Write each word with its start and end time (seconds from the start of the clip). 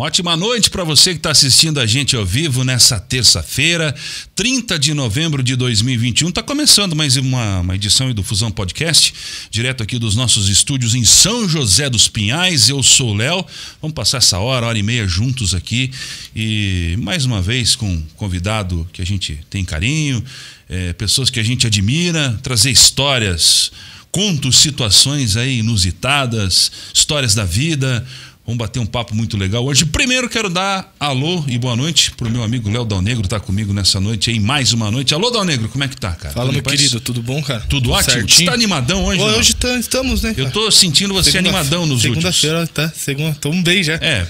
Uma 0.00 0.06
ótima 0.06 0.34
noite 0.34 0.70
para 0.70 0.82
você 0.82 1.10
que 1.10 1.18
está 1.18 1.30
assistindo 1.30 1.78
a 1.78 1.84
gente 1.84 2.16
ao 2.16 2.24
vivo 2.24 2.64
nessa 2.64 2.98
terça-feira, 2.98 3.94
30 4.34 4.78
de 4.78 4.94
novembro 4.94 5.42
de 5.42 5.54
2021. 5.54 6.30
Está 6.30 6.42
começando 6.42 6.96
mais 6.96 7.18
uma, 7.18 7.60
uma 7.60 7.74
edição 7.74 8.10
do 8.14 8.22
Fusão 8.22 8.50
Podcast, 8.50 9.12
direto 9.50 9.82
aqui 9.82 9.98
dos 9.98 10.16
nossos 10.16 10.48
estúdios 10.48 10.94
em 10.94 11.04
São 11.04 11.46
José 11.46 11.90
dos 11.90 12.08
Pinhais. 12.08 12.70
Eu 12.70 12.82
sou 12.82 13.10
o 13.10 13.14
Léo. 13.14 13.44
Vamos 13.82 13.94
passar 13.94 14.16
essa 14.16 14.38
hora, 14.38 14.64
hora 14.64 14.78
e 14.78 14.82
meia 14.82 15.06
juntos 15.06 15.52
aqui 15.52 15.90
e 16.34 16.96
mais 16.98 17.26
uma 17.26 17.42
vez 17.42 17.76
com 17.76 17.92
um 17.92 18.02
convidado 18.16 18.88
que 18.94 19.02
a 19.02 19.06
gente 19.06 19.38
tem 19.50 19.66
carinho, 19.66 20.24
é, 20.66 20.94
pessoas 20.94 21.28
que 21.28 21.38
a 21.38 21.44
gente 21.44 21.66
admira, 21.66 22.40
trazer 22.42 22.70
histórias, 22.70 23.70
contos, 24.10 24.56
situações 24.60 25.36
aí 25.36 25.58
inusitadas, 25.58 26.72
histórias 26.94 27.34
da 27.34 27.44
vida 27.44 28.02
Vamos 28.50 28.58
bater 28.58 28.80
um 28.80 28.86
papo 28.86 29.14
muito 29.14 29.36
legal 29.36 29.64
hoje. 29.64 29.84
Primeiro 29.84 30.28
quero 30.28 30.50
dar 30.50 30.92
alô 30.98 31.44
e 31.46 31.56
boa 31.56 31.76
noite 31.76 32.10
pro 32.10 32.28
meu 32.28 32.42
amigo 32.42 32.68
Léo 32.68 32.84
Dal 32.84 33.00
Negro, 33.00 33.28
tá 33.28 33.38
comigo 33.38 33.72
nessa 33.72 34.00
noite 34.00 34.28
aí, 34.28 34.40
mais 34.40 34.72
uma 34.72 34.90
noite. 34.90 35.14
Alô, 35.14 35.30
Dal 35.30 35.44
Negro, 35.44 35.68
como 35.68 35.84
é 35.84 35.86
que 35.88 35.96
tá, 35.96 36.10
cara? 36.10 36.34
Fala, 36.34 36.46
tudo 36.46 36.54
meu 36.54 36.62
querido, 36.64 37.00
tudo 37.00 37.22
bom, 37.22 37.40
cara? 37.40 37.60
Tudo, 37.60 37.82
tudo 37.82 37.90
ótimo? 37.92 38.12
Certinho? 38.12 38.38
Você 38.38 38.44
tá 38.46 38.52
animadão 38.52 39.04
hoje? 39.04 39.20
Hoje, 39.22 39.38
hoje 39.38 39.54
tá, 39.54 39.78
estamos, 39.78 40.22
né? 40.22 40.34
Cara? 40.34 40.48
Eu 40.48 40.50
tô 40.50 40.68
sentindo 40.72 41.14
você 41.14 41.30
segunda, 41.30 41.50
animadão 41.50 41.86
nos 41.86 42.02
segunda 42.02 42.26
últimos. 42.26 42.40
Segunda-feira, 42.40 42.66
tá? 42.66 42.92
Segunda, 42.92 43.36
tamo 43.40 43.62
bem 43.62 43.84
já. 43.84 43.94
É, 43.94 44.26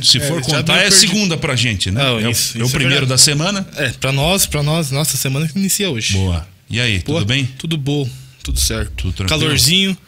se 0.00 0.20
for 0.20 0.38
é, 0.38 0.42
contar, 0.42 0.76
é 0.76 0.90
segunda 0.92 1.36
pra 1.36 1.56
gente, 1.56 1.90
né? 1.90 2.00
Não, 2.00 2.20
é, 2.20 2.30
isso, 2.30 2.56
é 2.56 2.60
o, 2.60 2.62
é 2.62 2.66
o 2.66 2.70
primeiro 2.70 3.06
da 3.06 3.18
semana. 3.18 3.66
É, 3.74 3.88
pra 3.88 4.12
nós, 4.12 4.46
pra 4.46 4.62
nós, 4.62 4.92
nossa 4.92 5.16
semana 5.16 5.48
que 5.48 5.58
inicia 5.58 5.90
hoje. 5.90 6.12
Boa. 6.12 6.46
E 6.70 6.78
aí, 6.78 7.00
Pô, 7.00 7.14
tudo 7.14 7.26
bem? 7.26 7.44
Tudo 7.58 7.76
bom, 7.76 8.08
tudo 8.40 8.60
certo. 8.60 8.92
Tudo 8.98 9.12
tranquilo. 9.14 9.40
Calorzinho. 9.40 9.98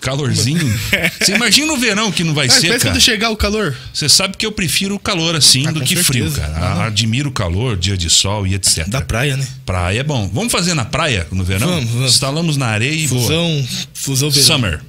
Calorzinho. 0.00 0.80
Você 1.20 1.34
imagina 1.34 1.72
o 1.72 1.76
verão 1.76 2.10
que 2.10 2.24
não 2.24 2.34
vai 2.34 2.46
ah, 2.46 2.50
ser, 2.50 2.68
cara. 2.68 2.80
quando 2.80 3.00
chegar 3.00 3.30
o 3.30 3.36
calor. 3.36 3.76
Você 3.92 4.08
sabe 4.08 4.36
que 4.36 4.46
eu 4.46 4.52
prefiro 4.52 4.94
o 4.94 4.98
calor 4.98 5.36
assim 5.36 5.66
ah, 5.66 5.72
do 5.72 5.80
que 5.80 5.94
certeza. 5.94 6.04
frio, 6.04 6.30
cara. 6.32 6.54
Ah, 6.56 6.86
Admiro 6.86 7.28
o 7.28 7.32
calor, 7.32 7.76
dia 7.76 7.96
de 7.96 8.08
sol 8.08 8.46
e 8.46 8.54
etc. 8.54 8.88
Da 8.88 9.00
praia, 9.00 9.36
né? 9.36 9.46
Praia 9.66 10.00
é 10.00 10.02
bom. 10.02 10.28
Vamos 10.32 10.50
fazer 10.50 10.74
na 10.74 10.84
praia 10.84 11.26
no 11.30 11.44
verão? 11.44 11.68
Vamos, 11.68 11.90
vamos. 11.90 12.12
Instalamos 12.12 12.56
na 12.56 12.66
areia 12.66 12.92
e 12.92 13.06
fusão, 13.06 13.46
boa. 13.46 13.68
Fusão 13.94 14.30
verão. 14.30 14.46
Summer. 14.46 14.80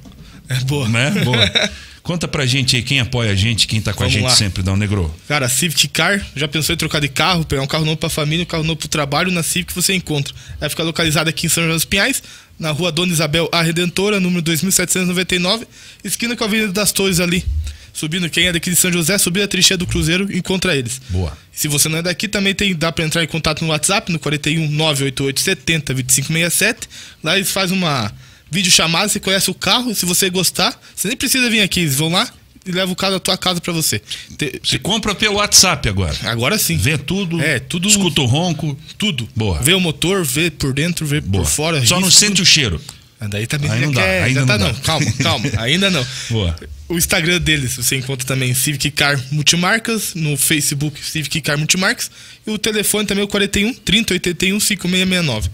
É 0.48 0.56
boa. 0.60 0.88
Né? 0.88 1.10
Boa. 1.24 1.52
Conta 2.02 2.26
pra 2.26 2.44
gente 2.44 2.74
aí 2.74 2.82
quem 2.82 2.98
apoia 2.98 3.30
a 3.30 3.34
gente, 3.34 3.66
quem 3.68 3.80
tá 3.80 3.92
com 3.92 4.00
Vamos 4.00 4.14
a 4.14 4.18
gente 4.18 4.28
lá. 4.28 4.34
sempre, 4.34 4.62
Dá 4.62 4.72
um 4.72 4.76
Negro. 4.76 5.14
Cara, 5.28 5.48
Civic 5.48 5.86
Car, 5.88 6.24
já 6.34 6.48
pensou 6.48 6.74
em 6.74 6.76
trocar 6.76 7.00
de 7.00 7.08
carro, 7.08 7.44
pegar 7.44 7.62
um 7.62 7.66
carro 7.66 7.84
novo 7.84 7.96
pra 7.96 8.08
família, 8.08 8.42
um 8.42 8.46
carro 8.46 8.64
novo 8.64 8.76
pro 8.76 8.88
trabalho, 8.88 9.30
na 9.30 9.42
Civic 9.42 9.72
você 9.72 9.94
encontra. 9.94 10.34
Vai 10.58 10.68
ficar 10.68 10.82
localizada 10.82 11.30
aqui 11.30 11.46
em 11.46 11.48
São 11.48 11.62
José 11.62 11.74
dos 11.74 11.84
Pinhais, 11.84 12.20
na 12.58 12.72
rua 12.72 12.90
Dona 12.90 13.12
Isabel 13.12 13.48
A 13.52 13.62
Redentora, 13.62 14.18
número 14.18 14.42
2799, 14.42 15.66
esquina 16.02 16.34
com 16.34 16.42
a 16.42 16.46
Avenida 16.48 16.72
das 16.72 16.90
Torres 16.90 17.20
ali. 17.20 17.44
Subindo, 17.92 18.28
quem 18.30 18.46
é 18.46 18.52
daqui 18.52 18.70
de 18.70 18.76
São 18.76 18.90
José, 18.90 19.16
subir 19.18 19.42
a 19.42 19.46
trincheira 19.48 19.78
do 19.78 19.86
Cruzeiro, 19.86 20.26
encontra 20.34 20.74
eles. 20.74 21.00
Boa. 21.10 21.36
Se 21.52 21.68
você 21.68 21.88
não 21.88 21.98
é 21.98 22.02
daqui, 22.02 22.26
também 22.26 22.54
tem, 22.54 22.74
dá 22.74 22.90
para 22.90 23.04
entrar 23.04 23.22
em 23.22 23.26
contato 23.26 23.62
no 23.62 23.70
WhatsApp, 23.70 24.10
no 24.10 24.18
41 24.18 24.66
988 24.70 25.40
70 25.40 25.94
2567. 25.94 26.88
Lá 27.22 27.36
eles 27.36 27.50
fazem 27.50 27.76
uma 27.76 28.10
videochamada, 28.52 29.08
você 29.08 29.18
conhece 29.18 29.50
o 29.50 29.54
carro, 29.54 29.94
se 29.94 30.04
você 30.04 30.28
gostar, 30.28 30.78
você 30.94 31.08
nem 31.08 31.16
precisa 31.16 31.48
vir 31.48 31.62
aqui, 31.62 31.80
eles 31.80 31.96
vão 31.96 32.12
lá, 32.12 32.30
e 32.66 32.70
leva 32.70 32.92
o 32.92 32.96
carro 32.96 33.14
da 33.14 33.20
tua 33.20 33.36
casa 33.36 33.60
para 33.60 33.72
você. 33.72 34.00
Te, 34.36 34.60
você 34.62 34.78
compra 34.78 35.14
pelo 35.14 35.36
WhatsApp 35.36 35.88
agora. 35.88 36.14
Agora 36.24 36.58
sim. 36.58 36.76
Vê 36.76 36.96
tudo. 36.96 37.40
É, 37.40 37.58
tudo. 37.58 37.88
Escuta 37.88 38.20
o 38.20 38.26
ronco. 38.26 38.78
Tudo. 38.96 39.28
Boa. 39.34 39.60
Vê 39.60 39.74
o 39.74 39.80
motor, 39.80 40.24
vê 40.24 40.50
por 40.50 40.72
dentro, 40.72 41.04
vê 41.04 41.20
Boa. 41.20 41.42
por 41.42 41.50
fora. 41.50 41.76
Só 41.78 41.96
risco, 41.96 42.00
não 42.00 42.10
sente 42.10 42.42
o 42.42 42.46
cheiro. 42.46 42.80
Ah, 43.18 43.28
daí 43.28 43.46
também 43.46 43.70
Aí 43.70 43.80
não 43.80 43.92
dá. 43.92 44.02
Ainda 44.02 44.46
tá 44.46 44.58
não, 44.58 44.68
não. 44.68 44.74
Calma, 44.80 45.12
calma. 45.12 45.50
ainda 45.58 45.90
não. 45.90 46.06
Boa. 46.30 46.56
O 46.88 46.98
Instagram 46.98 47.40
deles 47.40 47.76
você 47.76 47.96
encontra 47.96 48.26
também 48.26 48.52
Civic 48.52 48.90
Car 48.90 49.20
Multimarcas, 49.30 50.14
no 50.14 50.36
Facebook 50.36 51.04
Civic 51.04 51.40
Car 51.40 51.56
Multimarcas 51.56 52.10
e 52.46 52.50
o 52.50 52.58
telefone 52.58 53.06
também 53.06 53.22
é 53.22 53.24
o 53.24 53.28
41 53.28 53.74
3081 53.74 54.60
5669. 54.60 55.50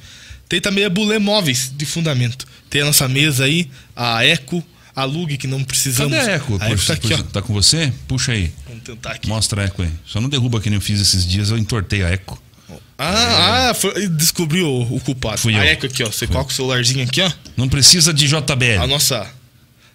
Tem 0.48 0.60
também 0.60 0.84
a 0.84 0.90
Bulé 0.90 1.18
Móveis 1.18 1.72
de 1.74 1.84
fundamento. 1.84 2.46
Tem 2.70 2.82
a 2.82 2.86
nossa 2.86 3.06
mesa 3.06 3.44
aí, 3.44 3.70
a 3.94 4.24
Eco, 4.24 4.64
a 4.96 5.04
Lug 5.04 5.36
que 5.36 5.46
não 5.46 5.62
precisamos. 5.62 6.16
Cadê 6.16 6.30
a 6.30 6.34
Eco? 6.34 6.58
A 6.60 6.70
Eco 6.70 6.86
tá, 6.86 6.92
aqui, 6.94 7.14
ó. 7.14 7.18
tá 7.18 7.42
com 7.42 7.52
você? 7.52 7.92
Puxa 8.06 8.32
aí. 8.32 8.50
Vamos 8.66 8.82
tentar 8.82 9.12
aqui. 9.12 9.28
Mostra 9.28 9.62
a 9.62 9.64
Eco 9.66 9.82
aí. 9.82 9.90
Só 10.06 10.20
não 10.20 10.28
derruba 10.28 10.60
que 10.60 10.70
nem 10.70 10.78
eu 10.78 10.80
fiz 10.80 11.00
esses 11.00 11.26
dias, 11.26 11.50
eu 11.50 11.58
entortei 11.58 12.02
a 12.02 12.08
Eco. 12.08 12.40
Ah, 12.98 13.70
ah 13.70 13.74
foi, 13.74 14.08
descobriu 14.08 14.66
o, 14.66 14.96
o, 14.96 15.00
culpado. 15.00 15.38
Fui 15.38 15.54
a 15.54 15.58
eu. 15.58 15.72
Eco 15.72 15.86
aqui, 15.86 16.02
ó. 16.02 16.06
Você 16.06 16.26
Fui. 16.26 16.28
coloca 16.28 16.50
o 16.50 16.54
celularzinho 16.54 17.04
aqui, 17.04 17.20
ó. 17.20 17.30
Não 17.56 17.68
precisa 17.68 18.12
de 18.12 18.26
JBL. 18.26 18.82
A 18.82 18.86
nossa. 18.86 19.26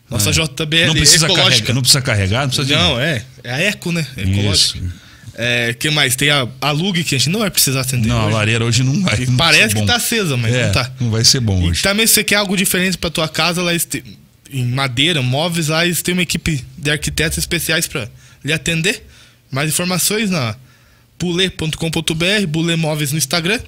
Nossa 0.09 0.29
é. 0.29 0.33
JBL 0.33 0.87
não 0.87 0.93
precisa 0.93 1.25
ecológica. 1.25 1.49
Carregar, 1.49 1.73
não 1.73 1.81
precisa 1.81 2.01
carregar, 2.01 2.41
não 2.41 2.49
precisa 2.49 2.77
Não, 2.77 2.95
de... 2.95 3.01
é. 3.01 3.25
É 3.43 3.53
a 3.53 3.59
Eco, 3.59 3.91
né? 3.91 4.05
É 4.15 4.21
ecológica. 4.21 4.77
Isso. 4.77 5.02
É, 5.35 5.73
que 5.73 5.89
mais? 5.89 6.15
Tem 6.15 6.29
a, 6.29 6.47
a 6.61 6.71
Lug 6.71 7.03
que 7.03 7.15
a 7.15 7.17
gente 7.17 7.29
não 7.29 7.39
vai 7.39 7.49
precisar 7.49 7.81
acender. 7.81 8.07
Não, 8.07 8.25
hoje. 8.25 8.35
a 8.35 8.37
lareira 8.37 8.65
hoje 8.65 8.83
não 8.83 9.01
vai. 9.01 9.25
Não 9.25 9.37
parece 9.37 9.73
que 9.73 9.85
tá 9.85 9.95
acesa, 9.95 10.37
mas 10.37 10.53
é, 10.53 10.65
não 10.65 10.71
tá. 10.71 10.91
Não 10.99 11.09
vai 11.09 11.23
ser 11.23 11.39
bom 11.39 11.59
e 11.61 11.69
hoje. 11.69 11.81
também 11.81 12.05
se 12.05 12.13
você 12.13 12.23
quer 12.23 12.35
algo 12.35 12.55
diferente 12.55 12.97
pra 12.97 13.09
tua 13.09 13.27
casa, 13.27 13.61
lá 13.61 13.71
em 14.51 14.65
madeira, 14.65 15.21
móveis, 15.21 15.69
lá 15.69 15.85
eles 15.85 16.01
têm 16.01 16.13
uma 16.13 16.21
equipe 16.21 16.63
de 16.77 16.91
arquitetos 16.91 17.37
especiais 17.39 17.87
para 17.87 18.07
lhe 18.43 18.53
atender. 18.53 19.03
Mais 19.49 19.69
informações 19.69 20.29
na 20.29 20.55
bule.com.br, 21.19 22.47
Bule 22.47 22.75
Móveis 22.75 23.11
no 23.11 23.17
Instagram 23.17 23.59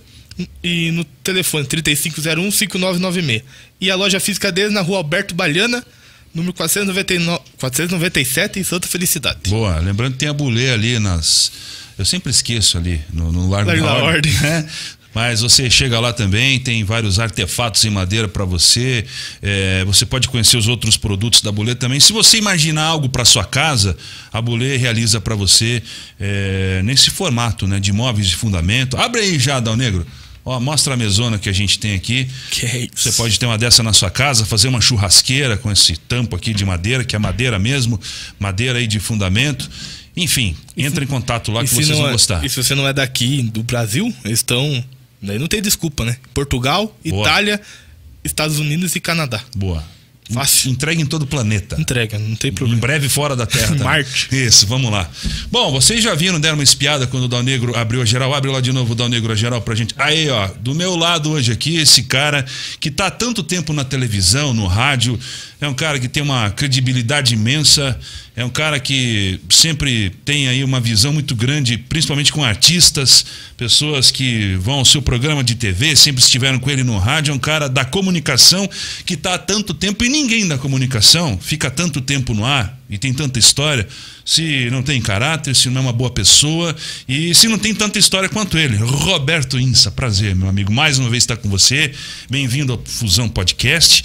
e 0.64 0.92
no 0.92 1.04
telefone 1.24 1.66
3501 1.66 2.52
5996. 2.52 3.44
E 3.80 3.90
a 3.90 3.96
loja 3.96 4.20
física 4.20 4.52
deles 4.52 4.74
na 4.74 4.82
rua 4.82 4.98
Alberto 4.98 5.34
Baliana, 5.34 5.84
número 6.36 6.54
499, 6.54 7.42
497, 7.58 8.60
em 8.60 8.64
Santa 8.64 8.88
Felicidade. 8.88 9.50
Boa, 9.50 9.80
lembrando 9.80 10.14
que 10.14 10.20
tem 10.20 10.30
a 10.30 10.34
Bulê 10.34 10.70
ali 10.72 11.00
nas. 11.00 11.52
Eu 11.98 12.04
sempre 12.04 12.30
esqueço 12.30 12.78
ali, 12.78 13.02
no, 13.12 13.32
no 13.32 13.50
Largo, 13.50 13.70
Largo 13.70 13.86
da, 13.86 13.94
da 13.96 14.04
Ordem. 14.04 14.34
Né? 14.34 14.70
Mas 15.16 15.40
você 15.40 15.70
chega 15.70 15.98
lá 15.98 16.12
também, 16.12 16.60
tem 16.60 16.84
vários 16.84 17.22
artefatos 17.22 17.86
em 17.86 17.90
madeira 17.90 18.28
para 18.28 18.44
você. 18.44 19.06
É, 19.42 19.86
você 19.86 20.06
pode 20.06 20.28
conhecer 20.28 20.58
os 20.58 20.68
outros 20.68 20.98
produtos 20.98 21.40
da 21.42 21.54
Bulê 21.54 21.74
também. 21.74 22.02
Se 22.02 22.12
você 22.12 22.38
imaginar 22.38 22.84
algo 22.84 23.08
para 23.08 23.24
sua 23.24 23.46
casa, 23.46 23.96
a 24.32 24.42
Bulê 24.42 24.76
realiza 24.76 25.22
para 25.22 25.34
você 25.34 25.82
é, 26.20 26.82
nesse 26.84 27.10
formato 27.10 27.66
né, 27.66 27.80
de 27.80 27.94
móveis 27.94 28.28
de 28.28 28.36
fundamento. 28.36 28.98
Abre 28.98 29.22
aí 29.22 29.40
já, 29.40 29.62
Dal 29.62 29.78
Negro. 29.78 30.06
Ó, 30.46 30.60
mostra 30.60 30.94
a 30.94 30.98
mesona 30.98 31.40
que 31.40 31.50
a 31.50 31.52
gente 31.52 31.80
tem 31.80 31.96
aqui. 31.96 32.28
Que 32.52 32.66
é 32.68 32.88
Você 32.94 33.12
pode 33.14 33.40
ter 33.40 33.48
uma 33.48 33.58
dessa 33.58 33.82
na 33.82 33.92
sua 33.94 34.12
casa, 34.12 34.46
fazer 34.46 34.68
uma 34.68 34.80
churrasqueira 34.80 35.58
com 35.58 35.72
esse 35.72 35.98
tampo 35.98 36.36
aqui 36.36 36.54
de 36.54 36.64
madeira, 36.64 37.04
que 37.04 37.16
é 37.16 37.20
madeira 37.20 37.58
mesmo, 37.58 38.00
madeira 38.40 38.78
aí 38.78 38.86
de 38.86 39.00
fundamento. 39.00 39.68
Enfim, 40.16 40.56
entra 40.78 41.04
em 41.04 41.08
contato 41.08 41.52
lá 41.52 41.64
que 41.64 41.70
vocês 41.70 41.90
vão 41.90 42.08
é, 42.08 42.12
gostar. 42.12 42.46
E 42.46 42.50
se 42.50 42.64
você 42.64 42.76
não 42.76 42.88
é 42.88 42.94
daqui 42.94 43.42
do 43.42 43.64
Brasil, 43.64 44.14
eles 44.24 44.40
estão. 44.40 44.84
Daí 45.20 45.40
não 45.40 45.48
tem 45.48 45.62
desculpa, 45.62 46.06
né? 46.06 46.16
Portugal, 46.32 46.96
Boa. 47.04 47.28
Itália, 47.28 47.60
Estados 48.24 48.60
Unidos 48.60 48.96
e 48.96 49.00
Canadá. 49.00 49.42
Boa. 49.56 49.84
Fácil. 50.30 50.72
Entrega 50.72 51.02
em 51.02 51.06
todo 51.06 51.24
o 51.24 51.28
planeta. 51.28 51.80
Entrega, 51.80 52.18
não 52.18 52.36
tem 52.36 52.52
problema. 52.52 52.78
Em 52.78 52.82
breve 52.82 53.08
fora 53.08 53.36
da 53.36 53.46
Terra. 53.46 53.76
Marte. 53.84 54.28
Isso, 54.32 54.66
vamos 54.66 54.92
lá. 54.92 55.10
Bom, 55.52 55.72
vocês 55.72 56.04
já 56.04 56.16
viram, 56.16 56.40
deram 56.40 56.56
uma 56.58 56.64
espiada 56.64 57.06
quando 57.06 57.26
o 57.26 57.28
Dal 57.28 57.44
Negro 57.44 57.76
abriu 57.78 58.02
a 58.02 58.06
geral. 58.06 58.34
Abre 58.34 58.50
lá 58.50 58.60
de 58.60 58.72
novo 58.72 58.94
o 58.94 58.96
Dal 58.96 59.08
Negro 59.08 59.32
a 59.32 59.36
geral 59.36 59.62
pra 59.62 59.76
gente. 59.76 59.94
Aí, 59.98 60.28
ó, 60.30 60.50
do 60.60 60.74
meu 60.74 60.96
lado 60.96 61.32
hoje 61.32 61.52
aqui, 61.52 61.78
esse 61.78 62.04
cara 62.04 62.44
que 62.80 62.90
tá 62.90 63.08
há 63.08 63.12
tanto 63.12 63.44
tempo 63.44 63.72
na 63.72 63.84
televisão, 63.84 64.54
no 64.54 64.66
rádio, 64.66 65.20
é 65.66 65.70
um 65.70 65.74
cara 65.74 66.00
que 66.00 66.08
tem 66.08 66.22
uma 66.22 66.50
credibilidade 66.52 67.34
imensa, 67.34 68.00
é 68.36 68.46
um 68.46 68.50
cara 68.50 68.80
que 68.80 69.40
sempre 69.50 70.12
tem 70.24 70.48
aí 70.48 70.64
uma 70.64 70.80
visão 70.80 71.12
muito 71.12 71.36
grande, 71.36 71.78
principalmente 71.78 72.32
com 72.32 72.44
artistas, 72.44 73.26
pessoas 73.58 74.12
que 74.12 74.56
vão 74.56 74.76
ao 74.76 74.86
seu 74.86 75.02
programa 75.02 75.44
de 75.44 75.56
TV, 75.56 75.96
sempre 75.96 76.22
estiveram 76.22 76.60
com 76.60 76.70
ele 76.70 76.84
no 76.84 76.98
rádio, 76.98 77.32
é 77.32 77.34
um 77.34 77.40
cara 77.40 77.68
da 77.68 77.84
comunicação 77.84 78.70
que 79.06 79.16
está 79.16 79.34
há 79.34 79.38
tanto 79.38 79.74
tempo 79.74 80.06
e 80.06 80.10
ninguém 80.10 80.48
da 80.48 80.58
comunicação 80.58 81.38
fica 81.42 81.72
tanto 81.72 82.00
tempo 82.00 82.34
no 82.34 82.46
ar 82.46 82.78
e 82.90 82.98
tem 82.98 83.14
tanta 83.14 83.40
história 83.40 83.88
se 84.24 84.70
não 84.70 84.84
tem 84.84 85.02
caráter, 85.02 85.56
se 85.56 85.70
não 85.70 85.82
é 85.82 85.84
uma 85.86 85.94
boa 85.94 86.10
pessoa 86.10 86.76
e 87.08 87.34
se 87.34 87.48
não 87.48 87.58
tem 87.58 87.74
tanta 87.74 87.98
história 87.98 88.30
quanto 88.30 88.58
ele. 88.58 88.76
Roberto 88.78 89.60
Insa, 89.60 89.92
prazer, 89.92 90.36
meu 90.36 90.50
amigo, 90.50 90.72
mais 90.72 91.00
uma 91.00 91.10
vez 91.10 91.24
estar 91.24 91.38
com 91.38 91.50
você. 91.50 91.92
Bem-vindo 92.30 92.74
ao 92.74 92.82
Fusão 92.86 93.30
Podcast. 93.30 94.04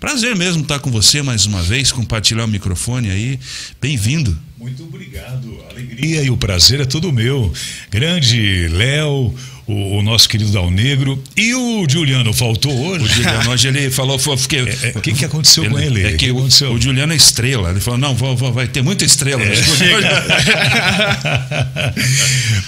Prazer 0.00 0.34
mesmo 0.36 0.62
estar 0.62 0.78
com 0.78 0.92
você 0.92 1.22
mais 1.22 1.44
uma 1.44 1.60
vez, 1.60 1.90
compartilhar 1.90 2.44
o 2.44 2.48
microfone 2.48 3.10
aí. 3.10 3.36
Bem-vindo. 3.80 4.38
Muito 4.56 4.84
obrigado. 4.84 5.58
A 5.66 5.72
alegria 5.72 6.22
e 6.22 6.30
o 6.30 6.36
prazer 6.36 6.80
é 6.80 6.84
todo 6.84 7.12
meu. 7.12 7.52
Grande 7.90 8.68
Léo, 8.68 9.34
o, 9.66 9.98
o, 9.98 10.02
nosso 10.02 10.28
querido 10.28 10.52
Dal 10.52 10.70
Negro. 10.70 11.20
E 11.36 11.52
o 11.52 11.84
Juliano 11.88 12.32
faltou 12.32 12.72
hoje? 12.72 13.04
O 13.04 13.08
Juliano 13.08 13.50
hoje 13.50 13.66
ele 13.66 13.90
falou. 13.90 14.16
O 14.16 14.36
que, 14.36 14.56
é, 14.56 14.60
é, 14.60 14.92
que, 15.00 15.12
que 15.14 15.24
aconteceu 15.24 15.64
ele, 15.64 15.72
com 15.72 15.80
ele? 15.80 16.06
É 16.06 16.12
que, 16.12 16.30
aconteceu? 16.30 16.72
o 16.72 16.80
Juliano 16.80 17.12
é 17.12 17.16
estrela. 17.16 17.70
Ele 17.70 17.80
falou: 17.80 17.98
não, 17.98 18.14
vou, 18.14 18.36
vou, 18.36 18.52
vai 18.52 18.68
ter 18.68 18.82
muita 18.82 19.04
estrela. 19.04 19.42
É, 19.42 19.52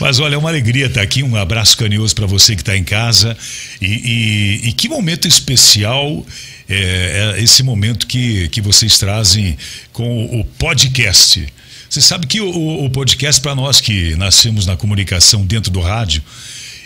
Mas 0.01 0.19
olha, 0.19 0.35
é 0.35 0.39
uma 0.39 0.49
alegria 0.49 0.87
estar 0.87 1.03
aqui. 1.03 1.23
Um 1.23 1.37
abraço 1.37 1.77
carinhoso 1.77 2.13
para 2.13 2.27
você 2.27 2.57
que 2.57 2.63
está 2.63 2.77
em 2.77 2.83
casa. 2.83 3.37
E, 3.81 3.87
e, 3.87 4.69
e 4.69 4.73
que 4.73 4.89
momento 4.89 5.29
especial 5.29 6.27
é, 6.71 7.35
é 7.37 7.43
esse 7.43 7.63
momento 7.63 8.07
que, 8.07 8.49
que 8.49 8.61
vocês 8.61 8.99
trazem 8.99 9.57
com 9.93 10.41
o 10.41 10.45
podcast. 10.45 11.47
Você 11.89 12.01
sabe 12.01 12.27
que 12.29 12.41
o, 12.41 12.85
o 12.85 12.91
podcast, 12.91 13.41
para 13.41 13.55
nós 13.55 13.81
que 13.81 14.15
nascemos 14.15 14.65
na 14.67 14.77
comunicação 14.77 15.45
dentro 15.45 15.73
do 15.73 15.81
rádio, 15.81 16.23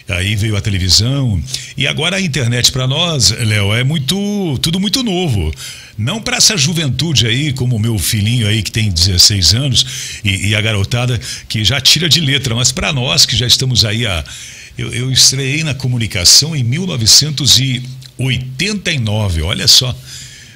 aí 0.09 0.35
veio 0.35 0.57
a 0.57 0.61
televisão 0.61 1.43
e 1.77 1.87
agora 1.87 2.17
a 2.17 2.21
internet 2.21 2.73
para 2.73 2.87
nós, 2.87 3.31
Léo, 3.31 3.75
é 3.75 3.85
muito 3.85 4.59
tudo 4.63 4.81
muito 4.81 5.03
novo. 5.03 5.53
Não 5.97 6.21
para 6.21 6.39
essa 6.39 6.57
juventude 6.57 7.27
aí, 7.27 7.53
como 7.53 7.77
o 7.77 7.79
meu 7.79 7.99
filhinho 7.99 8.49
aí 8.49 8.63
que 8.63 8.73
tem 8.73 8.91
16 8.91 9.55
anos 9.55 9.87
e, 10.25 10.49
e 10.49 10.55
a 10.55 10.61
garotada 10.61 11.21
que 11.49 11.63
já 11.63 11.81
tira 11.81 12.09
de 12.09 12.21
letra, 12.21 12.55
mas 12.55 12.73
para 12.73 12.93
nós 12.93 13.27
que 13.27 13.37
já 13.37 13.47
estamos 13.47 13.85
aí 13.85 14.07
a 14.07 14.25
eu, 14.77 14.93
eu 14.93 15.13
estreiei 15.13 15.63
na 15.63 15.73
comunicação 15.73 16.57
em 16.57 16.65
1989, 18.19 19.43
olha 19.43 19.67
só 19.69 19.95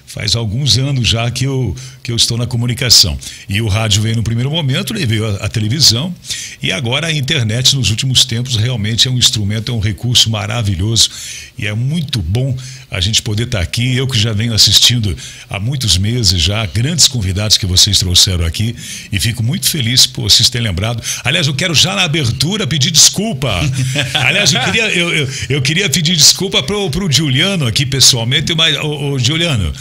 faz 0.09 0.35
alguns 0.35 0.79
anos 0.79 1.07
já 1.07 1.31
que 1.31 1.45
eu, 1.45 1.77
que 2.09 2.13
eu 2.13 2.17
estou 2.17 2.39
na 2.39 2.47
comunicação. 2.47 3.19
E 3.47 3.61
o 3.61 3.69
rádio 3.69 4.01
veio 4.01 4.17
no 4.17 4.23
primeiro 4.23 4.51
momento, 4.51 4.95
veio 4.95 5.27
a, 5.27 5.45
a, 5.45 5.49
televisão, 5.49 6.15
e 6.63 6.73
agora 6.73 7.09
a 7.09 7.13
internet 7.13 7.77
nos 7.77 7.91
últimos 7.91 8.25
tempos 8.25 8.57
realmente 8.57 9.07
é 9.07 9.11
um 9.11 9.19
instrumento, 9.19 9.71
é 9.71 9.75
um 9.75 9.79
recurso 9.79 10.31
maravilhoso 10.31 11.11
e 11.59 11.67
é 11.67 11.75
muito 11.75 12.23
bom 12.23 12.57
a 12.91 12.99
gente 12.99 13.21
poder 13.21 13.43
estar 13.43 13.61
aqui. 13.61 13.95
Eu 13.95 14.07
que 14.07 14.19
já 14.19 14.33
venho 14.33 14.55
assistindo 14.55 15.15
há 15.51 15.61
muitos 15.61 15.99
meses 15.99 16.41
já, 16.41 16.65
grandes 16.65 17.07
convidados 17.09 17.59
que 17.59 17.67
vocês 17.67 17.99
trouxeram 17.99 18.47
aqui, 18.47 18.75
e 19.13 19.21
fico 19.21 19.43
muito 19.43 19.69
feliz 19.69 20.07
por 20.07 20.23
vocês 20.23 20.49
terem 20.49 20.67
lembrado. 20.69 21.03
Aliás, 21.23 21.47
eu 21.47 21.55
quero 21.55 21.75
já 21.75 21.95
na 21.95 22.05
abertura 22.05 22.67
pedir 22.67 22.91
desculpa. 22.91 23.61
Aliás, 24.15 24.51
eu 24.51 24.61
queria, 24.63 24.89
eu, 24.95 25.15
eu, 25.15 25.29
eu 25.51 25.61
queria 25.61 25.91
pedir 25.91 26.17
desculpa 26.17 26.63
para 26.63 26.75
o 26.75 27.13
Juliano 27.13 27.67
aqui 27.67 27.85
pessoalmente, 27.85 28.55
mas, 28.55 28.79
ô 28.79 29.19
Juliano. 29.19 29.75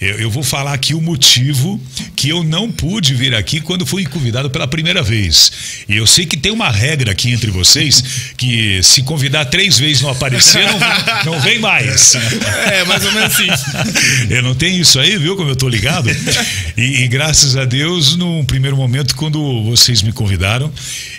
Eu, 0.00 0.20
eu, 0.20 0.30
vou 0.30 0.44
falar 0.44 0.74
aqui 0.74 0.94
o 0.94 1.00
motivo 1.00 1.80
que 2.14 2.28
eu 2.28 2.44
não 2.44 2.70
pude 2.70 3.14
vir 3.14 3.34
aqui 3.34 3.60
quando 3.60 3.84
fui 3.84 4.06
convidado 4.06 4.48
pela 4.48 4.68
primeira 4.68 5.02
vez. 5.02 5.50
E 5.88 5.96
eu 5.96 6.06
sei 6.06 6.24
que 6.24 6.36
tem 6.36 6.52
uma 6.52 6.70
regra 6.70 7.10
aqui 7.10 7.32
entre 7.32 7.50
vocês 7.50 8.32
que 8.36 8.80
se 8.82 9.02
convidar 9.02 9.46
três 9.46 9.76
vezes 9.76 10.00
não 10.00 10.10
aparecer, 10.10 10.64
não, 11.24 11.32
não 11.32 11.40
vem 11.40 11.58
mais. 11.58 12.14
É, 12.14 12.84
mais 12.84 13.04
ou 13.04 13.12
menos 13.12 13.32
assim. 13.32 13.48
Eu 14.30 14.42
não 14.42 14.54
tenho 14.54 14.80
isso 14.80 15.00
aí, 15.00 15.16
viu? 15.18 15.36
Como 15.36 15.50
eu 15.50 15.56
tô 15.56 15.68
ligado. 15.68 16.08
E, 16.76 17.02
e 17.02 17.08
graças 17.08 17.56
a 17.56 17.64
Deus, 17.64 18.16
num 18.16 18.44
primeiro 18.44 18.76
momento, 18.76 19.16
quando 19.16 19.64
vocês 19.64 20.00
me 20.02 20.12
convidaram, 20.12 20.72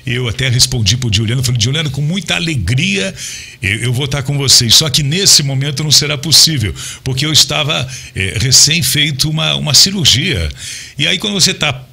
eu 0.09 0.27
até 0.27 0.49
respondi 0.49 0.97
pro 0.97 1.13
Juliano, 1.13 1.43
falei, 1.43 1.61
Juliano, 1.61 1.91
com 1.91 2.01
muita 2.01 2.35
alegria 2.35 3.13
eu, 3.61 3.77
eu, 3.83 3.93
vou 3.93 4.05
estar 4.05 4.23
com 4.23 4.37
vocês. 4.37 4.73
Só 4.73 4.89
que 4.89 5.03
nesse 5.03 5.43
momento 5.43 5.83
não 5.83 5.91
será 5.91 6.17
possível, 6.17 6.73
porque 7.03 7.25
eu 7.25 7.31
estava 7.31 7.87
é, 8.15 8.37
recém 8.39 8.81
feito 8.81 9.29
uma, 9.29 9.55
uma 9.55 9.73
cirurgia. 9.73 10.49
E 10.97 11.05
aí, 11.05 11.19
quando 11.19 11.33
você 11.33 11.51
está 11.51 11.88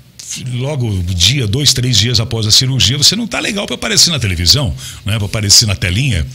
logo 0.54 1.02
dia, 1.08 1.46
dois, 1.46 1.72
três 1.72 1.96
dias 1.98 2.20
após 2.20 2.46
a 2.46 2.50
cirurgia, 2.50 2.98
você 2.98 3.16
não 3.16 3.24
está 3.24 3.40
legal 3.40 3.66
para 3.66 3.74
aparecer 3.74 4.10
na 4.10 4.18
televisão, 4.18 4.74
né? 5.04 5.16
para 5.16 5.26
aparecer 5.26 5.66
na 5.66 5.74
telinha. 5.74 6.26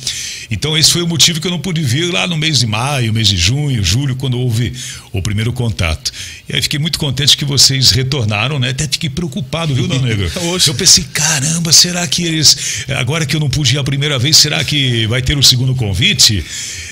Então, 0.49 0.77
esse 0.77 0.91
foi 0.91 1.01
o 1.01 1.07
motivo 1.07 1.39
que 1.39 1.47
eu 1.47 1.51
não 1.51 1.59
pude 1.59 1.81
vir 1.81 2.11
lá 2.11 2.27
no 2.27 2.38
mês 2.38 2.59
de 2.59 2.67
maio, 2.67 3.13
mês 3.13 3.27
de 3.27 3.38
junho, 3.38 3.83
julho, 3.83 4.15
quando 4.15 4.39
houve 4.39 4.73
o 5.11 5.21
primeiro 5.21 5.53
contato. 5.53 6.11
E 6.47 6.55
aí 6.55 6.61
fiquei 6.61 6.79
muito 6.79 6.99
contente 6.99 7.38
que 7.38 7.45
vocês 7.45 7.91
retornaram, 7.91 8.59
né? 8.59 8.69
Até 8.69 8.88
fiquei 8.88 9.09
preocupado, 9.09 9.73
viu, 9.73 9.88
Dona 9.88 10.01
Negro? 10.01 10.29
eu 10.67 10.75
pensei, 10.75 11.05
caramba, 11.13 11.71
será 11.71 12.05
que 12.07 12.23
eles, 12.23 12.85
agora 12.89 13.25
que 13.25 13.35
eu 13.35 13.39
não 13.39 13.49
pude 13.49 13.75
ir 13.75 13.79
a 13.79 13.83
primeira 13.83 14.19
vez, 14.19 14.38
será 14.38 14.63
que 14.63 15.05
vai 15.07 15.21
ter 15.21 15.38
o 15.38 15.43
segundo 15.43 15.73
convite? 15.75 16.43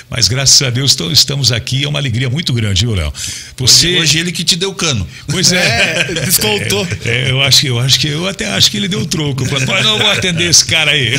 Mas 0.09 0.27
graças 0.27 0.59
a 0.61 0.71
Deus 0.71 0.97
estamos 1.11 1.51
aqui, 1.51 1.83
é 1.83 1.87
uma 1.87 1.99
alegria 1.99 2.29
muito 2.29 2.51
grande, 2.51 2.85
viu, 2.85 2.95
Léo? 2.95 3.13
Você... 3.57 3.87
Hoje, 3.87 3.99
hoje 3.99 4.19
ele 4.19 4.31
que 4.31 4.43
te 4.43 4.55
deu 4.55 4.73
cano. 4.73 5.07
Pois 5.27 5.51
é. 5.51 6.07
é 6.09 6.13
descontou. 6.25 6.87
É, 7.05 7.27
é, 7.27 7.31
eu 7.31 7.41
acho 7.41 7.61
que 7.61 7.67
eu 7.67 7.79
acho 7.79 7.99
que 7.99 8.07
eu 8.07 8.27
até 8.27 8.47
acho 8.47 8.71
que 8.71 8.77
ele 8.77 8.87
deu 8.87 9.05
troco. 9.05 9.43
Mas 9.51 9.83
não 9.83 9.99
vou 9.99 10.09
atender 10.09 10.49
esse 10.49 10.65
cara 10.65 10.91
aí. 10.91 11.13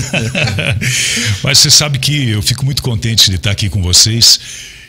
Mas 1.43 1.59
você 1.59 1.71
sabe 1.71 1.99
que 1.99 2.31
eu 2.31 2.43
fico 2.43 2.65
muito 2.65 2.83
contente 2.83 3.31
de 3.31 3.37
estar 3.37 3.53
aqui 3.53 3.69
com 3.69 3.81
vocês 3.81 4.41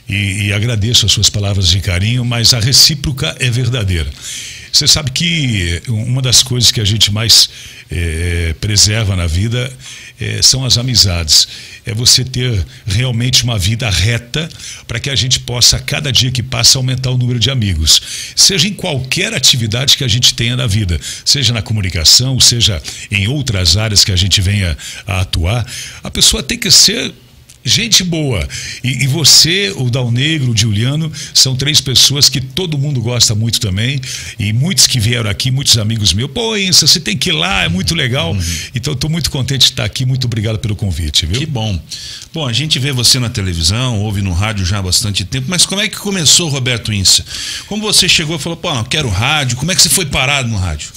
e, 0.10 0.48
e 0.48 0.54
agradeço 0.54 1.06
as 1.06 1.12
suas 1.12 1.30
palavras 1.30 1.68
de 1.70 1.80
carinho, 1.80 2.26
mas 2.26 2.54
a 2.54 2.60
recíproca 2.60 3.36
é 3.40 3.50
verdadeira. 3.50 4.10
Você 4.72 4.88
sabe 4.88 5.12
que 5.12 5.82
uma 5.88 6.22
das 6.22 6.42
coisas 6.42 6.72
que 6.72 6.80
a 6.80 6.86
gente 6.86 7.12
mais 7.12 7.50
é, 7.92 8.56
preserva 8.60 9.16
na 9.16 9.28
vida 9.28 9.72
é, 10.20 10.42
são 10.42 10.64
as 10.64 10.78
amizades. 10.78 11.48
É 11.86 11.94
você 11.94 12.24
ter 12.24 12.64
realmente 12.86 13.44
uma 13.44 13.58
vida 13.58 13.90
reta 13.90 14.48
para 14.88 15.00
que 15.00 15.10
a 15.10 15.16
gente 15.16 15.40
possa, 15.40 15.80
cada 15.80 16.12
dia 16.12 16.32
que 16.32 16.44
passa, 16.44 16.78
aumentar 16.78 17.10
o 17.10 17.18
número 17.18 17.40
de 17.40 17.50
amigos. 17.50 18.02
Seja 18.36 18.68
em 18.68 18.74
qualquer 18.74 19.34
atividade 19.34 19.98
que 19.98 20.04
a 20.04 20.08
gente 20.08 20.36
tenha 20.36 20.56
na 20.56 20.68
vida, 20.68 21.00
seja 21.26 21.54
na 21.54 21.62
comunicação, 21.62 22.40
seja 22.40 22.82
em 23.10 23.28
outras 23.28 23.76
áreas 23.76 24.06
que 24.06 24.12
a 24.12 24.16
gente 24.16 24.40
venha 24.40 24.78
a 25.08 25.22
atuar, 25.22 25.66
a 26.04 26.12
pessoa 26.12 26.44
tem 26.44 26.58
que 26.58 26.70
ser 26.70 27.12
Gente 27.64 28.04
boa. 28.04 28.48
E, 28.84 29.04
e, 29.04 29.08
você, 29.08 29.72
o 29.76 29.90
Dal 29.90 30.12
Negro, 30.12 30.52
o 30.52 30.58
Juliano, 30.58 31.12
são 31.34 31.56
três 31.56 31.80
pessoas 31.80 32.28
que 32.28 32.42
todo 32.42 32.78
mundo 32.78 33.00
gosta 33.02 33.36
muito 33.36 33.60
também. 33.60 34.02
E 34.40 34.52
muitos 34.52 34.88
que 34.88 35.00
vieram 35.00 35.30
aqui, 35.30 35.52
muitos 35.52 35.78
amigos 35.78 36.12
meus. 36.14 36.32
Pô, 36.32 36.58
Insa, 36.58 36.88
você 36.88 37.00
tem 37.00 37.16
que 37.16 37.30
ir 37.30 37.34
lá, 37.34 37.64
é 37.64 37.70
muito 37.70 37.94
legal. 37.94 38.34
Uhum. 38.34 38.42
Então, 38.74 38.94
estou 38.94 39.10
muito 39.10 39.30
contente 39.30 39.60
de 39.60 39.66
estar 39.66 39.86
aqui. 39.86 40.06
Muito 40.06 40.26
obrigado 40.26 40.58
pelo 40.58 40.76
convite, 40.76 41.28
viu? 41.28 41.40
Que 41.40 41.46
bom. 41.46 41.80
Bom, 42.34 42.48
a 42.48 42.54
gente 42.54 42.80
vê 42.80 42.92
você 42.92 43.20
na 43.20 43.30
televisão, 43.30 44.00
ouve 44.00 44.24
no 44.24 44.34
rádio 44.34 44.66
já 44.66 44.80
há 44.80 44.82
bastante 44.82 45.24
tempo, 45.24 45.48
mas 45.50 45.66
como 45.66 45.82
é 45.82 45.88
que 45.88 45.98
começou, 45.98 46.50
Roberto 46.50 46.92
Insa? 46.92 47.24
Como 47.68 47.84
você 47.84 48.10
chegou 48.10 48.38
e 48.38 48.40
falou, 48.40 48.58
pô, 48.58 48.74
não, 48.74 48.84
quero 48.84 49.08
rádio. 49.08 49.58
Como 49.58 49.72
é 49.72 49.76
que 49.76 49.82
você 49.82 49.90
foi 49.90 50.06
parado 50.06 50.50
no 50.50 50.58
rádio? 50.58 50.90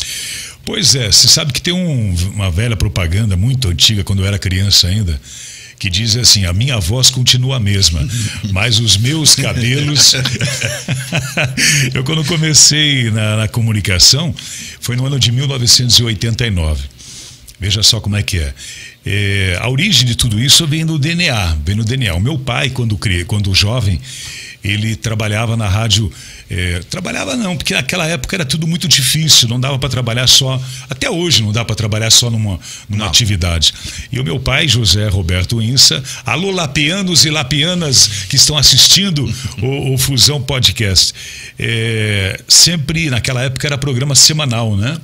Pois 0.65 0.95
é, 0.95 1.13
você 1.13 1.29
sabe 1.29 1.53
que 1.53 1.61
tem 1.61 1.75
um, 1.75 2.15
uma 2.33 2.51
velha 2.51 2.75
propaganda 2.75 3.37
muito 3.37 3.69
antiga, 3.69 4.03
quando 4.03 4.23
eu 4.23 4.27
era 4.27 4.39
criança 4.39 4.89
ainda 4.89 5.21
que 5.85 5.91
diz 5.91 6.17
assim: 6.17 6.47
a 6.47 6.53
minha 6.55 6.81
voz 6.81 7.11
continua 7.11 7.59
a 7.59 7.61
mesma, 7.61 8.01
mas 8.51 8.81
os 8.81 8.97
meus 8.97 9.35
cabelos. 9.35 10.15
eu, 11.93 12.03
quando 12.03 12.25
comecei 12.25 13.11
na, 13.11 13.37
na, 13.37 13.49
comunicação, 13.49 14.35
foi 14.81 14.97
no 14.97 15.05
ano 15.05 15.21
de 15.21 15.31
1989. 15.31 16.85
Veja 17.61 17.83
só 17.83 18.01
como 18.01 18.17
é 18.17 18.23
que 18.23 18.39
é. 18.39 18.55
é. 19.05 19.59
a 19.61 19.69
origem 19.69 20.07
de 20.07 20.15
tudo 20.15 20.41
isso 20.41 20.67
vem 20.67 20.87
no 20.87 20.99
DNA, 20.99 21.59
vem 21.63 21.77
no 21.77 21.85
DNA. 21.85 22.15
O 22.15 22.21
meu 22.21 22.39
pai, 22.39 22.71
quando, 22.71 22.99
quando 23.27 23.55
jovem, 23.55 24.01
ele 24.65 24.97
trabalhava 24.97 25.55
na 25.55 25.69
rádio. 25.69 26.11
É, 26.57 26.79
trabalhava 26.89 27.37
não, 27.37 27.57
porque 27.57 27.75
naquela 27.75 28.07
época 28.07 28.37
era 28.37 28.45
tudo 28.45 28.65
muito 28.65 28.87
difícil, 28.87 29.49
não 29.49 29.59
dava 29.59 29.77
para 29.77 29.89
trabalhar 29.89 30.29
só. 30.29 30.63
Até 30.89 31.11
hoje 31.11 31.43
não 31.43 31.51
dá 31.51 31.65
para 31.65 31.75
trabalhar 31.75 32.11
só 32.11 32.31
numa, 32.31 32.61
numa 32.89 33.07
atividade. 33.07 33.75
E 34.13 34.21
o 34.21 34.25
meu 34.25 34.39
pai, 34.39 34.69
José 34.69 35.09
Roberto 35.09 35.61
Insa, 35.61 36.01
alô 36.25 36.53
lapianos 36.53 37.25
e 37.25 37.31
lapianas 37.31 38.07
que 38.29 38.37
estão 38.37 38.57
assistindo 38.57 39.29
o, 39.61 39.95
o 39.95 39.99
Fusão 39.99 40.41
Podcast. 40.41 41.13
É, 41.59 42.41
sempre, 42.47 43.11
naquela 43.11 43.43
época, 43.43 43.67
era 43.67 43.77
programa 43.77 44.15
semanal, 44.15 44.77
né? 44.77 44.97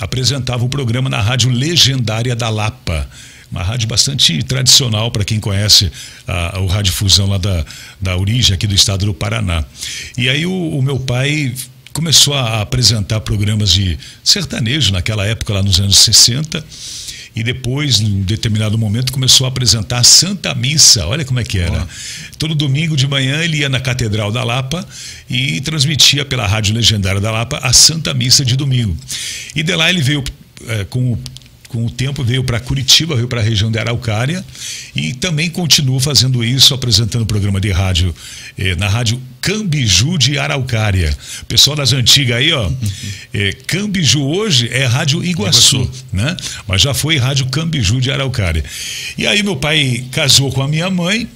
Apresentava 0.00 0.64
o 0.64 0.70
programa 0.70 1.10
na 1.10 1.20
rádio 1.20 1.50
legendária 1.50 2.34
da 2.34 2.48
Lapa 2.48 3.06
uma 3.50 3.62
rádio 3.62 3.88
bastante 3.88 4.42
tradicional 4.42 5.10
para 5.10 5.24
quem 5.24 5.40
conhece 5.40 5.90
a, 6.26 6.58
o 6.60 6.66
Rádio 6.66 6.92
Fusão 6.92 7.26
lá 7.26 7.38
da, 7.38 7.64
da 8.00 8.16
origem 8.16 8.54
aqui 8.54 8.66
do 8.66 8.74
estado 8.74 9.06
do 9.06 9.14
Paraná. 9.14 9.64
E 10.16 10.28
aí 10.28 10.44
o, 10.46 10.52
o 10.52 10.82
meu 10.82 10.98
pai 11.00 11.54
começou 11.92 12.34
a 12.34 12.60
apresentar 12.60 13.20
programas 13.20 13.70
de 13.72 13.98
sertanejo 14.22 14.92
naquela 14.92 15.26
época, 15.26 15.54
lá 15.54 15.62
nos 15.62 15.80
anos 15.80 15.98
60. 15.98 16.64
E 17.34 17.42
depois, 17.42 18.00
em 18.00 18.22
determinado 18.22 18.76
momento, 18.76 19.12
começou 19.12 19.44
a 19.46 19.48
apresentar 19.48 19.98
a 19.98 20.02
Santa 20.02 20.54
Missa. 20.54 21.06
Olha 21.06 21.24
como 21.24 21.38
é 21.38 21.44
que 21.44 21.58
era. 21.58 21.86
Todo 22.38 22.54
domingo 22.54 22.96
de 22.96 23.06
manhã 23.06 23.42
ele 23.42 23.58
ia 23.58 23.68
na 23.68 23.78
Catedral 23.78 24.32
da 24.32 24.42
Lapa 24.42 24.86
e 25.30 25.60
transmitia 25.60 26.24
pela 26.24 26.46
Rádio 26.46 26.74
Legendária 26.74 27.20
da 27.20 27.30
Lapa 27.30 27.58
a 27.62 27.72
Santa 27.72 28.12
Missa 28.12 28.44
de 28.44 28.56
domingo. 28.56 28.96
E 29.54 29.62
de 29.62 29.74
lá 29.76 29.88
ele 29.88 30.02
veio 30.02 30.24
é, 30.66 30.84
com 30.84 31.12
o 31.12 31.18
com 31.68 31.84
o 31.84 31.90
tempo 31.90 32.24
veio 32.24 32.42
para 32.42 32.58
Curitiba, 32.58 33.14
veio 33.14 33.28
para 33.28 33.40
a 33.40 33.44
região 33.44 33.70
de 33.70 33.78
Araucária 33.78 34.44
e 34.96 35.12
também 35.12 35.50
continua 35.50 36.00
fazendo 36.00 36.42
isso, 36.42 36.72
apresentando 36.74 37.26
programa 37.26 37.60
de 37.60 37.70
rádio 37.70 38.14
eh, 38.56 38.74
na 38.74 38.88
rádio 38.88 39.20
Cambiju 39.40 40.16
de 40.18 40.38
Araucária. 40.38 41.16
Pessoal 41.46 41.76
das 41.76 41.92
antigas 41.92 42.38
aí, 42.38 42.52
ó, 42.52 42.70
eh, 43.34 43.54
Cambiju 43.66 44.22
hoje 44.22 44.68
é 44.72 44.86
rádio 44.86 45.22
Iguaçu, 45.22 45.76
Iguaçu, 45.76 46.04
né? 46.12 46.36
Mas 46.66 46.80
já 46.80 46.94
foi 46.94 47.18
rádio 47.18 47.46
Cambiju 47.46 48.00
de 48.00 48.10
Araucária. 48.10 48.64
E 49.16 49.26
aí 49.26 49.42
meu 49.42 49.56
pai 49.56 50.04
casou 50.10 50.50
com 50.50 50.62
a 50.62 50.68
minha 50.68 50.88
mãe. 50.90 51.28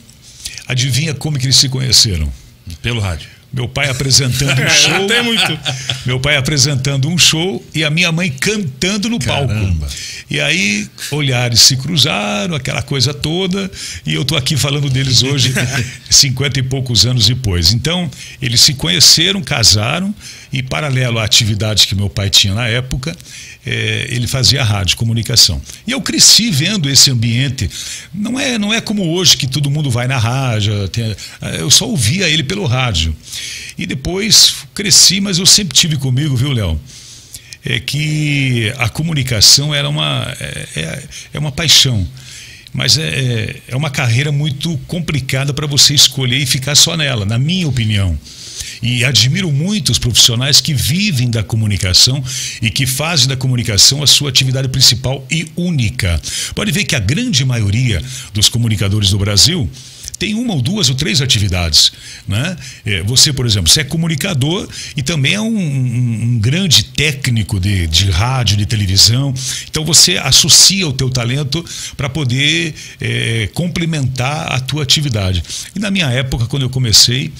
Adivinha 0.67 1.13
como 1.13 1.39
que 1.39 1.45
eles 1.45 1.57
se 1.57 1.69
conheceram? 1.69 2.33
Pelo 2.81 3.01
rádio. 3.01 3.42
Meu 3.53 3.69
pai 3.69 3.91
apresentando 3.91 4.61
um 4.63 4.69
show. 4.71 5.07
Tem 5.07 5.23
muito. 5.23 5.59
Meu 6.07 6.19
pai 6.19 6.37
apresentando 6.37 7.09
um 7.09 7.19
show 7.19 7.65
e 7.75 7.85
a 7.85 7.91
minha 7.91 8.11
mãe 8.11 8.31
cantando 8.31 9.09
no 9.09 9.19
Caramba. 9.19 9.55
palco. 9.55 9.93
E 10.31 10.41
aí, 10.41 10.89
olhares 11.11 11.61
se 11.61 11.77
cruzaram, 11.77 12.55
aquela 12.55 12.81
coisa 12.81 13.13
toda, 13.13 13.71
e 14.07 14.15
eu 14.15 14.25
tô 14.25 14.35
aqui 14.35 14.57
falando 14.57 14.89
deles 14.89 15.23
hoje. 15.23 15.53
50 16.09 16.59
e 16.61 16.63
poucos 16.63 17.05
anos 17.05 17.27
depois. 17.27 17.75
Então, 17.75 18.11
eles 18.41 18.63
se 18.63 18.73
conheceram, 18.73 19.43
casaram 19.43 20.15
e, 20.53 20.63
paralelo 20.63 21.19
à 21.19 21.25
atividade 21.25 21.87
que 21.87 21.95
meu 21.95 22.11
pai 22.11 22.29
tinha 22.29 22.55
na 22.55 22.69
época, 22.69 23.17
é, 23.65 24.07
ele 24.11 24.27
fazia 24.27 24.63
rádio, 24.63 24.97
comunicação. 24.97 25.61
E 25.87 25.93
eu 25.93 26.01
cresci 26.01 26.51
vendo 26.51 26.91
esse 26.91 27.11
ambiente. 27.11 27.71
Não 28.13 28.39
é, 28.39 28.59
não 28.59 28.73
é 28.73 28.81
como 28.81 29.09
hoje 29.13 29.37
que 29.37 29.47
todo 29.47 29.71
mundo 29.71 29.91
vai 29.91 30.07
na 30.07 30.19
rádio. 30.19 30.89
Tem, 30.89 31.17
eu 31.59 31.71
só 31.71 31.89
ouvia 31.89 32.29
ele 32.29 32.43
pelo 32.43 32.67
rádio. 32.67 33.17
E 33.79 33.87
depois 33.87 34.57
cresci, 34.75 35.21
mas 35.21 35.39
eu 35.39 35.47
sempre 35.47 35.77
tive 35.77 35.97
comigo, 35.97 36.37
viu, 36.37 36.53
Léo? 36.53 36.79
É 37.65 37.79
que 37.79 38.73
a 38.77 38.89
comunicação 38.89 39.73
era 39.73 39.89
uma, 39.89 40.37
é, 40.41 40.69
é, 40.77 41.03
é 41.35 41.39
uma 41.39 41.53
paixão. 41.53 42.07
Mas 42.75 42.99
é, 42.99 43.09
é, 43.09 43.57
é 43.69 43.77
uma 43.77 43.91
carreira 43.91 44.33
muito 44.33 44.77
complicada 44.87 45.53
para 45.55 45.67
você 45.67 45.95
escolher 45.95 46.39
e 46.39 46.47
ficar 46.47 46.75
só 46.75 46.97
nela, 46.97 47.25
na 47.25 47.39
minha 47.39 47.69
opinião. 47.69 48.19
E 48.83 49.05
admiro 49.05 49.53
muito 49.53 49.93
os 49.93 49.99
profissionais 49.99 50.61
que 50.61 50.75
vivem 50.75 51.31
da 51.31 51.43
comunicação 51.43 52.23
e 52.61 52.69
que 52.69 52.87
fazem 52.87 53.29
da 53.29 53.37
comunicação 53.37 54.03
a 54.03 54.07
sua 54.07 54.29
atividade 54.29 54.69
principal 54.69 55.25
e 55.31 55.47
única. 55.57 56.21
Pode 56.55 56.73
ver 56.73 56.85
que 56.85 56.97
a 56.97 56.99
grande 56.99 57.45
maioria 57.45 58.03
dos 58.35 58.49
comunicadores 58.49 59.11
do 59.11 59.19
Brasil 59.19 59.71
tem 60.23 60.35
uma 60.35 60.55
ou 60.55 60.63
duas 60.63 60.89
ou 60.89 60.95
três 60.95 61.21
atividades. 61.21 61.91
Né? 62.29 62.57
É, 62.87 63.03
você, 63.03 63.33
por 63.33 63.45
exemplo, 63.45 63.69
você 63.69 63.81
é 63.81 63.85
comunicador 63.85 64.69
e 64.97 65.03
também 65.03 65.35
é 65.35 65.41
um, 65.41 65.47
um, 65.47 66.23
um 66.23 66.39
grande 66.39 66.85
técnico 66.85 67.59
de, 67.59 67.89
de 67.89 68.09
rádio, 68.09 68.57
de 68.57 68.65
televisão. 68.65 69.35
Então 69.69 69.85
você 69.85 70.19
associa 70.19 70.87
o 70.87 70.93
teu 70.93 71.11
talento 71.11 71.65
para 71.97 72.09
poder 72.09 72.73
é, 73.01 73.49
complementar 73.53 74.53
a 74.53 74.61
tua 74.61 74.85
atividade. 74.85 75.43
E 75.75 75.81
na 75.81 75.91
minha 75.91 76.07
época, 76.07 76.47
quando 76.47 76.63
eu 76.63 76.71
comecei, 76.71 77.33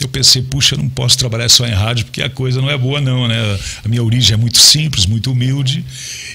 eu 0.00 0.08
pensei, 0.08 0.42
puxa, 0.42 0.74
eu 0.74 0.78
não 0.78 0.88
posso 0.88 1.16
trabalhar 1.16 1.48
só 1.48 1.66
em 1.66 1.72
rádio 1.72 2.04
porque 2.06 2.20
a 2.20 2.28
coisa 2.28 2.60
não 2.60 2.68
é 2.68 2.76
boa 2.76 3.00
não, 3.00 3.28
né? 3.28 3.36
A 3.84 3.88
minha 3.88 4.02
origem 4.02 4.34
é 4.34 4.36
muito 4.36 4.58
simples, 4.58 5.06
muito 5.06 5.30
humilde 5.30 5.84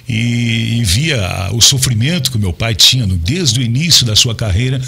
e, 0.07 0.79
e 0.79 0.83
via 0.83 1.49
o 1.51 1.59
sofrimento 1.59 2.31
que 2.31 2.37
o 2.37 2.39
meu 2.39 2.53
pai 2.53 2.73
tinha 2.73 3.05
desde 3.05 3.59
o 3.59 3.63
início 3.63 4.05
da 4.05 4.15
sua 4.15 4.33
carreira 4.33 4.81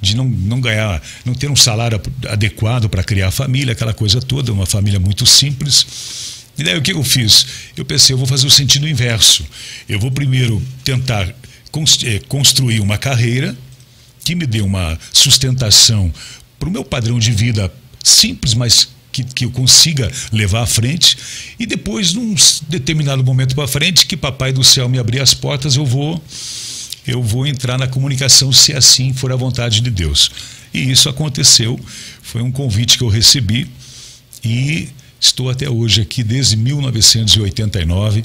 de 0.00 0.16
não, 0.16 0.24
não 0.24 0.60
ganhar, 0.60 1.02
não 1.24 1.34
ter 1.34 1.50
um 1.50 1.56
salário 1.56 2.00
adequado 2.28 2.88
para 2.88 3.02
criar 3.02 3.28
a 3.28 3.30
família, 3.32 3.72
aquela 3.72 3.92
coisa 3.92 4.20
toda, 4.20 4.52
uma 4.52 4.66
família 4.66 5.00
muito 5.00 5.26
simples. 5.26 6.40
E 6.56 6.62
daí 6.62 6.78
o 6.78 6.82
que 6.82 6.92
eu 6.92 7.02
fiz? 7.02 7.46
Eu 7.76 7.84
pensei, 7.84 8.14
eu 8.14 8.18
vou 8.18 8.26
fazer 8.26 8.46
o 8.46 8.50
sentido 8.50 8.88
inverso. 8.88 9.44
Eu 9.88 9.98
vou 9.98 10.12
primeiro 10.12 10.62
tentar 10.84 11.28
eh, 11.28 12.20
construir 12.28 12.80
uma 12.80 12.98
carreira 12.98 13.56
que 14.24 14.34
me 14.34 14.46
dê 14.46 14.60
uma 14.60 14.96
sustentação 15.12 16.12
para 16.58 16.68
o 16.68 16.72
meu 16.72 16.84
padrão 16.84 17.18
de 17.18 17.32
vida 17.32 17.72
simples, 18.02 18.54
mas 18.54 18.88
que, 19.12 19.22
que 19.22 19.44
eu 19.44 19.50
consiga 19.50 20.10
levar 20.32 20.62
à 20.62 20.66
frente. 20.66 21.16
E 21.58 21.66
depois, 21.66 22.14
num 22.14 22.34
determinado 22.68 23.22
momento 23.22 23.54
para 23.54 23.68
frente, 23.68 24.06
que 24.06 24.16
Papai 24.16 24.52
do 24.52 24.64
Céu 24.64 24.88
me 24.88 24.98
abrir 24.98 25.20
as 25.20 25.34
portas, 25.34 25.76
eu 25.76 25.84
vou, 25.84 26.22
eu 27.06 27.22
vou 27.22 27.46
entrar 27.46 27.78
na 27.78 27.86
comunicação, 27.86 28.50
se 28.50 28.72
assim 28.72 29.12
for 29.12 29.30
a 29.30 29.36
vontade 29.36 29.80
de 29.80 29.90
Deus. 29.90 30.30
E 30.72 30.90
isso 30.90 31.08
aconteceu. 31.08 31.78
Foi 32.22 32.40
um 32.40 32.50
convite 32.50 32.96
que 32.96 33.04
eu 33.04 33.08
recebi 33.08 33.68
e 34.42 34.88
estou 35.20 35.50
até 35.50 35.68
hoje 35.68 36.00
aqui 36.00 36.24
desde 36.24 36.56
1989 36.56 38.24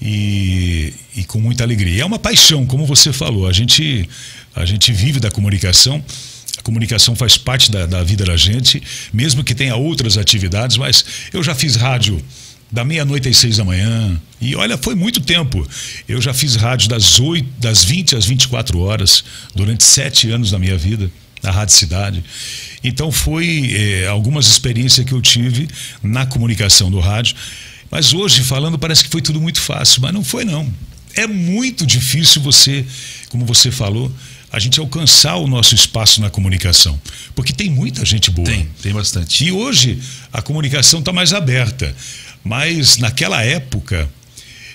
e, 0.00 0.92
e 1.16 1.24
com 1.24 1.38
muita 1.38 1.62
alegria. 1.62 2.02
É 2.02 2.04
uma 2.04 2.18
paixão, 2.18 2.64
como 2.64 2.86
você 2.86 3.12
falou. 3.12 3.46
A 3.46 3.52
gente, 3.52 4.08
a 4.54 4.64
gente 4.64 4.92
vive 4.92 5.20
da 5.20 5.30
comunicação 5.30 6.02
comunicação 6.64 7.14
faz 7.14 7.36
parte 7.36 7.70
da, 7.70 7.86
da 7.86 8.02
vida 8.02 8.24
da 8.24 8.36
gente, 8.36 8.82
mesmo 9.12 9.44
que 9.44 9.54
tenha 9.54 9.76
outras 9.76 10.18
atividades, 10.18 10.76
mas 10.76 11.04
eu 11.32 11.44
já 11.44 11.54
fiz 11.54 11.76
rádio 11.76 12.20
da 12.72 12.84
meia-noite 12.84 13.28
às 13.28 13.36
seis 13.36 13.58
da 13.58 13.64
manhã. 13.64 14.20
E 14.40 14.56
olha, 14.56 14.76
foi 14.76 14.96
muito 14.96 15.20
tempo. 15.20 15.64
Eu 16.08 16.20
já 16.20 16.34
fiz 16.34 16.56
rádio 16.56 16.88
das, 16.88 17.20
8, 17.20 17.46
das 17.58 17.84
20 17.84 18.16
às 18.16 18.24
24 18.24 18.80
horas, 18.80 19.22
durante 19.54 19.84
sete 19.84 20.28
anos 20.30 20.50
da 20.50 20.58
minha 20.58 20.76
vida, 20.76 21.08
na 21.42 21.52
Rádio 21.52 21.74
Cidade. 21.74 22.24
Então, 22.82 23.12
foi 23.12 23.70
é, 23.74 24.08
algumas 24.08 24.46
experiências 24.46 25.06
que 25.06 25.12
eu 25.12 25.22
tive 25.22 25.68
na 26.02 26.26
comunicação 26.26 26.90
do 26.90 26.98
rádio. 26.98 27.36
Mas 27.90 28.12
hoje, 28.12 28.42
falando, 28.42 28.78
parece 28.78 29.04
que 29.04 29.10
foi 29.10 29.22
tudo 29.22 29.40
muito 29.40 29.60
fácil, 29.60 30.02
mas 30.02 30.12
não 30.12 30.24
foi, 30.24 30.44
não. 30.44 30.72
É 31.14 31.28
muito 31.28 31.86
difícil 31.86 32.42
você, 32.42 32.84
como 33.28 33.44
você 33.44 33.70
falou, 33.70 34.10
a 34.54 34.58
gente 34.60 34.78
alcançar 34.78 35.36
o 35.36 35.48
nosso 35.48 35.74
espaço 35.74 36.20
na 36.20 36.30
comunicação. 36.30 37.00
Porque 37.34 37.52
tem 37.52 37.68
muita 37.68 38.04
gente 38.04 38.30
boa. 38.30 38.46
Tem, 38.46 38.68
tem 38.80 38.92
bastante. 38.92 39.44
E 39.44 39.50
hoje 39.50 39.98
a 40.32 40.40
comunicação 40.40 41.00
está 41.00 41.12
mais 41.12 41.32
aberta. 41.32 41.94
Mas 42.42 42.98
naquela 42.98 43.42
época. 43.42 44.08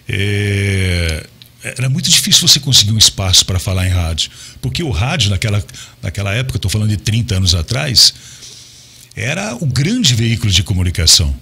É, 0.08 1.26
era 1.62 1.90
muito 1.90 2.10
difícil 2.10 2.48
você 2.48 2.60
conseguir 2.60 2.94
um 2.94 2.98
espaço 2.98 3.46
para 3.46 3.60
falar 3.60 3.86
em 3.86 3.90
rádio. 3.90 4.32
Porque 4.62 4.82
o 4.82 4.92
rádio, 4.92 5.30
naquela, 5.30 5.64
naquela 6.02 6.34
época, 6.34 6.58
estou 6.58 6.72
falando 6.72 6.90
de 6.90 6.98
30 6.98 7.36
anos 7.36 7.54
atrás, 7.54 8.14
era 9.16 9.56
o 9.56 9.66
grande 9.66 10.16
veículo 10.16 10.52
de 10.52 10.64
comunicação. 10.64 11.36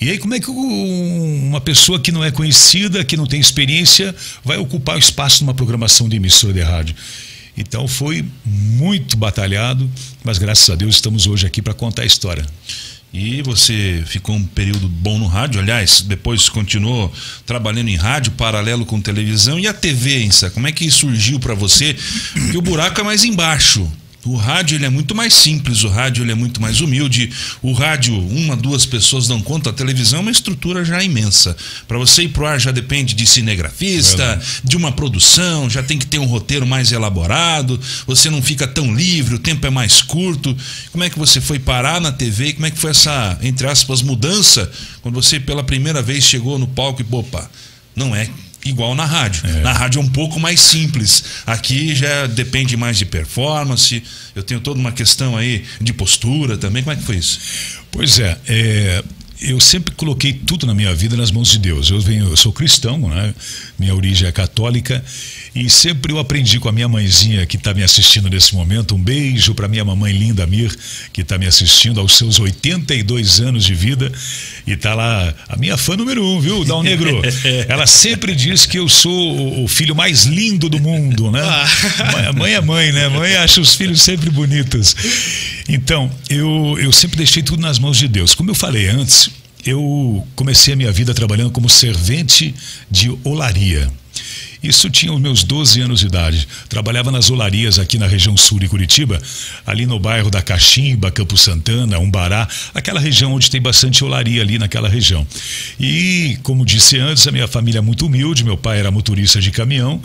E 0.00 0.08
aí, 0.08 0.18
como 0.18 0.34
é 0.34 0.40
que 0.40 0.48
uma 0.48 1.60
pessoa 1.60 2.00
que 2.00 2.10
não 2.10 2.24
é 2.24 2.30
conhecida, 2.30 3.04
que 3.04 3.16
não 3.16 3.26
tem 3.26 3.38
experiência, 3.38 4.14
vai 4.42 4.56
ocupar 4.56 4.96
o 4.96 4.98
espaço 4.98 5.44
numa 5.44 5.52
programação 5.52 6.08
de 6.08 6.16
emissora 6.16 6.54
de 6.54 6.62
rádio? 6.62 6.94
Então 7.60 7.86
foi 7.86 8.24
muito 8.42 9.18
batalhado, 9.18 9.88
mas 10.24 10.38
graças 10.38 10.70
a 10.70 10.74
Deus 10.74 10.94
estamos 10.94 11.26
hoje 11.26 11.46
aqui 11.46 11.60
para 11.60 11.74
contar 11.74 12.02
a 12.02 12.06
história. 12.06 12.46
E 13.12 13.42
você 13.42 14.02
ficou 14.06 14.34
um 14.34 14.44
período 14.44 14.88
bom 14.88 15.18
no 15.18 15.26
rádio, 15.26 15.60
aliás, 15.60 16.00
depois 16.00 16.48
continuou 16.48 17.12
trabalhando 17.44 17.88
em 17.88 17.96
rádio, 17.96 18.32
paralelo 18.32 18.86
com 18.86 18.98
televisão. 18.98 19.58
E 19.58 19.66
a 19.66 19.74
TV, 19.74 20.22
Insa, 20.22 20.48
como 20.48 20.68
é 20.68 20.72
que 20.72 20.90
surgiu 20.90 21.38
para 21.38 21.52
você? 21.52 21.94
Porque 22.32 22.56
o 22.56 22.62
buraco 22.62 22.98
é 22.98 23.04
mais 23.04 23.24
embaixo. 23.24 23.86
O 24.24 24.36
rádio 24.36 24.76
ele 24.76 24.84
é 24.84 24.90
muito 24.90 25.14
mais 25.14 25.32
simples, 25.32 25.82
o 25.82 25.88
rádio 25.88 26.22
ele 26.22 26.32
é 26.32 26.34
muito 26.34 26.60
mais 26.60 26.82
humilde. 26.82 27.32
O 27.62 27.72
rádio, 27.72 28.18
uma, 28.18 28.54
duas 28.54 28.84
pessoas 28.84 29.26
dão 29.26 29.40
conta, 29.40 29.70
a 29.70 29.72
televisão 29.72 30.18
é 30.18 30.22
uma 30.22 30.30
estrutura 30.30 30.84
já 30.84 31.02
imensa. 31.02 31.56
Para 31.88 31.96
você 31.96 32.24
ir 32.24 32.28
pro 32.28 32.44
ar 32.44 32.60
já 32.60 32.70
depende 32.70 33.14
de 33.14 33.26
cinegrafista, 33.26 34.40
de 34.62 34.76
uma 34.76 34.92
produção, 34.92 35.70
já 35.70 35.82
tem 35.82 35.98
que 35.98 36.06
ter 36.06 36.18
um 36.18 36.26
roteiro 36.26 36.66
mais 36.66 36.92
elaborado, 36.92 37.80
você 38.06 38.28
não 38.28 38.42
fica 38.42 38.68
tão 38.68 38.94
livre, 38.94 39.36
o 39.36 39.38
tempo 39.38 39.66
é 39.66 39.70
mais 39.70 40.02
curto. 40.02 40.54
Como 40.92 41.02
é 41.02 41.08
que 41.08 41.18
você 41.18 41.40
foi 41.40 41.58
parar 41.58 41.98
na 41.98 42.12
TV 42.12 42.52
como 42.52 42.66
é 42.66 42.70
que 42.70 42.78
foi 42.78 42.90
essa, 42.90 43.38
entre 43.40 43.66
aspas, 43.66 44.02
mudança 44.02 44.70
quando 45.00 45.14
você 45.14 45.40
pela 45.40 45.64
primeira 45.64 46.02
vez 46.02 46.24
chegou 46.24 46.58
no 46.58 46.66
palco 46.66 47.00
e, 47.00 47.06
opa, 47.10 47.50
não 47.96 48.14
é 48.14 48.28
igual 48.64 48.94
na 48.94 49.04
rádio. 49.04 49.42
É. 49.48 49.60
Na 49.60 49.72
rádio 49.72 50.00
é 50.00 50.02
um 50.02 50.08
pouco 50.08 50.38
mais 50.38 50.60
simples. 50.60 51.24
Aqui 51.46 51.94
já 51.94 52.26
depende 52.26 52.76
mais 52.76 52.98
de 52.98 53.04
performance. 53.04 54.02
Eu 54.34 54.42
tenho 54.42 54.60
toda 54.60 54.78
uma 54.78 54.92
questão 54.92 55.36
aí 55.36 55.64
de 55.80 55.92
postura 55.92 56.56
também. 56.56 56.82
Como 56.82 56.92
é 56.92 56.96
que 56.96 57.04
foi 57.04 57.16
isso? 57.16 57.40
Pois 57.90 58.18
é, 58.18 58.38
é 58.48 59.04
eu 59.40 59.58
sempre 59.58 59.94
coloquei 59.94 60.34
tudo 60.34 60.66
na 60.66 60.74
minha 60.74 60.94
vida 60.94 61.16
nas 61.16 61.30
mãos 61.30 61.48
de 61.48 61.58
Deus. 61.58 61.88
Eu 61.90 62.00
venho, 62.00 62.28
eu 62.28 62.36
sou 62.36 62.52
cristão, 62.52 62.98
né? 63.08 63.34
Minha 63.80 63.94
origem 63.94 64.28
é 64.28 64.32
católica 64.32 65.02
e 65.54 65.70
sempre 65.70 66.12
eu 66.12 66.18
aprendi 66.18 66.60
com 66.60 66.68
a 66.68 66.72
minha 66.72 66.86
mãezinha 66.86 67.46
que 67.46 67.56
está 67.56 67.72
me 67.72 67.82
assistindo 67.82 68.28
nesse 68.28 68.54
momento. 68.54 68.94
Um 68.94 69.02
beijo 69.02 69.54
para 69.54 69.66
minha 69.66 69.82
mamãe 69.82 70.12
linda 70.12 70.46
Mir, 70.46 70.70
que 71.14 71.22
está 71.22 71.38
me 71.38 71.46
assistindo 71.46 71.98
aos 71.98 72.18
seus 72.18 72.38
82 72.38 73.40
anos 73.40 73.64
de 73.64 73.74
vida. 73.74 74.12
E 74.66 74.76
tá 74.76 74.94
lá 74.94 75.34
a 75.48 75.56
minha 75.56 75.78
fã 75.78 75.96
número 75.96 76.22
um, 76.22 76.38
viu, 76.38 76.62
Dal 76.62 76.82
Negro? 76.82 77.22
Ela 77.66 77.86
sempre 77.86 78.36
diz 78.36 78.66
que 78.66 78.78
eu 78.78 78.86
sou 78.86 79.64
o 79.64 79.66
filho 79.66 79.96
mais 79.96 80.24
lindo 80.24 80.68
do 80.68 80.78
mundo, 80.78 81.30
né? 81.30 81.40
Ah. 81.42 82.32
Mãe 82.34 82.52
é 82.52 82.60
mãe, 82.60 82.92
né? 82.92 83.08
Mãe 83.08 83.34
acha 83.36 83.62
os 83.62 83.74
filhos 83.74 84.02
sempre 84.02 84.28
bonitos. 84.28 84.94
Então, 85.68 86.10
eu, 86.28 86.76
eu 86.78 86.92
sempre 86.92 87.16
deixei 87.16 87.42
tudo 87.42 87.62
nas 87.62 87.78
mãos 87.78 87.96
de 87.96 88.08
Deus. 88.08 88.34
Como 88.34 88.50
eu 88.50 88.54
falei 88.54 88.88
antes, 88.88 89.30
eu 89.64 90.26
comecei 90.34 90.74
a 90.74 90.76
minha 90.76 90.92
vida 90.92 91.14
trabalhando 91.14 91.50
como 91.50 91.68
servente 91.68 92.54
de 92.90 93.10
olaria. 93.24 93.90
Isso 94.62 94.90
tinha 94.90 95.12
os 95.12 95.20
meus 95.20 95.42
12 95.42 95.80
anos 95.80 96.00
de 96.00 96.06
idade. 96.06 96.46
Trabalhava 96.68 97.10
nas 97.10 97.30
olarias 97.30 97.78
aqui 97.78 97.98
na 97.98 98.06
região 98.06 98.36
sul 98.36 98.58
de 98.58 98.68
Curitiba, 98.68 99.20
ali 99.66 99.86
no 99.86 99.98
bairro 99.98 100.30
da 100.30 100.42
Caximba, 100.42 101.10
Campo 101.10 101.36
Santana, 101.36 101.98
Umbará, 101.98 102.46
aquela 102.74 103.00
região 103.00 103.32
onde 103.32 103.50
tem 103.50 103.60
bastante 103.60 104.04
olaria 104.04 104.42
ali 104.42 104.58
naquela 104.58 104.88
região. 104.88 105.26
E, 105.78 106.38
como 106.42 106.64
disse 106.64 106.98
antes, 106.98 107.26
a 107.26 107.32
minha 107.32 107.48
família 107.48 107.78
é 107.78 107.82
muito 107.82 108.06
humilde, 108.06 108.44
meu 108.44 108.56
pai 108.56 108.78
era 108.78 108.90
motorista 108.90 109.40
de 109.40 109.50
caminhão, 109.50 110.00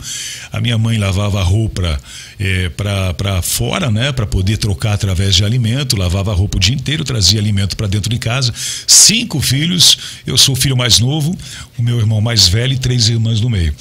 a 0.50 0.60
minha 0.60 0.78
mãe 0.78 0.96
lavava 0.96 1.42
roupa 1.42 2.00
é, 2.38 2.68
para 2.70 3.42
fora, 3.42 3.90
né, 3.90 4.12
para 4.12 4.26
poder 4.26 4.56
trocar 4.56 4.94
através 4.94 5.34
de 5.34 5.44
alimento, 5.44 5.96
lavava 5.96 6.32
roupa 6.32 6.56
o 6.56 6.60
dia 6.60 6.74
inteiro, 6.74 7.04
trazia 7.04 7.38
alimento 7.38 7.76
para 7.76 7.86
dentro 7.86 8.08
de 8.08 8.18
casa. 8.18 8.52
Cinco 8.86 9.40
filhos, 9.40 9.98
eu 10.26 10.36
sou 10.38 10.54
o 10.54 10.56
filho 10.56 10.76
mais 10.76 10.98
novo, 10.98 11.36
o 11.78 11.82
meu 11.82 11.98
irmão 11.98 12.20
mais 12.20 12.48
velho 12.48 12.72
e 12.72 12.78
três 12.78 13.08
irmãs 13.08 13.40
do 13.40 13.50
meio. 13.50 13.74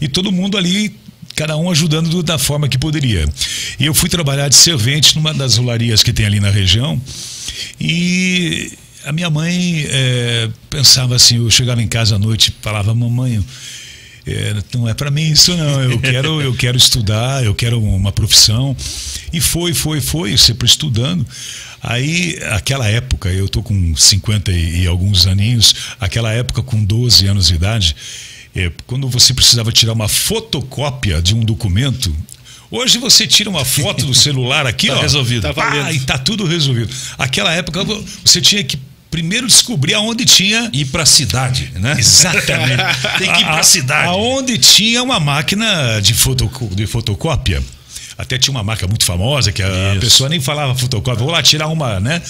E 0.00 0.08
todo 0.16 0.32
mundo 0.32 0.56
ali 0.56 0.96
cada 1.34 1.58
um 1.58 1.70
ajudando 1.70 2.22
da 2.22 2.38
forma 2.38 2.66
que 2.68 2.78
poderia. 2.78 3.28
E 3.78 3.84
eu 3.84 3.92
fui 3.92 4.08
trabalhar 4.08 4.48
de 4.48 4.54
servente 4.54 5.14
numa 5.14 5.34
das 5.34 5.58
rolarias 5.58 6.02
que 6.02 6.10
tem 6.10 6.24
ali 6.24 6.40
na 6.40 6.48
região. 6.48 6.98
E 7.78 8.72
a 9.04 9.12
minha 9.12 9.28
mãe 9.28 9.84
é, 9.86 10.48
pensava 10.70 11.14
assim, 11.14 11.36
eu 11.36 11.50
chegava 11.50 11.82
em 11.82 11.86
casa 11.86 12.16
à 12.16 12.18
noite 12.18 12.48
e 12.48 12.62
falava, 12.62 12.94
mamãe, 12.94 13.44
é, 14.26 14.54
não 14.72 14.88
é 14.88 14.94
para 14.94 15.10
mim 15.10 15.30
isso 15.30 15.54
não, 15.54 15.82
eu 15.82 16.00
quero, 16.00 16.40
eu 16.40 16.54
quero 16.54 16.78
estudar, 16.78 17.44
eu 17.44 17.54
quero 17.54 17.78
uma 17.78 18.10
profissão. 18.10 18.74
E 19.34 19.38
foi, 19.38 19.74
foi, 19.74 20.00
foi, 20.00 20.34
sempre 20.38 20.66
estudando. 20.66 21.26
Aí, 21.82 22.38
aquela 22.52 22.88
época, 22.88 23.28
eu 23.28 23.50
tô 23.50 23.62
com 23.62 23.94
50 23.94 24.50
e, 24.50 24.84
e 24.84 24.86
alguns 24.86 25.26
aninhos, 25.26 25.74
aquela 26.00 26.32
época 26.32 26.62
com 26.62 26.82
12 26.82 27.26
anos 27.26 27.48
de 27.48 27.54
idade, 27.54 27.94
é, 28.56 28.72
quando 28.86 29.08
você 29.08 29.34
precisava 29.34 29.70
tirar 29.70 29.92
uma 29.92 30.08
fotocópia 30.08 31.20
de 31.20 31.34
um 31.34 31.40
documento, 31.40 32.14
Hoje 32.68 32.98
você 32.98 33.28
tira 33.28 33.48
uma 33.48 33.64
foto 33.64 34.06
do 34.06 34.12
celular 34.12 34.66
aqui, 34.66 34.88
tá 34.88 34.96
ó, 34.96 35.00
resolvido. 35.00 35.42
Tá 35.42 35.54
pá, 35.54 35.92
e 35.92 36.00
tá 36.00 36.18
tudo 36.18 36.44
resolvido. 36.44 36.92
Aquela 37.16 37.52
época 37.52 37.84
você 38.24 38.40
tinha 38.40 38.64
que 38.64 38.76
primeiro 39.08 39.46
descobrir 39.46 39.94
aonde 39.94 40.24
tinha 40.24 40.68
ir 40.72 40.86
para 40.86 41.04
a 41.04 41.06
cidade, 41.06 41.70
né? 41.76 41.94
Exatamente. 41.96 42.82
Tem 43.18 43.32
que 43.32 43.40
ir 43.40 43.44
para 43.44 43.60
a 43.60 43.62
cidade. 43.62 44.08
Aonde 44.08 44.58
tinha 44.58 45.02
uma 45.02 45.20
máquina 45.20 46.00
de, 46.00 46.12
foto, 46.12 46.50
de 46.72 46.86
fotocópia. 46.86 47.62
Até 48.18 48.38
tinha 48.38 48.52
uma 48.52 48.62
marca 48.62 48.86
muito 48.86 49.04
famosa 49.04 49.52
que 49.52 49.62
a 49.62 49.92
Isso. 49.92 50.00
pessoa 50.00 50.28
nem 50.28 50.40
falava 50.40 50.74
fotocópia. 50.74 51.22
Vou 51.22 51.30
lá 51.30 51.42
tirar 51.42 51.68
uma, 51.68 52.00
né? 52.00 52.22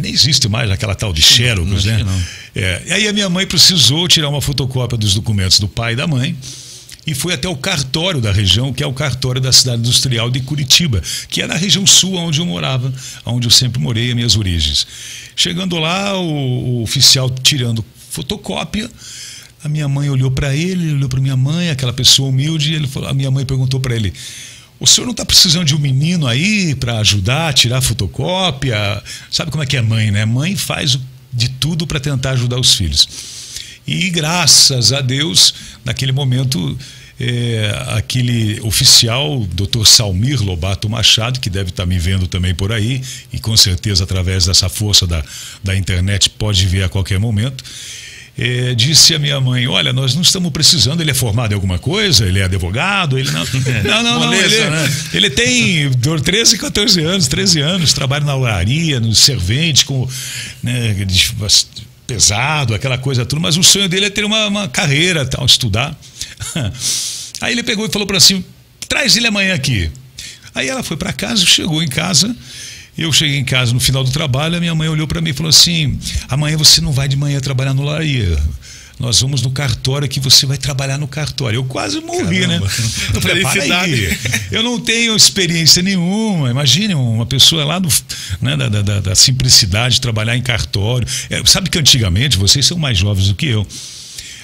Nem 0.00 0.12
existe 0.12 0.48
mais 0.48 0.70
aquela 0.70 0.94
tal 0.94 1.12
de 1.12 1.20
Xerox, 1.20 1.84
né? 1.84 2.04
É. 2.54 2.82
E 2.86 2.92
aí 2.92 3.08
a 3.08 3.12
minha 3.12 3.28
mãe 3.28 3.46
precisou 3.46 4.06
tirar 4.06 4.28
uma 4.28 4.40
fotocópia 4.40 4.96
dos 4.96 5.14
documentos 5.14 5.58
do 5.58 5.68
pai 5.68 5.94
e 5.94 5.96
da 5.96 6.06
mãe 6.06 6.36
e 7.06 7.14
foi 7.14 7.32
até 7.32 7.48
o 7.48 7.56
cartório 7.56 8.20
da 8.20 8.32
região, 8.32 8.72
que 8.72 8.82
é 8.82 8.86
o 8.86 8.92
cartório 8.92 9.40
da 9.40 9.52
cidade 9.52 9.78
industrial 9.78 10.28
de 10.28 10.40
Curitiba, 10.40 11.00
que 11.28 11.40
é 11.40 11.46
na 11.46 11.54
região 11.54 11.86
sul 11.86 12.16
onde 12.16 12.40
eu 12.40 12.46
morava, 12.46 12.92
onde 13.24 13.46
eu 13.46 13.50
sempre 13.50 13.80
morei, 13.80 14.08
as 14.08 14.14
minhas 14.16 14.36
origens. 14.36 14.86
Chegando 15.36 15.78
lá, 15.78 16.18
o, 16.18 16.78
o 16.78 16.82
oficial 16.82 17.30
tirando 17.30 17.84
fotocópia, 18.10 18.90
a 19.62 19.68
minha 19.68 19.88
mãe 19.88 20.10
olhou 20.10 20.32
para 20.32 20.54
ele, 20.54 20.94
olhou 20.94 21.08
para 21.08 21.20
minha 21.20 21.36
mãe, 21.36 21.70
aquela 21.70 21.92
pessoa 21.92 22.28
humilde, 22.28 22.74
ele 22.74 22.88
falou, 22.88 23.08
a 23.08 23.14
minha 23.14 23.30
mãe 23.30 23.44
perguntou 23.44 23.78
para 23.78 23.94
ele: 23.94 24.12
o 24.78 24.86
senhor 24.86 25.06
não 25.06 25.12
está 25.12 25.24
precisando 25.24 25.64
de 25.64 25.74
um 25.74 25.78
menino 25.78 26.26
aí 26.26 26.74
para 26.74 26.98
ajudar 26.98 27.54
tirar 27.54 27.80
fotocópia? 27.80 29.02
Sabe 29.30 29.50
como 29.50 29.62
é 29.62 29.66
que 29.66 29.76
é 29.76 29.82
mãe, 29.82 30.10
né? 30.10 30.24
Mãe 30.24 30.54
faz 30.56 30.98
de 31.32 31.48
tudo 31.48 31.86
para 31.86 32.00
tentar 32.00 32.30
ajudar 32.30 32.58
os 32.58 32.74
filhos. 32.74 33.08
E 33.86 34.10
graças 34.10 34.92
a 34.92 35.00
Deus, 35.00 35.54
naquele 35.84 36.12
momento, 36.12 36.76
é, 37.18 37.84
aquele 37.88 38.60
oficial, 38.60 39.46
Dr. 39.52 39.86
Salmir 39.86 40.42
Lobato 40.42 40.88
Machado, 40.88 41.40
que 41.40 41.48
deve 41.48 41.70
estar 41.70 41.86
me 41.86 41.98
vendo 41.98 42.26
também 42.26 42.54
por 42.54 42.72
aí, 42.72 43.00
e 43.32 43.38
com 43.38 43.56
certeza 43.56 44.04
através 44.04 44.46
dessa 44.46 44.68
força 44.68 45.06
da, 45.06 45.24
da 45.62 45.76
internet 45.76 46.28
pode 46.30 46.66
ver 46.66 46.82
a 46.82 46.88
qualquer 46.88 47.18
momento. 47.18 47.64
É, 48.38 48.74
disse 48.74 49.14
a 49.14 49.18
minha 49.18 49.40
mãe: 49.40 49.66
Olha, 49.66 49.92
nós 49.92 50.14
não 50.14 50.22
estamos 50.22 50.52
precisando. 50.52 51.00
Ele 51.00 51.10
é 51.10 51.14
formado 51.14 51.52
em 51.52 51.54
alguma 51.54 51.78
coisa? 51.78 52.26
Ele 52.26 52.38
é 52.38 52.44
advogado? 52.44 53.18
Ele 53.18 53.30
não. 53.30 53.46
Não, 53.84 54.02
não, 54.02 54.20
não. 54.20 54.34
Ele, 54.34 54.70
né? 54.70 54.96
ele 55.12 55.30
tem 55.30 55.90
13, 55.90 56.58
14 56.58 57.02
anos, 57.02 57.28
13 57.28 57.60
anos, 57.60 57.92
trabalha 57.92 58.24
na 58.24 58.34
olaria, 58.34 59.00
no 59.00 59.14
servente, 59.14 59.84
com. 59.84 60.08
Né, 60.62 60.94
pesado, 62.06 62.74
aquela 62.74 62.96
coisa 62.96 63.26
tudo, 63.26 63.40
mas 63.40 63.56
o 63.56 63.62
sonho 63.62 63.88
dele 63.88 64.06
é 64.06 64.10
ter 64.10 64.24
uma, 64.24 64.46
uma 64.46 64.68
carreira, 64.68 65.26
tal, 65.26 65.44
estudar. 65.44 65.98
Aí 67.40 67.52
ele 67.52 67.62
pegou 67.62 67.86
e 67.86 67.90
falou 67.90 68.06
para 68.06 68.18
assim: 68.18 68.44
traz 68.88 69.16
ele 69.16 69.26
amanhã 69.26 69.54
aqui. 69.54 69.90
Aí 70.54 70.68
ela 70.68 70.82
foi 70.82 70.96
para 70.96 71.12
casa, 71.12 71.44
chegou 71.44 71.82
em 71.82 71.88
casa. 71.88 72.34
Eu 72.96 73.12
cheguei 73.12 73.38
em 73.38 73.44
casa 73.44 73.72
no 73.72 73.80
final 73.80 74.02
do 74.02 74.10
trabalho, 74.10 74.56
a 74.56 74.60
minha 74.60 74.74
mãe 74.74 74.88
olhou 74.88 75.06
para 75.06 75.20
mim 75.20 75.30
e 75.30 75.34
falou 75.34 75.50
assim: 75.50 75.98
amanhã 76.28 76.56
você 76.56 76.80
não 76.80 76.92
vai 76.92 77.08
de 77.08 77.16
manhã 77.16 77.40
trabalhar 77.40 77.74
no 77.74 77.82
laria 77.82 78.38
nós 78.98 79.20
vamos 79.20 79.42
no 79.42 79.50
cartório 79.50 80.08
que 80.08 80.18
você 80.18 80.46
vai 80.46 80.56
trabalhar 80.56 80.96
no 80.96 81.06
cartório. 81.06 81.58
Eu 81.58 81.64
quase 81.64 82.00
morri, 82.00 82.40
Caramba. 82.40 82.66
né? 82.66 82.72
Eu 83.14 83.20
falei, 83.20 83.42
para 83.42 83.80
aí, 83.82 84.18
eu 84.50 84.62
não 84.62 84.80
tenho 84.80 85.14
experiência 85.14 85.82
nenhuma. 85.82 86.50
Imagine 86.50 86.94
uma 86.94 87.26
pessoa 87.26 87.64
lá 87.64 87.78
do, 87.78 87.90
né, 88.40 88.56
da, 88.56 88.68
da, 88.68 89.00
da 89.00 89.14
simplicidade 89.14 89.96
de 89.96 90.00
trabalhar 90.00 90.36
em 90.36 90.42
cartório. 90.42 91.06
É, 91.28 91.42
sabe 91.44 91.68
que 91.68 91.78
antigamente, 91.78 92.38
vocês 92.38 92.64
são 92.64 92.78
mais 92.78 92.96
jovens 92.96 93.28
do 93.28 93.34
que 93.34 93.46
eu, 93.46 93.66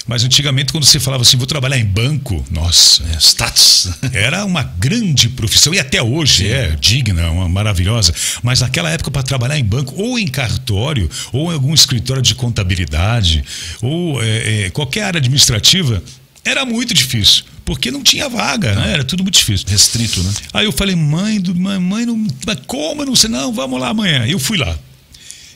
mas 0.07 0.25
antigamente, 0.25 0.73
quando 0.73 0.85
você 0.85 0.99
falava 0.99 1.23
assim, 1.23 1.37
vou 1.37 1.47
trabalhar 1.47 1.79
em 1.79 1.85
banco, 1.85 2.45
nossa, 2.51 3.03
é, 3.15 3.19
status. 3.19 3.89
Era 4.13 4.45
uma 4.45 4.63
grande 4.63 5.29
profissão, 5.29 5.73
e 5.73 5.79
até 5.79 6.03
hoje 6.03 6.45
Sim. 6.45 6.51
é 6.51 6.77
digna, 6.81 7.31
uma 7.31 7.49
maravilhosa. 7.49 8.13
Mas 8.43 8.61
naquela 8.61 8.91
época, 8.91 9.11
para 9.11 9.23
trabalhar 9.23 9.59
em 9.59 9.65
banco, 9.65 9.95
ou 9.97 10.19
em 10.19 10.27
cartório, 10.27 11.09
ou 11.33 11.51
em 11.51 11.55
algum 11.55 11.73
escritório 11.73 12.23
de 12.23 12.35
contabilidade, 12.35 13.45
ou 13.81 14.23
é, 14.23 14.65
é, 14.65 14.71
qualquer 14.71 15.05
área 15.05 15.19
administrativa, 15.19 16.03
era 16.45 16.65
muito 16.65 16.93
difícil. 16.93 17.45
Porque 17.65 17.93
não 17.93 18.03
tinha 18.03 18.29
vaga, 18.29 18.75
né? 18.75 18.95
Era 18.95 19.05
tudo 19.05 19.23
muito 19.23 19.39
difícil. 19.39 19.67
Restrito, 19.69 20.21
né? 20.21 20.33
Aí 20.53 20.65
eu 20.65 20.73
falei, 20.73 20.97
mãe, 20.97 21.41
mãe, 21.55 21.79
mãe 21.79 22.05
não, 22.05 22.27
mas 22.45 22.59
como? 22.67 23.03
Eu 23.03 23.07
não 23.07 23.15
sei, 23.15 23.31
não, 23.31 23.53
vamos 23.53 23.81
lá 23.81 23.91
amanhã. 23.91 24.27
Eu 24.27 24.41
fui 24.41 24.59
lá. 24.59 24.77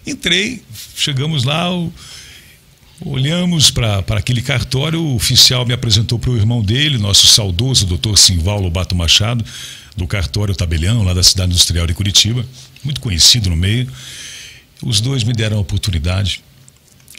Entrei, 0.06 0.62
chegamos 0.94 1.42
lá, 1.42 1.74
o 1.74 1.92
Olhamos 3.04 3.70
para 3.70 4.02
aquele 4.16 4.40
cartório, 4.40 5.00
o 5.00 5.16
oficial 5.16 5.66
me 5.66 5.74
apresentou 5.74 6.18
para 6.18 6.30
o 6.30 6.36
irmão 6.36 6.62
dele, 6.62 6.96
nosso 6.96 7.26
saudoso 7.26 7.84
doutor 7.84 8.16
Simval 8.16 8.58
Lobato 8.58 8.94
Machado, 8.94 9.44
do 9.94 10.06
cartório 10.06 10.54
Tabelião, 10.54 11.02
lá 11.02 11.12
da 11.12 11.22
cidade 11.22 11.52
industrial 11.52 11.86
de 11.86 11.92
Curitiba, 11.92 12.44
muito 12.82 13.00
conhecido 13.00 13.50
no 13.50 13.56
meio. 13.56 13.86
Os 14.82 15.00
dois 15.00 15.24
me 15.24 15.34
deram 15.34 15.58
a 15.58 15.60
oportunidade. 15.60 16.42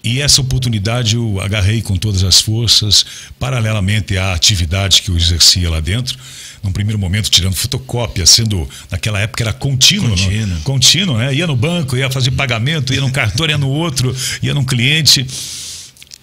E 0.04 0.22
essa 0.22 0.42
oportunidade 0.42 1.16
eu 1.16 1.40
agarrei 1.42 1.82
com 1.82 1.96
todas 1.96 2.24
as 2.24 2.42
forças, 2.42 3.06
paralelamente 3.40 4.18
à 4.18 4.34
atividade 4.34 5.02
que 5.02 5.10
eu 5.10 5.18
exercia 5.18 5.70
lá 5.70 5.80
dentro. 5.80 6.18
Num 6.64 6.72
primeiro 6.72 6.98
momento, 6.98 7.30
tirando 7.30 7.56
fotocópia, 7.56 8.26
sendo, 8.26 8.68
naquela 8.90 9.20
época 9.20 9.44
era 9.44 9.54
contínuo. 9.54 10.10
Contínuo. 10.10 10.62
Contínuo, 10.62 11.18
né? 11.18 11.34
Ia 11.36 11.46
no 11.46 11.56
banco, 11.56 11.96
ia 11.96 12.10
fazer 12.10 12.32
pagamento, 12.32 12.94
ia 12.94 13.02
num 13.02 13.12
cartório, 13.12 13.54
ia 13.54 13.58
no 13.58 13.70
outro, 13.70 14.16
ia 14.42 14.54
num 14.54 14.66
cliente. 14.66 15.26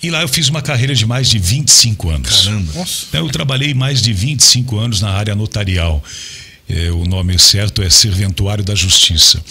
E 0.05 0.11
lá 0.11 0.21
eu 0.21 0.29
fiz 0.29 0.51
uma 0.51 0.61
carreira 0.61 0.95
de 0.95 1.07
mais 1.07 1.31
de 1.31 1.39
25 1.39 2.11
anos. 2.11 2.45
Caramba. 2.45 2.73
Nossa. 2.75 3.07
Eu 3.17 3.27
trabalhei 3.31 3.73
mais 3.73 4.03
de 4.03 4.13
25 4.13 4.79
anos 4.79 5.01
na 5.01 5.09
área 5.09 5.35
notarial. 5.35 6.05
É, 6.69 6.91
o 6.91 7.07
nome 7.07 7.39
certo 7.39 7.81
é 7.81 7.89
Serventuário 7.89 8.63
da 8.63 8.75
Justiça. 8.75 9.43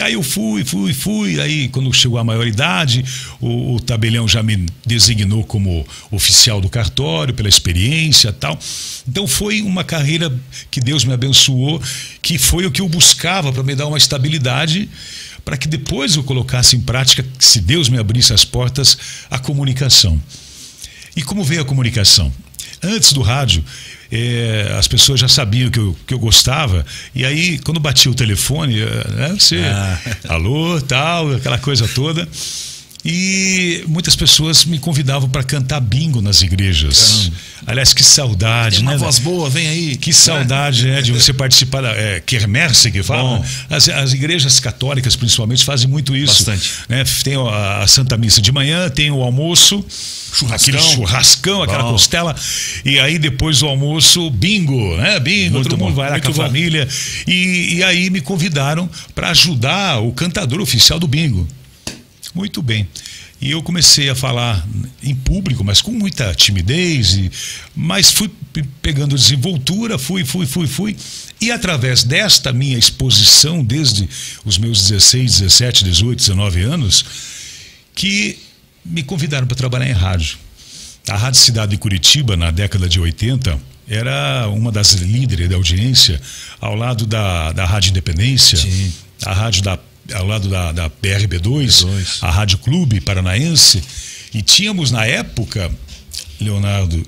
Aí 0.00 0.14
eu 0.14 0.22
fui, 0.22 0.64
fui, 0.64 0.94
fui. 0.94 1.38
Aí, 1.38 1.68
quando 1.68 1.92
chegou 1.92 2.16
a 2.16 2.24
maioridade, 2.24 3.04
o, 3.42 3.74
o 3.74 3.80
tabelião 3.80 4.26
já 4.26 4.42
me 4.42 4.64
designou 4.86 5.44
como 5.44 5.86
oficial 6.10 6.62
do 6.62 6.70
cartório, 6.70 7.34
pela 7.34 7.48
experiência 7.48 8.32
tal. 8.32 8.58
Então, 9.06 9.26
foi 9.26 9.60
uma 9.60 9.84
carreira 9.84 10.34
que 10.70 10.80
Deus 10.80 11.04
me 11.04 11.12
abençoou, 11.12 11.82
que 12.22 12.38
foi 12.38 12.64
o 12.64 12.70
que 12.70 12.80
eu 12.80 12.88
buscava 12.88 13.52
para 13.52 13.62
me 13.62 13.74
dar 13.74 13.86
uma 13.86 13.98
estabilidade 13.98 14.88
para 15.50 15.56
que 15.56 15.66
depois 15.66 16.14
eu 16.14 16.22
colocasse 16.22 16.76
em 16.76 16.80
prática, 16.80 17.26
se 17.36 17.60
Deus 17.60 17.88
me 17.88 17.98
abrisse 17.98 18.32
as 18.32 18.44
portas, 18.44 18.96
a 19.28 19.36
comunicação. 19.36 20.22
E 21.16 21.24
como 21.24 21.42
veio 21.42 21.62
a 21.62 21.64
comunicação? 21.64 22.32
Antes 22.80 23.12
do 23.12 23.20
rádio, 23.20 23.64
é, 24.12 24.76
as 24.78 24.86
pessoas 24.86 25.18
já 25.18 25.26
sabiam 25.26 25.68
que 25.68 25.80
eu, 25.80 25.96
que 26.06 26.14
eu 26.14 26.20
gostava, 26.20 26.86
e 27.12 27.24
aí, 27.24 27.58
quando 27.58 27.80
batia 27.80 28.12
o 28.12 28.14
telefone, 28.14 28.80
eh, 28.80 29.08
né, 29.08 29.28
você, 29.30 29.56
ah. 29.64 30.00
alô, 30.28 30.80
tal, 30.82 31.32
aquela 31.32 31.58
coisa 31.58 31.88
toda. 31.88 32.28
E 33.04 33.82
muitas 33.88 34.14
pessoas 34.14 34.64
me 34.64 34.78
convidavam 34.78 35.28
para 35.28 35.42
cantar 35.42 35.80
bingo 35.80 36.20
nas 36.20 36.42
igrejas. 36.42 37.30
Caramba. 37.30 37.50
Aliás, 37.66 37.92
que 37.92 38.02
saudade, 38.02 38.76
Tem 38.76 38.84
uma 38.84 38.92
né? 38.92 38.98
voz 38.98 39.18
boa, 39.18 39.48
vem 39.48 39.68
aí. 39.68 39.96
Que 39.96 40.12
saudade, 40.12 40.86
né, 40.86 41.00
de 41.02 41.12
você 41.12 41.32
participar 41.32 41.82
da 41.82 41.90
é, 41.90 42.20
que 42.20 42.38
fala. 43.02 43.42
As, 43.68 43.88
as, 43.88 44.12
igrejas 44.12 44.60
católicas, 44.60 45.16
principalmente, 45.16 45.64
fazem 45.64 45.88
muito 45.88 46.14
isso. 46.16 46.44
Bastante. 46.44 46.72
Né? 46.88 47.04
Tem 47.22 47.36
a, 47.36 47.82
a 47.82 47.86
Santa 47.86 48.16
Missa 48.16 48.40
de 48.40 48.52
manhã, 48.52 48.88
tem 48.90 49.10
o 49.10 49.22
almoço, 49.22 49.84
churrascão. 50.32 50.54
aquele 50.54 50.94
churrascão, 50.94 51.62
aquela 51.62 51.84
costela, 51.84 52.34
e 52.84 52.98
aí 52.98 53.18
depois 53.18 53.60
do 53.60 53.66
almoço, 53.66 54.30
bingo, 54.30 54.96
né? 54.96 55.18
Bingo, 55.20 55.54
muito 55.54 55.68
todo 55.68 55.78
bom. 55.78 55.86
mundo 55.86 55.96
vai 55.96 56.06
lá 56.06 56.12
muito 56.12 56.32
com 56.32 56.42
a 56.42 56.46
família. 56.46 56.88
E, 57.26 57.76
e 57.76 57.82
aí 57.82 58.10
me 58.10 58.20
convidaram 58.20 58.88
para 59.14 59.30
ajudar 59.30 60.00
o 60.00 60.12
cantador 60.12 60.60
oficial 60.60 60.98
do 60.98 61.06
bingo. 61.06 61.46
Muito 62.34 62.62
bem. 62.62 62.86
E 63.40 63.50
eu 63.50 63.62
comecei 63.62 64.10
a 64.10 64.14
falar 64.14 64.66
em 65.02 65.14
público, 65.14 65.64
mas 65.64 65.80
com 65.80 65.90
muita 65.90 66.34
timidez, 66.34 67.14
e, 67.14 67.30
mas 67.74 68.10
fui 68.10 68.30
pegando 68.82 69.16
desenvoltura, 69.16 69.98
fui, 69.98 70.24
fui, 70.24 70.46
fui, 70.46 70.66
fui. 70.66 70.96
E 71.40 71.50
através 71.50 72.04
desta 72.04 72.52
minha 72.52 72.76
exposição, 72.76 73.64
desde 73.64 74.08
os 74.44 74.58
meus 74.58 74.88
16, 74.88 75.40
17, 75.40 75.84
18, 75.84 76.18
19 76.18 76.62
anos, 76.62 77.04
que 77.94 78.38
me 78.84 79.02
convidaram 79.02 79.46
para 79.46 79.56
trabalhar 79.56 79.88
em 79.88 79.94
rádio. 79.94 80.38
A 81.08 81.16
Rádio 81.16 81.40
Cidade 81.40 81.72
de 81.72 81.78
Curitiba, 81.78 82.36
na 82.36 82.50
década 82.50 82.88
de 82.88 83.00
80, 83.00 83.58
era 83.88 84.48
uma 84.48 84.70
das 84.70 84.92
líderes 84.92 85.48
da 85.48 85.56
audiência, 85.56 86.20
ao 86.60 86.74
lado 86.74 87.06
da, 87.06 87.52
da 87.52 87.64
Rádio 87.64 87.90
Independência, 87.90 88.58
Sim. 88.58 88.92
a 89.24 89.32
rádio 89.32 89.62
da, 89.62 89.78
ao 90.14 90.26
lado 90.26 90.48
da, 90.48 90.72
da 90.72 90.90
PRB2, 90.90 91.40
B2. 91.40 92.18
a 92.22 92.30
Rádio 92.30 92.58
Clube 92.58 93.00
Paranaense. 93.00 93.82
E 94.32 94.42
tínhamos 94.42 94.90
na 94.90 95.04
época, 95.04 95.70
Leonardo, 96.40 97.04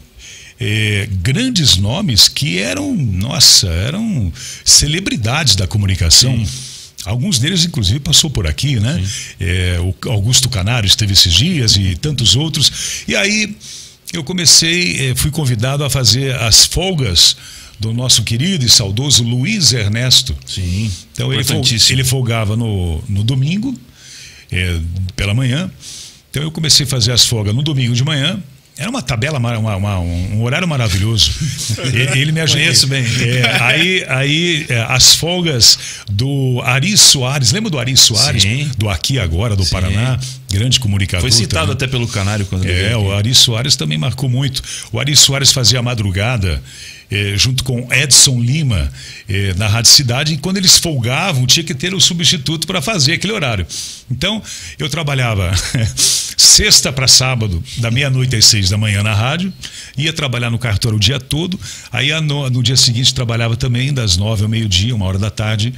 eh, 0.60 1.08
grandes 1.10 1.76
nomes 1.76 2.28
que 2.28 2.58
eram, 2.58 2.94
nossa, 2.94 3.68
eram 3.68 4.32
celebridades 4.64 5.56
da 5.56 5.66
comunicação. 5.66 6.40
Alguns 7.04 7.38
deles, 7.38 7.64
inclusive, 7.64 7.98
passou 7.98 8.30
por 8.30 8.46
aqui, 8.46 8.78
né? 8.78 9.02
Eh, 9.40 9.76
o 9.80 10.10
Augusto 10.10 10.48
Canário 10.48 10.86
esteve 10.86 11.12
esses 11.12 11.34
dias 11.34 11.76
e 11.76 11.96
tantos 11.96 12.36
outros. 12.36 12.70
E 13.08 13.16
aí 13.16 13.56
eu 14.12 14.22
comecei, 14.22 15.10
eh, 15.10 15.14
fui 15.16 15.30
convidado 15.30 15.84
a 15.84 15.90
fazer 15.90 16.34
as 16.36 16.64
folgas 16.66 17.36
do 17.82 17.92
nosso 17.92 18.22
querido 18.22 18.64
e 18.64 18.68
saudoso 18.68 19.24
Luiz 19.24 19.72
Ernesto. 19.72 20.36
Sim. 20.46 20.90
Então 21.12 21.32
ele, 21.32 21.42
ele 21.90 22.04
folgava 22.04 22.56
no, 22.56 23.02
no 23.08 23.24
domingo, 23.24 23.76
eh, 24.50 24.80
pela 25.16 25.34
manhã. 25.34 25.70
Então 26.30 26.42
eu 26.42 26.52
comecei 26.52 26.86
a 26.86 26.88
fazer 26.88 27.10
as 27.12 27.26
folgas 27.26 27.54
no 27.54 27.62
domingo 27.62 27.94
de 27.94 28.04
manhã. 28.04 28.42
Era 28.82 28.90
uma 28.90 29.00
tabela, 29.00 29.38
uma- 29.38 29.56
uma- 29.76 29.98
um 30.00 30.42
horário 30.42 30.66
maravilhoso. 30.66 31.30
Ele 32.14 32.32
me 32.32 32.40
ajudou. 32.40 32.62
Conheço 32.62 32.86
bem. 32.88 33.04
É, 33.04 33.62
aí 33.62 34.04
aí 34.08 34.66
é, 34.68 34.80
as 34.88 35.14
folgas 35.14 35.78
do 36.10 36.60
Ari 36.64 36.96
Soares. 36.96 37.52
Lembra 37.52 37.70
do 37.70 37.78
Ari 37.78 37.96
Soares? 37.96 38.42
Sim. 38.42 38.70
Do 38.76 38.88
Aqui 38.88 39.18
Agora, 39.18 39.54
do 39.54 39.64
Sim. 39.64 39.70
Paraná. 39.70 40.18
Grande 40.50 40.78
comunicador. 40.80 41.22
Foi 41.22 41.30
citado 41.30 41.66
também. 41.68 41.74
até 41.76 41.86
pelo 41.86 42.06
Canário 42.08 42.44
quando 42.46 42.64
ele 42.66 42.88
É, 42.92 42.96
o. 42.96 43.12
Ari 43.12 43.34
Soares 43.34 43.76
também 43.76 43.96
marcou 43.96 44.28
muito. 44.28 44.62
O 44.92 44.98
Ari 45.00 45.14
Soares 45.16 45.52
fazia 45.52 45.78
a 45.78 45.82
madrugada 45.82 46.62
eh, 47.10 47.34
junto 47.36 47.62
com 47.64 47.88
Edson 47.92 48.40
Lima 48.40 48.92
eh, 49.28 49.54
na 49.56 49.66
Rádio 49.68 49.90
Cidade 49.92 50.34
e 50.34 50.36
quando 50.38 50.56
eles 50.58 50.76
folgavam 50.78 51.46
tinha 51.46 51.62
que 51.64 51.74
ter 51.74 51.94
o 51.94 52.00
substituto 52.00 52.66
para 52.66 52.82
fazer 52.82 53.12
aquele 53.14 53.32
horário. 53.32 53.66
Então 54.10 54.42
eu 54.78 54.88
trabalhava 54.90 55.52
sexta 56.36 56.92
para 56.92 57.08
sábado, 57.08 57.62
da 57.78 57.90
meia-noite 57.90 58.36
às 58.36 58.44
seis 58.44 58.70
da 58.70 58.76
manhã 58.76 59.02
na 59.02 59.14
rádio, 59.14 59.52
ia 59.96 60.12
trabalhar 60.12 60.50
no 60.50 60.58
cartório 60.58 60.96
o 60.96 61.00
dia 61.00 61.20
todo, 61.20 61.58
aí 61.90 62.12
no, 62.20 62.48
no 62.50 62.62
dia 62.62 62.76
seguinte 62.76 63.14
trabalhava 63.14 63.56
também 63.56 63.92
das 63.92 64.16
nove 64.16 64.42
ao 64.42 64.48
meio-dia, 64.48 64.94
uma 64.94 65.06
hora 65.06 65.18
da 65.18 65.30
tarde, 65.30 65.72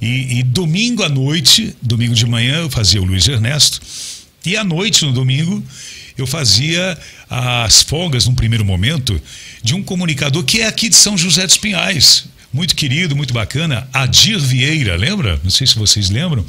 e, 0.00 0.38
e 0.38 0.42
domingo 0.42 1.02
à 1.02 1.08
noite, 1.08 1.76
domingo 1.82 2.14
de 2.14 2.26
manhã 2.26 2.58
eu 2.58 2.70
fazia 2.70 3.00
o 3.00 3.04
Luiz 3.04 3.26
Ernesto, 3.26 3.80
e 4.44 4.56
à 4.56 4.62
noite, 4.62 5.04
no 5.04 5.12
domingo, 5.12 5.62
eu 6.16 6.26
fazia 6.26 6.96
as 7.28 7.82
folgas, 7.82 8.26
num 8.26 8.34
primeiro 8.34 8.64
momento, 8.64 9.20
de 9.62 9.74
um 9.74 9.82
comunicador 9.82 10.44
que 10.44 10.60
é 10.60 10.66
aqui 10.66 10.88
de 10.88 10.94
São 10.94 11.18
José 11.18 11.44
dos 11.46 11.56
Pinhais. 11.56 12.26
Muito 12.56 12.74
querido, 12.74 13.14
muito 13.14 13.34
bacana, 13.34 13.86
Adir 13.92 14.38
Vieira, 14.38 14.96
lembra? 14.96 15.38
Não 15.44 15.50
sei 15.50 15.66
se 15.66 15.76
vocês 15.76 16.08
lembram. 16.08 16.42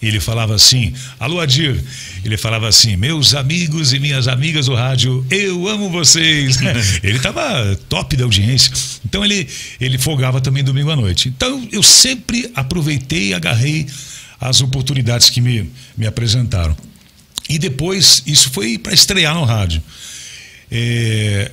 Ele 0.00 0.20
falava 0.20 0.54
assim: 0.54 0.94
Alô, 1.18 1.40
Adir. 1.40 1.82
Ele 2.24 2.36
falava 2.36 2.68
assim: 2.68 2.94
Meus 2.94 3.34
amigos 3.34 3.92
e 3.92 3.98
minhas 3.98 4.28
amigas 4.28 4.66
do 4.66 4.76
rádio, 4.76 5.26
eu 5.28 5.66
amo 5.66 5.90
vocês. 5.90 6.56
ele 7.02 7.16
estava 7.16 7.76
top 7.88 8.16
da 8.16 8.22
audiência. 8.22 8.70
Então 9.04 9.24
ele, 9.24 9.48
ele 9.80 9.98
folgava 9.98 10.40
também 10.40 10.62
domingo 10.62 10.92
à 10.92 10.94
noite. 10.94 11.28
Então 11.28 11.68
eu 11.72 11.82
sempre 11.82 12.48
aproveitei 12.54 13.30
e 13.30 13.34
agarrei 13.34 13.88
as 14.40 14.60
oportunidades 14.60 15.30
que 15.30 15.40
me, 15.40 15.68
me 15.96 16.06
apresentaram. 16.06 16.76
E 17.48 17.58
depois, 17.58 18.22
isso 18.24 18.50
foi 18.50 18.78
para 18.78 18.94
estrear 18.94 19.34
no 19.34 19.42
rádio. 19.42 19.82
É, 20.70 21.50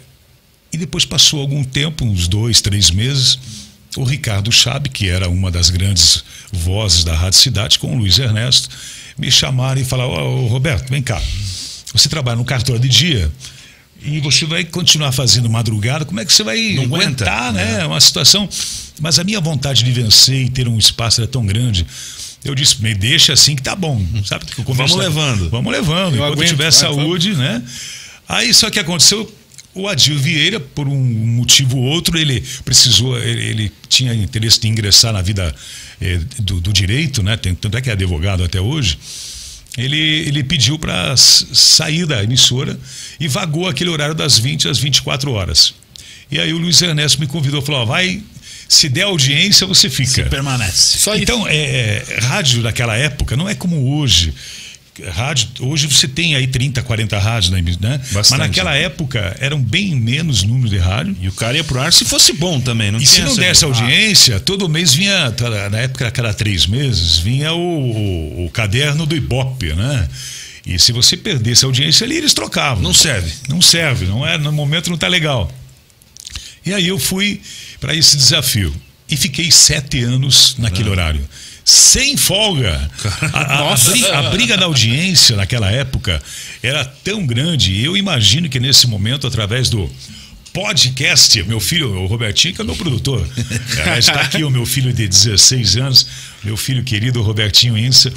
e 0.71 0.77
depois 0.77 1.03
passou 1.03 1.41
algum 1.41 1.63
tempo, 1.63 2.05
uns 2.05 2.27
dois, 2.27 2.61
três 2.61 2.91
meses, 2.91 3.56
o 3.97 4.03
Ricardo 4.03 4.51
Chabe, 4.51 4.89
que 4.89 5.09
era 5.09 5.27
uma 5.29 5.51
das 5.51 5.69
grandes 5.69 6.23
vozes 6.51 7.03
da 7.03 7.15
Rádio 7.15 7.39
Cidade, 7.39 7.79
com 7.79 7.93
o 7.93 7.97
Luiz 7.97 8.19
Ernesto, 8.19 8.69
me 9.17 9.31
chamaram 9.31 9.81
e 9.81 9.85
falaram: 9.85 10.11
Ô 10.11 10.47
Roberto, 10.47 10.89
vem 10.89 11.01
cá, 11.01 11.21
você 11.93 12.07
trabalha 12.07 12.37
no 12.37 12.45
cartório 12.45 12.79
de 12.81 12.87
dia 12.87 13.31
e 14.01 14.19
você 14.19 14.45
vai 14.45 14.63
continuar 14.63 15.11
fazendo 15.11 15.49
madrugada, 15.49 16.05
como 16.05 16.19
é 16.19 16.25
que 16.25 16.31
você 16.31 16.43
vai 16.43 16.73
Não 16.75 16.83
aguenta, 16.83 17.25
aguentar, 17.25 17.53
né? 17.53 17.65
né? 17.65 17.81
É 17.81 17.85
uma 17.85 17.99
situação. 17.99 18.47
Mas 18.99 19.19
a 19.19 19.23
minha 19.23 19.41
vontade 19.41 19.83
de 19.83 19.91
vencer 19.91 20.45
e 20.45 20.49
ter 20.49 20.67
um 20.67 20.77
espaço 20.77 21.21
era 21.21 21.27
tão 21.27 21.45
grande. 21.45 21.85
Eu 22.43 22.53
disse, 22.55 22.81
me 22.81 22.93
deixa 22.93 23.33
assim 23.33 23.55
que 23.55 23.61
tá 23.61 23.75
bom. 23.75 24.03
Sabe 24.23 24.45
Vamos 24.57 24.95
levando. 24.95 25.49
Vamos 25.49 25.71
levando. 25.71 26.15
Eu 26.15 26.23
Enquanto 26.23 26.33
aguento, 26.33 26.49
tiver 26.49 26.63
vai, 26.63 26.71
saúde, 26.71 27.33
né? 27.33 27.61
Aí 28.29 28.53
só 28.53 28.69
que 28.69 28.79
aconteceu, 28.79 29.29
o 29.77 29.87
Adil 29.87 30.17
Vieira, 30.17 30.59
por 30.59 30.87
um 30.87 30.97
motivo 30.97 31.77
ou 31.77 31.83
outro, 31.83 32.17
ele 32.17 32.43
precisou, 32.65 33.17
ele, 33.17 33.43
ele 33.43 33.71
tinha 33.87 34.13
interesse 34.13 34.59
de 34.59 34.67
ingressar 34.67 35.13
na 35.13 35.21
vida 35.21 35.55
eh, 36.01 36.19
do, 36.39 36.59
do 36.59 36.73
direito, 36.73 37.21
né? 37.21 37.37
Tanto 37.37 37.77
é 37.77 37.81
que 37.81 37.89
é 37.89 37.93
advogado 37.93 38.43
até 38.43 38.59
hoje. 38.59 38.97
Ele, 39.77 39.97
ele 39.97 40.43
pediu 40.43 40.79
para 40.79 41.15
sair 41.15 42.05
da 42.07 42.23
emissora 42.23 42.77
e 43.19 43.27
vagou 43.27 43.67
aquele 43.67 43.91
horário 43.91 44.15
das 44.15 44.39
20 44.39 44.67
às 44.67 44.79
24 44.79 45.31
horas. 45.31 45.73
E 46.31 46.39
aí 46.39 46.51
o 46.51 46.57
Luiz 46.57 46.81
Ernesto 46.81 47.19
me 47.19 47.27
convidou, 47.27 47.61
falou: 47.61 47.81
ó, 47.81 47.85
vai, 47.85 48.21
se 48.67 48.89
der 48.89 49.03
audiência, 49.03 49.65
você 49.67 49.89
fica. 49.89 50.23
Permanece. 50.25 50.97
Só. 50.97 51.15
Então, 51.15 51.47
é, 51.47 51.55
é, 51.55 52.19
rádio 52.21 52.61
naquela 52.61 52.95
época 52.97 53.37
não 53.37 53.47
é 53.47 53.55
como 53.55 53.97
hoje. 53.97 54.33
Rádio, 55.11 55.47
hoje 55.59 55.87
você 55.87 56.07
tem 56.07 56.35
aí 56.35 56.47
30, 56.47 56.81
40 56.81 57.17
rádios, 57.19 57.51
né? 57.51 57.61
né? 57.79 57.97
Mas 57.99 58.11
Bastante. 58.11 58.39
naquela 58.39 58.75
época 58.75 59.35
eram 59.39 59.61
bem 59.61 59.95
menos 59.95 60.43
número 60.43 60.69
de 60.69 60.77
rádio. 60.77 61.15
E 61.21 61.27
o 61.27 61.31
cara 61.31 61.55
ia 61.57 61.63
pro 61.63 61.79
ar 61.79 61.91
se 61.93 62.05
fosse 62.05 62.33
bom 62.33 62.59
também. 62.59 62.91
Não 62.91 62.99
E 62.99 63.05
se 63.05 63.21
não 63.21 63.35
desse 63.35 63.63
audiência, 63.65 64.39
todo 64.39 64.67
mês 64.67 64.93
vinha, 64.93 65.33
na 65.71 65.79
época 65.79 66.07
a 66.07 66.11
cada 66.11 66.33
três 66.33 66.65
meses, 66.65 67.17
vinha 67.17 67.53
o, 67.53 67.59
o- 67.59 68.45
o 68.45 68.49
caderno 68.51 69.05
do 69.05 69.15
Ibope, 69.15 69.73
né? 69.73 70.07
E 70.65 70.77
se 70.77 70.91
você 70.91 71.15
perdesse 71.15 71.63
a 71.63 71.67
audiência 71.67 72.03
ali, 72.05 72.17
eles 72.17 72.33
trocavam. 72.33 72.83
Não 72.83 72.93
serve. 72.93 73.31
Não 73.47 73.61
serve, 73.61 74.05
não 74.05 74.25
é, 74.27 74.37
no 74.37 74.51
momento 74.51 74.89
não 74.89 74.97
tá 74.97 75.07
legal. 75.07 75.49
E 76.65 76.73
aí 76.73 76.87
eu 76.87 76.99
fui 76.99 77.39
para 77.79 77.95
esse 77.95 78.17
desafio 78.17 78.75
e 79.09 79.15
fiquei 79.15 79.49
sete 79.51 80.03
anos 80.03 80.55
naquele 80.57 80.89
horário. 80.89 81.21
Sem 81.69 82.15
folga. 82.15 82.89
A, 83.33 83.73
a- 83.73 83.75
briga, 83.75 84.17
a 84.17 84.29
briga 84.29 84.57
da 84.57 84.65
audiência 84.67 85.35
naquela 85.35 85.69
época 85.69 86.23
era 86.63 86.85
tão 86.85 87.25
grande. 87.27 87.83
Eu 87.83 87.97
imagino 87.97 88.47
que 88.47 88.57
nesse 88.57 88.87
momento, 88.87 89.27
através 89.27 89.69
do 89.69 89.91
podcast, 90.53 91.43
meu 91.43 91.59
filho, 91.59 91.91
o 92.03 92.05
Robertinho, 92.07 92.53
que 92.55 92.61
é 92.61 92.63
meu 92.63 92.75
produtor. 92.75 93.27
É, 93.93 93.99
Está 93.99 94.13
aqui 94.21 94.45
o 94.45 94.49
meu 94.49 94.65
filho 94.65 94.93
de 94.93 95.07
16 95.09 95.75
anos, 95.75 96.07
meu 96.41 96.55
filho 96.55 96.83
querido 96.85 97.21
Robertinho 97.21 97.77
Insa. 97.77 98.13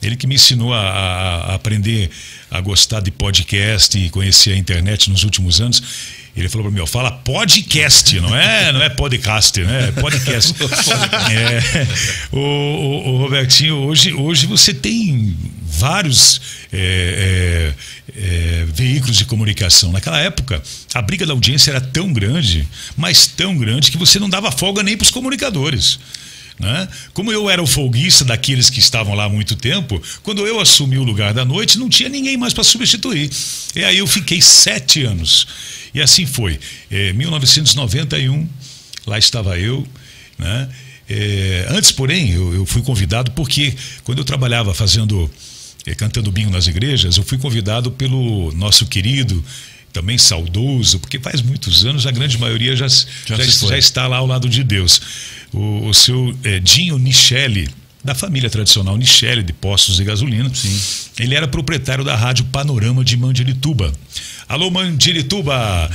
Ele 0.00 0.14
que 0.16 0.26
me 0.28 0.36
ensinou 0.36 0.72
a- 0.72 0.80
a 0.80 1.54
aprender 1.56 2.08
a 2.52 2.60
gostar 2.60 3.00
de 3.00 3.10
podcast 3.10 3.98
e 3.98 4.10
conhecer 4.10 4.52
a 4.52 4.56
internet 4.56 5.10
nos 5.10 5.24
últimos 5.24 5.60
anos. 5.60 5.82
Ele 6.34 6.48
falou 6.48 6.64
para 6.66 6.74
mim, 6.74 6.80
ó, 6.80 6.86
fala 6.86 7.10
podcast, 7.10 8.18
não 8.18 8.34
é, 8.34 8.72
não 8.72 8.82
é 8.82 8.88
podcast, 8.88 9.60
né? 9.60 9.88
É 9.88 9.92
podcast. 10.00 10.54
É, 11.30 11.86
o, 12.34 12.38
o- 12.38 13.08
o 13.14 13.18
Robertinho, 13.18 13.76
hoje, 13.76 14.12
hoje 14.14 14.46
você 14.46 14.72
tem 14.72 15.36
vários 15.62 16.40
é, 16.72 17.74
é, 18.16 18.60
é, 18.62 18.64
veículos 18.72 19.16
de 19.16 19.24
comunicação. 19.26 19.92
Naquela 19.92 20.18
época, 20.20 20.62
a 20.94 21.02
briga 21.02 21.26
da 21.26 21.32
audiência 21.32 21.70
era 21.70 21.80
tão 21.80 22.12
grande, 22.12 22.66
mas 22.96 23.26
tão 23.26 23.56
grande, 23.56 23.90
que 23.90 23.98
você 23.98 24.18
não 24.18 24.28
dava 24.30 24.50
folga 24.50 24.82
nem 24.82 24.96
para 24.96 25.04
os 25.04 25.10
comunicadores. 25.10 25.98
Né? 26.58 26.88
Como 27.12 27.32
eu 27.32 27.48
era 27.48 27.62
o 27.62 27.66
folguista 27.66 28.24
daqueles 28.24 28.70
que 28.70 28.78
estavam 28.78 29.14
lá 29.14 29.24
há 29.24 29.28
muito 29.28 29.56
tempo, 29.56 30.00
quando 30.22 30.46
eu 30.46 30.60
assumi 30.60 30.98
o 30.98 31.02
lugar 31.02 31.34
da 31.34 31.44
noite, 31.44 31.78
não 31.78 31.88
tinha 31.88 32.08
ninguém 32.08 32.36
mais 32.36 32.52
para 32.52 32.64
substituir. 32.64 33.30
E 33.74 33.84
aí 33.84 33.98
eu 33.98 34.06
fiquei 34.06 34.40
sete 34.40 35.02
anos. 35.04 35.46
E 35.94 36.00
assim 36.00 36.26
foi. 36.26 36.58
Em 36.90 37.12
1991, 37.12 38.48
lá 39.06 39.18
estava 39.18 39.58
eu, 39.58 39.86
né? 40.38 40.68
É, 41.08 41.66
antes, 41.70 41.92
porém, 41.92 42.30
eu, 42.30 42.54
eu 42.54 42.66
fui 42.66 42.80
convidado 42.80 43.32
porque 43.32 43.74
quando 44.04 44.18
eu 44.18 44.24
trabalhava 44.24 44.72
fazendo, 44.72 45.30
eh, 45.84 45.94
cantando 45.94 46.30
bingo 46.30 46.50
nas 46.50 46.66
igrejas, 46.68 47.16
eu 47.16 47.22
fui 47.22 47.36
convidado 47.36 47.90
pelo 47.90 48.52
nosso 48.52 48.86
querido, 48.86 49.44
também 49.92 50.16
saudoso, 50.16 50.98
porque 50.98 51.18
faz 51.20 51.42
muitos 51.42 51.84
anos 51.84 52.06
a 52.06 52.10
grande 52.10 52.38
maioria 52.38 52.74
já, 52.74 52.88
Já 52.88 53.36
já, 53.36 53.44
já 53.68 53.78
está 53.78 54.06
lá 54.06 54.16
ao 54.18 54.26
lado 54.26 54.48
de 54.48 54.64
Deus. 54.64 55.00
O, 55.52 55.86
o 55.88 55.94
seu 55.94 56.34
eh, 56.44 56.58
Dinho 56.60 56.96
Nichelle, 56.98 57.68
da 58.02 58.14
família 58.14 58.48
tradicional 58.48 58.96
Nichelle, 58.96 59.42
de 59.42 59.52
postos 59.52 59.96
de 59.96 60.04
gasolina. 60.04 60.50
Ele 61.18 61.34
era 61.34 61.46
proprietário 61.46 62.02
da 62.04 62.16
rádio 62.16 62.44
Panorama 62.46 63.04
de 63.04 63.16
Mandirituba. 63.16 63.92
Alô, 64.48 64.70
Mandirituba! 64.70 65.90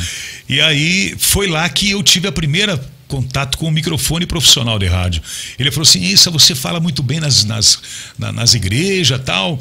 E 0.48 0.62
aí 0.62 1.16
foi 1.18 1.48
lá 1.48 1.68
que 1.68 1.90
eu 1.92 2.02
tive 2.04 2.28
a 2.28 2.32
primeira 2.32 2.80
contato 3.08 3.58
com 3.58 3.68
o 3.68 3.72
microfone 3.72 4.26
profissional 4.26 4.78
de 4.78 4.86
rádio. 4.86 5.22
Ele 5.58 5.72
falou 5.72 5.88
assim: 5.88 6.02
Isso, 6.04 6.30
você 6.32 6.54
fala 6.54 6.80
muito 6.80 7.02
bem 7.02 7.20
nas, 7.20 7.44
nas, 7.46 7.80
na- 8.18 8.32
nas 8.32 8.54
igrejas 8.54 9.20
tal. 9.26 9.58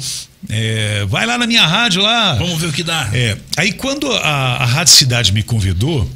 É, 0.49 1.05
vai 1.05 1.25
lá 1.25 1.37
na 1.37 1.47
minha 1.47 1.65
rádio 1.65 2.01
lá. 2.01 2.35
Vamos 2.35 2.59
ver 2.59 2.67
o 2.67 2.73
que 2.73 2.83
dá. 2.83 3.09
É, 3.13 3.37
aí 3.57 3.73
quando 3.73 4.11
a, 4.11 4.57
a 4.57 4.65
Rádio 4.65 4.93
Cidade 4.93 5.31
me 5.31 5.43
convidou, 5.43 6.09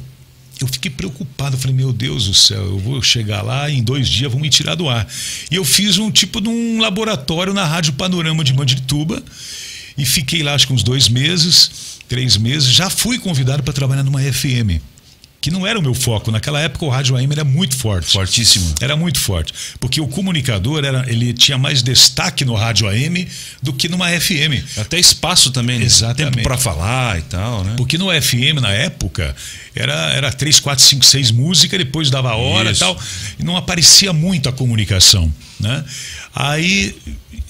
eu 0.60 0.66
fiquei 0.68 0.90
preocupado. 0.90 1.56
Falei, 1.58 1.74
meu 1.74 1.92
Deus 1.92 2.26
do 2.26 2.34
céu, 2.34 2.62
eu 2.62 2.78
vou 2.78 3.02
chegar 3.02 3.42
lá 3.42 3.70
em 3.70 3.82
dois 3.82 4.08
dias 4.08 4.30
vão 4.30 4.40
me 4.40 4.48
tirar 4.48 4.74
do 4.74 4.88
ar. 4.88 5.06
E 5.50 5.54
eu 5.56 5.64
fiz 5.64 5.98
um 5.98 6.10
tipo 6.10 6.40
de 6.40 6.48
um 6.48 6.80
laboratório 6.80 7.52
na 7.52 7.64
Rádio 7.64 7.92
Panorama 7.94 8.44
de 8.44 8.52
Mandirituba 8.52 9.22
e 9.98 10.04
fiquei 10.04 10.42
lá 10.42 10.54
acho 10.54 10.66
que 10.66 10.72
uns 10.72 10.82
dois 10.82 11.08
meses, 11.08 11.98
três 12.08 12.36
meses. 12.36 12.68
Já 12.68 12.88
fui 12.88 13.18
convidado 13.18 13.62
para 13.62 13.72
trabalhar 13.72 14.02
numa 14.02 14.20
FM 14.20 14.80
que 15.42 15.50
não 15.50 15.66
era 15.66 15.76
o 15.76 15.82
meu 15.82 15.92
foco. 15.92 16.30
Naquela 16.30 16.60
época 16.60 16.84
o 16.84 16.88
rádio 16.88 17.16
AM 17.16 17.32
era 17.32 17.44
muito 17.44 17.76
forte. 17.76 18.12
Fortíssimo. 18.12 18.72
Era 18.80 18.94
muito 18.94 19.18
forte. 19.18 19.52
Porque 19.80 20.00
o 20.00 20.06
comunicador 20.06 20.84
era, 20.84 21.04
ele 21.08 21.34
tinha 21.34 21.58
mais 21.58 21.82
destaque 21.82 22.44
no 22.44 22.54
rádio 22.54 22.88
AM 22.88 23.26
do 23.60 23.72
que 23.72 23.88
numa 23.88 24.08
FM. 24.08 24.78
Até 24.78 25.00
espaço 25.00 25.50
também, 25.50 25.80
né? 25.80 25.84
Exatamente. 25.84 26.34
Tempo 26.36 26.44
para 26.44 26.56
falar 26.56 27.18
e 27.18 27.22
tal, 27.22 27.64
né? 27.64 27.74
Porque 27.76 27.98
no 27.98 28.06
FM, 28.08 28.60
na 28.60 28.70
época, 28.70 29.34
era, 29.74 30.12
era 30.12 30.32
3, 30.32 30.60
4, 30.60 30.84
5, 30.84 31.04
6 31.04 31.30
músicas, 31.32 31.76
depois 31.76 32.08
dava 32.08 32.30
a 32.30 32.36
hora 32.36 32.70
e 32.70 32.76
tal. 32.76 32.96
E 33.36 33.42
não 33.42 33.56
aparecia 33.56 34.12
muito 34.12 34.48
a 34.48 34.52
comunicação. 34.52 35.32
Né? 35.58 35.84
Aí, 36.32 36.94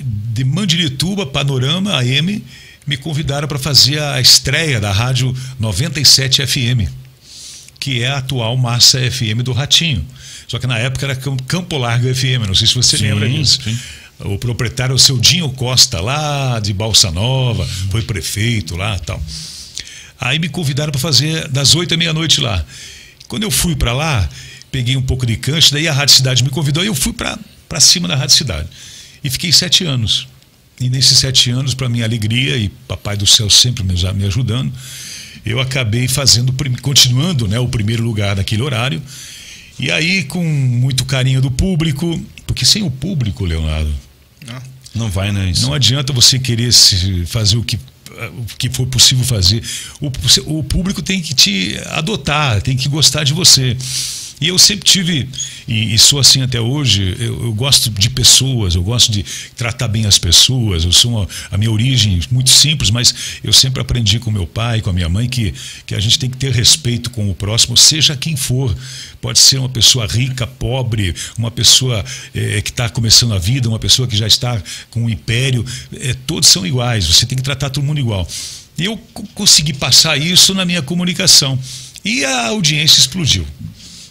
de 0.01 0.45
Mandirituba, 0.45 1.27
Panorama, 1.27 1.95
AM, 1.99 2.43
me 2.87 2.97
convidaram 2.97 3.47
para 3.47 3.59
fazer 3.59 4.01
a 4.01 4.19
estreia 4.19 4.81
da 4.81 4.91
rádio 4.91 5.37
97 5.61 6.47
FM 6.47 7.02
que 7.83 8.01
é 8.01 8.07
a 8.07 8.19
atual 8.19 8.57
Massa 8.57 9.01
FM 9.11 9.43
do 9.43 9.51
Ratinho. 9.51 10.07
Só 10.47 10.61
que 10.61 10.69
na 10.69 10.79
época 10.79 11.05
era 11.05 11.17
Campo 11.17 11.77
Largo 11.77 12.15
FM, 12.15 12.47
não 12.47 12.55
sei 12.55 12.69
se 12.69 12.75
você 12.77 12.97
sim, 12.97 13.03
lembra 13.03 13.29
disso. 13.29 13.59
Sim. 13.61 13.77
O 14.21 14.39
proprietário, 14.39 14.95
o 14.95 14.99
seu 15.01 15.19
Dinho 15.19 15.51
Costa, 15.51 16.01
lá 16.01 16.61
de 16.61 16.73
Balsa 16.73 17.11
Nova, 17.11 17.67
foi 17.91 18.03
prefeito 18.03 18.77
lá 18.77 18.97
tal. 19.01 19.21
Aí 20.21 20.39
me 20.39 20.49
convidaram 20.49 20.93
para 20.93 21.01
fazer 21.01 21.49
das 21.49 21.75
oito 21.75 21.93
à 21.93 21.97
meia-noite 21.97 22.41
lá. 22.41 22.65
Quando 23.27 23.43
eu 23.43 23.51
fui 23.51 23.75
para 23.75 23.93
lá, 23.93 24.29
peguei 24.71 24.97
um 24.97 25.03
pouco 25.03 25.27
de 25.27 25.37
cancho, 25.37 25.73
daí 25.73 25.89
a 25.89 25.93
Rádio 25.93 26.15
Cidade 26.15 26.45
me 26.45 26.51
convidou 26.51 26.85
e 26.85 26.87
eu 26.87 26.95
fui 26.95 27.13
para 27.13 27.81
cima 27.81 28.07
da 28.07 28.15
Rádio 28.15 28.37
Cidade. 28.37 28.69
E 29.25 29.29
fiquei 29.29 29.53
sete 29.53 29.85
anos. 29.85 30.29
E 30.81 30.89
nesses 30.89 31.19
sete 31.19 31.51
anos, 31.51 31.75
para 31.75 31.89
minha 31.89 32.05
alegria, 32.05 32.57
e 32.57 32.69
Papai 32.87 33.17
do 33.17 33.27
Céu 33.27 33.51
sempre 33.51 33.83
me 33.83 34.25
ajudando, 34.25 34.73
eu 35.45 35.61
acabei 35.61 36.09
fazendo, 36.09 36.55
continuando 36.81 37.49
né, 37.49 37.59
o 37.59 37.69
primeiro 37.69 38.03
lugar 38.03 38.37
naquele 38.37 38.63
horário. 38.63 39.03
E 39.79 39.91
aí, 39.91 40.25
com 40.25 40.45
muito 40.45 41.05
carinho 41.05 41.41
do 41.41 41.51
público, 41.51 42.21
porque 42.47 42.65
sem 42.65 42.83
o 42.83 42.91
público, 42.91 43.45
Leonardo. 43.45 43.93
Não, 44.47 44.63
não 44.95 45.11
vai, 45.11 45.33
né? 45.33 45.51
Isso. 45.51 45.63
Não 45.63 45.75
adianta 45.75 46.13
você 46.13 46.39
querer 46.39 46.71
fazer 47.27 47.57
o 47.57 47.65
que 47.65 47.79
o 48.39 48.57
que 48.59 48.69
for 48.69 48.87
possível 48.87 49.25
fazer. 49.25 49.63
O, 50.01 50.13
o 50.59 50.65
público 50.65 51.03
tem 51.03 51.21
que 51.21 51.35
te 51.35 51.79
adotar, 51.87 52.61
tem 52.61 52.77
que 52.77 52.89
gostar 52.89 53.25
de 53.25 53.33
você. 53.33 53.77
E 54.43 54.49
eu 54.49 54.59
sempre 54.59 54.85
tive, 54.85 55.29
e, 55.69 55.95
e 55.95 55.99
sou 56.01 56.19
assim 56.19 56.43
até 56.43 56.61
hoje, 56.61 57.15
eu, 57.21 57.45
eu, 57.45 57.55
gosto 57.55 57.89
de 57.91 58.11
pessoas, 58.11 58.75
eu 58.75 58.83
gosto 58.83 59.13
de 59.13 59.25
tratar 59.57 59.87
bem 59.87 60.05
as 60.05 60.19
pessoas. 60.19 60.83
Eu 60.83 60.91
sou 60.91 61.13
uma, 61.13 61.29
a 61.49 61.57
minha 61.57 61.71
origem 61.71 62.21
muito 62.29 62.51
simples, 62.51 62.91
mas 62.91 63.15
eu 63.45 63.53
sempre 63.53 63.81
aprendi 63.81 64.19
com 64.19 64.33
meu 64.33 64.45
pai, 64.45 64.81
com 64.81 64.91
a 64.91 64.93
minha 64.93 65.09
mãe, 65.09 65.29
que, 65.29 65.55
que 65.87 65.95
a 65.95 66.01
gente 66.01 66.19
tem 66.19 66.29
que 66.29 66.37
ter 66.37 66.51
respeito 66.51 67.09
com 67.11 67.31
o 67.31 67.35
próximo, 67.37 67.77
seja 67.77 68.17
quem 68.17 68.35
for. 68.35 68.77
Pode 69.21 69.39
ser 69.39 69.59
uma 69.59 69.69
pessoa 69.69 70.09
rica, 70.09 70.45
pobre, 70.45 71.15
uma 71.39 71.53
pessoa 71.53 72.05
é, 72.35 72.61
que 72.63 72.71
está 72.71 72.89
começando 72.89 73.35
a 73.35 73.39
vida, 73.39 73.69
uma 73.69 73.79
pessoa 73.79 74.09
que 74.09 74.17
já 74.17 74.27
está 74.27 74.61
com 74.91 75.05
um 75.05 75.09
império. 75.09 75.65
É, 76.01 76.15
todos 76.27 76.49
são 76.49 76.67
iguais, 76.67 77.07
você 77.07 77.25
tem 77.25 77.39
que 77.39 77.45
tratar 77.45 77.71
todo 77.71 77.85
mundo 77.85 78.01
igual. 78.01 78.27
E 78.77 78.87
eu 78.87 79.01
consegui 79.37 79.73
passar 79.73 80.17
isso 80.17 80.53
na 80.53 80.65
minha 80.65 80.83
comunicação. 80.83 81.57
E 82.05 82.25
a 82.25 82.49
audiência 82.49 82.99
explodiu. 82.99 83.47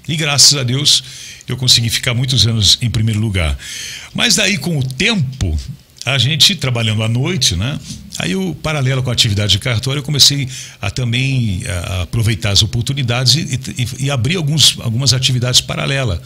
E 0.07 0.15
graças 0.15 0.57
a 0.57 0.63
Deus 0.63 1.03
eu 1.47 1.57
consegui 1.57 1.89
ficar 1.89 2.13
muitos 2.13 2.47
anos 2.47 2.77
em 2.81 2.89
primeiro 2.89 3.19
lugar. 3.19 3.57
Mas 4.13 4.35
daí 4.35 4.57
com 4.57 4.77
o 4.77 4.83
tempo, 4.83 5.57
a 6.05 6.17
gente 6.17 6.55
trabalhando 6.55 7.03
à 7.03 7.09
noite, 7.09 7.55
né? 7.55 7.79
Aí 8.17 8.35
o 8.35 8.53
paralelo 8.55 9.01
com 9.01 9.09
a 9.09 9.13
atividade 9.13 9.53
de 9.53 9.59
cartório, 9.59 9.99
eu 9.99 10.03
comecei 10.03 10.47
a 10.81 10.91
também 10.91 11.63
a 11.67 12.01
aproveitar 12.03 12.51
as 12.51 12.61
oportunidades 12.61 13.35
e, 13.35 13.59
e, 13.77 14.05
e 14.05 14.11
abrir 14.11 14.35
alguns, 14.35 14.77
algumas 14.79 15.13
atividades 15.13 15.61
paralelas. 15.61 16.19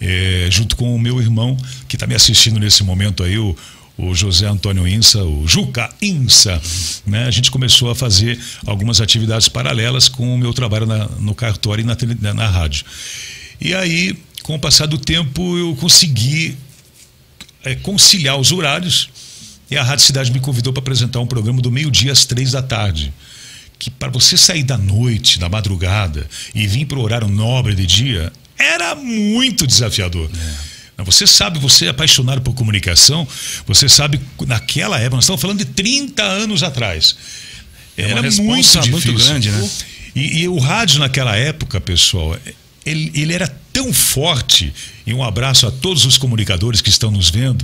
É, 0.00 0.48
junto 0.50 0.76
com 0.76 0.94
o 0.94 0.98
meu 0.98 1.20
irmão, 1.20 1.56
que 1.88 1.96
está 1.96 2.06
me 2.06 2.14
assistindo 2.14 2.60
nesse 2.60 2.84
momento 2.84 3.22
aí, 3.22 3.38
o, 3.38 3.56
o 3.98 4.14
José 4.14 4.46
Antônio 4.46 4.86
Insa, 4.86 5.24
o 5.24 5.46
Juca 5.48 5.88
Insa, 6.02 6.60
né? 7.06 7.24
A 7.26 7.30
gente 7.30 7.50
começou 7.50 7.90
a 7.90 7.94
fazer 7.94 8.38
algumas 8.66 9.00
atividades 9.00 9.48
paralelas 9.48 10.08
com 10.08 10.34
o 10.34 10.38
meu 10.38 10.52
trabalho 10.52 10.86
na, 10.86 11.06
no 11.18 11.34
cartório 11.34 11.82
e 11.82 11.84
na, 11.84 11.96
na, 12.20 12.34
na 12.34 12.48
rádio. 12.48 12.84
E 13.60 13.74
aí, 13.74 14.16
com 14.42 14.54
o 14.54 14.58
passar 14.58 14.86
do 14.86 14.98
tempo, 14.98 15.56
eu 15.56 15.74
consegui 15.76 16.56
é, 17.64 17.74
conciliar 17.74 18.38
os 18.38 18.52
horários 18.52 19.08
e 19.70 19.76
a 19.76 19.82
Rádio 19.82 20.04
Cidade 20.04 20.30
me 20.30 20.40
convidou 20.40 20.72
para 20.72 20.80
apresentar 20.80 21.20
um 21.20 21.26
programa 21.26 21.60
do 21.60 21.72
meio-dia 21.72 22.12
às 22.12 22.24
três 22.24 22.52
da 22.52 22.62
tarde. 22.62 23.12
Que 23.78 23.90
para 23.90 24.10
você 24.10 24.36
sair 24.36 24.62
da 24.62 24.78
noite, 24.78 25.38
da 25.38 25.48
madrugada 25.48 26.26
e 26.54 26.66
vir 26.66 26.86
para 26.86 26.98
o 26.98 27.02
horário 27.02 27.28
nobre 27.28 27.74
de 27.74 27.84
dia, 27.84 28.32
era 28.58 28.94
muito 28.94 29.66
desafiador. 29.66 30.30
É. 30.32 30.75
Você 31.04 31.26
sabe, 31.26 31.58
você 31.58 31.86
é 31.86 31.88
apaixonado 31.90 32.40
por 32.40 32.54
comunicação, 32.54 33.28
você 33.66 33.88
sabe, 33.88 34.20
naquela 34.46 34.98
época, 34.98 35.16
nós 35.16 35.24
estamos 35.24 35.40
falando 35.40 35.58
de 35.58 35.66
30 35.66 36.22
anos 36.22 36.62
atrás. 36.62 37.16
É 37.96 38.10
Era 38.10 38.22
muito 38.22 38.90
muito 38.90 39.12
grande, 39.12 39.50
né? 39.50 39.70
E, 40.14 40.42
e, 40.42 40.48
o 40.48 40.58
rádio 40.58 40.98
naquela 40.98 41.36
época, 41.36 41.78
pessoal, 41.78 42.38
ele, 42.86 43.12
ele 43.14 43.34
era 43.34 43.46
tão 43.70 43.92
forte, 43.92 44.72
e 45.06 45.12
um 45.12 45.22
abraço 45.22 45.66
a 45.66 45.70
todos 45.70 46.06
os 46.06 46.16
comunicadores 46.16 46.80
que 46.80 46.88
estão 46.88 47.10
nos 47.10 47.28
vendo, 47.28 47.62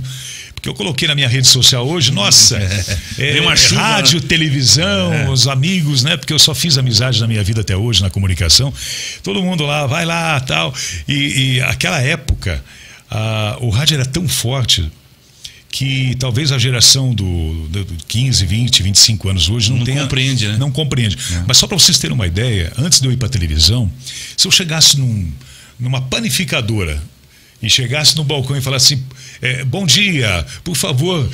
porque 0.53 0.69
eu 0.69 0.75
coloquei 0.75 1.07
na 1.07 1.15
minha 1.15 1.27
rede 1.27 1.47
social 1.47 1.85
hoje, 1.87 2.11
nossa, 2.11 2.57
é, 3.17 3.41
uma 3.41 3.55
chuva, 3.55 3.81
rádio, 3.81 4.21
né? 4.21 4.27
televisão, 4.27 5.11
é. 5.11 5.29
os 5.29 5.47
amigos, 5.47 6.03
né? 6.03 6.15
Porque 6.15 6.31
eu 6.31 6.39
só 6.39 6.53
fiz 6.53 6.77
amizade 6.77 7.19
na 7.19 7.27
minha 7.27 7.43
vida 7.43 7.61
até 7.61 7.75
hoje 7.75 8.01
na 8.01 8.09
comunicação. 8.09 8.71
Todo 9.23 9.41
mundo 9.41 9.65
lá, 9.65 9.87
vai 9.87 10.05
lá, 10.05 10.39
tal. 10.39 10.73
E, 11.07 11.55
e 11.55 11.61
aquela 11.63 11.99
época, 11.99 12.63
ah, 13.15 13.57
o 13.61 13.69
rádio 13.69 13.93
era 13.93 14.05
tão 14.05 14.27
forte 14.27 14.91
que 15.69 16.15
talvez 16.19 16.51
a 16.51 16.57
geração 16.57 17.13
do, 17.13 17.67
do 17.67 17.85
15, 18.07 18.43
20, 18.43 18.83
25 18.83 19.29
anos 19.29 19.49
hoje 19.49 19.69
não, 19.69 19.77
não 19.77 19.85
tenha, 19.85 20.01
compreende, 20.01 20.47
né? 20.47 20.57
Não 20.57 20.71
compreende. 20.71 21.17
É. 21.31 21.43
Mas 21.47 21.57
só 21.57 21.67
para 21.67 21.77
vocês 21.77 21.99
terem 21.99 22.15
uma 22.15 22.25
ideia, 22.25 22.73
antes 22.77 22.99
de 22.99 23.07
eu 23.07 23.11
ir 23.11 23.17
para 23.17 23.29
televisão, 23.29 23.91
se 24.35 24.47
eu 24.47 24.51
chegasse 24.51 24.99
num, 24.99 25.31
numa 25.79 26.01
panificadora 26.01 27.01
e 27.61 27.69
chegasse 27.69 28.17
no 28.17 28.23
balcão 28.23 28.57
e 28.57 28.61
falasse 28.61 28.95
assim, 28.95 29.03
é, 29.41 29.63
bom 29.63 29.85
dia, 29.85 30.45
por 30.63 30.75
favor, 30.75 31.29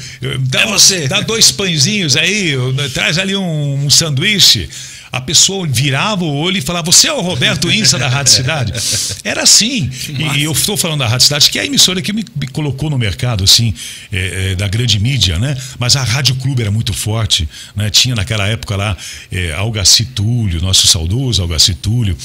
dá, 0.48 0.62
é 0.62 0.66
você. 0.68 1.08
dá 1.08 1.22
dois 1.22 1.50
pãezinhos 1.52 2.18
aí, 2.18 2.54
traz 2.94 3.18
ali 3.18 3.36
um, 3.36 3.86
um 3.86 3.90
sanduíche 3.90 4.70
a 5.12 5.20
pessoa 5.20 5.66
virava 5.68 6.24
o 6.24 6.36
olho 6.36 6.58
e 6.58 6.62
falava: 6.62 6.92
Você 6.92 7.08
é 7.08 7.14
o 7.14 7.22
Roberto 7.22 7.72
Insa 7.72 7.98
da 7.98 8.08
Rádio 8.08 8.34
Cidade? 8.34 8.74
Era 9.24 9.44
assim. 9.44 9.90
E, 10.36 10.44
eu 10.44 10.52
estou 10.52 10.78
falando 10.78 11.00
da 11.00 11.08
Rádio 11.08 11.26
Cidade, 11.26 11.50
que 11.50 11.58
é 11.58 11.64
a 11.64 11.66
emissora 11.66 12.02
que 12.02 12.14
me, 12.14 12.24
me 12.36 12.48
colocou 12.48 12.90
no 12.90 12.98
mercado, 12.98 13.44
assim, 13.44 13.74
é, 14.12 14.52
é, 14.52 14.56
da 14.56 14.68
grande 14.68 15.00
mídia, 15.00 15.40
né? 15.40 15.58
Mas 15.78 15.96
a 15.96 16.04
Rádio 16.04 16.36
Clube 16.36 16.62
era 16.62 16.72
muito 16.72 16.94
forte, 16.94 17.48
né? 17.76 17.90
Tinha 17.90 18.16
naquela 18.16 18.48
época 18.48 18.76
lá 18.76 18.96
é, 19.32 19.52
Algaci 19.54 20.06
Túlio, 20.06 20.62
nosso 20.62 20.88
saudoso 20.88 21.42
Algaci 21.42 21.74
Túlio. 21.74 22.16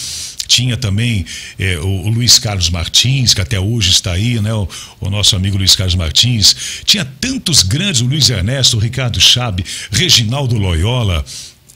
Tinha 0.46 0.76
também 0.76 1.24
é, 1.58 1.78
o, 1.78 1.86
o, 1.86 2.08
Luiz 2.10 2.38
Carlos 2.38 2.68
Martins, 2.68 3.32
que 3.32 3.40
até 3.40 3.58
hoje 3.58 3.90
está 3.90 4.12
aí, 4.12 4.40
né? 4.40 4.52
O, 4.52 4.68
o, 5.00 5.10
nosso 5.10 5.34
amigo 5.34 5.56
Luiz 5.56 5.74
Carlos 5.74 5.94
Martins. 5.94 6.54
Tinha 6.84 7.04
tantos 7.04 7.62
grandes, 7.62 8.02
o 8.02 8.06
Luiz 8.06 8.28
Ernesto, 8.28 8.76
o 8.76 8.80
Ricardo 8.80 9.18
Chabe, 9.18 9.64
Reginaldo 9.90 10.56
Loyola, 10.56 11.24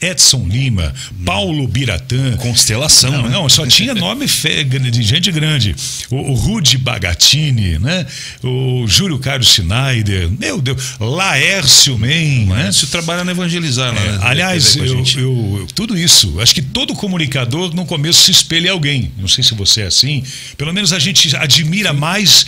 Edson 0.01 0.47
Lima, 0.47 0.93
Paulo 1.25 1.67
Biratã. 1.67 2.37
Constelação. 2.37 3.11
Não, 3.11 3.23
né? 3.23 3.29
não 3.29 3.49
só 3.49 3.67
tinha 3.67 3.93
nome 3.93 4.25
de 4.25 5.03
gente 5.03 5.31
grande. 5.31 5.75
O, 6.09 6.15
o 6.15 6.33
Rudy 6.33 6.77
Bagatini, 6.77 7.77
né? 7.79 8.05
O 8.41 8.85
Júlio 8.87 9.19
Carlos 9.19 9.49
Schneider, 9.49 10.29
meu 10.39 10.61
Deus, 10.61 10.95
Laércio 10.99 11.97
Men. 11.97 12.47
Laércio 12.47 12.85
né? 12.85 12.91
trabalha 12.91 13.23
no 13.23 13.31
evangelizar. 13.31 13.95
É, 13.95 14.11
né? 14.11 14.19
aliás, 14.21 14.75
eu, 14.77 15.03
eu, 15.17 15.67
tudo 15.75 15.97
isso, 15.97 16.39
acho 16.39 16.55
que 16.55 16.61
todo 16.61 16.93
comunicador 16.93 17.73
no 17.75 17.85
começo 17.85 18.23
se 18.23 18.31
espelha 18.31 18.67
em 18.67 18.71
alguém. 18.71 19.11
Não 19.17 19.27
sei 19.27 19.43
se 19.43 19.53
você 19.53 19.81
é 19.81 19.87
assim. 19.87 20.23
Pelo 20.57 20.73
menos 20.73 20.93
a 20.93 20.99
gente 20.99 21.35
admira 21.35 21.91
mais, 21.91 22.45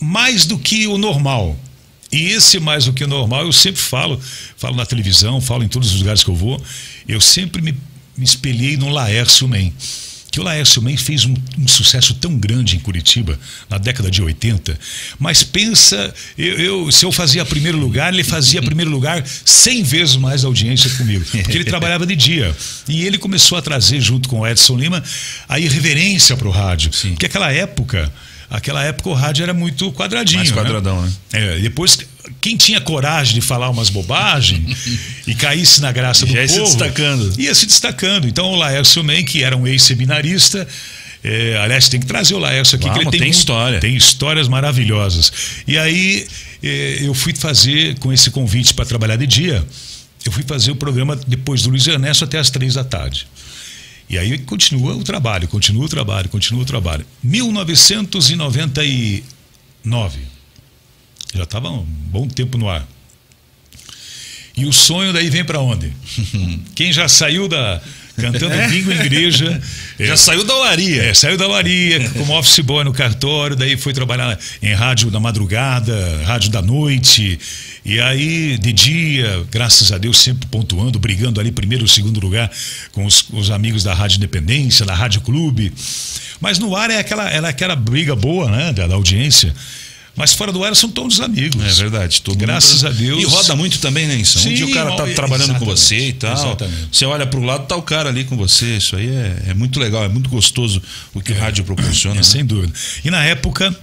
mais 0.00 0.46
do 0.46 0.58
que 0.58 0.86
o 0.86 0.98
normal. 0.98 1.56
E 2.12 2.30
esse 2.30 2.58
mais 2.58 2.86
do 2.86 2.92
que 2.92 3.06
normal, 3.06 3.46
eu 3.46 3.52
sempre 3.52 3.80
falo, 3.80 4.20
falo 4.56 4.76
na 4.76 4.84
televisão, 4.84 5.40
falo 5.40 5.62
em 5.62 5.68
todos 5.68 5.92
os 5.92 6.00
lugares 6.00 6.24
que 6.24 6.30
eu 6.30 6.34
vou, 6.34 6.60
eu 7.06 7.20
sempre 7.20 7.62
me, 7.62 7.72
me 8.16 8.24
espelhei 8.24 8.76
no 8.76 8.88
Laércio 8.88 9.46
Men. 9.46 9.72
que 10.32 10.40
o 10.40 10.42
Laércio 10.42 10.82
Men 10.82 10.96
fez 10.96 11.24
um, 11.24 11.34
um, 11.56 11.68
sucesso 11.68 12.14
tão 12.14 12.36
grande 12.36 12.74
em 12.76 12.80
Curitiba 12.80 13.38
na 13.68 13.78
década 13.78 14.10
de 14.10 14.20
80. 14.20 14.76
Mas 15.20 15.44
pensa, 15.44 16.12
eu, 16.36 16.58
eu, 16.58 16.92
se 16.92 17.04
eu 17.04 17.12
fazia 17.12 17.44
primeiro 17.44 17.78
lugar, 17.78 18.12
ele 18.12 18.24
fazia 18.24 18.60
primeiro 18.60 18.90
lugar 18.90 19.24
100 19.44 19.82
vezes 19.84 20.16
mais 20.16 20.44
audiência 20.44 20.90
comigo, 20.90 21.24
porque 21.24 21.56
ele 21.56 21.64
trabalhava 21.64 22.04
de 22.04 22.16
dia. 22.16 22.56
E 22.88 23.04
ele 23.04 23.18
começou 23.18 23.56
a 23.56 23.62
trazer, 23.62 24.00
junto 24.00 24.28
com 24.28 24.40
o 24.40 24.46
Edson 24.46 24.76
Lima, 24.76 25.00
a 25.48 25.60
irreverência 25.60 26.36
para 26.36 26.48
o 26.48 26.50
rádio. 26.50 26.92
Sim. 26.92 27.10
Porque 27.10 27.26
aquela 27.26 27.52
época 27.52 28.12
aquela 28.50 28.82
época 28.82 29.08
o 29.08 29.14
rádio 29.14 29.44
era 29.44 29.54
muito 29.54 29.92
quadradinho. 29.92 30.38
Mais 30.38 30.50
né? 30.50 30.56
quadradão, 30.56 31.00
né? 31.02 31.12
né? 31.32 31.56
É, 31.56 31.58
depois, 31.60 31.98
quem 32.40 32.56
tinha 32.56 32.80
coragem 32.80 33.34
de 33.34 33.40
falar 33.40 33.70
umas 33.70 33.88
bobagens 33.88 34.76
e 35.26 35.34
caísse 35.34 35.80
na 35.80 35.92
graça 35.92 36.26
do 36.26 36.32
Já 36.32 36.42
ia 36.42 36.48
povo... 36.48 36.66
se 36.66 36.76
destacando. 36.76 37.40
Ia 37.40 37.54
se 37.54 37.66
destacando. 37.66 38.26
Então 38.26 38.46
o 38.48 38.56
Laércio 38.56 39.04
Men, 39.04 39.24
que 39.24 39.42
era 39.42 39.56
um 39.56 39.66
ex-seminarista... 39.66 40.66
É, 41.22 41.58
aliás, 41.58 41.86
tem 41.86 42.00
que 42.00 42.06
trazer 42.06 42.32
o 42.32 42.38
Laércio 42.38 42.76
aqui, 42.76 42.86
Vamos, 42.86 42.98
que 42.98 43.04
ele 43.04 43.10
tem, 43.10 43.20
tem 43.20 43.28
muito, 43.28 43.38
história. 43.38 43.78
Tem 43.78 43.94
histórias 43.94 44.48
maravilhosas. 44.48 45.30
E 45.66 45.76
aí 45.76 46.26
é, 46.62 47.00
eu 47.02 47.12
fui 47.12 47.34
fazer, 47.36 47.98
com 47.98 48.10
esse 48.10 48.30
convite 48.30 48.72
para 48.72 48.86
trabalhar 48.86 49.16
de 49.16 49.26
dia, 49.26 49.62
eu 50.24 50.32
fui 50.32 50.42
fazer 50.42 50.70
o 50.70 50.76
programa 50.76 51.18
depois 51.26 51.62
do 51.62 51.70
Luiz 51.70 51.86
Ernesto 51.86 52.24
até 52.24 52.38
as 52.38 52.48
três 52.48 52.72
da 52.72 52.84
tarde. 52.84 53.26
E 54.10 54.18
aí 54.18 54.36
continua 54.38 54.94
o 54.96 55.04
trabalho, 55.04 55.46
continua 55.46 55.84
o 55.84 55.88
trabalho, 55.88 56.28
continua 56.28 56.62
o 56.62 56.66
trabalho. 56.66 57.06
1999. 57.22 60.18
Já 61.32 61.44
estava 61.44 61.70
um 61.70 61.84
bom 61.84 62.26
tempo 62.26 62.58
no 62.58 62.68
ar. 62.68 62.84
E 64.56 64.66
o 64.66 64.72
sonho 64.72 65.12
daí 65.12 65.30
vem 65.30 65.44
para 65.44 65.60
onde? 65.60 65.94
Quem 66.74 66.92
já 66.92 67.06
saiu 67.06 67.46
da 67.46 67.80
cantando 68.16 68.52
é. 68.52 68.68
bingo 68.68 68.92
em 68.92 69.00
igreja, 69.00 69.62
já 69.98 70.12
é, 70.12 70.16
saiu 70.16 70.44
da 70.44 70.54
olaria. 70.54 71.04
É, 71.04 71.14
saiu 71.14 71.38
da 71.38 71.46
olaria 71.46 72.10
como 72.10 72.36
office 72.36 72.58
boy 72.60 72.84
no 72.84 72.92
cartório, 72.92 73.56
daí 73.56 73.76
foi 73.76 73.92
trabalhar 73.92 74.38
em 74.60 74.74
rádio 74.74 75.10
da 75.10 75.20
madrugada, 75.20 76.22
rádio 76.24 76.50
da 76.50 76.60
noite. 76.60 77.38
E 77.84 78.00
aí, 78.00 78.58
de 78.58 78.72
dia, 78.72 79.46
graças 79.50 79.90
a 79.90 79.98
Deus, 79.98 80.18
sempre 80.18 80.46
pontuando, 80.48 80.98
brigando 80.98 81.40
ali 81.40 81.50
primeiro 81.50 81.84
ou 81.84 81.88
segundo 81.88 82.20
lugar 82.20 82.50
com 82.92 83.04
os, 83.04 83.24
os 83.32 83.50
amigos 83.50 83.82
da 83.82 83.94
Rádio 83.94 84.18
Independência, 84.18 84.84
da 84.84 84.94
Rádio 84.94 85.22
Clube. 85.22 85.72
Mas 86.40 86.58
no 86.58 86.76
ar 86.76 86.90
é 86.90 86.98
aquela, 86.98 87.28
é 87.30 87.38
aquela 87.38 87.76
briga 87.76 88.14
boa, 88.14 88.50
né, 88.50 88.72
da, 88.72 88.86
da 88.86 88.94
audiência. 88.94 89.54
Mas 90.16 90.34
fora 90.34 90.52
do 90.52 90.62
ar 90.62 90.74
são 90.76 90.90
todos 90.90 91.20
amigos. 91.20 91.64
É 91.64 91.82
verdade. 91.82 92.20
Todo 92.20 92.36
Graças 92.36 92.82
mundo... 92.82 92.88
a 92.88 92.90
Deus. 92.90 93.22
E 93.22 93.26
roda 93.26 93.56
muito 93.56 93.78
também, 93.78 94.06
né, 94.06 94.16
Inson? 94.16 94.40
Sim, 94.40 94.50
um 94.50 94.54
dia 94.54 94.66
o 94.66 94.72
cara 94.72 94.96
tá 94.96 95.06
trabalhando 95.14 95.58
com 95.58 95.64
você 95.64 96.08
e 96.08 96.12
tal. 96.12 96.32
Exatamente. 96.32 96.88
Você 96.92 97.06
olha 97.06 97.26
para 97.26 97.40
o 97.40 97.42
lado, 97.42 97.66
tá 97.66 97.76
o 97.76 97.82
cara 97.82 98.08
ali 98.08 98.24
com 98.24 98.36
você. 98.36 98.76
Isso 98.76 98.96
aí 98.96 99.08
é, 99.08 99.44
é 99.48 99.54
muito 99.54 99.80
legal, 99.80 100.04
é 100.04 100.08
muito 100.08 100.28
gostoso 100.28 100.82
o 101.14 101.20
que 101.20 101.32
é, 101.32 101.36
o 101.36 101.38
rádio 101.38 101.64
proporciona. 101.64 102.10
É, 102.10 102.18
né? 102.18 102.22
Sem 102.22 102.44
dúvida. 102.44 102.72
E 103.04 103.10
na 103.10 103.24
época, 103.24 103.74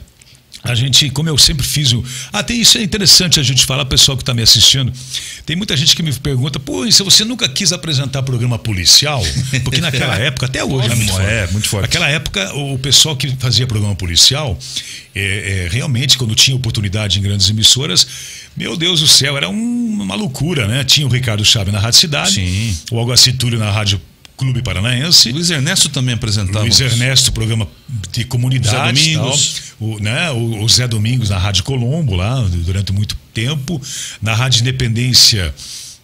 a 0.63 0.75
gente, 0.75 1.09
como 1.09 1.29
eu 1.29 1.37
sempre 1.37 1.65
fiz 1.65 1.93
o. 1.93 2.03
Até 2.31 2.53
ah, 2.53 2.57
isso 2.57 2.77
é 2.77 2.83
interessante 2.83 3.39
a 3.39 3.43
gente 3.43 3.65
falar, 3.65 3.85
pessoal 3.85 4.17
que 4.17 4.23
está 4.23 4.33
me 4.33 4.41
assistindo. 4.41 4.91
Tem 5.45 5.55
muita 5.55 5.77
gente 5.77 5.95
que 5.95 6.03
me 6.03 6.11
pergunta, 6.13 6.59
pô, 6.59 6.89
se 6.91 7.03
você 7.03 7.23
nunca 7.23 7.47
quis 7.47 7.71
apresentar 7.71 8.23
programa 8.23 8.57
policial? 8.59 9.23
Porque 9.63 9.79
naquela 9.79 10.15
época, 10.19 10.47
até 10.47 10.63
hoje, 10.63 10.91
é 10.91 10.95
muito, 10.95 11.11
forte. 11.11 11.27
é 11.27 11.47
muito 11.47 11.67
forte. 11.67 11.81
Naquela 11.83 12.09
época, 12.09 12.53
o 12.55 12.77
pessoal 12.79 13.15
que 13.15 13.29
fazia 13.37 13.65
programa 13.67 13.95
policial, 13.95 14.57
é, 15.15 15.65
é, 15.65 15.67
realmente, 15.69 16.17
quando 16.17 16.35
tinha 16.35 16.55
oportunidade 16.55 17.19
em 17.19 17.21
grandes 17.21 17.49
emissoras, 17.49 18.07
meu 18.55 18.75
Deus 18.75 18.99
do 19.01 19.07
céu, 19.07 19.37
era 19.37 19.49
um, 19.49 20.01
uma 20.01 20.15
loucura, 20.15 20.67
né? 20.67 20.83
Tinha 20.83 21.05
o 21.05 21.09
Ricardo 21.09 21.45
Chave 21.45 21.71
na 21.71 21.79
Rádio 21.79 21.99
Cidade, 21.99 22.33
Sim. 22.33 22.77
o 22.91 22.99
Algo 22.99 23.13
Túlio 23.37 23.59
na 23.59 23.71
Rádio 23.71 24.01
Clube 24.37 24.61
Paranaense. 24.61 25.31
Luiz 25.31 25.49
Ernesto 25.49 25.89
também 25.89 26.13
apresentava. 26.13 26.59
Luiz 26.59 26.79
Ernesto, 26.79 27.31
programa 27.31 27.67
de 28.11 28.23
comunidade. 28.23 29.01
Zé 29.01 29.15
Domingos. 29.15 29.63
Tal. 29.79 29.87
O, 29.89 29.99
né, 29.99 30.31
o, 30.31 30.63
o, 30.63 30.69
Zé 30.69 30.87
Domingos 30.87 31.31
na 31.31 31.39
Rádio 31.39 31.63
Colombo, 31.63 32.15
lá, 32.15 32.39
durante 32.63 32.93
muito 32.93 33.17
tempo. 33.33 33.81
Na 34.21 34.35
Rádio 34.35 34.61
Independência. 34.61 35.53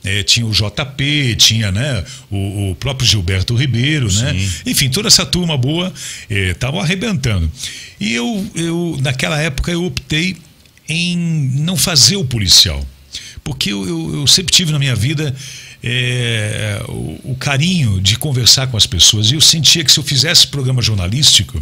É, 0.06 0.22
tinha 0.22 0.46
o 0.46 0.52
JP, 0.52 1.36
tinha 1.38 1.72
né, 1.72 2.04
o, 2.30 2.72
o 2.72 2.76
próprio 2.76 3.08
Gilberto 3.08 3.56
Ribeiro, 3.56 4.12
né? 4.12 4.36
Enfim, 4.66 4.90
toda 4.90 5.08
essa 5.08 5.26
turma 5.26 5.56
boa 5.56 5.94
estavam 6.30 6.82
é, 6.82 6.84
arrebentando. 6.84 7.50
E 8.02 8.14
eu, 8.14 8.52
eu, 8.54 8.98
naquela 9.02 9.40
época, 9.40 9.72
eu 9.72 9.86
optei 9.86 10.36
em 10.90 11.16
não 11.16 11.78
fazer 11.78 12.18
o 12.18 12.26
policial. 12.26 12.86
Porque 13.46 13.72
eu, 13.72 13.88
eu, 13.88 14.16
eu 14.16 14.28
sempre 14.28 14.54
tive 14.54 14.74
na 14.74 14.80
minha 14.80 14.96
vida 14.96 15.34
é, 15.84 16.82
o, 16.88 17.32
o, 17.32 17.36
carinho 17.38 18.00
de 18.00 18.18
conversar 18.18 18.68
com 18.68 18.78
as 18.78 18.86
pessoas. 18.86 19.30
E 19.30 19.36
eu 19.36 19.42
sentia 19.42 19.84
que 19.84 19.92
se 19.92 20.00
eu 20.00 20.04
fizesse 20.04 20.48
programa 20.48 20.82
jornalístico, 20.82 21.62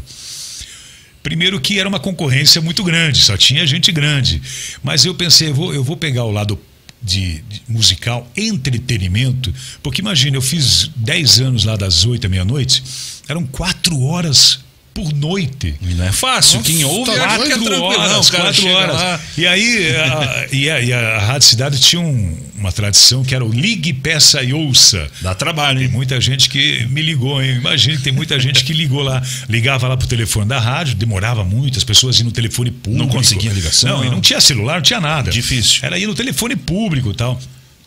primeiro 1.23 1.59
que 1.59 1.79
era 1.79 1.89
uma 1.89 1.99
concorrência 1.99 2.61
muito 2.61 2.83
grande, 2.83 3.19
só 3.21 3.35
tinha 3.35 3.65
gente 3.65 3.91
grande. 3.91 4.41
Mas 4.83 5.05
eu 5.05 5.15
pensei, 5.15 5.49
eu 5.49 5.55
vou, 5.55 5.73
eu 5.73 5.83
vou 5.83 5.97
pegar 5.97 6.23
o 6.25 6.31
lado 6.31 6.59
de, 7.01 7.41
de, 7.49 7.63
musical, 7.67 8.29
entretenimento, 8.37 9.51
porque 9.81 10.01
imagina, 10.01 10.37
eu 10.37 10.41
fiz 10.41 10.91
10 10.95 11.41
anos 11.41 11.63
lá 11.63 11.75
das 11.75 12.05
8 12.05 12.27
à 12.27 12.29
meia-noite, 12.29 12.83
eram 13.27 13.43
quatro 13.45 13.99
horas 14.01 14.59
por 14.93 15.13
noite. 15.13 15.75
E 15.81 15.93
não 15.93 16.05
é 16.05 16.11
fácil. 16.11 16.59
Nossa, 16.59 16.71
Quem 16.71 16.83
ouve 16.83 17.11
tá 17.11 17.25
acha 17.25 17.37
que 17.45 17.53
é 17.53 17.57
tranquilo. 17.57 17.83
Horas, 17.83 18.29
cara 18.29 18.43
quatro 18.45 18.67
horas. 18.67 18.95
Lá. 18.95 19.19
E 19.37 19.47
aí, 19.47 19.95
a, 19.95 20.47
e, 20.51 20.69
a, 20.69 20.81
e 20.81 20.93
a 20.93 21.19
Rádio 21.19 21.47
Cidade 21.47 21.79
tinha 21.79 22.01
um, 22.01 22.37
uma 22.57 22.71
tradição 22.71 23.23
que 23.23 23.33
era 23.33 23.43
o 23.43 23.51
ligue, 23.51 23.93
peça 23.93 24.43
e 24.43 24.53
ouça. 24.53 25.09
Dá 25.21 25.33
trabalho, 25.33 25.79
hein? 25.79 25.87
Tem 25.87 25.95
muita 25.95 26.19
gente 26.19 26.49
que 26.49 26.85
me 26.87 27.01
ligou, 27.01 27.41
hein? 27.41 27.57
Imagina 27.57 27.97
que 27.97 28.03
tem 28.03 28.13
muita 28.13 28.39
gente 28.39 28.63
que 28.63 28.73
ligou 28.73 29.01
lá, 29.01 29.21
ligava 29.49 29.87
lá 29.87 29.97
pro 29.97 30.07
telefone 30.07 30.47
da 30.47 30.59
rádio, 30.59 30.95
demorava 30.95 31.43
muito, 31.43 31.77
as 31.77 31.83
pessoas 31.83 32.19
iam 32.19 32.25
no 32.25 32.31
telefone 32.31 32.71
público. 32.71 33.05
Não 33.05 33.09
conseguia 33.09 33.51
ligação. 33.51 33.97
Não, 33.97 34.05
e 34.05 34.09
não 34.09 34.21
tinha 34.21 34.39
celular, 34.41 34.75
não 34.75 34.83
tinha 34.83 34.99
nada. 34.99 35.31
Difícil. 35.31 35.79
Era 35.83 35.97
ir 35.97 36.07
no 36.07 36.13
telefone 36.15 36.55
público 36.55 37.11
e 37.11 37.15
tal. 37.15 37.39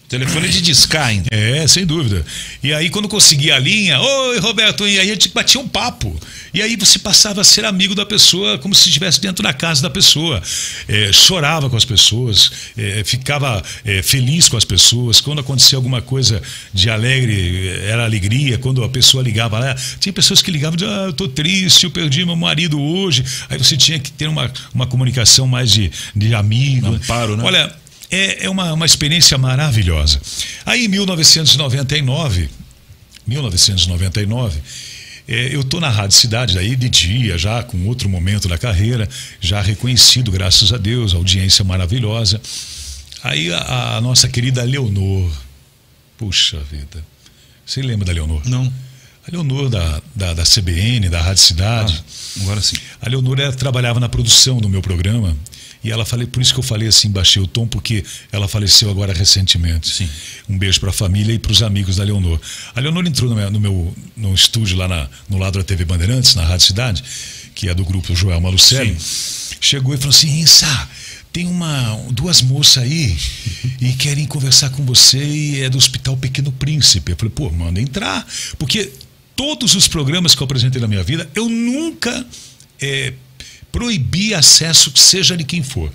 Telefone 0.09 0.49
de 0.49 0.61
discar 0.61 1.07
ainda. 1.07 1.29
É, 1.31 1.67
sem 1.67 1.87
dúvida. 1.87 2.25
E 2.63 2.73
aí, 2.73 2.91
quando 2.91 3.09
conseguia 3.09 3.57
a 3.57 3.59
linha, 3.59 3.99
oi, 4.01 4.39
Roberto, 4.39 4.87
e 4.87 4.99
aí 5.01 5.11
a 5.11 5.15
gente 5.15 5.31
batia 5.31 5.61
um 5.61 5.67
papo. 5.67 6.15
E 6.53 6.63
aí 6.63 6.77
você 6.77 6.99
passava 6.99 7.41
a 7.41 7.45
ser 7.45 7.65
amigo 7.65 7.95
da 7.95 8.05
pessoa, 8.05 8.59
como 8.59 8.75
se 8.75 8.89
estivesse 8.89 9.21
dentro 9.21 9.43
da 9.43 9.53
casa 9.53 9.83
da 9.83 9.91
pessoa. 9.91 10.43
É, 10.87 11.13
chorava 11.13 11.69
com 11.71 11.77
as 11.77 11.85
pessoas, 11.85 12.53
é, 12.77 13.03
ficava 13.03 13.63
é, 13.85 14.03
feliz 14.03 14.49
com 14.49 14.57
as 14.57 14.65
pessoas. 14.65 15.21
Quando 15.21 15.41
acontecia 15.41 15.77
alguma 15.77 16.03
coisa 16.03 16.41
de 16.73 16.91
alegre, 16.91 17.69
era 17.85 18.05
alegria. 18.05 18.59
Quando 18.59 18.85
a 18.85 18.89
pessoa 18.89 19.23
ligava 19.23 19.59
lá, 19.59 19.75
tinha 19.99 20.13
pessoas 20.13 20.43
que 20.43 20.51
ligavam 20.51 20.79
e 20.81 20.85
ah, 20.85 21.07
eu 21.07 21.13
tô 21.13 21.27
triste, 21.27 21.85
eu 21.85 21.91
perdi 21.91 22.25
meu 22.25 22.37
marido 22.37 22.81
hoje. 22.81 23.25
Aí 23.49 23.59
você 23.59 23.77
tinha 23.77 23.99
que 23.99 24.13
ter 24.13 24.29
uma, 24.29 24.53
uma 24.73 24.87
comunicação 24.87 25.47
mais 25.47 25.71
de, 25.71 25.91
de 26.15 26.35
amigo. 26.35 26.87
Amparo, 26.87 27.37
né? 27.37 27.43
Olha, 27.45 27.84
é, 28.11 28.45
é 28.45 28.51
uma, 28.51 28.73
uma 28.73 28.87
experiência 28.87 29.37
maravilhosa. 29.39 30.21
Aí 30.65 30.85
em 30.85 30.89
1999, 30.89 32.49
1999, 33.27 34.61
é, 35.27 35.55
eu 35.55 35.63
estou 35.63 35.81
na 35.81 35.89
Rádio 35.89 36.17
Cidade 36.17 36.59
aí 36.59 36.77
de 36.77 36.89
dia, 36.89 37.39
já 37.39 37.63
com 37.63 37.87
outro 37.87 38.09
momento 38.09 38.47
da 38.47 38.59
carreira, 38.59 39.09
já 39.41 39.61
reconhecido, 39.61 40.31
graças 40.31 40.73
a 40.73 40.77
Deus, 40.77 41.15
audiência 41.15 41.65
maravilhosa. 41.65 42.41
Aí 43.23 43.53
a, 43.53 43.97
a 43.97 44.01
nossa 44.01 44.29
querida 44.29 44.63
Leonor, 44.63 45.31
puxa 46.19 46.61
vida, 46.71 47.03
você 47.65 47.81
lembra 47.81 48.05
da 48.05 48.13
Leonor? 48.13 48.43
Não. 48.47 48.71
A 49.27 49.31
Leonor 49.31 49.71
da, 49.71 50.03
da, 50.15 50.35
da 50.35 50.43
CBN, 50.43 51.09
da 51.09 51.23
Rádio 51.23 51.43
Cidade. 51.43 52.05
Ah, 52.07 52.43
agora 52.43 52.61
sim. 52.61 52.77
A 53.01 53.09
Leonor 53.09 53.41
ela 53.41 53.53
trabalhava 53.53 53.99
na 53.99 54.09
produção 54.09 54.59
do 54.59 54.69
meu 54.69 54.83
programa 54.83 55.35
e 55.85 55.93
ela 55.93 56.07
falei, 56.07 56.27
por 56.27 56.41
isso 56.41 56.55
que 56.55 56.59
eu 56.59 56.65
falei 56.65 56.89
assim, 56.89 57.11
baixei 57.11 57.43
o 57.43 57.47
tom, 57.47 57.67
porque 57.67 58.03
ela 58.33 58.49
faleceu 58.49 58.91
agora 58.91 59.13
recentemente. 59.13 59.89
Sim. 59.89 60.09
Um 60.49 60.57
beijo 60.57 60.81
para 60.81 60.89
a 60.89 60.93
família 60.93 61.35
e 61.35 61.39
para 61.39 61.53
os 61.53 61.63
amigos 61.63 61.97
da 61.97 62.05
Leonor. 62.05 62.41
A 62.75 62.81
Leonor 62.81 63.07
entrou 63.07 63.29
no 63.29 63.37
meu, 63.37 63.51
no, 63.51 63.61
meu, 63.61 63.95
no 64.17 64.35
estúdio 64.35 64.79
lá 64.79 64.89
na, 64.89 65.09
no 65.29 65.37
lado 65.37 65.59
da 65.59 65.65
TV 65.65 65.85
Bandeirantes, 65.85 66.35
na 66.35 66.43
Rádio 66.43 66.67
Cidade, 66.67 67.05
que 67.55 67.69
é 67.69 67.75
do 67.75 67.85
grupo 67.85 68.17
Joel 68.17 68.41
Malucelli. 68.41 68.97
Chegou 69.61 69.95
e 69.95 69.99
falou 69.99 70.15
assim: 70.15 70.41
Insa, 70.41 70.89
tem 71.35 71.47
uma, 71.47 72.01
duas 72.13 72.41
moças 72.41 72.83
aí 72.83 73.17
e 73.81 73.93
querem 73.93 74.25
conversar 74.25 74.71
com 74.71 74.85
você 74.87 75.23
e 75.23 75.61
é 75.63 75.69
do 75.69 75.77
Hospital 75.77 76.17
Pequeno 76.17 76.51
Príncipe. 76.51 77.13
Eu 77.13 77.17
falei, 77.17 77.33
pô, 77.35 77.51
manda 77.51 77.81
entrar. 77.81 78.27
Porque 78.57 78.91
todos 79.37 79.75
os 79.75 79.87
programas 79.87 80.35
que 80.35 80.41
eu 80.41 80.45
apresentei 80.45 80.81
na 80.81 80.89
minha 80.89 81.03
vida, 81.03 81.29
eu 81.35 81.49
nunca 81.49 82.25
é, 82.81 83.13
proibir 83.75 84.35
acesso, 84.35 84.93
seja 84.95 85.37
de 85.37 85.43
quem 85.43 85.61
for. 85.61 85.93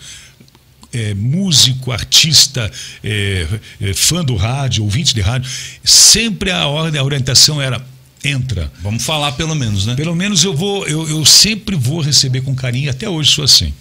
É, 0.91 1.13
músico, 1.13 1.93
artista, 1.93 2.69
é, 3.01 3.47
é, 3.79 3.93
fã 3.93 4.21
do 4.21 4.35
rádio, 4.35 4.83
ouvinte 4.83 5.15
de 5.15 5.21
rádio, 5.21 5.49
sempre 5.81 6.51
a 6.51 6.67
ordem, 6.67 6.99
a 6.99 7.03
orientação 7.03 7.61
era 7.61 7.81
entra. 8.21 8.69
Vamos 8.81 9.03
falar 9.03 9.31
pelo 9.33 9.55
menos, 9.55 9.85
né? 9.85 9.95
Pelo 9.95 10.13
menos 10.13 10.43
eu 10.43 10.53
vou, 10.53 10.85
eu, 10.87 11.07
eu 11.07 11.23
sempre 11.23 11.77
vou 11.77 12.01
receber 12.01 12.41
com 12.41 12.53
carinho, 12.53 12.91
até 12.91 13.07
hoje 13.07 13.31
sou 13.31 13.45
assim. 13.45 13.73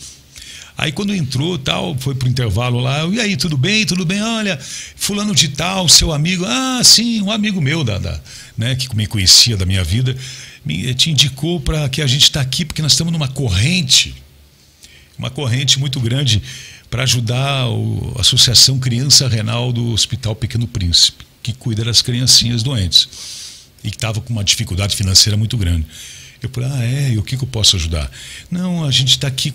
Aí 0.77 0.93
quando 0.93 1.13
entrou, 1.13 1.59
tal, 1.59 1.97
foi 1.99 2.15
pro 2.15 2.29
intervalo 2.29 2.79
lá, 2.79 3.05
e 3.07 3.19
aí, 3.19 3.37
tudo 3.37 3.57
bem? 3.57 3.85
Tudo 3.85 4.07
bem? 4.07 4.23
Olha, 4.23 4.57
fulano 4.95 5.35
de 5.35 5.49
tal, 5.49 5.89
seu 5.89 6.13
amigo, 6.13 6.45
ah, 6.47 6.81
sim, 6.85 7.21
um 7.21 7.33
amigo 7.33 7.61
meu 7.61 7.83
da, 7.83 7.99
da 7.99 8.21
né, 8.57 8.77
que 8.77 8.95
me 8.95 9.09
conhecia 9.09 9.57
da 9.57 9.67
minha 9.67 9.83
vida. 9.83 10.17
Me, 10.65 10.95
te 10.95 11.11
indicou 11.11 11.61
para 11.61 11.89
que 11.89 12.03
a 12.03 12.07
gente 12.07 12.25
está 12.25 12.41
aqui 12.41 12.65
porque 12.65 12.83
nós 12.83 12.93
estamos 12.93 13.13
numa 13.13 13.29
corrente, 13.29 14.15
uma 15.19 15.31
corrente 15.31 15.79
muito 15.79 16.01
grande 16.01 16.43
para 16.91 17.03
ajudar 17.03 17.65
a 18.17 18.21
Associação 18.21 18.79
Criança 18.79 19.29
Renal 19.29 19.73
do 19.73 19.93
Hospital 19.93 20.35
Pequeno 20.35 20.67
Príncipe, 20.67 21.25
que 21.43 21.53
cuida 21.53 21.85
das 21.85 22.03
criancinhas 22.03 22.63
doentes 22.63 23.09
e 23.85 23.91
que 23.91 23.97
estava 23.97 24.21
com 24.21 24.33
uma 24.33 24.45
dificuldade 24.45 24.97
financeira 24.97 25.37
muito 25.37 25.57
grande. 25.57 25.87
Eu 26.43 26.49
falei, 26.51 26.71
ah, 26.73 26.85
é, 26.85 27.11
e 27.13 27.19
o 27.19 27.23
que, 27.23 27.37
que 27.37 27.43
eu 27.43 27.49
posso 27.49 27.77
ajudar? 27.77 28.11
Não, 28.51 28.85
a 28.85 28.91
gente 28.91 29.11
está 29.11 29.27
aqui 29.27 29.53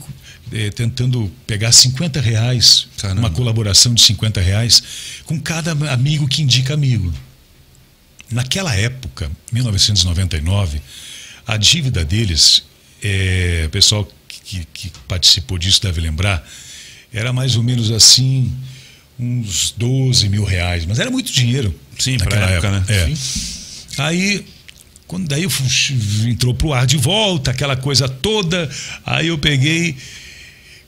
é, 0.51 0.69
tentando 0.69 1.31
pegar 1.47 1.71
50 1.71 2.19
reais, 2.19 2.87
Caramba. 2.97 3.21
uma 3.21 3.29
colaboração 3.29 3.93
de 3.93 4.01
50 4.01 4.41
reais, 4.41 4.83
com 5.25 5.39
cada 5.39 5.71
amigo 5.91 6.27
que 6.27 6.41
indica 6.41 6.73
amigo. 6.73 7.13
Naquela 8.33 8.75
época, 8.75 9.31
1999, 9.51 10.81
a 11.45 11.57
dívida 11.57 12.03
deles, 12.03 12.63
é, 13.01 13.63
o 13.67 13.69
pessoal 13.69 14.09
que, 14.27 14.65
que 14.73 14.91
participou 15.07 15.57
disso 15.57 15.81
deve 15.81 16.01
lembrar, 16.01 16.45
era 17.13 17.31
mais 17.31 17.55
ou 17.55 17.63
menos 17.63 17.91
assim, 17.91 18.51
uns 19.19 19.71
12 19.77 20.29
mil 20.29 20.43
reais, 20.43 20.85
mas 20.85 20.99
era 20.99 21.11
muito 21.11 21.31
dinheiro. 21.31 21.73
Sim, 21.99 22.17
naquela 22.17 22.49
época, 22.49 22.67
época, 22.67 22.93
né? 22.93 23.13
É. 23.97 24.03
Aí, 24.03 24.45
quando 25.05 25.27
daí 25.27 25.45
entrou 26.27 26.55
pro 26.55 26.73
ar 26.73 26.87
de 26.87 26.97
volta, 26.97 27.51
aquela 27.51 27.75
coisa 27.75 28.09
toda, 28.09 28.69
aí 29.05 29.27
eu 29.27 29.37
peguei, 29.37 29.95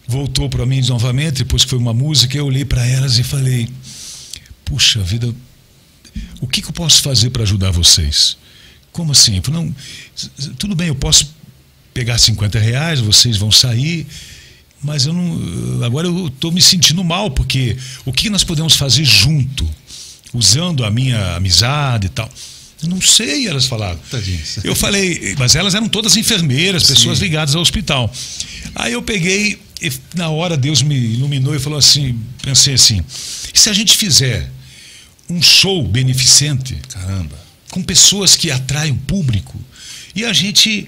voltou 0.08 0.50
para 0.50 0.66
mim 0.66 0.82
novamente, 0.82 1.44
depois 1.44 1.64
que 1.64 1.70
foi 1.70 1.80
uma 1.80 1.94
música, 1.94 2.36
eu 2.36 2.46
olhei 2.46 2.66
para 2.66 2.86
elas 2.86 3.20
e 3.20 3.24
falei: 3.24 3.70
puxa 4.64 5.00
vida, 5.02 5.32
o 6.42 6.48
que, 6.48 6.62
que 6.62 6.68
eu 6.68 6.74
posso 6.74 7.02
fazer 7.02 7.30
para 7.30 7.44
ajudar 7.44 7.72
vocês? 7.72 8.38
Como 8.92 9.12
assim? 9.12 9.42
Falei, 9.42 9.62
não, 9.62 9.76
tudo 10.58 10.76
bem, 10.76 10.88
eu 10.88 10.96
posso 10.96 11.34
pegar 11.94 12.18
50 12.18 12.60
reais, 12.60 13.00
vocês 13.00 13.38
vão 13.38 13.52
sair, 13.52 14.06
mas 14.82 15.06
eu 15.06 15.14
não. 15.14 15.84
Agora 15.84 16.08
eu 16.08 16.28
estou 16.28 16.52
me 16.52 16.62
sentindo 16.62 17.04
mal, 17.04 17.32
porque 17.32 17.78
o 18.06 18.14
que 18.14 18.30
nós 18.30 18.44
podemos 18.44 18.76
fazer 18.76 19.04
junto, 19.04 19.68
usando 20.34 20.84
a 20.86 20.92
minha 20.92 21.36
amizade 21.36 22.08
e 22.08 22.10
tal? 22.10 22.30
Eu 22.84 22.90
não 22.90 23.02
sei, 23.02 23.48
elas 23.48 23.66
falaram. 23.66 24.00
Eu 24.64 24.76
falei, 24.76 25.36
mas 25.40 25.56
elas 25.56 25.74
eram 25.74 25.88
todas 25.88 26.18
enfermeiras, 26.18 26.84
pessoas 26.84 27.18
Sim. 27.18 27.24
ligadas 27.24 27.56
ao 27.56 27.62
hospital. 27.62 28.12
Aí 28.76 28.94
eu 28.94 29.02
peguei, 29.02 29.60
e 29.82 29.92
na 30.14 30.30
hora 30.30 30.58
Deus 30.58 30.82
me 30.82 30.96
iluminou 30.96 31.56
e 31.56 31.60
falou 31.60 31.80
assim: 31.80 32.20
pensei 32.42 32.74
assim, 32.74 33.02
e 33.54 33.58
se 33.58 33.70
a 33.70 33.74
gente 33.74 33.96
fizer 33.96 34.52
um 35.30 35.42
show 35.42 35.84
beneficente. 35.84 36.78
Caramba. 36.90 37.36
Com 37.70 37.82
pessoas 37.82 38.36
que 38.36 38.52
atraem 38.52 38.92
o 38.92 38.98
público. 38.98 39.60
E 40.16 40.24
a 40.24 40.34
gente. 40.34 40.88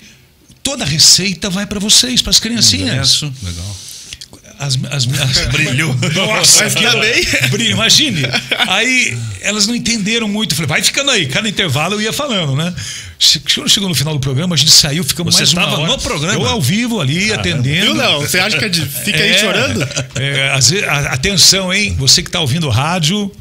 Toda 0.63 0.83
a 0.83 0.87
receita 0.87 1.49
vai 1.49 1.65
para 1.65 1.79
vocês, 1.79 2.21
para 2.21 2.31
as 2.31 2.39
criancinhas. 2.41 3.07
Isso, 3.07 3.33
legal. 3.41 3.77
As, 4.59 4.77
as, 4.91 5.07
as, 5.07 5.47
Brilhou. 5.53 5.95
Nossa, 6.15 6.63
Mas 6.63 6.73
também. 6.73 7.25
Brilho, 7.51 7.71
imagine. 7.71 8.23
Aí 8.67 9.17
elas 9.41 9.67
não 9.67 9.75
entenderam 9.75 10.27
muito. 10.27 10.55
Falei, 10.55 10.67
vai 10.67 10.83
ficando 10.83 11.11
aí. 11.11 11.27
Cada 11.27 11.47
intervalo 11.47 11.93
eu 11.95 12.01
ia 12.01 12.11
falando, 12.11 12.55
né? 12.55 12.73
Quando 13.53 13.69
chegou 13.69 13.87
no 13.87 13.95
final 13.95 14.13
do 14.13 14.19
programa, 14.19 14.55
a 14.55 14.57
gente 14.57 14.71
saiu, 14.71 15.03
ficamos 15.03 15.35
Você 15.35 15.41
mais 15.41 15.53
uma 15.53 15.63
estava 15.63 15.81
hora. 15.81 15.91
no 15.91 15.97
programa? 15.99 16.33
Eu 16.33 16.45
ao 16.45 16.61
vivo 16.61 16.99
ali, 16.99 17.27
Caramba. 17.27 17.39
atendendo. 17.39 17.85
Viu, 17.85 17.95
não? 17.95 18.19
Você 18.19 18.39
acha 18.39 18.57
que 18.57 18.65
é 18.65 18.71
fica 18.71 19.19
aí 19.19 19.31
é, 19.31 19.37
chorando? 19.37 19.87
É, 20.15 20.51
atenção, 21.11 21.71
hein? 21.71 21.95
Você 21.99 22.23
que 22.23 22.29
está 22.29 22.39
ouvindo 22.39 22.67
rádio, 22.67 23.31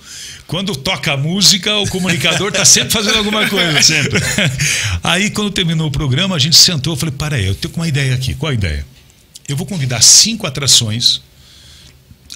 quando 0.46 0.76
toca 0.76 1.12
a 1.12 1.16
música, 1.16 1.76
o 1.78 1.88
comunicador 1.88 2.50
está 2.50 2.64
sempre 2.64 2.90
fazendo 2.90 3.18
alguma 3.18 3.48
coisa. 3.48 3.82
Sempre. 3.82 4.20
Aí, 5.02 5.30
quando 5.30 5.50
terminou 5.50 5.88
o 5.88 5.90
programa, 5.90 6.36
a 6.36 6.38
gente 6.38 6.56
sentou 6.56 6.94
e 6.94 6.96
falei: 6.96 7.14
para 7.16 7.36
aí, 7.36 7.46
eu 7.46 7.54
tenho 7.54 7.74
uma 7.74 7.88
ideia 7.88 8.14
aqui. 8.14 8.34
Qual 8.34 8.50
a 8.50 8.54
ideia? 8.54 8.86
Eu 9.48 9.56
vou 9.56 9.66
convidar 9.66 10.00
cinco 10.02 10.46
atrações, 10.46 11.20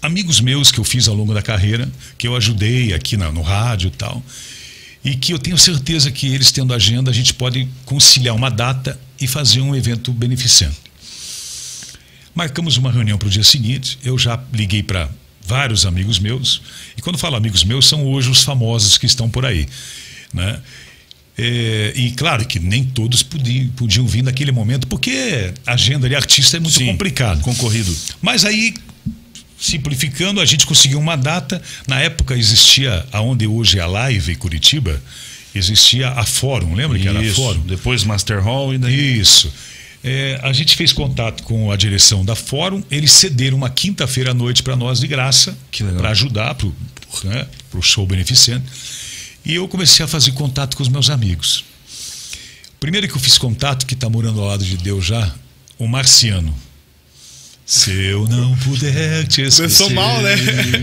amigos 0.03 0.41
meus 0.41 0.73
que 0.73 0.79
eu 0.79 0.85
fiz 0.85 1.07
ao 1.07 1.15
longo 1.15 1.33
da 1.33 1.43
carreira, 1.43 1.91
que 2.19 2.27
eu 2.27 2.37
ajudei 2.37 2.93
aqui 2.93 3.17
na, 3.17 3.31
no 3.31 3.43
rádio 3.43 3.89
e 3.89 3.91
tal, 3.93 4.23
e 5.05 5.15
que 5.15 5.33
eu 5.33 5.39
tenho 5.39 5.59
certeza 5.59 6.11
que 6.11 6.33
eles 6.33 6.51
tendo 6.51 6.75
agenda, 6.75 7.11
a 7.11 7.15
gente 7.15 7.35
pode 7.35 7.69
conciliar 7.85 8.35
uma 8.35 8.51
data 8.51 8.99
e 9.21 9.27
fazer 9.27 9.61
um 9.61 9.75
evento 9.75 10.13
beneficente. 10.13 10.77
Marcamos 12.35 12.77
uma 12.77 12.91
reunião 12.91 13.19
para 13.19 13.29
o 13.29 13.31
dia 13.31 13.43
seguinte, 13.43 13.99
eu 14.05 14.17
já 14.17 14.41
liguei 14.53 14.83
para 14.83 15.09
vários 15.51 15.85
amigos 15.85 16.21
meus, 16.21 16.63
e 16.97 17.03
quando 17.03 17.19
falo 17.19 17.35
amigos 17.35 17.65
meus, 17.65 17.89
são 17.89 18.07
hoje 18.07 18.31
os 18.31 18.45
famosos 18.45 18.97
que 18.97 19.05
estão 19.05 19.29
por 19.29 19.45
aí. 19.45 19.67
Né? 20.33 20.61
É, 21.37 21.93
e 21.97 22.13
claro 22.13 22.47
que 22.47 22.61
nem 22.61 22.85
todos 22.85 23.25
podiam, 23.25 23.69
podiam 23.71 24.07
vir 24.07 24.23
naquele 24.23 24.53
momento, 24.53 24.87
porque 24.87 25.53
a 25.67 25.73
agenda 25.73 26.09
de 26.09 26.15
artista 26.15 26.57
é 26.57 26.61
muito 26.61 26.79
Sim, 26.79 26.87
complicado. 26.87 27.41
Concorrido. 27.41 27.93
Mas 28.23 28.45
aí, 28.45 28.75
simplificando, 29.59 30.41
a 30.41 30.45
gente 30.45 30.65
conseguiu 30.67 31.01
uma 31.01 31.17
data. 31.17 31.61
Na 31.89 31.99
época 31.99 32.37
existia, 32.37 33.05
aonde 33.11 33.45
hoje 33.47 33.81
é 33.81 33.83
a 33.83 33.87
Live 33.87 34.37
Curitiba, 34.37 35.03
existia 35.53 36.11
a 36.11 36.25
Fórum, 36.25 36.75
lembra 36.75 36.97
Isso, 36.97 37.03
que 37.03 37.17
era 37.17 37.29
a 37.29 37.35
Fórum? 37.35 37.63
Depois 37.63 38.05
Master 38.05 38.41
Hall 38.41 38.73
e 38.73 38.79
daí. 38.79 39.19
Isso. 39.19 39.53
É, 40.03 40.41
a 40.43 40.53
gente 40.53 40.77
fez 40.77 40.93
contato 40.93 41.43
com 41.43 41.71
a 41.71 41.77
direção 41.77 42.25
da 42.25 42.35
Fórum, 42.35 42.83
eles 42.91 43.13
cederam 43.13 43.59
uma 43.59 43.69
quinta-feira 43.69 44.31
à 44.31 44.35
noite 44.35 44.63
para 44.63 44.75
nós 44.75 45.01
de 45.01 45.07
graça, 45.07 45.57
para 45.99 46.11
ajudar 46.11 46.55
para 46.55 46.67
o 46.67 46.75
né, 47.25 47.47
show 47.83 48.07
beneficente. 48.07 48.65
E 49.45 49.55
eu 49.55 49.69
comecei 49.69 50.05
a 50.05 50.09
fazer 50.09 50.33
contato 50.33 50.77
com 50.77 50.83
os 50.83 50.89
meus 50.89 51.11
amigos. 51.11 51.65
Primeiro 52.79 53.09
que 53.09 53.15
eu 53.15 53.21
fiz 53.21 53.37
contato, 53.37 53.85
que 53.85 53.93
está 53.93 54.09
morando 54.09 54.41
ao 54.41 54.47
lado 54.47 54.65
de 54.65 54.77
Deus 54.79 55.05
já, 55.05 55.35
o 55.79 55.87
Marciano. 55.87 56.55
Se 57.71 57.93
eu 57.93 58.27
não 58.27 58.57
puder 58.57 59.29
te 59.29 59.43
esquecer. 59.43 59.63
Começou 59.63 59.91
mal, 59.91 60.21
né? 60.23 60.35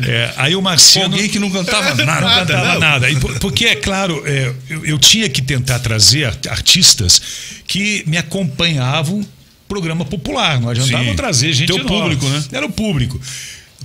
É, 0.07 0.33
aí 0.37 0.55
o 0.55 0.61
Marciano. 0.61 1.15
Alguém 1.15 1.27
que 1.27 1.37
não 1.37 1.51
cantava 1.51 1.93
nada. 2.05 2.21
Não 2.21 2.35
cantava 2.35 2.73
não. 2.75 2.79
nada. 2.79 3.07
porque, 3.41 3.65
é 3.65 3.75
claro, 3.75 4.23
é, 4.25 4.53
eu, 4.69 4.85
eu, 4.85 4.97
tinha 4.97 5.27
que 5.27 5.41
tentar 5.41 5.79
trazer 5.79 6.23
artistas 6.47 7.21
que 7.67 8.05
me 8.07 8.17
acompanhavam 8.17 9.21
programa 9.67 10.05
popular. 10.05 10.61
Não 10.61 10.69
adiantava 10.69 11.03
Sim. 11.03 11.15
trazer 11.17 11.51
gente. 11.51 11.67
Teu 11.67 11.83
público, 11.83 12.25
né? 12.29 12.41
Era 12.53 12.65
o 12.65 12.71
público. 12.71 13.19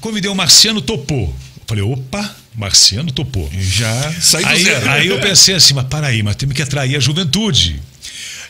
Convidei 0.00 0.30
o 0.30 0.34
Marciano, 0.36 0.80
topou. 0.80 1.34
Falei, 1.66 1.82
opa, 1.82 2.36
Marciano 2.55 3.11
topou. 3.11 3.50
Já 3.59 4.12
saiu 4.20 4.46
do 4.46 4.53
aí, 4.53 4.62
zero. 4.62 4.90
Aí 4.90 5.09
eu 5.09 5.20
pensei 5.20 5.57
assim, 5.57 5.74
mas 5.74 5.86
para 5.86 6.07
aí, 6.07 6.22
mas 6.22 6.36
temos 6.36 6.55
que 6.55 6.62
atrair 6.62 6.94
a 6.94 7.00
juventude. 7.00 7.82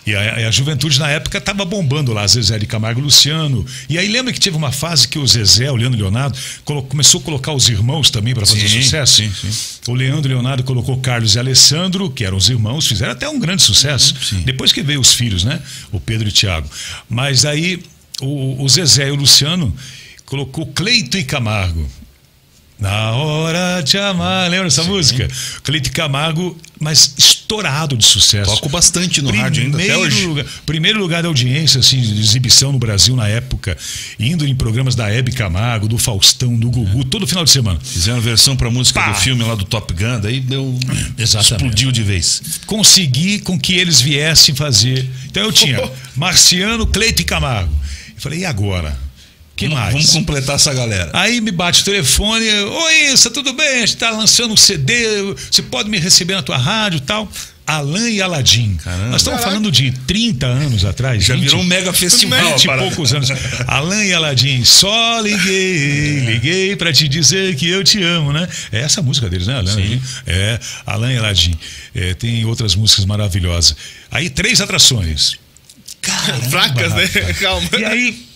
E 0.07 0.14
a, 0.14 0.48
a, 0.48 0.50
juventude 0.50 0.98
na 0.98 1.09
época 1.09 1.38
estava 1.38 1.64
bombando 1.64 2.12
lá, 2.12 2.26
Zezé 2.26 2.59
de 2.59 2.66
Camargo 2.66 3.00
e 3.00 3.05
Luciano. 3.05 3.64
E 3.88 3.96
aí 3.96 4.09
lembra 4.09 4.32
que 4.32 4.40
teve 4.40 4.57
uma 4.57 4.72
fase 4.72 5.07
que 5.07 5.18
o 5.18 5.26
Zezé, 5.26 5.70
o 5.70 5.76
Leandro 5.76 5.98
Leonardo, 5.98 6.36
começou 6.88 7.20
a 7.20 7.24
colocar 7.24 7.53
os 7.53 7.68
irmãos 7.68 8.11
também 8.11 8.34
para 8.34 8.44
fazer 8.44 8.68
sim, 8.68 8.82
sucesso? 8.82 9.22
Sim, 9.22 9.32
sim. 9.32 9.90
O 9.90 9.94
Leandro 9.94 10.28
Leonardo 10.28 10.64
colocou 10.64 10.98
Carlos 10.98 11.34
e 11.36 11.38
Alessandro, 11.38 12.11
que 12.11 12.24
eram 12.24 12.36
os 12.36 12.48
irmãos, 12.48 12.86
fizeram 12.86 13.12
até 13.12 13.28
um 13.28 13.38
grande 13.38 13.62
sucesso. 13.62 14.14
Uhum, 14.32 14.42
Depois 14.42 14.72
que 14.72 14.82
veio 14.82 15.00
os 15.00 15.14
filhos, 15.14 15.44
né? 15.44 15.61
O 15.92 16.00
Pedro 16.00 16.26
e 16.26 16.30
o 16.30 16.32
Tiago. 16.32 16.68
Mas 17.09 17.44
aí 17.44 17.80
o, 18.20 18.62
o 18.62 18.68
Zezé 18.68 19.09
e 19.09 19.11
o 19.12 19.16
Luciano 19.16 19.74
colocou 20.26 20.66
Cleito 20.66 21.16
e 21.16 21.24
Camargo. 21.24 21.88
Na 22.83 23.12
hora 23.12 23.80
de 23.80 23.97
amar, 23.97 24.51
lembra 24.51 24.66
essa 24.66 24.83
Sim. 24.83 24.89
música? 24.89 25.28
Cleito 25.62 25.93
Camargo, 25.93 26.59
mas 26.80 27.14
estourado 27.16 27.97
de 27.97 28.05
sucesso. 28.05 28.51
Toco 28.57 28.68
bastante 28.68 29.22
no 29.22 29.28
primeiro 29.28 29.45
rádio 29.45 29.62
ainda 29.62 29.80
até 29.80 29.97
hoje. 29.97 30.26
Lugar, 30.26 30.45
primeiro 30.66 30.99
lugar 30.99 31.22
da 31.22 31.28
audiência, 31.28 31.78
assim, 31.78 32.01
de 32.01 32.18
exibição 32.18 32.72
no 32.72 32.80
Brasil 32.80 33.14
na 33.14 33.28
época, 33.28 33.78
indo 34.18 34.45
em 34.45 34.53
programas 34.53 34.97
da 34.97 35.09
Hebe 35.09 35.30
Camargo, 35.30 35.87
do 35.87 35.97
Faustão, 35.97 36.57
do 36.57 36.68
Gugu, 36.70 37.03
é. 37.03 37.05
todo 37.05 37.24
final 37.24 37.45
de 37.45 37.53
semana. 37.53 37.78
Fizeram 37.80 38.20
versão 38.20 38.57
pra 38.57 38.68
música 38.68 39.01
Pá. 39.01 39.12
do 39.12 39.14
filme 39.14 39.45
lá 39.45 39.55
do 39.55 39.64
Top 39.64 39.95
Gun, 39.95 40.18
daí 40.18 40.41
deu. 40.41 40.76
Exatamente. 41.16 41.53
Explodiu 41.53 41.93
de 41.93 42.03
vez. 42.03 42.43
Consegui 42.66 43.39
com 43.39 43.57
que 43.57 43.74
eles 43.74 44.01
viessem 44.01 44.57
fazer. 44.57 45.09
Então 45.26 45.45
eu 45.45 45.53
tinha 45.53 45.89
Marciano, 46.16 46.85
Cleito 46.85 47.22
e 47.22 47.24
Camargo. 47.24 47.72
Eu 48.16 48.20
falei, 48.20 48.41
e 48.41 48.45
agora? 48.45 48.99
Que 49.68 49.74
mais? 49.74 49.92
Vamos 49.92 50.10
completar 50.10 50.56
essa 50.56 50.72
galera. 50.72 51.10
Aí 51.12 51.40
me 51.40 51.50
bate 51.50 51.82
o 51.82 51.84
telefone, 51.84 52.48
oi 52.48 53.12
Isa, 53.12 53.30
tudo 53.30 53.52
bem? 53.52 53.68
A 53.68 53.80
gente 53.80 53.88
está 53.88 54.10
lançando 54.10 54.52
um 54.52 54.56
CD, 54.56 55.34
você 55.50 55.62
pode 55.62 55.88
me 55.88 55.98
receber 55.98 56.34
na 56.34 56.42
tua 56.42 56.56
rádio 56.56 56.98
e 56.98 57.00
tal. 57.00 57.28
Alain 57.64 58.14
e 58.14 58.20
Aladim. 58.20 58.76
Caramba. 58.82 59.10
Nós 59.10 59.20
estamos 59.20 59.40
falando 59.42 59.70
de 59.70 59.92
30 59.92 60.46
anos 60.46 60.84
atrás. 60.84 61.24
Já 61.24 61.34
20, 61.34 61.44
virou 61.44 61.60
um 61.60 61.64
mega 61.64 61.92
festival. 61.92 62.52
20 62.52 62.64
e 62.64 62.68
poucos 62.68 63.14
anos. 63.14 63.28
Alain 63.68 64.08
e 64.08 64.12
Aladim, 64.12 64.64
só 64.64 65.20
liguei, 65.20 66.20
liguei 66.20 66.76
para 66.76 66.92
te 66.92 67.06
dizer 67.06 67.54
que 67.54 67.68
eu 67.68 67.84
te 67.84 68.02
amo, 68.02 68.32
né? 68.32 68.48
É 68.72 68.80
essa 68.80 69.00
a 69.00 69.02
música 69.02 69.30
deles, 69.30 69.46
né, 69.46 69.58
Alain? 69.58 69.74
Sim. 69.74 70.02
É, 70.26 70.58
Alain 70.84 71.14
e 71.14 71.18
Aladim. 71.18 71.56
É, 71.94 72.14
tem 72.14 72.44
outras 72.44 72.74
músicas 72.74 73.04
maravilhosas. 73.04 73.76
Aí, 74.10 74.28
três 74.28 74.60
atrações. 74.60 75.38
Caramba, 76.00 76.50
Fracas, 76.50 76.92
né? 76.94 77.06
Calma. 77.40 77.68
E 77.78 77.84
aí, 77.84 78.32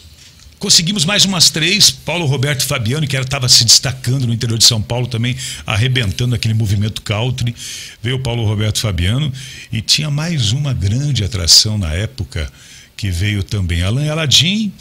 Conseguimos 0.59 1.05
mais 1.05 1.25
umas 1.25 1.51
três. 1.51 1.91
Paulo 1.91 2.25
Roberto 2.25 2.65
Fabiano, 2.65 3.07
que 3.07 3.17
estava 3.17 3.49
se 3.49 3.65
destacando 3.65 4.27
no 4.27 4.33
interior 4.33 4.59
de 4.59 4.65
São 4.65 4.81
Paulo 4.81 5.07
também, 5.07 5.37
arrebentando 5.67 6.35
aquele 6.35 6.55
movimento 6.55 7.03
country. 7.03 7.55
Veio 8.03 8.17
o 8.17 8.21
Paulo 8.21 8.45
Roberto 8.45 8.81
Fabiano. 8.81 9.31
E 9.71 9.83
tinha 9.83 10.11
mais 10.11 10.53
uma 10.53 10.73
grande 10.73 11.23
atração 11.23 11.77
na 11.77 11.93
época, 11.93 12.51
que 12.97 13.11
veio 13.11 13.43
também. 13.43 13.83
Alan 13.83 14.11
Aladim, 14.11 14.73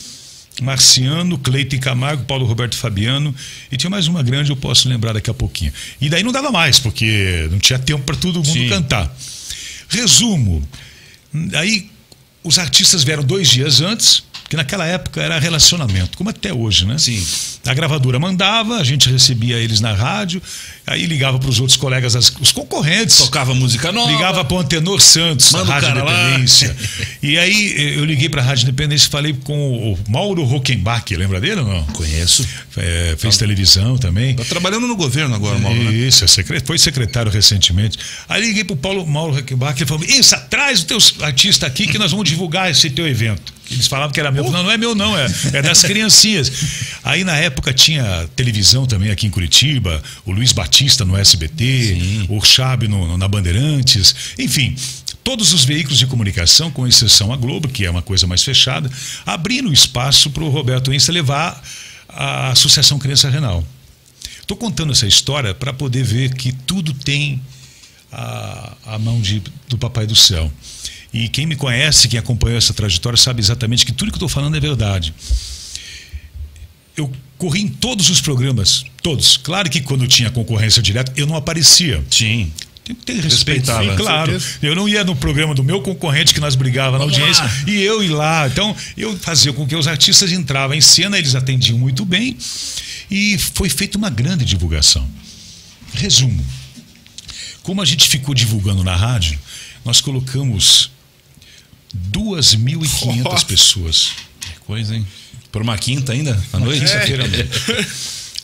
Marciano, 0.62 1.38
Cleiton 1.38 1.80
Camargo, 1.80 2.24
Paulo 2.24 2.46
Roberto 2.46 2.76
Fabiano. 2.78 3.36
E 3.70 3.76
tinha 3.76 3.90
mais 3.90 4.08
uma 4.08 4.24
grande, 4.24 4.52
eu 4.52 4.56
posso 4.56 4.88
lembrar 4.88 5.14
daqui 5.14 5.30
a 5.30 5.34
pouquinho. 5.34 5.74
E 6.00 6.10
daí 6.10 6.24
não 6.24 6.32
dava 6.32 6.52
mais, 6.52 6.80
porque 6.80 7.50
não 7.52 7.60
tinha 7.60 7.78
tempo 7.78 8.04
para 8.04 8.16
todo 8.16 8.36
mundo 8.36 8.54
Sim. 8.54 8.70
cantar. 8.70 9.14
Resumo. 9.90 10.64
Aí 11.54 11.90
os 12.44 12.58
artistas 12.58 13.04
vieram 13.04 13.24
dois 13.24 13.50
dias 13.50 13.82
antes, 13.82 14.24
que 14.50 14.56
naquela 14.56 14.86
época 14.86 15.22
era 15.22 15.40
relacionamento, 15.40 16.18
como 16.18 16.30
até 16.30 16.54
hoje, 16.54 16.86
né? 16.86 16.98
Sim. 16.98 17.26
A 17.66 17.74
gravadora 17.74 18.20
mandava, 18.20 18.78
a 18.78 18.84
gente 18.84 19.10
recebia 19.10 19.58
eles 19.58 19.80
na 19.82 19.92
rádio, 19.94 20.40
aí 20.86 21.06
ligava 21.08 21.40
para 21.40 21.50
os 21.50 21.60
outros 21.60 21.76
colegas, 21.78 22.16
as- 22.16 22.32
os 22.40 22.52
concorrentes. 22.52 23.18
Tocava 23.18 23.56
música 23.56 23.92
nova. 23.92 24.12
Ligava 24.12 24.46
para 24.46 24.56
o 24.56 24.60
Antenor 24.60 25.02
Santos, 25.02 25.52
Manda 25.52 25.64
o 25.64 25.68
na 25.68 25.74
Rádio. 25.74 26.02
Independência. 26.02 26.76
E 27.24 27.40
aí 27.40 27.74
eh, 27.76 27.98
eu 28.00 28.06
liguei 28.06 28.30
para 28.30 28.40
a 28.42 28.46
Rádio 28.46 28.64
Independência 28.64 29.08
e 29.08 29.10
falei 29.10 29.34
com 29.34 29.94
o 29.94 29.98
Mauro 30.08 30.44
Rockenbach, 30.44 31.16
lembra 31.16 31.42
dele 31.42 31.62
ou 31.62 31.68
não? 31.68 31.84
Conheço. 31.88 32.48
É, 32.78 33.16
fez 33.18 33.38
televisão 33.38 33.98
também. 33.98 34.36
Tá 34.36 34.44
trabalhando 34.46 34.86
no 34.86 34.96
governo 34.96 35.34
agora, 35.34 35.58
Mauro, 35.58 35.84
né? 35.86 35.92
Isso, 35.92 36.24
é 36.24 36.28
foi 36.64 36.78
secretário 36.78 37.32
recentemente. 37.32 37.98
Aí 38.30 38.42
liguei 38.46 38.64
pro 38.64 38.76
Paulo 38.76 39.08
Mauro 39.08 39.34
Reckenbach 39.34 39.82
e 39.82 39.86
falou: 39.88 40.04
Isso, 40.04 40.36
traz 40.52 40.82
o 40.82 40.86
teu 40.86 40.98
artista 41.22 41.66
aqui 41.66 41.88
que 41.88 41.98
nós 41.98 42.12
vamos 42.12 42.30
divulgar 42.30 42.70
esse 42.70 42.92
teu 42.92 43.08
evento. 43.08 43.54
Eles 43.72 43.88
falavam 43.88 44.14
que 44.14 44.20
era 44.20 44.32
meu. 44.36 44.52
Não, 44.52 44.64
não 44.64 44.72
é 44.72 44.78
meu, 44.78 44.94
não, 44.96 45.18
é, 45.18 45.26
é 45.54 45.62
das 45.62 45.82
criancinhas. 45.82 46.52
Aí 47.04 47.24
na 47.24 47.36
época 47.38 47.74
tinha 47.74 48.28
televisão 48.36 48.86
também 48.86 49.10
aqui 49.12 49.26
em 49.28 49.30
Curitiba, 49.30 50.02
o 50.26 50.32
Luiz 50.32 50.52
Batista 50.52 51.04
no 51.06 51.18
SBT, 51.18 52.26
o 52.30 52.42
Chab 52.44 52.88
no, 52.88 53.08
no- 53.08 53.18
na 53.18 53.28
Bandeirantes, 53.28 54.16
enfim. 54.38 54.76
Todos 55.24 55.54
os 55.54 55.64
veículos 55.66 55.98
de 55.98 56.06
comunicação, 56.06 56.70
com 56.70 56.86
exceção 56.88 57.34
a 57.34 57.36
Globo, 57.38 57.68
que 57.68 57.84
é 57.84 57.90
uma 57.90 58.02
coisa 58.04 58.28
mais 58.28 58.44
fechada, 58.44 58.92
abrindo 59.26 59.74
espaço 59.74 60.30
para 60.30 60.44
o 60.44 60.50
Roberto 60.50 60.94
Ença 60.94 61.12
levar 61.12 61.64
a 62.08 62.50
Associação 62.50 63.00
Criança 63.00 63.28
Renal. 63.30 63.66
Estou 64.40 64.56
contando 64.56 64.92
essa 64.92 65.08
história 65.08 65.56
para 65.56 65.74
poder 65.74 66.04
ver 66.04 66.36
que 66.36 66.52
tudo 66.52 66.94
tem 66.94 67.42
a, 68.12 68.74
a 68.86 69.00
mão 69.00 69.20
de, 69.20 69.42
do 69.68 69.78
Papai 69.80 70.06
do 70.06 70.16
Céu. 70.16 70.52
E 71.16 71.30
quem 71.30 71.46
me 71.46 71.56
conhece, 71.56 72.10
quem 72.10 72.20
acompanhou 72.20 72.58
essa 72.58 72.74
trajetória, 72.74 73.16
sabe 73.16 73.40
exatamente 73.40 73.86
que 73.86 73.94
tudo 73.94 74.12
que 74.12 74.16
eu 74.16 74.18
estou 74.18 74.28
falando 74.28 74.58
é 74.58 74.60
verdade. 74.60 75.14
Eu 76.98 77.10
corri 77.38 77.62
em 77.62 77.70
todos 77.70 78.10
os 78.10 78.20
programas, 78.20 78.84
todos. 79.02 79.38
Claro 79.38 79.70
que 79.70 79.80
quando 79.80 80.06
tinha 80.08 80.30
concorrência 80.30 80.82
direta, 80.82 81.14
eu 81.16 81.26
não 81.26 81.38
aparecia. 81.38 82.04
Sim. 82.12 82.52
Tem 82.84 82.94
que 82.94 83.06
ter 83.06 83.16
respeito, 83.16 83.66
sim, 83.66 83.96
claro. 83.96 84.38
Eu 84.62 84.76
não 84.76 84.90
ia 84.90 85.06
no 85.06 85.16
programa 85.16 85.56
do 85.56 85.64
meu 85.64 85.82
concorrente 85.82 86.34
que 86.34 86.42
nós 86.42 86.54
brigávamos 86.54 87.00
na 87.00 87.06
Vamos 87.06 87.18
audiência 87.18 87.44
lá. 87.46 87.72
e 87.72 87.82
eu 87.82 88.04
ir 88.04 88.10
lá. 88.10 88.48
Então, 88.48 88.76
eu 88.98 89.18
fazia 89.18 89.54
com 89.54 89.66
que 89.66 89.76
os 89.76 89.88
artistas 89.88 90.34
entravam 90.34 90.76
em 90.76 90.82
cena, 90.82 91.18
eles 91.18 91.34
atendiam 91.34 91.80
muito 91.80 92.04
bem 92.04 92.38
e 93.10 93.38
foi 93.38 93.70
feita 93.70 93.98
uma 93.98 94.10
grande 94.10 94.44
divulgação. 94.44 95.10
Resumo. 95.94 96.46
Como 97.64 97.82
a 97.82 97.86
gente 97.86 98.06
ficou 98.10 98.36
divulgando 98.36 98.84
na 98.84 98.98
rádio, 98.98 99.40
nós 99.86 100.02
colocamos 100.02 100.92
2.500 102.12 103.24
Nossa. 103.24 103.46
pessoas. 103.46 104.12
Que 104.40 104.60
coisa, 104.62 104.96
hein? 104.96 105.06
Por 105.52 105.62
uma 105.62 105.78
quinta 105.78 106.12
ainda, 106.12 106.42
à 106.52 106.60
noite? 106.60 106.84
Noite. 106.84 107.50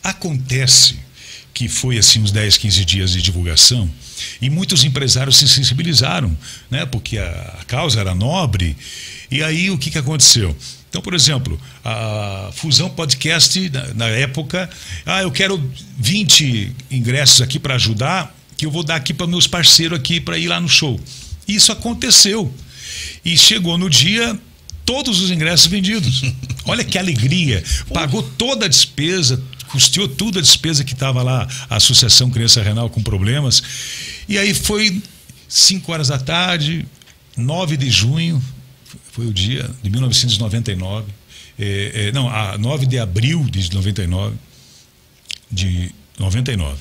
Acontece 0.03 0.95
que 1.53 1.67
foi 1.67 1.97
assim 1.97 2.21
uns 2.21 2.31
10, 2.31 2.57
15 2.57 2.85
dias 2.85 3.11
de 3.11 3.21
divulgação 3.21 3.89
e 4.41 4.49
muitos 4.49 4.83
empresários 4.83 5.37
se 5.37 5.47
sensibilizaram, 5.47 6.35
né? 6.69 6.85
Porque 6.85 7.17
a, 7.17 7.57
a 7.59 7.65
causa 7.65 7.99
era 7.99 8.15
nobre. 8.15 8.75
E 9.29 9.43
aí 9.43 9.69
o 9.69 9.77
que, 9.77 9.91
que 9.91 9.97
aconteceu? 9.97 10.55
Então, 10.89 11.01
por 11.01 11.13
exemplo, 11.13 11.59
a 11.85 12.49
Fusão 12.53 12.89
Podcast, 12.89 13.69
na, 13.69 13.93
na 13.93 14.07
época, 14.07 14.69
ah, 15.05 15.21
eu 15.21 15.31
quero 15.31 15.71
20 15.97 16.75
ingressos 16.91 17.41
aqui 17.41 17.57
para 17.57 17.75
ajudar, 17.75 18.35
que 18.57 18.65
eu 18.65 18.71
vou 18.71 18.83
dar 18.83 18.95
aqui 18.95 19.13
para 19.13 19.25
meus 19.25 19.47
parceiros 19.47 19.97
aqui 19.97 20.19
para 20.19 20.37
ir 20.37 20.47
lá 20.47 20.59
no 20.59 20.67
show. 20.67 20.99
Isso 21.47 21.71
aconteceu. 21.71 22.53
E 23.23 23.37
chegou 23.37 23.77
no 23.77 23.89
dia, 23.89 24.39
todos 24.85 25.21
os 25.21 25.31
ingressos 25.31 25.67
vendidos. 25.67 26.21
Olha 26.65 26.83
que 26.83 26.97
alegria. 26.97 27.63
Pagou 27.93 28.23
toda 28.23 28.65
a 28.65 28.67
despesa, 28.67 29.41
custeou 29.69 30.07
tudo 30.07 30.39
a 30.39 30.41
despesa 30.41 30.83
que 30.83 30.93
estava 30.93 31.23
lá, 31.23 31.47
a 31.69 31.77
Associação 31.77 32.29
Criança 32.29 32.61
Renal 32.61 32.89
com 32.89 33.01
problemas. 33.01 33.63
E 34.27 34.37
aí 34.37 34.53
foi 34.53 35.01
5 35.47 35.91
horas 35.91 36.07
da 36.09 36.17
tarde, 36.17 36.85
9 37.37 37.77
de 37.77 37.89
junho, 37.89 38.41
foi 39.11 39.25
o 39.25 39.33
dia 39.33 39.69
de 39.81 39.89
1999. 39.89 41.11
É, 41.59 42.07
é, 42.07 42.11
não, 42.11 42.29
a 42.29 42.57
9 42.57 42.85
de 42.85 42.97
abril 42.97 43.43
de 43.49 43.73
99. 43.73 44.35
De 45.51 45.93
99. 46.17 46.77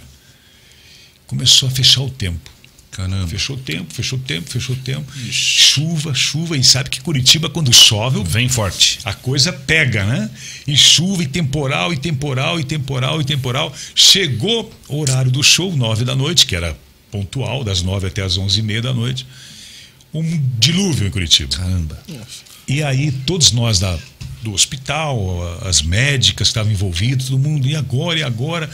Começou 1.26 1.68
a 1.68 1.72
fechar 1.72 2.02
o 2.02 2.11
tempo. 2.11 2.50
Caramba. 2.91 3.26
Fechou 3.28 3.57
o 3.57 3.59
tempo, 3.59 3.95
fechou 3.95 4.18
o 4.18 4.22
tempo, 4.22 4.51
fechou 4.51 4.74
o 4.74 4.78
tempo. 4.78 5.11
Chuva, 5.30 6.12
chuva. 6.12 6.57
E 6.57 6.64
sabe 6.64 6.91
que 6.91 7.01
Curitiba, 7.01 7.49
quando 7.49 7.72
chove, 7.72 8.22
Vem 8.24 8.49
forte. 8.49 8.99
a 9.05 9.14
coisa 9.14 9.53
pega, 9.53 10.05
né? 10.05 10.30
E 10.66 10.76
chuva, 10.76 11.22
e 11.22 11.26
temporal, 11.26 11.93
e 11.93 11.97
temporal, 11.97 12.59
e 12.59 12.64
temporal, 12.64 13.20
e 13.20 13.24
temporal. 13.24 13.72
Chegou 13.95 14.72
o 14.88 14.99
horário 15.01 15.30
do 15.30 15.43
show, 15.43 15.74
nove 15.76 16.05
da 16.05 16.16
noite, 16.16 16.47
que 16.47 16.57
era 16.57 16.76
pontual, 17.11 17.62
das 17.62 17.82
nove 17.82 18.09
até 18.09 18.22
as 18.22 18.36
onze 18.36 18.61
e 18.61 18.62
meia 18.62 18.82
da 18.82 18.93
noite. 18.93 19.26
Um 20.12 20.43
dilúvio 20.59 21.07
em 21.07 21.11
Curitiba. 21.11 21.57
Caramba. 21.57 22.03
E 22.66 22.82
aí, 22.82 23.12
todos 23.12 23.53
nós 23.53 23.78
da, 23.78 23.97
do 24.43 24.53
hospital, 24.53 25.41
as 25.64 25.82
médicas 25.82 26.49
que 26.49 26.51
estavam 26.51 26.72
envolvidas, 26.72 27.26
todo 27.26 27.38
mundo, 27.38 27.68
e 27.68 27.76
agora, 27.76 28.18
e 28.18 28.22
agora? 28.24 28.68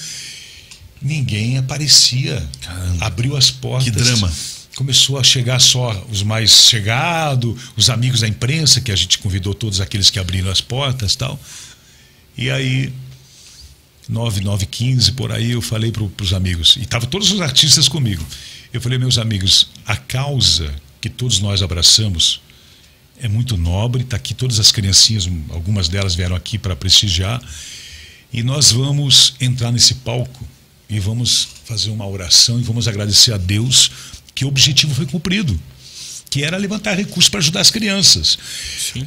Ninguém 1.01 1.59
aparecia. 1.59 2.47
Caramba. 2.61 3.07
Abriu 3.07 3.37
as 3.37 3.51
portas. 3.51 3.85
Que 3.85 3.91
drama. 3.91 4.33
Começou 4.77 5.19
a 5.19 5.23
chegar 5.23 5.59
só 5.59 6.07
os 6.11 6.23
mais 6.23 6.51
chegados, 6.51 7.59
os 7.77 7.89
amigos 7.89 8.21
da 8.21 8.29
imprensa, 8.29 8.81
que 8.81 8.93
a 8.93 8.97
gente 8.97 9.19
convidou 9.19 9.55
todos 9.55 9.81
aqueles 9.81 10.11
que 10.11 10.19
abriram 10.19 10.51
as 10.51 10.61
portas 10.61 11.17
tal. 11.17 11.41
E 12.37 12.51
aí, 12.51 12.93
9, 14.09 14.43
9, 14.43 14.67
15, 14.67 15.13
por 15.13 15.33
aí, 15.33 15.53
eu 15.53 15.63
falei 15.63 15.91
para 15.91 16.05
os 16.23 16.35
amigos, 16.35 16.77
e 16.77 16.83
estavam 16.83 17.09
todos 17.09 17.33
os 17.33 17.41
artistas 17.41 17.89
comigo. 17.89 18.25
Eu 18.73 18.81
falei, 18.81 18.99
meus 18.99 19.17
amigos, 19.17 19.69
a 19.87 19.97
causa 19.97 20.75
que 21.01 21.09
todos 21.09 21.41
nós 21.41 21.63
abraçamos 21.63 22.43
é 23.19 23.29
muito 23.29 23.57
nobre, 23.57 24.03
está 24.03 24.17
aqui 24.17 24.35
todas 24.35 24.61
as 24.61 24.71
criancinhas, 24.71 25.27
algumas 25.49 25.89
delas 25.89 26.15
vieram 26.15 26.37
aqui 26.37 26.59
para 26.59 26.77
prestigiar, 26.77 27.43
e 28.31 28.43
nós 28.43 28.71
vamos 28.71 29.35
entrar 29.41 29.73
nesse 29.73 29.95
palco 29.95 30.47
e 30.89 31.01
vamos 31.01 31.49
fazer 31.65 31.91
uma 31.91 32.07
oração 32.07 32.59
e 32.61 32.63
vamos 32.63 32.87
agradecer 32.87 33.33
a 33.33 33.37
Deus 33.37 33.91
que 34.35 34.45
o 34.45 34.49
objetivo 34.49 34.95
foi 34.95 35.07
cumprido. 35.07 35.59
Que 36.29 36.43
era 36.43 36.57
levantar 36.57 36.95
recursos 36.95 37.31
para 37.31 37.39
ajudar 37.39 37.61
as 37.61 37.71
crianças. 37.71 38.37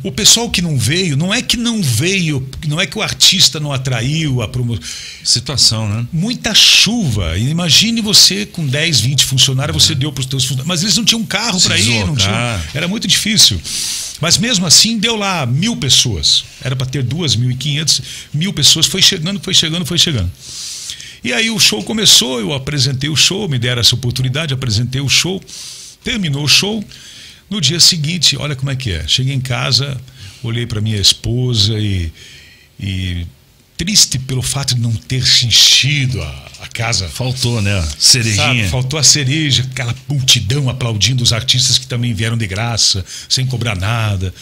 O 0.04 0.12
pessoal 0.12 0.50
que 0.50 0.62
não 0.62 0.80
veio, 0.80 1.18
não 1.18 1.34
é 1.34 1.42
que 1.42 1.58
não 1.58 1.84
veio, 1.84 2.48
não 2.66 2.80
é 2.80 2.88
que 2.88 2.98
o 2.98 3.02
artista 3.02 3.60
não 3.60 3.72
atraiu 3.74 4.42
a 4.42 4.48
promoção 4.48 4.82
Situação, 5.24 5.88
né? 5.88 6.08
muita 6.12 6.56
chuva. 6.56 7.38
Imagine 7.38 8.02
você 8.02 8.46
com 8.46 8.66
10, 8.66 9.02
20 9.02 9.26
funcionários, 9.26 9.84
você 9.84 9.94
deu 9.94 10.12
para 10.12 10.22
os 10.22 10.28
seus 10.28 10.44
funcionários. 10.44 10.68
Mas 10.68 10.82
eles 10.82 10.96
não 10.96 11.06
tinham 11.06 11.24
carro 11.26 11.62
para 11.62 11.78
ir, 11.78 12.06
não 12.06 12.16
tinham, 12.16 12.34
era 12.74 12.88
muito 12.88 13.08
difícil. 13.08 13.62
Mas 14.22 14.38
mesmo 14.38 14.66
assim, 14.66 14.98
deu 14.98 15.16
lá 15.16 15.46
mil 15.46 15.76
pessoas. 15.76 16.46
Era 16.62 16.76
para 16.76 16.88
ter 16.88 17.04
duas 17.04 17.36
mil 17.36 17.52
e 17.52 17.56
quinhentos, 17.56 18.02
mil 18.34 18.54
pessoas. 18.54 18.86
Foi 18.86 19.02
chegando, 19.02 19.40
foi 19.40 19.54
chegando, 19.54 19.86
foi 19.86 19.98
chegando. 19.98 20.32
E 21.24 21.34
aí 21.34 21.50
o 21.50 21.60
show 21.60 21.84
começou, 21.84 22.40
eu 22.40 22.54
apresentei 22.54 23.10
o 23.10 23.16
show, 23.16 23.48
me 23.50 23.60
deram 23.60 23.82
essa 23.82 23.96
oportunidade, 23.96 24.54
apresentei 24.54 25.02
o 25.02 25.10
show. 25.10 25.42
Terminou 26.04 26.44
o 26.44 26.48
show. 26.48 26.84
No 27.50 27.60
dia 27.60 27.80
seguinte, 27.80 28.38
olha 28.38 28.56
como 28.56 28.72
é 28.72 28.76
que 28.76 28.92
é. 28.92 29.08
Cheguei 29.08 29.34
em 29.34 29.42
casa, 29.42 30.00
olhei 30.44 30.66
para 30.66 30.80
minha 30.80 30.98
esposa 30.98 31.78
e, 31.78 32.12
e 32.80 33.26
triste 33.76 34.20
pelo 34.20 34.42
fato 34.42 34.76
de 34.76 34.82
não 34.82 34.94
ter 34.94 35.26
se 35.26 35.46
enchido 35.46 36.22
a, 36.22 36.50
a 36.62 36.68
casa. 36.68 37.10
Faltou, 37.10 37.62
né? 37.62 37.86
Cerejinha. 37.98 38.46
Sabe, 38.46 38.68
faltou 38.68 39.00
a 39.00 39.04
cereja, 39.04 39.64
aquela 39.72 39.96
multidão 40.08 40.70
aplaudindo 40.70 41.24
os 41.24 41.34
artistas 41.34 41.78
que 41.78 41.88
também 41.88 42.14
vieram 42.14 42.38
de 42.38 42.46
graça, 42.46 43.04
sem 43.28 43.46
cobrar 43.46 43.76
nada. 43.76 44.34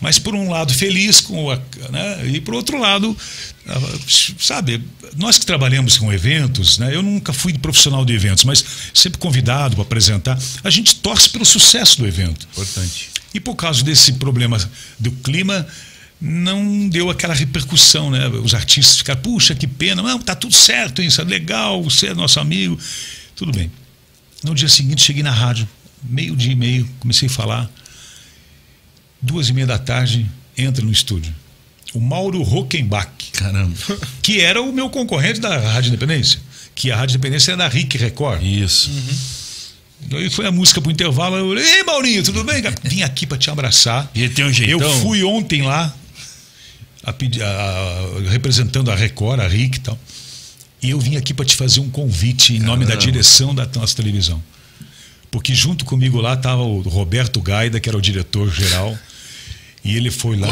Mas 0.00 0.18
por 0.18 0.34
um 0.34 0.50
lado 0.50 0.74
feliz 0.74 1.20
com 1.20 1.50
a, 1.50 1.56
né? 1.90 2.26
e 2.26 2.40
por 2.40 2.54
outro 2.54 2.78
lado, 2.78 3.16
ah, 3.66 3.80
sabe, 4.38 4.82
nós 5.16 5.38
que 5.38 5.46
trabalhamos 5.46 5.96
com 5.96 6.12
eventos, 6.12 6.78
né? 6.78 6.94
Eu 6.94 7.02
nunca 7.02 7.32
fui 7.32 7.56
profissional 7.56 8.04
de 8.04 8.12
eventos, 8.12 8.44
mas 8.44 8.64
sempre 8.92 9.18
convidado 9.18 9.74
para 9.74 9.82
apresentar, 9.82 10.38
a 10.62 10.70
gente 10.70 10.96
torce 10.96 11.30
pelo 11.30 11.46
sucesso 11.46 11.98
do 11.98 12.06
evento. 12.06 12.46
Importante. 12.52 13.10
E 13.32 13.40
por 13.40 13.54
causa 13.54 13.82
desse 13.82 14.12
problema 14.14 14.58
do 14.98 15.10
clima, 15.10 15.66
não 16.20 16.88
deu 16.88 17.10
aquela 17.10 17.34
repercussão, 17.34 18.10
né? 18.10 18.28
Os 18.28 18.54
artistas 18.54 18.98
ficaram, 18.98 19.20
puxa, 19.20 19.54
que 19.54 19.66
pena, 19.66 20.02
não, 20.02 20.18
tá 20.18 20.34
tudo 20.34 20.54
certo, 20.54 21.02
isso 21.02 21.20
é 21.20 21.24
legal, 21.24 21.82
você 21.82 22.08
é 22.08 22.14
nosso 22.14 22.40
amigo. 22.40 22.78
Tudo 23.34 23.52
bem. 23.52 23.70
No 24.42 24.54
dia 24.54 24.68
seguinte, 24.68 25.02
cheguei 25.02 25.22
na 25.22 25.30
rádio, 25.30 25.68
meio 26.02 26.36
dia 26.36 26.52
e 26.52 26.56
meio, 26.56 26.88
comecei 27.00 27.28
a 27.28 27.30
falar. 27.30 27.70
Duas 29.20 29.48
e 29.48 29.52
meia 29.52 29.66
da 29.66 29.78
tarde, 29.78 30.26
entra 30.56 30.84
no 30.84 30.92
estúdio. 30.92 31.34
O 31.94 32.00
Mauro 32.00 32.42
Rockenbach. 32.42 33.10
Caramba. 33.32 33.74
Que 34.22 34.40
era 34.40 34.60
o 34.60 34.72
meu 34.72 34.90
concorrente 34.90 35.40
da 35.40 35.56
Rádio 35.58 35.88
Independência. 35.88 36.40
Que 36.74 36.90
a 36.90 36.96
Rádio 36.96 37.14
Independência 37.14 37.52
era 37.52 37.58
da 37.58 37.68
RIC 37.68 37.96
Record. 37.96 38.42
Isso. 38.42 38.90
Uhum. 38.90 40.18
Aí 40.18 40.30
foi 40.30 40.46
a 40.46 40.52
música 40.52 40.80
pro 40.80 40.90
intervalo. 40.90 41.36
Eu 41.36 41.48
falei, 41.48 41.64
ei, 41.64 41.82
Maurinho, 41.82 42.22
tudo 42.22 42.44
bem? 42.44 42.62
Vim 42.84 43.02
aqui 43.02 43.26
para 43.26 43.38
te 43.38 43.50
abraçar. 43.50 44.10
E 44.14 44.28
tem 44.28 44.44
um 44.44 44.52
jeitão. 44.52 44.80
Eu 44.80 45.00
fui 45.00 45.24
ontem 45.24 45.62
lá, 45.62 45.94
a, 47.02 47.10
a, 47.10 48.30
representando 48.30 48.90
a 48.90 48.94
Record, 48.94 49.40
a 49.40 49.48
RIC 49.48 49.76
e 49.76 49.80
tal. 49.80 49.98
E 50.82 50.90
eu 50.90 51.00
vim 51.00 51.16
aqui 51.16 51.32
para 51.32 51.44
te 51.44 51.56
fazer 51.56 51.80
um 51.80 51.88
convite 51.88 52.54
em 52.54 52.58
nome 52.58 52.84
Caramba. 52.84 52.86
da 52.86 52.96
direção 52.96 53.54
da 53.54 53.66
nossa 53.74 53.96
televisão. 53.96 54.42
Porque 55.36 55.54
junto 55.54 55.84
comigo 55.84 56.18
lá 56.18 56.32
estava 56.32 56.62
o 56.62 56.80
Roberto 56.80 57.42
Gaida, 57.42 57.78
que 57.78 57.90
era 57.90 57.98
o 57.98 58.00
diretor-geral. 58.00 58.98
E 59.84 59.94
ele 59.94 60.10
foi 60.10 60.34
lá 60.34 60.48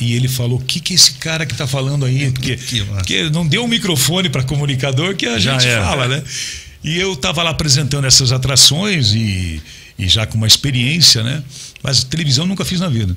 e, 0.00 0.06
e, 0.06 0.14
ele 0.14 0.28
falou: 0.28 0.58
o 0.58 0.64
que, 0.64 0.80
que 0.80 0.94
é 0.94 0.96
esse 0.96 1.12
cara 1.12 1.44
que 1.44 1.52
está 1.52 1.66
falando 1.66 2.06
aí? 2.06 2.30
Porque, 2.30 2.58
porque 2.96 3.28
não 3.28 3.46
deu 3.46 3.62
um 3.62 3.68
microfone 3.68 4.30
para 4.30 4.42
comunicador 4.42 5.14
que 5.14 5.26
a 5.26 5.38
já 5.38 5.58
gente 5.58 5.70
fala, 5.76 6.08
né? 6.08 6.22
E 6.82 6.98
eu 6.98 7.12
estava 7.12 7.42
lá 7.42 7.50
apresentando 7.50 8.06
essas 8.06 8.32
atrações 8.32 9.12
e, 9.12 9.60
e 9.98 10.08
já 10.08 10.26
com 10.26 10.38
uma 10.38 10.46
experiência, 10.46 11.22
né? 11.22 11.42
Mas 11.82 12.02
televisão 12.02 12.46
nunca 12.46 12.64
fiz 12.64 12.80
na 12.80 12.88
vida. 12.88 13.14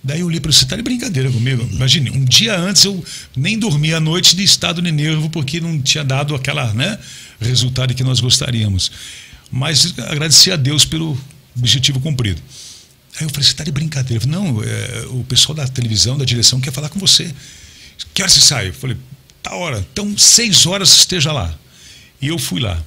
Daí 0.00 0.20
eu 0.20 0.26
olhei 0.26 0.38
para 0.38 0.52
você, 0.52 0.64
tá 0.64 0.76
de 0.76 0.82
brincadeira 0.82 1.28
comigo. 1.28 1.68
Imagine, 1.72 2.10
um 2.10 2.24
dia 2.24 2.56
antes 2.56 2.84
eu 2.84 3.04
nem 3.36 3.58
dormi 3.58 3.92
à 3.92 3.98
noite 3.98 4.36
de 4.36 4.44
estado 4.44 4.80
de 4.80 4.92
nervo 4.92 5.28
porque 5.28 5.60
não 5.60 5.82
tinha 5.82 6.04
dado 6.04 6.36
aquela, 6.36 6.72
né, 6.72 6.96
resultado 7.40 7.92
que 7.92 8.04
nós 8.04 8.20
gostaríamos. 8.20 8.92
Mas 9.56 9.98
agradecer 9.98 10.52
a 10.52 10.56
Deus 10.56 10.84
pelo 10.84 11.18
objetivo 11.56 11.98
cumprido. 11.98 12.40
Aí 13.18 13.24
eu 13.24 13.30
falei, 13.30 13.44
você 13.44 13.52
está 13.52 13.64
de 13.64 13.72
brincadeira. 13.72 14.20
Falei, 14.20 14.36
não, 14.36 14.62
é, 14.62 15.06
o 15.08 15.24
pessoal 15.24 15.56
da 15.56 15.66
televisão, 15.66 16.18
da 16.18 16.24
direção, 16.24 16.60
quer 16.60 16.72
falar 16.72 16.90
com 16.90 16.98
você. 16.98 17.34
Que 18.12 18.22
hora 18.22 18.30
você 18.30 18.40
sai? 18.42 18.68
Eu 18.68 18.74
falei, 18.74 18.98
tá 19.42 19.54
hora. 19.54 19.78
Então, 19.90 20.16
seis 20.18 20.66
horas 20.66 20.90
esteja 20.90 21.32
lá. 21.32 21.58
E 22.20 22.28
eu 22.28 22.38
fui 22.38 22.60
lá. 22.60 22.82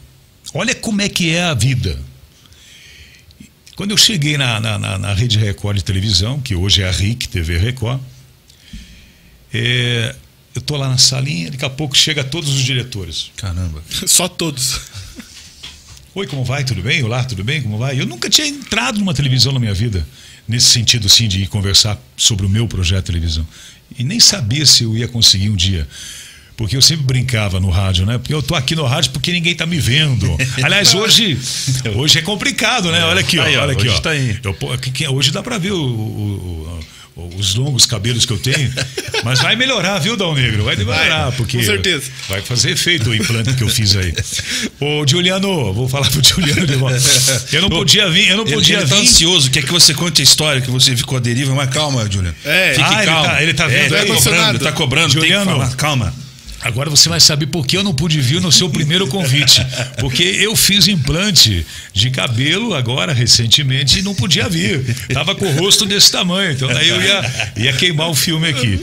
Olha 0.54 0.76
como 0.76 1.02
é 1.02 1.10
que 1.10 1.32
é 1.32 1.44
a 1.44 1.56
vida. 1.56 2.00
Quando 3.76 3.92
eu 3.92 3.98
cheguei 3.98 4.38
na, 4.38 4.60
na, 4.60 4.78
na, 4.78 4.98
na 5.00 5.14
Rede 5.14 5.40
Record 5.40 5.78
de 5.78 5.84
televisão, 5.84 6.40
que 6.40 6.54
hoje 6.54 6.84
é 6.84 6.88
a 6.88 6.92
RIC 6.92 7.28
TV 7.28 7.58
Record, 7.58 8.00
é, 9.52 10.16
eu 10.54 10.62
tô 10.62 10.78
lá 10.78 10.88
na 10.88 11.00
salinha, 11.00 11.50
daqui 11.50 11.66
a 11.66 11.70
pouco 11.70 11.98
chega 11.98 12.24
todos 12.24 12.50
os 12.50 12.62
diretores. 12.62 13.32
Caramba. 13.38 13.82
Só 14.06 14.28
todos. 14.28 14.80
Oi, 16.20 16.28
como 16.28 16.44
vai? 16.44 16.66
Tudo 16.66 16.82
bem? 16.82 17.02
Olá, 17.02 17.24
tudo 17.24 17.46
bem? 17.46 17.62
Como 17.62 17.78
vai? 17.78 17.98
Eu 17.98 18.06
nunca 18.06 18.30
tinha 18.30 18.46
entrado 18.46 19.00
numa 19.00 19.14
televisão 19.14 19.54
na 19.54 19.60
minha 19.60 19.74
vida, 19.74 20.06
nesse 20.46 20.66
sentido, 20.66 21.08
assim, 21.08 21.30
de 21.30 21.48
conversar 21.48 21.98
sobre 22.18 22.46
o 22.46 22.50
meu 22.50 22.68
projeto 22.68 23.06
de 23.06 23.12
televisão. 23.14 23.48
E 23.98 24.04
nem 24.04 24.20
sabia 24.20 24.66
se 24.66 24.84
eu 24.84 24.98
ia 24.98 25.08
conseguir 25.08 25.50
um 25.50 25.56
dia. 25.56 25.88
Porque 26.58 26.76
eu 26.76 26.82
sempre 26.82 27.06
brincava 27.06 27.58
no 27.62 27.70
rádio, 27.70 28.06
né? 28.06 28.18
Porque 28.18 28.34
eu 28.34 28.44
tô 28.44 28.54
aqui 28.54 28.76
no 28.76 28.86
rádio 28.86 29.12
porque 29.12 29.32
ninguém 29.32 29.56
tá 29.56 29.66
me 29.66 29.80
vendo. 29.80 30.36
Aliás, 30.62 30.94
hoje, 30.94 31.40
hoje 31.96 32.20
é 32.20 32.22
complicado, 32.22 32.92
né? 32.92 33.02
Olha 33.06 33.22
aqui, 33.22 33.40
ó, 33.40 33.44
olha 33.44 33.72
aqui, 33.72 33.88
hoje 33.88 33.96
ó. 33.96 34.00
Tá 34.02 34.10
aí. 34.10 34.38
Hoje 35.14 35.32
dá 35.32 35.42
para 35.42 35.58
ver 35.58 35.72
o, 35.72 35.82
o, 35.82 36.80
os 37.16 37.56
longos 37.56 37.86
cabelos 37.86 38.26
que 38.26 38.34
eu 38.34 38.38
tenho. 38.38 38.72
Mas 39.24 39.40
vai 39.40 39.56
melhorar, 39.56 40.00
viu, 40.00 40.16
Dal 40.16 40.34
Negro? 40.34 40.64
Vai 40.64 40.76
melhorar, 40.76 41.32
porque. 41.34 41.58
Com 41.58 41.64
certeza. 41.64 42.10
Vai 42.28 42.42
fazer 42.42 42.72
efeito 42.72 43.10
o 43.10 43.16
implante 43.16 43.54
que 43.54 43.64
eu 43.64 43.68
fiz 43.68 43.96
aí. 43.96 44.14
Ô, 44.80 45.06
Juliano, 45.06 45.74
vou 45.74 45.88
falar 45.90 46.10
pro 46.10 46.24
Juliano 46.24 46.66
de 46.66 46.76
volta. 46.76 46.98
Eu 47.52 47.62
não 47.62 47.70
podia 47.70 48.10
vir, 48.10 48.30
eu 48.30 48.38
não 48.38 48.46
podia 48.46 48.76
ele, 48.76 48.84
ele 48.84 48.90
tá 48.90 48.96
vir. 48.96 49.02
ansioso, 49.02 49.52
quer 49.52 49.64
que 49.64 49.72
você 49.72 49.94
conte 49.94 50.22
a 50.22 50.24
história 50.24 50.62
que 50.62 50.72
você 50.72 50.96
ficou 50.96 51.18
à 51.18 51.22
deriva, 51.22 51.54
mas 51.54 51.70
calma, 51.70 52.10
Juliano. 52.10 52.36
É, 52.46 52.74
Fique 52.74 52.94
ah, 52.94 53.06
calmo. 53.06 53.26
Ele 53.26 53.28
tá, 53.28 53.42
ele 53.42 53.54
tá 53.54 53.68
vendo, 53.68 53.96
é, 53.96 54.06
tá 54.06 54.16
cobrando, 54.16 54.60
tá 54.60 54.72
cobrando, 54.72 55.14
Juliano, 55.14 55.76
calma. 55.76 56.29
Agora 56.62 56.90
você 56.90 57.08
vai 57.08 57.20
saber 57.20 57.48
por 57.48 57.66
que 57.66 57.78
eu 57.78 57.84
não 57.84 57.94
pude 57.94 58.20
vir 58.20 58.42
no 58.42 58.52
seu 58.52 58.70
primeiro 58.70 59.08
convite. 59.08 59.66
Porque 60.00 60.24
eu 60.24 60.56
fiz 60.56 60.88
implante 60.88 61.66
de 61.94 62.12
cabelo 62.12 62.74
agora, 62.74 63.14
recentemente, 63.14 64.00
e 64.00 64.02
não 64.02 64.14
podia 64.14 64.50
vir. 64.50 64.84
Tava 65.14 65.36
com 65.36 65.46
o 65.46 65.58
rosto 65.58 65.86
desse 65.86 66.12
tamanho, 66.12 66.52
então 66.52 66.68
daí 66.68 66.90
eu 66.90 67.02
ia, 67.02 67.54
ia 67.58 67.74
queimar 67.74 68.10
o 68.10 68.16
filme 68.16 68.48
aqui. 68.48 68.80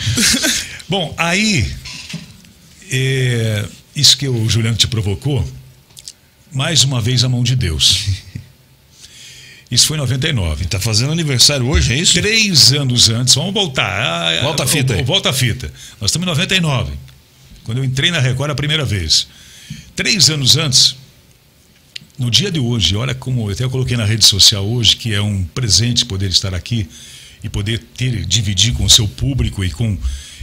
Bom, 0.89 1.15
aí, 1.19 1.71
é, 2.91 3.65
isso 3.95 4.17
que 4.17 4.27
o 4.27 4.49
Juliano 4.49 4.77
te 4.77 4.87
provocou, 4.87 5.47
mais 6.53 6.83
uma 6.83 7.01
vez 7.01 7.25
a 7.25 7.29
mão 7.29 7.43
de 7.43 7.55
Deus. 7.55 8.07
Isso 9.71 9.89
foi 9.89 9.97
em 9.97 10.01
99. 10.01 10.65
Tá 10.67 10.79
fazendo 10.79 11.13
aniversário 11.13 11.67
hoje, 11.67 11.93
é 11.93 11.97
isso? 11.97 12.15
Três 12.15 12.73
anos 12.73 13.11
antes, 13.11 13.35
vamos 13.35 13.53
voltar. 13.53 13.85
Ah, 13.85 14.43
volta 14.43 14.63
a 14.63 14.67
fita. 14.67 14.95
Aí. 14.95 15.03
Volta 15.03 15.31
a 15.31 15.33
fita. 15.33 15.71
Nós 16.01 16.11
estamos 16.11 16.27
em 16.27 16.31
99 16.31 16.93
quando 17.67 17.79
eu 17.79 17.85
entrei 17.85 18.13
na 18.13 18.21
Record 18.21 18.53
a 18.53 18.55
primeira 18.55 18.85
vez. 18.85 19.27
Três 19.97 20.31
anos 20.31 20.57
antes, 20.57 20.95
no 22.17 22.31
dia 22.31 22.51
de 22.51 22.61
hoje, 22.61 22.95
olha 22.95 23.13
como 23.13 23.49
eu 23.49 23.53
até 23.53 23.69
coloquei 23.69 23.97
na 23.97 24.05
rede 24.05 24.25
social 24.25 24.65
hoje, 24.65 24.95
que 24.95 25.13
é 25.13 25.21
um 25.21 25.43
presente 25.43 26.07
poder 26.07 26.31
estar 26.31 26.55
aqui 26.55 26.89
e 27.43 27.49
poder 27.49 27.83
ter, 27.97 28.25
dividir 28.25 28.73
com 28.73 28.85
o 28.85 28.91
seu 28.91 29.09
público 29.09 29.65
e 29.65 29.71
com. 29.71 29.99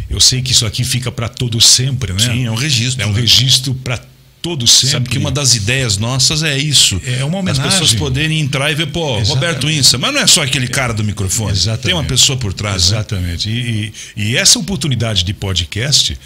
Eu 0.09 0.19
sei 0.19 0.41
que 0.41 0.51
isso 0.51 0.65
aqui 0.65 0.83
fica 0.83 1.09
para 1.13 1.29
todo 1.29 1.61
sempre, 1.61 2.11
né? 2.11 2.19
Sim, 2.19 2.45
é 2.45 2.51
um 2.51 2.55
registro. 2.55 3.01
É 3.01 3.07
um 3.07 3.13
né? 3.13 3.21
registro 3.21 3.73
para 3.73 3.97
todo 4.41 4.67
sempre. 4.67 4.91
Sabe 4.91 5.09
que 5.09 5.17
uma 5.17 5.31
das 5.31 5.55
ideias 5.55 5.97
nossas 5.97 6.43
é 6.43 6.57
isso. 6.57 7.01
É 7.05 7.23
uma 7.23 7.37
homenagem. 7.37 7.65
As 7.65 7.73
pessoas 7.75 7.93
poderem 7.93 8.41
entrar 8.41 8.69
e 8.69 8.75
ver, 8.75 8.87
pô, 8.87 9.17
Exatamente. 9.17 9.29
Roberto 9.29 9.69
Insa, 9.69 9.97
mas 9.97 10.13
não 10.13 10.19
é 10.19 10.27
só 10.27 10.43
aquele 10.43 10.67
cara 10.67 10.93
do 10.93 11.05
microfone. 11.05 11.53
Exatamente. 11.53 11.85
Tem 11.85 11.93
uma 11.93 12.03
pessoa 12.03 12.37
por 12.37 12.53
trás. 12.53 12.91
Né? 12.91 12.97
Exatamente. 12.97 13.49
Né? 13.49 13.55
E, 13.55 13.93
e, 14.17 14.31
e 14.31 14.37
essa 14.37 14.59
oportunidade 14.59 15.23
de 15.23 15.33
podcast 15.33 16.17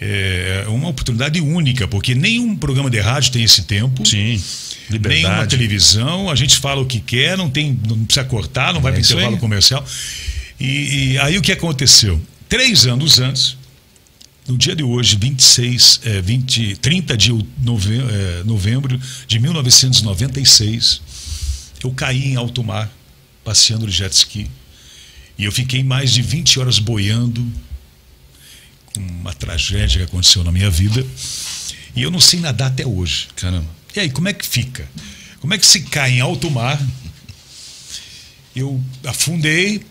é 0.00 0.64
uma 0.68 0.88
oportunidade 0.88 1.40
única, 1.40 1.88
porque 1.88 2.14
nenhum 2.14 2.56
programa 2.56 2.88
de 2.88 3.00
rádio 3.00 3.32
tem 3.32 3.42
esse 3.42 3.62
tempo. 3.62 4.06
Sim. 4.06 4.40
Liberdade. 4.90 5.22
Nenhuma 5.22 5.46
televisão, 5.46 6.30
a 6.30 6.34
gente 6.34 6.56
fala 6.56 6.80
o 6.80 6.86
que 6.86 7.00
quer, 7.00 7.36
não 7.36 7.50
tem, 7.50 7.78
não 7.86 8.04
precisa 8.04 8.24
cortar, 8.24 8.72
não 8.72 8.80
vai 8.80 8.92
é 8.92 8.94
para 8.94 9.04
intervalo 9.04 9.34
aí. 9.34 9.40
comercial. 9.40 9.84
E, 10.58 11.12
e, 11.12 11.18
aí 11.18 11.36
o 11.36 11.42
que 11.42 11.52
aconteceu? 11.52 12.20
Três 12.48 12.86
anos 12.86 13.18
antes, 13.18 13.56
no 14.46 14.56
dia 14.56 14.74
de 14.74 14.82
hoje, 14.82 15.16
26, 15.16 16.00
é, 16.04 16.20
20, 16.22 16.76
30 16.76 17.16
de 17.16 17.46
novembro, 17.62 18.08
é, 18.10 18.44
novembro 18.44 19.00
de 19.26 19.38
1996, 19.38 21.02
eu 21.84 21.90
caí 21.92 22.32
em 22.32 22.36
alto 22.36 22.64
mar, 22.64 22.90
passeando 23.44 23.86
de 23.86 23.92
jet 23.92 24.12
ski. 24.12 24.50
E 25.36 25.44
eu 25.44 25.52
fiquei 25.52 25.84
mais 25.84 26.12
de 26.12 26.22
20 26.22 26.58
horas 26.58 26.78
boiando, 26.78 27.46
uma 28.98 29.32
tragédia 29.32 29.98
que 29.98 30.04
aconteceu 30.04 30.44
na 30.44 30.52
minha 30.52 30.70
vida. 30.70 31.04
E 31.94 32.02
eu 32.02 32.10
não 32.10 32.20
sei 32.20 32.40
nadar 32.40 32.68
até 32.68 32.86
hoje. 32.86 33.28
Caramba. 33.36 33.68
E 33.94 34.00
aí, 34.00 34.10
como 34.10 34.28
é 34.28 34.32
que 34.32 34.46
fica? 34.46 34.88
Como 35.40 35.54
é 35.54 35.58
que 35.58 35.66
se 35.66 35.80
cai 35.82 36.12
em 36.12 36.20
alto 36.20 36.50
mar? 36.50 36.80
Eu 38.54 38.80
afundei 39.04 39.82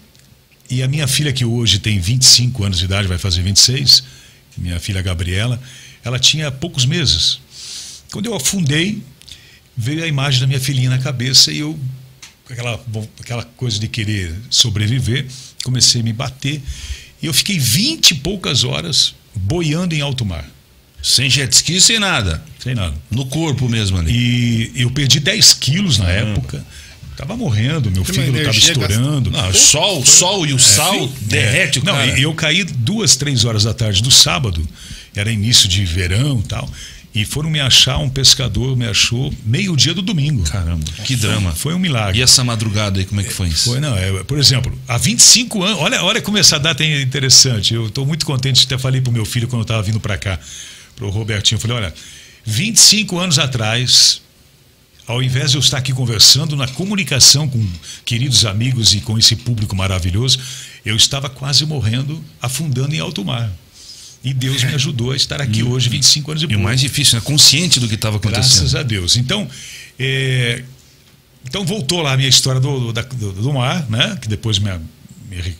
e 0.70 0.84
a 0.84 0.88
minha 0.88 1.08
filha, 1.08 1.32
que 1.32 1.46
hoje 1.46 1.80
tem 1.80 1.98
25 1.98 2.64
anos 2.64 2.80
de 2.80 2.86
idade, 2.86 3.08
vai 3.08 3.18
fazer 3.18 3.42
26, 3.42 4.04
minha 4.58 4.80
filha 4.80 5.02
Gabriela, 5.02 5.62
ela 6.04 6.20
tinha 6.20 6.52
poucos 6.52 6.86
meses. 6.86 7.40
Quando 8.12 8.26
eu 8.26 8.36
afundei, 8.36 9.02
veio 9.76 10.04
a 10.04 10.08
imagem 10.08 10.42
da 10.42 10.48
minha 10.48 10.60
filhinha 10.60 10.90
na 10.90 10.98
cabeça 10.98 11.52
e 11.54 11.60
eu, 11.60 11.80
aquela, 12.50 12.84
aquela 13.20 13.44
coisa 13.44 13.80
de 13.80 13.88
querer 13.88 14.36
sobreviver, 14.50 15.26
comecei 15.64 16.02
a 16.02 16.04
me 16.04 16.12
bater 16.12 16.62
e 17.22 17.26
eu 17.26 17.34
fiquei 17.34 17.58
vinte 17.58 18.12
e 18.12 18.16
poucas 18.16 18.64
horas 18.64 19.16
boiando 19.36 19.96
em 19.96 20.02
alto 20.02 20.26
mar. 20.26 20.46
Sem 21.02 21.30
jet 21.30 21.54
ski, 21.54 21.80
sem 21.80 22.00
nada. 22.00 22.44
Sem 22.60 22.76
nada. 22.76 22.94
No 23.10 23.26
corpo 23.28 23.70
mesmo 23.70 23.98
ali. 23.98 24.12
E 24.76 24.82
eu 24.82 24.92
perdi 24.92 25.20
10 25.20 25.54
quilos 25.54 25.98
na 25.98 26.10
época. 26.10 26.66
Tava 27.16 27.36
morrendo, 27.36 27.90
meu 27.90 28.04
fígado 28.06 28.38
estava 28.38 28.58
estourando. 28.58 29.32
Não, 29.32 29.50
o 29.50 29.54
sol, 29.54 30.06
sol 30.06 30.46
e 30.46 30.54
o 30.54 30.58
é, 30.58 30.60
sal 30.60 31.08
derrete 31.22 31.80
é. 31.80 31.82
o 31.82 31.86
cara. 31.86 32.06
Não, 32.06 32.18
eu 32.18 32.34
caí 32.36 32.64
duas, 32.64 33.16
três 33.16 33.44
horas 33.44 33.64
da 33.64 33.74
tarde 33.74 34.04
do 34.04 34.12
sábado, 34.12 34.68
era 35.16 35.32
início 35.32 35.68
de 35.68 35.84
verão 35.84 36.40
e 36.44 36.48
tal. 36.48 36.70
E 37.18 37.26
foram 37.26 37.50
me 37.50 37.60
achar, 37.60 37.98
um 37.98 38.10
pescador 38.10 38.78
me 38.78 38.86
achou 38.86 39.34
meio-dia 39.44 39.92
do 39.92 40.04
domingo. 40.04 40.44
Caramba, 40.44 40.86
que 41.04 41.16
drama. 41.16 41.52
Foi 41.52 41.74
um 41.74 41.80
milagre. 41.80 42.20
E 42.20 42.22
essa 42.22 42.44
madrugada 42.44 43.00
aí, 43.00 43.08
como 43.08 43.20
é 43.20 43.24
que 43.24 43.34
foi 43.34 43.48
isso? 43.48 43.72
Foi, 43.72 43.80
não, 43.80 43.98
é, 43.98 44.24
por 44.24 44.38
exemplo, 44.38 44.72
há 44.88 45.00
25 45.00 45.64
anos, 45.64 45.80
olha, 45.80 46.04
olha 46.04 46.22
como 46.22 46.38
essa 46.38 46.60
data 46.60 46.84
é 46.84 47.02
interessante. 47.02 47.74
Eu 47.74 47.88
estou 47.88 48.06
muito 48.06 48.24
contente, 48.24 48.64
até 48.66 48.78
falei 48.78 49.02
para 49.02 49.10
o 49.10 49.14
meu 49.14 49.26
filho 49.26 49.48
quando 49.48 49.62
eu 49.62 49.64
estava 49.64 49.82
vindo 49.82 50.00
para 50.00 50.16
cá, 50.16 50.40
para 50.96 51.08
o 51.08 51.10
Robertinho, 51.10 51.58
eu 51.58 51.60
falei, 51.60 51.78
olha, 51.78 51.94
25 52.46 53.18
anos 53.18 53.40
atrás, 53.40 54.22
ao 55.08 55.24
invés 55.24 55.50
de 55.50 55.58
eu 55.58 55.62
estar 55.62 55.80
aqui 55.80 55.94
conversando 55.94 56.56
na 56.56 56.68
comunicação 56.68 57.50
com 57.50 57.68
queridos 58.06 58.46
amigos 58.46 58.94
e 58.94 59.02
com 59.02 59.18
esse 59.18 59.36
público 59.36 59.76
maravilhoso, 59.76 60.38
eu 60.86 60.96
estava 60.96 61.32
quase 61.32 61.66
morrendo, 61.66 62.24
afundando 62.40 62.94
em 62.94 63.00
alto 63.00 63.26
mar. 63.26 63.52
E 64.30 64.34
Deus 64.34 64.64
me 64.64 64.74
ajudou 64.74 65.12
a 65.12 65.16
estar 65.16 65.42
aqui 65.42 65.64
hoje, 65.64 65.88
25 65.90 66.32
anos 66.32 66.44
E 66.44 66.48
depois. 66.48 66.60
o 66.60 66.64
mais 66.64 66.80
difícil, 66.82 67.16
né? 67.16 67.22
Consciente 67.24 67.80
do 67.80 67.88
que 67.88 67.96
estava 67.96 68.20
Graças 68.20 68.58
acontecendo. 68.58 68.80
a 68.80 68.84
Deus. 68.84 69.16
Então, 69.16 69.48
é, 69.98 70.64
então 71.46 71.66
voltou 71.66 72.02
lá 72.02 72.12
a 72.14 72.18
minha 72.18 72.28
história 72.28 72.60
do, 72.60 72.92
do, 72.92 73.04
do- 73.04 73.34
do 73.34 73.54
mar, 73.54 73.90
né? 73.90 74.18
Que 74.22 74.28
depois 74.28 74.60
me, 74.60 74.70
me 75.30 75.38
re- 75.42 75.56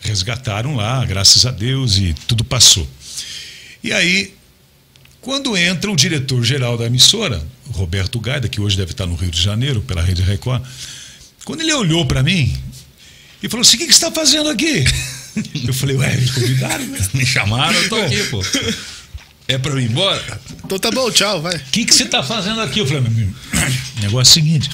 resgataram 0.00 0.76
lá, 0.76 1.04
graças 1.04 1.44
a 1.46 1.50
Deus, 1.50 1.98
e 1.98 2.14
tudo 2.28 2.44
passou. 2.44 2.88
E 3.82 3.92
aí, 3.92 4.34
quando 5.20 5.56
entra 5.56 5.90
o 5.90 5.96
diretor-geral 5.96 6.78
da 6.78 6.86
emissora, 6.86 7.44
Roberto 7.72 8.20
Gaida, 8.20 8.48
que 8.48 8.60
hoje 8.60 8.76
deve 8.76 8.92
estar 8.92 9.06
no 9.06 9.16
Rio 9.16 9.30
de 9.30 9.40
Janeiro, 9.42 9.80
pela 9.82 10.00
Rede 10.02 10.22
Record, 10.22 10.62
quando 11.44 11.60
ele 11.62 11.72
olhou 11.74 12.06
para 12.06 12.22
mim 12.22 12.56
e 13.42 13.48
falou 13.48 13.62
assim: 13.62 13.76
O 13.76 13.80
que, 13.80 13.86
que 13.86 13.92
você 13.92 14.04
está 14.04 14.12
fazendo 14.12 14.48
aqui? 14.48 14.84
Eu 15.66 15.74
falei: 15.74 15.96
Ué, 15.96 16.16
me 16.16 16.30
convidaram, 16.30 16.86
né? 16.86 17.08
Me 17.14 17.24
chamaram, 17.26 17.78
eu 17.78 17.88
tô 17.88 17.96
aqui, 17.96 18.22
pô. 18.24 18.42
É 19.48 19.58
pra 19.58 19.72
eu 19.72 19.80
ir 19.80 19.90
embora? 19.90 20.40
Então 20.64 20.78
tá 20.78 20.90
bom, 20.90 21.10
tchau, 21.10 21.42
vai. 21.42 21.56
O 21.56 21.60
que, 21.72 21.84
que 21.84 21.94
você 21.94 22.04
está 22.04 22.22
fazendo 22.22 22.60
aqui? 22.60 22.78
Eu 22.80 22.86
falei, 22.86 23.02
"Meu, 23.02 23.28
o 23.28 24.00
negócio 24.00 24.18
é 24.18 24.22
o 24.22 24.24
seguinte. 24.44 24.70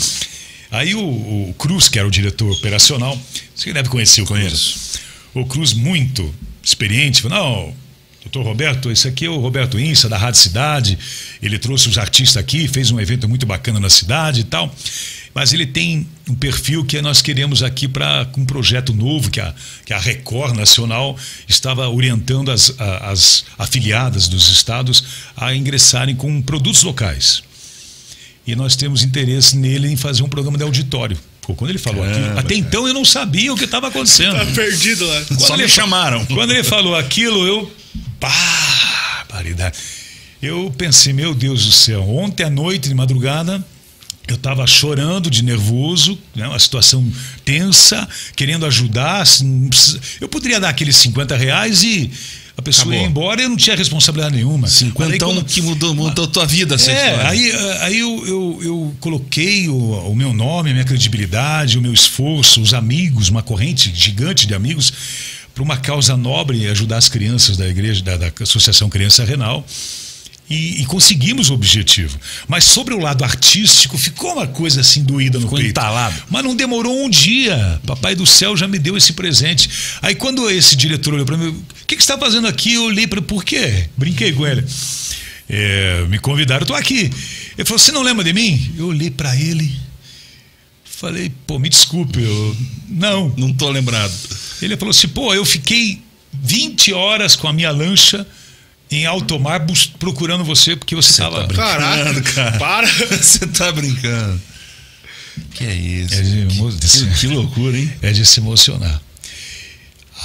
Aí 0.71 0.95
o, 0.95 1.01
o 1.01 1.55
Cruz, 1.59 1.89
que 1.89 1.99
era 1.99 2.07
o 2.07 2.11
diretor 2.11 2.51
operacional, 2.53 3.19
você 3.55 3.73
deve 3.73 3.89
conhecer 3.89 4.21
o 4.23 4.27
Cruz. 4.27 4.41
Conheço. 4.41 4.99
O 5.35 5.47
Cruz, 5.47 5.73
muito 5.73 6.35
experiente, 6.63 7.23
falou: 7.23 7.39
não, 7.39 7.75
doutor 8.23 8.45
Roberto, 8.45 8.91
esse 8.91 9.09
aqui 9.09 9.25
é 9.27 9.31
o 9.31 9.39
Roberto 9.39 9.79
Insa, 9.79 10.09
da 10.09 10.19
Rádio 10.19 10.41
Cidade. 10.41 10.99
Ele 11.43 11.59
trouxe 11.59 11.89
os 11.89 11.97
artistas 11.97 12.37
aqui, 12.37 12.69
fez 12.69 12.91
um 12.91 13.01
evento 13.01 13.29
muito 13.29 13.47
bacana 13.47 13.81
na 13.81 13.91
cidade 13.91 14.41
e 14.41 14.45
tal. 14.45 14.75
Mas 15.39 15.53
ele 15.53 15.66
tem 15.66 16.05
um 16.28 16.34
perfil 16.34 16.84
que 16.84 17.01
nós 17.01 17.22
queremos 17.22 17.62
aqui 17.62 17.86
para 17.86 18.26
um 18.36 18.45
projeto 18.45 18.93
novo 18.93 19.30
que 19.30 19.41
a, 19.41 19.55
que 19.84 19.93
a 19.93 19.99
Record 20.01 20.57
Nacional 20.57 21.16
estava 21.47 21.89
orientando 21.89 22.51
as, 22.51 22.74
as 22.76 23.45
afiliadas 23.57 24.26
dos 24.26 24.51
estados 24.51 25.05
a 25.36 25.55
ingressarem 25.55 26.16
com 26.16 26.43
produtos 26.43 26.82
locais. 26.82 27.45
E 28.45 28.57
nós 28.57 28.74
temos 28.74 29.05
interesse 29.05 29.57
nele 29.57 29.86
em 29.86 29.97
fazer 29.97 30.24
um 30.24 30.28
programa 30.28 30.59
de 30.59 30.64
auditório. 30.64 31.16
Pô, 31.43 31.55
quando 31.55 31.70
ele 31.70 31.78
falou 31.78 32.03
aquilo, 32.03 32.20
Caramba, 32.20 32.41
até 32.41 32.55
então 32.57 32.89
eu 32.89 32.93
não 32.93 33.05
sabia 33.05 33.53
o 33.53 33.57
que 33.57 33.64
estava 33.64 33.86
acontecendo. 33.86 34.34
Tá 34.34 34.45
perdido 34.47 35.07
lá. 35.07 35.24
Só 35.39 35.55
ele 35.55 35.62
me 35.62 35.68
chamaram. 35.68 36.26
Quando 36.26 36.51
ele 36.51 36.64
falou 36.64 36.97
aquilo, 36.97 37.47
eu. 37.47 37.72
Pá, 38.18 39.24
paridade. 39.28 39.78
Eu 40.43 40.74
pensei, 40.76 41.12
meu 41.12 41.32
Deus 41.32 41.64
do 41.64 41.70
céu, 41.70 42.03
ontem 42.03 42.43
à 42.43 42.51
noite, 42.51 42.89
de 42.89 42.95
madrugada, 42.97 43.64
eu 44.29 44.37
estava 44.37 44.66
chorando 44.66 45.31
de 45.31 45.43
nervoso, 45.43 46.18
né, 46.35 46.47
uma 46.47 46.59
situação 46.59 47.07
tensa, 47.45 48.09
querendo 48.37 48.64
ajudar. 48.66 49.22
assim, 49.22 49.68
Eu 50.20 50.29
poderia 50.29 50.61
dar 50.61 50.68
aqueles 50.68 50.97
50 50.97 51.37
reais 51.37 51.83
e 51.83 52.11
a 52.57 52.62
pessoa 52.62 52.87
Acabou. 52.87 53.01
ia 53.01 53.07
embora 53.09 53.41
e 53.41 53.45
eu 53.45 53.49
não 53.51 53.57
tinha 53.57 53.76
responsabilidade 53.76 54.35
nenhuma. 54.37 54.62
Mas 54.62 54.72
aí 54.83 54.89
Cinquentão 54.89 55.35
quando- 55.35 55.45
que 55.45 55.62
mudou, 55.62 55.95
mudou 55.95 56.26
tua 56.26 56.45
vida, 56.45 56.74
essa 56.74 56.91
é, 56.91 57.11
história. 57.11 57.29
aí, 57.31 57.53
aí 57.83 57.99
eu, 58.01 58.26
eu, 58.26 58.59
eu 58.62 58.97
coloquei 59.01 59.68
o, 59.68 59.76
o 60.11 60.14
meu 60.16 60.33
nome, 60.33 60.70
a 60.70 60.72
minha 60.72 60.85
credibilidade, 60.85 61.79
o 61.79 61.81
meu 61.83 61.93
esforço, 61.95 62.61
os 62.61 62.74
amigos, 62.74 63.29
uma 63.29 63.43
corrente 63.43 63.93
gigante 63.95 64.47
de 64.47 64.55
amigos, 64.55 64.93
para 65.55 65.62
uma 65.62 65.76
causa 65.76 66.16
nobre 66.16 66.59
e 66.59 66.66
ajudar 66.68 66.99
as 66.99 67.09
crianças 67.09 67.57
da 67.57 67.66
igreja, 67.68 68.03
da, 68.03 68.16
da 68.16 68.33
Associação 68.41 68.89
Criança 68.89 69.24
Renal. 69.24 69.64
E, 70.51 70.80
e 70.80 70.86
conseguimos 70.86 71.51
o 71.51 71.55
objetivo. 71.55 72.18
Mas 72.46 72.64
sobre 72.64 72.94
o 72.94 72.99
lado 72.99 73.22
artístico, 73.22 73.99
ficou 73.99 74.32
uma 74.32 74.46
coisa 74.46 74.80
assim 74.80 75.05
doída 75.05 75.38
no 75.38 75.44
Ficou 75.44 75.59
peito. 75.59 75.70
entalado. 75.70 76.22
Mas 76.30 76.42
não 76.42 76.57
demorou 76.57 77.05
um 77.05 77.11
dia. 77.11 77.78
Papai 77.86 78.14
do 78.14 78.24
céu 78.24 78.57
já 78.57 78.66
me 78.66 78.78
deu 78.78 78.96
esse 78.96 79.12
presente. 79.12 79.68
Aí 80.01 80.14
quando 80.14 80.49
esse 80.51 80.74
diretor 80.74 81.12
olhou 81.12 81.26
para 81.26 81.36
mim, 81.36 81.49
o 81.49 81.86
que, 81.86 81.96
que 81.96 82.03
você 82.03 82.12
está 82.12 82.18
fazendo 82.18 82.49
aqui? 82.49 82.74
Eu 82.74 82.84
olhei 82.84 83.07
para 83.07 83.20
por 83.20 83.44
quê? 83.44 83.90
Brinquei 83.94 84.32
com 84.32 84.46
ele. 84.46 84.64
É, 85.51 86.05
me 86.09 86.18
convidaram, 86.18 86.62
estou 86.62 86.76
aqui. 86.76 87.11
Ele 87.57 87.64
falou: 87.64 87.78
Você 87.78 87.92
não 87.92 88.03
lembra 88.03 88.24
de 88.24 88.32
mim? 88.32 88.72
Eu 88.76 88.86
olhei 88.88 89.11
para 89.11 89.34
ele, 89.36 89.70
falei: 90.84 91.32
Pô, 91.46 91.59
me 91.59 91.68
desculpe, 91.68 92.20
eu 92.22 92.57
não. 92.88 93.34
Não 93.36 93.53
tô 93.53 93.70
lembrado. 93.70 94.12
Ele 94.61 94.76
falou 94.76 94.90
assim: 94.90 95.09
Pô, 95.09 95.32
eu 95.34 95.44
fiquei 95.44 96.01
20 96.42 96.92
horas 96.92 97.34
com 97.36 97.49
a 97.49 97.53
minha 97.53 97.70
lancha 97.70 98.26
em 98.91 99.05
alto 99.07 99.39
mar 99.39 99.64
procurando 99.99 100.45
você 100.45 100.74
porque 100.76 100.95
você 100.95 101.11
estava. 101.11 101.41
tá 101.43 101.47
brincando. 101.47 101.68
Caraca, 101.68 102.22
cara. 102.34 102.59
para. 102.59 102.89
Você 103.16 103.47
tá 103.47 103.70
brincando. 103.72 104.41
Que 105.53 105.64
é 105.64 105.74
isso? 105.74 106.14
É 106.14 106.22
de 106.22 106.39
emo- 106.41 106.72
que, 106.72 107.20
que 107.20 107.26
loucura, 107.28 107.78
hein? 107.78 107.93
é 108.03 108.12
de 108.12 108.24
se 108.24 108.41
emocionar. 108.41 109.01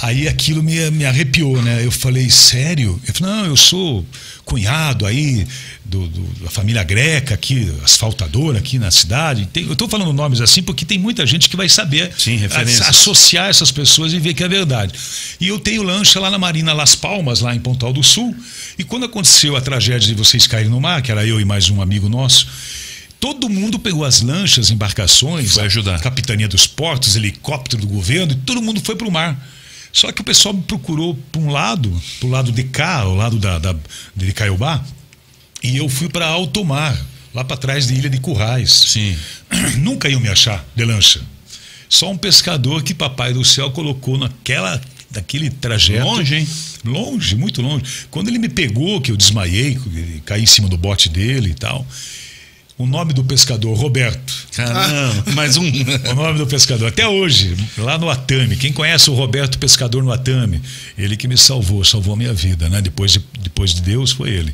Aí 0.02 0.26
aquilo 0.26 0.62
me, 0.62 0.90
me 0.90 1.04
arrepiou, 1.04 1.62
né? 1.62 1.84
Eu 1.84 1.90
falei, 1.92 2.28
sério? 2.28 3.00
Ele 3.04 3.12
falou, 3.12 3.34
não, 3.36 3.46
eu 3.46 3.56
sou 3.56 4.04
cunhado 4.44 5.06
aí 5.06 5.46
do, 5.94 6.08
do- 6.08 6.44
da 6.44 6.50
família 6.50 6.82
greca 6.82 7.34
aqui, 7.34 7.72
asfaltadora 7.84 8.58
aqui 8.58 8.78
na 8.78 8.90
cidade. 8.90 9.46
Tem- 9.52 9.64
eu 9.64 9.74
estou 9.74 9.88
falando 9.88 10.12
nomes 10.12 10.40
assim 10.40 10.62
porque 10.62 10.84
tem 10.84 10.98
muita 10.98 11.24
gente 11.24 11.48
que 11.48 11.56
vai 11.56 11.68
saber 11.68 12.12
Sim, 12.18 12.40
a- 12.50 12.88
associar 12.90 13.48
essas 13.48 13.70
pessoas 13.70 14.12
e 14.12 14.18
ver 14.18 14.34
que 14.34 14.42
é 14.42 14.48
verdade. 14.48 14.92
E 15.40 15.46
eu 15.48 15.60
tenho 15.60 15.82
lancha 15.84 16.18
lá 16.18 16.30
na 16.30 16.38
Marina 16.38 16.72
Las 16.72 16.94
Palmas, 16.96 17.40
lá 17.40 17.54
em 17.54 17.60
Pontal 17.60 17.92
do 17.92 18.02
Sul. 18.02 18.34
E 18.76 18.82
quando 18.82 19.06
aconteceu 19.06 19.54
a 19.56 19.60
tragédia 19.60 20.08
de 20.08 20.14
vocês 20.14 20.46
caírem 20.48 20.70
no 20.70 20.80
mar, 20.80 21.00
que 21.00 21.12
era 21.12 21.24
eu 21.24 21.40
e 21.40 21.44
mais 21.44 21.70
um 21.70 21.80
amigo 21.80 22.08
nosso, 22.08 22.48
todo 23.20 23.48
mundo 23.48 23.78
pegou 23.78 24.04
as 24.04 24.20
lanchas, 24.20 24.70
embarcações, 24.70 25.52
Foi 25.54 25.62
a 25.62 25.66
ajudar. 25.66 26.00
capitania 26.00 26.48
dos 26.48 26.66
portos, 26.66 27.14
helicóptero 27.14 27.82
do 27.82 27.86
governo, 27.88 28.32
e 28.32 28.36
todo 28.36 28.60
mundo 28.60 28.80
foi 28.84 28.96
para 28.96 29.06
o 29.06 29.12
mar. 29.12 29.50
Só 29.92 30.10
que 30.10 30.20
o 30.20 30.24
pessoal 30.24 30.52
me 30.52 30.62
procurou 30.62 31.14
para 31.30 31.40
um 31.40 31.50
lado, 31.50 32.02
para 32.18 32.26
o 32.26 32.30
lado 32.30 32.50
de 32.50 32.64
cá, 32.64 33.04
o 33.06 33.14
lado 33.14 33.38
da, 33.38 33.60
da, 33.60 33.76
de 34.16 34.32
Caiobá, 34.32 34.84
e 35.64 35.78
eu 35.78 35.88
fui 35.88 36.10
para 36.10 36.26
alto 36.26 36.62
mar, 36.62 36.94
lá 37.32 37.42
para 37.42 37.56
trás 37.56 37.86
de 37.86 37.94
Ilha 37.94 38.10
de 38.10 38.20
Currais. 38.20 38.70
Sim. 38.70 39.16
Nunca 39.80 40.10
iam 40.10 40.20
me 40.20 40.28
achar 40.28 40.62
de 40.76 40.84
lancha. 40.84 41.22
Só 41.88 42.10
um 42.10 42.18
pescador 42.18 42.82
que 42.82 42.92
Papai 42.92 43.32
do 43.32 43.42
Céu 43.42 43.70
colocou 43.70 44.18
naquela, 44.18 44.78
naquele 45.10 45.48
trajeto. 45.48 46.04
Longe, 46.04 46.34
hein? 46.34 46.48
Longe, 46.84 47.34
muito 47.34 47.62
longe. 47.62 47.84
Quando 48.10 48.28
ele 48.28 48.38
me 48.38 48.48
pegou, 48.50 49.00
que 49.00 49.10
eu 49.10 49.16
desmaiei, 49.16 49.78
caí 50.26 50.42
em 50.42 50.46
cima 50.46 50.68
do 50.68 50.76
bote 50.76 51.08
dele 51.08 51.50
e 51.50 51.54
tal. 51.54 51.86
O 52.76 52.86
nome 52.86 53.14
do 53.14 53.24
pescador, 53.24 53.74
Roberto. 53.74 54.34
Caramba, 54.52 55.30
mais 55.32 55.56
um. 55.56 55.64
O 56.10 56.14
nome 56.14 56.36
do 56.36 56.46
pescador, 56.46 56.88
até 56.88 57.08
hoje, 57.08 57.56
lá 57.78 57.96
no 57.96 58.10
Atame. 58.10 58.56
Quem 58.56 58.72
conhece 58.72 59.08
o 59.08 59.14
Roberto 59.14 59.58
Pescador 59.58 60.02
no 60.02 60.12
Atame? 60.12 60.60
Ele 60.98 61.16
que 61.16 61.28
me 61.28 61.38
salvou, 61.38 61.84
salvou 61.84 62.14
a 62.14 62.16
minha 62.16 62.34
vida, 62.34 62.68
né? 62.68 62.82
Depois 62.82 63.12
de, 63.12 63.22
depois 63.40 63.72
de 63.72 63.80
Deus, 63.80 64.10
foi 64.10 64.30
ele. 64.30 64.52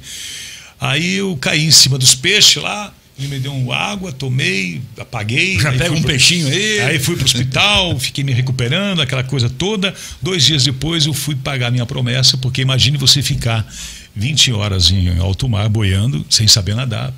Aí 0.80 1.16
eu 1.16 1.36
caí 1.36 1.64
em 1.66 1.70
cima 1.70 1.98
dos 1.98 2.14
peixes 2.14 2.62
lá, 2.62 2.92
ele 3.18 3.28
me 3.28 3.38
deu 3.38 3.52
uma 3.52 3.76
água, 3.76 4.10
tomei, 4.12 4.80
apaguei. 4.98 5.60
Já 5.60 5.70
pega 5.72 5.92
um 5.92 6.00
pro- 6.00 6.10
peixinho 6.10 6.48
aí. 6.48 6.80
Aí 6.80 6.98
fui 6.98 7.16
para 7.16 7.22
o 7.22 7.26
hospital, 7.26 8.00
fiquei 8.00 8.24
me 8.24 8.32
recuperando, 8.32 9.02
aquela 9.02 9.22
coisa 9.22 9.50
toda. 9.50 9.94
Dois 10.22 10.42
dias 10.44 10.64
depois 10.64 11.04
eu 11.04 11.12
fui 11.12 11.34
pagar 11.34 11.70
minha 11.70 11.84
promessa, 11.84 12.38
porque 12.38 12.62
imagine 12.62 12.96
você 12.96 13.22
ficar 13.22 13.70
20 14.16 14.52
horas 14.52 14.90
em 14.90 15.18
alto 15.18 15.46
mar, 15.48 15.68
boiando, 15.68 16.24
sem 16.30 16.48
saber 16.48 16.74
nadar. 16.74 17.12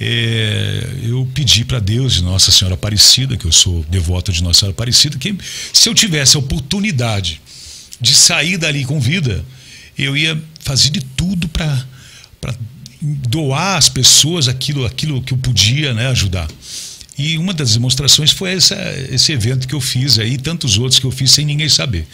É, 0.00 0.88
eu 1.04 1.28
pedi 1.34 1.64
para 1.64 1.78
Deus, 1.78 2.14
de 2.14 2.22
Nossa 2.22 2.50
Senhora 2.50 2.74
Aparecida, 2.74 3.36
que 3.36 3.44
eu 3.44 3.52
sou 3.52 3.84
devoto 3.88 4.32
de 4.32 4.42
Nossa 4.42 4.60
Senhora 4.60 4.72
Aparecida, 4.74 5.16
que 5.18 5.34
se 5.72 5.88
eu 5.88 5.94
tivesse 5.94 6.36
a 6.36 6.40
oportunidade 6.40 7.40
de 8.00 8.14
sair 8.14 8.56
dali 8.58 8.84
com 8.84 8.98
vida, 9.00 9.44
eu 9.96 10.16
ia 10.16 10.40
fazer 10.60 10.90
de 10.90 11.00
tudo 11.00 11.46
para 11.48 11.86
doar 13.00 13.76
às 13.76 13.88
pessoas 13.88 14.48
aquilo, 14.48 14.84
aquilo 14.86 15.20
que 15.22 15.32
eu 15.34 15.38
podia 15.38 15.92
né, 15.94 16.06
ajudar. 16.08 16.48
E 17.16 17.38
uma 17.38 17.54
das 17.54 17.74
demonstrações 17.74 18.32
foi 18.32 18.54
essa, 18.54 18.74
esse 19.10 19.30
evento 19.30 19.68
que 19.68 19.74
eu 19.74 19.80
fiz 19.80 20.18
aí, 20.18 20.32
e 20.32 20.38
tantos 20.38 20.78
outros 20.78 20.98
que 20.98 21.06
eu 21.06 21.12
fiz 21.12 21.30
sem 21.30 21.44
ninguém 21.46 21.68
saber. 21.68 22.06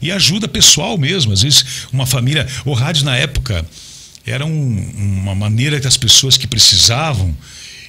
E 0.00 0.10
ajuda 0.10 0.48
pessoal 0.48 0.96
mesmo, 0.96 1.32
às 1.32 1.42
vezes 1.42 1.64
uma 1.92 2.06
família. 2.06 2.46
O 2.64 2.72
rádio 2.72 3.04
na 3.04 3.16
época 3.16 3.66
era 4.24 4.46
um- 4.46 4.92
uma 4.96 5.34
maneira 5.34 5.78
que 5.80 5.86
as 5.86 5.96
pessoas 5.96 6.36
que 6.38 6.46
precisavam 6.46 7.36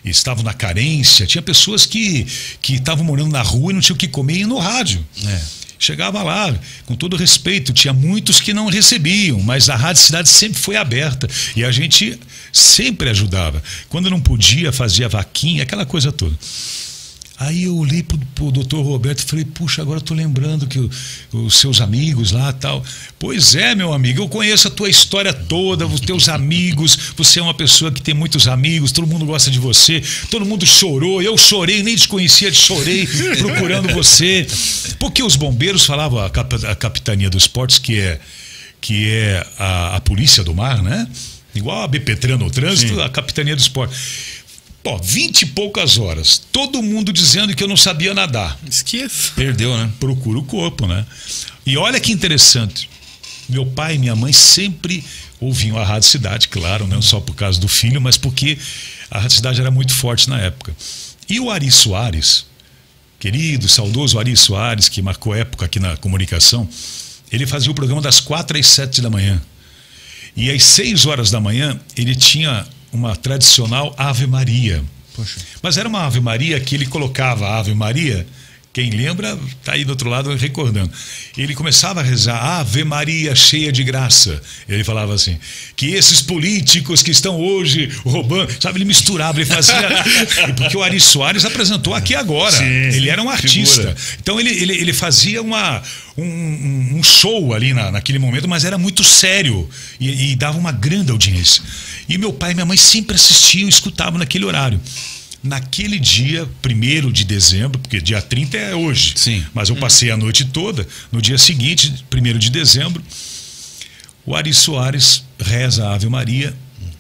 estavam 0.04 0.44
na 0.44 0.54
carência, 0.54 1.26
tinha 1.26 1.42
pessoas 1.42 1.86
que 1.86 2.26
que 2.62 2.76
estavam 2.76 3.04
morando 3.06 3.32
na 3.32 3.42
rua 3.42 3.72
e 3.72 3.74
não 3.74 3.82
tinham 3.82 3.96
o 3.96 4.00
que 4.00 4.08
comer 4.08 4.38
e 4.40 4.46
no 4.46 4.58
rádio. 4.58 5.06
É. 5.26 5.42
Chegava 5.80 6.24
lá, 6.24 6.58
com 6.86 6.96
todo 6.96 7.16
respeito, 7.16 7.74
tinha 7.74 7.94
muitos 7.94 8.42
que 8.42 8.54
não 8.54 8.68
recebiam, 8.68 9.40
mas 9.42 9.70
a 9.70 9.76
Rádio 9.76 10.02
Cidade 10.02 10.30
sempre 10.30 10.60
foi 10.60 10.76
aberta 10.76 11.28
e 11.56 11.64
a 11.64 11.72
gente 11.72 12.20
sempre 12.52 13.10
ajudava. 13.10 13.62
Quando 13.90 14.10
não 14.10 14.20
podia, 14.20 14.72
fazia 14.72 15.08
vaquinha, 15.08 15.64
aquela 15.64 15.86
coisa 15.86 16.12
toda. 16.12 16.36
Aí 17.40 17.66
eu 17.66 17.78
olhei 17.78 18.02
pro, 18.02 18.18
pro 18.34 18.52
doutor 18.52 18.82
Roberto 18.84 19.20
e 19.20 19.26
falei, 19.26 19.46
puxa, 19.46 19.82
agora 19.84 19.98
eu 20.00 20.02
tô 20.04 20.16
lembrando 20.16 20.66
que 20.66 20.80
o- 20.80 20.90
os 21.34 21.60
seus 21.60 21.80
amigos 21.82 22.32
lá 22.32 22.52
tal. 22.52 22.84
Pois 23.20 23.54
é, 23.54 23.76
meu 23.76 23.94
amigo, 23.94 24.24
eu 24.24 24.28
conheço 24.28 24.68
a 24.68 24.72
tua 24.72 24.90
história 24.90 25.32
toda, 25.32 25.86
os 25.86 26.00
teus 26.00 26.30
amigos, 26.30 26.98
você 27.16 27.40
é 27.40 27.44
uma 27.44 27.54
pessoa 27.54 27.92
que 27.92 28.02
tem 28.02 28.16
muitos 28.16 28.48
amigos, 28.48 28.92
todo 28.92 29.06
mundo 29.06 29.24
gosta 29.24 29.52
de 29.52 29.60
você, 29.60 30.02
todo 30.32 30.48
mundo 30.48 30.66
chorou, 30.66 31.22
eu 31.22 31.38
chorei, 31.38 31.84
nem 31.84 31.96
te 31.96 32.08
conhecia, 32.08 32.52
chorei 32.52 33.06
procurando 33.38 33.94
você. 33.94 34.48
Porque 34.98 35.22
os 35.22 35.36
bombeiros 35.36 35.86
falavam, 35.86 36.18
a, 36.20 36.32
cap- 36.32 36.66
a 36.66 36.76
capitania 36.76 37.30
dos 37.30 37.46
portos, 37.48 37.78
que 37.78 38.00
é, 38.00 38.20
que 38.82 39.12
é 39.12 39.46
a, 39.60 39.98
a 39.98 40.02
polícia 40.02 40.44
do 40.44 40.56
mar, 40.56 40.82
né? 40.82 41.08
Igual 41.54 41.84
a 41.84 41.88
BPTran 41.88 42.38
no 42.38 42.50
trânsito, 42.50 42.96
Sim. 42.96 43.02
a 43.02 43.10
capitania 43.10 43.56
dos 43.56 43.68
portos. 43.68 43.98
Pô, 44.88 44.98
vinte 45.00 45.42
e 45.42 45.46
poucas 45.48 45.98
horas, 45.98 46.42
todo 46.50 46.82
mundo 46.82 47.12
dizendo 47.12 47.54
que 47.54 47.62
eu 47.62 47.68
não 47.68 47.76
sabia 47.76 48.14
nadar. 48.14 48.58
Esqueça. 48.66 49.34
Perdeu, 49.36 49.78
né? 49.78 49.92
Procura 50.00 50.40
o 50.40 50.44
corpo, 50.44 50.88
né? 50.88 51.06
E 51.66 51.76
olha 51.76 52.00
que 52.00 52.10
interessante. 52.10 52.90
Meu 53.50 53.66
pai 53.66 53.96
e 53.96 53.98
minha 53.98 54.16
mãe 54.16 54.32
sempre 54.32 55.04
ouviam 55.42 55.78
a 55.78 55.84
Rádio 55.84 56.08
Cidade, 56.08 56.48
claro, 56.48 56.88
não 56.88 57.02
só 57.02 57.20
por 57.20 57.36
causa 57.36 57.60
do 57.60 57.68
filho, 57.68 58.00
mas 58.00 58.16
porque 58.16 58.58
a 59.12 59.20
Rádio 59.20 59.36
Cidade 59.36 59.60
era 59.60 59.70
muito 59.70 59.94
forte 59.94 60.30
na 60.30 60.40
época. 60.40 60.74
E 61.28 61.38
o 61.38 61.52
Ari 61.52 61.70
Soares, 61.70 62.46
querido, 63.20 63.68
saudoso 63.68 64.18
Ari 64.18 64.38
Soares, 64.38 64.88
que 64.88 65.02
marcou 65.02 65.36
época 65.36 65.66
aqui 65.66 65.82
na 65.82 65.98
comunicação, 65.98 66.66
ele 67.30 67.46
fazia 67.46 67.70
o 67.70 67.76
programa 67.76 68.02
das 68.02 68.22
quatro 68.22 68.58
às 68.58 68.68
sete 68.68 69.02
da 69.02 69.10
manhã. 69.10 69.42
E 70.34 70.50
às 70.50 70.64
seis 70.64 71.06
horas 71.06 71.30
da 71.30 71.42
manhã, 71.42 71.78
ele 71.94 72.16
tinha 72.16 72.66
uma 72.92 73.16
tradicional 73.16 73.94
Ave 73.98 74.28
Maria. 74.28 74.84
Poxa. 75.16 75.40
Mas 75.62 75.78
era 75.78 75.90
uma 75.90 76.06
Ave 76.06 76.20
Maria 76.20 76.60
que 76.60 76.76
ele 76.76 76.86
colocava 76.86 77.48
a 77.48 77.58
Ave 77.58 77.74
Maria, 77.74 78.26
quem 78.78 78.92
lembra, 78.92 79.36
está 79.60 79.72
aí 79.74 79.84
do 79.84 79.90
outro 79.90 80.08
lado 80.08 80.32
recordando. 80.36 80.92
Ele 81.36 81.56
começava 81.56 82.00
a 82.00 82.04
rezar 82.04 82.38
Ave 82.60 82.84
Maria 82.84 83.34
cheia 83.34 83.72
de 83.72 83.84
graça. 83.84 84.40
Ele 84.70 84.84
falava 84.84 85.16
assim: 85.16 85.36
que 85.76 85.88
esses 85.96 86.22
políticos 86.22 87.02
que 87.02 87.10
estão 87.10 87.40
hoje 87.42 87.90
roubando, 88.06 88.52
sabe, 88.62 88.78
ele 88.78 88.86
misturava, 88.86 89.40
ele 89.42 89.50
fazia. 89.50 89.74
Porque 90.56 90.78
o 90.78 90.84
Ari 90.84 91.00
Soares 91.00 91.44
apresentou 91.44 91.96
aqui 91.96 92.14
agora. 92.14 92.52
Sim, 92.52 92.66
ele 92.66 93.10
era 93.10 93.20
um 93.20 93.32
artista. 93.32 93.78
figura. 93.82 93.96
Então 94.22 94.40
ele, 94.40 94.52
ele, 94.52 94.74
ele 94.74 94.94
fazia 94.94 95.42
uma, 95.42 95.82
um, 96.16 96.24
um- 96.98 97.04
show 97.04 97.56
ali 97.56 97.74
na, 97.74 97.90
naquele 97.90 98.20
momento, 98.20 98.48
mas 98.48 98.64
era 98.64 98.78
muito 98.78 99.04
sério 99.04 99.68
e, 100.00 100.34
e 100.34 100.36
dava 100.36 100.56
uma 100.60 100.72
grande 100.72 101.10
audiência. 101.10 101.64
E 102.08 102.16
meu 102.16 102.32
pai 102.32 102.52
e 102.52 102.54
minha 102.54 102.66
mãe 102.66 102.78
sempre 102.78 103.16
assistiam, 103.16 103.68
escutavam 103.68 104.20
naquele 104.20 104.46
horário. 104.46 104.80
Naquele 105.48 105.98
dia, 106.00 106.48
1 106.66 107.12
de 107.12 107.24
dezembro, 107.24 107.80
porque 107.80 108.02
dia 108.02 108.22
30 108.22 108.58
é 108.58 108.76
hoje, 108.76 109.14
Sim. 109.16 109.46
mas 109.54 109.70
eu 109.70 109.76
passei 109.78 110.12
a 110.12 110.18
noite 110.18 110.44
toda, 110.46 110.86
no 111.12 111.22
dia 111.22 111.38
seguinte, 111.38 112.04
1 112.14 112.38
de 112.38 112.50
dezembro, 112.50 113.02
o 114.26 114.36
Ari 114.36 114.54
Soares 114.54 115.24
reza 115.40 115.88
a 115.88 115.94
Ave 115.94 116.10
Maria 116.10 116.54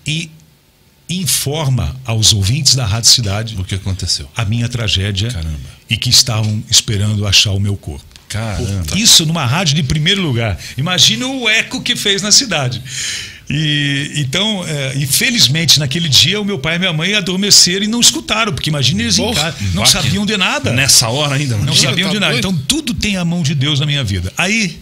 e 0.06 0.32
informa 1.10 1.96
aos 2.06 2.34
ouvintes 2.34 2.76
da 2.76 2.86
Rádio 2.86 3.10
Cidade 3.10 3.56
O 3.58 3.64
que 3.64 3.76
aconteceu? 3.76 4.30
a 4.36 4.44
minha 4.46 4.68
tragédia 4.68 5.30
Caramba. 5.32 5.58
e 5.90 5.98
que 5.98 6.10
estavam 6.10 6.64
esperando 6.70 7.26
achar 7.28 7.52
o 7.52 7.60
meu 7.60 7.76
corpo. 7.78 8.06
Caramba. 8.30 8.98
Isso 8.98 9.26
numa 9.26 9.46
rádio 9.46 9.76
de 9.76 9.84
primeiro 9.84 10.22
lugar. 10.22 10.58
Imagina 10.78 11.26
o 11.28 11.48
eco 11.48 11.82
que 11.82 11.96
fez 11.96 12.22
na 12.22 12.32
cidade. 12.32 12.82
E 13.50 14.12
então, 14.16 14.66
é, 14.68 14.96
e 14.98 15.08
felizmente 15.08 15.80
naquele 15.80 16.10
dia 16.10 16.40
o 16.42 16.44
meu 16.46 16.60
pai 16.60 16.76
e 16.76 16.80
minha 16.80 16.92
mãe 16.92 17.14
adormeceram 17.16 17.86
e 17.86 17.88
não 17.88 18.02
escutaram, 18.02 18.52
porque 18.52 18.70
imagina 18.70 19.02
eles 19.04 19.18
em 19.18 19.22
Porra, 19.24 19.54
casa, 19.54 19.58
não 19.74 19.84
que- 19.84 19.90
sabiam 19.90 20.26
de 20.26 20.36
nada. 20.36 20.74
Nessa 20.74 21.08
hora 21.08 21.36
ainda, 21.36 21.54
mano. 21.56 21.68
Não 21.68 21.74
Imagina, 21.74 21.90
sabiam 21.92 22.10
tá 22.10 22.14
de 22.14 22.20
nada. 22.20 22.34
doido? 22.34 22.48
Então 22.50 22.64
tudo 22.68 22.94
tem 22.94 23.16
a 23.16 23.24
mão 23.24 23.42
de 23.42 23.56
Deus 23.56 23.80
na 23.80 23.86
minha 23.86 24.04
vida. 24.04 24.34
Aí, 24.38 24.78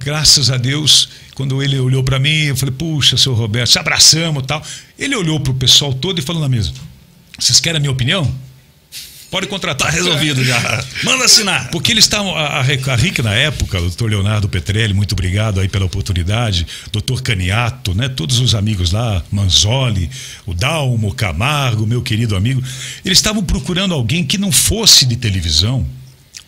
graças 0.00 0.50
a 0.50 0.56
Deus, 0.56 1.08
quando 1.34 1.62
ele 1.62 1.78
olhou 1.78 2.02
para 2.02 2.18
mim, 2.18 2.46
eu 2.46 2.56
falei: 2.56 2.74
"Puxa, 2.76 3.16
seu 3.16 3.34
Roberto, 3.34 3.70
se 3.70 3.78
abraçamos, 3.78 4.42
tal". 4.46 4.60
Ele 4.98 5.14
olhou 5.14 5.38
pro 5.38 5.54
pessoal 5.54 5.94
todo 5.94 6.18
e 6.18 6.22
falou 6.22 6.42
na 6.42 6.48
mesa: 6.48 6.72
"Vocês 7.38 7.60
querem 7.60 7.76
a 7.76 7.80
minha 7.80 7.92
opinião? 7.92 8.28
Pode 9.36 9.48
contratar, 9.48 9.92
resolvido 9.92 10.42
já. 10.42 10.82
Manda 11.04 11.26
assinar. 11.26 11.68
porque 11.70 11.92
eles 11.92 12.04
estavam, 12.04 12.34
a, 12.34 12.46
a, 12.46 12.60
a 12.60 12.96
RIC 12.96 13.18
na 13.18 13.34
época, 13.34 13.76
o 13.76 13.82
doutor 13.82 14.08
Leonardo 14.08 14.48
Petrelli, 14.48 14.94
muito 14.94 15.12
obrigado 15.12 15.60
aí 15.60 15.68
pela 15.68 15.84
oportunidade, 15.84 16.66
doutor 16.90 17.20
Caniato, 17.20 17.94
né, 17.94 18.08
todos 18.08 18.38
os 18.38 18.54
amigos 18.54 18.92
lá, 18.92 19.22
Manzoli, 19.30 20.08
o 20.46 20.54
Dalmo, 20.54 21.12
Camargo, 21.14 21.86
meu 21.86 22.00
querido 22.00 22.34
amigo, 22.34 22.62
eles 23.04 23.18
estavam 23.18 23.44
procurando 23.44 23.92
alguém 23.92 24.24
que 24.24 24.38
não 24.38 24.50
fosse 24.50 25.04
de 25.04 25.16
televisão, 25.16 25.86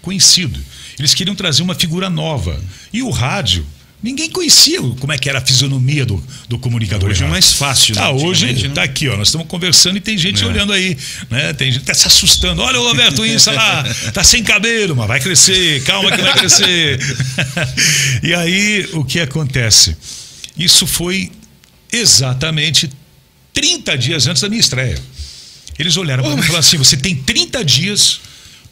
conhecido. 0.01 0.59
Eles 0.99 1.13
queriam 1.13 1.37
trazer 1.37 1.63
uma 1.63 1.75
figura 1.75 2.09
nova. 2.09 2.59
E 2.91 3.03
o 3.03 3.11
rádio, 3.11 3.67
ninguém 4.03 4.31
conhecia 4.31 4.81
como 4.81 5.13
é 5.13 5.19
que 5.19 5.29
era 5.29 5.39
a 5.39 5.45
fisionomia 5.45 6.07
do, 6.07 6.23
do 6.49 6.59
comunicador. 6.59 7.11
Hoje 7.11 7.25
é 7.25 7.29
mais 7.29 7.53
fácil, 7.53 7.95
né? 7.95 8.01
Ah, 8.03 8.11
hoje 8.11 8.45
Antigamente, 8.45 8.75
tá 8.75 8.81
né? 8.83 8.87
aqui, 8.87 9.09
ó. 9.09 9.17
Nós 9.17 9.29
estamos 9.29 9.47
conversando 9.47 9.97
e 9.97 10.01
tem 10.01 10.17
gente 10.17 10.43
É. 10.43 10.47
olhando 10.47 10.73
aí, 10.73 10.97
né? 11.31 11.53
Tem 11.53 11.71
gente 11.73 11.85
tá 11.85 11.95
se 11.95 12.07
assustando. 12.07 12.63
Olha 12.63 12.81
o 12.81 12.85
Roberto 12.85 13.25
Insa 13.27 13.53
lá, 13.53 13.85
tá 14.13 14.23
sem 14.23 14.43
cabelo, 14.45 14.95
mas 14.95 15.09
vai 15.09 15.21
crescer, 15.21 15.83
calma 15.85 16.11
que 16.13 16.23
vai 16.23 16.35
crescer. 16.35 16.99
e 18.23 18.35
aí, 18.35 18.89
o 18.93 19.05
que 19.05 19.21
acontece? 19.21 19.97
Isso 20.57 20.87
foi 20.87 21.31
exatamente 21.93 22.91
30 23.55 23.99
dias 23.99 24.27
antes 24.27 24.43
da 24.43 24.49
minha 24.49 24.61
estreia. 24.61 25.01
Eles 25.79 25.97
olharam 25.97 26.23
para 26.25 26.35
mim 26.35 26.41
e 26.41 26.43
falaram 26.43 26.61
assim: 26.61 26.77
você 26.77 26.97
tem 26.97 27.15
30 27.15 27.65
dias 27.65 28.21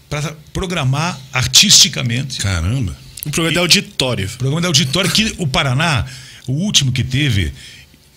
para 0.09 0.35
programar 0.53 1.19
artisticamente 1.33 2.39
Caramba. 2.41 2.97
Um 3.27 3.31
programa 3.31 3.53
de 3.53 3.59
auditório. 3.59 4.29
Programa 4.39 4.61
de 4.61 4.67
auditório 4.69 5.11
que 5.11 5.35
o 5.39 5.47
Paraná, 5.49 6.07
o 6.47 6.53
último 6.53 6.93
que 6.93 7.03
teve, 7.03 7.53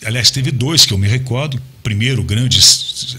aliás, 0.06 0.30
teve 0.30 0.52
dois 0.52 0.86
que 0.86 0.94
eu 0.94 0.98
me 1.00 1.08
recordo. 1.08 1.60
Primeiro, 1.82 2.22
o 2.22 2.24
grande 2.24 2.60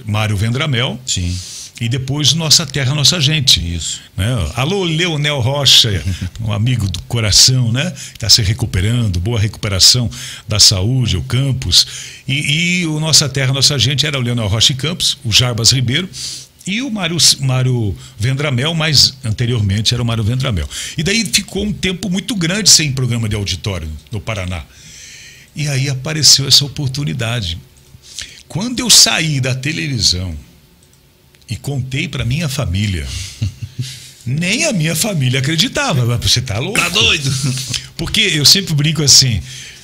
Mário 0.06 0.36
Vendramel. 0.36 1.00
Sim. 1.04 1.36
E 1.80 1.88
depois 1.88 2.34
Nossa 2.34 2.64
Terra, 2.64 2.94
Nossa 2.94 3.18
Gente. 3.20 3.58
Isso. 3.74 4.02
Né? 4.16 4.26
Alô, 4.54 4.84
Leonel 4.84 5.40
Rocha, 5.40 6.04
um 6.40 6.52
amigo 6.52 6.88
do 6.88 7.00
coração, 7.02 7.72
né? 7.72 7.92
Está 8.12 8.28
se 8.28 8.42
recuperando, 8.42 9.18
boa 9.18 9.40
recuperação 9.40 10.08
da 10.46 10.60
saúde, 10.60 11.16
o 11.16 11.22
Campos. 11.22 11.86
E, 12.28 12.82
e 12.82 12.86
o 12.86 13.00
Nossa 13.00 13.28
Terra, 13.28 13.52
Nossa 13.52 13.78
Gente 13.78 14.06
era 14.06 14.16
o 14.16 14.20
Leonel 14.22 14.46
Rocha 14.46 14.72
e 14.72 14.76
Campos, 14.76 15.18
o 15.24 15.32
Jarbas 15.32 15.72
Ribeiro 15.72 16.08
e 16.66 16.82
o 16.82 16.90
Mário, 16.90 17.16
Mário 17.40 17.96
Vendramel, 18.18 18.74
mas 18.74 19.14
anteriormente 19.24 19.94
era 19.94 20.02
o 20.02 20.06
Mário 20.06 20.22
Vendramel. 20.22 20.68
E 20.96 21.02
daí 21.02 21.24
ficou 21.24 21.64
um 21.64 21.72
tempo 21.72 22.10
muito 22.10 22.34
grande 22.34 22.68
sem 22.68 22.92
programa 22.92 23.28
de 23.28 23.34
auditório 23.34 23.90
no 24.10 24.20
Paraná. 24.20 24.64
E 25.54 25.68
aí 25.68 25.88
apareceu 25.88 26.46
essa 26.46 26.64
oportunidade. 26.64 27.58
Quando 28.46 28.80
eu 28.80 28.90
saí 28.90 29.40
da 29.40 29.54
televisão 29.54 30.34
e 31.48 31.56
contei 31.56 32.08
para 32.08 32.24
minha 32.24 32.48
família, 32.48 33.06
nem 34.24 34.66
a 34.66 34.72
minha 34.72 34.94
família 34.94 35.40
acreditava. 35.40 36.04
Mas 36.04 36.30
Você 36.30 36.40
tá 36.40 36.58
louco? 36.58 36.78
Tá 36.78 36.88
doido? 36.88 37.32
Porque 37.96 38.20
eu 38.20 38.44
sempre 38.44 38.74
brinco 38.74 39.02
assim, 39.02 39.42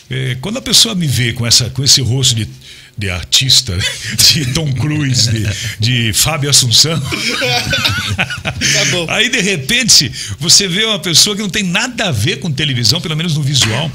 é, 0.09 0.37
quando 0.41 0.59
a 0.59 0.62
pessoa 0.62 0.95
me 0.95 1.07
vê 1.07 1.33
com, 1.33 1.47
essa, 1.47 1.70
com 1.70 1.83
esse 1.83 2.01
rosto 2.01 2.35
de, 2.35 2.49
de 2.97 3.11
artista, 3.11 3.76
de 4.32 4.47
Tom 4.53 4.72
Cruise, 4.72 5.30
de, 5.30 5.47
de 5.78 6.12
Fábio 6.12 6.49
Assunção, 6.49 6.99
Tá 7.01 8.55
aí 9.14 9.28
de 9.28 9.40
repente 9.40 10.11
você 10.38 10.66
vê 10.66 10.84
uma 10.84 10.99
pessoa 10.99 11.36
que 11.36 11.42
não 11.42 11.51
tem 11.51 11.62
nada 11.62 12.09
a 12.09 12.12
ver 12.12 12.40
com 12.40 12.51
televisão, 12.51 13.01
pelo 13.01 13.16
menos 13.16 13.34
no 13.34 13.42
visual, 13.42 13.90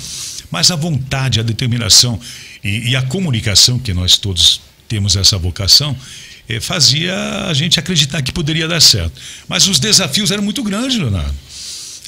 mas 0.52 0.70
a 0.70 0.76
vontade, 0.76 1.40
a 1.40 1.44
determinação 1.44 2.20
e, 2.64 2.92
e 2.92 2.96
a 2.96 3.02
comunicação, 3.02 3.80
que 3.80 3.94
nós 3.94 4.18
todos 4.18 4.62
temos 4.88 5.16
essa 5.16 5.38
vocação, 5.38 5.98
eh, 6.48 6.60
fazia 6.60 7.16
a 7.48 7.54
gente 7.54 7.80
acreditar 7.80 8.22
que 8.22 8.32
poderia 8.32 8.68
dar 8.68 8.82
certo. 8.82 9.20
Mas 9.48 9.68
os 9.68 9.80
desafios 9.80 10.32
eram 10.32 10.44
muito 10.44 10.62
grandes, 10.62 10.98
Leonardo. 10.98 11.34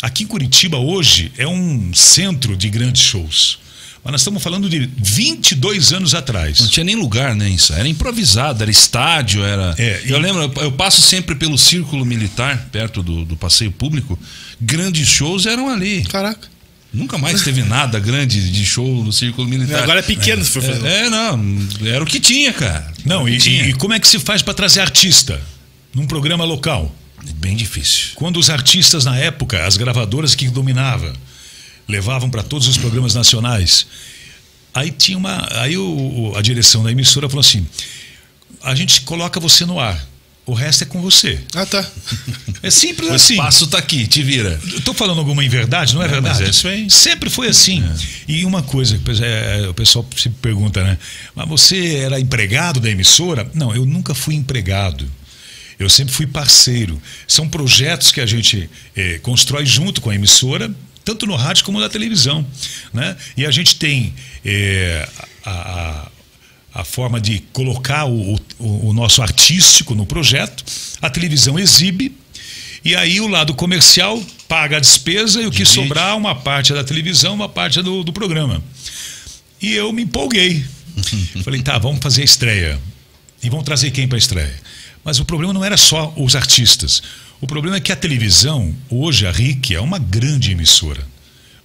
Aqui 0.02 0.24
em 0.24 0.28
Curitiba 0.28 0.78
hoje 0.78 1.32
é 1.38 1.48
um 1.48 1.94
centro 1.94 2.58
de 2.58 2.70
grandes 2.70 3.02
shows. 3.02 3.58
Mas 4.04 4.12
nós 4.12 4.22
estamos 4.22 4.44
falando 4.44 4.70
de 4.70 4.90
22 4.98 5.94
anos 5.94 6.14
atrás. 6.14 6.60
Não 6.60 6.68
tinha 6.68 6.84
nem 6.84 6.96
lugar, 6.96 7.34
né? 7.36 7.50
Isso. 7.50 7.72
Era 7.74 7.88
improvisado, 7.88 8.62
era 8.62 8.70
estádio, 8.70 9.44
era. 9.44 9.74
É, 9.78 10.02
eu 10.06 10.18
e- 10.18 10.22
lembro, 10.22 10.52
eu- 10.62 10.72
passo 10.74 11.02
sempre 11.02 11.36
pelo 11.36 11.58
círculo 11.58 12.06
militar, 12.06 12.68
perto 12.72 13.02
do, 13.02 13.24
do 13.24 13.38
passeio 13.38 13.72
público. 13.72 14.20
Grandes 14.60 15.08
shows 15.08 15.46
eram 15.46 15.70
ali. 15.70 16.04
Caraca. 16.04 16.52
Nunca 16.94 17.18
mais 17.18 17.42
teve 17.42 17.64
nada 17.64 17.98
grande 18.00 18.52
de 18.52 18.66
show 18.66 19.04
no 19.04 19.12
círculo 19.12 19.48
militar. 19.48 19.82
Agora 19.82 20.00
é 20.00 20.04
pequeno, 20.04 20.44
se 20.46 20.52
for 20.52 20.62
fazer. 20.62 20.86
É, 20.86 21.06
é, 21.06 21.10
não. 21.10 21.40
Era 21.86 22.04
o 22.04 22.06
que 22.06 22.20
tinha, 22.20 22.54
cara. 22.54 22.92
Não, 23.04 23.28
e, 23.28 23.38
tinha. 23.40 23.66
e 23.68 23.74
como 23.74 23.94
é 23.94 24.00
que 24.00 24.08
se 24.08 24.20
faz 24.20 24.42
para 24.44 24.54
trazer 24.54 24.82
artista 24.82 25.42
num 25.94 26.06
programa 26.06 26.44
local? 26.44 26.94
Bem 27.38 27.56
difícil. 27.56 28.10
Quando 28.16 28.38
os 28.38 28.50
artistas 28.50 29.06
na 29.06 29.18
época, 29.18 29.66
as 29.66 29.76
gravadoras 29.76 30.36
que 30.36 30.48
dominava, 30.50 31.14
levavam 31.88 32.30
para 32.30 32.44
todos 32.44 32.68
os 32.68 32.78
programas 32.78 33.14
nacionais. 33.14 33.86
Aí 34.74 34.92
tinha 34.92 35.18
uma, 35.18 35.48
aí 35.62 35.78
o, 35.78 35.84
o- 36.32 36.38
a 36.38 36.42
direção 36.42 36.84
da 36.84 36.92
emissora 36.92 37.30
falou 37.30 37.42
assim: 37.42 37.66
a 38.62 38.74
gente 38.76 39.02
coloca 39.02 39.40
você 39.40 39.66
no 39.66 39.80
ar, 39.80 40.04
o 40.46 40.54
resto 40.54 40.84
é 40.84 40.86
com 40.88 41.00
você. 41.02 41.40
Ah, 41.54 41.66
tá. 41.66 41.88
É 42.64 42.72
simples 42.72 43.10
O 43.12 43.14
assim. 43.14 43.34
espaço 43.34 43.68
tá 43.68 43.78
aqui, 43.78 44.08
te 44.08 44.24
vira. 44.24 44.60
Estou 44.76 44.94
falando 44.94 45.20
alguma 45.20 45.44
inverdade, 45.46 45.94
não 45.94 46.02
é, 46.02 46.06
É, 46.06 46.10
verdade? 46.10 46.40
mas 46.40 46.48
é 46.48 46.50
isso 46.50 46.68
aí. 46.68 46.90
Sempre 46.90 47.30
foi 47.30 47.48
assim. 47.50 47.84
E 48.28 48.44
uma 48.46 48.64
coisa, 48.64 48.98
que 48.98 49.12
é, 49.24 49.68
o 49.70 49.74
pessoal 49.74 50.06
se 50.18 50.30
pergunta, 50.30 50.84
né? 50.84 50.98
Mas 51.36 51.48
você 51.48 51.98
era 51.98 52.20
empregado 52.20 52.80
da 52.80 52.90
emissora? 52.90 53.50
Não, 53.54 53.76
eu 53.76 53.86
nunca 53.86 54.16
fui 54.16 54.34
empregado. 54.36 55.06
Eu 55.78 55.90
sempre 55.90 56.14
fui 56.14 56.26
parceiro. 56.28 57.02
São 57.28 57.48
projetos 57.48 58.12
que 58.12 58.22
a 58.22 58.26
gente 58.26 58.70
eh, 58.96 59.20
constrói 59.24 59.66
junto 59.66 60.02
com 60.02 60.10
a 60.10 60.16
emissora, 60.16 60.74
tanto 61.06 61.26
no 61.26 61.36
rádio 61.36 61.64
como 61.66 61.80
na 61.80 61.90
televisão. 61.90 62.46
Né? 62.94 63.16
E 63.38 63.46
a 63.46 63.52
gente 63.52 63.76
tem 63.76 64.14
eh, 64.46 65.08
a, 65.46 65.52
a- 65.52 66.12
a 66.76 66.84
forma 66.84 67.22
de 67.22 67.40
colocar 67.54 68.06
o, 68.06 68.34
o- 68.58 68.90
o 68.90 68.94
nosso 68.94 69.22
artístico 69.22 69.94
no 69.94 70.06
projeto, 70.08 70.64
a 71.02 71.08
televisão 71.10 71.60
exibe, 71.60 72.16
e 72.84 72.96
aí 72.96 73.22
o 73.22 73.28
lado 73.28 73.54
comercial 73.54 74.22
paga 74.48 74.78
a 74.78 74.80
despesa 74.80 75.42
e 75.42 75.46
o 75.46 75.52
que 75.52 75.66
sobrar, 75.66 76.18
uma 76.18 76.34
parte 76.36 76.72
é 76.72 76.76
da 76.76 76.84
televisão, 76.84 77.34
uma 77.36 77.48
parte 77.48 77.78
é 77.80 77.84
do, 77.84 78.04
do 78.04 78.12
programa. 78.12 78.62
E 79.62 79.72
eu 79.74 79.94
me 79.94 80.02
empolguei. 80.04 80.66
Falei, 81.44 81.62
tá, 81.62 81.78
vamos 81.78 82.00
fazer 82.02 82.24
a 82.24 82.26
estreia. 82.26 82.80
E 83.42 83.50
vamos 83.50 83.66
trazer 83.66 83.92
quem 83.92 84.08
para 84.08 84.18
a 84.18 84.20
estreia? 84.20 84.54
Mas 85.04 85.20
o 85.20 85.26
problema 85.26 85.54
não 85.54 85.64
era 85.64 85.78
só 85.78 86.14
os 86.16 86.36
artistas. 86.36 87.02
O 87.42 87.48
problema 87.48 87.78
é 87.78 87.80
que 87.80 87.92
a 87.92 87.96
televisão, 87.96 88.74
hoje 88.90 89.28
a 89.28 89.32
RIC 89.32 89.72
é 89.76 89.82
uma 89.82 90.00
grande 90.00 90.52
emissora. 90.52 91.06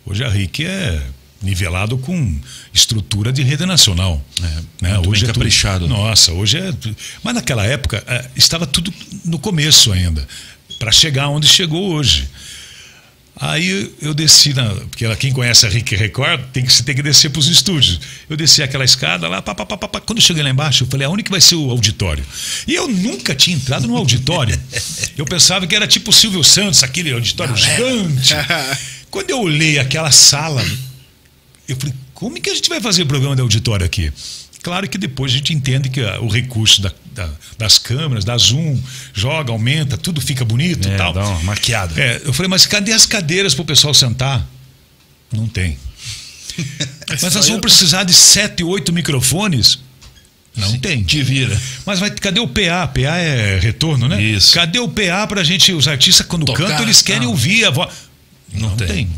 Hoje 0.05 0.24
a 0.24 0.28
RIC 0.28 0.61
é 0.64 1.03
nivelado 1.41 1.97
com 1.99 2.36
estrutura 2.74 3.32
de 3.32 3.43
rede 3.43 3.64
nacional. 3.64 4.20
É, 4.43 4.43
né? 4.82 4.95
muito 4.95 5.11
hoje 5.11 5.22
é 5.24 5.26
tudo- 5.28 5.34
caprichado. 5.36 5.86
Nossa, 5.86 6.32
hoje 6.32 6.59
é. 6.59 6.74
Mas 7.22 7.34
naquela 7.34 7.64
época 7.64 8.03
eh, 8.07 8.26
estava 8.34 8.66
tudo 8.66 8.93
no 9.24 9.39
começo 9.39 9.93
ainda, 9.93 10.26
para 10.78 10.91
chegar 10.91 11.28
onde 11.28 11.47
chegou 11.47 11.93
hoje. 11.93 12.28
Aí 13.41 13.93
eu 14.03 14.12
desci, 14.12 14.53
na, 14.53 14.64
porque 14.74 15.07
quem 15.16 15.32
conhece 15.32 15.64
a 15.64 15.68
Rick 15.68 15.95
Record 15.95 16.41
tem 16.53 16.64
que, 16.64 16.72
você 16.72 16.82
tem 16.82 16.95
que 16.95 17.03
descer 17.03 17.30
para 17.30 17.39
os 17.39 17.47
estúdios. 17.47 18.01
Eu 18.28 18.36
desci 18.36 18.64
aquela 18.64 18.84
escada 18.84 19.28
lá, 19.28 19.41
pá, 19.41 19.55
pá, 19.55 19.64
pá, 19.64 19.76
pá, 19.76 20.01
quando 20.01 20.18
eu 20.18 20.22
cheguei 20.24 20.43
lá 20.43 20.51
embaixo, 20.51 20.82
eu 20.82 20.89
falei, 20.89 21.07
aonde 21.07 21.22
que 21.22 21.30
vai 21.30 21.41
ser 21.41 21.55
o 21.55 21.70
auditório? 21.70 22.24
E 22.66 22.74
eu 22.74 22.89
nunca 22.89 23.36
tinha 23.36 23.55
entrado 23.57 23.86
no 23.86 23.97
auditório. 23.97 24.59
Eu 25.16 25.24
pensava 25.24 25.68
que 25.68 25.76
era 25.76 25.86
tipo 25.86 26.11
o 26.11 26.12
Silvio 26.12 26.43
Santos, 26.43 26.82
aquele 26.82 27.12
auditório 27.12 27.57
gigante. 27.57 28.34
Quando 29.09 29.30
eu 29.30 29.41
olhei 29.41 29.78
aquela 29.78 30.11
sala, 30.11 30.64
eu 31.68 31.76
falei, 31.76 31.95
como 32.14 32.36
é 32.36 32.41
que 32.41 32.51
a 32.51 32.55
gente 32.55 32.68
vai 32.68 32.80
fazer 32.80 33.05
programa 33.05 33.36
de 33.36 33.43
auditório 33.43 33.86
aqui? 33.86 34.12
Claro 34.62 34.89
que 34.89 34.99
depois 34.99 35.32
a 35.32 35.36
gente 35.36 35.55
entende 35.55 35.89
que 35.89 36.01
ah, 36.01 36.18
o 36.20 36.26
recurso 36.28 36.82
da- 36.82 36.93
da- 37.18 37.30
das 37.58 37.78
câmeras, 37.78 38.24
da 38.24 38.36
zoom, 38.38 38.80
joga, 39.12 39.50
aumenta, 39.52 39.96
tudo 39.96 40.20
fica 40.20 40.44
bonito 40.44 40.88
e 40.88 40.92
É, 40.92 40.96
tal. 40.96 41.12
dá 41.12 41.24
uma 41.26 41.42
maquiada. 41.42 42.00
É, 42.00 42.22
eu 42.24 42.32
falei, 42.32 42.48
mas 42.48 42.66
cadê 42.66 42.92
as 42.92 43.04
cadeiras 43.06 43.54
para 43.54 43.62
o 43.62 43.66
pessoal 43.66 43.92
sentar? 43.92 44.46
Não 45.32 45.46
tem. 45.46 45.76
Mas 47.22 47.34
nós 47.34 47.46
vamos 47.46 47.60
precisar 47.60 48.02
de 48.04 48.12
sete, 48.12 48.64
oito 48.64 48.92
microfones? 48.92 49.78
Não 50.56 50.76
tem. 50.78 51.04
Te 51.04 51.22
vira. 51.22 51.56
Mas 51.86 52.00
vai, 52.00 52.10
cadê 52.10 52.40
o 52.40 52.48
PA? 52.48 52.86
PA 52.88 53.16
é 53.16 53.58
retorno, 53.60 54.08
né? 54.08 54.20
Isso. 54.20 54.54
Cadê 54.54 54.78
o 54.80 54.88
PA 54.88 55.24
pra 55.28 55.44
gente, 55.44 55.72
os 55.72 55.86
artistas, 55.86 56.26
quando 56.26 56.44
Tocar, 56.46 56.64
cantam, 56.66 56.82
eles 56.82 57.00
querem 57.00 57.22
não. 57.22 57.30
ouvir 57.30 57.64
a 57.64 57.70
voz. 57.70 57.90
Não 58.52 58.74
tem. 58.76 59.08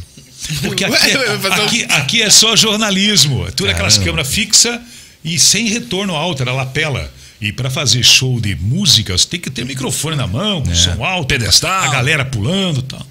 Porque 0.62 0.84
Ué, 0.84 0.96
aqui, 0.96 1.10
é, 1.12 1.30
um- 1.36 1.64
aqui, 1.64 1.84
aqui 1.88 2.22
é 2.22 2.28
só 2.30 2.54
jornalismo. 2.56 3.46
É 3.46 3.50
Tudo 3.52 3.70
aquelas 3.70 3.94
Caramba. 3.94 4.10
câmeras 4.10 4.34
fixas 4.34 4.78
e 5.24 5.38
sem 5.38 5.66
retorno 5.68 6.14
alto, 6.14 6.42
era 6.42 6.52
lapela. 6.52 7.10
E 7.40 7.52
para 7.52 7.70
fazer 7.70 8.02
show 8.04 8.38
de 8.40 8.54
música, 8.54 9.16
você 9.16 9.26
tem 9.26 9.40
que 9.40 9.50
ter 9.50 9.64
microfone 9.64 10.14
na 10.16 10.26
mão, 10.26 10.62
É. 10.70 10.74
som 10.74 11.02
alto, 11.04 11.28
Pedestal. 11.28 11.84
a 11.84 11.88
galera 11.92 12.24
pulando 12.24 12.80
e 12.80 12.82
tal. 12.82 13.06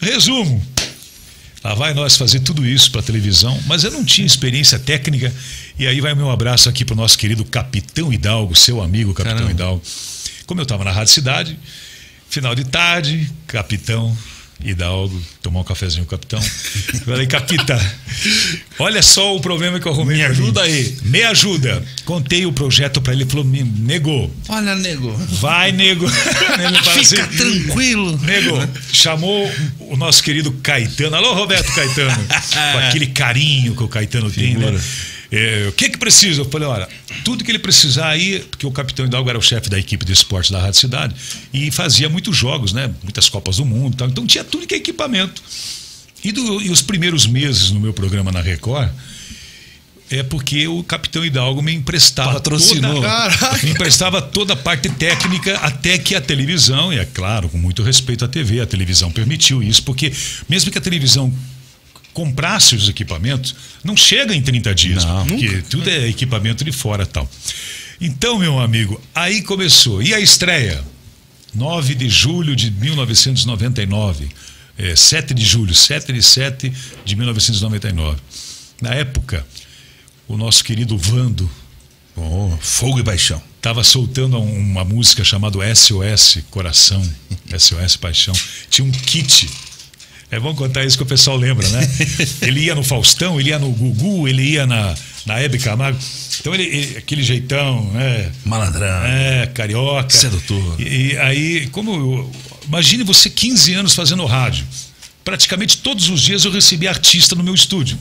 Resumo. 0.00 0.62
Lá 1.64 1.74
vai 1.74 1.94
nós 1.94 2.16
fazer 2.16 2.40
tudo 2.40 2.64
isso 2.66 2.92
para 2.92 3.02
televisão, 3.02 3.58
mas 3.66 3.82
eu 3.82 3.90
não 3.90 4.04
tinha 4.04 4.26
experiência 4.26 4.78
técnica. 4.78 5.34
E 5.78 5.86
aí 5.86 6.00
vai 6.00 6.12
o 6.12 6.16
meu 6.16 6.30
abraço 6.30 6.68
aqui 6.68 6.84
para 6.84 6.92
o 6.92 6.96
nosso 6.96 7.18
querido 7.18 7.44
Capitão 7.44 8.12
Hidalgo, 8.12 8.54
seu 8.54 8.80
amigo 8.80 9.12
Capitão 9.14 9.38
Caramba. 9.38 9.50
Hidalgo. 9.52 9.82
Como 10.46 10.60
eu 10.60 10.62
estava 10.62 10.84
na 10.84 10.92
Rádio 10.92 11.12
Cidade, 11.12 11.58
final 12.28 12.54
de 12.54 12.64
tarde, 12.64 13.28
Capitão 13.48 14.16
Hidalgo, 14.64 15.22
tomar 15.42 15.60
um 15.60 15.64
cafezinho 15.64 16.06
com 16.06 16.14
o 16.14 16.18
Capitão. 16.18 16.40
Falei, 17.04 17.26
Capita, 17.26 17.78
olha 18.78 19.02
só 19.02 19.36
o 19.36 19.40
problema 19.40 19.78
que 19.78 19.86
eu 19.86 19.92
arrumei. 19.92 20.16
Me 20.16 20.24
ajuda 20.24 20.62
aí. 20.62 20.96
Me 21.02 21.22
ajuda. 21.22 21.82
Contei 22.04 22.46
o 22.46 22.52
projeto 22.52 23.00
para 23.00 23.12
ele, 23.12 23.22
ele 23.22 23.30
falou, 23.30 23.44
me 23.44 23.62
negou. 23.62 24.34
Olha, 24.48 24.74
nego. 24.74 25.12
Vai, 25.12 25.72
nego. 25.72 26.06
Ele 26.58 26.78
fala 26.82 27.04
Fica 27.04 27.24
assim, 27.24 27.36
tranquilo. 27.36 28.18
Nego, 28.22 28.56
chamou 28.92 29.50
o 29.80 29.96
nosso 29.96 30.22
querido 30.22 30.50
Caetano. 30.62 31.16
Alô, 31.16 31.34
Roberto 31.34 31.72
Caetano. 31.74 32.16
Com 32.72 32.78
aquele 32.78 33.08
carinho 33.08 33.74
que 33.74 33.82
o 33.82 33.88
Caetano 33.88 34.30
tem, 34.30 34.56
né? 34.56 34.78
É, 35.30 35.66
o 35.68 35.72
que 35.72 35.88
que 35.90 35.98
precisa? 35.98 36.40
Eu 36.42 36.44
falei, 36.50 36.68
olha, 36.68 36.88
tudo 37.24 37.42
que 37.42 37.50
ele 37.50 37.58
precisar 37.58 38.08
aí, 38.10 38.40
porque 38.50 38.66
o 38.66 38.70
Capitão 38.70 39.04
Hidalgo 39.06 39.28
era 39.28 39.38
o 39.38 39.42
chefe 39.42 39.68
da 39.68 39.78
equipe 39.78 40.04
de 40.04 40.12
esporte 40.12 40.52
da 40.52 40.60
Rádio 40.60 40.78
Cidade 40.80 41.14
e 41.52 41.70
fazia 41.70 42.08
muitos 42.08 42.36
jogos, 42.36 42.72
né? 42.72 42.92
Muitas 43.02 43.28
Copas 43.28 43.56
do 43.56 43.64
Mundo 43.64 43.94
e 43.94 43.96
tal. 43.96 44.08
Então 44.08 44.26
tinha 44.26 44.44
tudo 44.44 44.66
que 44.66 44.74
é 44.74 44.78
equipamento. 44.78 45.42
E, 46.22 46.30
do- 46.32 46.60
e 46.62 46.70
os 46.70 46.80
primeiros 46.82 47.26
meses 47.26 47.70
no 47.70 47.80
meu 47.80 47.92
programa 47.92 48.30
na 48.30 48.40
Record 48.40 48.88
é 50.08 50.22
porque 50.22 50.68
o 50.68 50.84
Capitão 50.84 51.24
Hidalgo 51.24 51.60
me 51.60 51.74
emprestava 51.74 52.34
Patrocinou. 52.34 52.94
toda, 53.02 53.58
me 53.64 53.70
emprestava 53.70 54.22
toda 54.22 54.52
a 54.52 54.56
parte 54.56 54.88
técnica 54.88 55.56
até 55.58 55.98
que 55.98 56.14
a 56.14 56.20
televisão, 56.20 56.92
e 56.92 56.98
é 56.98 57.04
claro, 57.04 57.48
com 57.48 57.58
muito 57.58 57.82
respeito 57.82 58.24
à 58.24 58.28
TV, 58.28 58.60
a 58.60 58.66
televisão 58.66 59.10
permitiu 59.10 59.60
isso, 59.62 59.82
porque 59.82 60.12
mesmo 60.48 60.70
que 60.70 60.78
a 60.78 60.80
televisão 60.80 61.32
comprasse 62.16 62.74
os 62.74 62.88
equipamentos, 62.88 63.54
não 63.84 63.94
chega 63.94 64.34
em 64.34 64.40
30 64.40 64.74
dias, 64.74 65.04
Não. 65.04 65.26
porque 65.26 65.60
tudo 65.68 65.86
é 65.90 66.08
equipamento 66.08 66.64
de 66.64 66.72
fora 66.72 67.04
tal. 67.04 67.30
Então, 68.00 68.38
meu 68.38 68.58
amigo, 68.58 68.98
aí 69.14 69.42
começou. 69.42 70.02
E 70.02 70.14
a 70.14 70.18
estreia? 70.18 70.82
9 71.54 71.94
de 71.94 72.08
julho 72.08 72.56
de 72.56 72.70
1999. 72.70 74.28
É, 74.78 74.96
7 74.96 75.34
de 75.34 75.44
julho, 75.44 75.74
7 75.74 76.10
de 76.10 76.22
7 76.22 76.72
de 77.04 77.16
1999. 77.16 78.18
Na 78.80 78.94
época, 78.94 79.46
o 80.26 80.38
nosso 80.38 80.64
querido 80.64 80.96
Vando 80.96 81.50
Oh, 82.16 82.56
fogo 82.62 82.98
e 82.98 83.04
paixão. 83.04 83.42
estava 83.58 83.84
soltando 83.84 84.38
um- 84.38 84.58
uma 84.58 84.84
música 84.86 85.22
chamada 85.22 85.58
SOS 85.74 86.38
Coração, 86.50 87.02
SOS 87.58 87.96
Paixão. 87.98 88.34
Tinha 88.70 88.86
um 88.88 88.90
kit. 88.90 89.50
É 90.30 90.40
bom 90.40 90.54
contar 90.54 90.84
isso 90.84 90.96
que 90.96 91.02
o 91.02 91.06
pessoal 91.06 91.36
lembra, 91.36 91.66
né? 91.68 91.88
Ele 92.42 92.60
ia 92.64 92.74
no 92.74 92.82
Faustão, 92.82 93.38
ele 93.40 93.50
ia 93.50 93.58
no 93.60 93.70
Gugu, 93.70 94.26
ele 94.26 94.42
ia 94.42 94.66
na, 94.66 94.92
na 95.24 95.38
Hebe 95.40 95.56
Camargo. 95.58 95.98
Então, 96.40 96.52
ele, 96.52 96.64
ele- 96.64 96.96
aquele 96.98 97.22
jeitão, 97.22 97.84
né? 97.92 98.32
Malandrão. 98.44 99.04
É, 99.04 99.46
carioca. 99.46 100.10
Sedutor. 100.10 100.80
E, 100.80 101.12
e 101.12 101.16
aí, 101.18 101.66
como. 101.68 101.92
eu- 101.94 102.32
imagine 102.66 103.04
você 103.04 103.30
15 103.30 103.74
anos 103.74 103.94
fazendo 103.94 104.24
rádio. 104.26 104.66
Praticamente 105.24 105.78
todos 105.78 106.08
os 106.08 106.20
dias 106.20 106.44
eu 106.44 106.50
recebia 106.52 106.90
artista 106.90 107.34
no 107.36 107.42
meu 107.44 107.54
estúdio. 107.54 107.96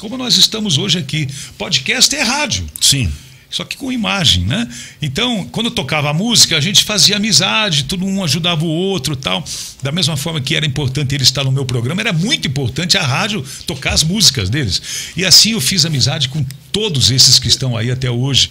Como 0.00 0.16
nós 0.16 0.36
estamos 0.36 0.76
hoje 0.78 0.98
aqui. 0.98 1.28
Podcast 1.58 2.14
é 2.16 2.22
rádio 2.22 2.66
Sim. 2.80 3.12
Só 3.50 3.64
que 3.64 3.76
com 3.76 3.90
imagem, 3.90 4.44
né? 4.44 4.68
Então, 5.02 5.44
quando 5.50 5.72
tocava 5.72 6.08
a 6.08 6.14
música, 6.14 6.56
a 6.56 6.60
gente 6.60 6.84
fazia 6.84 7.16
amizade, 7.16 7.84
todo 7.84 8.06
um 8.06 8.22
ajudava 8.22 8.64
o 8.64 8.68
outro, 8.68 9.16
tal. 9.16 9.44
Da 9.82 9.90
mesma 9.90 10.16
forma 10.16 10.40
que 10.40 10.54
era 10.54 10.64
importante 10.64 11.16
ele 11.16 11.24
estar 11.24 11.42
no 11.42 11.50
meu 11.50 11.64
programa, 11.64 12.00
era 12.00 12.12
muito 12.12 12.46
importante 12.46 12.96
a 12.96 13.02
rádio 13.02 13.44
tocar 13.66 13.92
as 13.92 14.04
músicas 14.04 14.48
deles. 14.48 14.80
E 15.16 15.24
assim 15.24 15.50
eu 15.50 15.60
fiz 15.60 15.84
amizade 15.84 16.28
com 16.28 16.46
todos 16.70 17.10
esses 17.10 17.40
que 17.40 17.48
estão 17.48 17.76
aí 17.76 17.90
até 17.90 18.08
hoje. 18.08 18.50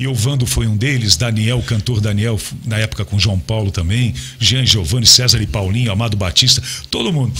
E 0.00 0.08
o 0.08 0.14
Vando 0.14 0.44
foi 0.46 0.66
um 0.66 0.76
deles, 0.76 1.16
Daniel, 1.16 1.62
cantor 1.62 2.00
Daniel, 2.00 2.40
na 2.64 2.78
época 2.78 3.04
com 3.04 3.18
João 3.18 3.38
Paulo 3.38 3.70
também, 3.70 4.14
Jean 4.40 4.66
Giovanni, 4.66 5.06
César 5.06 5.40
e 5.40 5.46
Paulinho, 5.46 5.92
Amado 5.92 6.16
Batista, 6.16 6.60
todo 6.90 7.12
mundo. 7.12 7.32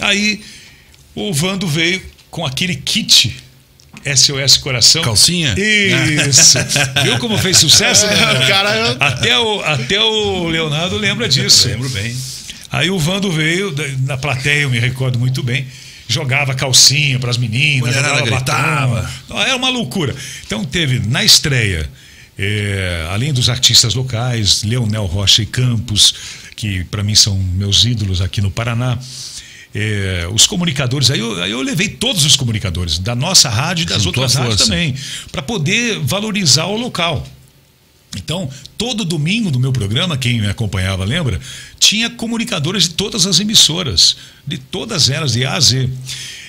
Aí 0.00 0.40
o 1.14 1.34
Vando 1.34 1.66
veio 1.66 2.00
com 2.30 2.46
aquele 2.46 2.76
kit 2.76 3.36
SOS 4.14 4.56
Coração. 4.58 5.02
Calcinha? 5.02 5.54
Isso. 5.58 6.58
Viu 7.02 7.18
como 7.18 7.36
fez 7.38 7.56
sucesso? 7.58 8.06
né? 8.06 8.14
Cara- 8.48 8.76
eu- 8.76 8.96
Até 9.00 9.38
o, 9.38 9.60
até 9.62 10.00
o 10.00 10.48
Leonardo 10.48 10.96
lembra 10.96 11.28
disso. 11.28 11.68
Lembro 11.68 11.88
bem. 11.90 12.16
Aí 12.70 12.90
o 12.90 12.98
Vando 12.98 13.30
veio, 13.30 13.74
na 14.00 14.16
plateia, 14.16 14.62
eu 14.62 14.70
me 14.70 14.78
recordo 14.78 15.18
muito 15.18 15.42
bem, 15.42 15.66
jogava 16.08 16.54
calcinha 16.54 17.18
para 17.18 17.30
as 17.30 17.38
meninas, 17.38 17.94
jogava 17.94 18.20
gritava. 18.22 19.10
Não, 19.28 19.40
Era 19.40 19.56
uma 19.56 19.70
loucura. 19.70 20.14
Então 20.46 20.64
teve 20.64 20.98
na 21.08 21.24
estreia, 21.24 21.88
eh, 22.38 23.06
além 23.10 23.32
dos 23.32 23.48
artistas 23.48 23.94
locais, 23.94 24.62
Leonel 24.62 25.06
Rocha 25.06 25.42
e 25.42 25.46
Campos, 25.46 26.14
que 26.54 26.84
para 26.84 27.02
mim 27.02 27.14
são 27.14 27.36
meus 27.38 27.84
ídolos 27.84 28.20
aqui 28.20 28.40
no 28.40 28.50
Paraná. 28.50 28.98
Eh, 29.74 30.28
os 30.32 30.46
comunicadores, 30.46 31.10
aí 31.10 31.18
eu, 31.18 31.42
aí 31.42 31.50
eu 31.50 31.60
levei 31.62 31.88
todos 31.88 32.24
os 32.24 32.36
comunicadores, 32.36 32.98
da 32.98 33.14
nossa 33.14 33.48
rádio 33.48 33.82
e 33.82 33.86
das 33.86 34.02
Juntou 34.02 34.22
outras 34.22 34.34
rádios 34.34 34.62
também, 34.62 34.94
para 35.30 35.42
poder 35.42 35.98
valorizar 36.00 36.66
o 36.66 36.76
local. 36.76 37.26
Então, 38.16 38.48
todo 38.78 39.04
domingo 39.04 39.50
no 39.50 39.58
meu 39.58 39.72
programa, 39.72 40.16
quem 40.16 40.40
me 40.40 40.48
acompanhava 40.48 41.04
lembra, 41.04 41.40
tinha 41.78 42.08
comunicadores 42.08 42.84
de 42.84 42.90
todas 42.90 43.26
as 43.26 43.40
emissoras, 43.40 44.16
de 44.46 44.58
todas 44.58 45.10
elas, 45.10 45.32
de 45.32 45.44
A 45.44 45.54
a 45.54 45.60
Z. 45.60 45.90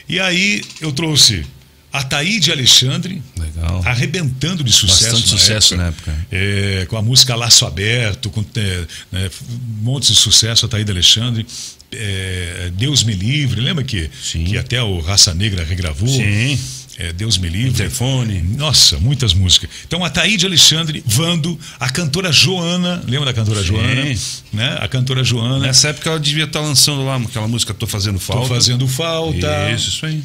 E 0.07 0.19
aí 0.19 0.63
eu 0.79 0.91
trouxe 0.91 1.45
a 1.91 2.03
Taíde 2.03 2.51
Alexandre, 2.51 3.21
Legal. 3.37 3.81
arrebentando 3.85 4.63
de 4.63 4.71
sucesso. 4.71 5.11
Bastante 5.11 5.31
na 5.31 5.37
sucesso 5.37 5.73
época. 5.73 5.83
na 5.83 5.89
época. 5.89 6.27
É, 6.31 6.85
com 6.87 6.97
a 6.97 7.01
música 7.01 7.35
Laço 7.35 7.65
Aberto, 7.65 8.29
com 8.29 8.45
é, 8.55 8.85
né, 9.11 9.29
um 9.49 9.83
monte 9.83 10.11
de 10.13 10.17
sucesso, 10.17 10.65
a 10.65 10.69
Taíde 10.69 10.91
Alexandre. 10.91 11.45
É, 11.91 12.69
Deus 12.73 13.03
me 13.03 13.13
livre, 13.13 13.61
lembra 13.61 13.83
que, 13.83 14.09
Sim. 14.21 14.43
que 14.43 14.57
até 14.57 14.81
o 14.83 14.99
Raça 14.99 15.33
Negra 15.33 15.63
regravou? 15.63 16.07
Sim. 16.09 16.59
É, 16.99 17.13
Deus 17.13 17.37
me 17.37 17.47
livre. 17.47 17.69
Interfone. 17.69 18.41
Nossa, 18.41 18.97
muitas 18.97 19.33
músicas. 19.33 19.69
Então 19.87 20.03
a 20.03 20.09
Taíde 20.09 20.45
Alexandre, 20.47 21.03
Vando, 21.05 21.57
a 21.79 21.87
cantora 21.89 22.31
Joana, 22.31 23.03
lembra 23.07 23.27
da 23.27 23.33
cantora 23.33 23.61
Sim. 23.61 23.67
Joana? 23.67 24.15
Né? 24.51 24.77
A 24.81 24.87
cantora 24.87 25.23
Joana. 25.23 25.59
Nessa 25.59 25.89
época 25.89 26.09
ela 26.09 26.19
devia 26.19 26.45
estar 26.45 26.59
lançando 26.59 27.05
lá 27.05 27.15
aquela 27.17 27.47
música 27.47 27.71
Tô 27.73 27.85
Fazendo 27.85 28.15
Tô 28.15 28.25
Falta. 28.25 28.47
fazendo 28.47 28.87
falta. 28.87 29.71
Isso, 29.71 29.89
isso 29.89 30.05
aí. 30.07 30.23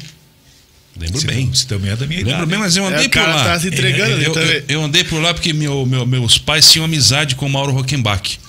Lembro 0.99 1.19
Você, 1.21 1.27
bem. 1.27 1.47
Você 1.53 1.65
também 1.65 1.91
é 1.91 1.95
da 1.95 2.05
minha 2.07 2.19
Lembro 2.19 2.33
idade. 2.33 2.49
bem, 2.49 2.59
mas 2.59 2.75
eu 2.75 2.85
andei 2.85 3.05
É, 3.05 3.09
por 3.09 3.21
lá. 3.21 3.43
tá 3.43 3.59
se 3.59 3.67
entregando 3.67 4.21
eu, 4.21 4.33
também. 4.33 4.49
eu, 4.49 4.63
eu 4.69 4.83
andei 4.83 5.03
por 5.03 5.21
lá 5.21 5.33
porque 5.33 5.53
meu, 5.53 5.85
meu- 5.85 6.05
meus 6.05 6.37
pais 6.37 6.71
tinham 6.71 6.85
amizade 6.85 7.35
com 7.35 7.45
o 7.45 7.49
Mauro 7.49 7.71
Rockenbach. 7.71 8.39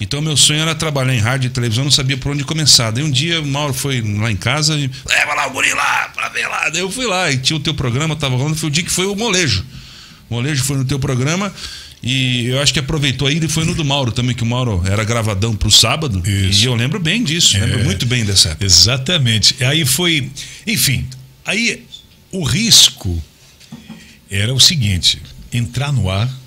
Então 0.00 0.22
meu 0.22 0.36
sonho 0.36 0.60
era 0.60 0.74
trabalhar 0.74 1.14
em 1.14 1.18
rádio 1.20 1.48
e 1.48 1.50
televisão, 1.50 1.82
eu 1.82 1.86
não 1.86 1.92
sabia 1.92 2.16
por 2.16 2.32
onde 2.32 2.42
começar. 2.42 2.90
Daí 2.90 3.04
um 3.04 3.10
dia 3.10 3.40
o 3.40 3.46
Mauro 3.46 3.74
foi 3.74 4.00
lá 4.00 4.30
em 4.32 4.36
casa 4.36 4.74
e 4.76 4.90
leva 5.08 5.34
lá 5.34 5.46
o 5.46 5.50
guri 5.50 5.72
lá 5.74 6.08
pra 6.14 6.28
ver 6.30 6.46
lá. 6.48 6.68
Daí 6.70 6.80
eu 6.80 6.90
fui 6.90 7.06
lá 7.06 7.30
e 7.30 7.36
tinha 7.38 7.56
o 7.56 7.60
teu 7.60 7.74
programa, 7.74 8.16
tava 8.16 8.34
rolando, 8.36 8.56
foi 8.56 8.68
o 8.68 8.72
dia 8.72 8.82
que 8.82 8.90
foi 8.90 9.06
o 9.06 9.14
molejo. 9.14 9.64
O 10.30 10.34
molejo 10.34 10.64
foi 10.64 10.76
no 10.78 10.84
teu 10.86 10.98
programa 10.98 11.52
e 12.02 12.46
eu 12.46 12.62
acho 12.62 12.72
que 12.72 12.78
aproveitou 12.78 13.28
ainda 13.28 13.44
e 13.44 13.48
foi 13.48 13.64
no 13.66 13.74
do 13.74 13.84
Mauro 13.84 14.10
também, 14.10 14.34
que 14.34 14.42
o 14.42 14.46
Mauro 14.46 14.82
era 14.86 15.04
gravadão 15.04 15.54
pro 15.54 15.70
sábado. 15.70 16.22
Isso. 16.26 16.62
E 16.62 16.64
eu 16.64 16.74
lembro 16.74 16.98
bem 16.98 17.22
disso, 17.22 17.58
lembro 17.58 17.80
É. 17.80 17.84
muito 17.84 18.06
bem 18.06 18.24
dessa 18.24 18.48
época. 18.50 18.64
Exatamente. 18.64 19.62
Aí 19.62 19.84
foi. 19.84 20.30
Enfim, 20.66 21.06
aí 21.44 21.84
o 22.32 22.42
risco 22.42 23.22
era 24.30 24.54
o 24.54 24.58
seguinte: 24.60 25.20
entrar 25.52 25.92
no 25.92 26.08
ar. 26.08 26.39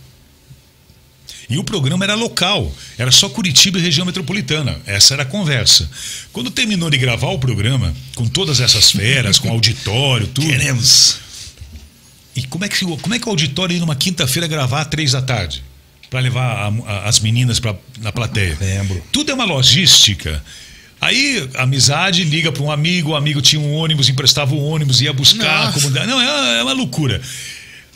E 1.53 1.57
o 1.59 1.63
programa 1.63 2.03
era 2.03 2.15
local, 2.15 2.73
era 2.97 3.11
só 3.11 3.29
Curitiba 3.29 3.77
e 3.77 3.81
região 3.81 4.05
metropolitana. 4.05 4.77
Essa 4.87 5.13
era 5.13 5.21
a 5.23 5.25
conversa. 5.25 5.89
Quando 6.31 6.49
terminou 6.49 6.89
de 6.89 6.97
gravar 6.97 7.27
o 7.29 7.37
programa, 7.37 7.93
com 8.15 8.25
todas 8.27 8.59
essas 8.59 8.91
feras, 8.91 9.37
com 9.37 9.49
auditório, 9.49 10.25
tudo. 10.27 10.47
Queremos. 10.47 11.17
E 12.35 12.41
como 12.43 12.65
é 12.65 12.67
que, 12.69 12.83
como 12.83 13.13
é 13.13 13.19
que 13.19 13.27
o 13.27 13.29
auditório 13.29 13.73
ia 13.75 13.79
numa 13.79 13.95
quinta-feira 13.95 14.47
gravar 14.47 14.81
às 14.81 14.87
três 14.87 15.11
da 15.11 15.21
tarde? 15.21 15.63
Para 16.09 16.19
levar 16.21 16.43
a- 16.43 16.91
a- 16.91 17.07
as 17.09 17.19
meninas 17.19 17.59
pra, 17.59 17.75
na 17.99 18.11
plateia. 18.11 18.57
Lembro. 18.59 19.03
Tudo 19.11 19.29
é 19.31 19.33
uma 19.35 19.45
logística. 19.45 20.43
Aí, 20.99 21.49
a 21.55 21.63
amizade 21.63 22.23
liga 22.23 22.51
para 22.51 22.63
um 22.63 22.71
amigo, 22.71 23.11
o 23.11 23.15
amigo 23.15 23.41
tinha 23.41 23.61
um 23.61 23.73
ônibus, 23.73 24.09
emprestava 24.09 24.55
o 24.55 24.63
ônibus, 24.63 25.01
ia 25.01 25.11
buscar. 25.13 25.65
Nossa. 25.65 25.79
Como... 25.81 25.89
Não, 25.91 26.19
é, 26.21 26.59
é 26.59 26.63
uma 26.63 26.73
loucura. 26.73 27.21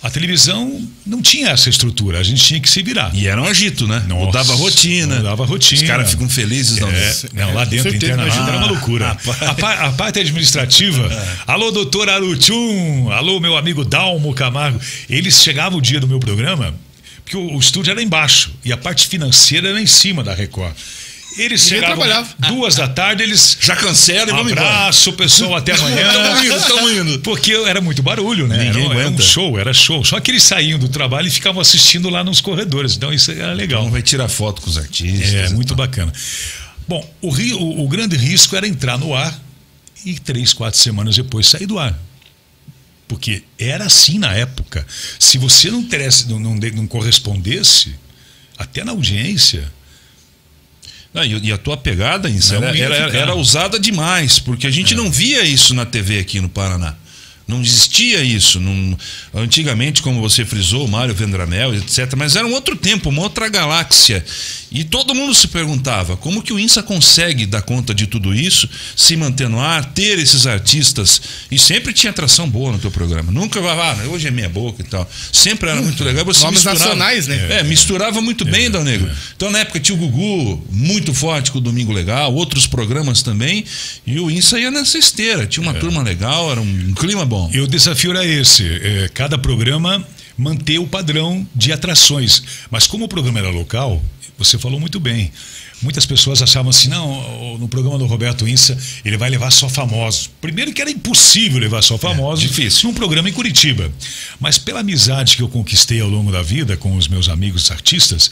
A 0.02 0.12
televisão 0.12 0.80
não 1.06 1.22
tinha 1.24 1.50
essa 1.50 1.70
estrutura, 1.70 2.20
a 2.20 2.24
gente 2.24 2.44
tinha 2.44 2.60
que 2.60 2.70
se 2.70 2.84
virar. 2.84 3.10
E 3.16 3.26
era 3.28 3.42
um 3.42 3.46
agito, 3.46 3.88
né? 3.88 4.06
Nossa, 4.08 4.26
mudava 4.26 4.54
a 4.54 4.56
rotina. 4.56 5.16
mudava 5.16 5.44
a 5.44 5.46
rotina. 5.46 5.82
Os 5.82 5.88
caras 5.88 6.10
ficam 6.12 6.30
felizes, 6.30 6.78
não. 6.78 6.88
É, 6.90 7.16
não, 7.34 7.54
lá 7.56 7.66
dentro, 7.66 7.94
internamente, 7.94 8.36
imagina. 8.36 8.56
era 8.56 8.58
uma 8.58 8.68
loucura. 8.72 9.18
Ah, 9.42 9.56
A, 9.66 9.88
a 9.88 9.92
parte 9.94 10.20
administrativa, 10.20 11.10
alô, 11.48 11.72
doutor 11.72 12.10
Aruchum, 12.10 13.10
alô, 13.12 13.40
meu 13.40 13.58
amigo 13.58 13.84
Dalmo 13.84 14.34
Camargo. 14.36 14.80
Eles 15.10 15.42
chegavam 15.42 15.80
o 15.80 15.82
dia 15.82 16.00
do 16.00 16.08
meu 16.08 16.20
programa, 16.20 16.76
porque 17.24 17.36
o, 17.36 17.56
o 17.56 17.60
estúdio 17.60 17.90
era 17.92 18.02
embaixo 18.02 18.52
e 18.64 18.72
a 18.72 18.78
parte 18.78 19.08
financeira 19.08 19.70
era 19.70 19.82
em 19.82 19.88
cima 19.88 20.24
da 20.24 20.34
Record. 20.34 20.74
Eles 21.38 21.64
Ninguém 21.66 21.80
chegavam 21.82 21.98
trabalhava. 22.06 22.36
duas 22.50 22.76
da 22.76 22.88
tarde, 22.88 23.22
eles. 23.24 23.58
Já 23.62 23.76
cancela 23.76 24.30
e 24.30 24.34
vamos 24.34 24.52
embora. 24.52 24.68
Abraço, 24.68 25.14
pessoal, 25.14 25.56
até 25.56 25.74
amanhã. 25.74 26.12
Tamo 26.12 26.44
indo, 26.46 26.62
tamo 26.68 26.90
indo. 26.90 27.20
Porque 27.20 27.54
era 27.54 27.80
muito 27.80 28.02
barulho, 28.02 28.48
né? 28.48 28.58
Ninguém 28.66 28.86
era, 28.86 28.96
um- 28.96 29.00
era 29.00 29.10
um 29.10 29.18
show, 29.20 29.60
era 29.60 29.74
show. 29.74 30.04
Só 30.04 30.20
que 30.20 30.32
eles 30.32 30.44
saíam 30.44 30.80
do 30.80 30.90
trabalho 30.90 31.28
e 31.28 31.32
ficavam 31.32 31.62
assistindo 31.62 32.10
lá 32.10 32.24
nos 32.24 32.42
corredores. 32.42 32.96
Então 32.96 33.14
isso 33.14 33.32
era 33.32 33.54
legal. 33.54 33.82
Então 33.82 33.92
vai 33.92 34.02
tirar 34.02 34.28
foto 34.28 34.62
com 34.62 34.70
os 34.70 34.78
artistas. 34.78 35.34
É, 35.34 35.46
e 35.48 35.54
muito 35.54 35.70
tal. 35.70 35.78
bacana. 35.78 36.12
Bom, 36.88 37.08
o, 37.22 37.30
o- 37.30 37.84
o 37.86 37.88
grande 37.88 38.16
risco 38.18 38.56
era 38.56 38.68
entrar 38.68 38.98
no 38.98 39.14
ar 39.14 39.38
e 40.06 40.18
três, 40.20 40.54
quatro 40.54 40.80
semanas 40.80 41.16
depois 41.16 41.48
sair 41.48 41.66
do 41.66 41.78
ar. 41.78 41.98
Porque 43.08 43.44
era 43.58 43.86
assim 43.86 44.18
na 44.20 44.34
época. 44.34 44.86
Se 45.20 45.38
você 45.38 45.70
não, 45.72 45.82
tivesse, 45.84 46.28
não, 46.30 46.40
não, 46.40 46.56
não 46.56 46.88
correspondesse, 46.88 47.96
até 48.58 48.84
na 48.84 48.92
audiência, 48.92 49.72
Não, 51.18 51.26
e, 51.26 51.52
a 51.52 51.58
tua 51.58 51.76
pegada, 51.78 52.30
isso, 52.30 52.54
era, 52.54 52.78
era, 52.78 53.06
ficar. 53.08 53.18
era 53.18 53.36
usada 53.36 53.80
demais, 53.80 54.40
porque 54.40 54.68
a 54.68 54.72
gente 54.72 54.94
não 54.96 55.12
via 55.12 55.44
isso 55.44 55.74
na 55.74 55.86
TV 55.86 56.20
aqui 56.20 56.40
no 56.40 56.50
Paraná. 56.50 56.96
Não 57.48 57.62
existia 57.62 58.22
isso. 58.22 58.60
Não- 58.60 58.98
antigamente, 59.34 60.02
como 60.02 60.20
você 60.20 60.44
frisou, 60.44 60.86
Mário 60.86 61.16
Vendramel, 61.16 61.74
etc. 61.76 62.14
Mas 62.18 62.36
era 62.36 62.46
um 62.46 62.54
outro 62.54 62.76
tempo, 62.76 63.08
uma 63.10 63.22
outra 63.22 63.48
galáxia. 63.48 64.24
E 64.70 64.84
todo 64.84 65.16
mundo 65.16 65.34
se 65.34 65.48
perguntava 65.48 66.18
como 66.18 66.42
que 66.42 66.52
o 66.52 66.60
INSA 66.60 66.84
consegue 66.84 67.46
dar 67.46 67.62
conta 67.62 67.94
de 67.94 68.06
tudo 68.06 68.34
isso, 68.36 68.68
se 68.96 69.16
manter 69.16 69.48
no 69.48 69.60
ar, 69.62 69.86
ter 69.94 70.20
esses 70.20 70.46
artistas. 70.46 71.22
E 71.50 71.58
sempre 71.58 71.94
tinha 71.94 72.12
atração 72.12 72.50
boa 72.50 72.72
no 72.74 72.78
teu 72.80 72.92
programa. 72.92 73.32
Nunca 73.32 73.62
vai, 73.62 73.78
ah, 73.78 73.98
hoje 74.10 74.28
é 74.28 74.32
meia 74.32 74.50
boca 74.50 74.82
e 74.82 74.86
tal. 74.86 75.10
Sempre 75.32 75.70
era 75.70 75.82
muito 75.82 76.04
legal. 76.04 76.26
Você 76.26 76.42
Nomes 76.44 76.56
misturava- 76.64 76.80
nacionais, 76.96 77.28
né? 77.28 77.60
É, 77.60 77.64
misturava 77.64 78.22
muito 78.22 78.44
bem, 78.44 78.70
Dal 78.70 78.84
Negro. 78.84 79.10
Então, 79.36 79.50
na 79.50 79.60
época, 79.60 79.80
tinha 79.80 79.98
o 79.98 80.00
Gugu, 80.00 80.66
muito 80.70 81.14
forte 81.14 81.50
com 81.52 81.60
o 81.60 81.62
Domingo 81.62 81.94
Legal, 81.94 82.34
outros 82.34 82.68
programas 82.68 83.22
também. 83.22 83.64
E 84.06 84.20
o 84.20 84.30
INSA 84.30 84.60
ia 84.60 84.70
nessa 84.72 84.98
esteira. 84.98 85.48
Tinha 85.48 85.64
uma 85.64 85.74
turma 85.74 86.02
legal, 86.04 86.52
era 86.52 86.60
um 86.62 86.94
clima 86.94 87.26
bom. 87.26 87.50
E 87.54 87.60
o 87.62 87.68
desafio 87.68 88.12
era 88.12 88.26
esse: 88.26 88.64
é, 88.66 89.10
cada 89.14 89.38
programa 89.38 90.06
manter 90.38 90.78
o 90.78 90.86
padrão 90.86 91.48
de 91.56 91.72
atrações. 91.72 92.44
Mas 92.70 92.86
como 92.86 93.06
o 93.06 93.08
programa 93.08 93.40
era 93.40 93.50
local, 93.50 94.04
você 94.38 94.58
falou 94.58 94.80
muito 94.80 95.00
bem. 95.00 95.32
Muitas 95.82 96.06
pessoas 96.06 96.42
achavam 96.42 96.70
assim, 96.70 96.88
não, 96.88 97.58
no 97.58 97.68
programa 97.68 97.98
do 97.98 98.06
Roberto 98.06 98.48
Insa, 98.48 98.78
ele 99.04 99.18
vai 99.18 99.30
levar 99.30 99.52
só 99.52 99.68
famosos. 99.68 100.30
Primeiro 100.40 100.74
que 100.74 100.82
era 100.82 100.90
impossível 100.90 101.60
levar 101.60 101.82
só 101.82 101.98
famosos 101.98 102.42
difícil. 102.48 102.88
num 102.90 102.96
programa 102.96 103.30
em 103.30 103.34
Curitiba. 103.34 103.92
Mas 104.40 104.58
pela 104.58 104.80
amizade 104.82 105.36
que 105.36 105.42
eu 105.42 105.50
conquistei 105.50 106.02
ao 106.02 106.10
longo 106.10 106.32
da 106.32 106.42
vida 106.42 106.78
com 106.78 106.96
os 106.96 107.08
meus 107.08 107.30
amigos 107.30 107.70
artistas, 107.72 108.30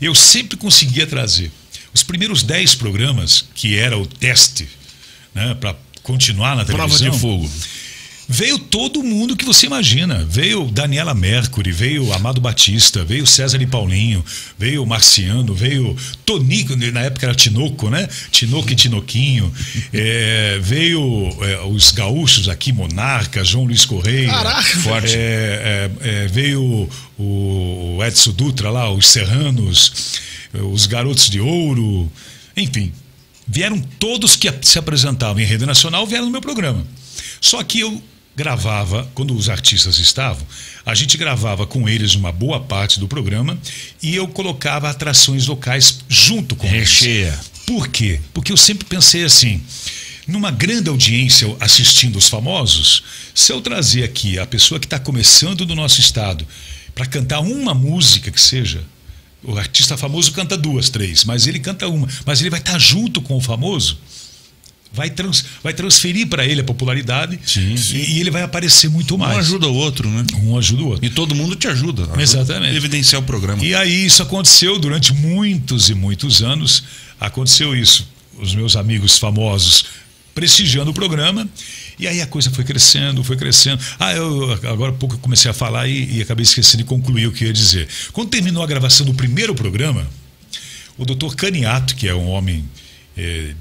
eu 0.00 0.14
sempre 0.14 0.56
conseguia 0.56 1.06
trazer. 1.06 1.50
Os 1.92 2.02
primeiros 2.02 2.42
10 2.42 2.74
programas, 2.76 3.44
que 3.54 3.76
era 3.76 3.98
o 3.98 4.06
teste, 4.06 4.68
né, 5.34 5.54
para 5.54 5.74
continuar 6.02 6.56
na 6.56 6.64
Prova 6.64 6.84
televisão. 6.84 7.10
de 7.10 7.18
fogo. 7.18 7.50
Veio 8.30 8.58
todo 8.58 9.02
mundo 9.02 9.34
que 9.34 9.44
você 9.44 9.64
imagina. 9.64 10.22
Veio 10.28 10.66
Daniela 10.66 11.14
Mercury, 11.14 11.72
veio 11.72 12.12
Amado 12.12 12.42
Batista, 12.42 13.02
veio 13.02 13.26
César 13.26 13.62
e 13.62 13.66
Paulinho, 13.66 14.22
veio 14.58 14.84
Marciano, 14.84 15.54
veio 15.54 15.96
Tonico, 16.26 16.76
na 16.76 17.00
época 17.00 17.24
era 17.24 17.34
Tinoco, 17.34 17.88
né? 17.88 18.06
Tinoco 18.30 18.70
e 18.70 18.76
Tinoquinho. 18.76 19.50
É, 19.94 20.58
veio 20.60 21.34
é, 21.42 21.60
os 21.62 21.90
gaúchos 21.90 22.50
aqui, 22.50 22.70
Monarca, 22.70 23.42
João 23.42 23.64
Luiz 23.64 23.86
Correia. 23.86 24.28
Caraca! 24.28 24.78
Forte. 24.80 25.16
É, 25.16 25.90
é, 26.02 26.08
é, 26.08 26.26
veio 26.26 26.86
o 27.18 27.98
Edson 28.06 28.32
Dutra 28.32 28.68
lá, 28.68 28.92
os 28.92 29.08
Serranos, 29.08 30.20
os 30.52 30.84
Garotos 30.84 31.30
de 31.30 31.40
Ouro, 31.40 32.12
enfim. 32.54 32.92
Vieram 33.46 33.80
todos 33.98 34.36
que 34.36 34.52
se 34.60 34.78
apresentavam 34.78 35.40
em 35.40 35.46
rede 35.46 35.64
nacional, 35.64 36.06
vieram 36.06 36.26
no 36.26 36.30
meu 36.30 36.42
programa. 36.42 36.86
Só 37.40 37.62
que 37.64 37.80
eu 37.80 38.02
gravava, 38.38 39.10
quando 39.14 39.34
os 39.34 39.48
artistas 39.48 39.98
estavam, 39.98 40.46
a 40.86 40.94
gente 40.94 41.18
gravava 41.18 41.66
com 41.66 41.88
eles 41.88 42.14
uma 42.14 42.30
boa 42.30 42.60
parte 42.60 43.00
do 43.00 43.08
programa 43.08 43.58
e 44.00 44.14
eu 44.14 44.28
colocava 44.28 44.88
atrações 44.88 45.48
locais 45.48 45.98
junto 46.08 46.54
com 46.54 46.68
eles. 46.68 46.88
Recheia. 46.88 47.38
Por 47.66 47.88
quê? 47.88 48.20
Porque 48.32 48.52
eu 48.52 48.56
sempre 48.56 48.84
pensei 48.86 49.24
assim, 49.24 49.60
numa 50.24 50.52
grande 50.52 50.88
audiência 50.88 51.52
assistindo 51.58 52.16
os 52.16 52.28
famosos, 52.28 53.02
se 53.34 53.52
eu 53.52 53.60
trazer 53.60 54.04
aqui 54.04 54.38
a 54.38 54.46
pessoa 54.46 54.78
que 54.78 54.86
está 54.86 55.00
começando 55.00 55.66
no 55.66 55.74
nosso 55.74 56.00
estado 56.00 56.46
para 56.94 57.06
cantar 57.06 57.40
uma 57.40 57.74
música 57.74 58.30
que 58.30 58.40
seja, 58.40 58.84
o 59.42 59.58
artista 59.58 59.96
famoso 59.96 60.30
canta 60.30 60.56
duas, 60.56 60.90
três, 60.90 61.24
mas 61.24 61.48
ele 61.48 61.58
canta 61.58 61.88
uma, 61.88 62.08
mas 62.24 62.40
ele 62.40 62.50
vai 62.50 62.60
estar 62.60 62.78
junto 62.78 63.20
com 63.20 63.36
o 63.36 63.40
famoso, 63.40 63.98
vai, 64.92 65.10
trans, 65.10 65.44
vai 65.62 65.72
transferir 65.72 66.26
para 66.28 66.44
ele 66.44 66.60
a 66.60 66.64
popularidade 66.64 67.38
Sim, 67.44 67.74
e, 67.74 67.78
sim. 67.78 67.96
e 67.96 68.20
ele 68.20 68.30
vai 68.30 68.42
aparecer 68.42 68.88
muito 68.88 69.14
Um 69.14 69.18
mais. 69.18 69.38
ajuda 69.38 69.68
o 69.68 69.74
outro, 69.74 70.08
né? 70.08 70.24
Um 70.42 70.56
ajuda 70.56 70.82
o 70.82 70.88
outro. 70.88 71.04
E 71.04 71.10
todo 71.10 71.34
mundo 71.34 71.54
te 71.56 71.68
ajuda. 71.68 72.02
ajuda 72.02 72.22
Exatamente. 72.22 72.76
Evidenciar 72.76 73.20
o 73.22 73.24
programa. 73.24 73.62
E 73.64 73.74
aí 73.74 74.06
isso 74.06 74.22
aconteceu 74.22 74.78
durante 74.78 75.12
muitos 75.12 75.88
e 75.88 75.94
muitos 75.94 76.42
anos. 76.42 76.84
Aconteceu 77.20 77.76
isso. 77.76 78.08
Os 78.40 78.54
meus 78.54 78.76
amigos 78.76 79.18
famosos 79.18 79.84
prestigiando 80.34 80.92
o 80.92 80.94
programa 80.94 81.48
E 81.98 82.06
aí 82.06 82.20
a 82.20 82.26
coisa 82.26 82.48
foi 82.48 82.62
crescendo, 82.62 83.24
foi 83.24 83.36
crescendo. 83.36 83.82
Ah, 83.98 84.12
eu 84.14 84.52
agora 84.70 84.92
há 84.92 84.94
pouco 84.94 85.16
eu 85.16 85.18
comecei 85.18 85.50
a 85.50 85.54
falar 85.54 85.88
e, 85.88 86.18
e 86.18 86.22
acabei 86.22 86.44
esquecendo 86.44 86.84
de 86.84 86.88
concluir 86.88 87.26
o 87.26 87.32
que 87.32 87.42
eu 87.42 87.48
ia 87.48 87.52
dizer. 87.52 87.88
Quando 88.12 88.28
terminou 88.28 88.62
a 88.62 88.66
gravação 88.66 89.04
do 89.04 89.12
primeiro 89.12 89.52
programa, 89.52 90.06
o 90.96 91.04
doutor 91.04 91.34
Caniato, 91.34 91.96
que 91.96 92.06
é 92.06 92.14
um 92.14 92.28
homem 92.28 92.64
é, 93.16 93.52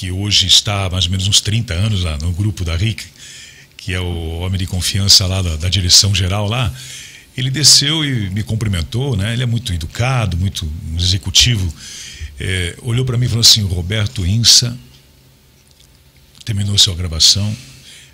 que 0.00 0.10
hoje 0.10 0.46
está 0.46 0.86
há 0.86 0.88
mais 0.90 1.04
ou 1.04 1.10
menos 1.10 1.28
uns 1.28 1.42
30 1.42 1.74
anos 1.74 2.04
lá 2.04 2.16
no 2.16 2.32
grupo 2.32 2.64
da 2.64 2.74
RIC, 2.74 3.02
que 3.76 3.92
é 3.92 4.00
o 4.00 4.38
homem 4.38 4.58
de 4.58 4.66
confiança 4.66 5.26
lá 5.26 5.42
da, 5.42 5.56
da 5.56 5.68
direção 5.68 6.14
geral 6.14 6.48
lá, 6.48 6.72
ele 7.36 7.50
desceu 7.50 8.02
e 8.02 8.30
me 8.30 8.42
cumprimentou, 8.42 9.14
né? 9.14 9.34
Ele 9.34 9.42
é 9.42 9.46
muito 9.46 9.74
educado, 9.74 10.38
muito 10.38 10.66
executivo. 10.98 11.70
É, 12.40 12.76
olhou 12.80 13.04
para 13.04 13.18
mim 13.18 13.26
e 13.26 13.28
falou 13.28 13.42
assim: 13.42 13.62
Roberto 13.62 14.24
Insa, 14.24 14.74
terminou 16.46 16.78
sua 16.78 16.94
gravação. 16.94 17.54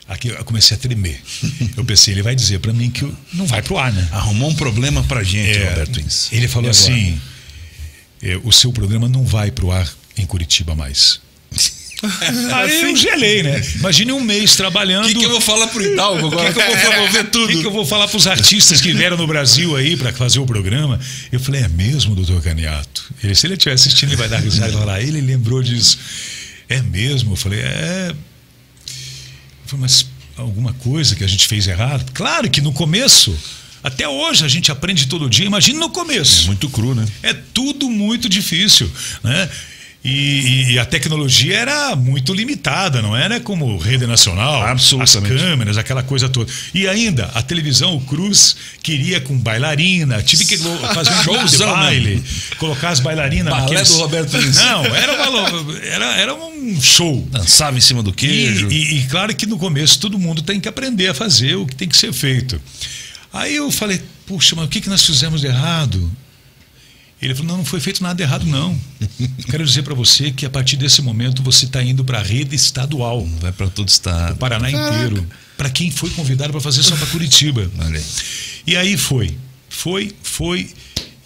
Aqui 0.08 0.26
eu 0.26 0.44
comecei 0.44 0.76
a 0.76 0.80
tremer. 0.80 1.22
Eu 1.76 1.84
pensei, 1.84 2.14
ele 2.14 2.22
vai 2.22 2.34
dizer 2.34 2.58
para 2.58 2.72
mim 2.72 2.90
que 2.90 3.08
não 3.32 3.46
vai 3.46 3.62
pro 3.62 3.78
ar, 3.78 3.92
né? 3.92 4.08
Arrumou 4.10 4.50
um 4.50 4.54
problema 4.56 5.04
pra 5.04 5.22
gente, 5.22 5.56
É, 5.56 5.68
Roberto 5.70 6.00
Insa. 6.00 6.34
ele 6.34 6.48
falou 6.48 6.68
assim: 6.68 7.20
é, 8.20 8.36
o 8.42 8.50
seu 8.50 8.72
programa 8.72 9.08
não 9.08 9.24
vai 9.24 9.52
pro 9.52 9.70
ar 9.70 9.88
em 10.18 10.26
Curitiba 10.26 10.74
mais. 10.74 11.24
Aí 12.52 12.82
eu 12.82 12.94
gelei, 12.94 13.42
né? 13.42 13.62
Imagine 13.76 14.12
um 14.12 14.20
mês 14.20 14.54
trabalhando. 14.54 15.04
O 15.06 15.08
que, 15.08 15.14
que 15.14 15.24
eu 15.24 15.30
vou 15.30 15.40
falar 15.40 15.66
pro 15.68 15.82
Hidalgo 15.82 16.26
agora? 16.26 16.52
que, 16.52 16.60
eu 16.60 16.66
vou 16.66 16.76
promover 16.76 17.24
O 17.24 17.28
tudo? 17.28 17.48
que, 17.48 17.60
que 17.60 17.66
eu 17.66 17.70
vou 17.70 17.86
falar 17.86 18.06
para 18.08 18.16
os 18.16 18.26
artistas 18.26 18.80
que 18.80 18.92
vieram 18.92 19.16
no 19.16 19.26
Brasil 19.26 19.74
aí 19.74 19.96
para 19.96 20.12
fazer 20.12 20.38
o 20.38 20.46
programa? 20.46 21.00
Eu 21.32 21.40
falei, 21.40 21.62
é 21.62 21.68
mesmo, 21.68 22.14
doutor 22.14 22.42
Caniato? 22.42 23.04
Ele, 23.22 23.34
se 23.34 23.46
ele 23.46 23.54
estiver 23.54 23.74
assistindo, 23.74 24.10
ele 24.10 24.16
vai 24.16 24.28
dar 24.28 24.40
risada 24.40 24.70
e 24.70 24.72
falar, 24.74 25.00
ele 25.02 25.20
lembrou 25.20 25.62
disso. 25.62 25.98
É 26.68 26.82
mesmo? 26.82 27.32
Eu 27.32 27.36
falei, 27.36 27.60
é. 27.60 28.10
Eu 28.10 29.68
falei, 29.68 29.82
mas 29.82 30.06
alguma 30.36 30.72
coisa 30.74 31.16
que 31.16 31.24
a 31.24 31.26
gente 31.26 31.46
fez 31.48 31.66
errado? 31.66 32.10
Claro 32.12 32.50
que 32.50 32.60
no 32.60 32.72
começo, 32.72 33.36
até 33.82 34.06
hoje 34.06 34.44
a 34.44 34.48
gente 34.48 34.70
aprende 34.70 35.06
todo 35.06 35.30
dia, 35.30 35.46
imagine 35.46 35.78
no 35.78 35.88
começo. 35.88 36.46
Muito 36.46 36.68
cru, 36.68 36.94
né? 36.94 37.06
É 37.22 37.32
tudo 37.32 37.88
muito 37.88 38.28
difícil, 38.28 38.90
né? 39.22 39.48
E, 40.08 40.72
e 40.72 40.78
a 40.78 40.84
tecnologia 40.84 41.56
era 41.58 41.96
muito 41.96 42.32
limitada, 42.32 43.02
não 43.02 43.16
era 43.16 43.40
como 43.40 43.76
rede 43.76 44.06
nacional, 44.06 44.62
Absolutamente. 44.62 45.34
as 45.34 45.40
câmeras, 45.42 45.76
aquela 45.78 46.02
coisa 46.02 46.28
toda. 46.28 46.50
E 46.72 46.86
ainda, 46.86 47.24
a 47.34 47.42
televisão, 47.42 47.96
o 47.96 48.00
Cruz 48.02 48.56
queria 48.82 49.20
com 49.20 49.36
bailarina, 49.36 50.22
tive 50.22 50.44
que 50.44 50.56
fazer 50.58 51.10
um 51.10 51.22
show 51.24 51.34
de 51.34 51.40
Showzão 51.50 51.72
baile, 51.72 52.22
colocar 52.58 52.90
as 52.90 53.00
bailarinas 53.00 53.52
Balé 53.52 53.62
naqueles... 53.64 53.88
do 53.88 53.98
Roberto 53.98 54.36
Insa. 54.36 54.64
Não, 54.64 54.84
era, 54.94 55.12
uma 55.30 55.76
era, 55.82 56.16
era 56.16 56.34
um 56.34 56.80
show. 56.80 57.26
Dançava 57.30 57.76
em 57.76 57.80
cima 57.80 58.02
do 58.02 58.10
E, 58.10 58.14
queijo. 58.14 58.68
e- 58.70 58.98
e 58.98 59.06
claro 59.06 59.34
que 59.34 59.44
no 59.46 59.58
começo 59.58 59.98
todo 59.98 60.18
mundo 60.18 60.40
tem 60.42 60.60
que 60.60 60.68
aprender 60.68 61.08
a 61.08 61.14
fazer 61.14 61.56
o 61.56 61.66
que 61.66 61.74
tem 61.74 61.88
que 61.88 61.96
ser 61.96 62.12
feito. 62.12 62.60
Aí 63.32 63.56
eu 63.56 63.70
falei, 63.72 64.00
puxa, 64.24 64.54
mas 64.54 64.66
o 64.66 64.68
que, 64.68 64.80
que 64.80 64.88
nós 64.88 65.04
fizemos 65.04 65.40
de 65.40 65.48
errado? 65.48 66.10
Ele 67.20 67.34
falou, 67.34 67.48
não, 67.52 67.56
não 67.58 67.64
foi 67.64 67.80
feito 67.80 68.02
nada 68.02 68.22
errado, 68.22 68.44
não. 68.44 68.78
Quero 69.48 69.64
dizer 69.64 69.82
para 69.82 69.94
você 69.94 70.30
que 70.30 70.44
a 70.44 70.50
partir 70.50 70.76
desse 70.76 71.00
momento 71.00 71.42
você 71.42 71.64
está 71.64 71.82
indo 71.82 72.04
para 72.04 72.18
a 72.18 72.22
rede 72.22 72.54
estadual, 72.54 73.26
Vai 73.40 73.52
pra 73.52 73.68
todo 73.68 73.88
estado. 73.88 74.34
o 74.34 74.36
Paraná 74.36 74.70
inteiro. 74.70 75.26
Para 75.56 75.70
quem 75.70 75.90
foi 75.90 76.10
convidado 76.10 76.52
para 76.52 76.60
fazer 76.60 76.82
só 76.82 76.94
para 76.94 77.06
Curitiba. 77.06 77.70
Aí. 77.78 78.02
E 78.66 78.76
aí 78.76 78.96
foi, 78.98 79.34
foi, 79.68 80.14
foi. 80.22 80.70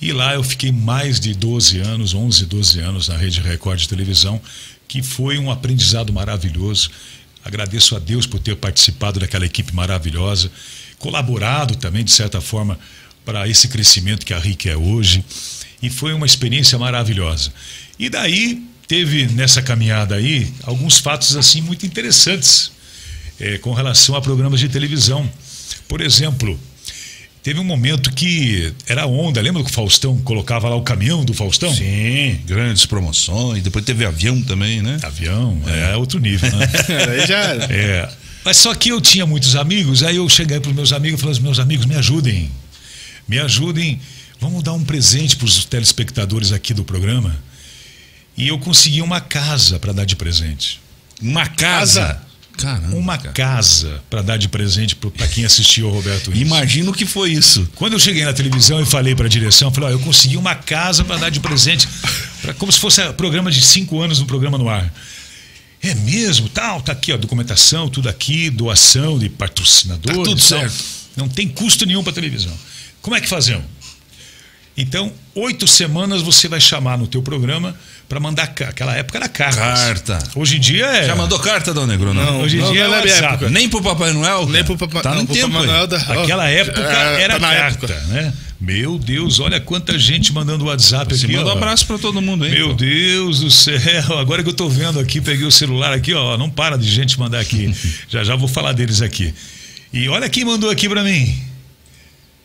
E 0.00 0.12
lá 0.12 0.34
eu 0.34 0.44
fiquei 0.44 0.70
mais 0.70 1.18
de 1.18 1.34
12 1.34 1.78
anos, 1.80 2.14
11, 2.14 2.46
12 2.46 2.80
anos 2.80 3.08
na 3.08 3.16
Rede 3.16 3.40
Record 3.40 3.80
de 3.80 3.88
televisão, 3.88 4.40
que 4.86 5.02
foi 5.02 5.38
um 5.38 5.50
aprendizado 5.50 6.12
maravilhoso. 6.12 6.90
Agradeço 7.44 7.96
a 7.96 7.98
Deus 7.98 8.26
por 8.26 8.38
ter 8.38 8.54
participado 8.56 9.18
daquela 9.18 9.44
equipe 9.44 9.74
maravilhosa, 9.74 10.50
colaborado 10.98 11.74
também, 11.74 12.04
de 12.04 12.12
certa 12.12 12.40
forma, 12.40 12.78
para 13.24 13.48
esse 13.48 13.68
crescimento 13.68 14.24
que 14.24 14.34
a 14.34 14.38
RIC 14.38 14.66
é 14.66 14.76
hoje. 14.76 15.24
E 15.82 15.88
foi 15.88 16.12
uma 16.12 16.26
experiência 16.26 16.78
maravilhosa. 16.78 17.52
E 17.98 18.08
daí 18.08 18.62
teve 18.86 19.26
nessa 19.26 19.62
caminhada 19.62 20.16
aí 20.16 20.52
alguns 20.64 20.98
fatos 20.98 21.36
assim 21.36 21.60
muito 21.60 21.86
interessantes 21.86 22.72
eh, 23.38 23.56
com 23.58 23.72
relação 23.72 24.14
a 24.14 24.20
programas 24.20 24.60
de 24.60 24.68
televisão. 24.68 25.30
Por 25.88 26.00
exemplo, 26.00 26.58
teve 27.42 27.58
um 27.60 27.64
momento 27.64 28.12
que 28.12 28.72
era 28.86 29.06
onda, 29.06 29.40
lembra 29.40 29.62
que 29.62 29.70
o 29.70 29.72
Faustão 29.72 30.18
colocava 30.18 30.68
lá 30.68 30.76
o 30.76 30.82
caminhão 30.82 31.24
do 31.24 31.32
Faustão? 31.32 31.74
Sim, 31.74 32.40
grandes 32.46 32.84
promoções. 32.84 33.62
Depois 33.62 33.84
teve 33.84 34.04
avião 34.04 34.42
também, 34.42 34.82
né? 34.82 34.98
Avião, 35.02 35.60
é, 35.66 35.96
outro 35.96 36.18
nível, 36.18 36.50
né? 36.50 36.66
Aí 37.20 37.26
já 37.26 37.38
era. 37.38 37.64
É. 37.72 38.08
Mas 38.44 38.56
só 38.56 38.74
que 38.74 38.90
eu 38.90 39.00
tinha 39.00 39.26
muitos 39.26 39.54
amigos, 39.54 40.02
aí 40.02 40.16
eu 40.16 40.28
cheguei 40.28 40.58
para 40.60 40.70
os 40.70 40.74
meus 40.74 40.92
amigos 40.92 41.20
e 41.20 41.22
falei: 41.22 41.40
meus 41.40 41.58
amigos, 41.58 41.86
me 41.86 41.94
ajudem. 41.96 42.50
Me 43.30 43.38
ajudem. 43.38 44.00
Vamos 44.40 44.62
dar 44.64 44.72
um 44.72 44.82
presente 44.84 45.36
para 45.36 45.44
os 45.46 45.64
telespectadores 45.64 46.50
aqui 46.50 46.74
do 46.74 46.82
programa. 46.82 47.36
E 48.36 48.48
eu 48.48 48.58
consegui 48.58 49.02
uma 49.02 49.20
casa 49.20 49.78
para 49.78 49.92
dar 49.92 50.04
de 50.04 50.16
presente. 50.16 50.80
Uma 51.22 51.46
casa. 51.46 52.20
Caramba. 52.58 52.96
Uma 52.96 53.16
cara. 53.16 53.32
casa 53.32 54.02
para 54.10 54.20
dar 54.20 54.36
de 54.36 54.48
presente 54.48 54.96
para 54.96 55.28
quem 55.28 55.44
assistiu 55.44 55.86
ao 55.86 55.94
Roberto 55.94 56.30
Ince. 56.32 56.40
Imagina 56.40 56.90
o 56.90 56.92
que 56.92 57.06
foi 57.06 57.30
isso. 57.32 57.68
Quando 57.76 57.92
eu 57.92 57.98
cheguei 58.00 58.24
na 58.24 58.32
televisão 58.32 58.80
e 58.82 58.84
falei 58.86 59.14
para 59.14 59.26
a 59.26 59.28
direção, 59.28 59.68
eu 59.68 59.72
falei, 59.72 59.90
ó, 59.90 59.92
eu 59.92 60.00
consegui 60.00 60.36
uma 60.36 60.54
casa 60.54 61.04
para 61.04 61.16
dar 61.16 61.30
de 61.30 61.38
presente, 61.40 61.88
pra- 62.42 62.52
como 62.54 62.72
se 62.72 62.78
fosse 62.80 63.00
um 63.06 63.12
programa 63.12 63.50
de 63.50 63.62
cinco 63.62 64.00
anos 64.00 64.18
no 64.18 64.26
programa 64.26 64.58
no 64.58 64.68
ar. 64.68 64.92
É 65.82 65.94
mesmo? 65.94 66.48
Tal, 66.48 66.82
tá 66.82 66.92
aqui, 66.92 67.12
ó, 67.12 67.16
documentação, 67.16 67.88
tudo 67.88 68.08
aqui, 68.08 68.50
doação 68.50 69.18
de 69.18 69.28
patrocinadores. 69.30 70.18
Tá 70.18 70.24
tudo 70.24 70.40
certo. 70.40 70.84
Não 71.16 71.28
tem 71.28 71.48
custo 71.48 71.86
nenhum 71.86 72.02
para 72.02 72.12
televisão. 72.12 72.52
Como 73.02 73.16
é 73.16 73.20
que 73.20 73.28
fazemos? 73.28 73.64
Então, 74.76 75.12
oito 75.34 75.66
semanas 75.66 76.22
você 76.22 76.48
vai 76.48 76.60
chamar 76.60 76.96
no 76.96 77.06
teu 77.06 77.20
programa 77.22 77.74
para 78.08 78.18
mandar 78.18 78.44
aquela 78.44 78.94
época 78.96 79.18
era 79.18 79.28
cartas. 79.28 79.56
Carta. 79.58 80.18
Hoje 80.34 80.56
em 80.56 80.60
dia 80.60 80.86
é. 80.86 81.06
Já 81.06 81.14
mandou 81.14 81.38
carta, 81.38 81.74
Dom 81.74 81.86
Negro? 81.86 82.14
Não. 82.14 82.24
Não, 82.24 82.40
Hoje 82.40 82.56
em 82.56 82.60
não, 82.60 82.72
dia 82.72 82.88
não 82.88 82.94
é 82.94 82.98
é 82.98 83.00
da 83.00 83.04
minha 83.04 83.14
WhatsApp. 83.14 83.34
época. 83.44 83.50
Nem 83.50 83.68
pro 83.68 83.82
Papai 83.82 84.12
Noel? 84.12 84.46
Nem 84.46 84.52
cara? 84.52 84.64
pro 84.64 84.78
Papai 84.78 85.02
Tá 85.02 85.14
não, 85.14 85.22
no 85.22 85.26
tempo 85.28 85.50
Papai. 85.50 85.66
Noel 85.66 85.86
da- 85.86 85.96
Aquela 85.98 86.48
época 86.48 86.80
É, 86.80 87.22
era 87.22 87.34
tá 87.34 87.38
na 87.40 87.54
carta, 87.54 87.86
época. 87.86 88.00
né? 88.08 88.32
Meu 88.60 88.98
Deus, 88.98 89.38
olha 89.40 89.60
quanta 89.60 89.98
gente 89.98 90.32
mandando 90.32 90.64
WhatsApp 90.66 91.14
Você 91.14 91.26
aqui. 91.26 91.34
manda 91.36 91.48
um 91.48 91.52
ó. 91.52 91.56
abraço 91.56 91.86
pra 91.86 91.98
todo 91.98 92.20
mundo 92.22 92.44
aí. 92.44 92.50
Meu 92.52 92.68
pô. 92.68 92.74
Deus 92.74 93.40
do 93.40 93.50
céu, 93.50 94.18
agora 94.18 94.42
que 94.42 94.48
eu 94.48 94.54
tô 94.54 94.68
vendo 94.68 94.98
aqui, 95.00 95.20
peguei 95.20 95.46
o 95.46 95.50
celular 95.50 95.92
aqui, 95.92 96.14
ó, 96.14 96.36
não 96.38 96.48
para 96.48 96.76
de 96.78 96.88
gente 96.88 97.18
mandar 97.18 97.40
aqui. 97.40 97.74
já 98.08 98.22
já 98.24 98.34
vou 98.36 98.48
falar 98.48 98.72
deles 98.72 99.02
aqui. 99.02 99.34
E 99.92 100.08
olha 100.08 100.28
quem 100.28 100.44
mandou 100.44 100.70
aqui 100.70 100.88
pra 100.88 101.02
mim. 101.02 101.34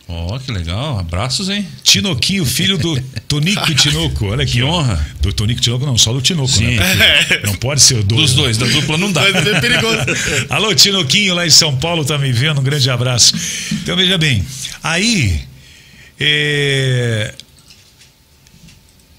Ó, 0.08 0.38
que 0.38 0.52
legal. 0.52 1.00
Abraços, 1.00 1.50
hein? 1.50 1.68
Tinoquinho, 1.84 2.46
filho 2.46 2.78
do 2.78 3.00
Tonico 3.28 3.74
Tinoco. 3.74 4.28
Olha 4.28 4.44
aqui. 4.44 4.54
Que 4.54 4.64
honra. 4.64 5.04
Do 5.20 5.34
Tonico 5.34 5.60
Tinoco, 5.60 5.86
não, 5.86 5.98
só 5.98 6.14
do 6.14 6.22
Tinoco, 6.22 6.48
Sim. 6.48 6.76
né? 6.76 7.24
Porque 7.24 7.46
Não 7.48 7.56
pode 7.56 7.82
ser 7.82 7.96
o 7.96 8.04
dois. 8.04 8.22
Dos 8.22 8.36
né? 8.36 8.44
dois, 8.44 8.58
da 8.58 8.68
dupla 8.68 8.98
não 8.98 9.12
dá. 9.12 9.22
Mas 9.32 9.48
é 9.48 9.60
perigoso. 9.60 9.98
Alô, 10.50 10.76
Tinoquinho, 10.76 11.34
lá 11.34 11.46
em 11.46 11.50
São 11.50 11.76
Paulo, 11.78 12.06
tá 12.06 12.18
me 12.20 12.32
vendo? 12.32 12.62
Um 12.62 12.64
grande 12.64 12.90
abraço. 12.90 13.34
Então, 13.72 13.96
veja 13.96 14.18
bem. 14.18 14.46
Aí, 14.84 15.42
é, 16.20 17.34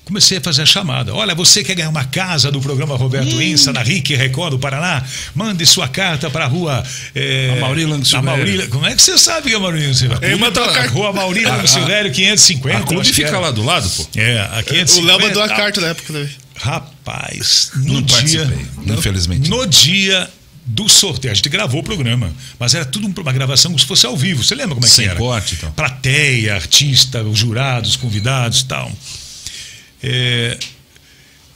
comecei 0.07 0.39
a 0.39 0.41
fazer 0.41 0.62
a 0.62 0.66
chamada. 0.66 1.12
Olha, 1.12 1.35
você 1.35 1.65
quer 1.65 1.74
ganhar 1.74 1.89
uma 1.91 2.05
casa 2.05 2.51
do 2.51 2.61
programa 2.61 2.97
Roberto 2.97 3.43
Insa, 3.43 3.73
na 3.73 3.83
RIC 3.83 4.15
Record 4.15 4.53
do 4.53 4.59
Paraná? 4.59 5.03
Mande 5.35 5.66
sua 5.66 5.89
carta 5.89 6.31
para 6.31 6.45
a 6.45 6.49
rua. 6.49 6.83
É, 7.15 7.55
Amauri 7.59 7.85
Lang 7.85 8.01
a 8.01 8.05
Silvério. 8.05 8.69
Como 8.69 8.87
é 8.87 8.95
que 8.95 9.03
você 9.03 9.19
sabe 9.19 9.49
que 9.49 9.55
é 9.55 9.57
Amauri 9.57 9.81
Lang 9.83 9.95
Silvério? 9.95 10.24
Ele 10.24 10.37
mandou 10.37 10.62
a 10.62 10.73
carta. 10.73 10.91
Rua 10.93 11.12
Mauri 11.12 11.45
Lang 11.45 11.69
Silvério, 11.69 12.12
550. 12.12 12.78
A 12.78 12.83
clube 12.83 13.12
fica 13.12 13.37
lá 13.39 13.51
do 13.51 13.65
lado, 13.65 13.91
pô. 13.91 14.07
É, 14.15 14.39
a 14.41 14.62
550. 14.62 15.01
O 15.01 15.05
Léo 15.05 15.20
mandou 15.20 15.43
a 15.43 15.49
carta 15.49 15.81
na 15.81 15.89
época 15.89 16.12
também. 16.12 16.31
Rapaz, 16.55 17.73
no 17.74 17.95
Não 17.95 18.03
dia. 18.03 18.16
participei, 18.16 18.66
infelizmente. 18.87 19.51
No 19.51 19.66
dia 19.66 20.31
do 20.65 20.89
sorteio, 20.89 21.33
a 21.33 21.35
gente 21.35 21.49
gravou 21.49 21.81
o 21.81 21.83
programa, 21.85 22.33
mas 22.59 22.74
era 22.74 22.85
tudo 22.85 23.12
uma 23.20 23.33
gravação 23.33 23.73
como 23.73 23.78
se 23.78 23.85
fosse 23.87 24.07
ao 24.07 24.16
vivo. 24.16 24.43
Você 24.43 24.55
lembra 24.55 24.74
como 24.74 24.87
é 24.87 24.89
Sem 24.89 25.05
que 25.05 25.11
era? 25.11 25.19
corte 25.19 25.55
e 25.55 25.59
tal. 25.59 25.73
Plateia, 25.73 26.55
artista, 26.55 27.23
os 27.23 27.39
jurados, 27.39 27.97
convidados 27.97 28.61
e 28.61 28.65
tal. 28.66 28.91
É, 30.09 30.59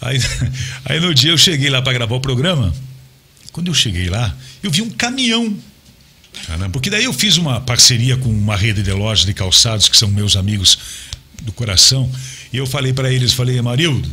aí, 0.00 0.18
aí 0.84 1.00
no 1.00 1.14
dia 1.14 1.30
eu 1.30 1.38
cheguei 1.38 1.70
lá 1.70 1.80
para 1.80 1.92
gravar 1.92 2.16
o 2.16 2.20
programa. 2.20 2.74
Quando 3.52 3.68
eu 3.68 3.74
cheguei 3.74 4.08
lá, 4.08 4.36
eu 4.62 4.70
vi 4.70 4.82
um 4.82 4.90
caminhão 4.90 5.56
Caramba. 6.46 6.70
porque 6.70 6.90
daí 6.90 7.04
eu 7.04 7.12
fiz 7.12 7.36
uma 7.36 7.60
parceria 7.60 8.16
com 8.16 8.28
uma 8.28 8.56
rede 8.56 8.82
de 8.82 8.92
lojas 8.92 9.24
de 9.24 9.34
calçados, 9.34 9.88
que 9.88 9.96
são 9.96 10.08
meus 10.08 10.36
amigos 10.36 10.78
do 11.42 11.52
coração, 11.52 12.10
e 12.52 12.56
eu 12.56 12.66
falei 12.66 12.92
para 12.92 13.12
eles, 13.12 13.32
falei, 13.32 13.60
Marildo, 13.62 14.10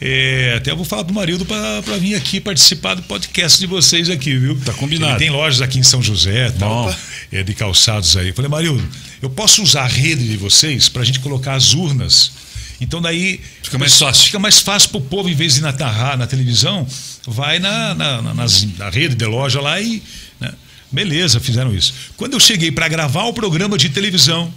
é, 0.00 0.54
até 0.56 0.70
eu 0.70 0.76
vou 0.76 0.84
falar 0.84 1.04
pro 1.04 1.14
Marildo 1.14 1.44
para 1.44 1.80
vir 1.98 2.14
aqui 2.14 2.40
participar 2.40 2.94
do 2.94 3.02
podcast 3.02 3.58
de 3.58 3.66
vocês 3.66 4.10
aqui, 4.10 4.36
viu? 4.36 4.58
Tá 4.60 4.72
combinado. 4.72 5.12
Ele 5.12 5.18
tem 5.18 5.30
lojas 5.30 5.60
aqui 5.60 5.78
em 5.78 5.82
São 5.82 6.02
José, 6.02 6.50
tal, 6.58 6.86
Bom. 6.86 6.94
é, 7.30 7.42
de 7.42 7.54
calçados 7.54 8.16
aí. 8.16 8.28
Eu 8.28 8.34
falei, 8.34 8.50
Marildo, 8.50 8.86
eu 9.22 9.30
posso 9.30 9.62
usar 9.62 9.84
a 9.84 9.88
rede 9.88 10.26
de 10.26 10.36
vocês 10.36 10.88
para 10.88 11.02
a 11.02 11.04
gente 11.04 11.20
colocar 11.20 11.54
as 11.54 11.74
urnas 11.74 12.32
Então 12.80 13.00
daí 13.00 13.40
Fica 13.62 13.78
mais 13.78 13.98
fácil. 13.98 14.24
Fica 14.24 14.38
mais 14.38 14.58
fácil 14.60 14.88
para 14.90 14.98
o 14.98 15.00
povo, 15.02 15.28
em 15.28 15.34
vez 15.34 15.54
de 15.54 15.60
narrar 15.62 16.16
na 16.18 16.26
televisão, 16.26 16.86
vai 17.26 17.58
na, 17.58 17.94
na, 17.94 18.20
na, 18.22 18.34
nas- 18.34 18.64
na 18.76 18.90
rede 18.90 19.14
de 19.14 19.24
loja 19.24 19.60
lá 19.60 19.80
e. 19.80 20.02
né? 20.40 20.52
Beleza, 20.92 21.40
fizeram 21.40 21.74
isso. 21.74 21.92
Quando 22.16 22.34
eu 22.34 22.40
cheguei 22.40 22.70
para 22.70 22.86
gravar 22.88 23.24
o 23.24 23.32
programa 23.32 23.76
de 23.78 23.88
televisão, 23.88 24.52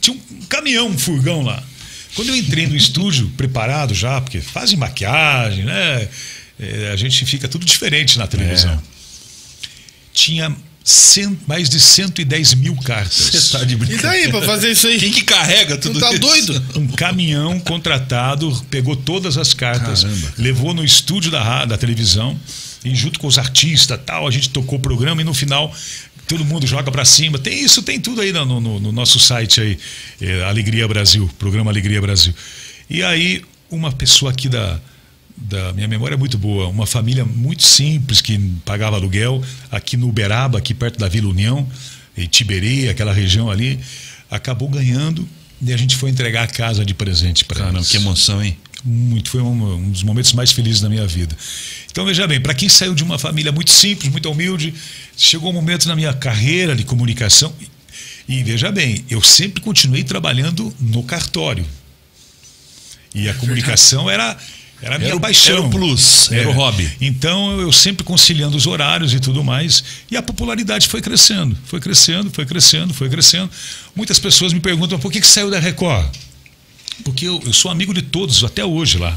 tinha 0.00 0.16
um 0.16 0.40
caminhão, 0.48 0.88
um 0.88 0.98
furgão 0.98 1.42
lá. 1.42 1.62
Quando 2.14 2.28
eu 2.30 2.36
entrei 2.36 2.66
no 2.66 2.74
estúdio, 2.76 3.28
preparado 3.36 3.94
já, 3.94 4.20
porque 4.20 4.40
fazem 4.40 4.76
maquiagem, 4.78 5.64
né? 5.64 6.08
É, 6.58 6.90
a 6.92 6.96
gente 6.96 7.24
fica 7.26 7.46
tudo 7.48 7.66
diferente 7.66 8.18
na 8.18 8.26
televisão. 8.26 8.72
É. 8.72 8.78
Tinha 10.12 10.56
mais 11.48 11.68
de 11.68 11.80
110 11.80 12.54
mil 12.54 12.76
cartas. 12.76 13.16
Você 13.16 13.58
tá 13.58 13.64
de 13.64 13.74
E 13.74 13.76
brincadeira. 13.76 14.08
daí, 14.08 14.30
pra 14.30 14.42
fazer 14.42 14.70
isso 14.70 14.86
aí? 14.86 14.98
Quem 15.00 15.10
que 15.10 15.22
carrega 15.24 15.76
tudo 15.76 15.98
Não 15.98 16.00
tá 16.08 16.10
isso? 16.12 16.20
doido? 16.20 16.64
Um 16.76 16.86
caminhão 16.86 17.58
contratado 17.58 18.64
pegou 18.70 18.94
todas 18.94 19.36
as 19.36 19.52
cartas, 19.52 20.04
Caramba. 20.04 20.32
levou 20.38 20.72
no 20.72 20.84
estúdio 20.84 21.30
da, 21.30 21.64
da 21.64 21.76
televisão 21.76 22.38
e 22.84 22.94
junto 22.94 23.18
com 23.18 23.26
os 23.26 23.36
artistas 23.36 23.98
tal, 24.06 24.28
a 24.28 24.30
gente 24.30 24.48
tocou 24.50 24.78
o 24.78 24.80
programa 24.80 25.20
e 25.20 25.24
no 25.24 25.34
final 25.34 25.74
todo 26.28 26.44
mundo 26.44 26.66
joga 26.66 26.90
pra 26.92 27.04
cima. 27.04 27.36
Tem 27.38 27.64
isso, 27.64 27.82
tem 27.82 28.00
tudo 28.00 28.20
aí 28.20 28.32
no, 28.32 28.60
no- 28.60 28.78
no 28.80 28.92
nosso 28.92 29.18
site 29.18 29.60
aí, 29.60 29.78
é, 30.20 30.44
Alegria 30.44 30.86
Brasil, 30.86 31.28
programa 31.38 31.70
Alegria 31.70 32.00
Brasil. 32.00 32.32
E 32.88 33.02
aí 33.02 33.42
uma 33.68 33.90
pessoa 33.90 34.30
aqui 34.30 34.48
da 34.48 34.78
da 35.36 35.72
minha 35.72 35.86
memória 35.86 36.14
é 36.14 36.18
muito 36.18 36.38
boa, 36.38 36.68
uma 36.68 36.86
família 36.86 37.24
muito 37.24 37.62
simples 37.64 38.20
que 38.20 38.38
pagava 38.64 38.96
aluguel 38.96 39.42
aqui 39.70 39.96
no 39.96 40.08
Uberaba, 40.08 40.58
aqui 40.58 40.72
perto 40.72 40.98
da 40.98 41.08
Vila 41.08 41.28
União, 41.28 41.68
em 42.16 42.26
Tiberê, 42.26 42.88
aquela 42.88 43.12
região 43.12 43.50
ali, 43.50 43.78
acabou 44.30 44.68
ganhando 44.68 45.28
e 45.60 45.72
a 45.72 45.76
gente 45.76 45.96
foi 45.96 46.10
entregar 46.10 46.44
a 46.44 46.46
casa 46.46 46.84
de 46.84 46.94
presente 46.94 47.44
para 47.44 47.58
Caramba, 47.58 47.78
eles. 47.78 47.88
que 47.88 47.96
emoção, 47.96 48.42
hein? 48.42 48.56
Muito, 48.84 49.30
foi 49.30 49.40
um, 49.40 49.74
um 49.74 49.90
dos 49.90 50.02
momentos 50.02 50.32
mais 50.32 50.52
felizes 50.52 50.80
da 50.80 50.88
minha 50.88 51.06
vida. 51.06 51.36
Então, 51.90 52.04
veja 52.04 52.26
bem, 52.26 52.40
para 52.40 52.54
quem 52.54 52.68
saiu 52.68 52.94
de 52.94 53.02
uma 53.02 53.18
família 53.18 53.50
muito 53.50 53.70
simples, 53.70 54.10
muito 54.12 54.30
humilde, 54.30 54.72
chegou 55.16 55.50
um 55.50 55.52
momento 55.52 55.88
na 55.88 55.96
minha 55.96 56.12
carreira 56.12 56.76
de 56.76 56.84
comunicação. 56.84 57.52
E 58.28 58.42
veja 58.42 58.70
bem, 58.70 59.04
eu 59.08 59.22
sempre 59.22 59.60
continuei 59.60 60.04
trabalhando 60.04 60.74
no 60.78 61.02
cartório. 61.02 61.64
E 63.14 63.28
a 63.28 63.34
comunicação 63.34 64.10
era, 64.10 64.36
era 64.82 64.96
a 64.96 64.98
minha 64.98 65.08
Era 65.10 65.16
o- 65.16 65.20
paixão. 65.20 65.56
era 65.56 65.62
o 65.66 65.70
plus, 65.70 66.30
era 66.30 66.48
o 66.48 66.52
hobby. 66.52 66.90
Então, 67.00 67.60
eu 67.60 67.72
sempre 67.72 68.04
conciliando 68.04 68.56
os 68.56 68.66
horários 68.66 69.12
e 69.14 69.20
tudo 69.20 69.42
mais. 69.42 69.82
E 70.10 70.16
a 70.16 70.22
popularidade 70.22 70.86
foi 70.88 71.00
crescendo, 71.00 71.56
foi 71.66 71.80
crescendo, 71.80 72.30
foi 72.30 72.44
crescendo, 72.46 72.92
foi 72.94 73.08
crescendo. 73.08 73.50
Muitas 73.94 74.18
pessoas 74.18 74.52
me 74.52 74.60
perguntam 74.60 74.98
por 74.98 75.10
que, 75.10 75.20
que 75.20 75.26
saiu 75.26 75.50
da 75.50 75.58
Record? 75.58 76.06
Porque 77.04 77.26
eu, 77.26 77.42
eu 77.44 77.52
sou 77.52 77.70
amigo 77.70 77.92
de 77.92 78.02
todos 78.02 78.42
até 78.44 78.64
hoje 78.64 78.98
lá. 78.98 79.16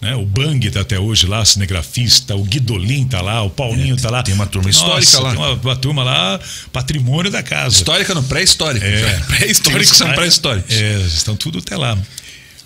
Né? 0.00 0.14
O 0.16 0.24
Bang 0.26 0.70
tá 0.70 0.80
até 0.80 0.98
hoje 0.98 1.26
lá, 1.26 1.44
cinegrafista, 1.44 2.34
o 2.36 2.44
Guidolin 2.44 3.06
tá 3.06 3.22
lá, 3.22 3.42
o 3.42 3.48
Paulinho 3.50 3.96
É, 3.96 3.98
tá 3.98 4.10
lá. 4.10 4.22
tem 4.22 4.34
uma 4.34 4.46
turma 4.46 4.68
histórica 4.68 5.18
lá. 5.20 5.30
Tem 5.30 5.38
uma, 5.38 5.52
uma 5.54 5.76
turma 5.76 6.04
lá, 6.04 6.38
patrimônio 6.72 7.30
da 7.30 7.42
casa. 7.42 7.76
Histórica 7.76 8.14
no 8.14 8.22
pré-histórico. 8.22 8.84
É. 8.84 9.20
Pré-históricos 9.28 9.96
são 9.96 10.12
pré-históricos. 10.12 10.74
É, 10.74 10.98
estão 11.06 11.34
tudo 11.36 11.58
até 11.58 11.76
lá. 11.76 11.96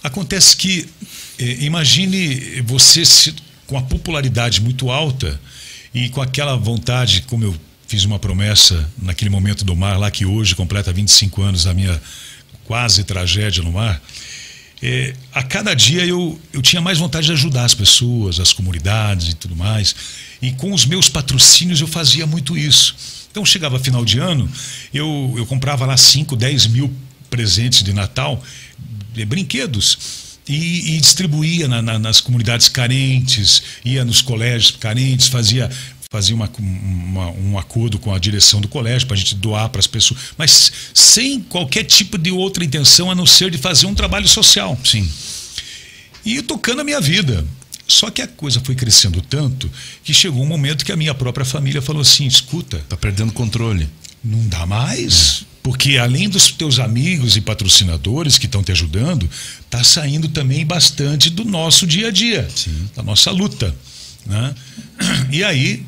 Acontece 0.03 0.57
que, 0.57 0.89
eh, 1.39 1.59
imagine 1.61 2.63
você 2.63 3.05
se- 3.05 3.35
com 3.67 3.77
a 3.77 3.83
popularidade 3.83 4.61
muito 4.61 4.91
alta 4.91 5.39
e 5.93 6.09
com 6.11 6.23
aquela 6.23 6.57
vontade, 6.57 7.23
como 7.27 7.45
eu 7.45 7.57
fiz 7.87 8.05
uma 8.05 8.19
promessa 8.19 8.89
naquele 9.01 9.31
momento 9.31 9.65
do 9.65 9.75
mar, 9.75 9.99
lá 9.99 10.11
que 10.11 10.25
hoje 10.25 10.55
completa 10.55 10.93
25 10.93 11.43
anos 11.43 11.65
da 11.65 11.75
minha 11.75 12.01
quase 12.65 13.03
tragédia 13.05 13.63
no 13.63 13.73
mar. 13.73 14.01
eh, 14.81 15.13
a 15.35 15.43
cada 15.43 15.75
dia 15.75 16.07
eu, 16.07 16.41
eu 16.53 16.63
tinha 16.63 16.81
mais 16.81 16.99
vontade 16.99 17.27
de 17.27 17.33
ajudar 17.33 17.65
as 17.65 17.75
pessoas, 17.75 18.39
as 18.39 18.53
comunidades 18.53 19.31
e 19.31 19.35
tudo 19.35 19.57
mais. 19.57 19.93
E 20.41 20.53
com 20.53 20.73
os 20.73 20.87
meus 20.87 21.09
patrocínios 21.09 21.81
eu 21.81 21.89
fazia 21.89 22.29
muito 22.29 22.57
isso. 22.57 22.95
Então 23.29 23.45
chegava 23.45 23.77
final 23.81 24.05
de 24.05 24.21
ano, 24.21 24.49
eu, 24.95 25.35
eu 25.37 25.45
comprava 25.47 25.85
lá 25.85 25.97
5, 25.97 26.37
10 26.37 26.69
mil 26.69 26.95
presentes 27.29 27.83
de 27.83 27.93
Natal, 27.93 28.41
brinquedos, 29.25 29.99
e, 30.49 30.97
e 30.97 31.01
distribuía 31.01 31.69
na- 31.69 31.83
na- 31.83 31.99
nas 31.99 32.21
comunidades 32.21 32.69
carentes, 32.69 33.63
ia 33.85 34.05
nos 34.05 34.23
colégios 34.23 34.71
carentes, 34.73 35.29
fazia 35.29 35.71
fazia 36.11 36.35
uma, 36.35 36.51
uma- 36.59 37.31
um 37.33 37.59
acordo 37.59 37.99
com 37.99 38.15
a 38.15 38.19
direção 38.19 38.63
do 38.63 38.67
colégio 38.69 39.07
para 39.07 39.15
a 39.15 39.19
gente 39.19 39.35
doar 39.35 39.69
para 39.69 39.79
as 39.81 39.87
pessoas, 39.87 40.19
mas 40.39 40.73
sem 40.95 41.39
qualquer 41.39 41.85
tipo 41.85 42.17
de 42.17 42.31
outra 42.31 42.65
intenção 42.65 43.11
a 43.11 43.15
não 43.15 43.27
ser 43.27 43.51
de 43.51 43.59
fazer 43.59 43.85
um 43.85 43.95
trabalho 43.95 44.27
social. 44.27 44.79
Sim. 44.83 45.07
E 46.25 46.41
tocando 46.41 46.81
a 46.81 46.85
minha 46.85 46.99
vida. 47.01 47.45
Só 47.87 48.11
que 48.11 48.21
a 48.23 48.27
coisa 48.27 48.59
foi 48.61 48.75
crescendo 48.75 49.21
tanto 49.21 49.71
que 50.03 50.13
chegou 50.15 50.43
um 50.43 50.47
momento 50.47 50.83
que 50.85 50.93
a 50.93 50.97
minha 50.97 51.15
própria 51.15 51.45
família 51.45 51.81
falou 51.83 52.01
assim: 52.03 52.27
escuta, 52.27 52.79
Tá 52.89 52.97
perdendo 52.97 53.31
controle. 53.33 53.87
não 54.25 54.47
dá 54.49 54.65
mais. 54.67 55.45
Porque 55.69 55.99
além 55.99 56.31
dos 56.31 56.51
teus 56.51 56.79
amigos 56.79 57.37
e 57.37 57.43
patrocinadores 57.43 58.39
que 58.39 58.47
estão 58.47 58.65
te 58.65 58.73
ajudando, 58.73 59.29
tá 59.69 59.85
saindo 59.85 60.27
também 60.27 60.65
bastante 60.65 61.29
do 61.29 61.45
nosso 61.45 61.87
dia 61.87 62.09
a 62.09 62.11
dia, 62.11 62.49
da 62.97 63.03
nossa 63.03 63.31
luta. 63.31 63.77
Né? 64.25 64.55
E 65.31 65.45
aí. 65.45 65.85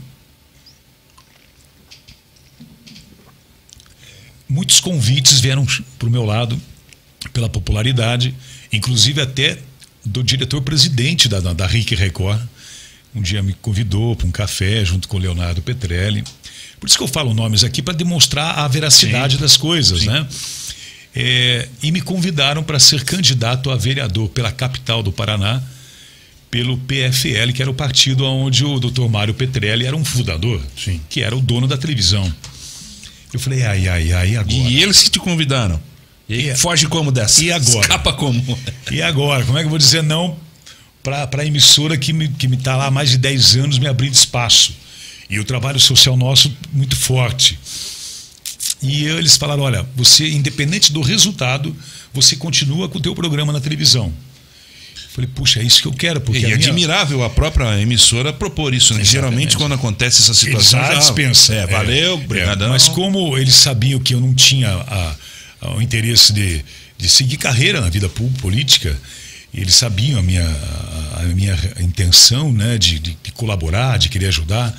Muitos 4.46 4.80
convites 4.80 5.40
vieram 5.40 5.66
para 5.98 6.08
o 6.08 6.10
meu 6.10 6.26
lado 6.26 6.60
pela 7.32 7.48
popularidade, 7.48 8.34
inclusive 8.70 9.22
até 9.22 9.58
do 10.04 10.22
diretor-presidente 10.22 11.26
da, 11.26 11.40
da, 11.40 11.54
da 11.54 11.66
RIC 11.66 11.94
Record. 11.94 12.38
Um 13.14 13.22
dia 13.22 13.42
me 13.42 13.54
convidou 13.54 14.14
para 14.14 14.26
um 14.26 14.30
café 14.30 14.84
junto 14.84 15.08
com 15.08 15.16
o 15.16 15.20
Leonardo 15.20 15.62
Petrelli. 15.62 16.22
Por 16.80 16.88
isso 16.88 16.96
que 16.96 17.04
eu 17.04 17.08
falo 17.08 17.34
nomes 17.34 17.62
aqui 17.62 17.82
para 17.82 17.92
demonstrar 17.92 18.58
a 18.58 18.66
veracidade 18.66 19.34
Sim. 19.34 19.40
das 19.40 19.56
coisas, 19.56 20.00
Sim. 20.00 20.06
né? 20.06 20.26
É, 21.14 21.68
e 21.82 21.92
me 21.92 22.00
convidaram 22.00 22.62
para 22.62 22.78
ser 22.78 23.04
candidato 23.04 23.70
a 23.70 23.76
vereador 23.76 24.28
pela 24.30 24.50
capital 24.50 25.02
do 25.02 25.12
Paraná, 25.12 25.60
pelo 26.50 26.78
PFL, 26.78 27.52
que 27.54 27.60
era 27.60 27.70
o 27.70 27.74
partido 27.74 28.24
onde 28.24 28.64
o 28.64 28.80
Dr. 28.80 29.08
Mário 29.08 29.34
Petrelli 29.34 29.84
era 29.84 29.94
um 29.94 30.04
fundador, 30.04 30.60
Sim. 30.76 31.00
que 31.08 31.20
era 31.20 31.36
o 31.36 31.40
dono 31.40 31.66
da 31.68 31.76
televisão. 31.76 32.32
Eu 33.32 33.38
falei, 33.38 33.62
ai, 33.62 33.86
ai, 33.86 34.12
ai, 34.12 34.36
agora? 34.36 34.56
E 34.56 34.82
eles 34.82 35.02
que 35.02 35.10
te 35.10 35.18
convidaram. 35.18 35.80
E 36.28 36.54
foge 36.54 36.86
como 36.86 37.12
dessa? 37.12 37.42
E 37.42 37.52
agora? 37.52 37.80
Escapa 37.80 38.12
como? 38.12 38.58
E 38.90 39.02
agora? 39.02 39.44
Como 39.44 39.58
é 39.58 39.62
que 39.62 39.66
eu 39.66 39.70
vou 39.70 39.78
dizer 39.78 40.02
não 40.02 40.36
para 41.02 41.28
a 41.38 41.46
emissora 41.46 41.96
que 41.96 42.12
me, 42.12 42.28
que 42.28 42.46
me 42.46 42.56
tá 42.56 42.76
lá 42.76 42.86
há 42.86 42.90
mais 42.90 43.10
de 43.10 43.18
10 43.18 43.56
anos 43.56 43.78
me 43.78 43.88
abrindo 43.88 44.14
espaço? 44.14 44.74
E 45.30 45.38
o 45.38 45.44
trabalho 45.44 45.78
social 45.78 46.16
nosso 46.16 46.52
muito 46.72 46.96
forte. 46.96 47.58
E 48.82 49.04
eles 49.04 49.36
falaram: 49.36 49.62
olha, 49.62 49.86
você, 49.94 50.28
independente 50.30 50.92
do 50.92 51.00
resultado, 51.00 51.74
você 52.12 52.34
continua 52.36 52.88
com 52.88 52.98
o 52.98 53.00
teu 53.00 53.14
programa 53.14 53.52
na 53.52 53.60
televisão. 53.60 54.12
Eu 54.96 55.10
falei, 55.14 55.30
puxa, 55.34 55.60
é 55.60 55.64
isso 55.64 55.82
que 55.82 55.88
eu 55.88 55.92
quero, 55.92 56.20
porque 56.20 56.38
E 56.40 56.44
é 56.44 56.46
minha- 56.56 56.56
admirável 56.56 57.22
a 57.24 57.28
própria 57.30 57.80
emissora 57.80 58.32
propor 58.32 58.72
isso, 58.72 58.94
né? 58.94 59.00
Exatamente. 59.00 59.10
Geralmente, 59.12 59.56
quando 59.56 59.74
acontece 59.74 60.22
essa 60.22 60.32
situação. 60.34 60.80
já 60.80 60.94
já- 60.94 60.98
dispensam. 61.00 61.54
É, 61.56 61.66
valeu, 61.66 62.10
É, 62.10 62.14
obrigadão. 62.14 62.68
mas 62.70 62.88
como 62.88 63.36
eles 63.36 63.54
sabiam 63.54 63.98
que 64.00 64.14
eu 64.14 64.20
não 64.20 64.32
tinha 64.34 64.68
a- 64.70 65.16
a- 65.62 65.70
o 65.76 65.82
interesse 65.82 66.32
de, 66.32 66.64
de 66.96 67.08
seguir 67.08 67.36
carreira 67.38 67.80
na 67.80 67.90
vida 67.90 68.08
política, 68.08 68.96
eles 69.52 69.74
sabiam 69.74 70.20
a 70.20 70.22
minha, 70.22 70.46
a, 70.46 71.20
a 71.22 71.24
minha 71.24 71.58
intenção 71.80 72.52
né, 72.52 72.78
de, 72.78 72.98
de- 73.00 73.16
de 73.22 73.32
colaborar, 73.32 73.98
de 73.98 74.08
querer 74.08 74.28
ajudar, 74.28 74.72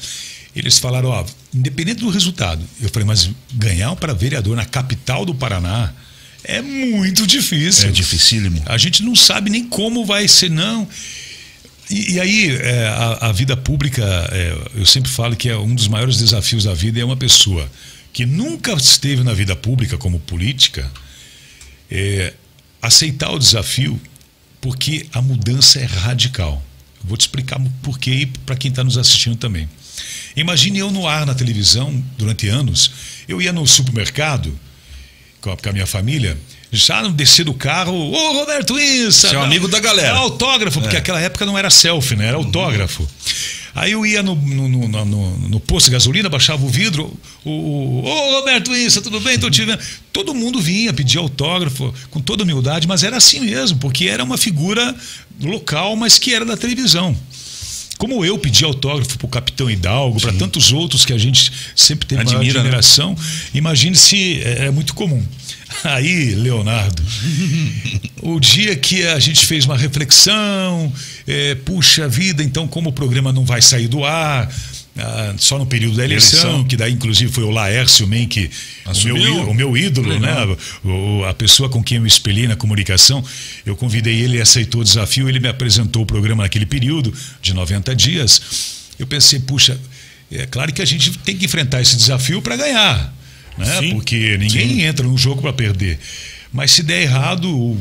eles 0.56 0.78
falaram, 0.78 1.10
ó, 1.10 1.26
independente 1.54 2.00
do 2.00 2.10
resultado, 2.10 2.62
eu 2.82 2.90
falei, 2.90 3.08
mas 3.08 3.30
ganhar 3.54 3.96
para 3.96 4.14
vereador 4.14 4.56
na 4.56 4.66
capital 4.66 5.26
do 5.26 5.34
Paraná 5.34 5.94
é 6.44 6.62
muito 6.62 7.26
difícil. 7.26 7.90
É 7.90 7.92
dificílimo. 7.92 8.62
A 8.66 8.78
gente 8.78 9.04
não 9.04 9.16
sabe 9.16 9.50
nem 9.50 9.64
como 9.64 10.06
vai 10.06 10.28
ser, 10.28 10.50
não. 10.50 10.88
E, 11.90 12.14
e 12.14 12.20
aí, 12.20 12.56
é, 12.56 12.88
a, 12.88 13.30
a 13.30 13.32
vida 13.32 13.56
pública, 13.56 14.04
é, 14.32 14.58
eu 14.76 14.86
sempre 14.86 15.12
falo 15.12 15.36
que 15.36 15.50
é 15.50 15.58
um 15.58 15.76
dos 15.76 15.88
maiores 15.88 16.18
desafios 16.18 16.64
da 16.64 16.74
vida 16.74 17.00
é 17.00 17.06
uma 17.06 17.18
pessoa 17.18 17.70
que 18.12 18.26
nunca 18.26 18.74
esteve 18.74 19.24
na 19.24 19.34
vida 19.34 19.56
pública 19.56 19.98
como 19.98 20.20
política 20.20 20.92
é, 21.90 22.34
aceitar 22.82 23.32
o 23.32 23.40
desafio, 23.40 24.00
porque 24.60 25.06
a 25.14 25.22
mudança 25.22 25.80
é 25.80 25.86
radical. 25.86 26.64
Eu 27.02 27.10
vou 27.10 27.18
te 27.18 27.22
explicar 27.22 27.60
por 27.82 28.00
quê 28.00 28.12
e 28.12 28.26
para 28.26 28.56
quem 28.56 28.70
está 28.70 28.84
nos 28.84 28.98
assistindo 28.98 29.36
também. 29.36 29.68
Imagine 30.36 30.80
eu 30.80 30.92
no 30.92 31.08
ar 31.08 31.26
na 31.26 31.34
televisão 31.36 32.04
durante 32.18 32.48
anos. 32.48 32.92
Eu 33.28 33.42
ia 33.42 33.52
no 33.52 33.66
supermercado 33.68 34.58
com 35.42 35.50
a, 35.50 35.74
minha 35.74 35.88
família, 35.88 36.38
já 36.72 37.02
descer 37.08 37.44
do 37.44 37.54
carro, 37.54 37.94
ô 37.94 38.34
Roberto 38.34 38.80
Insa! 38.80 39.30
É 39.30 39.38
um 39.38 39.44
amigo 39.44 39.68
da 39.68 39.80
galera. 39.80 40.16
Autógrafo, 40.16 40.80
porque 40.80 40.96
É. 40.96 41.00
aquela 41.00 41.20
época 41.20 41.46
não 41.46 41.58
era 41.58 41.70
selfie, 41.70 42.16
né? 42.16 42.28
Era 42.28 42.38
autógrafo. 42.38 43.08
Aí 43.74 43.94
eu 43.94 44.06
ia 44.06 44.22
no, 44.22 44.36
no, 44.36 44.68
no, 44.68 45.06
no, 45.06 45.38
no 45.48 45.60
posto 45.60 45.86
de 45.86 45.94
gasolina, 45.94 46.30
baixava 46.30 46.64
o 46.64 46.70
vidro, 46.70 47.18
o, 47.44 48.04
ô 48.04 48.40
Roberto 48.40 48.76
Issa, 48.76 49.02
tudo 49.02 49.20
bem? 49.22 49.40
Tô 49.40 49.50
te 49.50 49.64
vendo. 49.64 49.80
Todo 50.12 50.36
mundo 50.36 50.60
vinha 50.60 50.94
pedir 50.94 51.18
autógrafo, 51.18 51.94
com 52.10 52.20
toda 52.20 52.44
humildade, 52.44 52.88
mas 52.88 53.02
era 53.02 53.18
assim 53.18 53.40
mesmo, 53.40 53.80
porque 53.80 54.06
era 54.08 54.24
uma 54.24 54.38
figura 54.38 54.94
local, 55.42 55.96
mas 55.96 56.20
que 56.20 56.34
era 56.34 56.46
da 56.46 56.58
televisão. 56.58 57.18
Como 58.02 58.26
eu 58.26 58.36
pedi 58.40 58.66
autógrafo 58.66 59.16
para 59.16 59.26
o 59.28 59.30
Capitão 59.30 59.70
Hidalgo, 59.70 60.20
para 60.20 60.34
tantos 60.34 60.72
outros 60.72 61.06
que 61.06 61.14
a 61.14 61.20
gente 61.20 61.52
sempre 61.76 62.08
teve 62.08 62.22
Admira, 62.22 62.56
né? 62.56 62.60
admiração, 62.62 63.16
imagine 63.54 63.96
se 63.96 64.42
é, 64.44 64.66
é 64.66 64.72
muito 64.72 64.96
comum. 64.96 65.24
Aí, 65.86 66.34
Leonardo, 66.34 67.00
o 68.24 68.40
dia 68.40 68.76
que 68.76 69.06
a 69.06 69.20
gente 69.20 69.46
fez 69.46 69.66
uma 69.66 69.78
reflexão, 69.78 70.92
é, 71.28 71.54
puxa 71.54 72.10
vida, 72.10 72.42
então 72.44 72.68
como 72.68 72.90
o 72.90 72.92
programa 72.92 73.32
não 73.32 73.46
vai 73.46 73.62
sair 73.62 73.88
do 73.88 74.04
ar, 74.04 74.52
ah, 74.98 75.34
só 75.38 75.58
no 75.58 75.66
período 75.66 75.96
da 75.98 76.04
eleição, 76.04 76.40
Eleição. 76.40 76.64
que 76.66 76.76
daí 76.76 76.92
inclusive 76.94 77.32
foi 77.32 77.44
o 77.46 77.50
Laércio 77.50 78.06
Men 78.08 78.28
que 78.28 78.50
o 78.86 79.04
meu, 79.14 79.50
o 79.50 79.54
meu 79.54 79.78
ídolo, 79.78 80.10
Legal. 80.10 80.48
né? 80.50 80.58
O- 80.84 81.24
a 81.26 81.34
pessoa 81.34 81.70
com 81.70 81.82
quem 81.84 81.98
eu 81.98 82.06
espelhei 82.06 82.48
na 82.48 82.56
comunicação, 82.56 83.24
eu 83.66 83.76
convidei 83.76 84.20
ele 84.20 84.38
e 84.38 84.42
aceitou 84.42 84.82
o 84.82 84.84
desafio, 84.84 85.30
ele 85.30 85.40
me 85.40 85.48
apresentou 85.48 86.04
o 86.04 86.06
programa 86.06 86.44
naquele 86.44 86.66
período 86.66 87.14
de 87.42 87.54
90 87.54 87.96
dias. 87.96 88.42
Eu 89.00 89.08
pensei, 89.08 89.40
puxa, 89.40 89.80
é 90.32 90.46
claro 90.46 90.72
que 90.74 90.82
a 90.82 90.86
gente 90.86 91.18
tem 91.20 91.38
que 91.38 91.46
enfrentar 91.46 91.82
esse 91.82 91.96
desafio 91.96 92.42
para 92.42 92.56
ganhar, 92.58 93.14
né? 93.58 93.80
Sim. 93.80 93.92
Porque 93.92 94.38
ninguém 94.38 94.82
entra 94.84 95.06
no 95.08 95.18
jogo 95.18 95.42
para 95.42 95.54
perder. 95.54 96.00
Mas 96.54 96.72
se 96.72 96.84
der 96.84 97.02
errado, 97.04 97.78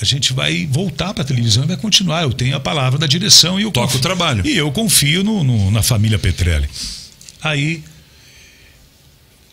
a 0.00 0.04
gente 0.04 0.32
vai 0.32 0.66
voltar 0.66 1.12
para 1.14 1.22
a 1.22 1.26
televisão 1.26 1.64
e 1.64 1.66
vai 1.66 1.76
continuar. 1.76 2.22
Eu 2.22 2.32
tenho 2.32 2.54
a 2.56 2.60
palavra 2.60 2.98
da 2.98 3.06
direção 3.06 3.58
e 3.58 3.62
eu 3.62 3.72
Toca 3.72 3.96
o 3.96 4.00
trabalho. 4.00 4.46
E 4.46 4.56
eu 4.56 4.70
confio 4.72 5.24
no- 5.24 5.42
no- 5.44 5.70
na 5.70 5.82
família 5.82 6.18
Petrelli. 6.18 6.68
Aí 7.42 7.82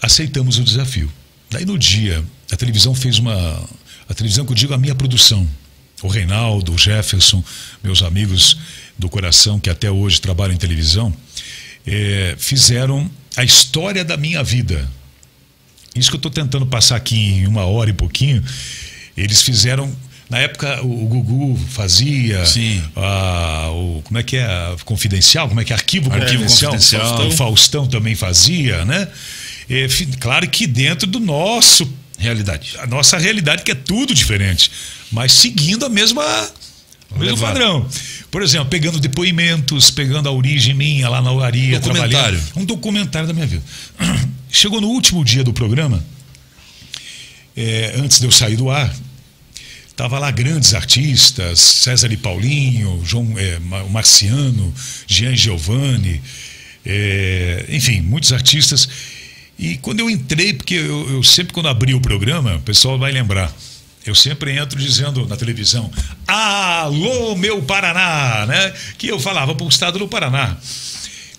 aceitamos 0.02 0.58
o 0.58 0.64
desafio. 0.64 1.12
Daí 1.50 1.66
no 1.66 1.78
dia, 1.78 2.24
a 2.52 2.56
televisão 2.56 2.94
fez 2.96 3.20
uma. 3.20 3.34
A 4.10 4.14
televisão 4.14 4.46
que 4.46 4.52
eu 4.52 4.56
digo 4.56 4.74
a 4.74 4.78
minha 4.78 4.96
produção. 4.96 5.48
O 6.02 6.08
Reinaldo, 6.08 6.74
o 6.74 6.78
Jefferson, 6.78 7.42
meus 7.82 8.02
amigos 8.02 8.58
do 9.00 9.10
coração 9.10 9.60
que 9.60 9.70
até 9.70 9.90
hoje 9.90 10.20
trabalham 10.20 10.54
em 10.54 10.58
televisão, 10.58 11.14
eh, 11.88 12.36
fizeram 12.38 13.10
a 13.38 13.44
história 13.44 14.04
da 14.04 14.18
minha 14.18 14.44
vida. 14.44 14.90
Isso 15.96 16.10
que 16.10 16.16
eu 16.16 16.20
estou 16.20 16.32
tentando 16.32 16.66
passar 16.66 16.98
aqui 16.98 17.16
em 17.16 17.48
uma 17.48 17.64
hora 17.66 17.90
e 17.90 17.94
pouquinho. 17.94 18.44
Eles 19.16 19.42
fizeram. 19.42 19.96
Na 20.34 20.40
época 20.40 20.82
o 20.82 21.04
o 21.04 21.08
Gugu 21.08 21.60
fazia 21.70 22.44
Sim. 22.44 22.82
a- 22.96 23.70
o 23.72 24.02
como 24.04 24.18
é 24.18 24.24
que 24.24 24.36
é 24.38 24.44
a 24.44 24.76
confidencial, 24.84 25.48
como 25.48 25.62
é 25.62 25.64
que 25.64 25.72
é 25.72 25.76
arquivo, 25.76 26.12
Arquivo 26.12 26.42
confidencial, 26.44 26.72
Confidencial. 26.72 27.28
o 27.28 27.32
Faustão 27.32 27.86
também 27.86 28.16
fazia, 28.16 28.84
né? 28.84 29.08
Fi- 29.90 30.08
claro 30.20 30.50
que 30.50 30.66
dentro 30.66 31.06
do 31.06 31.20
nosso 31.20 31.88
Realidade. 32.18 32.74
a 32.80 32.88
nossa 32.88 33.20
realidade 33.20 33.62
que 33.62 33.70
é 33.72 33.76
tudo 33.76 34.12
diferente, 34.16 34.72
mas 35.12 35.34
seguindo 35.34 35.86
a 35.86 35.90
mesma 35.90 36.24
o 37.12 37.20
mesmo 37.20 37.38
padrão. 37.38 37.88
Por 38.32 38.42
exemplo, 38.42 38.70
pegando 38.70 39.00
depoimentos, 39.00 39.92
pegando 39.92 40.28
a 40.28 40.32
origem 40.32 40.74
minha 40.74 41.08
lá 41.10 41.22
na 41.22 41.32
olaria, 41.32 41.80
Documentário. 41.80 42.12
trabalhando. 42.40 42.44
Um 42.56 42.66
documentário 42.66 43.28
da 43.28 43.34
minha 43.36 43.46
vida. 43.46 43.62
Chegou 44.50 44.82
no 44.82 44.88
último 44.88 45.24
dia 45.24 45.44
do 45.44 45.54
programa, 45.54 46.04
é, 47.56 47.94
antes 47.98 48.20
de 48.20 48.26
eu 48.26 48.32
sair 48.32 48.56
do 48.56 48.72
ar, 48.72 48.92
Tava 49.96 50.18
lá 50.18 50.32
grandes 50.32 50.74
artistas, 50.74 51.60
César 51.60 52.12
e 52.12 52.18
Paulinho, 52.18 53.02
João 53.06 53.34
é, 53.38 53.60
Ma- 53.60 53.84
Marciano, 53.86 54.74
Jean 55.08 55.36
Giovanni, 55.36 56.20
é, 56.86 57.66
enfim, 57.70 58.02
muitos 58.02 58.34
artistas. 58.34 58.90
E 59.58 59.78
quando 59.78 60.00
eu 60.00 60.10
entrei, 60.10 60.54
porque 60.54 60.74
eu, 60.74 61.10
eu 61.12 61.24
sempre 61.24 61.54
quando 61.54 61.68
abri 61.70 61.94
o 61.94 62.02
programa, 62.02 62.56
o 62.56 62.62
pessoal 62.62 62.98
vai 62.98 63.12
lembrar. 63.12 63.54
Eu 64.06 64.16
sempre 64.16 64.52
entro 64.58 64.78
dizendo 64.80 65.26
na 65.28 65.38
televisão, 65.38 65.90
alô 66.28 67.36
meu 67.38 67.62
Paraná, 67.62 68.46
né? 68.48 68.74
Que 68.98 69.08
eu 69.08 69.20
falava 69.20 69.54
para 69.56 69.66
o 69.66 69.70
estado 69.70 70.00
do 70.00 70.08
Paraná. 70.08 70.58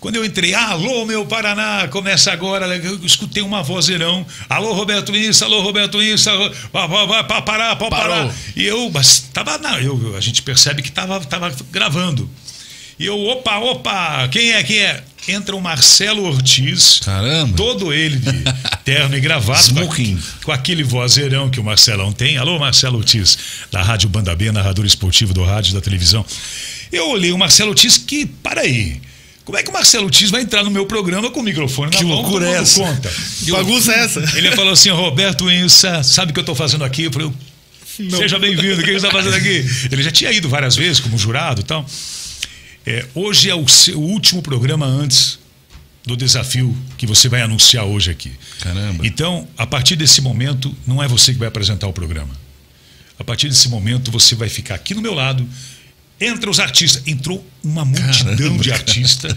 Quando 0.05 0.17
eu 0.17 0.23
entrei, 0.23 0.53
alô, 0.53 1.03
meu 1.03 1.25
Paraná, 1.25 1.87
começa 1.87 2.31
agora, 2.31 2.67
eu 2.77 3.03
escutei 3.03 3.41
uma 3.41 3.63
vozeirão, 3.63 4.23
alô, 4.47 4.71
Roberto 4.71 5.15
Isso, 5.15 5.43
alô, 5.43 5.61
Roberto 5.63 5.97
alô, 5.97 6.51
vai, 6.71 6.87
vai, 6.87 7.07
vai, 7.07 7.23
pa- 7.23 7.41
parar, 7.41 7.75
pode 7.75 7.89
Parou. 7.89 8.15
parar. 8.15 8.35
E 8.55 8.63
eu, 8.63 8.91
mas 8.93 9.21
tava, 9.33 9.57
não, 9.57 9.79
eu, 9.79 10.15
a 10.15 10.21
gente 10.21 10.43
percebe 10.43 10.83
que 10.83 10.91
tava, 10.91 11.19
tava 11.21 11.51
gravando. 11.71 12.29
E 12.99 13.05
eu, 13.07 13.19
opa, 13.19 13.57
opa, 13.57 14.27
quem 14.27 14.51
é, 14.51 14.61
quem 14.61 14.77
é? 14.77 15.03
Entra 15.27 15.55
o 15.55 15.59
Marcelo 15.59 16.23
Ortiz, 16.23 16.99
Caramba. 17.03 17.57
todo 17.57 17.91
ele 17.91 18.17
de 18.17 18.43
terno 18.85 19.17
e 19.17 19.19
gravata, 19.19 19.59
com, 19.73 19.79
Smoking. 19.79 20.19
com 20.43 20.51
aquele 20.51 20.83
vozeirão 20.83 21.49
que 21.49 21.59
o 21.59 21.63
Marcelão 21.63 22.11
tem. 22.11 22.37
Alô, 22.37 22.59
Marcelo 22.59 22.99
Ortiz, 22.99 23.39
da 23.71 23.81
Rádio 23.81 24.07
Banda 24.07 24.35
B, 24.35 24.51
narrador 24.51 24.85
esportivo 24.85 25.33
do 25.33 25.43
rádio 25.43 25.71
e 25.71 25.73
da 25.73 25.81
televisão. 25.81 26.23
Eu 26.91 27.09
olhei 27.09 27.31
o 27.31 27.39
Marcelo 27.39 27.71
Ortiz 27.71 27.97
que, 27.97 28.27
para 28.27 28.61
aí, 28.61 29.01
como 29.45 29.57
é 29.57 29.63
que 29.63 29.69
o 29.69 29.73
Marcelo 29.73 30.05
Ortiz 30.05 30.31
vai 30.31 30.41
entrar 30.41 30.63
no 30.63 30.71
meu 30.71 30.85
programa 30.87 31.29
com 31.29 31.39
o 31.39 31.43
microfone 31.43 31.91
na 31.91 31.97
Que 31.97 32.03
mão? 32.03 32.15
loucura 32.15 32.45
tomando 32.45 32.57
é 32.57 32.61
essa? 32.61 32.79
Conta? 32.79 33.13
Que 33.45 33.51
bagunça 33.51 33.93
é 33.93 33.99
essa? 33.99 34.37
Ele 34.37 34.51
falou 34.55 34.73
assim, 34.73 34.89
Roberto 34.89 35.49
Insa, 35.51 36.03
sabe 36.03 36.31
o 36.31 36.33
que 36.33 36.39
eu 36.39 36.41
estou 36.41 36.55
fazendo 36.55 36.83
aqui? 36.83 37.03
Eu 37.03 37.11
falei, 37.11 37.31
Não. 37.99 38.17
seja 38.17 38.39
bem-vindo, 38.39 38.81
o 38.81 38.83
que 38.83 38.91
você 38.91 38.95
está 38.95 39.11
fazendo 39.11 39.35
aqui? 39.35 39.63
Ele 39.91 40.01
já 40.03 40.11
tinha 40.11 40.31
ido 40.31 40.49
várias 40.49 40.75
vezes 40.75 40.99
como 40.99 41.17
jurado 41.17 41.61
e 41.61 41.63
tal. 41.63 41.85
É, 42.85 43.05
hoje 43.13 43.49
é 43.49 43.55
o, 43.55 43.67
seu 43.67 43.99
último 43.99 44.41
programa 44.41 44.85
antes 44.85 45.39
do 46.05 46.15
desafio 46.15 46.75
que 46.97 47.05
você 47.05 47.29
vai 47.29 47.41
anunciar 47.41 47.85
hoje 47.85 48.11
aqui. 48.11 48.31
Caramba. 48.61 49.05
Então, 49.05 49.47
a 49.57 49.65
partir 49.65 49.95
desse 49.95 50.21
momento, 50.21 50.75
não 50.85 51.01
é 51.01 51.07
você 51.07 51.33
que 51.33 51.39
vai 51.39 51.47
apresentar 51.47 51.87
o 51.87 51.93
programa. 51.93 52.35
A 53.17 53.23
partir 53.23 53.47
desse 53.47 53.69
momento, 53.69 54.11
você 54.11 54.35
vai 54.35 54.49
ficar 54.49 54.75
aqui 54.75 54.93
no 54.93 55.01
meu 55.01 55.13
lado. 55.13 55.47
Entra 56.19 56.49
os 56.49 56.59
artistas. 56.59 57.03
Entrou 57.05 57.45
uma 57.63 57.85
multidão 57.85 58.35
Caramba, 58.35 58.63
de 58.63 58.71
artistas. 58.71 59.35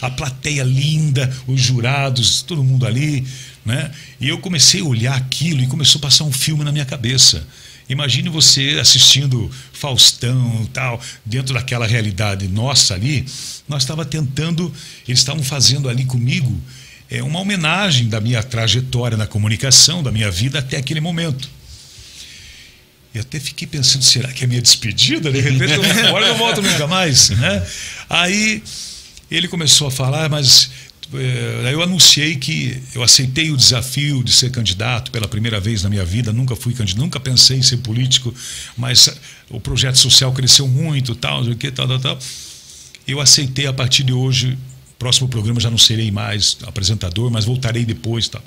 A 0.00 0.10
plateia 0.10 0.62
linda, 0.62 1.32
os 1.46 1.60
jurados, 1.60 2.42
todo 2.42 2.62
mundo 2.62 2.86
ali. 2.86 3.26
Né? 3.64 3.90
E 4.20 4.28
eu 4.28 4.38
comecei 4.38 4.80
a 4.80 4.84
olhar 4.84 5.16
aquilo 5.16 5.62
e 5.62 5.66
começou 5.66 5.98
a 5.98 6.02
passar 6.02 6.24
um 6.24 6.32
filme 6.32 6.62
na 6.64 6.72
minha 6.72 6.84
cabeça. 6.84 7.46
Imagine 7.88 8.28
você 8.28 8.78
assistindo 8.80 9.50
Faustão 9.72 10.68
tal, 10.72 11.00
dentro 11.24 11.54
daquela 11.54 11.86
realidade 11.86 12.48
nossa 12.48 12.94
ali. 12.94 13.26
Nós 13.68 13.82
estava 13.82 14.04
tentando, 14.04 14.72
eles 15.06 15.20
estavam 15.20 15.42
fazendo 15.42 15.88
ali 15.88 16.04
comigo 16.04 16.58
é, 17.10 17.22
uma 17.22 17.40
homenagem 17.40 18.08
da 18.08 18.20
minha 18.20 18.42
trajetória 18.42 19.16
na 19.16 19.26
comunicação, 19.26 20.02
da 20.02 20.10
minha 20.10 20.30
vida 20.30 20.58
até 20.58 20.76
aquele 20.78 21.00
momento. 21.00 21.48
E 23.14 23.18
até 23.20 23.38
fiquei 23.38 23.66
pensando, 23.66 24.02
será 24.02 24.32
que 24.32 24.42
é 24.42 24.46
minha 24.46 24.60
despedida? 24.60 25.30
De 25.30 25.40
repente 25.40 25.72
eu 25.72 25.82
vou 25.82 26.04
embora 26.04 26.26
e 26.26 26.28
não 26.30 26.36
volto 26.36 26.60
nunca 26.60 26.86
mais. 26.88 27.30
Né? 27.30 27.66
Aí 28.10 28.60
ele 29.30 29.46
começou 29.46 29.86
a 29.86 29.90
falar, 29.90 30.28
mas 30.28 30.70
aí 31.64 31.72
eu 31.72 31.80
anunciei 31.80 32.34
que 32.34 32.82
eu 32.92 33.04
aceitei 33.04 33.52
o 33.52 33.56
desafio 33.56 34.24
de 34.24 34.32
ser 34.32 34.50
candidato 34.50 35.12
pela 35.12 35.28
primeira 35.28 35.60
vez 35.60 35.84
na 35.84 35.88
minha 35.88 36.04
vida, 36.04 36.32
nunca 36.32 36.56
fui 36.56 36.74
candidato, 36.74 37.00
nunca 37.00 37.20
pensei 37.20 37.58
em 37.58 37.62
ser 37.62 37.76
político, 37.76 38.34
mas 38.76 39.08
o 39.48 39.60
projeto 39.60 39.96
social 39.96 40.32
cresceu 40.32 40.66
muito, 40.66 41.14
tal, 41.14 41.38
não 41.38 41.44
sei 41.44 41.52
o 41.52 41.56
que, 41.56 41.70
tal, 41.70 41.86
tal, 41.86 42.00
tal. 42.00 42.18
Eu 43.06 43.20
aceitei 43.20 43.68
a 43.68 43.72
partir 43.72 44.02
de 44.02 44.12
hoje, 44.12 44.58
próximo 44.98 45.28
programa 45.28 45.60
já 45.60 45.70
não 45.70 45.78
serei 45.78 46.10
mais 46.10 46.56
apresentador, 46.66 47.30
mas 47.30 47.44
voltarei 47.44 47.84
depois, 47.84 48.26
tal. 48.26 48.42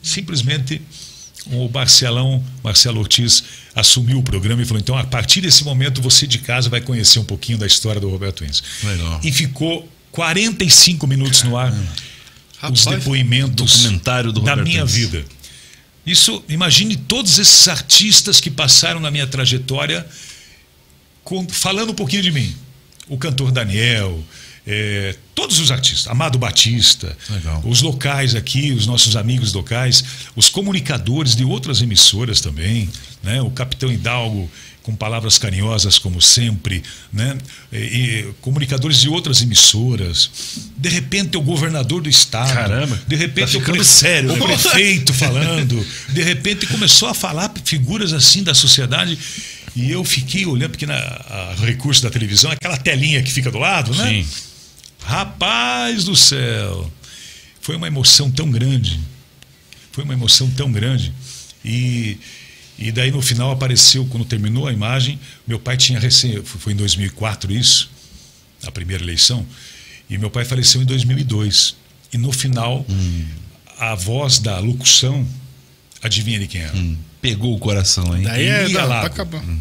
Simplesmente 0.00 0.80
o 1.50 1.68
Marcelão, 1.72 2.44
Marcelo 2.62 2.98
Ortiz, 3.00 3.42
assumiu 3.74 4.18
o 4.18 4.22
programa 4.22 4.62
e 4.62 4.64
falou: 4.64 4.80
então, 4.80 4.96
a 4.96 5.04
partir 5.04 5.40
desse 5.40 5.64
momento, 5.64 6.00
você 6.02 6.26
de 6.26 6.38
casa 6.38 6.68
vai 6.68 6.80
conhecer 6.80 7.18
um 7.18 7.24
pouquinho 7.24 7.58
da 7.58 7.66
história 7.66 8.00
do 8.00 8.08
Roberto 8.10 8.44
Enzo. 8.44 8.62
Legal. 8.82 9.20
E 9.22 9.30
ficou 9.32 9.88
45 10.12 11.06
minutos 11.06 11.42
no 11.42 11.56
ar 11.56 11.70
os 11.72 12.84
Rapaz, 12.84 12.84
depoimentos 12.86 13.82
documentário 13.82 14.32
do 14.32 14.40
da 14.40 14.50
Roberto 14.52 14.66
minha 14.68 14.82
Enzo. 14.82 14.94
vida. 14.94 15.24
Isso, 16.06 16.42
imagine 16.48 16.96
todos 16.96 17.38
esses 17.38 17.66
artistas 17.68 18.40
que 18.40 18.50
passaram 18.50 19.00
na 19.00 19.10
minha 19.10 19.26
trajetória 19.26 20.06
com- 21.24 21.46
falando 21.48 21.90
um 21.90 21.94
pouquinho 21.94 22.22
de 22.22 22.30
mim. 22.30 22.54
O 23.08 23.18
cantor 23.18 23.50
Daniel, 23.52 24.22
eh, 24.66 25.14
todos 25.34 25.60
os 25.60 25.70
artistas, 25.70 26.08
Amado 26.08 26.38
Batista, 26.38 27.16
Legal. 27.30 27.62
os 27.64 27.82
locais 27.82 28.34
aqui, 28.34 28.72
os 28.72 28.86
nossos 28.86 29.14
amigos 29.14 29.52
locais, 29.52 30.04
os 30.34 30.48
comunicadores 30.48 31.36
de 31.36 31.44
outras 31.44 31.82
emissoras 31.82 32.40
também, 32.40 32.88
né? 33.22 33.40
o 33.40 33.50
Capitão 33.50 33.92
Hidalgo 33.92 34.50
com 34.86 34.94
palavras 34.94 35.36
carinhosas 35.36 35.98
como 35.98 36.22
sempre, 36.22 36.80
né? 37.12 37.36
E, 37.72 37.76
e 37.76 38.34
comunicadores 38.40 39.00
de 39.00 39.08
outras 39.08 39.42
emissoras, 39.42 40.30
de 40.76 40.88
repente 40.88 41.36
o 41.36 41.40
governador 41.40 42.00
do 42.00 42.08
estado, 42.08 42.54
Caramba, 42.54 43.00
de 43.04 43.16
repente 43.16 43.52
tá 43.52 43.58
o, 43.58 43.60
ficando 43.60 43.84
sério, 43.84 44.32
o 44.32 44.36
né? 44.36 44.46
prefeito 44.46 45.12
falando, 45.14 45.84
de 46.08 46.22
repente 46.22 46.68
começou 46.68 47.08
a 47.08 47.14
falar 47.14 47.52
figuras 47.64 48.12
assim 48.12 48.44
da 48.44 48.54
sociedade 48.54 49.18
e 49.74 49.90
eu 49.90 50.04
fiquei 50.04 50.46
olhando 50.46 50.70
porque 50.70 50.86
na 50.86 50.94
a 50.94 51.54
recurso 51.58 52.00
da 52.02 52.08
televisão, 52.08 52.52
aquela 52.52 52.76
telinha 52.76 53.20
que 53.24 53.32
fica 53.32 53.50
do 53.50 53.58
lado, 53.58 53.92
né? 53.92 54.08
Sim. 54.08 54.26
Rapaz 55.06 56.02
do 56.02 56.16
céu! 56.16 56.90
Foi 57.60 57.76
uma 57.76 57.86
emoção 57.86 58.28
tão 58.28 58.50
grande. 58.50 59.00
Foi 59.92 60.02
uma 60.02 60.12
emoção 60.12 60.50
tão 60.50 60.70
grande. 60.72 61.12
E, 61.64 62.18
e 62.76 62.90
daí 62.90 63.12
no 63.12 63.22
final 63.22 63.52
apareceu, 63.52 64.04
quando 64.06 64.24
terminou 64.24 64.66
a 64.66 64.72
imagem, 64.72 65.18
meu 65.46 65.60
pai 65.60 65.76
tinha 65.76 66.00
recém. 66.00 66.42
Foi 66.42 66.72
em 66.72 66.76
2004 66.76 67.52
isso, 67.52 67.88
a 68.64 68.72
primeira 68.72 69.04
eleição. 69.04 69.46
E 70.10 70.18
meu 70.18 70.28
pai 70.28 70.44
faleceu 70.44 70.82
em 70.82 70.84
2002. 70.84 71.76
E 72.12 72.18
no 72.18 72.32
final, 72.32 72.84
hum. 72.88 73.24
a 73.78 73.94
voz 73.94 74.40
da 74.40 74.58
locução, 74.58 75.24
adivinha 76.02 76.40
de 76.40 76.48
quem 76.48 76.62
era? 76.62 76.76
Hum. 76.76 76.96
Pegou 77.22 77.54
o 77.54 77.58
coração, 77.60 78.16
hein? 78.16 78.24
Daí 78.24 78.44
é, 78.44 78.66
Lia 78.66 78.84
Lago. 78.84 79.36
Hum. 79.36 79.60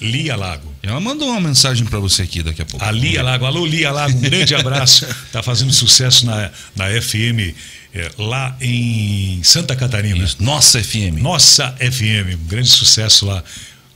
Lia 0.00 0.36
Lago. 0.36 0.72
Ela 0.82 1.00
mandou 1.00 1.28
uma 1.28 1.40
mensagem 1.40 1.84
para 1.86 1.98
você 1.98 2.22
aqui 2.22 2.42
daqui 2.42 2.62
a 2.62 2.66
pouco. 2.66 2.84
A 2.84 2.90
Lia 2.90 3.22
Lago. 3.22 3.44
Alô, 3.44 3.66
Lia 3.66 3.90
Lago, 3.90 4.16
um 4.16 4.20
grande 4.20 4.54
abraço. 4.54 5.04
Está 5.04 5.42
fazendo 5.44 5.72
sucesso 5.72 6.24
na, 6.26 6.50
na 6.74 6.86
FM 7.00 7.54
é, 7.94 8.10
lá 8.18 8.56
em 8.60 9.42
Santa 9.42 9.76
Catarina. 9.76 10.24
Isso. 10.24 10.36
Nossa 10.40 10.82
FM. 10.82 11.20
Nossa 11.20 11.72
FM. 11.78 12.40
Um 12.42 12.46
grande 12.46 12.68
sucesso 12.68 13.26
lá. 13.26 13.42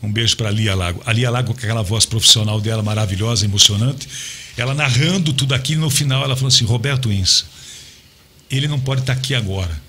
Um 0.02 0.12
beijo 0.12 0.36
para 0.36 0.48
a 0.48 0.52
Lia 0.52 0.74
Lago. 0.74 1.02
A 1.06 1.12
Lia 1.12 1.30
Lago, 1.30 1.54
com 1.54 1.58
aquela 1.58 1.82
voz 1.82 2.04
profissional 2.04 2.60
dela 2.60 2.82
maravilhosa, 2.82 3.44
emocionante. 3.44 4.06
Ela 4.56 4.74
narrando 4.74 5.32
tudo 5.32 5.54
aqui, 5.54 5.74
no 5.74 5.90
final 5.90 6.22
ela 6.22 6.36
falou 6.36 6.48
assim: 6.48 6.64
Roberto 6.64 7.10
Insa, 7.10 7.44
ele 8.50 8.68
não 8.68 8.78
pode 8.78 9.00
estar 9.00 9.14
tá 9.14 9.18
aqui 9.18 9.34
agora, 9.34 9.80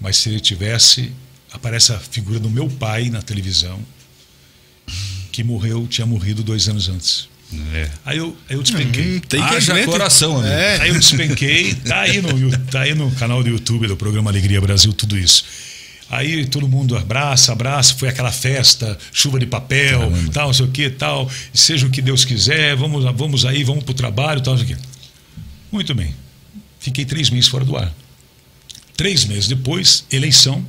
mas 0.00 0.16
se 0.16 0.28
ele 0.30 0.40
tivesse, 0.40 1.12
aparece 1.52 1.92
a 1.92 1.98
figura 1.98 2.38
do 2.38 2.48
meu 2.48 2.68
pai 2.68 3.10
na 3.10 3.20
televisão, 3.20 3.78
que 5.30 5.42
morreu, 5.42 5.86
tinha 5.88 6.06
morrido 6.06 6.42
dois 6.42 6.68
anos 6.68 6.88
antes. 6.88 7.28
É. 7.74 7.90
Aí 8.04 8.18
eu, 8.18 8.36
aí 8.48 8.56
eu 8.56 8.62
despenquei. 8.62 9.16
Hum, 9.16 9.20
tem 9.28 9.40
que 9.40 9.54
Haja 9.54 9.84
coração, 9.84 10.38
amigo. 10.38 10.48
É. 10.48 10.80
Aí 10.82 10.88
eu 10.90 10.98
despenquei, 10.98 11.74
tá 11.74 12.00
aí, 12.00 12.22
no, 12.22 12.58
tá 12.70 12.80
aí 12.82 12.94
no 12.94 13.10
canal 13.12 13.42
do 13.42 13.48
YouTube 13.48 13.88
do 13.88 13.96
programa 13.96 14.30
Alegria 14.30 14.60
Brasil, 14.60 14.92
tudo 14.92 15.18
isso. 15.18 15.44
Aí 16.08 16.44
todo 16.46 16.68
mundo 16.68 16.96
abraça, 16.96 17.52
abraça, 17.52 17.94
foi 17.94 18.08
aquela 18.08 18.32
festa, 18.32 18.98
chuva 19.12 19.38
de 19.38 19.46
papel, 19.46 20.00
Caramba. 20.00 20.32
tal, 20.32 20.46
não 20.48 20.54
sei 20.54 20.66
o 20.66 20.70
que, 20.70 20.90
tal, 20.90 21.30
seja 21.54 21.86
o 21.86 21.90
que 21.90 22.02
Deus 22.02 22.24
quiser, 22.24 22.74
vamos, 22.74 23.04
vamos 23.16 23.44
aí, 23.44 23.62
vamos 23.62 23.84
pro 23.84 23.94
trabalho, 23.94 24.40
tal, 24.40 24.56
não 24.56 24.64
sei 24.64 24.74
o 24.74 24.76
que. 24.76 24.84
Muito 25.70 25.94
bem. 25.94 26.14
Fiquei 26.80 27.04
três 27.04 27.30
meses 27.30 27.48
fora 27.48 27.64
do 27.64 27.76
ar. 27.76 27.94
Três 28.96 29.24
meses 29.24 29.46
depois, 29.46 30.04
eleição 30.10 30.64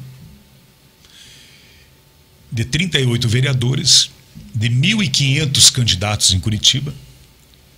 de 2.52 2.66
38 2.66 3.28
vereadores, 3.28 4.12
de 4.54 4.70
1.500 4.70 5.72
candidatos 5.72 6.34
em 6.34 6.40
Curitiba. 6.40 6.94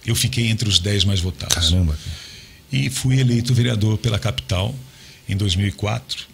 Eu 0.06 0.16
fiquei 0.16 0.48
entre 0.48 0.68
os 0.68 0.80
10 0.80 1.06
mais 1.06 1.20
votados. 1.20 1.56
Caramba. 1.56 1.98
E 2.72 2.90
fui 2.90 3.20
eleito 3.20 3.54
vereador 3.54 3.98
pela 3.98 4.20
capital 4.20 4.76
em 5.30 5.38
2004 5.38 6.34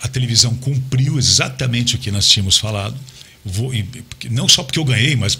a 0.00 0.08
televisão 0.08 0.54
cumpriu 0.54 1.18
exatamente 1.18 1.96
o 1.96 1.98
que 1.98 2.10
nós 2.10 2.28
tínhamos 2.28 2.58
falado. 2.58 2.96
Vou, 3.44 3.72
não 4.30 4.48
só 4.48 4.62
porque 4.62 4.78
eu 4.78 4.84
ganhei, 4.84 5.16
mas 5.16 5.38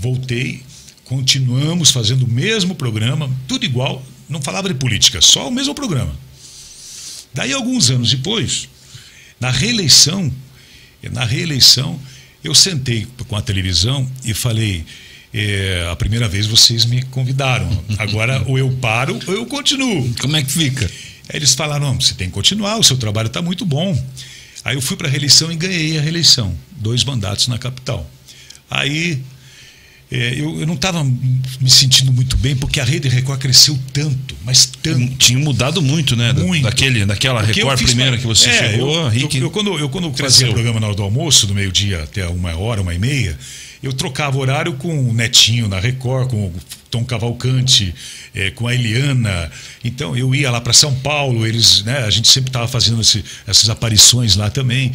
voltei, 0.00 0.62
continuamos 1.04 1.90
fazendo 1.90 2.24
o 2.24 2.28
mesmo 2.28 2.74
programa, 2.74 3.30
tudo 3.46 3.64
igual, 3.64 4.04
não 4.28 4.40
falava 4.40 4.68
de 4.68 4.74
política, 4.74 5.20
só 5.20 5.48
o 5.48 5.50
mesmo 5.50 5.74
programa. 5.74 6.14
Daí, 7.34 7.52
alguns 7.52 7.90
anos 7.90 8.10
depois, 8.10 8.68
na 9.38 9.50
reeleição, 9.50 10.32
na 11.12 11.24
reeleição, 11.24 12.00
eu 12.42 12.54
sentei 12.54 13.06
com 13.28 13.36
a 13.36 13.42
televisão 13.42 14.08
e 14.24 14.32
falei: 14.32 14.84
é, 15.32 15.88
a 15.90 15.96
primeira 15.96 16.28
vez 16.28 16.46
vocês 16.46 16.84
me 16.84 17.02
convidaram, 17.04 17.68
agora 17.98 18.42
ou 18.48 18.58
eu 18.58 18.70
paro 18.80 19.18
ou 19.26 19.34
eu 19.34 19.46
continuo. 19.46 20.14
Como 20.20 20.36
é 20.36 20.42
que 20.42 20.50
fica? 20.50 20.86
Aí 21.28 21.36
eles 21.36 21.54
falaram: 21.54 21.86
não, 21.86 22.00
você 22.00 22.14
tem 22.14 22.28
que 22.28 22.34
continuar, 22.34 22.78
o 22.78 22.82
seu 22.82 22.96
trabalho 22.96 23.26
está 23.26 23.42
muito 23.42 23.64
bom. 23.64 23.96
Aí 24.64 24.74
eu 24.74 24.82
fui 24.82 24.96
para 24.96 25.06
a 25.06 25.10
reeleição 25.10 25.52
e 25.52 25.56
ganhei 25.56 25.98
a 25.98 26.00
reeleição, 26.00 26.56
dois 26.72 27.04
mandatos 27.04 27.46
na 27.48 27.58
capital. 27.58 28.08
Aí 28.68 29.22
é, 30.10 30.34
eu, 30.34 30.60
eu, 30.60 30.66
não 30.66 30.74
estava 30.74 31.02
me 31.02 31.68
sentindo 31.68 32.12
muito 32.12 32.36
bem 32.36 32.54
porque 32.54 32.78
a 32.78 32.84
rede 32.84 33.08
Record 33.08 33.40
cresceu 33.40 33.76
tanto, 33.92 34.36
mas 34.44 34.70
tanto. 34.80 35.16
Tinha 35.16 35.38
mudado 35.38 35.82
muito, 35.82 36.14
né? 36.14 36.32
Muito. 36.32 36.62
Daquele, 36.62 37.04
daquela 37.04 37.42
porque 37.42 37.60
Record 37.60 37.82
primeira 37.82 38.16
que 38.16 38.26
você 38.26 38.48
é, 38.48 38.70
chegou. 38.70 38.94
Eu, 38.94 39.12
eu, 39.12 39.28
eu, 39.32 39.50
quando 39.50 39.78
eu 39.78 39.88
quando 39.88 40.12
fazia 40.14 40.48
o 40.48 40.52
programa 40.52 40.78
na 40.78 40.86
hora 40.86 40.94
do 40.94 41.02
almoço, 41.02 41.48
do 41.48 41.54
meio-dia 41.54 42.04
até 42.04 42.24
uma 42.28 42.56
hora, 42.56 42.82
uma 42.82 42.94
e 42.94 42.98
meia, 43.00 43.36
eu 43.82 43.92
trocava 43.92 44.38
horário 44.38 44.74
com 44.74 45.10
o 45.10 45.12
Netinho 45.12 45.66
na 45.66 45.80
Record, 45.80 46.30
com 46.30 46.46
o 46.46 46.54
Tom 46.88 47.04
Cavalcante, 47.04 47.92
é, 48.32 48.52
com 48.52 48.68
a 48.68 48.74
Eliana. 48.74 49.50
Então 49.84 50.16
eu 50.16 50.32
ia 50.32 50.52
lá 50.52 50.60
para 50.60 50.72
São 50.72 50.94
Paulo, 50.94 51.44
eles, 51.44 51.82
né, 51.82 51.98
a 52.04 52.10
gente 52.10 52.28
sempre 52.28 52.50
estava 52.50 52.68
fazendo 52.68 53.00
esse, 53.00 53.24
essas 53.44 53.68
aparições 53.68 54.36
lá 54.36 54.50
também. 54.50 54.92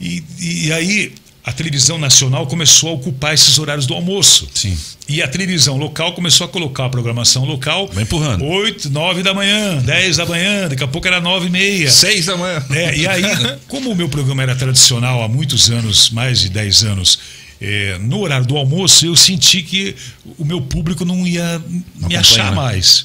E, 0.00 0.24
e 0.40 0.72
aí 0.72 1.12
a 1.44 1.52
televisão 1.52 1.98
nacional 1.98 2.46
começou 2.46 2.90
a 2.90 2.92
ocupar 2.92 3.34
esses 3.34 3.58
horários 3.58 3.84
do 3.84 3.94
almoço. 3.94 4.48
Sim. 4.54 4.76
E 5.08 5.20
a 5.20 5.26
televisão 5.26 5.76
local 5.76 6.12
começou 6.12 6.44
a 6.44 6.48
colocar 6.48 6.86
a 6.86 6.88
programação 6.88 7.44
local. 7.44 7.88
Vai 7.92 8.04
empurrando. 8.04 8.44
8, 8.44 8.88
9 8.88 9.22
da 9.24 9.34
manhã, 9.34 9.78
10 9.78 10.18
da 10.18 10.26
manhã, 10.26 10.68
daqui 10.68 10.84
a 10.84 10.88
pouco 10.88 11.06
era 11.06 11.20
9 11.20 11.46
e 11.46 11.50
meia. 11.50 11.90
6 11.90 12.26
da 12.26 12.36
manhã. 12.36 12.64
É, 12.70 12.96
e 12.96 13.06
aí, 13.08 13.22
como 13.66 13.90
o 13.90 13.96
meu 13.96 14.08
programa 14.08 14.42
era 14.42 14.54
tradicional 14.54 15.20
há 15.22 15.28
muitos 15.28 15.68
anos, 15.68 16.10
mais 16.10 16.40
de 16.40 16.48
10 16.48 16.84
anos, 16.84 17.18
é, 17.60 17.98
no 17.98 18.20
horário 18.20 18.46
do 18.46 18.56
almoço, 18.56 19.04
eu 19.04 19.16
senti 19.16 19.62
que 19.62 19.96
o 20.38 20.44
meu 20.44 20.60
público 20.60 21.04
não 21.04 21.26
ia 21.26 21.60
não 21.98 22.08
me 22.08 22.14
achar 22.14 22.54
mais. 22.54 23.04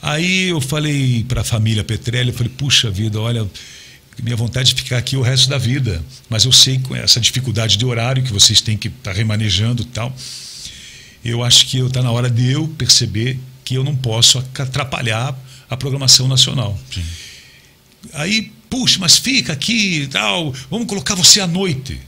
Aí 0.00 0.50
eu 0.50 0.60
falei 0.60 1.24
para 1.26 1.40
a 1.40 1.44
família 1.44 1.82
Petrelli, 1.82 2.30
eu 2.30 2.34
falei, 2.34 2.52
puxa 2.56 2.88
vida, 2.90 3.20
olha, 3.20 3.44
minha 4.22 4.36
vontade 4.36 4.74
de 4.74 4.82
ficar 4.82 4.98
aqui 4.98 5.16
o 5.16 5.22
resto 5.22 5.48
da 5.48 5.58
vida, 5.58 6.04
mas 6.28 6.44
eu 6.44 6.52
sei 6.52 6.78
com 6.78 6.94
essa 6.96 7.20
dificuldade 7.20 7.76
de 7.76 7.84
horário 7.84 8.22
que 8.22 8.32
vocês 8.32 8.60
têm 8.60 8.76
que 8.76 8.88
estar 8.88 9.12
tá 9.12 9.16
remanejando 9.16 9.82
e 9.82 9.86
tal, 9.86 10.14
eu 11.24 11.42
acho 11.42 11.66
que 11.66 11.78
está 11.78 12.02
na 12.02 12.10
hora 12.10 12.30
de 12.30 12.50
eu 12.50 12.68
perceber 12.68 13.38
que 13.64 13.74
eu 13.74 13.84
não 13.84 13.96
posso 13.96 14.38
atrapalhar 14.38 15.36
a 15.68 15.76
programação 15.76 16.28
nacional. 16.28 16.78
Sim. 16.92 17.02
Aí, 18.14 18.52
puxa, 18.70 18.98
mas 19.00 19.18
fica 19.18 19.52
aqui 19.52 20.02
e 20.02 20.06
tal, 20.06 20.54
vamos 20.70 20.86
colocar 20.86 21.14
você 21.14 21.40
à 21.40 21.46
noite. 21.46 22.00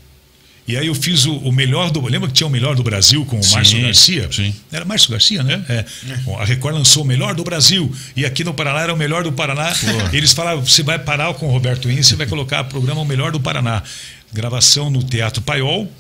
E 0.69 0.77
aí 0.77 0.87
eu 0.87 0.95
fiz 0.95 1.25
o, 1.25 1.33
o, 1.39 1.51
melhor 1.51 1.91
do. 1.91 2.07
Lembra 2.07 2.29
que 2.29 2.35
tinha 2.35 2.47
o 2.47 2.51
melhor 2.51 2.77
do 2.77 2.83
Brasil 2.83 3.25
com 3.25 3.39
o 3.39 3.43
sim, 3.43 3.55
Márcio 3.55 3.81
Garcia? 3.81 4.29
Sim. 4.31 4.55
Era 4.71 4.85
Márcio 4.85 5.11
Garcia, 5.11 5.43
né? 5.43 5.65
É. 5.67 5.85
É. 6.11 6.35
a 6.39 6.45
Record 6.45 6.75
lançou 6.75 7.05
o 7.05 7.07
melhor 7.07 7.35
do 7.35 7.43
Brasil. 7.43 7.91
E 8.15 8.27
aqui 8.27 8.45
no 8.45 8.53
Paraná 8.53 8.83
era 8.83 8.93
o 8.93 8.97
melhor 8.97 9.25
do 9.25 9.33
Paraná. 9.33 9.73
Pô. 9.73 10.15
Eles 10.15 10.35
falavam: 10.35 10.63
você 10.63 10.83
vai 10.83 10.99
parar 10.99 11.33
com 11.33 11.49
o 11.49 11.51
Roberto 11.51 11.91
Ince 11.91 12.13
e 12.13 12.17
vai 12.19 12.27
colocar 12.27 12.61
o 12.61 12.65
programa 12.67 13.01
O 13.01 13.07
Melhor 13.07 13.33
do 13.33 13.41
Paraná. 13.41 13.83
Gravação 14.31 14.91
no 14.91 15.03
Teatro 15.03 15.41
Paiol. 15.41 15.91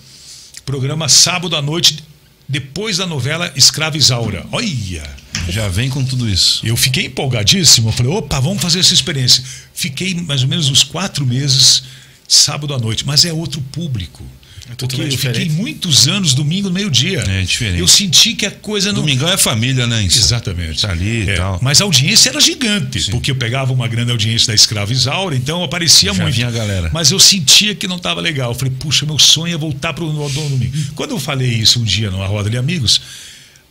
Programa 0.66 1.08
sábado 1.08 1.56
à 1.56 1.62
noite, 1.62 2.04
depois 2.46 2.98
da 2.98 3.06
novela 3.06 3.50
Escrava 3.56 3.96
Isaura. 3.96 4.44
Olha! 4.52 5.02
Já 5.48 5.66
vem 5.66 5.88
com 5.88 6.04
tudo 6.04 6.28
isso. 6.28 6.60
Eu 6.66 6.76
fiquei 6.76 7.06
empolgadíssimo. 7.06 7.88
Eu 7.88 7.92
falei: 7.92 8.12
opa, 8.12 8.38
vamos 8.38 8.60
fazer 8.60 8.80
essa 8.80 8.92
experiência. 8.92 9.42
Fiquei 9.72 10.12
mais 10.14 10.42
ou 10.42 10.48
menos 10.48 10.68
uns 10.68 10.82
quatro 10.82 11.24
meses, 11.24 11.84
sábado 12.28 12.74
à 12.74 12.78
noite, 12.78 13.06
mas 13.06 13.24
é 13.24 13.32
outro 13.32 13.62
público. 13.72 14.22
É 14.70 14.74
Porque 14.76 15.00
eu 15.00 15.10
fiquei 15.16 15.48
muitos 15.48 16.08
anos 16.08 16.34
domingo 16.34 16.68
no 16.68 16.74
meio-dia. 16.74 17.20
É 17.20 17.42
diferente. 17.42 17.80
Eu 17.80 17.88
senti 17.88 18.34
que 18.34 18.44
a 18.44 18.50
coisa 18.50 18.92
não. 18.92 19.00
Domingão 19.00 19.28
é 19.28 19.36
família, 19.36 19.86
né? 19.86 20.04
Exatamente. 20.04 20.82
Tá 20.82 20.90
ali 20.90 21.24
e 21.24 21.30
é, 21.30 21.36
tal. 21.36 21.58
Mas 21.62 21.80
a 21.80 21.84
audiência 21.84 22.28
era 22.28 22.40
gigante, 22.40 23.00
Sim. 23.00 23.10
porque 23.12 23.30
eu 23.30 23.36
pegava 23.36 23.72
uma 23.72 23.88
grande 23.88 24.10
audiência 24.10 24.48
da 24.48 24.54
Escrava 24.54 24.92
Isaura, 24.92 25.34
então 25.34 25.62
aparecia 25.62 26.12
Já 26.12 26.22
muito. 26.22 26.34
Vinha 26.34 26.48
a 26.48 26.50
galera. 26.50 26.90
Mas 26.92 27.10
eu 27.10 27.18
sentia 27.18 27.74
que 27.74 27.88
não 27.88 27.96
estava 27.96 28.20
legal. 28.20 28.50
Eu 28.50 28.54
falei, 28.54 28.74
puxa, 28.78 29.06
meu 29.06 29.18
sonho 29.18 29.54
é 29.54 29.58
voltar 29.58 29.94
para 29.94 30.04
o 30.04 30.28
domingo. 30.28 30.72
Quando 30.94 31.12
eu 31.12 31.18
falei 31.18 31.50
isso 31.50 31.80
um 31.80 31.84
dia 31.84 32.10
numa 32.10 32.26
roda 32.26 32.50
de 32.50 32.58
amigos, 32.58 33.00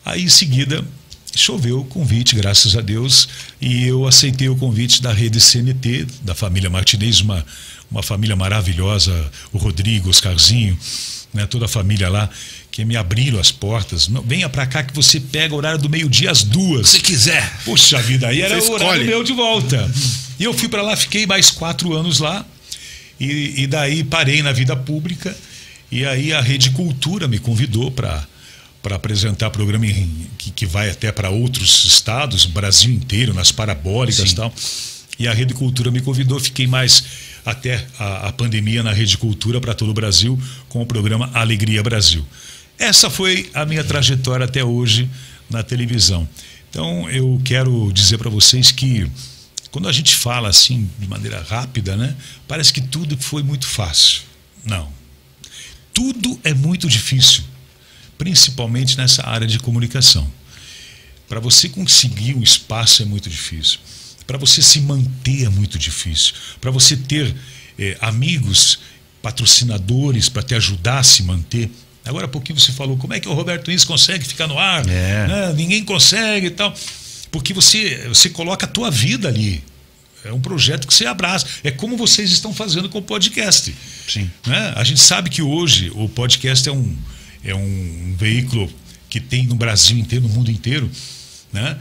aí 0.04 0.24
em 0.24 0.30
seguida 0.30 0.84
choveu 1.36 1.82
o 1.82 1.86
convite, 1.86 2.36
graças 2.36 2.76
a 2.76 2.82
Deus, 2.82 3.30
e 3.62 3.86
eu 3.86 4.08
aceitei 4.08 4.50
o 4.50 4.56
convite 4.56 5.02
da 5.02 5.14
rede 5.14 5.40
CNT, 5.40 6.08
da 6.24 6.34
família 6.34 6.70
Martinez, 6.70 7.22
uma 7.22 7.46
uma 7.90 8.04
família 8.04 8.36
maravilhosa, 8.36 9.32
o 9.52 9.58
Rodrigo, 9.58 10.10
Oscarzinho, 10.10 10.78
né, 11.34 11.46
toda 11.46 11.66
a 11.66 11.68
família 11.68 12.10
lá, 12.10 12.30
que 12.72 12.84
me 12.86 12.96
abriram 12.96 13.40
as 13.40 13.52
portas. 13.52 14.08
Não, 14.08 14.22
venha 14.22 14.50
para 14.50 14.66
cá 14.66 14.84
que 14.84 14.94
você 14.94 15.20
pega 15.20 15.54
o 15.54 15.58
horário 15.58 15.80
do 15.80 15.90
meio-dia 15.90 16.32
às 16.32 16.44
duas. 16.44 16.90
Se 16.90 17.00
quiser. 17.00 17.60
Puxa 17.64 18.02
vida, 18.02 18.28
aí 18.28 18.42
era 18.42 18.62
o 18.62 18.72
horário 18.72 19.06
meu 19.06 19.24
de 19.24 19.34
volta. 19.34 19.90
E 20.40 20.44
eu 20.44 20.54
fui 20.54 20.68
para 20.68 20.82
lá, 20.82 20.96
fiquei 20.96 21.26
mais 21.26 21.50
quatro 21.50 21.94
anos 21.96 22.20
lá, 22.20 22.46
e, 23.20 23.64
e 23.64 23.68
daí 23.68 24.04
parei 24.04 24.44
na 24.44 24.52
vida 24.52 24.76
pública, 24.76 25.36
e 25.92 26.06
aí 26.06 26.34
a 26.34 26.42
Rede 26.42 26.70
Cultura 26.72 27.28
me 27.28 27.40
convidou 27.40 27.90
para 27.90 28.28
para 28.88 28.96
apresentar 28.96 29.50
programa 29.50 29.86
em, 29.86 30.28
que, 30.38 30.50
que 30.50 30.66
vai 30.66 30.90
até 30.90 31.12
para 31.12 31.30
outros 31.30 31.84
estados, 31.84 32.46
Brasil 32.46 32.94
inteiro, 32.94 33.34
nas 33.34 33.52
parabólicas 33.52 34.32
e 34.32 34.36
tal. 34.36 34.54
E 35.20 35.28
a 35.28 35.34
Rede 35.34 35.54
Cultura 35.54 35.92
me 35.92 36.00
convidou, 36.00 36.40
fiquei 36.40 36.68
mais 36.68 37.04
até 37.48 37.88
a, 37.98 38.28
a 38.28 38.32
pandemia 38.34 38.84
na 38.84 38.92
Rede 38.92 39.18
Cultura 39.18 39.62
para 39.62 39.74
todo 39.74 39.90
o 39.90 39.94
Brasil 39.94 40.38
com 40.68 40.82
o 40.82 40.86
programa 40.86 41.32
Alegria 41.34 41.82
Brasil. 41.82 42.28
Essa 42.78 43.10
foi 43.10 43.50
a 43.54 43.66
minha 43.66 43.86
trajetória 43.86 44.44
até 44.44 44.66
hoje 44.66 45.10
na 45.50 45.64
televisão. 45.64 46.28
Então 46.70 47.10
eu 47.10 47.42
quero 47.46 47.90
dizer 47.94 48.18
para 48.18 48.30
vocês 48.30 48.70
que 48.70 49.10
quando 49.72 49.88
a 49.88 49.94
gente 49.94 50.14
fala 50.14 50.50
assim 50.50 50.90
de 51.00 51.08
maneira 51.08 51.42
rápida, 51.42 51.96
né, 51.96 52.18
parece 52.50 52.74
que 52.74 52.82
tudo 52.82 53.18
foi 53.18 53.42
muito 53.44 53.66
fácil. 53.66 54.24
Não. 54.66 54.92
Tudo 55.94 56.38
é 56.44 56.54
muito 56.54 56.90
difícil, 56.90 57.46
principalmente 58.18 58.98
nessa 58.98 59.26
área 59.26 59.48
de 59.48 59.58
comunicação. 59.58 60.30
Para 61.30 61.40
você 61.40 61.70
conseguir 61.70 62.36
um 62.36 62.44
espaço 62.44 63.02
é 63.02 63.06
muito 63.06 63.30
difícil. 63.30 63.80
Para 64.28 64.38
você 64.38 64.62
se 64.62 64.82
manter 64.82 65.46
é 65.46 65.50
muito 65.50 65.80
difícil. 65.80 66.36
Para 66.60 66.70
você 66.70 66.98
ter 66.98 67.34
eh, 67.80 67.98
amigos, 68.02 68.80
patrocinadores 69.22 70.30
para 70.30 70.44
te 70.44 70.54
ajudar 70.56 71.00
a 71.00 71.04
se 71.04 71.24
manter. 71.24 71.70
Agora 72.06 72.26
há 72.26 72.30
pouquinho 72.30 72.60
você 72.60 72.72
falou 72.72 72.98
como 72.98 73.14
é 73.14 73.20
que 73.20 73.28
o 73.28 73.34
Roberto 73.34 73.70
Inês 73.70 73.84
consegue 73.84 74.26
ficar 74.26 74.48
no 74.48 74.60
ar. 74.60 74.88
É. 74.88 75.28
Né? 75.28 75.54
Ninguém 75.54 75.84
consegue 75.84 76.48
e 76.48 76.52
tal. 76.52 76.74
Porque 77.32 77.54
você, 77.54 78.08
você 78.08 78.30
coloca 78.30 78.66
a 78.66 78.70
tua 78.70 78.92
vida 78.92 79.28
ali. 79.28 79.64
É 80.24 80.34
um 80.34 80.42
projeto 80.42 80.88
que 80.88 80.94
você 80.94 81.06
abraça. 81.06 81.46
É 81.64 81.72
como 81.72 81.96
vocês 81.96 82.32
estão 82.32 82.54
fazendo 82.54 82.90
com 82.90 83.00
o 83.00 83.02
podcast. 83.02 83.74
Sim. 84.08 84.30
Né? 84.46 84.74
A 84.76 84.84
gente 84.84 85.00
sabe 85.00 85.30
que 85.30 85.42
hoje 85.42 85.92
o 85.96 86.10
podcast 86.10 86.68
é 86.68 86.72
um, 86.72 86.96
é 87.44 87.56
um 87.56 88.16
veículo 88.18 88.70
que 89.10 89.20
tem 89.20 89.46
no 89.46 89.56
Brasil 89.56 89.98
inteiro, 89.98 90.28
no 90.28 90.34
mundo 90.34 90.52
inteiro, 90.52 90.90
né? 91.52 91.78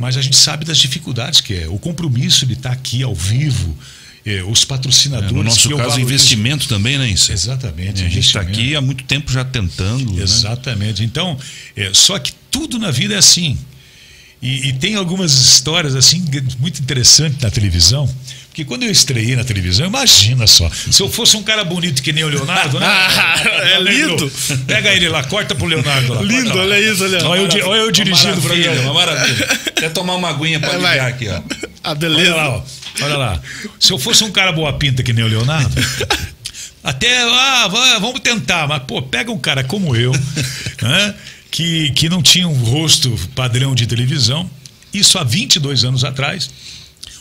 Mas 0.00 0.16
a 0.16 0.22
gente 0.22 0.36
sabe 0.36 0.64
das 0.64 0.78
dificuldades 0.78 1.40
que 1.40 1.54
é. 1.54 1.68
O 1.68 1.78
compromisso 1.78 2.46
de 2.46 2.54
estar 2.54 2.72
aqui 2.72 3.02
ao 3.02 3.14
vivo, 3.14 3.76
eh, 4.24 4.42
os 4.44 4.62
É, 4.62 4.66
patrocinadores. 4.66 5.32
no 5.32 5.42
nosso 5.44 5.70
eu 5.70 5.76
caso, 5.76 5.90
valorizo. 5.90 6.00
investimento 6.08 6.66
também, 6.66 6.98
né, 6.98 7.08
isso? 7.08 7.30
Exatamente. 7.30 8.02
A 8.02 8.08
gente 8.08 8.18
está 8.26 8.40
aqui 8.40 8.74
há 8.74 8.80
muito 8.80 9.04
tempo 9.04 9.30
já 9.30 9.44
tentando. 9.44 10.12
né? 10.14 10.22
Exatamente. 10.22 11.04
Então, 11.04 11.38
é, 11.76 11.90
só 11.92 12.18
que 12.18 12.32
tudo 12.50 12.78
na 12.78 12.90
vida 12.90 13.14
é 13.14 13.18
assim. 13.18 13.56
E, 14.42 14.68
e 14.68 14.72
tem 14.72 14.94
algumas 14.94 15.32
histórias 15.32 15.94
assim 15.94 16.24
muito 16.58 16.80
interessantes 16.80 17.38
na 17.42 17.50
televisão. 17.50 18.08
Porque 18.50 18.64
quando 18.64 18.82
eu 18.82 18.90
estreiei 18.90 19.36
na 19.36 19.44
televisão, 19.44 19.86
imagina 19.86 20.44
só, 20.46 20.68
se 20.70 21.00
eu 21.00 21.08
fosse 21.08 21.36
um 21.36 21.42
cara 21.42 21.62
bonito 21.64 22.02
que 22.02 22.12
nem 22.12 22.24
o 22.24 22.28
Leonardo, 22.28 22.80
né? 22.80 22.86
É 23.72 23.80
lindo. 23.80 24.30
Pega 24.66 24.92
ele 24.92 25.08
lá, 25.08 25.22
corta 25.24 25.54
pro 25.54 25.66
Leonardo 25.66 26.14
lá. 26.14 26.20
Lindo, 26.22 26.56
lá. 26.56 26.62
olha 26.64 26.80
isso, 26.80 27.04
olha. 27.04 27.24
Olha 27.28 27.58
eu, 27.58 27.68
olha 27.68 27.80
eu 27.80 27.90
dirigindo 27.92 28.42
Maravilha, 28.42 28.64
programa. 28.70 28.90
uma 28.90 28.94
maravilha. 28.94 29.48
Até 29.76 29.88
tomar 29.88 30.14
uma 30.16 30.28
aguinha 30.30 30.58
para 30.58 30.74
É, 30.74 30.78
vai. 30.78 30.92
ligar 30.94 31.08
aqui, 31.08 31.28
ó. 31.28 31.36
A 31.84 31.90
Olha 31.90 31.94
beleza. 31.94 32.34
lá, 32.34 32.48
ó. 32.50 32.62
olha 33.02 33.16
lá. 33.16 33.40
Se 33.78 33.92
eu 33.92 33.98
fosse 34.00 34.24
um 34.24 34.32
cara 34.32 34.50
boa 34.50 34.72
pinta 34.72 35.02
que 35.04 35.12
nem 35.12 35.24
o 35.24 35.28
Leonardo, 35.28 35.72
até 36.82 37.22
ah, 37.22 37.68
va- 37.68 37.98
vamos 38.00 38.20
tentar, 38.20 38.66
mas 38.66 38.82
pô, 38.82 39.00
pega 39.00 39.30
um 39.30 39.38
cara 39.38 39.62
como 39.62 39.94
eu, 39.94 40.12
né, 40.82 41.14
que, 41.50 41.90
que 41.90 42.08
não 42.08 42.20
tinha 42.22 42.48
um 42.48 42.54
rosto 42.64 43.16
padrão 43.34 43.74
de 43.74 43.86
televisão, 43.86 44.50
isso 44.92 45.18
há 45.18 45.24
22 45.24 45.84
anos 45.84 46.04
atrás. 46.04 46.50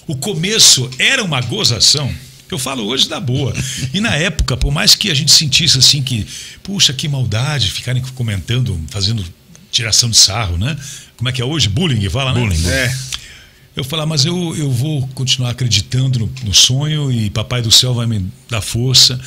O 0.10 0.16
começo 0.16 0.90
era 0.98 1.24
uma 1.24 1.40
gozação. 1.40 2.12
Eu 2.50 2.58
falo 2.58 2.84
hoje 2.84 3.08
da 3.08 3.20
boa. 3.20 3.54
E 3.94 4.02
na 4.02 4.16
época, 4.16 4.58
por 4.58 4.72
mais 4.72 4.96
que 4.96 5.12
a 5.12 5.14
gente 5.14 5.32
sentisse 5.32 5.78
assim 5.78 6.02
que, 6.02 6.26
puxa, 6.64 6.92
que 6.92 7.08
maldade, 7.08 7.70
ficarem 7.70 8.02
comentando, 8.16 8.82
fazendo 8.90 9.24
tiração 9.72 10.10
de 10.10 10.18
sarro, 10.18 10.58
né? 10.58 10.76
Como 11.16 11.30
é 11.30 11.32
que 11.32 11.40
é 11.40 11.46
hoje? 11.46 11.70
Bullying, 11.70 12.10
fala, 12.10 12.34
né? 12.34 12.40
Bullying. 12.40 12.68
É. 12.68 12.98
Eu 13.76 13.84
falar, 13.84 14.08
mas 14.08 14.26
eu, 14.26 14.56
eu 14.58 14.72
vou 14.72 15.08
continuar 15.10 15.52
acreditando 15.52 16.18
no, 16.18 16.34
no 16.44 16.56
sonho 16.56 17.12
e 17.12 17.30
Papai 17.30 17.62
do 17.62 17.70
Céu 17.70 17.94
vai 17.94 18.08
me 18.08 18.26
dar 18.50 18.62
força, 18.62 19.22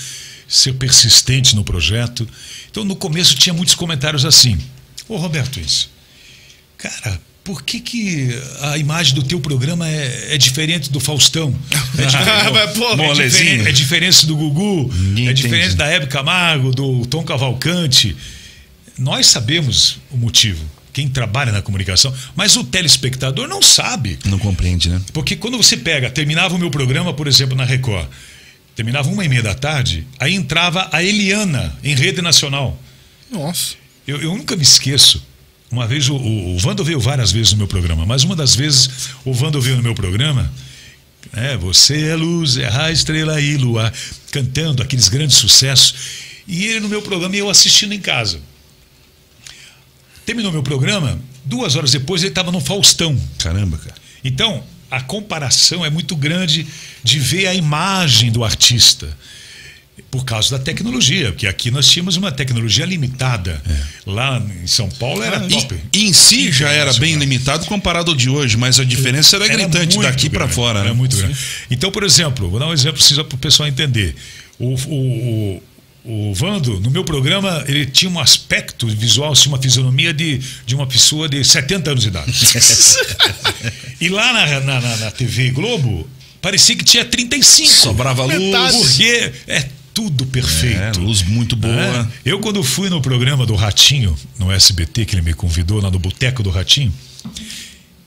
ser 0.48 0.72
persistente 0.72 1.54
no 1.54 1.62
projeto. 1.62 2.28
Então, 2.68 2.84
no 2.84 2.96
começo, 2.96 3.36
tinha 3.36 3.54
muitos 3.54 3.76
comentários 3.76 4.24
assim: 4.24 4.58
Ô 5.08 5.16
Roberto, 5.16 5.60
isso, 5.60 5.88
cara, 6.76 7.20
por 7.44 7.62
que, 7.62 7.80
que 7.80 8.28
a 8.60 8.78
imagem 8.78 9.14
do 9.14 9.22
teu 9.22 9.40
programa 9.40 9.88
é, 9.88 10.34
é 10.34 10.38
diferente 10.38 10.90
do 10.90 11.00
Faustão? 11.00 11.54
É 11.98 12.06
diferente, 12.06 12.78
pô, 12.78 12.92
é 12.92 13.28
diferente, 13.28 13.68
é 13.68 13.72
diferente 13.72 14.26
do 14.26 14.36
Gugu, 14.36 14.92
Ninguém 14.94 15.28
é 15.28 15.32
diferente 15.32 15.64
entende. 15.64 15.76
da 15.76 15.86
Hebe 15.86 16.06
Camargo, 16.06 16.70
do 16.70 17.04
Tom 17.06 17.24
Cavalcante. 17.24 18.16
Nós 18.96 19.26
sabemos 19.26 19.98
o 20.10 20.16
motivo, 20.16 20.64
quem 20.92 21.08
trabalha 21.08 21.50
na 21.50 21.60
comunicação, 21.60 22.14
mas 22.36 22.54
o 22.56 22.62
telespectador 22.62 23.48
não 23.48 23.60
sabe. 23.60 24.18
Não 24.24 24.38
compreende, 24.38 24.88
né? 24.88 25.00
Porque 25.12 25.34
quando 25.34 25.56
você 25.56 25.76
pega, 25.76 26.10
terminava 26.10 26.54
o 26.54 26.58
meu 26.58 26.70
programa, 26.70 27.12
por 27.12 27.26
exemplo, 27.26 27.56
na 27.56 27.64
Record, 27.64 28.06
terminava 28.76 29.08
uma 29.08 29.24
e 29.24 29.28
meia 29.28 29.42
da 29.42 29.54
tarde, 29.54 30.06
aí 30.18 30.34
entrava 30.34 30.88
a 30.92 31.02
Eliana, 31.02 31.76
em 31.82 31.94
rede 31.94 32.22
nacional. 32.22 32.80
Nossa. 33.30 33.74
Eu, 34.06 34.20
eu 34.20 34.36
nunca 34.36 34.54
me 34.54 34.62
esqueço. 34.62 35.31
Uma 35.72 35.86
vez 35.86 36.10
o, 36.10 36.14
o, 36.14 36.54
o 36.54 36.58
Vando 36.58 36.84
veio 36.84 37.00
várias 37.00 37.32
vezes 37.32 37.52
no 37.52 37.58
meu 37.58 37.66
programa, 37.66 38.04
mas 38.04 38.24
uma 38.24 38.36
das 38.36 38.54
vezes 38.54 39.08
o 39.24 39.32
Vando 39.32 39.58
veio 39.58 39.76
no 39.76 39.82
meu 39.82 39.94
programa. 39.94 40.52
É, 41.32 41.56
você 41.56 42.08
é 42.08 42.14
luz, 42.14 42.58
é 42.58 42.68
a 42.68 42.92
estrela 42.92 43.40
e 43.40 43.56
lua, 43.56 43.90
cantando 44.30 44.82
aqueles 44.82 45.08
grandes 45.08 45.38
sucessos. 45.38 45.94
E 46.46 46.66
ele 46.66 46.80
no 46.80 46.90
meu 46.90 47.00
programa 47.00 47.34
e 47.34 47.38
eu 47.38 47.48
assistindo 47.48 47.94
em 47.94 48.00
casa. 48.00 48.38
Terminou 50.26 50.52
meu 50.52 50.62
programa, 50.62 51.18
duas 51.42 51.74
horas 51.74 51.90
depois 51.90 52.22
ele 52.22 52.32
estava 52.32 52.52
no 52.52 52.60
Faustão. 52.60 53.18
Caramba, 53.38 53.78
cara. 53.78 53.96
Então, 54.22 54.62
a 54.90 55.00
comparação 55.00 55.86
é 55.86 55.88
muito 55.88 56.14
grande 56.14 56.66
de 57.02 57.18
ver 57.18 57.46
a 57.46 57.54
imagem 57.54 58.30
do 58.30 58.44
artista. 58.44 59.16
Por 60.10 60.26
causa 60.26 60.58
da 60.58 60.62
tecnologia, 60.62 61.32
porque 61.32 61.46
aqui 61.46 61.70
nós 61.70 61.88
tínhamos 61.88 62.18
uma 62.18 62.30
tecnologia 62.30 62.84
limitada. 62.84 63.62
Lá 64.06 64.42
em 64.62 64.66
São 64.66 64.90
Paulo 64.90 65.22
era 65.22 65.40
top. 65.40 65.74
E, 65.92 66.04
em 66.04 66.12
si 66.12 66.52
já 66.52 66.68
era 66.68 66.92
bem 66.94 67.16
limitado 67.16 67.64
comparado 67.64 68.10
ao 68.10 68.16
de 68.16 68.28
hoje, 68.28 68.58
mas 68.58 68.78
a 68.78 68.84
diferença 68.84 69.36
era, 69.36 69.48
gritante 69.48 69.96
muito 69.96 70.10
daqui 70.10 70.28
para 70.28 70.46
fora, 70.46 70.80
Era 70.80 70.88
né? 70.90 70.94
muito 70.94 71.16
grande. 71.16 71.36
Então, 71.70 71.90
por 71.90 72.04
exemplo, 72.04 72.50
vou 72.50 72.60
dar 72.60 72.66
um 72.66 72.72
exemplo 72.74 73.02
para 73.24 73.36
o 73.36 73.38
pessoal 73.38 73.68
entender. 73.68 74.14
O, 74.58 74.74
o, 74.74 75.62
o, 76.04 76.30
o 76.30 76.34
Vando, 76.34 76.80
no 76.80 76.90
meu 76.90 77.04
programa, 77.04 77.64
ele 77.66 77.86
tinha 77.86 78.10
um 78.10 78.18
aspecto 78.18 78.86
visual, 78.88 79.32
uma 79.46 79.58
fisionomia 79.58 80.12
de, 80.12 80.40
de 80.66 80.74
uma 80.74 80.86
pessoa 80.86 81.28
de 81.28 81.42
70 81.44 81.90
anos 81.90 82.02
de 82.02 82.08
idade. 82.08 82.32
e 84.00 84.08
lá 84.08 84.32
na, 84.32 84.60
na, 84.60 84.80
na, 84.80 84.96
na 84.96 85.10
TV 85.10 85.50
Globo, 85.50 86.08
parecia 86.40 86.74
que 86.74 86.84
tinha 86.84 87.04
35. 87.04 87.70
Sobrava 87.70 88.24
luz. 88.24 88.36
Metade. 88.38 88.76
Porque 88.76 89.32
é 89.46 89.68
tudo 89.94 90.26
perfeito. 90.26 90.98
É, 90.98 91.02
luz 91.02 91.22
muito 91.22 91.54
boa. 91.56 92.10
É. 92.24 92.30
Eu, 92.32 92.38
quando 92.40 92.62
fui 92.62 92.88
no 92.88 93.00
programa 93.00 93.46
do 93.46 93.54
Ratinho, 93.54 94.16
no 94.38 94.50
SBT, 94.50 95.04
que 95.04 95.14
ele 95.14 95.22
me 95.22 95.34
convidou 95.34 95.80
lá 95.80 95.90
no 95.90 95.98
Boteco 95.98 96.42
do 96.42 96.50
Ratinho, 96.50 96.92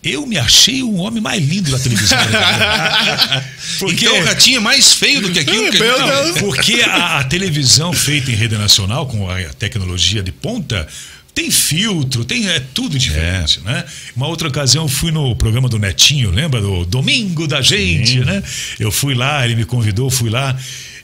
eu 0.04 0.26
me 0.28 0.38
achei 0.38 0.84
o 0.84 0.96
homem 0.96 1.22
mais 1.22 1.44
lindo 1.44 1.72
da 1.72 1.80
televisão. 1.80 2.18
Porque, 3.80 4.06
Então 4.06 4.20
o 4.20 4.24
ratinho 4.24 4.58
é 4.58 4.60
mais 4.60 4.94
feio 4.94 5.20
do 5.20 5.32
que 5.32 5.40
aquilo 5.40 5.72
que 5.72 5.80
Meu 5.80 5.98
Deus. 5.98 6.38
porque 6.38 6.82
a, 6.82 7.20
a 7.20 7.24
televisão 7.24 7.92
feita 7.92 8.32
em 8.32 8.36
rede 8.36 8.56
nacional, 8.56 9.08
com 9.08 9.30
a 9.30 9.44
tecnologia 9.54 10.22
de 10.22 10.32
ponta, 10.32 10.88
tem 11.34 11.52
filtro, 11.52 12.24
tem 12.24 12.48
é 12.48 12.62
tudo 12.74 12.98
diferente, 12.98 13.60
né? 13.66 13.84
Uma 14.16 14.28
outra 14.28 14.48
ocasião 14.48 14.86
eu 14.86 14.88
fui 14.90 15.12
no 15.12 15.36
programa 15.36 15.68
do 15.68 15.78
Netinho, 15.78 16.32
lembra 16.32 16.62
do 16.62 16.86
Domingo 16.86 17.46
da 17.46 17.62
Gente, 17.62 18.20
né? 18.20 18.42
Eu 18.80 18.92
fui 18.92 19.14
lá, 19.14 19.44
ele 19.44 19.56
me 19.56 19.66
convidou, 19.66 20.10
fui 20.10 20.30
lá, 20.30 20.58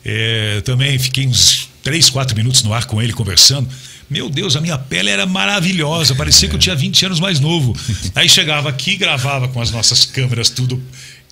é, 0.06 0.62
também 0.62 0.98
fiquei 1.00 1.28
uns 1.28 1.70
três, 1.84 2.10
quatro 2.10 2.36
minutos 2.36 2.64
no 2.64 2.74
ar 2.74 2.86
com 2.86 3.02
ele 3.02 3.14
conversando. 3.14 3.68
Meu 4.10 4.30
Deus, 4.30 4.56
a 4.58 4.62
minha 4.62 4.78
pele 4.78 5.10
era 5.10 5.26
maravilhosa, 5.26 6.14
parecia 6.16 6.50
que 6.50 6.56
eu 6.56 6.60
tinha 6.60 6.76
20 6.76 7.06
anos 7.06 7.20
mais 7.20 7.40
novo. 7.40 7.76
Aí 8.14 8.28
chegava 8.28 8.68
aqui, 8.70 8.98
gravava 8.98 9.48
com 9.48 9.62
as 9.62 9.72
nossas 9.72 10.06
câmeras 10.06 10.50
tudo 10.50 10.82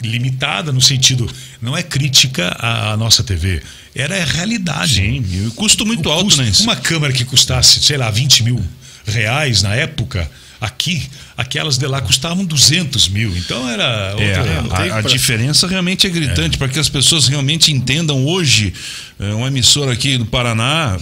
limitada 0.01 0.71
no 0.71 0.79
sentido 0.79 1.29
não 1.61 1.75
é 1.75 1.83
crítica 1.83 2.55
à, 2.57 2.93
à 2.93 2.97
nossa 2.97 3.21
TV, 3.21 3.61
era 3.93 4.21
a 4.21 4.25
realidade. 4.25 4.95
Sim, 4.95 5.25
e 5.29 5.45
o 5.47 5.51
custo 5.51 5.85
muito 5.85 6.07
O 6.07 6.11
alto, 6.11 6.23
custo- 6.25 6.41
né? 6.41 6.51
Uma 6.61 6.75
câmera 6.77 7.11
que 7.11 7.25
custasse, 7.25 7.81
sei 7.83 7.97
lá, 7.97 8.09
20 8.09 8.43
mil 8.43 8.63
reais 9.05 9.61
na 9.61 9.75
época, 9.75 10.29
aqui, 10.61 11.03
aquelas 11.41 11.77
de 11.77 11.87
lá 11.87 12.01
custavam 12.01 12.43
200 12.45 13.07
mil. 13.09 13.35
Então 13.37 13.67
era 13.69 13.83
É, 14.17 14.37
outra. 14.39 14.41
a- 14.75 14.99
a, 14.99 15.01
pra- 15.01 15.09
diferença 15.09 15.67
realmente 15.67 16.05
é 16.05 16.09
gritante, 16.09 16.57
para 16.57 16.67
que 16.67 16.79
as 16.79 16.89
pessoas 16.89 17.27
realmente 17.27 17.71
entendam 17.71 18.25
hoje. 18.25 18.73
é, 19.19 19.33
Uma 19.33 19.47
emissora 19.47 19.91
aqui 19.91 20.17
do 20.17 20.25
Paraná, 20.25 20.97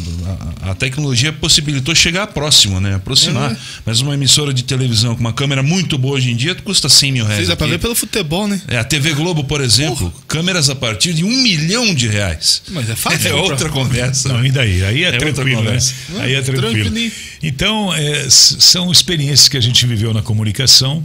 a, 0.61 0.71
a 0.71 0.75
tecnologia 0.75 1.31
possibilitou 1.31 1.93
chegar 1.95 2.27
próximo, 2.27 2.79
né? 2.79 2.95
Aproximar. 2.95 3.51
É. 3.51 3.57
Mas 3.85 3.99
uma 4.01 4.13
emissora 4.13 4.53
de 4.53 4.63
televisão 4.63 5.13
com 5.15 5.21
uma 5.21 5.33
câmera 5.33 5.61
muito 5.63 5.97
boa 5.97 6.15
hoje 6.15 6.31
em 6.31 6.35
dia 6.35 6.55
custa 6.55 6.89
100 6.89 7.11
mil 7.11 7.23
reais. 7.25 7.37
Vocês 7.45 7.47
dá 7.47 7.53
aqui. 7.53 7.67
ver 7.67 7.79
pelo 7.79 7.93
futebol, 7.95 8.47
né? 8.47 8.59
É, 8.67 8.77
a 8.77 8.83
TV 8.83 9.13
Globo, 9.13 9.43
por 9.43 9.61
exemplo, 9.61 10.11
câmeras 10.27 10.69
a 10.69 10.75
partir 10.75 11.13
de 11.13 11.23
um 11.23 11.29
milhão 11.43 11.93
de 11.93 12.07
reais. 12.07 12.61
Mas 12.69 12.89
é 12.89 12.95
fácil. 12.95 13.27
É 13.29 13.33
outra 13.33 13.69
conversa. 13.69 14.29
Não, 14.29 14.43
e 14.45 14.51
daí? 14.51 14.83
Aí 14.83 15.03
é, 15.03 15.07
É 15.09 15.11
tranquilo, 15.17 15.63
né? 15.63 15.77
Aí 16.19 16.33
é 16.35 16.41
tranquilo. 16.41 16.71
Tranquilinho. 16.71 17.11
Então, 17.43 17.93
é, 17.93 18.27
são 18.29 18.91
experiências 18.91 19.47
que 19.47 19.57
a 19.57 19.61
gente 19.61 19.85
viveu 19.85 20.11
na 20.13 20.21
comunicação 20.27 21.03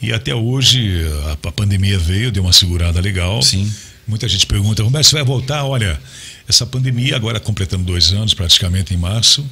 e 0.00 0.12
até 0.12 0.34
hoje 0.34 1.02
a, 1.26 1.48
a 1.48 1.52
pandemia 1.52 1.98
veio, 1.98 2.30
deu 2.30 2.42
uma 2.42 2.52
segurada 2.52 3.00
legal. 3.00 3.40
Sim. 3.40 3.72
Muita 4.06 4.28
gente 4.28 4.46
pergunta, 4.46 4.82
Roberto, 4.82 5.06
você 5.06 5.14
vai 5.14 5.24
voltar? 5.24 5.64
Olha, 5.64 5.98
essa 6.46 6.66
pandemia, 6.66 7.16
agora 7.16 7.40
completando 7.40 7.84
dois 7.84 8.12
anos, 8.12 8.34
praticamente 8.34 8.92
em 8.92 8.96
março, 8.96 9.48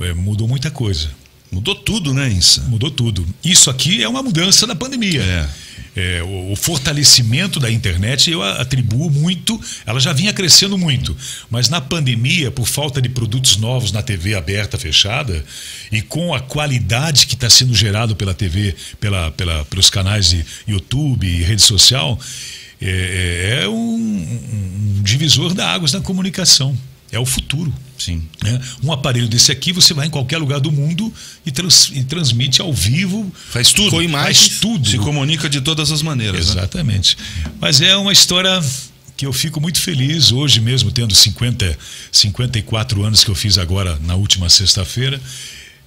é, 0.00 0.14
mudou 0.14 0.46
muita 0.46 0.70
coisa. 0.70 1.10
Mudou 1.50 1.74
tudo, 1.74 2.14
né, 2.14 2.30
Insa? 2.30 2.62
Mudou 2.62 2.90
tudo. 2.90 3.26
Isso 3.44 3.68
aqui 3.68 4.02
é 4.02 4.08
uma 4.08 4.22
mudança 4.22 4.66
da 4.66 4.74
pandemia. 4.74 5.22
É. 5.22 5.48
É, 5.94 6.22
o, 6.22 6.52
o, 6.52 6.56
fortalecimento 6.56 7.60
da 7.60 7.70
internet 7.70 8.30
eu 8.30 8.42
atribuo 8.42 9.10
muito, 9.10 9.60
ela 9.84 10.00
já 10.00 10.12
vinha 10.12 10.32
crescendo 10.32 10.78
muito, 10.78 11.14
mas 11.50 11.68
na 11.68 11.82
pandemia, 11.82 12.50
por 12.50 12.66
falta 12.66 13.00
de 13.00 13.10
produtos 13.10 13.58
novos 13.58 13.92
na 13.92 14.00
TV 14.00 14.34
aberta, 14.34 14.78
fechada, 14.78 15.44
e 15.90 16.00
com 16.00 16.34
a 16.34 16.40
qualidade 16.40 17.26
que 17.26 17.34
está 17.34 17.50
sendo 17.50 17.74
gerado 17.74 18.16
pela 18.16 18.32
TV, 18.32 18.74
pela, 18.98 19.30
pela, 19.32 19.66
pelos 19.66 19.90
canais 19.90 20.30
de 20.30 20.44
YouTube 20.66 21.26
e 21.26 21.42
rede 21.42 21.60
social, 21.60 22.18
é, 22.80 23.60
é 23.62 23.68
um, 23.68 23.74
um 23.74 25.02
divisor 25.02 25.52
da 25.52 25.70
águas 25.70 25.92
na 25.92 26.00
comunicação. 26.00 26.74
É 27.12 27.18
o 27.18 27.26
futuro. 27.26 27.72
Sim. 27.98 28.26
Né? 28.42 28.60
Um 28.82 28.90
aparelho 28.90 29.28
desse 29.28 29.52
aqui, 29.52 29.70
você 29.70 29.92
vai 29.92 30.06
em 30.06 30.10
qualquer 30.10 30.38
lugar 30.38 30.58
do 30.58 30.72
mundo 30.72 31.12
e, 31.44 31.52
trans, 31.52 31.90
e 31.94 32.02
transmite 32.02 32.62
ao 32.62 32.72
vivo. 32.72 33.30
Faz 33.50 33.70
tudo. 33.72 33.90
Com 33.90 34.02
imagens. 34.02 34.48
Faz 34.48 34.60
tudo. 34.60 34.88
Se 34.88 34.96
comunica 34.96 35.48
de 35.48 35.60
todas 35.60 35.92
as 35.92 36.00
maneiras. 36.00 36.46
Né? 36.46 36.52
Exatamente. 36.52 37.16
Né? 37.16 37.52
Mas 37.60 37.82
é 37.82 37.94
uma 37.96 38.12
história 38.12 38.60
que 39.14 39.26
eu 39.26 39.32
fico 39.32 39.60
muito 39.60 39.78
feliz 39.78 40.32
hoje 40.32 40.58
mesmo, 40.58 40.90
tendo 40.90 41.14
50, 41.14 41.78
54 42.10 43.04
anos 43.04 43.22
que 43.22 43.30
eu 43.30 43.34
fiz 43.34 43.58
agora 43.58 43.98
na 44.00 44.16
última 44.16 44.48
sexta-feira. 44.48 45.20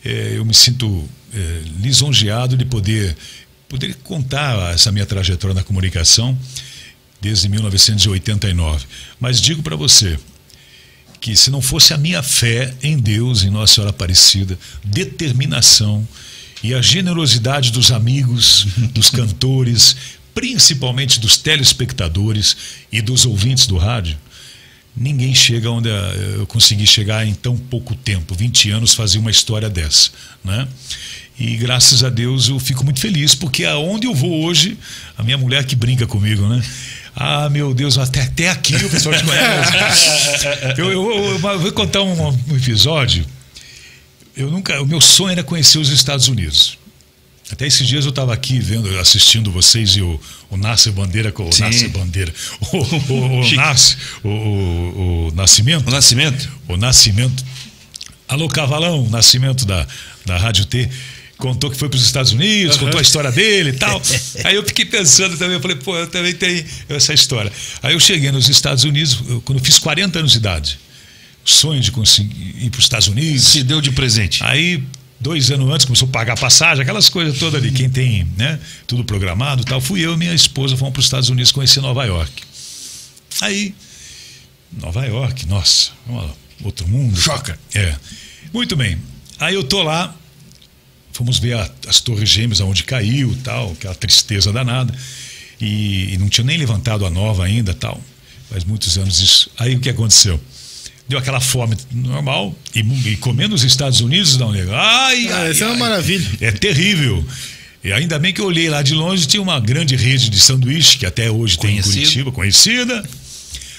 É, 0.06 0.34
eu 0.38 0.46
me 0.46 0.54
sinto 0.54 1.04
é, 1.34 1.62
lisonjeado 1.82 2.56
de 2.56 2.64
poder, 2.64 3.18
poder 3.68 3.96
contar 4.04 4.74
essa 4.74 4.92
minha 4.92 5.06
trajetória 5.06 5.56
na 5.56 5.64
comunicação 5.64 6.38
desde 7.20 7.50
1989. 7.50 8.86
Mas 9.20 9.42
digo 9.42 9.64
para 9.64 9.76
você, 9.76 10.20
que 11.26 11.36
se 11.36 11.50
não 11.50 11.60
fosse 11.60 11.92
a 11.92 11.98
minha 11.98 12.22
fé 12.22 12.72
em 12.84 13.00
Deus, 13.00 13.44
em 13.44 13.50
Nossa 13.50 13.74
Senhora 13.74 13.90
Aparecida, 13.90 14.60
determinação 14.84 16.08
e 16.62 16.72
a 16.72 16.84
generosidade 16.84 17.72
dos 17.72 17.92
amigos, 17.92 18.68
dos 18.94 19.10
cantores, 19.10 19.96
principalmente 20.36 21.20
dos 21.20 21.36
telespectadores 21.38 22.56
e 22.92 23.02
dos 23.02 23.26
ouvintes 23.26 23.66
do 23.66 23.76
rádio, 23.76 24.16
ninguém 24.96 25.34
chega 25.34 25.72
onde 25.72 25.90
eu 25.90 26.46
consegui 26.46 26.86
chegar 26.86 27.26
em 27.26 27.34
tão 27.34 27.58
pouco 27.58 27.96
tempo, 27.96 28.36
20 28.36 28.70
anos, 28.70 28.94
fazer 28.94 29.18
uma 29.18 29.32
história 29.32 29.68
dessa, 29.68 30.12
né? 30.44 30.68
E 31.40 31.58
graças 31.58 32.04
a 32.04 32.10
Deus 32.10 32.50
eu 32.50 32.60
fico 32.60 32.84
muito 32.84 33.00
feliz, 33.00 33.34
porque 33.34 33.66
aonde 33.66 34.06
eu 34.06 34.14
vou 34.14 34.44
hoje, 34.44 34.78
a 35.18 35.24
minha 35.24 35.40
mulher 35.40 35.66
que 35.66 35.76
brinca 35.76 36.06
comigo, 36.06 36.48
né? 36.48 36.64
Ah, 37.16 37.50
meu 37.50 37.74
Deus, 37.74 37.98
até, 37.98 38.24
até 38.24 38.50
aqui 38.50 38.76
o 38.76 38.90
pessoal 38.90 39.16
te 39.16 39.24
conhece. 39.24 39.72
eu, 40.78 40.92
eu, 40.92 41.40
eu, 41.40 41.60
vou 41.60 41.72
contar 41.72 42.02
um, 42.02 42.30
um, 42.30 42.58
episódio. 42.58 43.26
Eu 44.36 44.52
nunca, 44.52 44.82
o 44.82 44.86
meu 44.86 45.00
sonho 45.00 45.32
era 45.32 45.44
conhecer 45.44 45.78
os 45.78 45.90
Estados 45.90 46.28
Unidos. 46.28 46.78
Até 47.50 47.68
esses 47.68 47.88
dias 47.88 48.04
eu 48.04 48.10
estava 48.10 48.34
aqui 48.34 48.60
vendo, 48.60 49.00
assistindo 49.00 49.50
vocês 49.50 49.92
e 49.92 50.02
o, 50.02 50.20
o 50.50 50.58
Nascer 50.58 50.92
Bandeira, 50.92 51.34
o 51.38 51.52
Sim. 51.54 51.62
Nascer 51.62 51.90
Bandeira, 51.90 52.34
o, 52.60 52.78
o, 52.78 53.42
o, 53.42 53.56
Nasce, 53.56 53.98
o, 54.22 54.28
o, 54.28 55.28
o 55.28 55.32
Nascimento. 55.36 55.88
O 55.88 55.92
Nascimento. 55.92 56.52
O 56.68 56.76
Nascimento. 56.76 57.46
Alô, 58.28 58.50
Cavalão, 58.50 59.08
Nascimento 59.10 59.66
da, 59.66 59.88
da 60.26 60.38
Rádio 60.38 60.66
T 60.66 60.90
contou 61.38 61.70
que 61.70 61.78
foi 61.78 61.90
para 61.90 61.98
os 61.98 62.04
Estados 62.04 62.32
Unidos, 62.32 62.76
uhum. 62.76 62.86
contou 62.86 63.00
a 63.00 63.02
história 63.02 63.32
dele 63.32 63.70
e 63.72 63.74
tal. 63.74 64.02
Aí 64.44 64.56
eu 64.56 64.64
fiquei 64.64 64.86
pensando 64.86 65.38
também, 65.38 65.56
eu 65.56 65.62
falei, 65.62 65.78
pô, 65.78 65.98
eu 65.98 66.08
também 66.08 66.34
tenho 66.34 66.66
essa 66.90 67.14
história. 67.14 67.52
Aí 67.84 67.94
eu 67.94 68.00
cheguei 68.00 68.32
nos 68.32 68.50
Estados 68.50 68.84
Unidos, 68.84 69.20
eu, 69.28 69.42
quando 69.42 69.60
eu 69.60 69.64
fiz 69.64 69.78
40 69.78 70.20
anos 70.20 70.32
de 70.32 70.38
idade, 70.38 70.80
sonho 71.44 71.80
de 71.80 71.92
conseguir 71.92 72.66
ir 72.66 72.70
para 72.70 72.80
os 72.80 72.86
Estados 72.86 73.08
Unidos. 73.08 73.44
Se 73.44 73.64
deu 73.64 73.82
de 73.82 73.92
presente. 73.92 74.44
Aí, 74.44 74.84
dois 75.20 75.52
anos 75.52 75.70
antes, 75.70 75.86
começou 75.86 76.08
a 76.08 76.12
pagar 76.12 76.38
passagem, 76.38 76.82
aquelas 76.82 77.10
coisas 77.10 77.38
todas 77.38 77.62
ali, 77.62 77.72
quem 77.72 77.90
tem 77.90 78.28
né, 78.38 78.60
tudo 78.88 79.04
programado 79.04 79.62
e 79.62 79.66
tal. 79.66 79.80
Fui 79.80 80.04
eu 80.04 80.14
e 80.14 80.18
minha 80.18 80.34
esposa, 80.34 80.76
fomos 80.76 80.94
para 80.94 81.00
os 81.00 81.06
Estados 81.06 81.30
Unidos 81.30 81.52
conhecer 81.52 81.82
Nova 81.82 82.04
York. 82.06 82.44
Aí, 83.42 83.76
Nova 84.72 85.06
York, 85.06 85.46
nossa, 85.46 85.92
outro 86.64 86.88
mundo. 86.88 87.20
Choca. 87.20 87.58
É. 87.74 87.96
Muito 88.54 88.76
bem. 88.76 88.98
Aí 89.40 89.54
eu 89.54 89.64
tô 89.64 89.84
lá, 89.84 90.16
fomos 91.16 91.40
ver 91.40 91.54
a, 91.54 91.70
as 91.88 92.02
torres 92.02 92.28
gêmeas 92.28 92.60
aonde 92.60 92.84
caiu 92.84 93.36
tal, 93.42 93.72
aquela 93.72 93.96
tristeza 93.96 94.52
danada. 94.52 94.94
E, 95.62 96.14
e, 96.14 96.18
não 96.18 96.28
tinha 96.28 96.44
nem 96.44 96.58
levantado 96.58 97.06
a 97.06 97.10
nova 97.10 97.46
ainda 97.46 97.74
tal. 97.74 98.00
Faz 98.50 98.66
muitos 98.66 98.98
anos 98.98 99.22
isso. 99.22 99.50
Aí 99.58 99.76
o 99.76 99.80
que 99.80 99.90
aconteceu? 99.90 100.40
Deu 101.08 101.18
aquela 101.18 101.40
fome 101.40 101.78
normal 101.92 102.54
e, 102.76 102.80
e 103.10 103.16
comendo 103.18 103.52
nos 103.52 103.64
Estados 103.64 104.02
Unidos, 104.02 104.36
não 104.38 104.52
nego. 104.52 104.72
Ai, 104.74 105.28
ah, 105.30 105.38
ai, 105.38 105.52
Isso 105.52 105.64
é 105.64 105.68
uma 105.68 105.78
maravilha. 105.78 106.28
É 106.42 106.52
terrível. 106.52 107.26
E 107.82 107.94
ainda 107.94 108.20
bem 108.20 108.34
que 108.34 108.42
eu 108.42 108.46
olhei 108.46 108.70
lá 108.70 108.82
de 108.82 108.94
longe, 108.94 109.26
tinha 109.26 109.42
uma 109.42 109.60
grande 109.60 109.96
rede 109.96 110.30
de 110.30 110.40
sanduíche 110.40 110.98
que 110.98 111.06
até 111.06 111.32
hoje 111.32 111.58
Conhecido. 111.58 111.84
tem 111.84 112.02
em 112.02 112.04
Curitiba, 112.04 112.32
conhecida. 112.32 113.10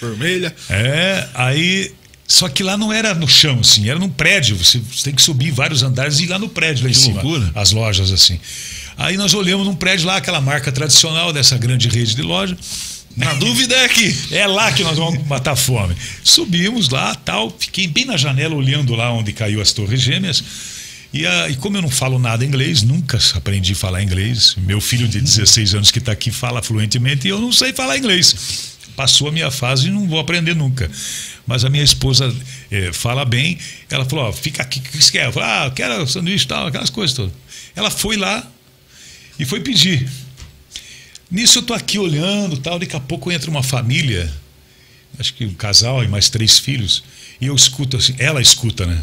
Vermelha. 0.00 0.54
É, 0.70 1.28
aí 1.34 1.92
só 2.28 2.48
que 2.48 2.62
lá 2.62 2.76
não 2.76 2.92
era 2.92 3.14
no 3.14 3.28
chão, 3.28 3.60
assim, 3.60 3.88
era 3.88 3.98
num 3.98 4.08
prédio. 4.08 4.56
Você, 4.56 4.78
você 4.78 5.04
tem 5.04 5.14
que 5.14 5.22
subir 5.22 5.52
vários 5.52 5.82
andares 5.82 6.18
e 6.18 6.24
ir 6.24 6.26
lá 6.26 6.38
no 6.38 6.48
prédio, 6.48 6.84
lá 6.84 6.90
em 6.90 6.92
que 6.92 6.98
cima. 6.98 7.22
Loucura. 7.22 7.50
As 7.54 7.70
lojas, 7.70 8.10
assim. 8.10 8.40
Aí 8.96 9.16
nós 9.16 9.32
olhamos 9.34 9.66
num 9.66 9.76
prédio 9.76 10.06
lá, 10.06 10.16
aquela 10.16 10.40
marca 10.40 10.72
tradicional 10.72 11.32
dessa 11.32 11.56
grande 11.56 11.88
rede 11.88 12.16
de 12.16 12.22
loja. 12.22 12.56
Na 13.16 13.32
dúvida 13.34 13.74
é 13.76 13.84
aqui. 13.84 14.16
É 14.32 14.46
lá 14.46 14.72
que 14.72 14.82
nós 14.82 14.96
vamos 14.96 15.24
matar 15.26 15.54
fome. 15.54 15.94
Subimos 16.24 16.88
lá, 16.88 17.14
tal, 17.14 17.54
fiquei 17.56 17.86
bem 17.86 18.04
na 18.04 18.16
janela 18.16 18.54
olhando 18.54 18.94
lá 18.94 19.12
onde 19.12 19.32
caiu 19.32 19.60
as 19.60 19.72
torres 19.72 20.00
gêmeas. 20.00 20.42
E, 21.12 21.24
a, 21.24 21.48
e 21.48 21.56
como 21.56 21.76
eu 21.76 21.82
não 21.82 21.88
falo 21.88 22.18
nada 22.18 22.44
inglês, 22.44 22.82
nunca 22.82 23.18
aprendi 23.34 23.72
a 23.72 23.76
falar 23.76 24.02
inglês. 24.02 24.56
Meu 24.58 24.80
filho 24.80 25.06
de 25.06 25.20
16 25.20 25.74
anos 25.74 25.90
que 25.90 25.98
está 26.00 26.12
aqui 26.12 26.30
fala 26.30 26.60
fluentemente 26.60 27.26
e 27.26 27.30
eu 27.30 27.40
não 27.40 27.52
sei 27.52 27.72
falar 27.72 27.96
inglês. 27.96 28.75
Passou 28.96 29.28
a 29.28 29.32
minha 29.32 29.50
fase 29.50 29.88
e 29.88 29.90
não 29.90 30.08
vou 30.08 30.18
aprender 30.18 30.56
nunca. 30.56 30.90
Mas 31.46 31.64
a 31.64 31.70
minha 31.70 31.84
esposa 31.84 32.34
é, 32.70 32.92
fala 32.92 33.24
bem. 33.24 33.58
Ela 33.90 34.04
falou: 34.04 34.24
ó, 34.24 34.32
fica 34.32 34.62
aqui, 34.62 34.80
o 34.80 34.82
que 34.82 35.02
você 35.02 35.12
quer? 35.12 35.26
Eu 35.26 35.32
falei, 35.32 35.48
ah, 35.48 35.70
quero 35.74 36.06
sanduíche 36.08 36.46
tal, 36.46 36.66
aquelas 36.66 36.90
coisas 36.90 37.14
todas. 37.14 37.32
Ela 37.74 37.90
foi 37.90 38.16
lá 38.16 38.44
e 39.38 39.44
foi 39.44 39.60
pedir. 39.60 40.08
Nisso 41.30 41.58
eu 41.58 41.62
tô 41.62 41.74
aqui 41.74 41.98
olhando 41.98 42.56
tal, 42.56 42.78
daqui 42.78 42.96
a 42.96 43.00
pouco 43.00 43.30
entra 43.30 43.50
uma 43.50 43.62
família, 43.62 44.32
acho 45.18 45.34
que 45.34 45.44
um 45.44 45.54
casal 45.54 46.04
e 46.04 46.08
mais 46.08 46.28
três 46.28 46.58
filhos, 46.58 47.02
e 47.40 47.46
eu 47.46 47.54
escuto 47.54 47.96
assim, 47.96 48.14
ela 48.18 48.40
escuta, 48.40 48.86
né? 48.86 49.02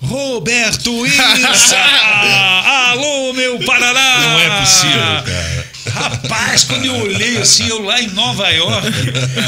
Roberto 0.00 1.06
Issa! 1.06 1.76
Alô, 2.92 3.32
meu 3.32 3.58
Paraná! 3.64 4.20
Não 4.20 4.38
é 4.38 4.60
possível, 4.60 5.00
cara. 5.24 5.65
Rapaz, 5.96 6.64
quando 6.64 6.84
eu 6.84 6.94
olhei 6.94 7.38
assim, 7.38 7.66
eu 7.68 7.82
lá 7.82 8.00
em 8.00 8.08
Nova 8.08 8.48
York, 8.50 8.88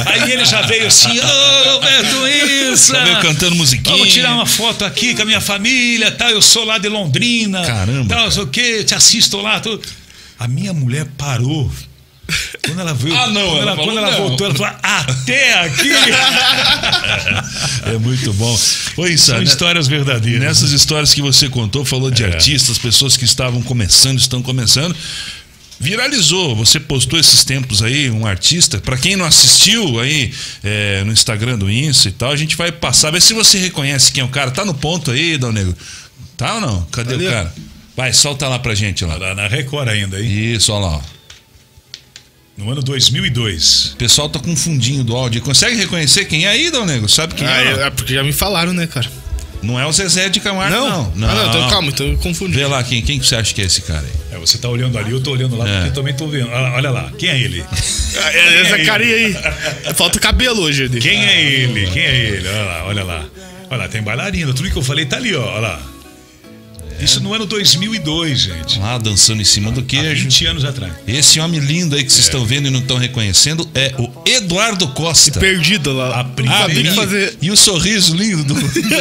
aí 0.06 0.32
ele 0.32 0.44
já 0.44 0.62
veio 0.62 0.86
assim, 0.86 1.18
ô 1.18 1.22
oh! 1.22 1.88
Já 2.92 3.04
veio 3.04 3.20
cantando 3.20 3.54
musiquinha. 3.56 3.96
Vamos 3.96 4.12
tirar 4.12 4.34
uma 4.34 4.46
foto 4.46 4.84
aqui 4.84 5.14
com 5.14 5.22
a 5.22 5.24
minha 5.24 5.40
família, 5.40 6.10
tal, 6.10 6.30
eu 6.30 6.42
sou 6.42 6.64
lá 6.64 6.78
de 6.78 6.88
Londrina. 6.88 7.62
Caramba. 7.62 8.14
Tal, 8.14 8.30
sei 8.30 8.42
o 8.42 8.46
quê, 8.46 8.84
te 8.84 8.94
assisto 8.94 9.40
lá. 9.40 9.60
Tudo. 9.60 9.82
A 10.38 10.48
minha 10.48 10.72
mulher 10.72 11.06
parou 11.16 11.70
quando 12.62 12.80
ela 12.80 12.92
veio, 12.92 13.16
ah, 13.16 13.26
não, 13.28 13.40
quando 13.40 13.62
ela, 13.62 13.70
ela, 13.72 13.76
quando 13.84 13.98
ela 13.98 14.10
voltou, 14.10 14.46
ela 14.46 14.54
falou: 14.54 14.74
até 14.82 15.60
aqui! 15.60 15.90
é 17.88 17.98
muito 17.98 18.32
bom. 18.34 18.58
Oi, 18.98 19.16
São 19.16 19.38
né? 19.38 19.44
histórias 19.44 19.88
verdadeiras. 19.88 20.42
Nessas 20.42 20.72
histórias 20.72 21.14
que 21.14 21.22
você 21.22 21.48
contou, 21.48 21.86
falou 21.86 22.10
de 22.10 22.24
é. 22.24 22.26
artistas, 22.26 22.76
pessoas 22.76 23.16
que 23.16 23.24
estavam 23.24 23.62
começando, 23.62 24.18
estão 24.18 24.42
começando. 24.42 24.94
Viralizou, 25.80 26.56
você 26.56 26.80
postou 26.80 27.18
esses 27.18 27.44
tempos 27.44 27.82
aí, 27.82 28.10
um 28.10 28.26
artista. 28.26 28.80
Para 28.80 28.96
quem 28.96 29.14
não 29.14 29.24
assistiu 29.24 30.00
aí 30.00 30.32
é, 30.64 31.04
no 31.04 31.12
Instagram 31.12 31.56
do 31.56 31.70
Insta 31.70 32.08
e 32.08 32.12
tal, 32.12 32.32
a 32.32 32.36
gente 32.36 32.56
vai 32.56 32.72
passar, 32.72 33.12
ver 33.12 33.22
se 33.22 33.32
você 33.32 33.58
reconhece 33.58 34.12
quem 34.12 34.22
é 34.22 34.24
o 34.24 34.28
cara. 34.28 34.50
Tá 34.50 34.64
no 34.64 34.74
ponto 34.74 35.12
aí, 35.12 35.38
Dal 35.38 35.52
Negro? 35.52 35.76
Tá 36.36 36.56
ou 36.56 36.60
não? 36.60 36.82
Cadê 36.86 37.14
o 37.14 37.30
cara? 37.30 37.54
Vai, 37.96 38.12
solta 38.12 38.48
lá 38.48 38.58
pra 38.58 38.74
gente 38.74 39.04
lá. 39.04 39.34
Na 39.34 39.46
Record 39.46 39.88
ainda, 39.88 40.20
hein? 40.20 40.54
Isso, 40.54 40.72
olha 40.72 40.86
lá. 40.86 41.02
No 42.56 42.70
ano 42.72 42.82
2002. 42.82 43.92
O 43.92 43.96
pessoal 43.96 44.28
tá 44.28 44.40
confundindo 44.40 45.14
o 45.14 45.16
áudio. 45.16 45.40
Consegue 45.42 45.76
reconhecer 45.76 46.24
quem 46.24 46.44
é 46.44 46.48
aí, 46.48 46.70
Dal 46.72 46.84
Nego? 46.84 47.08
Sabe 47.08 47.34
quem 47.34 47.46
ah, 47.46 47.62
é? 47.62 47.86
É 47.86 47.90
porque 47.90 48.14
já 48.14 48.24
me 48.24 48.32
falaram, 48.32 48.72
né, 48.72 48.88
cara? 48.88 49.08
Não 49.62 49.78
é 49.78 49.86
o 49.86 49.92
Zezé 49.92 50.28
de 50.28 50.40
Camargo, 50.40 50.74
não. 50.74 50.88
Não, 50.88 51.12
não. 51.14 51.28
Ah, 51.28 51.34
não 51.34 51.48
então, 51.48 51.70
calma, 51.70 51.88
então 51.88 52.06
eu 52.06 52.18
confundi. 52.18 52.54
Vê 52.54 52.66
lá 52.66 52.82
quem, 52.82 53.02
quem 53.02 53.18
que 53.18 53.26
você 53.26 53.36
acha 53.36 53.52
que 53.52 53.60
é 53.60 53.64
esse 53.64 53.82
cara 53.82 54.00
aí. 54.02 54.36
É, 54.36 54.38
você 54.38 54.58
tá 54.58 54.68
olhando 54.68 54.96
ali, 54.98 55.10
eu 55.10 55.20
tô 55.20 55.32
olhando 55.32 55.56
lá, 55.56 55.68
é. 55.68 55.72
porque 55.74 55.88
eu 55.88 55.94
também 55.94 56.14
tô 56.14 56.28
vendo. 56.28 56.48
Olha 56.50 56.90
lá, 56.90 57.10
quem 57.18 57.28
é 57.28 57.38
ele? 57.38 57.60
é, 58.32 58.60
essa 58.60 58.76
é 58.76 58.84
carinha 58.84 59.14
aí. 59.14 59.36
Falta 59.94 60.18
cabelo 60.18 60.62
hoje. 60.62 60.88
Quem 60.88 61.24
é 61.24 61.42
ele? 61.42 61.86
Quem 61.88 62.02
é 62.02 62.16
ele? 62.16 62.48
Olha 62.48 62.64
lá, 62.64 62.84
olha 62.84 63.04
lá. 63.04 63.24
Olha 63.70 63.82
lá, 63.82 63.88
tem 63.88 64.02
bailarina. 64.02 64.52
Tudo 64.54 64.70
que 64.70 64.76
eu 64.76 64.82
falei 64.82 65.04
tá 65.04 65.16
ali, 65.16 65.34
ó. 65.34 65.44
Olha 65.44 65.60
lá. 65.60 65.82
Isso 67.00 67.20
no 67.20 67.32
ano 67.34 67.46
2002, 67.46 68.38
gente. 68.40 68.78
Lá 68.78 68.98
dançando 68.98 69.40
em 69.40 69.44
cima 69.44 69.70
do 69.70 69.80
Há 69.80 69.84
queijo. 69.84 70.24
20 70.24 70.46
anos 70.46 70.64
atrás. 70.64 70.92
Esse 71.06 71.38
homem 71.40 71.60
lindo 71.60 71.94
aí 71.96 72.04
que 72.04 72.12
vocês 72.12 72.26
estão 72.26 72.44
vendo 72.44 72.66
e 72.68 72.70
não 72.70 72.80
estão 72.80 72.96
reconhecendo 72.98 73.68
é 73.74 73.94
o 73.98 74.10
Eduardo 74.28 74.88
Costa. 74.88 75.38
Perdido 75.38 75.92
lá. 75.92 76.20
A 76.20 76.24
primeira- 76.24 76.58
Sabia 76.62 76.82
que 76.82 76.88
e, 76.88 76.94
fazer. 76.94 77.36
e 77.42 77.50
o 77.50 77.56
sorriso 77.56 78.14
lindo 78.16 78.42
do. 78.44 78.54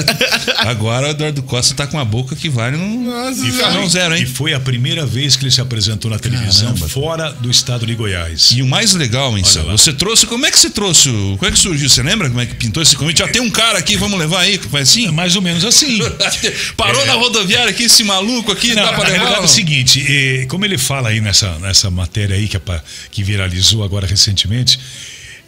Agora 0.57 1.07
o 1.07 1.09
Eduardo 1.11 1.41
Costa 1.43 1.73
tá 1.75 1.87
com 1.87 1.97
uma 1.97 2.05
boca 2.05 2.35
que 2.35 2.49
vale 2.49 2.77
um 2.77 3.05
Nossa, 3.05 3.45
e 3.47 3.51
carrão 3.53 3.87
zero, 3.89 4.15
E 4.15 4.19
hein? 4.19 4.25
foi 4.25 4.53
a 4.53 4.59
primeira 4.59 5.05
vez 5.05 5.35
que 5.35 5.43
ele 5.43 5.51
se 5.51 5.61
apresentou 5.61 6.09
na 6.11 6.19
televisão 6.19 6.67
Caramba. 6.73 6.87
fora 6.89 7.31
do 7.31 7.49
estado 7.49 7.85
de 7.85 7.95
Goiás. 7.95 8.51
E 8.55 8.61
o 8.61 8.67
mais 8.67 8.93
legal, 8.93 9.37
hein, 9.37 9.43
Sam, 9.43 9.63
lá. 9.63 9.71
você 9.73 9.91
trouxe. 9.93 10.25
Como 10.25 10.45
é 10.45 10.51
que 10.51 10.59
você 10.59 10.69
trouxe? 10.69 11.09
Como 11.09 11.45
é 11.45 11.51
que 11.51 11.59
surgiu? 11.59 11.89
Você 11.89 12.03
lembra 12.03 12.27
como 12.29 12.41
é 12.41 12.45
que 12.45 12.55
pintou 12.55 12.81
esse 12.83 12.95
convite? 12.95 13.19
Já 13.19 13.27
tem 13.27 13.41
um 13.41 13.49
cara 13.49 13.79
aqui, 13.79 13.95
vamos 13.97 14.17
levar 14.19 14.41
aí, 14.41 14.57
que 14.57 14.67
faz 14.67 14.87
É 14.89 14.91
assim? 14.91 15.11
mais 15.11 15.35
ou 15.35 15.41
menos 15.41 15.63
assim. 15.65 15.99
Parou 16.77 17.05
na 17.05 17.13
rodoviária 17.13 17.69
aqui, 17.69 17.86
esse 17.87 18.03
maluco 18.03 18.51
aqui, 18.51 18.69
Não, 18.75 18.83
dá 18.83 18.89
pra 18.93 18.97
na 18.99 19.03
levar? 19.05 19.15
realidade 19.17 19.41
é 19.41 19.45
o 19.45 19.47
seguinte, 19.47 20.45
como 20.49 20.63
ele 20.63 20.77
fala 20.77 21.09
aí 21.09 21.19
nessa, 21.19 21.57
nessa 21.59 21.89
matéria 21.89 22.35
aí 22.35 22.47
que, 22.47 22.55
é 22.57 22.59
pra- 22.59 22.83
que 23.11 23.23
viralizou 23.23 23.83
agora 23.83 24.05
recentemente, 24.05 24.79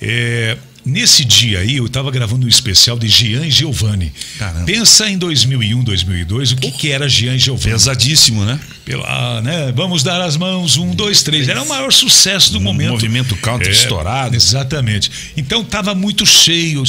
eh, 0.02 0.58
nesse 0.86 1.24
dia 1.26 1.60
aí 1.60 1.76
eu 1.78 1.86
estava 1.86 2.10
gravando 2.10 2.46
um 2.46 2.50
especial 2.50 2.98
de 2.98 3.08
Jean 3.08 3.46
e 3.46 3.52
Giovanni. 3.52 4.12
Caramba. 4.38 4.66
Pensa 4.66 5.10
em 5.10 5.18
2001, 5.18 5.84
2002, 5.84 6.54
o 6.54 6.56
que, 6.56 6.72
que 6.72 6.90
era 6.90 7.08
Jean 7.08 7.36
e 7.36 7.40
Giovanni? 7.40 7.72
Pesadíssimo, 7.74 8.44
né? 8.46 8.60
Pela, 8.86 9.42
né, 9.42 9.72
vamos 9.76 10.02
dar 10.04 10.22
as 10.22 10.36
mãos, 10.38 10.78
um, 10.78 10.96
dois, 10.96 11.22
três. 11.22 11.48
Era 11.48 11.62
o 11.62 11.68
maior 11.68 11.92
sucesso 11.94 12.52
do 12.54 12.58
Um 12.60 12.62
momento. 12.64 12.92
movimento 12.92 13.36
country 13.36 13.72
estourado. 13.72 14.36
Exatamente. 14.36 15.12
Então 15.38 15.62
estava 15.62 15.94
muito 15.94 16.26
cheio 16.26 16.82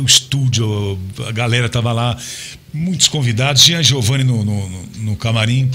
o 0.00 0.04
estúdio, 0.04 0.98
a 1.26 1.32
galera 1.32 1.64
estava 1.66 1.90
lá, 1.92 2.14
muitos 2.72 3.08
convidados. 3.08 3.62
Jean 3.64 3.82
Giovanni 3.82 4.24
no, 4.24 4.44
no, 4.44 4.68
no- 4.98 5.16
camarim. 5.16 5.70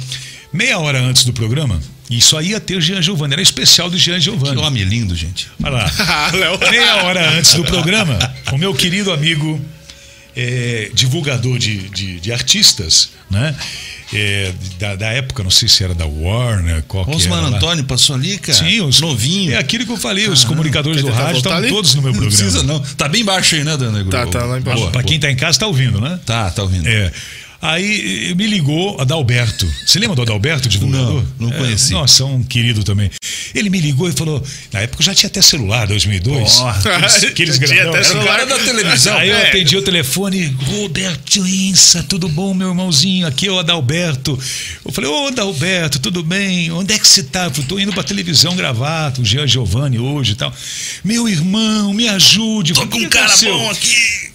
Meia 0.53 0.79
hora 0.79 0.99
antes 1.01 1.25
do 1.25 1.33
programa, 1.33 1.81
e 2.09 2.21
só 2.21 2.41
ia 2.41 2.59
ter 2.61 2.79
Jean 2.81 3.01
Giovanni. 3.01 3.33
Era 3.33 3.41
especial 3.41 3.89
do 3.89 3.97
Jean 3.97 4.15
Que 4.15 4.21
Giovanni. 4.21 4.57
homem 4.61 4.83
lindo, 4.83 5.13
gente. 5.15 5.49
Olha 5.61 5.71
lá. 5.77 5.91
Meia 6.71 7.03
hora 7.03 7.29
antes 7.37 7.53
do 7.55 7.63
programa, 7.65 8.17
o 8.53 8.57
meu 8.57 8.73
querido 8.73 9.11
amigo, 9.11 9.59
é, 10.35 10.91
divulgador 10.93 11.57
de, 11.57 11.89
de, 11.89 12.19
de 12.19 12.31
artistas, 12.31 13.09
né? 13.29 13.55
É, 14.13 14.53
da, 14.77 14.95
da 14.95 15.07
época, 15.07 15.43
não 15.43 15.49
sei 15.49 15.67
se 15.67 15.83
era 15.83 15.95
da 15.95 16.05
Warner, 16.05 16.83
qual 16.87 17.03
que 17.05 17.15
Osmar 17.15 17.39
era 17.39 17.49
lá. 17.49 17.57
Antônio 17.57 17.83
passou 17.85 18.15
ali, 18.15 18.37
cara. 18.37 18.57
Sim, 18.57 18.81
os 18.81 19.01
novinho. 19.01 19.53
É 19.53 19.57
aquilo 19.57 19.85
que 19.85 19.91
eu 19.91 19.97
falei, 19.97 20.27
os 20.29 20.43
comunicadores 20.43 21.01
Quer 21.01 21.07
do 21.07 21.13
rádio 21.13 21.37
estavam 21.37 21.67
todos 21.69 21.95
no 21.95 22.01
meu 22.03 22.11
Não 22.11 22.19
programa. 22.19 22.43
precisa, 22.43 22.63
não. 22.63 22.79
Tá 22.79 23.07
bem 23.09 23.25
baixo 23.25 23.55
aí, 23.55 23.63
né, 23.63 23.75
Dana? 23.75 24.05
Tá, 24.05 24.27
tá 24.27 24.45
lá 24.45 24.59
embaixo. 24.59 24.79
Boa, 24.79 24.91
Para 24.91 25.01
boa. 25.01 25.07
quem 25.07 25.15
está 25.15 25.31
em 25.31 25.35
casa 25.35 25.51
está 25.51 25.67
ouvindo, 25.67 25.99
né? 25.99 26.19
Tá, 26.25 26.51
tá 26.51 26.61
ouvindo. 26.61 26.87
É. 26.87 27.11
Aí 27.71 28.33
me 28.35 28.47
ligou 28.47 28.99
Adalberto. 28.99 29.67
Você 29.85 29.99
lembra 29.99 30.15
do 30.15 30.21
Adalberto, 30.21 30.67
divulgador? 30.69 31.23
Não, 31.39 31.47
não 31.49 31.55
É, 31.55 31.59
conheci. 31.59 31.93
nossa, 31.93 32.25
um 32.25 32.43
querido 32.43 32.83
também. 32.83 33.09
Ele 33.53 33.69
me 33.69 33.79
ligou 33.79 34.07
e 34.09 34.11
falou. 34.11 34.43
Na 34.71 34.81
época 34.81 35.01
eu 35.01 35.05
já 35.05 35.15
tinha 35.15 35.27
até 35.27 35.41
celular, 35.41 35.87
2002. 35.87 36.59
Ó, 36.59 36.69
aqueles 36.69 37.23
aqueles 37.23 37.55
Tinha 37.57 37.67
grandão. 37.69 37.89
até 37.89 37.97
Era 37.99 38.01
o 38.01 38.05
celular. 38.11 38.25
cara 38.37 38.45
da 38.45 38.59
televisão. 38.59 39.17
Aí 39.17 39.29
eu 39.29 39.35
É. 39.37 39.47
atendi 39.49 39.77
o 39.77 39.81
telefone, 39.81 40.45
Roberto 40.45 41.45
Insa, 41.47 42.03
tudo 42.03 42.27
bom, 42.27 42.53
meu 42.53 42.69
irmãozinho? 42.69 43.25
Aqui 43.27 43.47
é 43.47 43.51
o 43.51 43.59
Adalberto. 43.59 44.37
Eu 44.85 44.91
falei, 44.91 45.09
ô 45.09 45.27
Adalberto, 45.27 45.99
tudo 45.99 46.21
bem? 46.23 46.71
Onde 46.71 46.93
é 46.93 46.99
que 46.99 47.07
você 47.07 47.23
tá? 47.23 47.49
Tô 47.67 47.79
indo 47.79 47.93
pra 47.93 48.03
televisão 48.03 48.55
gravar, 48.55 49.11
com 49.13 49.21
o 49.21 49.25
Jean 49.25 49.47
Giovanni 49.47 49.97
hoje 49.99 50.33
e 50.33 50.35
tal. 50.35 50.53
Meu 51.03 51.27
irmão, 51.27 51.93
me 51.93 52.07
ajude. 52.09 52.73
Tô 52.73 52.81
que 52.81 52.87
com 52.87 52.97
um 53.05 53.09
cara 53.09 53.25
aconteceu? 53.25 53.57
bom 53.57 53.69
aqui. 53.71 54.25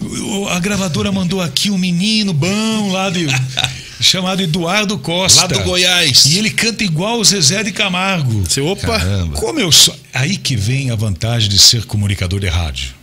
A 0.51 0.59
gravadora 0.59 1.11
mandou 1.11 1.41
aqui 1.41 1.69
um 1.69 1.77
menino 1.77 2.33
bom 2.33 2.91
lá 2.91 3.09
de. 3.27 3.71
chamado 4.01 4.41
Eduardo 4.41 4.97
Costa. 4.97 5.41
Lá 5.41 5.47
do 5.47 5.59
Goiás. 5.63 6.25
E 6.25 6.37
ele 6.37 6.49
canta 6.49 6.83
igual 6.83 7.19
o 7.19 7.23
Zezé 7.23 7.63
de 7.63 7.71
Camargo. 7.71 8.43
Seu 8.49 8.65
opa. 8.67 8.99
Caramba. 8.99 9.37
Como 9.37 9.59
eu 9.59 9.71
sou. 9.71 9.95
Aí 10.13 10.37
que 10.37 10.55
vem 10.55 10.91
a 10.91 10.95
vantagem 10.95 11.49
de 11.49 11.59
ser 11.59 11.85
comunicador 11.85 12.39
de 12.39 12.47
rádio. 12.47 12.93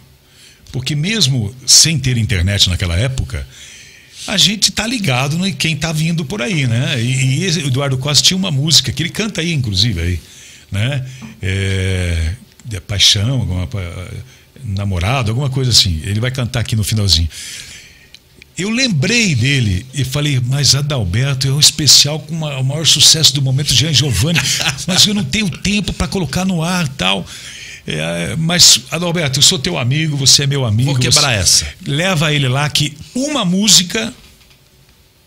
Porque 0.73 0.95
mesmo 0.95 1.55
sem 1.67 1.99
ter 1.99 2.19
internet 2.19 2.69
naquela 2.69 2.97
época, 2.97 3.47
a 4.27 4.37
gente 4.37 4.71
tá 4.71 4.87
ligado 4.87 5.47
em 5.47 5.53
quem 5.53 5.77
tá 5.77 5.93
vindo 5.93 6.25
por 6.25 6.43
aí, 6.43 6.67
né? 6.67 7.01
E, 7.01 7.45
e 7.45 7.67
Eduardo 7.67 7.97
Costa 7.97 8.23
tinha 8.23 8.37
uma 8.37 8.51
música 8.51 8.93
que 8.93 9.03
ele 9.03 9.11
canta 9.11 9.41
aí, 9.41 9.53
inclusive, 9.53 10.01
aí, 10.01 10.21
né? 10.71 11.07
É, 11.41 12.33
de 12.65 12.81
paixão, 12.81 13.41
alguma, 13.41 13.69
namorado, 14.63 15.31
alguma 15.31 15.49
coisa 15.49 15.71
assim. 15.71 16.03
Ele 16.05 16.21
vai 16.21 16.31
cantar 16.31 16.61
aqui 16.61 16.77
no 16.77 16.85
finalzinho. 16.85 17.29
Eu 18.59 18.71
lembrei 18.71 19.35
dele 19.37 19.87
e 19.95 20.05
falei, 20.05 20.41
mas 20.45 20.75
Adalberto 20.75 21.47
é 21.47 21.53
um 21.53 21.61
especial 21.61 22.19
com 22.19 22.35
uma- 22.35 22.59
o 22.59 22.65
maior 22.65 22.85
sucesso 22.85 23.33
do 23.35 23.41
momento, 23.41 23.73
Jean 23.73 23.93
Giovanni, 23.93 24.41
mas 24.87 25.07
eu 25.07 25.15
não 25.15 25.23
tenho 25.25 25.49
tempo 25.49 25.93
para 25.93 26.09
colocar 26.09 26.45
no 26.45 26.63
ar 26.63 26.87
e 26.87 26.91
tal. 26.91 27.25
É, 27.87 28.35
mas, 28.37 28.81
Adalberto, 28.91 29.39
eu 29.39 29.43
sou 29.43 29.59
teu 29.59 29.79
amigo, 29.79 30.17
você 30.17 30.43
é 30.43 30.47
meu 30.47 30.65
amigo. 30.67 30.91
Vou 30.91 30.99
quebrar 31.01 31.33
essa. 31.33 31.67
Leva 31.87 32.33
ele 32.35 32.49
lá 32.49 32.69
que 32.69 32.95
uma 33.15 33.45
música 33.45 34.13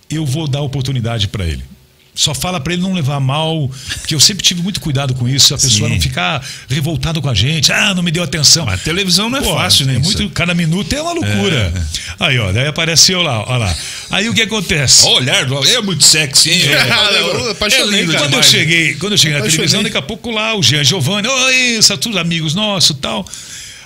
eu 0.10 0.26
vou 0.26 0.48
dar 0.48 0.62
oportunidade 0.62 1.28
para 1.30 1.46
ele. 1.48 1.64
Só 2.14 2.34
fala 2.36 2.60
para 2.60 2.74
ele 2.74 2.82
não 2.82 2.94
levar 2.94 3.22
mal, 3.22 3.72
porque 4.00 4.14
eu 4.14 4.20
sempre 4.20 4.44
tive 4.44 4.62
muito 4.62 4.82
cuidado 4.82 5.14
com 5.14 5.30
isso, 5.30 5.56
a 5.56 5.58
pessoa 5.58 5.88
Sim. 5.88 5.96
não 5.96 6.02
ficar 6.02 6.46
revoltada 6.68 7.22
com 7.22 7.30
a 7.30 7.34
gente, 7.34 7.72
ah, 7.72 7.94
não 7.94 8.04
me 8.04 8.12
deu 8.12 8.22
atenção. 8.22 8.66
Mas 8.66 8.84
televisão 8.84 9.30
não 9.30 9.40
é 9.40 9.42
Pô, 9.42 9.54
fácil, 9.56 9.86
né? 9.86 9.96
É 9.96 10.00
muito, 10.00 10.30
cada 10.32 10.54
minuto 10.54 10.92
é 10.94 11.02
uma 11.02 11.14
loucura. 11.14 11.74
Aí, 12.20 12.38
ó, 12.38 12.52
daí 12.52 12.68
apareceu 12.68 13.22
lá, 13.22 13.40
ó 13.48 13.56
lá. 13.56 13.74
Aí 14.10 14.28
o 14.28 14.34
que 14.34 14.42
acontece? 14.42 15.06
O 15.06 15.12
olhar 15.12 15.46
do 15.46 15.66
é 15.66 15.82
muito 15.82 16.04
sexy, 16.04 16.52
hein? 16.52 16.62
Ah, 16.76 17.12
eu 17.16 17.52
apaixonei, 17.52 18.06
quando 18.06 18.16
eu 18.16 18.28
demais, 18.28 18.46
né? 18.46 18.52
cheguei, 18.60 18.96
quando 18.96 19.14
eu 19.14 19.18
cheguei 19.18 19.38
na 19.40 19.46
televisão, 19.46 19.82
daqui 19.82 19.98
a 19.98 20.02
pouco 20.02 20.32
lá 20.32 20.54
o 20.54 20.62
Jean 20.62 20.84
Giovanni, 20.84 21.30
oi, 21.30 21.82
são 21.82 21.98
todos 21.98 22.18
amigos 22.18 22.54
nossos, 22.54 22.96
tal. 23.00 23.26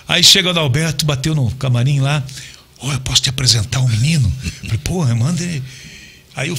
Aí 0.07 0.23
chega 0.23 0.47
o 0.47 0.51
Adalberto, 0.51 1.05
bateu 1.05 1.35
no 1.35 1.51
camarim 1.51 1.99
lá. 1.99 2.23
Ô, 2.79 2.91
eu 2.91 2.99
posso 3.01 3.21
te 3.21 3.29
apresentar 3.29 3.81
um 3.81 3.87
menino? 3.87 4.31
Falei, 4.63 4.79
pô, 4.83 5.05
manda 5.15 5.43
ele. 5.43 5.61
Aí 6.35 6.49
eu- 6.49 6.57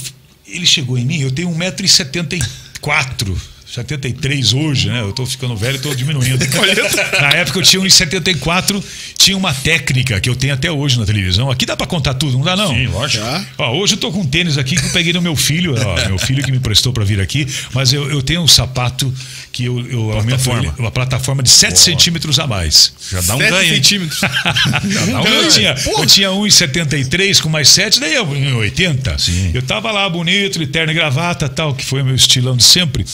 ele 0.49 0.67
chegou 0.67 0.97
em 0.99 1.05
mim, 1.05 1.21
eu 1.21 1.31
tenho 1.31 1.51
1,74m. 1.51 3.37
73 3.67 4.55
hoje, 4.55 4.89
né? 4.89 5.01
Eu 5.01 5.13
tô 5.13 5.27
ficando 5.27 5.57
velho 5.57 5.77
e 5.77 5.81
tô 5.81 5.93
diminuindo. 5.95 6.39
na 7.21 7.31
época 7.31 7.59
eu 7.59 7.63
tinha 7.63 7.83
1,74, 7.83 8.83
tinha 9.19 9.37
uma 9.37 9.53
técnica 9.53 10.21
que 10.21 10.31
eu 10.31 10.37
tenho 10.37 10.55
até 10.55 10.71
hoje 10.71 10.99
na 10.99 11.05
televisão. 11.05 11.51
Aqui 11.51 11.67
dá 11.67 11.77
pra 11.77 11.87
contar 11.87 12.15
tudo, 12.15 12.39
não 12.39 12.45
dá 12.45 12.55
não? 12.55 12.69
Sim, 12.69 12.87
lógico. 12.87 13.25
Tá? 13.25 13.45
Ó, 13.59 13.77
hoje 13.77 13.95
eu 13.95 13.99
tô 13.99 14.13
com 14.13 14.21
um 14.21 14.27
tênis 14.27 14.57
aqui 14.57 14.77
que 14.77 14.87
eu 14.87 14.93
peguei 14.93 15.13
do 15.13 15.21
meu 15.21 15.35
filho, 15.35 15.75
ó, 15.77 16.07
meu 16.07 16.19
filho 16.19 16.45
que 16.45 16.53
me 16.53 16.61
prestou 16.61 16.93
para 16.93 17.05
vir 17.05 17.21
aqui, 17.21 17.47
mas 17.75 17.93
eu, 17.93 18.09
eu 18.09 18.23
tenho 18.23 18.41
um 18.41 18.47
sapato 18.47 19.13
que 19.57 19.65
eu, 19.65 19.81
eu 19.91 20.01
aumento 20.13 20.27
Plataforma. 20.27 20.63
ele- 20.65 20.73
uma 20.79 20.91
plataforma 20.91 21.43
de 21.43 21.49
7 21.49 21.79
centímetros 21.79 22.39
a 22.39 22.47
mais. 22.47 22.93
Já 23.11 23.23
dá 23.23 23.37
um 23.37 23.39
Sete 23.39 23.51
ganho, 23.51 23.63
hein? 23.69 23.75
centímetros. 23.83 24.21
dá 24.21 24.29
um 24.85 25.09
Então, 25.09 25.23
ganho. 25.23 25.35
eu, 25.37 25.49
tinha, 25.49 25.75
eu 25.99 26.07
tinha 26.07 26.29
1,73 26.31 27.41
com 27.41 27.49
mais 27.49 27.67
7, 27.71 27.99
daí 27.99 28.15
eu 28.17 28.27
1,80. 28.27 29.19
Sim. 29.19 29.53
Eu 29.55 29.63
tava 29.63 29.91
lá 29.91 30.07
bonito, 30.11 30.59
de 30.59 30.67
terno 30.67 30.93
e 30.93 30.95
gravata 30.95 31.49
tal, 31.49 31.75
que 31.75 31.83
foi 31.87 32.03
o 32.03 32.05
meu 32.05 32.15
estilão 32.15 32.55
de 32.55 32.65
sempre. 32.65 33.07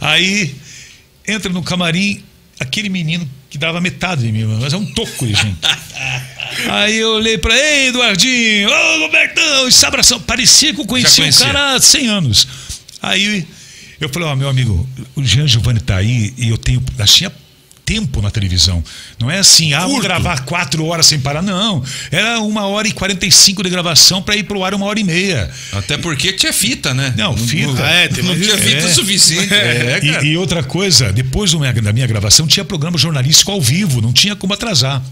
Aí 0.00 0.54
entra 1.28 1.52
no 1.52 1.62
camarim 1.62 2.22
aquele 2.58 2.88
menino 2.88 3.28
que 3.50 3.58
dava 3.58 3.78
metade 3.78 4.22
de 4.22 4.32
mim, 4.32 4.44
mas 4.58 4.72
é 4.72 4.76
um 4.78 4.86
toco 4.86 5.26
de 5.26 5.34
gente. 5.34 5.56
Aí 6.70 6.96
eu 6.96 7.10
olhei 7.16 7.36
pra 7.38 7.54
ele, 7.54 7.62
ei, 7.64 7.88
Eduardinho, 7.88 8.70
ô 8.70 8.98
Robertão, 9.00 9.68
esse 9.68 9.84
abração. 9.84 10.18
Parecia 10.20 10.72
que 10.74 10.80
eu 10.80 10.86
conhecia, 10.86 11.24
conhecia. 11.24 11.44
o 11.44 11.46
cara 11.52 11.74
há 11.74 11.80
100 11.80 12.06
anos. 12.08 12.48
Aí 13.02 13.46
eu 14.00 14.08
falei, 14.08 14.28
ó, 14.28 14.34
meu 14.34 14.48
amigo, 14.48 14.88
o 15.14 15.22
Jean 15.24 15.46
Giovanni 15.46 15.80
tá 15.80 15.96
aí 15.96 16.32
e 16.36 16.48
eu 16.48 16.58
tenho. 16.58 16.82
Tinha 17.06 17.30
tempo 17.84 18.22
na 18.22 18.30
televisão. 18.30 18.84
Não 19.18 19.28
é 19.28 19.38
assim, 19.40 19.74
ah, 19.74 19.84
vou 19.84 20.00
gravar 20.00 20.44
quatro 20.44 20.84
horas 20.86 21.06
sem 21.06 21.18
parar. 21.18 21.42
Não. 21.42 21.82
Era 22.12 22.38
uma 22.38 22.66
hora 22.68 22.86
e 22.86 22.92
45 22.92 23.64
de 23.64 23.68
gravação 23.68 24.22
pra 24.22 24.36
ir 24.36 24.44
pro 24.44 24.62
ar 24.62 24.74
uma 24.74 24.86
hora 24.86 25.00
e 25.00 25.02
meia. 25.02 25.50
Até 25.72 25.98
porque 25.98 26.32
tinha 26.32 26.52
fita, 26.52 26.94
né? 26.94 27.12
Não, 27.16 27.36
fita. 27.36 27.82
É, 27.82 28.06
tem 28.06 28.22
não 28.22 28.38
tinha 28.38 28.56
fita 28.56 28.86
É. 28.86 28.94
suficiente. 28.94 29.52
É, 29.52 30.00
cara. 30.00 30.24
E, 30.24 30.28
e 30.28 30.36
outra 30.36 30.62
coisa, 30.62 31.12
depois 31.12 31.52
da 31.52 31.92
minha 31.92 32.06
gravação, 32.06 32.46
tinha 32.46 32.64
programa 32.64 32.96
jornalístico 32.96 33.50
ao 33.50 33.60
vivo, 33.60 34.00
não 34.00 34.12
tinha 34.12 34.36
como 34.36 34.54
atrasar. 34.54 35.02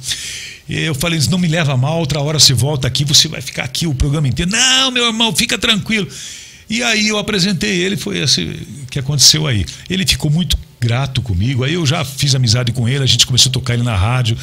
E 0.69 0.79
eu 0.79 0.95
falei, 0.95 1.19
não 1.31 1.39
me 1.39 1.49
leva 1.49 1.77
mal, 1.77 1.99
outra 1.99 2.21
hora 2.21 2.39
você 2.39 2.55
volta 2.55 2.87
aqui, 2.87 3.05
você 3.05 3.27
vai 3.27 3.41
ficar 3.41 3.65
aqui 3.65 3.89
o 3.89 3.95
programa 3.95 4.29
inteiro. 4.29 4.53
Não, 4.53 4.93
meu 4.93 5.07
irmão, 5.07 5.35
fica 5.35 5.59
tranquilo. 5.59 6.07
E 6.69 6.83
aí 6.83 7.09
eu 7.09 7.19
apresentei 7.19 7.81
ele, 7.81 7.97
foi 7.97 8.19
esse 8.19 8.67
que 8.91 8.99
aconteceu 8.99 9.47
aí. 9.47 9.65
Ele 9.89 10.07
ficou 10.07 10.31
muito 10.31 10.59
grato 10.81 11.21
comigo, 11.23 11.65
aí 11.65 11.75
eu 11.75 11.85
já 11.87 12.05
fiz 12.05 12.35
amizade 12.35 12.73
com 12.73 12.89
ele, 12.89 13.03
a 13.03 13.07
gente 13.07 13.27
começou 13.27 13.51
a 13.51 13.53
tocar 13.53 13.75
ele 13.75 13.83
na 13.83 13.97
rádio, 13.97 14.37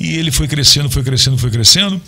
e 0.00 0.14
ele 0.14 0.30
foi 0.32 0.48
crescendo, 0.48 0.90
foi 0.90 1.02
crescendo, 1.04 1.36
foi 1.38 1.50
crescendo. 1.50 2.00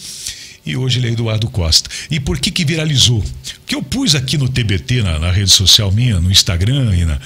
E 0.67 0.77
hoje 0.77 0.99
ele 0.99 1.09
é 1.09 1.13
Eduardo 1.13 1.49
Costa. 1.49 1.89
E 2.11 2.19
por 2.21 2.39
que 2.39 2.51
que 2.51 2.65
viralizou? 2.65 3.25
Porque 3.61 3.75
eu 3.75 3.83
pus 3.83 4.15
aqui 4.15 4.37
no 4.37 4.49
TBT, 4.49 5.03
na, 5.03 5.19
na 5.19 5.31
rede 5.31 5.51
social 5.51 5.91
minha, 5.93 6.21
no 6.21 6.31
Instagram 6.31 6.95
e, 6.95 7.05
na- 7.07 7.19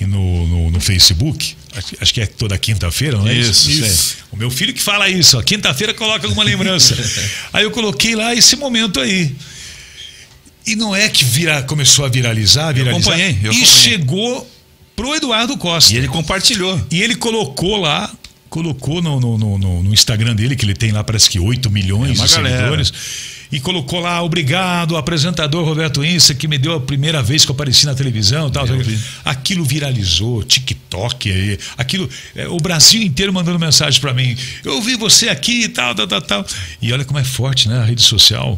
e 0.00 0.04
no, 0.06 0.46
no- 0.46 0.70
no 0.70 0.80
Facebook, 0.80 1.54
acho, 1.74 1.94
acho 2.00 2.12
que 2.14 2.20
é 2.20 2.26
toda 2.26 2.58
quinta-feira, 2.58 3.16
não 3.16 3.26
é 3.28 3.34
Isso, 3.34 3.70
isso? 3.70 3.84
isso. 3.86 4.16
O 4.32 4.36
meu 4.36 4.50
filho 4.50 4.74
que 4.74 4.82
fala 4.82 5.08
isso, 5.08 5.38
ó, 5.38 5.42
quinta-feira 5.42 5.94
coloca 5.94 6.26
alguma 6.26 6.42
lembrança. 6.44 6.94
aí 7.54 7.64
eu 7.64 7.70
coloquei 7.70 8.14
lá 8.14 8.34
esse 8.34 8.56
momento 8.56 9.00
aí. 9.00 9.34
E 10.72 10.76
não 10.76 10.94
é 10.94 11.08
que 11.08 11.24
vira, 11.24 11.62
começou 11.62 12.04
a 12.04 12.08
viralizar, 12.08 12.72
viralizar. 12.72 12.98
acompanhei, 13.10 13.30
eu 13.42 13.52
e 13.52 13.56
acompanhei. 13.56 13.66
chegou 13.66 14.50
pro 14.96 15.14
Eduardo 15.14 15.56
Costa. 15.56 15.92
E 15.94 15.96
ele 15.96 16.08
compartilhou. 16.08 16.80
E 16.90 17.02
ele 17.02 17.14
colocou 17.14 17.76
lá, 17.78 18.10
colocou 18.48 19.00
no, 19.02 19.18
no, 19.20 19.38
no- 19.38 19.58
no- 19.82 19.92
Instagram 19.94 20.34
dele, 20.36 20.54
que 20.56 20.64
ele 20.64 20.74
tem 20.74 20.92
lá 20.92 21.02
parece 21.02 21.28
que 21.30 21.38
8 21.40 21.70
milhões 21.70 22.18
É 22.20 22.22
de 22.22 22.28
seguidores. 22.30 22.92
E 23.52 23.58
colocou 23.58 23.98
lá, 23.98 24.22
obrigado, 24.22 24.96
apresentador 24.96 25.64
Roberto 25.64 26.04
Insa, 26.04 26.32
que 26.34 26.46
me 26.46 26.56
deu 26.56 26.74
a 26.74 26.80
primeira 26.80 27.20
vez 27.20 27.44
que 27.44 27.50
eu 27.50 27.54
apareci 27.54 27.84
na 27.84 27.94
televisão 27.96 28.46
e 28.46 28.50
tal. 28.52 28.64
Eu 28.64 28.78
vi. 28.78 28.96
Aquilo 29.24 29.64
viralizou, 29.64 30.44
TikTok, 30.44 31.28
aí, 31.32 31.58
aquilo. 31.76 32.08
é, 32.36 32.46
o 32.46 32.58
Brasil 32.58 33.02
inteiro 33.02 33.32
mandando 33.32 33.58
mensagem 33.58 34.00
pra 34.00 34.14
mim. 34.14 34.36
Eu 34.64 34.80
vi 34.80 34.94
você 34.94 35.28
aqui 35.28 35.64
e 35.64 35.68
tal, 35.68 35.96
tal, 35.96 36.06
tal, 36.06 36.22
tal. 36.22 36.46
E 36.80 36.92
olha 36.92 37.04
como 37.04 37.18
é 37.18 37.24
forte, 37.24 37.68
né? 37.68 37.80
A 37.80 37.84
rede 37.84 38.02
social. 38.02 38.56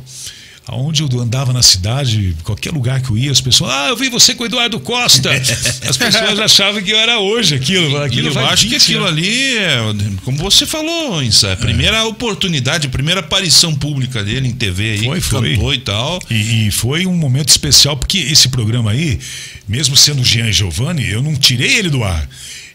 Aonde 0.64 1.02
eu 1.02 1.20
andava 1.20 1.52
na 1.52 1.60
cidade, 1.60 2.36
qualquer 2.44 2.72
lugar 2.72 3.02
que 3.02 3.10
eu 3.10 3.18
ia, 3.18 3.32
as 3.32 3.40
pessoas, 3.40 3.72
ah, 3.72 3.88
eu 3.88 3.96
vi 3.96 4.08
você 4.08 4.32
com 4.32 4.44
o 4.44 4.46
Eduardo 4.46 4.78
Costa. 4.78 5.30
As 5.88 5.96
pessoas 5.96 6.38
achavam 6.38 6.80
que 6.80 6.92
eu 6.92 6.98
era 6.98 7.18
hoje 7.18 7.56
aquilo. 7.56 7.96
Aquilo 8.00 8.28
eu 8.28 8.46
acho 8.46 8.64
que 8.64 8.70
20 8.70 8.82
aquilo 8.82 9.04
anos. 9.04 9.18
ali, 9.18 9.58
é, 9.58 9.78
como 10.24 10.38
você 10.38 10.64
falou, 10.64 11.20
isso, 11.20 11.46
é 11.46 11.54
a 11.54 11.56
primeira 11.56 12.04
oportunidade, 12.04 12.86
a 12.86 12.90
primeira 12.90 13.20
aparição 13.20 13.74
pública 13.74 14.22
dele 14.22 14.46
em 14.46 14.52
TV 14.52 14.92
aí, 14.92 15.04
Foi, 15.04 15.20
foi. 15.56 15.74
e 15.74 15.78
tal. 15.80 16.22
E, 16.30 16.68
e 16.68 16.70
foi 16.70 17.06
um 17.06 17.16
momento 17.16 17.48
especial, 17.48 17.96
porque 17.96 18.18
esse 18.18 18.48
programa 18.48 18.92
aí, 18.92 19.18
mesmo 19.66 19.96
sendo 19.96 20.22
Jean 20.22 20.52
Giovanni, 20.52 21.10
eu 21.10 21.22
não 21.22 21.34
tirei 21.34 21.76
ele 21.76 21.90
do 21.90 22.04
ar. 22.04 22.28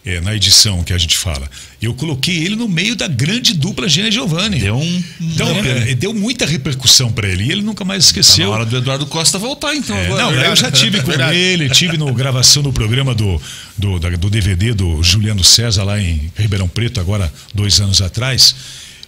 é, 0.07 0.21
na 0.21 0.33
edição 0.33 0.83
que 0.83 0.93
a 0.93 0.97
gente 0.97 1.17
fala. 1.17 1.49
Eu 1.79 1.93
coloquei 1.93 2.35
ele 2.43 2.55
no 2.55 2.67
meio 2.67 2.95
da 2.95 3.07
grande 3.07 3.53
dupla 3.53 3.85
e 3.85 4.11
Giovanni. 4.11 4.59
Deu 4.59 4.75
um. 4.75 5.03
Então, 5.21 5.47
é, 5.63 5.93
deu 5.93 6.11
muita 6.11 6.43
repercussão 6.45 7.11
para 7.11 7.27
ele 7.27 7.43
e 7.43 7.51
ele 7.51 7.61
nunca 7.61 7.85
mais 7.85 8.05
Tá 8.05 8.07
esqueceu. 8.09 8.47
na 8.47 8.55
hora 8.55 8.65
do 8.65 8.77
Eduardo 8.77 9.05
Costa 9.05 9.37
voltar, 9.37 9.75
então. 9.75 9.95
É, 9.95 10.05
agora. 10.05 10.23
não, 10.23 10.29
verdade, 10.31 10.49
eu 10.51 10.55
já 10.55 10.71
tive 10.71 11.01
com 11.01 11.07
verdade. 11.11 11.37
ele, 11.37 11.69
tive 11.69 11.95
no 11.97 12.11
gravação 12.13 12.63
do 12.63 12.73
programa 12.73 13.13
do, 13.13 13.39
do, 13.77 13.99
da- 13.99 14.09
do 14.09 14.27
DVD 14.29 14.73
do 14.73 15.03
Juliano 15.03 15.43
César 15.43 15.83
lá 15.83 16.01
em 16.01 16.31
Ribeirão 16.35 16.67
Preto, 16.67 16.99
agora 16.99 17.31
dois 17.53 17.79
anos 17.79 18.01
atrás. 18.01 18.55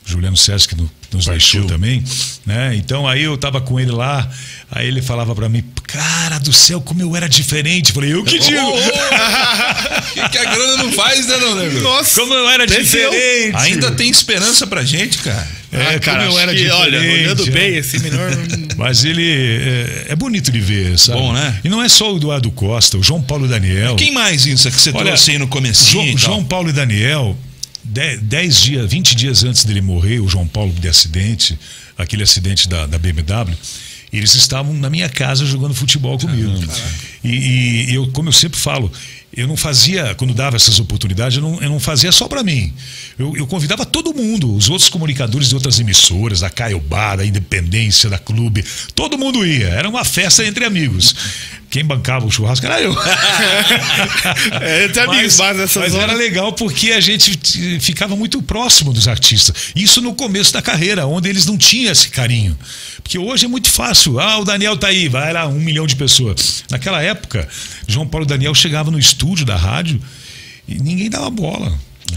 Juliano 0.10 0.38
César 0.38 0.68
que 0.68 0.76
no- 0.76 0.90
nos 1.12 1.26
deixou 1.26 1.66
também, 1.66 2.04
né? 2.46 2.76
Então 2.76 3.08
aí 3.08 3.24
eu 3.24 3.36
tava 3.38 3.60
com 3.60 3.80
ele 3.80 3.92
lá, 3.92 4.30
aí 4.72 4.88
ele 4.88 5.02
falava 5.02 5.34
pra 5.34 5.50
mim, 5.50 5.64
cara 5.84 6.38
do 6.38 6.54
céu, 6.54 6.80
como 6.82 7.02
eu 7.02 7.16
era 7.16 7.28
diferente. 7.28 7.90
Eu 7.90 7.96
Falei, 7.96 8.14
eu 8.14 8.24
que 8.24 8.38
digo. 8.40 8.60
O 8.62 8.74
que, 10.14 10.30
que 10.30 10.38
a 10.38 10.46
grana 10.46 10.78
não 10.84 10.92
faz, 10.92 11.28
né, 11.28 11.38
não, 11.38 11.56
nego? 11.56 11.80
Nossa, 11.82 12.20
Como 12.20 12.34
eu 12.34 12.48
era 12.50 12.66
diferente. 12.68 13.56
Ainda 13.56 13.92
tem 13.92 14.10
esperança 14.10 14.68
pra 14.68 14.84
gente, 14.84 15.18
cara. 15.20 15.48
É, 15.72 15.96
ah, 15.96 16.00
cara, 16.00 16.26
como 16.26 16.34
eu 16.36 16.40
era 16.40 16.54
que, 16.56 16.68
olha, 16.70 17.00
diferente, 17.00 17.24
olhando 17.26 17.48
é. 17.48 17.52
bem, 17.52 17.78
assim, 17.78 18.00
melhor. 18.00 18.32
Mas 18.78 19.04
ele 19.06 19.24
é, 19.28 20.06
é 20.10 20.16
bonito 20.16 20.52
de 20.52 20.60
ver, 20.60 20.98
sabe? 20.98 21.20
Bom, 21.20 21.32
né? 21.34 21.60
E 21.64 21.70
não 21.70 21.82
é 21.84 21.88
só 21.90 22.12
o 22.14 22.18
Eduardo 22.18 22.50
Costa, 22.52 22.98
o 22.98 23.04
João 23.04 23.22
Paulo 23.22 23.48
Daniel. 23.48 23.96
Quem 23.96 24.12
mais, 24.12 24.46
Insa, 24.48 24.72
que 24.72 24.80
você 24.80 24.90
Olha, 24.92 25.06
trouxe 25.06 25.32
aí 25.32 25.38
no 25.38 25.48
comecinho 25.48 25.92
João, 25.92 26.06
e 26.06 26.12
tal? 26.14 26.20
João 26.20 26.44
Paulo 26.44 26.70
e 26.70 26.74
Daniel, 26.74 27.38
10 27.90 28.62
dias, 28.62 28.90
20 28.90 29.16
dias 29.16 29.44
antes 29.44 29.66
dele 29.66 29.82
morrer, 29.82 30.20
o 30.20 30.28
João 30.28 30.48
Paulo 30.48 30.72
de 30.74 30.88
acidente, 30.88 31.58
aquele 31.98 32.24
acidente 32.24 32.68
da, 32.68 32.86
da 32.86 32.98
BMW, 32.98 33.56
eles 34.12 34.34
estavam 34.36 34.74
na 34.74 34.90
minha 34.90 35.10
casa 35.10 35.46
jogando 35.46 35.74
futebol 35.74 36.18
comigo. 36.18 36.52
E, 37.24 37.90
e 37.90 37.94
eu, 37.94 38.08
como 38.12 38.30
eu 38.30 38.34
sempre 38.34 38.60
falo, 38.60 38.92
eu 39.36 39.48
não 39.48 39.56
fazia, 39.56 40.16
quando 40.16 40.34
dava 40.34 40.56
essas 40.56 40.80
oportunidades, 40.80 41.38
eu 41.38 41.44
não, 41.44 41.62
eu 41.62 41.70
não 41.70 41.80
fazia 41.80 42.12
só 42.12 42.28
para 42.28 42.44
mim. 42.44 42.74
Eu, 43.18 43.36
eu 43.38 43.46
convidava 43.46 43.86
todo 43.86 44.14
mundo, 44.14 44.56
os 44.56 44.70
outros 44.70 44.90
comunicadores 44.90 45.50
de 45.50 45.56
outras 45.56 45.80
emissoras, 45.80 46.40
da 46.40 46.50
Caiobá, 46.50 47.16
da 47.16 47.26
Independência, 47.26 48.10
da 48.10 48.18
Clube, 48.18 48.66
todo 48.96 49.18
mundo 49.18 49.46
ia. 49.46 49.68
Era 49.68 49.88
uma 49.88 50.04
festa 50.04 50.44
entre 50.46 50.66
amigos. 50.66 51.16
Quem 51.70 51.86
bancava 51.86 52.26
o 52.26 52.32
churrasco 52.32 52.66
era 52.66 52.82
eu. 52.82 52.96
É, 54.62 55.00
amigos, 55.02 55.38
mas 55.38 55.76
mas 55.76 55.96
era 55.96 56.14
legal 56.14 56.54
porque 56.54 56.92
a 56.92 57.00
gente 57.00 57.38
ficava 57.80 58.16
muito 58.16 58.42
próximo 58.42 58.92
dos 58.92 59.08
artistas. 59.08 59.72
Isso 59.76 60.02
no 60.02 60.14
começo 60.14 60.52
da 60.52 60.62
carreira, 60.62 61.06
onde 61.06 61.30
eles 61.30 61.46
não 61.46 61.58
tinham 61.58 61.92
esse 61.92 62.10
carinho. 62.10 62.58
Porque 63.02 63.18
hoje 63.18 63.46
é 63.46 63.48
muito 63.48 63.70
fácil. 63.70 64.20
Ah, 64.20 64.40
o 64.40 64.46
Daniel 64.46 64.78
tá 64.78 64.88
aí, 64.88 65.08
vai 65.08 65.32
lá, 65.34 65.48
um 65.48 65.60
milhão 65.60 65.86
de 65.86 65.96
pessoas. 65.96 66.64
Naquela 66.70 67.02
época, 67.02 67.48
João 67.88 68.08
Paulo 68.08 68.26
e 68.26 68.30
Daniel 68.30 68.54
chegava 68.56 68.92
no 68.92 69.00
estúdio 69.00 69.46
da 69.46 69.56
rádio 69.56 70.02
e 70.68 70.80
ninguém 70.80 71.10
dava 71.10 71.30
bola. 71.30 71.74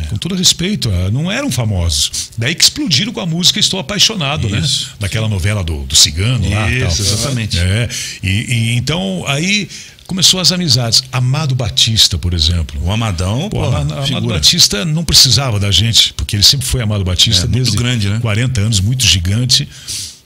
Com 0.09 0.17
todo 0.17 0.35
respeito, 0.35 0.91
ah, 0.91 1.11
não 1.11 1.31
eram 1.31 1.51
famosos. 1.51 2.31
Daí 2.37 2.55
que 2.55 2.65
explodiram 2.65 3.13
com 3.13 3.21
a 3.21 3.27
música 3.27 3.59
Estou 3.61 3.79
Apaixonado, 3.81 4.49
né? 4.49 4.59
Isso. 4.59 4.91
Daquela 4.99 5.29
novela 5.29 5.63
do, 5.63 5.85
do 5.85 5.95
Cigano 5.95 6.49
lá. 6.49 6.71
Isso, 6.71 7.03
tal. 7.03 7.15
exatamente. 7.15 7.59
É, 7.59 7.89
e, 8.23 8.29
e 8.29 8.77
então 8.77 9.25
aí 9.27 9.69
começou 10.07 10.41
as 10.41 10.53
amizades. 10.53 11.03
Amado 11.11 11.55
Batista, 11.55 12.19
por 12.19 12.35
exemplo. 12.35 12.81
O 12.85 12.91
Amadão, 12.93 13.49
Pô, 13.49 13.61
pô, 13.61 13.65
Amado, 13.65 14.07
figura. 14.07 14.35
Batista 14.35 14.85
não 14.85 15.05
precisava 15.05 15.59
da 15.59 15.71
gente, 15.71 16.13
porque 16.15 16.37
ele 16.37 16.43
sempre 16.43 16.67
foi 16.67 16.83
Amado 16.83 17.05
Batista 17.05 17.45
É, 17.45 17.49
muito 17.49 17.55
desde 17.55 17.77
grande, 17.77 18.09
né? 18.09 18.19
40 18.21 18.61
anos, 18.61 18.81
muito 18.81 19.05
gigante. 19.07 19.69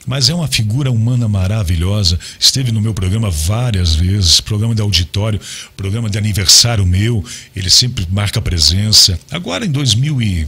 Mas 0.07 0.29
é 0.29 0.33
uma 0.33 0.47
figura 0.47 0.89
humana 0.89 1.27
maravilhosa. 1.27 2.17
Esteve 2.39 2.71
no 2.71 2.81
meu 2.81 2.93
programa 2.93 3.29
várias 3.29 3.93
vezes, 3.93 4.39
programa 4.39 4.73
de 4.73 4.81
auditório, 4.81 5.39
programa 5.75 6.09
de 6.09 6.17
aniversário 6.17 6.85
meu. 6.85 7.23
Ele 7.53 7.69
sempre 7.69 8.07
marca 8.09 8.41
presença. 8.41 9.19
Agora 9.29 9.65
em 9.65 9.69
2000 9.69 10.21
e 10.21 10.47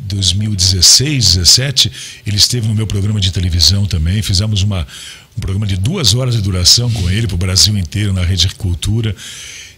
2016, 0.00 1.36
17, 1.36 1.92
ele 2.26 2.36
esteve 2.36 2.66
no 2.66 2.74
meu 2.74 2.86
programa 2.86 3.20
de 3.20 3.30
televisão 3.30 3.84
também. 3.84 4.22
Fizemos 4.22 4.62
uma, 4.62 4.86
um 5.36 5.40
programa 5.40 5.66
de 5.66 5.76
duas 5.76 6.14
horas 6.14 6.34
de 6.34 6.40
duração 6.40 6.90
com 6.90 7.10
ele 7.10 7.26
para 7.26 7.34
o 7.34 7.38
Brasil 7.38 7.76
inteiro 7.76 8.14
na 8.14 8.24
Rede 8.24 8.48
Cultura. 8.54 9.14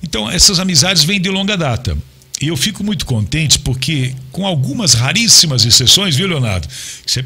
Então, 0.05 0.31
essas 0.31 0.61
amizades 0.61 1.03
vêm 1.03 1.21
de 1.21 1.31
longa 1.31 1.57
data. 1.57 1.99
E 2.45 2.49
eu 2.49 2.59
fico 2.59 2.85
muito 2.85 3.07
contente 3.07 3.59
porque, 3.59 4.15
com 4.31 4.47
algumas 4.47 4.93
raríssimas 4.93 5.65
exceções, 5.65 6.15
viu, 6.15 6.27
Leonardo? 6.29 6.69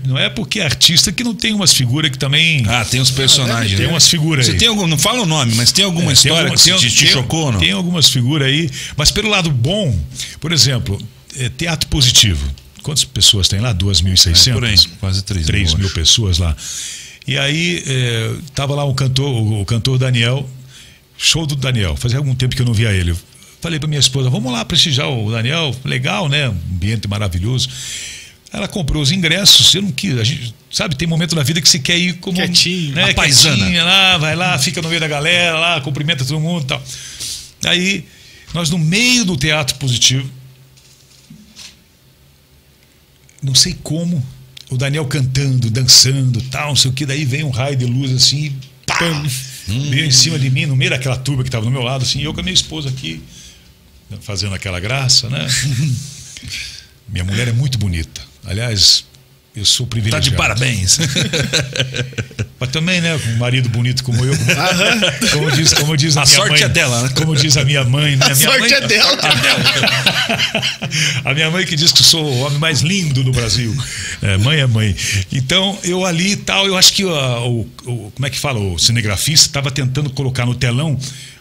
Não 0.07 0.17
é 0.17 0.31
porque 0.31 0.61
é 0.61 0.65
artista 0.65 1.11
que 1.11 1.25
não 1.25 1.35
tem 1.35 1.53
umas 1.53 1.73
figuras 1.73 2.09
que 2.13 2.17
também. 2.17 2.63
Ah, 2.69 2.85
tem 2.85 3.01
os 3.01 3.11
personagens. 3.11 3.77
tem 3.77 3.87
né? 3.87 3.93
umas 3.93 4.07
figuras 4.07 4.47
Você 4.47 4.53
aí. 4.53 4.59
tem 4.59 4.69
algum, 4.69 4.87
não 4.87 4.97
fala 4.97 5.23
o 5.23 5.27
nome, 5.27 5.57
mas 5.57 5.73
tem 5.73 5.85
alguma 5.85 6.13
É, 6.13 6.15
tem 6.15 6.15
história 6.15 6.39
alguma- 6.51 6.57
que 6.57 6.63
tem- 6.65 6.77
te, 6.79 6.89
te 6.91 7.05
tem- 7.05 7.13
chocou 7.13 7.47
ou 7.47 7.53
não? 7.53 7.59
Tem 7.59 7.73
algumas 7.73 8.09
figuras 8.09 8.47
aí, 8.47 8.71
mas 8.97 9.11
pelo 9.11 9.29
lado 9.29 9.51
bom, 9.51 9.99
por 10.39 10.53
exemplo, 10.53 10.97
é, 11.37 11.49
teatro 11.49 11.89
positivo. 11.89 12.49
Quantas 12.85 13.05
pessoas 13.05 13.49
tem 13.49 13.59
lá? 13.59 13.75
2.600? 13.75 14.47
É, 14.51 14.55
por 14.55 14.65
aí, 14.65 14.77
quase 15.01 15.23
3 15.25 15.41
mil, 15.47 15.47
3 15.53 15.75
mil 15.75 15.91
pessoas 15.91 16.39
lá. 16.39 16.57
E 17.27 17.37
aí 17.37 17.83
é, 17.87 18.35
tava 18.55 18.73
lá 18.77 18.85
um 18.85 18.95
cantor, 18.95 19.29
o, 19.29 19.63
o 19.63 19.65
cantor 19.65 19.99
Daniel, 19.99 20.49
show 21.17 21.45
do 21.45 21.57
Daniel. 21.57 21.97
Fazia 21.97 22.19
algum 22.19 22.37
tempo 22.37 22.55
que 22.55 22.63
eu 22.63 22.67
não 22.67 22.73
via 22.73 22.93
ele. 22.93 23.17
Falei 23.61 23.79
para 23.79 23.89
minha 23.89 23.99
esposa, 23.99 24.31
vamos 24.31 24.53
lá 24.53 24.65
prestigiar 24.65 25.11
o 25.11 25.31
Daniel, 25.31 25.75
legal, 25.85 26.29
né? 26.29 26.49
Um 26.49 26.53
ambiente 26.53 27.09
maravilhoso. 27.09 27.69
Ela 28.53 28.69
comprou 28.69 29.03
os 29.03 29.13
ingressos, 29.13 29.75
eu 29.75 29.83
não 29.83 29.93
quis, 29.93 30.17
a 30.17 30.25
gente, 30.25 30.55
sabe, 30.71 30.97
tem 30.97 31.07
momento 31.07 31.35
na 31.37 31.43
vida 31.43 31.61
que 31.61 31.69
você 31.69 31.79
quer 31.79 31.99
ir 31.99 32.15
como 32.15 32.37
Quietinho, 32.37 32.95
né, 32.95 33.11
a 33.11 33.15
paisana. 33.15 33.57
quietinha 33.57 33.85
lá, 33.85 34.17
vai 34.17 34.35
lá, 34.35 34.59
fica 34.59 34.81
no 34.81 34.89
meio 34.89 35.01
da 35.01 35.09
galera 35.09 35.59
lá, 35.59 35.81
cumprimenta 35.83 36.25
todo 36.25 36.41
mundo 36.41 36.63
e 36.63 36.67
tal. 36.67 36.83
Aí, 37.67 38.07
nós 38.55 38.71
no 38.71 38.79
meio 38.79 39.27
do 39.27 39.37
teatro 39.37 39.77
positivo, 39.77 40.31
não 43.43 43.55
sei 43.55 43.77
como, 43.83 44.25
o 44.71 44.79
Daniel 44.79 45.05
cantando, 45.05 45.71
dançando, 45.71 46.41
tal, 46.43 46.69
não 46.69 46.77
sei 46.77 46.91
o 46.91 46.95
que, 46.95 47.05
daí 47.05 47.27
vem 47.27 47.45
um 47.45 47.51
raio 47.51 47.77
de 47.77 47.85
luz 47.85 48.11
assim, 48.13 48.57
pá, 48.87 48.99
veio 49.67 50.07
em 50.07 50.11
cima 50.11 50.39
de 50.39 50.49
mim, 50.49 50.65
no 50.65 50.75
meio 50.75 50.91
daquela 50.91 51.17
turba 51.17 51.43
que 51.43 51.49
estava 51.49 51.67
do 51.67 51.71
meu 51.71 51.83
lado, 51.83 52.03
assim, 52.03 52.23
eu 52.23 52.33
com 52.33 52.41
a 52.41 52.43
minha 52.43 52.55
esposa 52.55 52.89
aqui, 52.89 53.21
fazendo 54.21 54.55
aquela 54.55 54.81
graça, 54.81 55.29
né? 55.29 55.47
minha 57.09 57.25
mulher 57.25 57.49
é 57.49 57.53
muito 57.53 57.79
bonita. 57.79 58.21
Aliás, 58.47 59.05
eu 59.57 59.65
sou 59.65 59.87
Tá 59.87 59.91
privilegiado. 59.91 60.31
de 60.31 60.37
parabéns. 60.37 60.99
Mas 62.61 62.71
também, 62.71 63.01
né, 63.01 63.17
com 63.19 63.31
um 63.31 63.37
marido 63.37 63.69
bonito 63.69 64.03
como 64.03 64.25
eu, 64.25 64.35
como, 64.37 65.31
como 65.33 65.51
diz, 65.53 65.73
como 65.75 65.97
diz 65.97 66.17
a, 66.17 66.23
A 66.23 66.25
minha 66.25 66.37
sorte 66.37 66.51
mãe, 66.55 66.63
é 66.63 66.69
dela, 66.69 67.03
né? 67.03 67.11
Como 67.15 67.37
diz 67.37 67.57
a 67.57 67.65
minha 67.65 67.85
mãe, 67.85 68.17
né? 68.17 68.27
A 68.27 68.35
minha 68.35 68.37
sorte 68.37 68.61
mãe, 68.61 68.73
é 68.73 68.81
dela. 68.87 69.17
a 71.25 71.35
minha 71.35 71.51
mãe 71.51 71.65
que 71.65 71.77
diz 71.77 71.93
que 71.93 72.01
eu 72.01 72.05
sou 72.07 72.25
o 72.25 72.39
homem 72.41 72.59
mais 72.59 72.81
lindo 72.81 73.23
do 73.23 73.31
Brasil. 73.33 73.75
É, 74.23 74.37
mãe 74.39 74.59
é 74.61 74.67
mãe. 74.67 74.95
Então, 75.31 75.79
eu 75.85 76.05
ali 76.05 76.33
e 76.33 76.37
tal, 76.37 76.67
eu 76.67 76.77
acho 76.77 76.93
que 76.93 77.05
o, 77.05 77.11
o- 77.13 77.61
o- 77.87 78.11
como 78.13 78.27
é 78.27 78.31
que 78.31 78.39
fala, 78.39 78.59
o 78.59 78.79
cinegrafista 78.79 79.47
estava 79.47 79.71
tentando 79.71 80.11
colocar 80.11 80.45
no 80.47 80.55
telão 80.55 80.99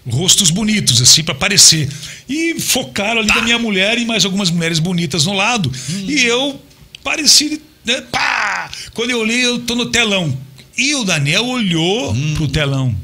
rostos 0.09 0.49
bonitos, 0.51 1.01
assim, 1.01 1.23
para 1.23 1.33
aparecer. 1.33 1.89
E 2.27 2.59
focaram 2.59 3.19
ali 3.21 3.27
da 3.29 3.41
minha 3.41 3.59
mulher 3.59 3.97
e 3.97 4.05
mais 4.05 4.23
algumas 4.25 4.49
mulheres 4.49 4.79
bonitas 4.79 5.25
no 5.25 5.33
lado. 5.33 5.71
E 6.07 6.23
eu 6.25 6.61
pareci, 7.03 7.61
né, 7.85 8.01
pá! 8.11 8.69
Quando 8.93 9.11
eu 9.11 9.19
olhei, 9.19 9.45
eu 9.45 9.59
tô 9.59 9.75
no 9.75 9.87
telão. 9.87 10.37
E 10.77 10.93
o 10.95 11.03
Daniel 11.03 11.45
olhou 11.45 12.15
pro 12.35 12.47
telão 12.47 12.95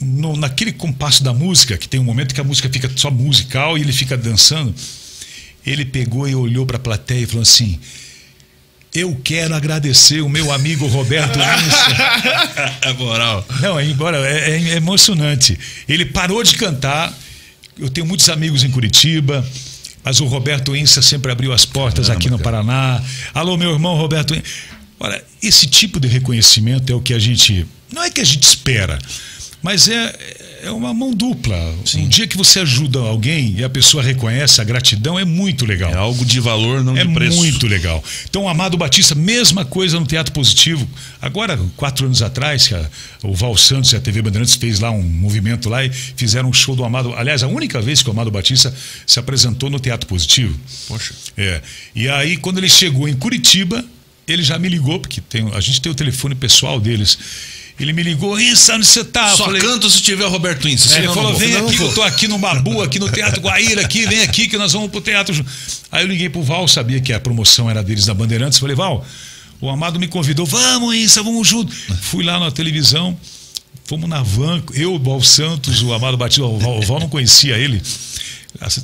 no- 0.00 0.36
naquele 0.36 0.72
compasso 0.72 1.22
da 1.22 1.32
música, 1.32 1.76
que 1.78 1.88
tem 1.88 2.00
um 2.00 2.04
momento 2.04 2.34
que 2.34 2.40
a 2.40 2.44
música 2.44 2.68
fica 2.68 2.90
só 2.96 3.10
musical 3.10 3.78
e 3.78 3.80
ele 3.82 3.92
fica 3.92 4.16
dançando, 4.16 4.74
ele 5.64 5.84
pegou 5.84 6.28
e 6.28 6.34
olhou 6.34 6.66
para 6.66 6.76
a 6.76 6.80
plateia 6.80 7.22
e 7.22 7.26
falou 7.26 7.42
assim: 7.42 7.78
Eu 8.94 9.18
quero 9.24 9.54
agradecer 9.54 10.20
o 10.20 10.28
meu 10.28 10.52
amigo 10.52 10.86
Roberto 10.86 11.38
Insa. 11.38 12.82
É 12.82 12.92
moral. 12.92 13.46
Não, 13.60 13.78
é, 13.78 13.86
embora 13.86 14.18
é, 14.18 14.50
é 14.50 14.76
emocionante. 14.76 15.58
Ele 15.88 16.04
parou 16.04 16.42
de 16.42 16.56
cantar. 16.56 17.16
Eu 17.78 17.88
tenho 17.88 18.06
muitos 18.06 18.28
amigos 18.28 18.64
em 18.64 18.70
Curitiba, 18.70 19.46
mas 20.04 20.20
o 20.20 20.26
Roberto 20.26 20.76
Insa 20.76 21.00
sempre 21.00 21.32
abriu 21.32 21.52
as 21.52 21.64
portas 21.64 22.08
Caramba, 22.08 22.20
aqui 22.20 22.30
no 22.30 22.38
cara. 22.38 22.58
Paraná. 22.58 23.02
Alô, 23.32 23.56
meu 23.56 23.72
irmão 23.72 23.96
Roberto 23.96 24.34
Insa. 24.34 24.44
Olha, 25.00 25.24
esse 25.42 25.66
tipo 25.66 25.98
de 25.98 26.06
reconhecimento 26.06 26.92
é 26.92 26.94
o 26.94 27.00
que 27.00 27.14
a 27.14 27.18
gente. 27.18 27.66
Não 27.90 28.02
é 28.02 28.10
que 28.10 28.20
a 28.20 28.24
gente 28.24 28.44
espera, 28.44 28.98
mas 29.62 29.88
é, 29.88 30.16
é 30.64 30.70
uma 30.70 30.92
mão 30.92 31.12
dupla. 31.14 31.56
Um 31.96 32.08
dia 32.08 32.26
que 32.26 32.36
você 32.36 32.60
ajuda 32.60 32.98
alguém 32.98 33.54
e 33.56 33.64
a 33.64 33.70
pessoa 33.70 34.02
reconhece 34.02 34.60
a 34.60 34.64
gratidão, 34.64 35.18
é 35.18 35.24
muito 35.24 35.64
legal. 35.64 35.90
É 35.92 35.96
algo 35.96 36.24
de 36.24 36.40
valor, 36.40 36.82
não 36.84 36.96
É 36.96 37.04
de 37.04 37.12
preço. 37.14 37.36
muito 37.38 37.66
legal. 37.66 38.02
Então, 38.28 38.42
o 38.42 38.48
Amado 38.48 38.76
Batista, 38.76 39.14
mesma 39.14 39.64
coisa 39.64 39.98
no 40.00 40.06
Teatro 40.06 40.32
Positivo. 40.32 40.88
Agora, 41.20 41.58
quatro 41.76 42.06
anos 42.06 42.22
atrás, 42.22 42.66
que 42.68 42.74
a- 42.74 42.90
o 43.22 43.34
Val 43.34 43.56
Santos 43.56 43.92
e 43.92 43.96
a 43.96 44.00
TV 44.00 44.20
Bandeirantes 44.22 44.54
fez 44.56 44.80
lá 44.80 44.90
um 44.90 45.02
movimento 45.02 45.68
lá 45.68 45.84
e 45.84 45.90
fizeram 45.90 46.48
um 46.48 46.52
show 46.52 46.74
do 46.74 46.84
Amado. 46.84 47.12
Aliás, 47.14 47.42
a 47.42 47.48
única 47.48 47.80
vez 47.80 48.02
que 48.02 48.08
o 48.08 48.12
Amado 48.12 48.30
Batista 48.30 48.74
se 49.06 49.18
apresentou 49.18 49.70
no 49.70 49.78
Teatro 49.78 50.06
Positivo. 50.08 50.58
Poxa. 50.88 51.14
É. 51.36 51.60
E 51.94 52.08
aí, 52.08 52.36
quando 52.36 52.58
ele 52.58 52.68
chegou 52.68 53.08
em 53.08 53.14
Curitiba, 53.14 53.84
ele 54.26 54.42
já 54.42 54.58
me 54.58 54.68
ligou, 54.68 54.98
porque 55.00 55.20
tem, 55.20 55.48
a 55.52 55.60
gente 55.60 55.80
tem 55.80 55.90
o 55.90 55.94
telefone 55.94 56.34
pessoal 56.34 56.78
deles. 56.80 57.18
Ele 57.84 57.92
me 57.92 58.02
ligou, 58.02 58.38
isso, 58.38 58.72
onde 58.72 58.86
você 58.86 59.04
tá? 59.04 59.30
Eu 59.30 59.36
Só 59.36 59.44
falei, 59.46 59.60
canto 59.60 59.90
se 59.90 60.00
tiver 60.00 60.24
o 60.24 60.28
Roberto 60.28 60.68
Ince. 60.68 60.88
é, 60.92 60.98
ele 60.98 61.00
senão 61.02 61.14
falou: 61.14 61.32
não 61.32 61.38
vem 61.38 61.52
Não, 61.52 61.66
aqui, 61.66 61.72
que 61.72 61.78
vou. 61.78 61.88
eu 61.88 61.94
tô 61.94 62.02
aqui 62.02 62.28
no 62.28 62.38
Babu, 62.38 62.80
aqui 62.82 62.98
no 62.98 63.10
Teatro 63.10 63.40
Guaíra, 63.40 63.80
aqui, 63.82 64.06
vem 64.06 64.20
aqui 64.20 64.46
que 64.48 64.56
nós 64.56 64.72
vamos 64.72 64.90
pro 64.90 65.00
teatro. 65.00 65.34
junto." 65.34 65.50
Aí 65.90 66.04
eu 66.04 66.08
liguei 66.08 66.28
pro 66.28 66.42
Val, 66.42 66.66
sabia 66.68 67.00
que 67.00 67.12
a 67.12 67.20
promoção 67.20 67.68
era 67.68 67.82
deles 67.82 68.06
da 68.06 68.14
Bandeirantes. 68.14 68.58
Falei, 68.58 68.76
Val, 68.76 69.04
o 69.60 69.68
Amado 69.68 69.98
me 69.98 70.08
convidou, 70.08 70.46
vamos, 70.46 70.94
isso, 70.94 71.22
vamos 71.22 71.46
junto. 71.46 71.74
Fui 72.02 72.24
lá 72.24 72.40
na 72.40 72.50
televisão, 72.50 73.16
fomos 73.84 74.08
na 74.08 74.22
van, 74.22 74.62
eu, 74.74 74.94
o 74.94 74.98
Val 74.98 75.20
Santos, 75.22 75.82
o 75.82 75.92
Amado 75.92 76.16
Batista, 76.16 76.44
o 76.44 76.58
Val, 76.58 76.78
o 76.78 76.82
Val 76.82 77.00
não 77.00 77.08
conhecia 77.08 77.56
ele. 77.58 77.82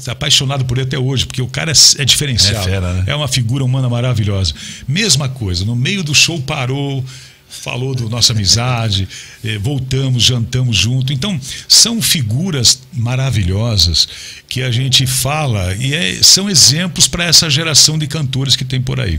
Tá 0.05 0.13
Apaixonado 0.13 0.65
por 0.65 0.79
ele 0.79 0.87
até 0.87 0.99
hoje, 0.99 1.27
porque 1.27 1.43
o 1.43 1.47
cara 1.47 1.71
é, 1.71 2.03
é 2.03 2.05
diferenciado. 2.05 2.69
É 2.69 2.73
fera, 2.73 2.93
né? 2.95 3.05
É 3.07 3.15
uma 3.15 3.29
figura 3.29 3.65
humana 3.65 3.89
maravilhosa. 3.89 4.55
Mesma 4.87 5.29
coisa, 5.29 5.65
no 5.65 5.77
meio 5.77 6.03
do 6.03 6.15
show 6.15 6.41
parou, 6.41 7.05
falou 7.49 7.95
da 7.95 8.05
nossa 8.07 8.33
amizade, 8.33 9.09
eh, 9.45 9.59
voltamos, 9.59 10.23
jantamos 10.23 10.77
junto. 10.77 11.13
Então, 11.13 11.41
são 11.67 12.01
figuras 12.01 12.81
maravilhosas 12.93 14.09
que 14.49 14.63
a 14.63 14.71
gente 14.71 15.07
fala 15.07 15.75
e 15.77 15.95
é- 15.95 16.23
são 16.23 16.49
exemplos 16.49 17.09
para 17.09 17.25
essa 17.25 17.49
geração 17.51 17.99
de 17.99 18.07
cantores 18.07 18.55
que 18.55 18.65
tem 18.65 18.81
por 18.81 19.01
aí. 19.01 19.19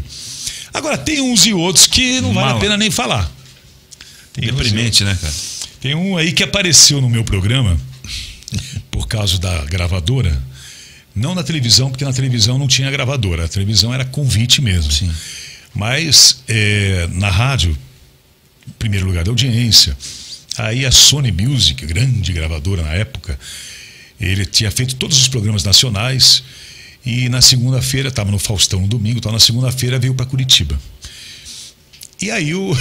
Agora, 0.74 0.98
tem 0.98 1.22
uns 1.22 1.46
e 1.46 1.54
outros 1.54 1.88
que 1.88 2.22
não 2.22 2.34
vale 2.34 2.46
a 2.46 2.50
Mala. 2.50 2.60
pena 2.60 2.78
nem 2.78 2.92
falar. 2.92 3.30
Tem 4.34 4.46
Deprimente, 4.46 5.04
né, 5.04 5.18
cara? 5.20 5.34
tem 5.82 5.96
um 5.96 6.16
aí 6.18 6.32
que 6.32 6.44
apareceu 6.44 7.02
no 7.02 7.10
meu 7.10 7.24
programa 7.24 7.78
por 8.92 9.08
causa 9.08 9.38
da 9.40 9.66
gravadora. 9.66 10.42
Não 11.16 11.34
na 11.34 11.44
televisão, 11.44 11.90
porque 11.90 12.06
na 12.06 12.14
televisão 12.14 12.58
não 12.58 12.68
tinha 12.68 12.90
gravadora. 12.92 13.46
A 13.46 13.48
televisão 13.48 13.94
era 13.94 14.06
convite 14.06 14.62
mesmo. 14.62 14.92
Sim. 14.92 15.12
Mas 15.74 16.44
é, 16.48 17.08
na 17.12 17.30
rádio, 17.30 17.76
em 18.70 18.74
primeiro 18.78 19.06
lugar 19.06 19.24
da 19.24 19.32
audiência. 19.32 19.98
Aí 20.58 20.86
a 20.86 20.92
Sony 20.92 21.32
Music, 21.32 21.86
grande 21.86 22.32
gravadora 22.34 22.84
na 22.84 22.94
época, 22.94 23.40
ele 24.20 24.46
tinha 24.46 24.70
feito 24.70 24.96
todos 24.96 25.20
os 25.20 25.28
programas 25.28 25.64
nacionais. 25.64 26.44
E 27.06 27.30
na 27.30 27.42
segunda-feira, 27.42 28.10
estava 28.10 28.30
no 28.30 28.38
Faustão 28.38 28.82
no 28.82 28.88
domingo, 28.88 29.20
então 29.20 29.32
na 29.32 29.40
segunda-feira 29.40 29.98
veio 29.98 30.14
para 30.14 30.26
Curitiba. 30.26 30.80
E 32.22 32.30
aí 32.30 32.54
o, 32.54 32.76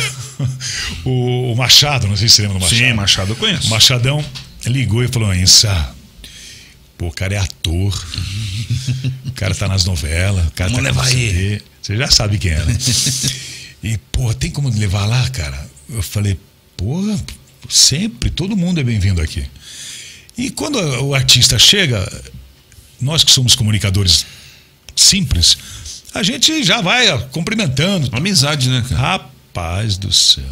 o, 1.04 1.54
Machado, 1.54 2.08
não 2.08 2.16
sei 2.16 2.28
se 2.28 2.36
você 2.36 2.42
lembra 2.42 2.58
do 2.58 2.62
Machado. 2.62 2.80
Sim, 2.80 2.92
Machado 2.92 3.32
eu 3.32 3.36
conheço. 3.36 3.66
O 3.68 3.70
Machadão 3.70 4.24
ligou 4.66 5.04
e 5.04 5.08
falou: 5.08 5.32
Insa, 5.32 5.94
pô, 6.96 7.06
o 7.06 7.12
cara 7.12 7.34
é 7.34 7.38
ator, 7.38 8.06
o 9.26 9.32
cara 9.32 9.54
tá 9.54 9.68
nas 9.68 9.84
novelas, 9.84 10.48
o 10.48 10.50
cara 10.50 10.70
Vamos 10.70 10.84
tá 10.84 10.90
levar 10.90 11.06
CD. 11.06 11.62
Você 11.80 11.96
já 11.96 12.10
sabe 12.10 12.38
quem 12.38 12.50
é, 12.50 12.64
né? 12.64 12.76
E, 13.80 13.96
pô, 14.10 14.34
tem 14.34 14.50
como 14.50 14.68
levar 14.70 15.06
lá, 15.06 15.28
cara? 15.30 15.68
Eu 15.88 16.02
falei, 16.02 16.38
porra, 16.76 17.18
sempre, 17.68 18.30
todo 18.30 18.56
mundo 18.56 18.80
é 18.80 18.84
bem-vindo 18.84 19.22
aqui. 19.22 19.44
E 20.36 20.50
quando 20.50 20.78
o 20.78 21.14
artista 21.14 21.58
chega, 21.58 22.06
nós 23.00 23.24
que 23.24 23.30
somos 23.30 23.54
comunicadores 23.54 24.26
simples, 24.94 25.56
a 26.14 26.22
gente 26.22 26.62
já 26.62 26.80
vai 26.80 27.06
cumprimentando, 27.28 28.08
Amizade, 28.12 28.68
né, 28.68 28.84
cara? 28.88 29.00
Rapaz 29.00 29.96
do 29.96 30.12
céu. 30.12 30.44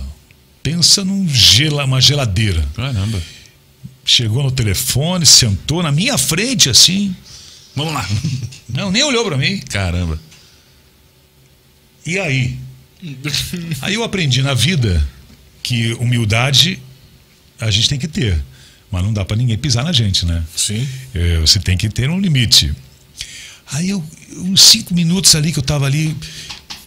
Pensa 0.62 1.04
num 1.04 1.28
gela, 1.28 1.84
uma 1.84 2.00
geladeira. 2.00 2.66
Caramba. 2.74 3.22
Chegou 4.04 4.42
no 4.42 4.50
telefone, 4.50 5.26
sentou 5.26 5.82
na 5.82 5.92
minha 5.92 6.16
frente 6.16 6.68
assim. 6.68 7.14
Vamos 7.74 7.92
lá. 7.92 8.08
Não, 8.68 8.90
nem 8.90 9.04
olhou 9.04 9.24
pra 9.24 9.36
mim. 9.36 9.58
Caramba. 9.58 10.18
E 12.04 12.18
aí? 12.18 12.58
Aí 13.82 13.94
eu 13.94 14.02
aprendi 14.02 14.42
na 14.42 14.54
vida 14.54 15.06
que 15.66 15.94
humildade 15.94 16.78
a 17.60 17.70
gente 17.72 17.88
tem 17.88 17.98
que 17.98 18.06
ter. 18.06 18.40
Mas 18.88 19.02
não 19.02 19.12
dá 19.12 19.24
pra 19.24 19.36
ninguém 19.36 19.58
pisar 19.58 19.82
na 19.82 19.90
gente, 19.92 20.24
né? 20.24 20.44
Sim. 20.54 20.86
É, 21.12 21.38
você 21.38 21.58
tem 21.58 21.76
que 21.76 21.88
ter 21.88 22.08
um 22.08 22.20
limite. 22.20 22.72
Aí 23.72 23.88
eu, 23.90 24.02
uns 24.36 24.60
cinco 24.60 24.94
minutos 24.94 25.34
ali 25.34 25.52
que 25.52 25.58
eu 25.58 25.62
tava 25.62 25.86
ali 25.86 26.16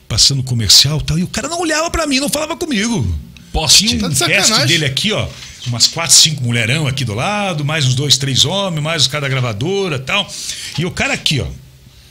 passando 0.08 0.42
comercial 0.42 1.00
e 1.00 1.04
tal, 1.04 1.20
e 1.20 1.24
o 1.24 1.28
cara 1.28 1.50
não 1.50 1.60
olhava 1.60 1.92
pra 1.92 2.08
mim, 2.08 2.20
não 2.22 2.30
falava 2.30 2.56
comigo. 2.56 3.20
Poste. 3.52 3.86
Tinha 3.86 4.00
Tá 4.00 4.08
um 4.08 4.10
de 4.10 4.16
teste 4.18 4.42
sacanagem. 4.48 4.68
dele 4.68 4.86
aqui, 4.86 5.12
ó. 5.12 5.28
Umas 5.68 5.88
quatro, 5.88 6.16
cinco 6.16 6.42
mulherão 6.42 6.88
aqui 6.88 7.04
do 7.04 7.14
lado, 7.14 7.66
mais 7.66 7.86
uns 7.86 7.96
dois, 7.96 8.18
três 8.18 8.46
homens, 8.46 8.82
mais 8.82 9.02
os 9.02 9.08
caras 9.10 9.24
da 9.24 9.30
gravadora 9.30 9.98
e 9.98 10.00
tal. 10.00 10.32
E 10.78 10.86
o 10.86 10.92
cara 10.92 11.14
aqui, 11.14 11.42
ó. 11.42 11.48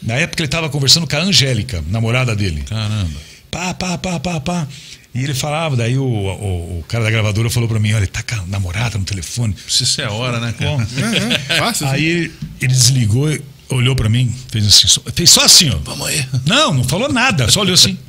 Na 0.03 0.15
época 0.17 0.43
ele 0.43 0.49
tava 0.49 0.69
conversando 0.69 1.07
com 1.07 1.17
a 1.17 1.21
Angélica, 1.21 1.83
namorada 1.89 2.37
dele. 2.37 2.63
Caramba. 2.69 3.19
Pá, 3.51 3.73
pá, 3.73 3.97
pá, 3.97 4.21
pá, 4.21 4.39
pá. 4.41 4.69
E 5.15 5.25
ele 5.25 5.35
falava, 5.35 5.75
daí 5.75 5.97
o, 5.99 6.05
o, 6.05 6.79
o 6.81 6.85
cara 6.87 7.03
da 7.05 7.11
gravadora 7.11 7.49
falou 7.51 7.69
pra 7.69 7.81
mim: 7.81 7.93
olha, 7.93 8.01
ele 8.01 8.07
tá 8.07 8.23
com 8.23 8.35
a 8.37 8.47
namorada 8.47 8.99
no 8.99 9.05
telefone. 9.05 9.55
Isso 9.67 10.01
é 10.01 10.09
hora, 10.09 10.39
né, 10.39 10.53
cara? 10.57 10.71
Bom, 10.73 10.83
É, 11.51 11.55
é, 11.55 11.59
fácil. 11.59 11.87
aí 11.89 12.05
ele, 12.05 12.33
ele 12.61 12.73
desligou, 12.73 13.37
olhou 13.71 13.97
pra 13.97 14.09
mim, 14.09 14.33
fez 14.51 14.67
assim, 14.67 14.87
só- 14.87 15.03
fez 15.15 15.31
só 15.31 15.45
assim, 15.45 15.71
ó. 15.71 15.79
Vamos 15.79 16.07
aí. 16.07 16.25
Não, 16.47 16.73
não 16.75 16.85
falou 16.85 17.11
nada, 17.13 17.51
só 17.51 17.61
olhou 17.61 17.75
assim. 17.75 17.99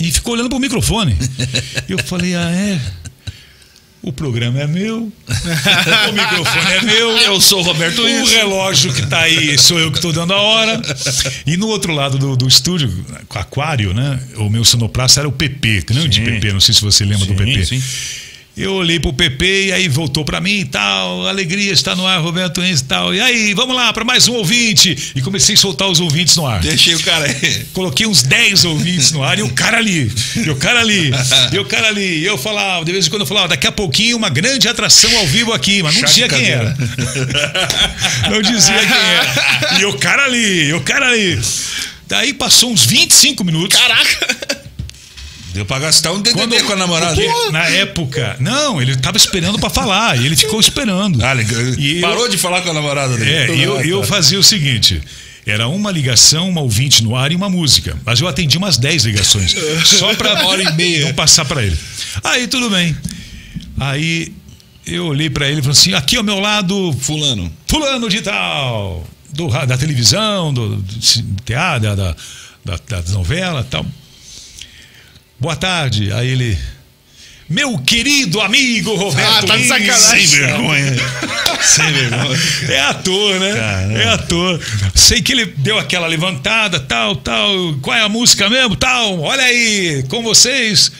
E 0.00 0.10
ficou 0.10 0.34
olhando 0.34 0.48
pro 0.50 0.58
microfone. 0.58 1.16
Eu 1.88 1.98
falei, 2.04 2.34
ah, 2.34 2.50
é? 2.50 2.80
O 4.04 4.12
programa 4.12 4.60
é 4.60 4.66
meu, 4.66 5.10
o 6.08 6.12
microfone 6.12 6.72
é 6.72 6.82
meu. 6.82 7.10
Eu 7.16 7.40
sou 7.40 7.60
o 7.60 7.62
Roberto 7.62 8.02
O 8.02 8.26
relógio 8.26 8.92
que 8.92 9.06
tá 9.06 9.20
aí 9.20 9.58
sou 9.58 9.78
eu 9.78 9.90
que 9.90 9.96
estou 9.96 10.12
dando 10.12 10.34
a 10.34 10.40
hora. 10.40 10.80
E 11.46 11.56
no 11.56 11.68
outro 11.68 11.94
lado 11.94 12.18
do, 12.18 12.36
do 12.36 12.46
estúdio, 12.46 12.92
aquário, 13.30 13.94
né? 13.94 14.20
O 14.36 14.50
meu 14.50 14.62
sonoplasta 14.62 15.20
era 15.20 15.28
o 15.28 15.32
PP, 15.32 15.84
grande 15.86 16.16
Sim. 16.18 16.24
PP, 16.24 16.52
não 16.52 16.60
sei 16.60 16.74
se 16.74 16.82
você 16.82 17.02
lembra 17.04 17.24
do 17.24 17.32
Sim, 17.32 17.44
PP. 17.44 17.64
sim. 17.64 17.82
Eu 18.56 18.74
olhei 18.74 19.00
pro 19.00 19.12
PP 19.12 19.66
e 19.66 19.72
aí 19.72 19.88
voltou 19.88 20.24
pra 20.24 20.40
mim 20.40 20.60
e 20.60 20.64
tal. 20.64 21.26
Alegria 21.26 21.72
está 21.72 21.96
no 21.96 22.06
ar, 22.06 22.20
Roberto 22.20 22.62
e 22.62 22.82
tal. 22.82 23.12
E 23.12 23.20
aí, 23.20 23.52
vamos 23.52 23.74
lá 23.74 23.92
para 23.92 24.04
mais 24.04 24.28
um 24.28 24.34
ouvinte. 24.34 25.12
E 25.16 25.20
comecei 25.20 25.56
a 25.56 25.58
soltar 25.58 25.88
os 25.88 25.98
ouvintes 25.98 26.36
no 26.36 26.46
ar. 26.46 26.60
Deixei 26.60 26.94
o 26.94 27.00
cara 27.00 27.24
aí. 27.24 27.64
Coloquei 27.74 28.06
uns 28.06 28.22
10 28.22 28.64
ouvintes 28.64 29.10
no 29.10 29.24
ar 29.24 29.36
e 29.40 29.42
o 29.42 29.50
cara 29.50 29.78
ali, 29.78 30.12
e 30.36 30.50
o 30.50 30.54
cara 30.54 30.80
ali, 30.80 31.10
e 31.52 31.58
o 31.58 31.64
cara 31.64 31.88
ali. 31.88 32.20
E 32.20 32.24
eu 32.24 32.38
falava, 32.38 32.84
de 32.84 32.92
vez 32.92 33.08
em 33.08 33.10
quando 33.10 33.22
eu 33.22 33.26
falava, 33.26 33.48
daqui 33.48 33.66
a 33.66 33.72
pouquinho 33.72 34.16
uma 34.16 34.28
grande 34.28 34.68
atração 34.68 35.10
ao 35.18 35.26
vivo 35.26 35.52
aqui, 35.52 35.82
mas 35.82 35.94
não 35.94 36.02
Chá 36.02 36.06
dizia 36.06 36.28
quem 36.28 36.46
era. 36.46 36.76
Não 38.30 38.40
dizia 38.40 38.78
quem 38.78 38.96
era. 38.96 39.80
E 39.80 39.84
o 39.84 39.98
cara 39.98 40.24
ali, 40.24 40.68
e 40.68 40.72
o 40.72 40.80
cara 40.80 41.08
ali. 41.08 41.40
Daí 42.06 42.32
passou 42.32 42.70
uns 42.70 42.86
25 42.86 43.42
minutos. 43.42 43.78
Caraca! 43.78 44.63
Deu 45.54 45.64
pra 45.64 45.78
gastar 45.78 46.12
um 46.12 46.20
DDD 46.20 46.64
com 46.64 46.72
a 46.72 46.76
namorada. 46.76 47.14
Porque, 47.14 47.50
na 47.52 47.64
época, 47.68 48.36
não, 48.40 48.82
ele 48.82 48.96
tava 48.96 49.16
esperando 49.16 49.58
pra 49.58 49.70
falar, 49.70 50.18
e 50.20 50.26
ele 50.26 50.36
ficou 50.36 50.58
esperando. 50.60 51.24
Ah. 51.24 51.32
E 51.78 51.96
eu- 51.96 52.00
Parou 52.02 52.28
de 52.28 52.36
falar 52.36 52.60
com 52.62 52.70
a 52.70 52.74
namorada 52.74 53.16
dele. 53.16 53.30
É, 53.30 53.56
e 53.56 53.62
eu, 53.62 53.76
Ah, 53.78 53.82
eu 53.86 54.00
tá. 54.00 54.06
fazia 54.08 54.38
o 54.38 54.42
seguinte. 54.42 55.00
Era 55.46 55.68
uma 55.68 55.90
ligação, 55.90 56.48
uma 56.48 56.60
ouvinte 56.62 57.04
no 57.04 57.14
ar 57.14 57.30
e 57.30 57.36
uma 57.36 57.48
música. 57.48 57.96
Mas 58.04 58.20
eu 58.20 58.26
atendi 58.26 58.56
umas 58.58 58.78
10 58.78 59.04
ligações. 59.04 59.54
Só 59.84 60.12
pra 60.14 60.44
Hora 60.46 60.62
e 60.62 60.72
meia. 60.72 61.04
não 61.06 61.14
passar 61.14 61.44
pra 61.44 61.62
ele. 61.62 61.78
Aí 62.24 62.46
tudo 62.48 62.68
bem. 62.70 62.96
Aí 63.78 64.32
eu 64.86 65.06
olhei 65.06 65.30
pra 65.30 65.46
ele 65.48 65.60
e 65.60 65.62
falei 65.62 65.78
assim: 65.78 65.94
aqui 65.94 66.16
ao 66.16 66.22
meu 66.24 66.40
lado, 66.40 66.92
Fulano. 67.00 67.52
fulano 67.68 68.08
de 68.08 68.22
tal. 68.22 69.06
Do, 69.30 69.48
da 69.48 69.76
televisão, 69.76 70.52
do, 70.54 70.76
do 70.76 70.84
teatro, 71.44 71.82
da, 71.82 71.94
da, 71.94 72.16
da, 72.64 73.00
da 73.00 73.12
novela 73.12 73.60
e 73.60 73.64
tal. 73.70 73.84
Boa 75.38 75.56
tarde. 75.56 76.12
Aí 76.12 76.28
ele. 76.30 76.58
Meu 77.48 77.76
querido 77.78 78.40
amigo 78.40 78.94
Roberto 78.94 79.28
Ah, 79.28 79.42
tá 79.46 79.54
de 79.54 79.62
Lins." 79.62 79.68
sacanagem. 79.68 80.26
Sem 80.26 80.40
vergonha. 80.40 80.96
Sem 81.62 81.92
vergonha. 81.92 82.38
É 82.70 82.80
ator, 82.80 83.40
né? 83.40 83.54
Caramba. 83.54 83.98
É 83.98 84.08
ator. 84.08 84.60
Sei 84.94 85.20
que 85.20 85.32
ele 85.32 85.46
deu 85.58 85.78
aquela 85.78 86.06
levantada, 86.06 86.80
tal, 86.80 87.16
tal. 87.16 87.74
Qual 87.82 87.94
é 87.96 88.00
a 88.00 88.08
música 88.08 88.48
mesmo? 88.48 88.76
Tal. 88.76 89.20
Olha 89.20 89.42
aí, 89.44 90.04
com 90.08 90.22
vocês. 90.22 90.90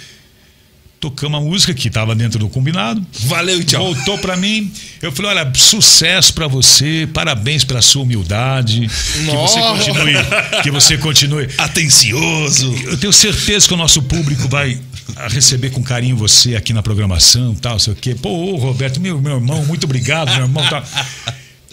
Tocamos 1.04 1.38
a 1.38 1.44
música 1.44 1.74
que 1.74 1.88
estava 1.88 2.14
dentro 2.14 2.38
do 2.38 2.48
combinado. 2.48 3.06
Valeu 3.26 3.62
tchau. 3.62 3.92
Voltou 3.92 4.16
pra 4.16 4.38
mim. 4.38 4.72
Eu 5.02 5.12
falei: 5.12 5.32
olha, 5.32 5.52
sucesso 5.54 6.32
pra 6.32 6.48
você, 6.48 7.06
parabéns 7.12 7.62
pela 7.62 7.82
sua 7.82 8.04
humildade. 8.04 8.88
Que 8.88 9.24
você 9.26 9.60
Nossa. 9.60 9.60
continue. 9.60 10.14
Que 10.62 10.70
você 10.70 10.96
continue. 10.96 11.46
Atencioso. 11.58 12.74
Eu 12.84 12.96
tenho 12.96 13.12
certeza 13.12 13.68
que 13.68 13.74
o 13.74 13.76
nosso 13.76 14.00
público 14.00 14.48
vai 14.48 14.80
receber 15.28 15.68
com 15.68 15.82
carinho 15.82 16.16
você 16.16 16.56
aqui 16.56 16.72
na 16.72 16.82
programação, 16.82 17.54
tal, 17.54 17.78
sei 17.78 17.92
o 17.92 17.96
quê. 17.96 18.14
Pô, 18.14 18.30
ô, 18.30 18.56
Roberto, 18.56 18.98
meu, 18.98 19.20
meu 19.20 19.34
irmão, 19.34 19.62
muito 19.66 19.84
obrigado, 19.84 20.32
meu 20.32 20.44
irmão. 20.44 20.66
Tá. 20.70 20.82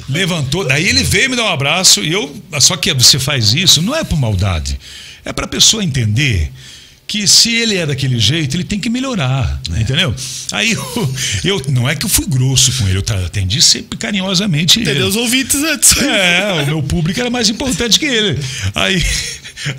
Levantou, 0.09 0.67
daí 0.67 0.89
ele 0.89 1.05
veio 1.05 1.29
me 1.29 1.37
dar 1.37 1.45
um 1.45 1.53
abraço 1.53 2.03
e 2.03 2.11
eu. 2.11 2.35
Só 2.59 2.75
que 2.75 2.93
você 2.93 3.17
faz 3.17 3.53
isso, 3.53 3.81
não 3.81 3.95
é 3.95 4.03
por 4.03 4.19
maldade, 4.19 4.77
é 5.23 5.31
pra 5.31 5.47
pessoa 5.47 5.81
entender 5.81 6.51
que 7.11 7.27
se 7.27 7.53
ele 7.53 7.75
é 7.75 7.85
daquele 7.85 8.17
jeito, 8.17 8.55
ele 8.55 8.63
tem 8.63 8.79
que 8.79 8.89
melhorar, 8.89 9.59
entendeu? 9.77 10.15
Aí 10.53 10.71
eu, 10.71 11.13
eu- 11.43 11.61
não 11.67 11.89
é 11.89 11.93
que 11.93 12.05
eu 12.05 12.09
fui 12.09 12.25
grosso 12.25 12.71
com 12.77 12.87
ele, 12.87 12.99
eu 12.99 13.25
atendi 13.25 13.61
sempre 13.61 13.97
carinhosamente. 13.97 14.79
Entendeu 14.79 15.07
os 15.07 15.17
ouvintes 15.17 15.55
antes. 15.61 15.97
É, 15.97 16.61
o 16.63 16.65
meu 16.67 16.81
público 16.83 17.19
era 17.19 17.29
mais 17.29 17.49
importante 17.49 17.99
que 17.99 18.05
ele. 18.05 18.39
Aí, 18.73 19.03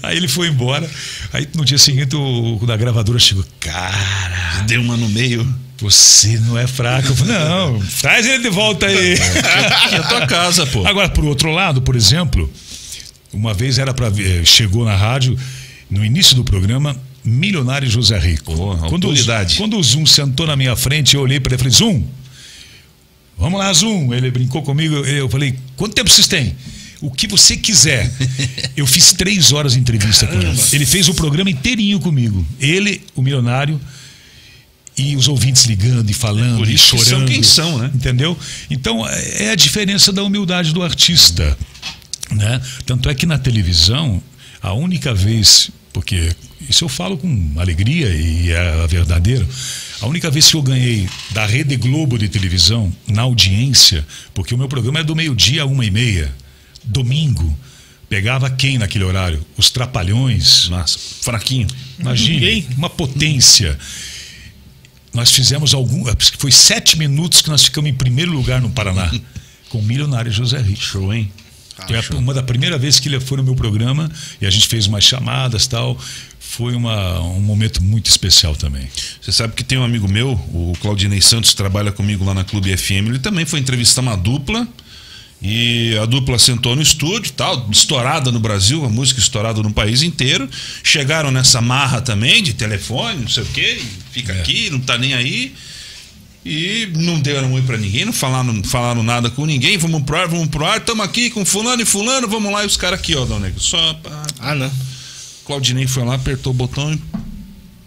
aí 0.02 0.16
ele 0.18 0.28
foi 0.28 0.48
embora. 0.48 0.86
Aí 1.32 1.48
no 1.54 1.64
dia 1.64 1.78
seguinte 1.78 2.14
o, 2.14 2.58
o 2.60 2.66
da 2.66 2.76
gravadora 2.76 3.18
chegou. 3.18 3.44
Cara, 3.58 4.64
Deu 4.66 4.82
uma 4.82 4.98
no 4.98 5.08
meio. 5.08 5.42
você 5.80 6.38
não 6.40 6.58
é 6.58 6.66
fraco. 6.66 7.08
Eu 7.08 7.16
falei, 7.16 7.32
não, 7.38 7.80
traz 8.02 8.26
ele 8.26 8.42
de 8.42 8.50
volta 8.50 8.84
aí. 8.84 9.14
É 9.90 9.96
a 9.96 10.02
tua 10.02 10.26
casa, 10.26 10.66
pô. 10.66 10.86
Agora, 10.86 11.08
por 11.08 11.24
outro 11.24 11.50
lado, 11.50 11.80
por 11.80 11.96
exemplo, 11.96 12.52
uma 13.32 13.54
vez 13.54 13.78
era 13.78 13.94
para 13.94 14.12
chegou 14.44 14.84
na 14.84 14.94
rádio, 14.94 15.34
no 15.90 16.04
início 16.04 16.36
do 16.36 16.44
programa, 16.44 16.94
Milionário 17.24 17.88
José 17.88 18.18
Rico. 18.18 18.54
Quando, 18.54 19.04
o, 19.04 19.10
autoridade. 19.10 19.56
quando 19.56 19.78
o 19.78 19.82
Zoom 19.82 20.04
sentou 20.06 20.46
na 20.46 20.56
minha 20.56 20.74
frente, 20.74 21.14
eu 21.14 21.22
olhei 21.22 21.38
para 21.38 21.54
ele 21.54 21.56
e 21.56 21.58
falei, 21.58 21.72
Zoom, 21.72 22.04
vamos 23.38 23.58
lá, 23.58 23.72
Zoom. 23.72 24.12
Ele 24.12 24.30
brincou 24.30 24.62
comigo, 24.62 24.96
eu 24.96 25.28
falei, 25.28 25.56
quanto 25.76 25.94
tempo 25.94 26.10
vocês 26.10 26.26
têm? 26.26 26.54
O 27.00 27.10
que 27.10 27.26
você 27.26 27.56
quiser. 27.56 28.08
Eu 28.76 28.86
fiz 28.86 29.12
três 29.12 29.50
horas 29.50 29.72
de 29.72 29.80
entrevista 29.80 30.24
com 30.24 30.40
ele. 30.40 30.56
Ele 30.72 30.86
fez 30.86 31.08
o 31.08 31.14
programa 31.14 31.50
inteirinho 31.50 31.98
comigo. 31.98 32.46
Ele, 32.60 33.02
o 33.16 33.20
milionário, 33.20 33.80
e 34.96 35.16
os 35.16 35.26
ouvintes 35.26 35.64
ligando 35.64 36.08
e 36.08 36.12
falando 36.12 36.58
Por 36.58 36.68
e 36.68 36.74
isso 36.74 36.96
que 36.96 37.04
chorando. 37.04 37.18
são 37.18 37.26
quem 37.26 37.42
são, 37.42 37.78
né? 37.78 37.90
Entendeu? 37.92 38.38
Então 38.70 39.04
é 39.08 39.50
a 39.50 39.54
diferença 39.56 40.12
da 40.12 40.22
humildade 40.22 40.72
do 40.72 40.82
artista. 40.82 41.56
Né? 42.30 42.60
Tanto 42.86 43.08
é 43.08 43.14
que 43.14 43.26
na 43.26 43.38
televisão, 43.38 44.22
a 44.60 44.72
única 44.72 45.14
vez, 45.14 45.70
porque 45.92 46.34
isso 46.72 46.84
eu 46.84 46.88
falo 46.88 47.16
com 47.16 47.52
alegria 47.56 48.08
e 48.08 48.50
é 48.50 48.82
a 48.82 48.86
verdadeira, 48.86 49.46
a 50.00 50.06
única 50.06 50.30
vez 50.30 50.48
que 50.50 50.56
eu 50.56 50.62
ganhei 50.62 51.08
da 51.30 51.46
Rede 51.46 51.76
Globo 51.76 52.18
de 52.18 52.28
televisão 52.28 52.92
na 53.06 53.22
audiência, 53.22 54.04
porque 54.34 54.54
o 54.54 54.58
meu 54.58 54.68
programa 54.68 55.00
é 55.00 55.04
do 55.04 55.14
meio-dia 55.14 55.62
a 55.62 55.66
uma 55.66 55.84
e 55.84 55.90
meia, 55.90 56.34
domingo, 56.84 57.56
pegava 58.08 58.50
quem 58.50 58.78
naquele 58.78 59.04
horário? 59.04 59.44
Os 59.56 59.70
Trapalhões, 59.70 60.68
Nossa, 60.68 60.98
fraquinho. 61.22 61.68
Imagine, 61.98 62.34
Ninguém. 62.40 62.66
uma 62.76 62.90
potência. 62.90 63.78
Nós 65.14 65.30
fizemos 65.30 65.74
algum. 65.74 66.04
Foi 66.38 66.50
sete 66.50 66.98
minutos 66.98 67.42
que 67.42 67.48
nós 67.50 67.62
ficamos 67.64 67.90
em 67.90 67.94
primeiro 67.94 68.32
lugar 68.32 68.60
no 68.60 68.70
Paraná, 68.70 69.10
com 69.68 69.78
o 69.78 69.82
milionário 69.82 70.32
José 70.32 70.58
Rico. 70.60 70.82
Show, 70.82 71.12
hein? 71.12 71.30
Foi 71.86 71.96
a- 71.96 72.18
uma 72.18 72.32
da 72.34 72.42
primeira 72.42 72.78
vez 72.78 72.98
que 73.00 73.08
ele 73.08 73.18
foi 73.20 73.36
no 73.38 73.42
meu 73.44 73.54
programa 73.54 74.10
e 74.40 74.46
a 74.46 74.50
gente 74.50 74.68
fez 74.68 74.86
umas 74.86 75.04
chamadas 75.04 75.66
tal. 75.66 75.98
Foi 76.54 76.74
uma, 76.74 77.18
um 77.20 77.40
momento 77.40 77.82
muito 77.82 78.10
especial 78.10 78.54
também. 78.54 78.86
Você 79.22 79.32
sabe 79.32 79.54
que 79.54 79.64
tem 79.64 79.78
um 79.78 79.82
amigo 79.82 80.06
meu, 80.06 80.32
o 80.52 80.74
Claudinei 80.82 81.22
Santos, 81.22 81.48
que 81.48 81.56
trabalha 81.56 81.90
comigo 81.90 82.26
lá 82.26 82.34
na 82.34 82.44
Clube 82.44 82.76
FM. 82.76 83.08
Ele 83.08 83.18
também 83.18 83.46
foi 83.46 83.58
entrevistar 83.58 84.02
uma 84.02 84.18
dupla. 84.18 84.68
E 85.40 85.96
a 85.96 86.04
dupla 86.04 86.38
sentou 86.38 86.76
no 86.76 86.82
estúdio, 86.82 87.32
tal, 87.32 87.70
estourada 87.70 88.30
no 88.30 88.38
Brasil, 88.38 88.84
a 88.84 88.90
música 88.90 89.18
estourada 89.18 89.62
no 89.62 89.72
país 89.72 90.02
inteiro. 90.02 90.46
Chegaram 90.84 91.30
nessa 91.30 91.62
marra 91.62 92.02
também 92.02 92.42
de 92.42 92.52
telefone, 92.52 93.22
não 93.22 93.28
sei 93.28 93.44
o 93.44 93.46
quê, 93.46 93.80
fica 94.10 94.34
aqui, 94.34 94.68
não 94.68 94.78
tá 94.78 94.98
nem 94.98 95.14
aí. 95.14 95.54
E 96.44 96.86
não 96.94 97.18
deram 97.18 97.50
oi 97.54 97.62
pra 97.62 97.78
ninguém, 97.78 98.04
não 98.04 98.12
falaram, 98.12 98.62
falaram 98.62 99.02
nada 99.02 99.30
com 99.30 99.46
ninguém. 99.46 99.78
Vamos 99.78 100.02
pro 100.02 100.18
ar, 100.18 100.28
vamos 100.28 100.48
pro 100.48 100.66
ar, 100.66 100.76
estamos 100.76 101.02
aqui 101.02 101.30
com 101.30 101.46
fulano 101.46 101.80
e 101.80 101.86
fulano, 101.86 102.28
vamos 102.28 102.52
lá. 102.52 102.62
E 102.62 102.66
os 102.66 102.76
caras 102.76 103.00
aqui, 103.00 103.16
ó, 103.16 103.24
Dão 103.24 103.40
Negro, 103.40 103.58
só 103.58 103.94
pá, 103.94 104.22
Ah, 104.38 104.54
não. 104.54 104.91
Claudinei 105.46 105.86
foi 105.86 106.04
lá, 106.04 106.14
apertou 106.14 106.52
o 106.52 106.54
botão 106.54 106.92
e. 106.92 107.00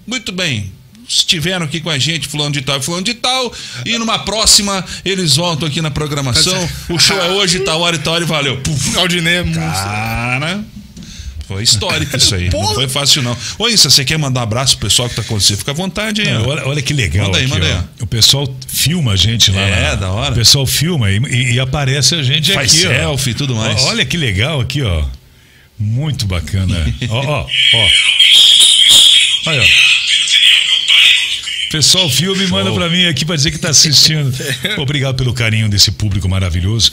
Muito 0.07 0.32
bem. 0.32 0.72
Estiveram 1.07 1.65
aqui 1.65 1.80
com 1.82 1.90
a 1.90 1.98
gente, 1.99 2.27
fulano 2.27 2.52
de 2.52 2.61
tal 2.61 2.80
e 2.80 2.82
fulano 2.82 3.03
de 3.03 3.14
tal. 3.14 3.53
E 3.86 3.98
numa 3.98 4.19
próxima, 4.19 4.84
eles 5.03 5.36
voltam 5.36 5.68
aqui 5.68 5.80
na 5.82 5.91
programação. 5.91 6.69
O 6.90 6.98
show 6.99 7.18
é 7.18 7.30
hoje, 7.32 7.60
tal 7.60 7.80
hora 7.82 7.95
e 7.95 7.99
tal 7.99 8.14
hora 8.15 8.23
e 8.23 8.27
valeu. 8.27 8.57
Puf. 8.61 8.91
Claudinei 8.91 9.36
é. 9.38 9.44
Cara. 9.44 10.64
Foi 11.48 11.61
histórico 11.61 12.18
isso 12.18 12.34
aí. 12.34 12.49
Não 12.52 12.73
foi 12.73 12.88
fácil, 12.88 13.22
não. 13.22 13.38
Ô, 13.60 13.68
Issa, 13.69 13.88
você 13.91 14.03
quer 14.03 14.18
mandar 14.18 14.40
um 14.40 14.44
abraço 14.44 14.77
pro 14.80 14.88
pessoal 14.88 15.07
que 15.07 15.15
tá 15.15 15.22
acontecendo? 15.22 15.57
Fica 15.60 15.69
à 15.72 15.73
vontade 15.76 16.22
aí. 16.23 16.34
Olha, 16.38 16.68
olha 16.68 16.82
que 16.82 16.91
legal. 16.91 17.27
Manda 17.27 17.38
aí, 17.38 17.44
aqui, 17.45 17.53
manda 17.53 17.68
ó. 17.68 17.77
aí. 17.77 17.84
O 18.02 18.07
pessoal 18.07 18.56
filma 18.68 19.11
a 19.11 19.15
gente 19.15 19.52
lá. 19.52 19.61
É, 19.61 19.82
na- 19.90 19.95
da 19.95 20.11
hora. 20.11 20.32
O 20.32 20.36
pessoal 20.36 20.65
filma 20.65 21.11
e, 21.11 21.19
e- 21.19 21.53
e 21.53 21.60
aparece 21.60 22.15
a 22.15 22.23
gente 22.23 22.52
Faz 22.52 22.73
aqui. 22.73 22.88
ó. 22.88 22.90
selfie 22.90 23.30
e 23.30 23.34
tudo 23.36 23.56
mais. 23.56 23.80
Ó, 23.84 23.90
Olha 23.90 24.03
que 24.03 24.18
legal 24.18 24.60
aqui, 24.60 24.82
ó. 24.82 25.06
Muito 25.77 26.26
bacana. 26.26 26.76
ó, 27.10 27.19
ó, 27.19 27.41
ó. 27.73 27.89
Olha, 29.47 29.61
ó. 29.61 29.65
Pessoal, 31.72 32.10
filme 32.10 32.47
manda 32.47 32.72
pra 32.73 32.89
mim 32.89 33.06
aqui 33.06 33.26
pra 33.26 33.35
dizer 33.35 33.52
que 33.52 33.57
tá 33.57 33.69
assistindo. 33.69 34.34
Obrigado 34.77 35.15
pelo 35.15 35.34
carinho 35.34 35.68
desse 35.68 35.91
público 35.91 36.30
maravilhoso. 36.30 36.91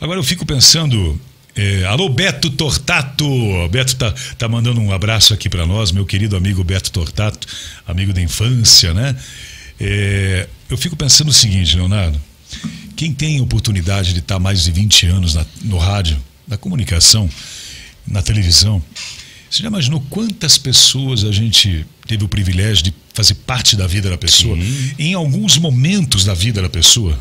Agora 0.00 0.18
eu 0.18 0.24
fico 0.24 0.44
pensando. 0.44 1.20
é, 1.54 1.84
alô, 1.84 2.08
Beto 2.08 2.50
Tortato. 2.50 3.24
Beto 3.70 3.94
tá, 3.96 4.12
tá 4.36 4.48
mandando 4.48 4.80
um 4.80 4.92
abraço 4.92 5.32
aqui 5.32 5.48
pra 5.48 5.64
nós, 5.66 5.92
meu 5.92 6.04
querido 6.04 6.36
amigo 6.36 6.64
Beto 6.64 6.90
Tortato, 6.90 7.46
amigo 7.86 8.12
da 8.12 8.20
infância, 8.20 8.92
né? 8.92 9.14
É, 9.78 10.48
eu 10.68 10.76
fico 10.76 10.96
pensando 10.96 11.28
o 11.28 11.32
seguinte, 11.32 11.76
Leonardo. 11.76 12.20
Quem 12.96 13.12
tem 13.12 13.40
oportunidade 13.40 14.12
de 14.12 14.18
estar 14.20 14.38
mais 14.40 14.64
de 14.64 14.70
20 14.72 15.06
anos 15.06 15.34
na- 15.34 15.46
no 15.62 15.78
rádio, 15.78 16.16
na 16.46 16.56
comunicação, 16.56 17.28
na 18.06 18.22
televisão, 18.22 18.82
você 19.50 19.62
já 19.62 19.68
imaginou 19.68 20.04
quantas 20.10 20.58
pessoas 20.58 21.22
a 21.22 21.30
gente 21.30 21.86
teve 22.08 22.24
o 22.24 22.28
privilégio 22.28 22.82
de 22.82 22.94
fazer 23.12 23.34
parte 23.34 23.76
da 23.76 23.86
vida 23.86 24.10
da 24.10 24.18
pessoa? 24.18 24.58
Em 24.98 25.14
alguns 25.14 25.58
momentos 25.58 26.24
da 26.24 26.34
vida 26.34 26.60
da 26.60 26.68
pessoa. 26.68 27.16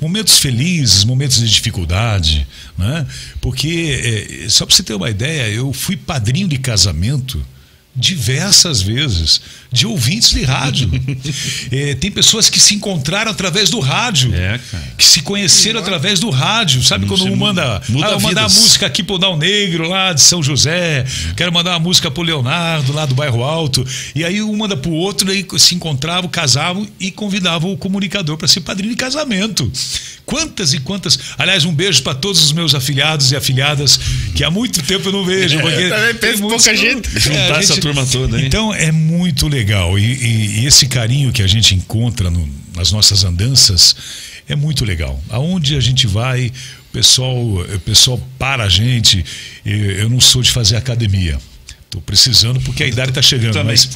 Momentos 0.00 0.38
felizes, 0.38 1.04
momentos 1.04 1.40
de 1.40 1.50
dificuldade. 1.50 2.46
Né? 2.78 3.04
Porque, 3.40 4.38
eh, 4.44 4.48
só 4.48 4.64
para 4.64 4.76
você 4.76 4.82
ter 4.84 4.94
uma 4.94 5.10
ideia, 5.10 5.48
eu 5.48 5.72
fui 5.72 5.96
padrinho 5.96 6.46
de 6.46 6.58
casamento 6.58 7.44
diversas 7.94 8.80
vezes 8.80 9.40
de 9.70 9.86
ouvintes 9.86 10.30
de 10.30 10.42
rádio. 10.42 10.90
Eh, 11.70 11.94
tem 12.00 12.10
pessoas 12.10 12.48
que 12.50 12.58
se 12.60 12.74
encontraram 12.74 13.30
através 13.30 13.70
do 13.70 13.80
rádio, 13.80 14.34
É, 14.34 14.58
cara. 14.70 14.84
que 14.98 15.04
se 15.04 15.22
conheceram 15.22 15.80
através 15.80 16.18
do 16.20 16.30
rádio. 16.30 16.82
Sabe 16.82 17.06
quando 17.06 17.24
um 17.24 17.36
manda, 17.36 17.80
muda 17.88 18.06
ah, 18.08 18.10
eu 18.12 18.20
mandar 18.20 18.48
vidas. 18.48 18.62
música 18.62 18.86
aqui 18.86 19.02
pro 19.02 19.18
Dal 19.18 19.36
Negro, 19.36 19.88
lá 19.88 20.12
de 20.12 20.20
São 20.20 20.42
José, 20.42 21.04
quero 21.36 21.52
mandar 21.52 21.70
uma 21.72 21.78
música 21.80 22.10
pro 22.10 22.22
Leonardo, 22.22 22.92
lá 22.92 23.06
do 23.06 23.14
Bairro 23.14 23.42
Alto. 23.42 23.86
E 24.14 24.24
aí 24.24 24.42
um 24.42 24.56
manda 24.56 24.76
pro 24.76 24.90
outro, 24.92 25.30
aí 25.30 25.46
se 25.58 25.74
encontravam, 25.74 26.28
casavam 26.30 26.86
e 27.00 27.10
convidavam 27.10 27.72
o 27.72 27.76
comunicador 27.76 28.36
para 28.36 28.48
ser 28.48 28.60
padrinho 28.60 28.90
de 28.90 28.96
casamento. 28.96 29.70
Quantas 30.24 30.72
e 30.72 30.78
quantas. 30.78 31.18
Aliás, 31.36 31.64
um 31.64 31.74
beijo 31.74 32.02
para 32.02 32.14
todos 32.14 32.42
os 32.42 32.52
meus 32.52 32.74
afiliados 32.74 33.32
e 33.32 33.36
afiliadas 33.36 33.98
que 34.34 34.44
há 34.44 34.50
muito 34.50 34.80
tempo 34.82 35.08
eu 35.08 35.12
não 35.12 35.24
vejo. 35.24 35.58
Porque 35.60 35.88
Também 35.88 36.14
penso 36.14 36.38
tem 36.38 36.48
pouca 36.48 36.76
gente. 36.76 37.20
Juntar 37.20 37.36
É, 37.36 37.52
a 37.56 37.58
essa 37.58 37.81
turma 37.82 38.06
toda, 38.06 38.38
hein? 38.38 38.46
Então 38.46 38.72
é 38.74 38.90
muito 38.92 39.46
legal. 39.48 39.98
E, 39.98 40.02
e- 40.04 40.60
e 40.60 40.66
esse 40.66 40.86
carinho 40.86 41.32
que 41.32 41.42
a 41.42 41.46
gente 41.46 41.74
encontra 41.74 42.30
no- 42.30 42.48
nas 42.76 42.90
nossas 42.92 43.24
andanças 43.24 43.94
é 44.48 44.56
muito 44.56 44.84
legal. 44.84 45.22
Aonde 45.28 45.76
a 45.76 45.80
gente 45.80 46.06
vai, 46.06 46.46
o 46.46 46.92
pessoal, 46.92 47.36
o 47.36 47.80
pessoal 47.80 48.20
para 48.38 48.64
a 48.64 48.68
gente. 48.68 49.24
Eu 49.64 50.08
não 50.08 50.20
sou 50.20 50.42
de 50.42 50.50
fazer 50.50 50.76
academia. 50.76 51.38
Estou 51.84 52.00
precisando 52.00 52.58
porque 52.62 52.82
a 52.82 52.86
idade 52.86 53.10
está 53.10 53.20
chegando, 53.20 53.52
Também. 53.52 53.76
mas, 53.76 53.90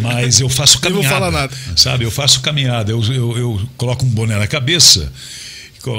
mas 0.00 0.40
eu 0.40 0.48
faço 0.48 0.78
Nem 0.84 0.92
vou 0.92 1.02
caminhada. 1.02 1.14
falar 1.14 1.30
nada. 1.32 1.56
Sabe, 1.76 2.04
eu 2.04 2.10
faço 2.12 2.40
caminhada. 2.40 2.92
Eu, 2.92 3.02
eu, 3.12 3.36
eu 3.36 3.68
coloco 3.76 4.04
um 4.04 4.08
boné 4.08 4.38
na 4.38 4.46
cabeça, 4.46 5.12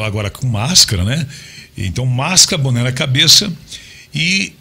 agora 0.06 0.30
com 0.30 0.48
máscara, 0.48 1.04
né? 1.04 1.28
Então, 1.78 2.06
máscara, 2.06 2.62
boné 2.62 2.84
na 2.84 2.92
cabeça 2.94 3.52
e 4.16 4.54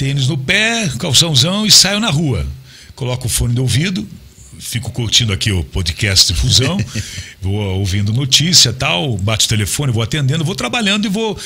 tênis 0.00 0.28
no 0.28 0.38
pé, 0.38 0.90
calçãozão 0.98 1.66
e 1.66 1.70
saio 1.70 2.00
na 2.00 2.08
rua. 2.08 2.46
Coloco 2.96 3.26
o 3.26 3.28
fone 3.28 3.52
de 3.52 3.60
ouvido, 3.60 4.08
fico 4.58 4.90
curtindo 4.90 5.30
aqui 5.30 5.52
o 5.52 5.62
podcast 5.62 6.32
Fusão, 6.32 6.78
vou 7.42 7.52
ouvindo 7.78 8.10
notícia 8.10 8.72
tal, 8.72 9.18
bate 9.18 9.44
o 9.44 9.48
telefone, 9.50 9.92
vou 9.92 10.02
atendendo, 10.02 10.42
vou 10.42 10.54
trabalhando 10.54 11.04
e 11.04 11.08
vou 11.10 11.38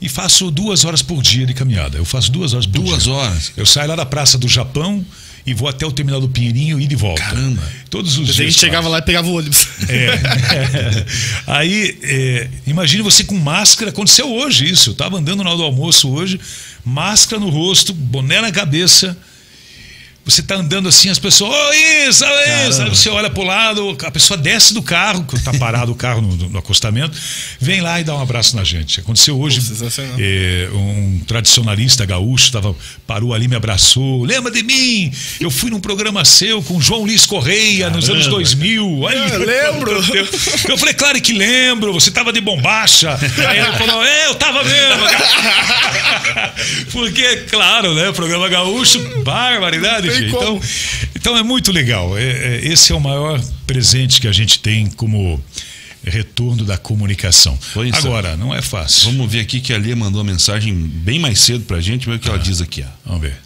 e 0.00 0.08
faço 0.08 0.50
duas 0.50 0.86
horas 0.86 1.02
por 1.02 1.20
dia 1.22 1.44
de 1.44 1.52
caminhada. 1.52 1.98
Eu 1.98 2.04
faço 2.06 2.32
duas 2.32 2.54
horas 2.54 2.64
por 2.66 2.80
Duas 2.82 3.02
dia. 3.04 3.12
horas? 3.12 3.52
Eu 3.58 3.66
saio 3.66 3.88
lá 3.90 3.96
da 3.96 4.06
Praça 4.06 4.38
do 4.38 4.48
Japão 4.48 5.04
e 5.44 5.52
vou 5.52 5.68
até 5.68 5.84
o 5.84 5.92
terminal 5.92 6.20
do 6.20 6.28
Pinheirinho 6.30 6.80
e 6.80 6.86
de 6.86 6.94
volta. 6.96 7.20
Caramba. 7.22 7.62
Todos 7.90 8.16
os 8.16 8.30
A 8.30 8.32
dias. 8.32 8.36
gente 8.36 8.58
chegava 8.58 8.88
lá 8.88 8.98
e 8.98 9.02
pegava 9.02 9.28
o 9.28 9.34
ônibus. 9.36 9.66
É. 9.88 11.04
Aí, 11.52 11.98
é, 12.02 12.48
imagine 12.66 13.02
você 13.02 13.24
com 13.24 13.34
máscara. 13.34 13.90
Aconteceu 13.90 14.30
hoje 14.32 14.70
isso. 14.70 14.90
Eu 14.90 14.92
estava 14.92 15.18
andando 15.18 15.42
na 15.42 15.50
hora 15.50 15.58
do 15.58 15.64
almoço 15.64 16.08
hoje, 16.10 16.38
máscara 16.88 17.40
no 17.40 17.50
rosto, 17.50 17.92
boné 17.92 18.40
na 18.40 18.50
cabeça. 18.50 19.16
Você 20.28 20.42
está 20.42 20.56
andando 20.56 20.90
assim, 20.90 21.08
as 21.08 21.18
pessoas, 21.18 21.50
ô 21.50 21.72
Isa, 22.06 22.26
Isa. 22.68 22.84
Aí 22.84 22.90
você 22.90 23.08
olha 23.08 23.30
para 23.30 23.42
o 23.42 23.46
lado, 23.46 23.96
a 24.04 24.10
pessoa 24.10 24.36
desce 24.36 24.74
do 24.74 24.82
carro, 24.82 25.24
que 25.24 25.34
está 25.34 25.54
parado 25.54 25.90
o 25.90 25.94
carro 25.94 26.20
no, 26.20 26.36
no 26.50 26.58
acostamento, 26.58 27.18
vem 27.58 27.80
lá 27.80 27.98
e 27.98 28.04
dá 28.04 28.14
um 28.14 28.20
abraço 28.20 28.54
na 28.54 28.62
gente. 28.62 29.00
Aconteceu 29.00 29.40
hoje, 29.40 29.62
Pô, 29.62 29.86
é, 30.18 30.68
um 30.74 31.20
tradicionalista 31.26 32.04
gaúcho 32.04 32.52
tava, 32.52 32.76
parou 33.06 33.32
ali, 33.32 33.48
me 33.48 33.56
abraçou. 33.56 34.22
Lembra 34.22 34.52
de 34.52 34.62
mim? 34.62 35.10
Eu 35.40 35.50
fui 35.50 35.70
num 35.70 35.80
programa 35.80 36.22
seu 36.26 36.62
com 36.62 36.78
João 36.78 37.04
Luiz 37.04 37.24
Correia 37.24 37.88
nos 37.88 38.10
anos 38.10 38.26
2000. 38.26 39.08
Aí, 39.08 39.30
Eu 39.32 39.38
lembro. 39.46 39.90
Eu 40.68 40.76
falei, 40.76 40.92
claro 40.92 41.18
que 41.22 41.32
lembro, 41.32 41.90
você 41.94 42.10
tava 42.10 42.34
de 42.34 42.42
bombacha. 42.42 43.18
Aí 43.48 43.60
ele 43.60 43.72
falou, 43.78 44.04
é, 44.04 44.26
eu 44.26 44.34
tava 44.34 44.62
mesmo. 44.62 45.06
Porque, 46.92 47.36
claro, 47.50 47.94
né? 47.94 48.10
O 48.10 48.12
programa 48.12 48.46
gaúcho, 48.48 49.00
barbaridade, 49.22 50.17
Tem 50.20 50.30
como. 50.30 50.42
Então, 50.42 50.60
então 51.14 51.36
é 51.36 51.42
muito 51.42 51.72
legal. 51.72 52.16
É, 52.16 52.22
é, 52.22 52.60
esse 52.66 52.92
é 52.92 52.94
o 52.94 53.00
maior 53.00 53.40
presente 53.66 54.20
que 54.20 54.28
a 54.28 54.32
gente 54.32 54.58
tem 54.60 54.86
como 54.86 55.42
retorno 56.04 56.64
da 56.64 56.78
comunicação. 56.78 57.58
Pois 57.74 57.92
é. 57.92 57.96
Agora, 57.98 58.36
não 58.36 58.54
é 58.54 58.62
fácil. 58.62 59.06
Vamos 59.06 59.30
ver 59.30 59.40
aqui 59.40 59.60
que 59.60 59.72
a 59.72 59.78
Lia 59.78 59.96
mandou 59.96 60.22
uma 60.22 60.32
mensagem 60.32 60.74
bem 60.74 61.18
mais 61.18 61.40
cedo 61.40 61.64
pra 61.64 61.80
gente, 61.80 62.06
ver 62.06 62.16
o 62.16 62.18
que 62.18 62.28
ela 62.28 62.38
diz 62.38 62.60
aqui, 62.60 62.84
ó. 62.86 62.90
Vamos 63.04 63.22
ver. 63.22 63.36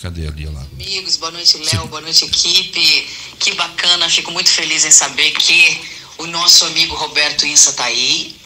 Cadê 0.00 0.28
a 0.28 0.30
Lia 0.30 0.50
lá? 0.50 0.64
Amigos, 0.74 1.16
boa 1.16 1.32
noite, 1.32 1.56
Léo, 1.56 1.88
boa 1.88 2.00
noite, 2.00 2.24
equipe. 2.24 3.06
Que 3.38 3.54
bacana, 3.54 4.08
fico 4.08 4.30
muito 4.30 4.50
feliz 4.50 4.84
em 4.84 4.90
saber 4.90 5.32
que 5.32 5.80
o 6.18 6.26
nosso 6.26 6.64
amigo 6.66 6.94
Roberto 6.94 7.46
Insa 7.46 7.72
tá 7.72 7.84
aí. 7.84 8.36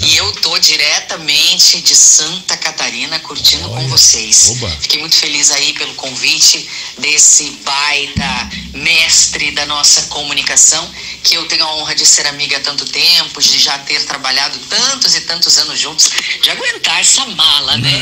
e 0.00 0.16
eu 0.16 0.32
tô 0.32 0.58
diretamente 0.58 1.80
de 1.80 1.94
Santa 1.94 2.56
Catarina 2.56 3.18
curtindo 3.20 3.68
com 3.68 3.88
vocês. 3.88 4.50
Oba. 4.50 4.70
Fiquei 4.80 5.00
muito 5.00 5.14
feliz 5.14 5.50
aí 5.50 5.72
pelo 5.74 5.94
convite 5.94 6.68
desse 6.98 7.50
baita 7.64 8.50
mestre 8.74 9.50
da 9.52 9.66
nossa 9.66 10.02
comunicação, 10.02 10.88
que 11.22 11.36
eu 11.36 11.46
tenho 11.46 11.64
a 11.64 11.76
honra 11.76 11.94
de 11.94 12.06
ser 12.06 12.26
amiga 12.26 12.56
há 12.56 12.60
tanto 12.60 12.84
tempo, 12.86 13.40
de 13.40 13.58
já 13.58 13.78
ter 13.78 14.04
trabalhado 14.04 14.58
tantos 14.68 15.14
e 15.14 15.20
tantos 15.22 15.58
anos 15.58 15.78
juntos, 15.78 16.10
de 16.42 16.50
aguentar 16.50 17.00
essa 17.00 17.24
mala, 17.26 17.76
né? 17.76 18.00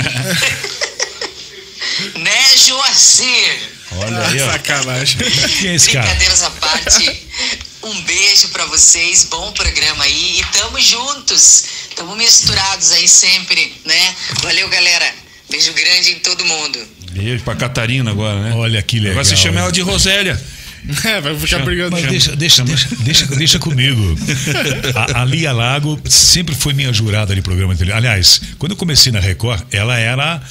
né, 2.16 2.56
Joacir? 2.56 3.80
Olha 3.92 4.26
aí, 4.28 4.40
ó. 4.40 4.52
Sacanagem. 4.52 5.18
Quem 5.58 5.70
é 5.70 5.74
esse 5.74 5.90
cara? 5.90 6.06
Brincadeiras 6.06 6.42
à 6.42 6.50
parte, 6.50 7.29
um 7.90 8.02
beijo 8.02 8.48
pra 8.50 8.64
vocês, 8.66 9.24
bom 9.24 9.50
programa 9.52 10.04
aí 10.04 10.40
e 10.40 10.58
tamo 10.58 10.80
juntos, 10.80 11.64
tamo 11.96 12.14
misturados 12.14 12.92
aí 12.92 13.08
sempre, 13.08 13.72
né? 13.84 14.14
Valeu, 14.42 14.68
galera. 14.68 15.12
Beijo 15.50 15.72
grande 15.72 16.12
em 16.12 16.18
todo 16.20 16.44
mundo. 16.44 16.78
Beijo 17.10 17.42
pra 17.42 17.56
Catarina 17.56 18.12
agora, 18.12 18.40
né? 18.40 18.54
Olha 18.54 18.80
que 18.80 18.98
legal. 18.98 19.12
Agora 19.12 19.24
você 19.24 19.36
chama 19.36 19.60
ela 19.60 19.72
de 19.72 19.80
Rosélia. 19.80 20.40
É, 21.04 21.20
vai 21.20 21.38
ficar 21.38 21.58
brigando. 21.58 21.90
Mas 21.90 22.06
deixa, 22.06 22.34
deixa, 22.34 22.64
deixa, 22.64 22.88
deixa, 23.04 23.26
deixa 23.26 23.58
comigo. 23.58 24.16
A, 24.94 25.20
a 25.20 25.24
Lia 25.26 25.52
Lago 25.52 26.00
sempre 26.08 26.54
foi 26.54 26.72
minha 26.72 26.90
jurada 26.90 27.34
de 27.34 27.42
programa 27.42 27.74
de 27.74 27.80
televisão. 27.80 27.98
Aliás, 27.98 28.40
quando 28.58 28.72
eu 28.72 28.76
comecei 28.76 29.12
na 29.12 29.20
Record, 29.20 29.62
ela 29.70 29.98
era 29.98 30.42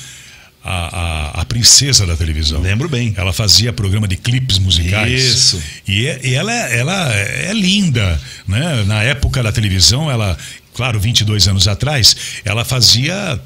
a, 0.64 1.38
a, 1.38 1.42
a 1.42 1.46
princesa 1.46 2.06
da 2.06 2.16
televisão. 2.16 2.62
Lembro 2.62 2.90
bem. 2.90 3.14
Ela 3.18 3.32
fazia 3.34 3.72
programa 3.74 4.08
de 4.08 4.18
clipes 4.18 4.60
musicais. 4.60 5.24
Isso. 5.24 5.62
E, 5.88 6.06
é- 6.08 6.20
e 6.24 6.34
ela, 6.34 6.52
ela 6.52 7.14
é 7.14 7.52
linda. 7.54 8.20
Né? 8.48 8.84
Na 8.86 9.02
época 9.04 9.42
da 9.42 9.52
televisão, 9.52 10.12
ela, 10.12 10.38
claro, 10.74 11.00
22 11.00 11.48
anos 11.48 11.68
atrás, 11.68 12.16
ela 12.44 12.66
fazia 12.66 13.40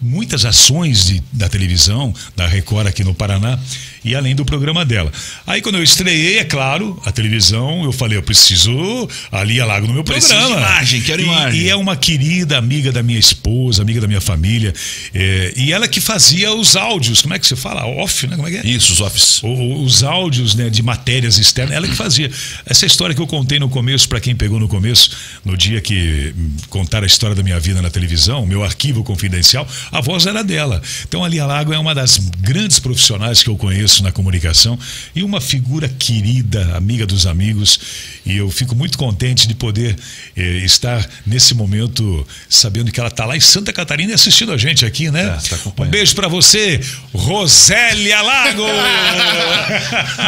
muitas 0.00 0.44
ações 0.44 1.06
de, 1.06 1.22
da 1.32 1.48
televisão, 1.48 2.12
da 2.34 2.46
Record 2.46 2.88
aqui 2.88 3.04
no 3.04 3.14
Paraná, 3.14 3.58
e 4.04 4.14
além 4.14 4.34
do 4.34 4.44
programa 4.44 4.84
dela. 4.84 5.12
Aí 5.46 5.60
quando 5.62 5.76
eu 5.76 5.82
estreiei, 5.82 6.38
é 6.38 6.44
claro, 6.44 7.00
a 7.04 7.12
televisão, 7.12 7.84
eu 7.84 7.92
falei, 7.92 8.18
eu 8.18 8.22
preciso 8.22 9.08
ali 9.30 9.60
a 9.60 9.64
Lago 9.66 9.86
no 9.86 9.94
meu 9.94 10.04
Preciso 10.04 10.34
programa. 10.34 10.56
de 10.56 10.62
imagem, 10.62 11.00
quero 11.02 11.22
E- 11.22 11.24
imagem. 11.24 11.60
E 11.62 11.68
é 11.68 11.76
uma 11.76 11.96
querida 11.96 12.58
amiga 12.58 12.90
da 12.92 13.02
minha 13.02 13.18
esposa, 13.18 13.82
amiga 13.82 14.00
da 14.00 14.06
minha 14.08 14.20
família, 14.20 14.72
é, 15.14 15.52
e 15.56 15.72
ela 15.72 15.86
que 15.88 16.00
fazia 16.00 16.52
os 16.52 16.76
áudios, 16.76 17.22
como 17.22 17.34
é 17.34 17.38
que 17.38 17.46
você 17.46 17.56
fala? 17.56 17.84
Off, 17.86 18.26
né? 18.26 18.36
Como 18.36 18.48
é 18.48 18.50
que 18.50 18.56
é? 18.58 18.66
Isso, 18.70 18.92
os 18.92 19.00
office. 19.00 19.42
O- 19.42 19.82
os 19.84 20.02
áudios 20.02 20.54
né, 20.54 20.68
de 20.70 20.82
matérias 20.82 21.38
externas, 21.38 21.74
ela 21.76 21.86
que 21.86 21.94
fazia. 21.94 22.30
Essa 22.66 22.86
história 22.86 23.14
que 23.14 23.20
eu 23.22 23.26
contei 23.26 23.58
no 23.58 23.68
começo, 23.68 24.08
para 24.08 24.20
quem 24.20 24.34
pegou 24.34 24.58
no 24.58 24.68
começo, 24.68 25.10
no 25.44 25.56
dia 25.56 25.80
que 25.80 26.32
hum, 26.36 26.50
contaram 26.68 27.04
a 27.04 27.06
história 27.06 27.34
da 27.36 27.42
minha 27.42 27.58
vida 27.60 27.80
na 27.82 27.90
televisão, 27.90 28.44
meu 28.46 28.62
arquivo 28.64 29.02
confidencial, 29.04 29.66
a 29.90 30.00
voz 30.00 30.26
era 30.26 30.42
dela. 30.42 30.80
Então, 31.08 31.24
a 31.24 31.28
Lia 31.28 31.46
Lago 31.46 31.72
é 31.72 31.78
uma 31.78 31.94
das 31.94 32.18
grandes 32.40 32.78
profissionais 32.78 33.42
que 33.42 33.48
eu 33.50 33.56
conheço 33.56 33.91
na 34.00 34.12
comunicação 34.12 34.78
e 35.14 35.22
uma 35.24 35.40
figura 35.40 35.88
querida, 35.88 36.76
amiga 36.76 37.04
dos 37.06 37.26
amigos. 37.26 37.80
E 38.24 38.36
eu 38.36 38.48
fico 38.50 38.74
muito 38.76 38.96
contente 38.96 39.48
de 39.48 39.54
poder 39.54 39.96
eh, 40.36 40.42
estar 40.64 41.04
nesse 41.26 41.54
momento 41.54 42.24
sabendo 42.48 42.92
que 42.92 43.00
ela 43.00 43.08
está 43.08 43.24
lá 43.24 43.36
em 43.36 43.40
Santa 43.40 43.72
Catarina 43.72 44.12
e 44.12 44.14
assistindo 44.14 44.52
a 44.52 44.56
gente 44.56 44.84
aqui, 44.86 45.10
né? 45.10 45.36
Tá, 45.48 45.56
tá 45.56 45.82
um 45.82 45.86
beijo 45.86 46.14
para 46.14 46.28
você, 46.28 46.80
Rosélia 47.12 48.22
Lago! 48.22 48.62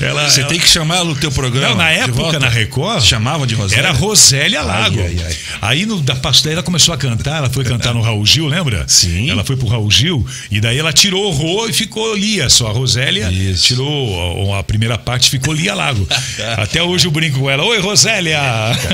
ela, 0.00 0.28
Você 0.28 0.40
ela- 0.40 0.48
tem 0.48 0.58
que 0.58 0.68
chamar 0.68 0.96
ela 0.96 1.04
no 1.06 1.16
teu 1.16 1.30
programa. 1.32 1.70
Não, 1.70 1.76
na 1.76 1.90
época, 1.90 2.12
volta. 2.12 2.38
na 2.38 2.48
Record. 2.48 3.02
Chamava 3.02 3.46
de 3.46 3.54
Rosélia? 3.54 3.82
Era 3.84 3.92
Rosélia 3.92 4.62
Lago. 4.62 5.00
Ai, 5.00 5.16
ai, 5.18 5.24
ai. 5.26 5.36
Aí 5.62 5.86
no, 5.86 6.00
da 6.00 6.14
passo 6.14 6.44
daí 6.44 6.52
ela 6.52 6.62
começou 6.62 6.92
a 6.94 6.98
cantar, 6.98 7.38
ela 7.38 7.50
foi 7.50 7.64
cantar 7.64 7.94
no 7.94 8.02
Raul 8.02 8.24
Gil, 8.26 8.46
lembra? 8.46 8.84
Sim. 8.88 9.30
Ela 9.30 9.44
foi 9.44 9.56
pro 9.56 9.66
Raul 9.66 9.90
Gil 9.90 10.26
e 10.50 10.60
daí 10.60 10.78
ela 10.78 10.92
tirou 10.92 11.28
o 11.28 11.30
Rô 11.34 11.66
e 11.68 11.72
ficou 11.72 12.16
Lia, 12.36 12.50
só 12.50 12.66
a 12.66 12.70
Rosélia 12.70 13.30
Isso. 13.30 13.64
tirou 13.64 14.54
a, 14.54 14.62
primeira 14.62 14.98
parte 14.98 15.30
ficou 15.30 15.54
Lia 15.54 15.74
Lago. 15.74 16.06
Até 16.58 16.82
hoje 16.82 17.06
eu 17.06 17.10
brinco 17.10 17.40
com 17.40 17.50
ela. 17.50 17.64
Oi, 17.64 17.80
Rosélia! 17.80 18.38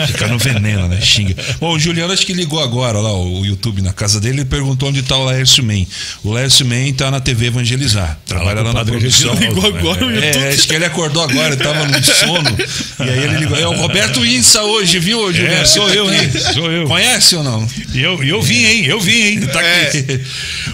Fica 0.06 0.28
no 0.28 0.38
veneno, 0.38 0.86
né? 0.86 1.00
Xinga. 1.00 1.34
Bom, 1.58 1.74
o 1.74 1.78
Juliano 1.78 2.12
acho 2.12 2.24
que 2.24 2.32
ligou 2.32 2.60
agora 2.60 3.00
lá, 3.00 3.12
o 3.12 3.44
YouTube 3.44 3.82
na 3.82 3.92
casa 3.92 4.20
dele 4.20 4.42
e 4.42 4.44
perguntou 4.44 4.90
onde 4.90 5.02
tá 5.02 5.16
o 5.16 5.24
Laércio 5.24 5.64
Men. 5.64 5.88
O 6.22 6.32
Laércio 6.32 6.64
Men 6.64 6.92
tá 6.92 7.10
na 7.10 7.20
TV 7.20 7.46
Evangelizar. 7.46 8.16
Trabalha 8.26 8.58
com 8.58 8.64
lá 8.64 8.70
o 8.70 8.74
na 8.74 8.84
produção. 8.84 9.34
Reginaldo. 9.34 9.60
Ligou 9.60 9.78
agora 9.78 10.06
o 10.06 10.10
É, 10.10 10.48
acho 10.50 10.68
que 10.68 10.74
ele 10.74 10.84
acordou 10.84 11.24
agora, 11.24 11.54
ele 11.54 11.62
tava 11.62 11.84
no 11.84 12.04
sono. 12.04 12.56
E 13.00 13.10
aí 13.10 13.24
ele 13.24 13.38
ligou. 13.38 13.58
É 13.58 13.66
o 13.66 13.72
Roberto 13.72 14.24
Insa 14.24 14.62
hoje, 14.62 15.00
viu, 15.00 15.32
Juliano? 15.32 15.62
É, 15.62 15.64
sou 15.64 15.88
Tá 15.88 15.94
eu, 15.94 16.12
hein? 16.12 16.30
Sou 16.54 16.70
eu. 16.70 16.86
Conhece 16.86 17.34
ou 17.34 17.42
não? 17.42 17.68
Eu, 17.92 18.22
eu 18.22 18.40
vim, 18.40 18.64
hein? 18.64 18.84
Eu 18.86 19.00
vim, 19.00 19.20
hein? 19.20 19.40
Tá 19.40 19.60
aqui. 19.60 20.20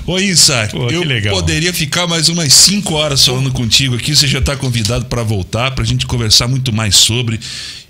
Ô, 0.06 0.18
Insa, 0.18 0.68
Pô, 0.70 0.86
que 0.86 0.94
eu 0.94 1.02
legal. 1.02 1.34
poderia 1.34 1.72
ficar 1.72 2.06
mais 2.06 2.28
umas 2.28 2.57
5 2.58 2.92
horas 2.94 3.24
falando 3.24 3.52
contigo 3.52 3.94
aqui. 3.94 4.14
Você 4.14 4.26
já 4.26 4.40
está 4.40 4.56
convidado 4.56 5.06
para 5.06 5.22
voltar, 5.22 5.70
para 5.70 5.84
a 5.84 5.86
gente 5.86 6.06
conversar 6.06 6.48
muito 6.48 6.72
mais 6.72 6.96
sobre. 6.96 7.38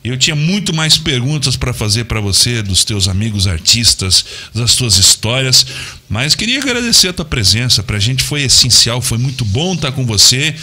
Eu 0.05 0.17
tinha 0.17 0.37
muito 0.37 0.73
mais 0.75 0.97
perguntas 0.97 1.57
para 1.57 1.73
fazer 1.73 2.05
para 2.05 2.21
você, 2.21 2.63
dos 2.63 2.85
teus 2.85 3.09
amigos 3.09 3.47
artistas, 3.47 4.25
das 4.55 4.75
tuas 4.75 4.97
histórias, 4.97 5.67
mas 6.09 6.35
queria 6.35 6.61
agradecer 6.61 7.09
a 7.09 7.13
tua 7.13 7.25
presença. 7.25 7.83
Para 7.83 7.97
a 7.97 8.01
gente 8.01 8.23
foi 8.23 8.43
essencial, 8.43 9.03
foi 9.03 9.19
muito 9.19 9.45
bom 9.45 9.75
estar 9.75 9.93
com 9.93 10.07
você. 10.07 10.55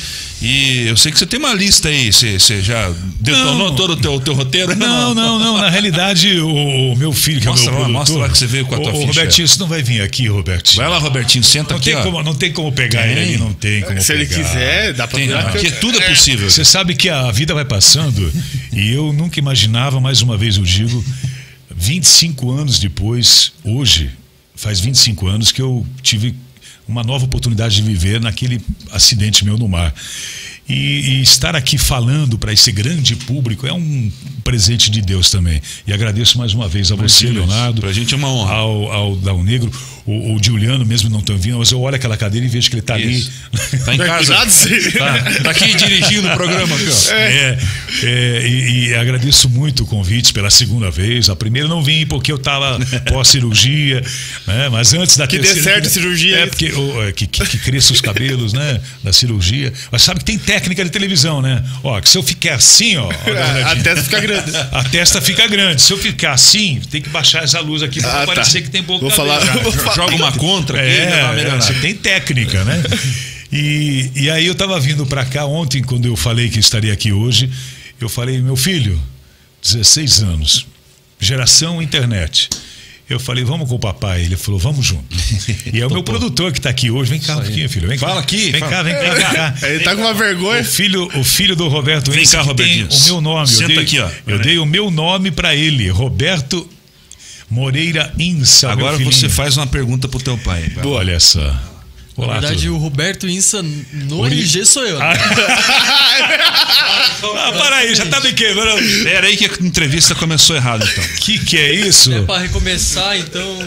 E 0.41 0.87
eu 0.87 0.97
sei 0.97 1.11
que 1.11 1.19
você 1.19 1.25
tem 1.25 1.39
uma 1.39 1.53
lista 1.53 1.89
aí. 1.89 2.11
Você, 2.11 2.39
você 2.39 2.61
já 2.61 2.91
detonou 3.19 3.69
Não. 3.69 3.75
todo 3.75 3.91
o 3.93 3.97
teu, 3.97 4.19
teu 4.19 4.33
roteiro? 4.33 4.75
Não, 4.75 5.13
não, 5.13 5.37
não. 5.37 5.57
Na 5.57 5.69
realidade, 5.69 6.39
o, 6.39 6.93
o 6.93 6.95
meu 6.95 7.13
filho, 7.13 7.39
que 7.39 7.47
Mostra 7.47 7.71
é 7.71 7.75
o 7.75 7.79
meu 7.79 7.81
lá, 7.81 7.85
produtor... 7.87 7.99
mostra 7.99 8.17
lá 8.23 8.29
que 8.29 8.37
você 8.37 8.47
veio 8.47 8.65
com 8.65 8.75
a 8.75 8.79
tua 8.79 8.91
ô, 8.91 8.95
ficha. 8.95 9.07
Robertinho, 9.07 9.47
você 9.47 9.59
não 9.59 9.67
vai 9.67 9.83
vir 9.83 10.01
aqui, 10.01 10.27
Robertinho. 10.27 10.81
Vai 10.81 10.89
lá, 10.91 10.97
Robertinho, 10.97 11.43
senta 11.43 11.71
Não 11.71 11.77
aqui. 11.77 11.91
tem, 11.93 12.01
como, 12.01 12.23
não 12.23 12.33
tem 12.33 12.51
como 12.51 12.71
pegar 12.71 13.03
Tem. 13.03 13.11
ele 13.11 13.19
ali, 13.21 13.37
não 13.37 13.53
tem 13.53 13.81
como 13.83 14.01
Se 14.01 14.13
ele 14.13 14.25
pegar. 14.25 14.43
quiser, 14.43 14.93
dá 14.93 15.07
pra 15.07 15.19
Tem, 15.19 15.27
virar 15.27 15.41
aqui 15.41 15.57
câmera. 15.57 15.75
tudo 15.77 16.01
é 16.01 16.09
possível. 16.09 16.49
Você 16.49 16.65
sabe 16.65 16.95
que 16.95 17.09
a 17.09 17.31
vida 17.31 17.53
vai 17.53 17.65
passando 17.65 18.31
e 18.73 18.91
eu 18.91 19.13
nunca 19.25 19.39
imaginava, 19.39 19.99
mais 19.99 20.21
uma 20.21 20.37
vez 20.37 20.57
eu 20.57 20.63
digo, 20.63 21.03
25 21.75 22.51
anos 22.51 22.77
depois, 22.77 23.53
hoje, 23.63 24.11
faz 24.55 24.79
25 24.79 25.27
anos 25.27 25.51
que 25.51 25.61
eu 25.61 25.85
tive 26.01 26.35
uma 26.87 27.03
nova 27.03 27.25
oportunidade 27.25 27.75
de 27.75 27.81
viver 27.81 28.21
naquele 28.21 28.61
acidente 28.91 29.43
meu 29.43 29.57
no 29.57 29.67
mar. 29.67 29.93
E, 30.67 30.73
e 30.73 31.21
estar 31.21 31.55
aqui 31.55 31.77
falando 31.77 32.39
para 32.39 32.51
esse 32.51 32.71
grande 32.71 33.15
público 33.15 33.67
é 33.67 33.71
um 33.73 34.11
presente 34.43 34.89
de 34.89 34.99
Deus 34.99 35.29
também. 35.29 35.61
E 35.85 35.93
agradeço 35.93 36.39
mais 36.39 36.55
uma 36.55 36.67
vez 36.67 36.91
a 36.91 36.95
você, 36.95 37.27
Imagina, 37.27 37.45
Leonardo. 37.45 37.81
pra 37.81 37.93
gente 37.93 38.13
é 38.15 38.17
uma 38.17 38.29
honra. 38.31 38.53
Ao, 38.55 38.91
ao 38.91 39.15
Dal 39.15 39.43
Negro, 39.43 39.71
o, 40.07 40.33
o 40.33 40.43
Juliano 40.43 40.83
mesmo 40.83 41.07
não 41.07 41.19
estão 41.19 41.37
vindo, 41.37 41.59
mas 41.59 41.71
eu 41.71 41.79
olho 41.81 41.95
aquela 41.95 42.17
cadeira 42.17 42.47
e 42.47 42.49
vejo 42.49 42.67
que 42.69 42.75
ele 42.75 42.79
está 42.81 42.95
ali. 42.95 43.19
Isso. 43.19 43.31
Tá 43.85 43.93
em 43.93 43.97
casa. 44.05 44.49
Sim. 44.49 44.91
Tá, 44.97 45.49
aqui 45.51 45.75
dirigindo 45.75 46.27
o 46.27 46.33
programa 46.33 46.75
aqui, 46.75 46.85
ó. 46.89 47.13
É, 47.13 47.59
é, 48.03 48.47
e, 48.47 48.87
e 48.87 48.95
agradeço 48.95 49.47
muito 49.47 49.83
o 49.83 49.85
convite 49.85 50.33
pela 50.33 50.49
segunda 50.49 50.89
vez. 50.89 51.29
A 51.29 51.35
primeira 51.35 51.67
não 51.67 51.83
vim 51.83 52.07
porque 52.07 52.31
eu 52.31 52.37
estava 52.37 52.79
pós-cirurgia, 53.07 54.01
né? 54.47 54.69
Mas 54.69 54.95
antes 54.95 55.15
da 55.15 55.27
Que 55.27 55.37
dê 55.37 55.43
terceira- 55.43 55.63
certo 55.73 55.85
a 55.85 55.89
cirurgia, 55.91 56.37
É, 56.37 56.45
porque 56.47 56.71
o- 56.71 57.03
é, 57.03 57.11
que, 57.11 57.27
que, 57.27 57.45
que 57.45 57.57
cresça 57.59 57.93
os 57.93 58.01
cabelos, 58.01 58.51
né? 58.51 58.81
Da 59.03 59.13
cirurgia. 59.13 59.71
Mas 59.91 60.01
sabe 60.01 60.19
que 60.21 60.25
tem 60.25 60.37
técnica 60.39 60.54
de 60.59 60.89
televisão, 60.89 61.41
né? 61.41 61.63
Ó, 61.83 61.99
que 62.01 62.09
se 62.09 62.17
eu 62.17 62.23
ficar 62.23 62.55
assim, 62.55 62.95
ó. 62.97 63.09
A 63.09 63.75
testa 63.81 64.03
fica 64.03 64.19
grande. 64.19 64.51
A 64.71 64.83
testa 64.83 65.21
fica 65.21 65.47
grande. 65.47 65.81
Se 65.81 65.93
eu 65.93 65.97
ficar 65.97 66.33
assim, 66.33 66.81
tem 66.89 67.01
que 67.01 67.09
baixar 67.09 67.43
essa 67.43 67.59
luz 67.59 67.81
aqui 67.83 67.99
pra 68.01 68.09
Ah, 68.09 68.19
não 68.19 68.25
tá. 68.27 68.33
parecer 68.35 68.61
que 68.61 68.69
tem 68.69 68.83
pouco 68.83 69.01
Vou 69.01 69.11
falar- 69.11 69.39
vou 69.61 69.71
falar- 69.71 69.95
Joga 69.95 70.15
uma 70.15 70.31
contra 70.33 70.79
aqui, 70.79 70.89
É, 70.89 71.47
é, 71.47 71.55
você 71.55 71.73
tem 71.75 71.93
técnica, 71.95 72.63
né? 72.63 72.81
E, 73.51 74.11
e 74.15 74.29
aí 74.29 74.45
eu 74.47 74.55
tava 74.55 74.79
vindo 74.79 75.05
para 75.05 75.23
cá 75.25 75.45
ontem, 75.45 75.81
quando 75.83 76.05
eu 76.07 76.15
falei 76.15 76.49
que 76.49 76.59
estaria 76.59 76.91
aqui 76.91 77.11
hoje, 77.11 77.49
eu 78.01 78.09
falei, 78.09 78.41
meu 78.41 78.55
filho, 78.55 78.99
16 79.61 80.21
anos, 80.23 80.65
geração 81.19 81.81
internet. 81.81 82.49
Eu 83.07 83.19
falei, 83.19 83.43
vamos 83.43 83.69
com 83.69 83.75
o 83.75 83.79
papai. 83.79 84.23
Ele 84.23 84.35
falou, 84.35 84.59
vamos 84.59 84.83
junto. 84.85 85.05
E 85.71 85.79
é 85.79 85.85
o 85.85 85.91
meu 85.91 86.01
produtor 86.03 86.51
que 86.51 86.57
está 86.57 86.71
aqui 86.71 86.89
hoje. 86.89 87.11
Vem 87.11 87.19
cá 87.19 87.37
um 87.37 87.41
pouquinho, 87.41 87.69
filho. 87.69 87.87
Vem 87.87 87.99
cá. 87.99 88.07
Fala 88.07 88.19
aqui, 88.21 88.49
Vem 88.51 88.59
fala. 88.59 88.71
cá, 88.71 88.83
vem 88.83 88.93
cá, 88.95 89.13
vem 89.13 89.23
cá. 89.23 89.55
Ele 89.69 89.83
tá 89.83 89.95
com 89.95 90.01
uma 90.01 90.13
vergonha. 90.13 90.61
O 90.61 90.65
filho, 90.65 91.11
o 91.19 91.23
filho 91.23 91.55
do 91.55 91.67
Roberto 91.67 92.09
Vem 92.11 92.23
Ense 92.23 92.31
cá, 92.35 92.41
Robertinho. 92.41 92.87
o 92.89 93.03
meu 93.05 93.21
nome. 93.21 93.47
Senta 93.47 93.63
eu 93.63 93.67
dei, 93.75 93.77
aqui, 93.79 93.99
ó. 93.99 94.09
Eu 94.25 94.39
dei 94.39 94.57
o 94.57 94.65
meu 94.65 94.89
nome 94.89 95.29
para 95.29 95.55
ele, 95.55 95.87
Roberto 95.89 96.67
Moreira 97.49 98.11
Insa. 98.17 98.71
Agora 98.71 98.97
você 98.97 99.29
faz 99.29 99.55
uma 99.55 99.67
pergunta 99.67 100.07
pro 100.07 100.19
teu 100.19 100.37
pai. 100.39 100.71
Olha 100.83 101.19
só. 101.19 101.74
Na 102.17 102.23
Olá, 102.23 102.33
verdade, 102.39 102.61
tudo. 102.63 102.75
o 102.75 102.77
Roberto 102.77 103.27
Insa 103.27 103.61
no 103.61 104.19
Ori- 104.19 104.39
RG 104.39 104.65
sou 104.65 104.85
eu. 104.85 104.97
né? 104.97 105.05
Ah, 107.37 107.51
para 107.57 107.75
aí, 107.77 107.93
já 107.93 108.05
tá 108.05 108.21
me 108.21 108.31
quebrando. 108.31 109.03
Pera 109.03 109.27
aí 109.27 109.35
que 109.35 109.45
a 109.45 109.49
entrevista 109.65 110.15
começou 110.15 110.55
errado, 110.55 110.87
então. 110.89 111.03
Que 111.19 111.37
que 111.39 111.57
é 111.57 111.73
isso? 111.73 112.13
É 112.13 112.21
pra 112.21 112.37
recomeçar, 112.39 113.17
então. 113.17 113.59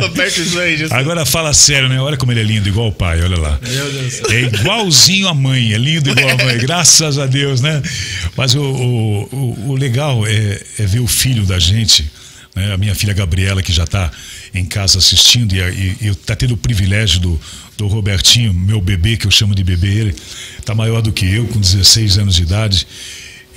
Roberto 0.00 0.36
Jesus. 0.36 0.90
Agora 0.92 1.26
fala 1.26 1.52
sério, 1.52 1.88
né? 1.88 2.00
Olha 2.00 2.16
como 2.16 2.32
ele 2.32 2.40
é 2.40 2.44
lindo, 2.44 2.68
igual 2.68 2.88
o 2.88 2.92
pai, 2.92 3.20
olha 3.22 3.38
lá. 3.38 3.58
Meu 3.62 3.92
Deus. 3.92 4.22
É 4.30 4.40
igualzinho 4.42 5.28
a 5.28 5.34
mãe, 5.34 5.72
é 5.74 5.78
lindo 5.78 6.10
igual 6.10 6.30
a 6.30 6.44
mãe, 6.44 6.56
graças 6.58 7.18
a 7.18 7.26
Deus, 7.26 7.60
né? 7.60 7.82
Mas 8.36 8.54
o, 8.54 8.62
o, 8.62 9.22
o- 9.32 9.68
o 9.72 9.76
legal 9.76 10.26
é, 10.26 10.60
é 10.78 10.86
ver 10.86 11.00
o 11.00 11.06
filho 11.06 11.44
da 11.44 11.58
gente, 11.58 12.10
né? 12.56 12.72
a 12.72 12.76
minha 12.78 12.94
filha 12.94 13.12
Gabriela, 13.12 13.62
que 13.62 13.72
já 13.72 13.84
está 13.84 14.10
em 14.54 14.64
casa 14.64 14.98
assistindo, 14.98 15.54
e, 15.54 15.58
e, 15.58 16.08
e 16.08 16.14
tá 16.14 16.36
tendo 16.36 16.54
o 16.54 16.56
privilégio 16.56 17.20
do, 17.20 17.40
do 17.76 17.86
Robertinho, 17.88 18.54
meu 18.54 18.80
bebê, 18.80 19.16
que 19.16 19.26
eu 19.26 19.30
chamo 19.30 19.54
de 19.54 19.64
bebê, 19.64 19.88
ele 19.88 20.14
tá 20.64 20.74
maior 20.74 21.02
do 21.02 21.12
que 21.12 21.26
eu, 21.26 21.46
com 21.48 21.58
16 21.58 22.18
anos 22.18 22.36
de 22.36 22.42
idade. 22.42 22.86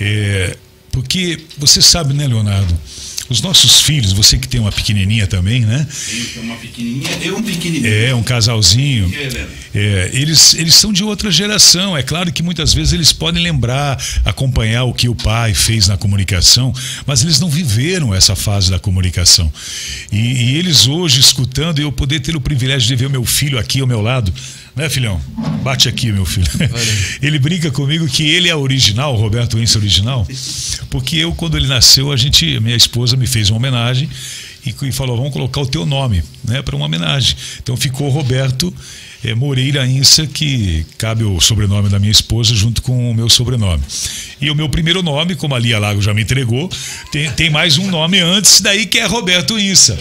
É, 0.00 0.56
porque 0.90 1.40
você 1.56 1.80
sabe, 1.80 2.12
né, 2.14 2.26
Leonardo? 2.26 2.76
Os 3.28 3.42
nossos 3.42 3.82
filhos, 3.82 4.12
você 4.12 4.38
que 4.38 4.48
tem 4.48 4.58
uma 4.58 4.72
pequenininha 4.72 5.26
também, 5.26 5.60
né? 5.60 5.86
Uma 6.38 6.56
pequenininha 6.56 7.10
e 7.22 7.30
um 7.30 7.42
pequenininho. 7.42 7.92
É, 7.92 8.14
um 8.14 8.22
casalzinho. 8.22 9.12
É? 9.14 9.46
É, 9.74 10.10
eles, 10.14 10.54
eles 10.54 10.74
são 10.74 10.92
de 10.92 11.04
outra 11.04 11.30
geração. 11.30 11.96
É 11.96 12.02
claro 12.02 12.32
que 12.32 12.42
muitas 12.42 12.72
vezes 12.72 12.92
eles 12.94 13.12
podem 13.12 13.42
lembrar, 13.42 14.02
acompanhar 14.24 14.84
o 14.84 14.94
que 14.94 15.08
o 15.08 15.14
pai 15.14 15.52
fez 15.52 15.88
na 15.88 15.96
comunicação, 15.96 16.72
mas 17.06 17.22
eles 17.22 17.38
não 17.38 17.50
viveram 17.50 18.14
essa 18.14 18.34
fase 18.34 18.70
da 18.70 18.78
comunicação. 18.78 19.52
E, 20.10 20.16
e 20.16 20.56
eles 20.56 20.86
hoje, 20.86 21.20
escutando, 21.20 21.80
eu 21.80 21.92
poder 21.92 22.20
ter 22.20 22.34
o 22.34 22.40
privilégio 22.40 22.88
de 22.88 22.96
ver 22.96 23.06
o 23.06 23.10
meu 23.10 23.24
filho 23.24 23.58
aqui 23.58 23.80
ao 23.80 23.86
meu 23.86 24.00
lado. 24.00 24.32
Né, 24.78 24.88
filhão? 24.88 25.20
Bate 25.64 25.88
aqui, 25.88 26.12
meu 26.12 26.24
filho. 26.24 26.46
Ele 27.20 27.36
brinca 27.40 27.68
comigo 27.68 28.06
que 28.06 28.30
ele 28.30 28.48
é 28.48 28.54
original, 28.54 29.16
Roberto 29.16 29.58
Ince 29.58 29.76
é 29.76 29.80
original, 29.80 30.24
porque 30.88 31.16
eu, 31.16 31.34
quando 31.34 31.56
ele 31.56 31.66
nasceu, 31.66 32.12
a 32.12 32.16
gente, 32.16 32.60
minha 32.60 32.76
esposa 32.76 33.16
me 33.16 33.26
fez 33.26 33.50
uma 33.50 33.56
homenagem 33.56 34.08
e, 34.64 34.72
e 34.86 34.92
falou: 34.92 35.16
vamos 35.16 35.32
colocar 35.32 35.60
o 35.60 35.66
teu 35.66 35.84
nome, 35.84 36.22
né, 36.44 36.62
para 36.62 36.76
uma 36.76 36.86
homenagem. 36.86 37.34
Então 37.60 37.76
ficou 37.76 38.08
Roberto 38.08 38.72
eh, 39.24 39.34
Moreira 39.34 39.84
Insa, 39.84 40.28
que 40.28 40.86
cabe 40.96 41.24
o 41.24 41.40
sobrenome 41.40 41.88
da 41.88 41.98
minha 41.98 42.12
esposa 42.12 42.54
junto 42.54 42.80
com 42.80 43.10
o 43.10 43.14
meu 43.14 43.28
sobrenome. 43.28 43.82
E 44.40 44.48
o 44.50 44.54
meu 44.54 44.68
primeiro 44.68 45.02
nome, 45.02 45.34
como 45.34 45.56
a 45.56 45.58
Lia 45.58 45.80
Lago 45.80 46.00
já 46.00 46.14
me 46.14 46.22
entregou, 46.22 46.70
tem, 47.10 47.28
tem 47.32 47.50
mais 47.50 47.78
um 47.78 47.90
nome 47.90 48.20
antes 48.20 48.60
daí 48.60 48.86
que 48.86 48.98
é 48.98 49.06
Roberto 49.06 49.58
Insa. 49.58 49.98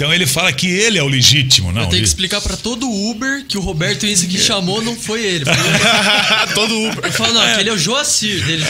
Então 0.00 0.14
ele 0.14 0.26
fala 0.26 0.50
que 0.50 0.66
ele 0.66 0.96
é 0.96 1.02
o 1.02 1.06
legítimo, 1.08 1.70
não? 1.70 1.82
Eu 1.82 1.88
tenho 1.88 1.90
que 1.90 1.96
ele- 1.98 2.04
explicar 2.06 2.40
pra 2.40 2.56
todo 2.56 2.88
o 2.88 3.10
Uber 3.10 3.44
que 3.46 3.58
o 3.58 3.60
Roberto 3.60 4.06
Insa 4.06 4.26
que 4.26 4.38
chamou 4.38 4.80
não 4.80 4.96
foi 4.96 5.22
ele. 5.22 5.44
Foi 5.44 6.54
Todo 6.54 6.74
Uber. 6.88 7.04
Ele 7.04 7.12
falou, 7.12 7.34
não, 7.34 7.42
aquele 7.42 7.68
é 7.68 7.72
o 7.74 7.76
Joacir 7.78 8.42
deles? 8.46 8.66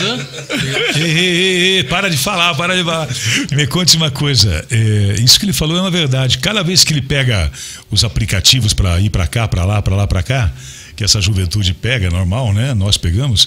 Ei, 0.97 1.03
ei, 1.03 1.11
ei, 1.19 1.77
ei, 1.77 1.85
para 1.85 2.11
de 2.11 2.17
falar, 2.17 2.53
para 2.57 2.77
de 2.77 2.83
falar. 2.83 3.09
Me 3.53 3.65
conte 3.69 3.97
uma 3.97 4.11
coisa. 4.11 4.67
é, 4.73 5.21
isso 5.23 5.39
que 5.39 5.45
ele 5.47 5.53
falou 5.53 5.77
é 5.77 5.81
uma 5.81 5.91
verdade. 5.91 6.39
Cada 6.39 6.65
vez 6.65 6.83
que 6.83 6.93
ele 6.93 7.03
pega 7.03 7.53
os 7.93 8.03
aplicativos 8.03 8.75
para 8.75 8.99
ir 9.01 9.11
para 9.11 9.29
cá, 9.29 9.47
para 9.47 9.65
lá, 9.65 9.81
para 9.81 9.95
lá, 9.95 10.09
para 10.09 10.25
cá, 10.25 10.53
que 10.97 11.05
essa 11.05 11.21
juventude 11.21 11.73
pega, 11.75 12.09
é 12.09 12.11
normal, 12.11 12.53
né? 12.53 12.75
Nós 12.75 12.97
pegamos. 12.97 13.47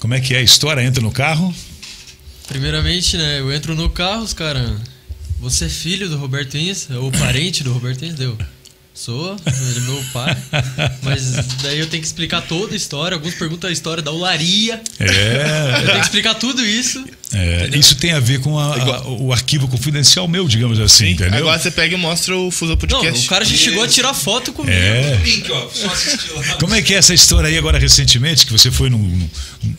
Como 0.00 0.14
é 0.14 0.20
que 0.20 0.34
é 0.34 0.38
a 0.38 0.42
história? 0.42 0.82
Entra 0.82 1.00
no 1.00 1.12
carro. 1.12 1.54
Primeiramente, 2.48 3.16
né, 3.16 3.38
eu 3.38 3.52
entro 3.52 3.76
no 3.76 3.88
carro, 3.88 4.22
os 4.24 4.32
caras. 4.34 4.72
Você 5.40 5.64
é 5.64 5.68
filho 5.68 6.08
do 6.08 6.16
Roberto 6.18 6.56
Insa? 6.56 6.98
Ou 6.98 7.10
parente 7.10 7.64
do 7.64 7.72
Roberto 7.72 8.04
Insa? 8.04 8.16
Deu. 8.16 8.36
Sou, 8.92 9.34
ele 9.46 9.78
é 9.78 9.80
meu 9.80 10.04
pai. 10.12 10.36
Mas 11.02 11.32
daí 11.62 11.78
eu 11.78 11.86
tenho 11.86 12.02
que 12.02 12.06
explicar 12.06 12.42
toda 12.42 12.74
a 12.74 12.76
história. 12.76 13.14
Alguns 13.14 13.34
perguntam 13.34 13.70
a 13.70 13.72
história 13.72 14.02
da 14.02 14.10
olaria. 14.10 14.82
Eu 14.98 15.06
É. 15.06 15.82
tenho 15.86 15.94
que 15.94 16.00
explicar 16.04 16.34
tudo 16.34 16.64
isso. 16.66 17.02
é, 17.32 17.70
isso 17.78 17.94
tem 17.94 18.12
a 18.12 18.20
ver 18.20 18.40
com 18.40 18.58
a- 18.58 18.74
a- 18.74 19.08
o 19.08 19.32
arquivo 19.32 19.68
confidencial 19.68 20.26
meu, 20.28 20.46
digamos 20.46 20.78
assim, 20.80 21.10
entendeu? 21.12 21.38
Agora 21.38 21.58
você 21.58 21.70
pega 21.70 21.94
e 21.94 21.98
mostra 21.98 22.36
o 22.36 22.50
Fuso 22.50 22.72
Não, 22.72 22.76
Podcast. 22.76 23.24
o 23.26 23.28
cara 23.30 23.44
já 23.44 23.56
chegou 23.56 23.84
a 23.84 23.88
tirar 23.88 24.12
foto 24.12 24.52
comigo. 24.52 24.76
É. 24.76 25.16
Link, 25.24 25.50
ó. 25.50 25.68
Só. 25.72 25.88
Como 26.58 26.74
é 26.74 26.82
que 26.82 26.92
é 26.92 26.98
essa 26.98 27.14
história 27.14 27.48
aí 27.48 27.56
agora 27.56 27.78
recentemente, 27.78 28.44
que 28.44 28.52
você 28.52 28.70
foi 28.70 28.90
num- 28.90 29.30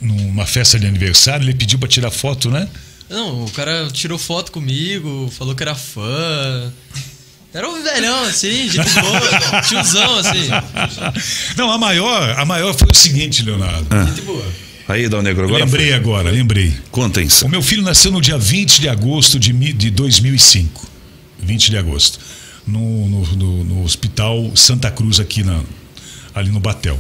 numa 0.02 0.46
festa 0.48 0.80
de 0.80 0.88
aniversário, 0.88 1.44
ele 1.44 1.54
pediu 1.54 1.78
para 1.78 1.90
tirar 1.90 2.10
foto, 2.10 2.50
né? 2.50 2.68
Não, 3.12 3.44
o 3.46 3.52
cara 3.52 3.88
tirou 3.92 4.18
foto 4.18 4.52
comigo, 4.52 5.32
falou 5.38 5.54
que 5.54 5.62
era 5.62 5.76
fã. 5.76 6.72
Era 7.54 7.70
um 7.70 7.84
velhão, 7.84 8.24
assim, 8.24 8.70
gente 8.70 8.90
boa, 9.02 9.62
tiozão, 9.68 10.18
assim. 10.20 10.48
Não, 11.58 11.70
a 11.70 11.78
maior, 11.78 12.40
a 12.40 12.46
maior 12.46 12.74
foi 12.74 12.88
o 12.90 12.96
seguinte, 12.96 13.44
Leonardo. 13.44 13.86
Gente 14.08 14.22
boa. 14.22 14.46
Aí, 14.88 15.08
Dal 15.10 15.22
Negro, 15.22 15.44
agora 15.46 15.64
lembrei 15.66 15.88
foi. 15.88 15.96
agora, 15.96 16.32
lembrei. 16.32 16.74
Conta 16.90 17.22
isso. 17.22 17.46
O 17.46 17.50
meu 17.50 17.62
filho 17.62 17.82
nasceu 17.84 18.12
no 18.12 18.22
dia 18.22 18.38
20 18.38 18.80
de 18.80 18.88
agosto 18.90 19.38
de, 19.38 19.52
de 19.74 19.90
2005. 19.92 20.88
20 21.40 21.70
de 21.72 21.78
agosto. 21.78 22.20
No, 22.66 23.08
no, 23.10 23.26
no- 23.36 23.64
no 23.66 23.84
Hospital 23.84 24.52
Santa 24.56 24.90
Cruz, 24.90 25.20
aqui 25.20 25.44
na, 25.44 25.60
ali 26.34 26.50
no 26.50 26.60
Batel. 26.62 27.00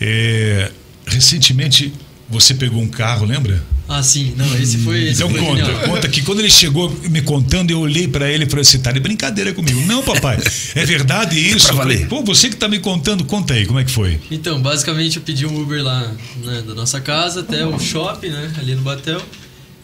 É, 0.00 0.70
recentemente, 1.06 1.92
você 2.28 2.54
pegou 2.54 2.80
um 2.82 2.88
carro, 2.88 3.24
lembra? 3.26 3.62
Ah, 3.88 4.02
sim, 4.02 4.34
não, 4.36 4.46
esse 4.58 4.78
foi. 4.78 5.04
Esse 5.04 5.22
Então 5.22 5.30
foi 5.30 5.38
conta, 5.38 5.64
genial. 5.64 5.80
conta 5.84 6.08
que 6.08 6.20
quando 6.22 6.40
ele 6.40 6.50
chegou 6.50 6.90
me 7.08 7.22
contando, 7.22 7.70
eu 7.70 7.78
olhei 7.78 8.08
pra 8.08 8.28
ele 8.28 8.44
e 8.44 8.48
falei 8.50 8.62
assim, 8.62 8.80
tá 8.80 8.90
de 8.90 8.98
brincadeira 8.98 9.52
comigo. 9.54 9.80
Não, 9.82 10.02
papai, 10.02 10.38
é 10.74 10.84
verdade 10.84 11.38
isso? 11.38 11.66
pra 11.68 11.76
valer. 11.76 12.08
Pô, 12.08 12.20
você 12.24 12.48
que 12.48 12.56
tá 12.56 12.66
me 12.68 12.80
contando, 12.80 13.24
conta 13.24 13.54
aí, 13.54 13.64
como 13.64 13.78
é 13.78 13.84
que 13.84 13.90
foi? 13.92 14.18
Então, 14.28 14.60
basicamente 14.60 15.18
eu 15.18 15.22
pedi 15.22 15.46
um 15.46 15.60
Uber 15.62 15.84
lá 15.84 16.12
né, 16.42 16.62
da 16.66 16.74
nossa 16.74 17.00
casa 17.00 17.40
até 17.40 17.64
o 17.64 17.78
shopping, 17.78 18.30
né? 18.30 18.52
Ali 18.58 18.74
no 18.74 18.82
Batel. 18.82 19.22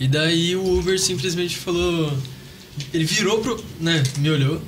E 0.01 0.09
daí 0.09 0.57
o 0.57 0.79
Uber 0.81 0.99
simplesmente 0.99 1.57
falou. 1.57 2.13
Ele 2.93 3.05
virou 3.05 3.39
pro. 3.39 3.63
né? 3.79 4.03
Me 4.19 4.31
olhou. 4.31 4.61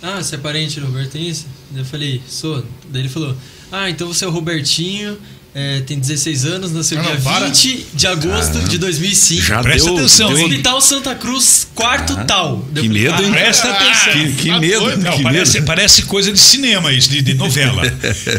Ah, 0.00 0.22
você 0.22 0.36
é 0.36 0.38
parente 0.38 0.78
do 0.78 0.86
Robertinho? 0.86 1.34
Daí 1.72 1.80
eu 1.80 1.84
falei, 1.84 2.22
sou. 2.28 2.64
Daí 2.88 3.02
ele 3.02 3.08
falou: 3.08 3.36
Ah, 3.72 3.90
então 3.90 4.06
você 4.06 4.24
é 4.24 4.28
o 4.28 4.30
Robertinho. 4.30 5.18
É, 5.54 5.80
tem 5.80 5.98
16 5.98 6.44
anos, 6.44 6.72
nasceu 6.72 6.98
Ah, 6.98 7.02
não, 7.02 7.10
dia 7.12 7.20
para. 7.20 7.46
20 7.46 7.86
de 7.94 8.06
agosto 8.06 8.58
de 8.68 8.78
2005. 8.78 9.42
Já 9.42 9.60
Presta 9.62 9.88
deu, 9.88 9.98
atenção, 9.98 10.32
deu-? 10.32 10.44
Hospital 10.46 10.80
Santa 10.80 11.14
Cruz, 11.14 11.66
quarto 11.74 12.16
tal. 12.26 12.64
Daí 12.72 12.84
Que 12.84 12.88
medo, 12.88 13.22
hein? 13.22 13.30
Presta 13.32 13.68
atenção. 13.70 14.12
Que, 14.12 14.32
que 14.34 14.50
Ah, 14.50 14.60
medo? 14.60 14.96
Não, 14.96 15.16
que 15.16 15.22
parece, 15.22 15.54
medo. 15.54 15.66
parece 15.66 16.02
coisa 16.02 16.32
de 16.32 16.38
cinema 16.38 16.92
isso, 16.92 17.08
de, 17.10 17.22
de 17.22 17.34
novela. 17.34 17.82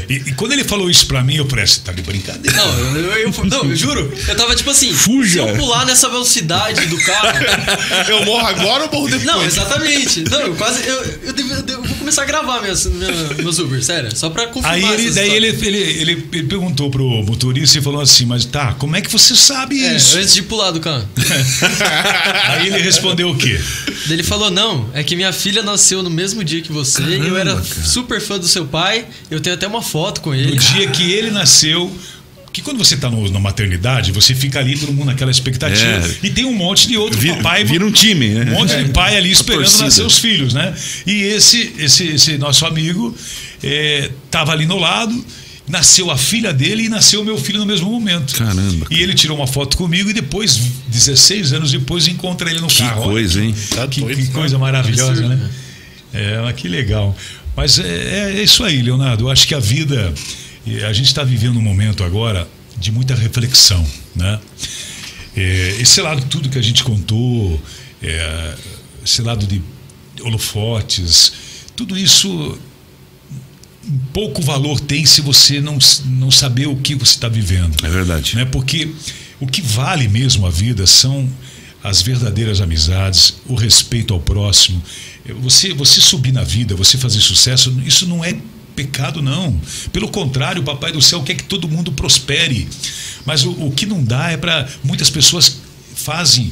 E, 0.10 0.16
e 0.16 0.32
quando 0.34 0.52
ele 0.54 0.64
falou 0.64 0.90
isso 0.90 1.06
pra 1.06 1.24
mim, 1.24 1.36
eu 1.36 1.48
falei, 1.48 1.66
você 1.66 1.80
tá 1.82 1.92
de 1.92 2.02
brincadeira. 2.02 2.56
Não, 2.58 2.80
eu, 2.80 2.96
eu, 2.98 3.12
eu- 3.34 3.34
não, 3.46 3.64
eu 3.66 3.76
juro. 3.76 4.12
Eu 4.28 4.36
tava 4.36 4.56
tipo 4.56 4.70
assim, 4.70 4.94
Fuja. 4.94 5.44
se 5.44 5.50
eu 5.50 5.56
pular 5.56 5.86
nessa 5.86 6.10
velocidade 6.10 6.86
do 6.88 6.98
carro. 6.98 7.28
Eu 8.08 8.26
morro 8.26 8.46
agora 8.48 8.84
ou 8.86 8.92
morro 8.92 9.06
depois? 9.08 9.24
Não, 9.26 9.44
exatamente. 9.46 10.24
Não, 10.30 10.40
eu 10.42 10.56
quase. 10.56 10.86
Eu, 10.88 11.04
eu, 11.26 11.34
devo- 11.34 11.54
eu 11.68 11.84
vou 11.84 11.96
começar 11.98 12.24
a 12.24 12.26
gravar 12.26 12.62
meus, 12.62 12.86
meus, 12.86 13.38
meus 13.38 13.60
Uber, 13.60 13.82
sério. 13.84 14.16
Só 14.16 14.30
pra 14.30 14.48
confirmar. 14.48 14.74
Aí 14.74 14.84
ele, 14.94 15.12
daí 15.12 15.30
ele, 15.34 15.48
ele, 15.48 15.78
ele, 15.78 16.28
ele 16.34 16.44
perguntou 16.44 16.90
pro 16.90 17.01
motorista 17.24 17.78
e 17.78 17.82
falou 17.82 18.02
assim, 18.02 18.26
mas 18.26 18.46
tá, 18.46 18.74
como 18.74 18.96
é 18.96 19.02
que 19.02 19.12
você 19.12 19.36
sabe 19.36 19.84
É, 19.84 19.96
isso? 19.96 20.18
antes 20.18 20.34
de 20.34 20.42
pular 20.44 20.72
do 20.72 20.80
carro. 20.80 21.08
Aí 22.50 22.68
ele 22.68 22.80
respondeu 22.82 23.30
o 23.30 23.38
quê? 23.38 23.60
Ele 24.10 24.24
falou: 24.24 24.50
Não, 24.50 24.90
é 24.94 25.04
que 25.04 25.16
minha 25.16 25.32
filha 25.32 25.62
nasceu 25.62 26.02
no 26.04 26.10
mesmo 26.10 26.44
dia 26.44 26.62
que 26.62 26.72
você. 26.72 27.02
e 27.04 27.28
eu 27.28 27.38
era 27.38 27.62
super 27.64 28.20
fã 28.20 28.38
do 28.40 28.48
seu 28.48 28.66
pai. 28.66 29.06
Eu 29.30 29.40
tenho 29.40 29.56
até 29.56 29.68
uma 29.68 29.82
foto 29.82 30.22
com 30.22 30.32
No 30.32 30.36
ele. 30.36 30.58
dia 30.58 30.88
que 30.88 31.12
ele 31.12 31.32
nasceu. 31.32 31.92
Que 32.52 32.62
quando 32.62 32.78
você 32.80 32.98
tá 32.98 33.10
no, 33.10 33.30
na 33.32 33.40
maternidade, 33.40 34.12
você 34.12 34.36
fica 34.36 34.60
ali, 34.60 34.78
todo 34.78 34.92
mundo 34.92 35.06
naquela 35.06 35.32
expectativa. 35.32 35.86
É. 36.06 36.16
E 36.22 36.30
tem 36.30 36.44
um 36.44 36.52
monte 36.54 36.86
de 36.86 36.98
outro 36.98 37.18
Vira, 37.18 37.38
papai. 37.38 37.64
vira 37.64 37.86
um 37.86 37.92
time, 37.92 38.28
né? 38.28 38.52
Um 38.52 38.56
monte 38.60 38.76
de 38.76 38.90
pai 38.92 39.16
ali 39.16 39.32
esperando 39.32 39.72
nascer 39.80 40.06
os 40.06 40.18
filhos, 40.18 40.54
né? 40.54 40.76
E 41.08 41.22
esse, 41.24 41.74
esse, 41.80 42.08
esse 42.10 42.38
nosso 42.38 42.66
amigo 42.66 43.16
eh, 43.64 44.12
tava 44.30 44.52
ali 44.52 44.66
no 44.66 44.78
lado, 44.78 45.26
nasceu 45.72 46.12
a 46.12 46.18
filha 46.18 46.54
dele 46.54 46.84
e 46.84 46.90
nasceu 46.90 47.22
o 47.22 47.26
meu 47.26 47.38
filho 47.38 47.60
no 47.60 47.66
mesmo 47.66 47.90
momento. 47.90 48.36
Caramba. 48.36 48.86
E 48.92 49.02
ele 49.02 49.14
tirou 49.14 49.38
uma 49.38 49.48
foto 49.48 49.78
comigo 49.78 50.10
e 50.10 50.14
depois, 50.14 50.58
16 50.88 51.54
anos 51.54 51.72
depois, 51.72 52.08
encontra 52.08 52.50
ele 52.52 52.60
no 52.60 52.68
Que 52.68 52.80
carro. 52.80 53.02
Olha 53.02 53.12
coisa, 53.12 53.44
hein? 53.44 53.56
Tá 53.74 53.88
que, 53.88 54.02
doido, 54.02 54.18
que 54.18 54.28
né? 54.28 54.34
coisa 54.34 54.60
maravilhosa, 54.60 55.28
né? 55.28 55.50
É, 56.14 56.42
mas 56.42 56.56
que 56.56 56.68
legal. 56.68 57.16
Mas 57.56 57.80
é, 57.80 58.34
é 58.38 58.44
isso 58.44 58.64
aí, 58.64 58.82
Leonardo. 58.82 59.26
Eu 59.26 59.32
acho 59.32 59.48
que 59.48 59.56
a 59.56 59.60
vida. 59.60 60.14
A 60.88 60.94
gente 60.94 61.08
está 61.08 61.24
vivendo 61.24 61.58
um 61.58 61.62
momento 61.62 62.04
agora 62.04 62.48
de 62.78 62.92
muita 62.92 63.16
reflexão, 63.16 63.86
né? 64.16 64.40
É, 65.36 65.78
esse 65.80 66.02
lado, 66.02 66.24
tudo 66.30 66.50
que 66.50 66.60
a 66.60 66.62
gente 66.62 66.84
contou, 66.84 67.60
é, 68.04 68.54
esse 69.04 69.22
lado 69.22 69.48
de 69.48 69.62
holofotes, 70.22 71.34
tudo 71.76 71.98
isso 71.98 72.60
pouco 74.14 74.42
valor 74.42 74.80
tem 74.80 75.06
se 75.06 75.22
você 75.22 75.60
não, 75.60 75.78
não 76.06 76.30
saber 76.30 76.68
o 76.68 76.76
que 76.76 76.96
você 76.96 77.14
está 77.14 77.28
vivendo 77.28 77.76
É 77.84 77.90
verdade. 77.90 78.36
né? 78.36 78.46
Porque 78.46 78.94
o 79.40 79.48
que 79.48 79.62
vale 79.62 80.08
mesmo 80.08 80.46
a 80.46 80.50
vida 80.50 80.86
são 80.86 81.28
as 81.84 82.02
verdadeiras 82.02 82.62
amizades, 82.62 83.36
o 83.48 83.56
respeito 83.56 84.14
ao 84.14 84.20
próximo. 84.20 84.82
Você, 85.42 85.74
você 85.74 86.00
subir 86.00 86.32
na 86.32 86.44
vida, 86.44 86.76
você 86.76 86.98
fazer 86.98 87.20
sucesso, 87.20 87.76
isso 87.86 88.08
não 88.08 88.24
é 88.24 88.38
pecado, 88.76 89.22
não. 89.22 89.60
Pelo 89.92 90.08
contrário, 90.08 90.62
o 90.62 90.66
Papai 90.66 90.92
do 90.92 91.02
Céu 91.02 91.24
quer 91.24 91.36
que 91.36 91.44
todo 91.44 91.68
mundo 91.68 91.92
prospere. 91.92 92.68
Mas 93.26 93.44
o, 93.44 93.52
o 93.52 93.72
que 93.72 93.86
não 93.86 94.04
dá 94.04 94.32
é 94.32 94.38
para. 94.38 94.68
Muitas 94.84 95.10
pessoas 95.10 95.58
fazem 95.96 96.52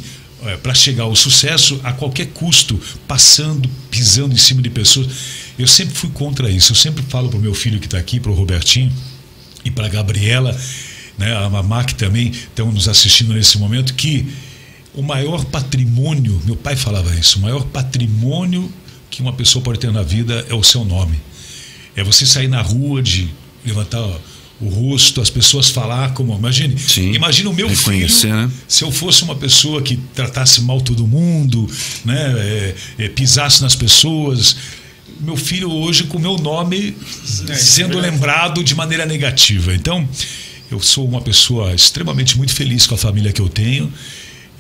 para 0.63 0.73
chegar 0.73 1.03
ao 1.03 1.15
sucesso 1.15 1.79
a 1.83 1.91
qualquer 1.91 2.27
custo, 2.27 2.79
passando, 3.07 3.69
pisando 3.91 4.33
em 4.33 4.37
cima 4.37 4.61
de 4.61 4.69
pessoas. 4.69 5.07
Eu 5.57 5.67
sempre 5.67 5.95
fui 5.95 6.09
contra 6.11 6.49
isso. 6.49 6.71
Eu 6.71 6.75
sempre 6.75 7.03
falo 7.03 7.29
para 7.29 7.37
o 7.37 7.41
meu 7.41 7.53
filho 7.53 7.79
que 7.79 7.87
está 7.87 7.97
aqui, 7.97 8.19
para 8.19 8.31
o 8.31 8.35
Robertinho, 8.35 8.91
e 9.63 9.71
para 9.71 9.87
a 9.87 9.89
Gabriela, 9.89 10.57
né, 11.17 11.35
a 11.35 11.49
Mamá 11.49 11.83
que 11.83 11.95
também 11.95 12.29
estão 12.29 12.71
nos 12.71 12.87
assistindo 12.87 13.33
nesse 13.33 13.57
momento, 13.57 13.93
que 13.93 14.27
o 14.93 15.01
maior 15.01 15.43
patrimônio, 15.45 16.41
meu 16.45 16.55
pai 16.55 16.75
falava 16.75 17.13
isso, 17.15 17.39
o 17.39 17.41
maior 17.41 17.63
patrimônio 17.65 18.71
que 19.09 19.21
uma 19.21 19.33
pessoa 19.33 19.63
pode 19.63 19.79
ter 19.79 19.91
na 19.91 20.03
vida 20.03 20.45
é 20.49 20.53
o 20.53 20.63
seu 20.63 20.85
nome. 20.85 21.19
É 21.95 22.03
você 22.03 22.25
sair 22.25 22.47
na 22.47 22.61
rua 22.61 23.01
de 23.01 23.29
levantar 23.65 24.01
o 24.61 24.67
rosto, 24.67 25.21
as 25.21 25.29
pessoas 25.29 25.69
falar 25.69 26.13
como. 26.13 26.35
Imagine, 26.35 26.77
Sim. 26.77 27.13
imagina 27.13 27.49
o 27.49 27.53
meu 27.53 27.67
Reconhecer, 27.67 28.27
filho. 28.27 28.35
né? 28.35 28.51
Se 28.67 28.83
eu 28.83 28.91
fosse 28.91 29.23
uma 29.23 29.35
pessoa 29.35 29.81
que 29.81 29.97
tratasse 30.13 30.61
mal 30.61 30.81
todo 30.81 31.07
mundo, 31.07 31.69
né, 32.03 32.33
é, 32.37 32.75
é, 32.97 33.09
pisasse 33.09 33.61
nas 33.61 33.75
pessoas, 33.75 34.55
meu 35.19 35.37
filho 35.37 35.71
hoje 35.71 36.03
com 36.05 36.19
meu 36.19 36.37
nome 36.37 36.95
sendo 37.57 37.97
lembrado 37.99 38.63
de 38.63 38.75
maneira 38.75 39.05
negativa. 39.05 39.73
Então, 39.73 40.07
eu 40.69 40.79
sou 40.81 41.07
uma 41.07 41.21
pessoa 41.21 41.73
extremamente 41.73 42.37
muito 42.37 42.53
feliz 42.53 42.85
com 42.85 42.95
a 42.95 42.97
família 42.97 43.31
que 43.31 43.41
eu 43.41 43.49
tenho. 43.49 43.91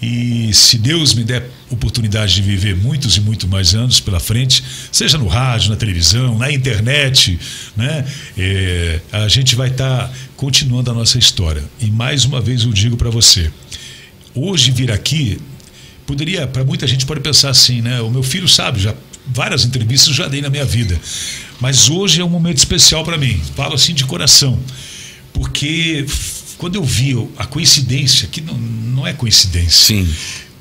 E 0.01 0.53
se 0.53 0.77
Deus 0.77 1.13
me 1.13 1.23
der 1.23 1.49
oportunidade 1.69 2.35
de 2.35 2.41
viver 2.41 2.75
muitos 2.75 3.17
e 3.17 3.21
muito 3.21 3.47
mais 3.47 3.75
anos 3.75 3.99
pela 3.99 4.19
frente, 4.19 4.63
seja 4.91 5.17
no 5.17 5.27
rádio, 5.27 5.69
na 5.69 5.75
televisão, 5.75 6.37
na 6.37 6.51
internet, 6.51 7.39
né, 7.75 8.05
é, 8.37 8.99
a 9.11 9.27
gente 9.27 9.55
vai 9.55 9.69
estar 9.69 10.11
continuando 10.35 10.91
a 10.91 10.93
nossa 10.93 11.17
história. 11.17 11.63
E 11.79 11.87
mais 11.87 12.25
uma 12.25 12.41
vez 12.41 12.63
eu 12.63 12.73
digo 12.73 12.97
para 12.97 13.09
você, 13.09 13.51
hoje 14.33 14.71
vir 14.71 14.91
aqui 14.91 15.39
poderia, 16.09 16.47
para 16.47 16.63
muita 16.63 16.87
gente 16.87 17.05
pode 17.05 17.19
pensar 17.19 17.51
assim, 17.51 17.83
né? 17.83 18.01
O 18.01 18.09
meu 18.09 18.23
filho 18.23 18.47
sabe, 18.47 18.79
já 18.79 18.95
várias 19.27 19.63
entrevistas 19.63 20.15
já 20.15 20.27
dei 20.27 20.41
na 20.41 20.49
minha 20.49 20.65
vida, 20.65 20.99
mas 21.59 21.87
hoje 21.87 22.19
é 22.19 22.25
um 22.25 22.29
momento 22.29 22.57
especial 22.57 23.03
para 23.03 23.15
mim. 23.15 23.39
Falo 23.55 23.75
assim 23.75 23.93
de 23.93 24.03
coração, 24.05 24.59
porque 25.31 26.07
quando 26.57 26.75
eu 26.75 26.83
vi 26.83 27.15
a 27.37 27.45
coincidência, 27.45 28.27
que 28.27 28.41
não, 28.41 28.57
não 28.57 29.05
é 29.05 29.13
coincidência. 29.13 29.85
Sim. 29.85 30.07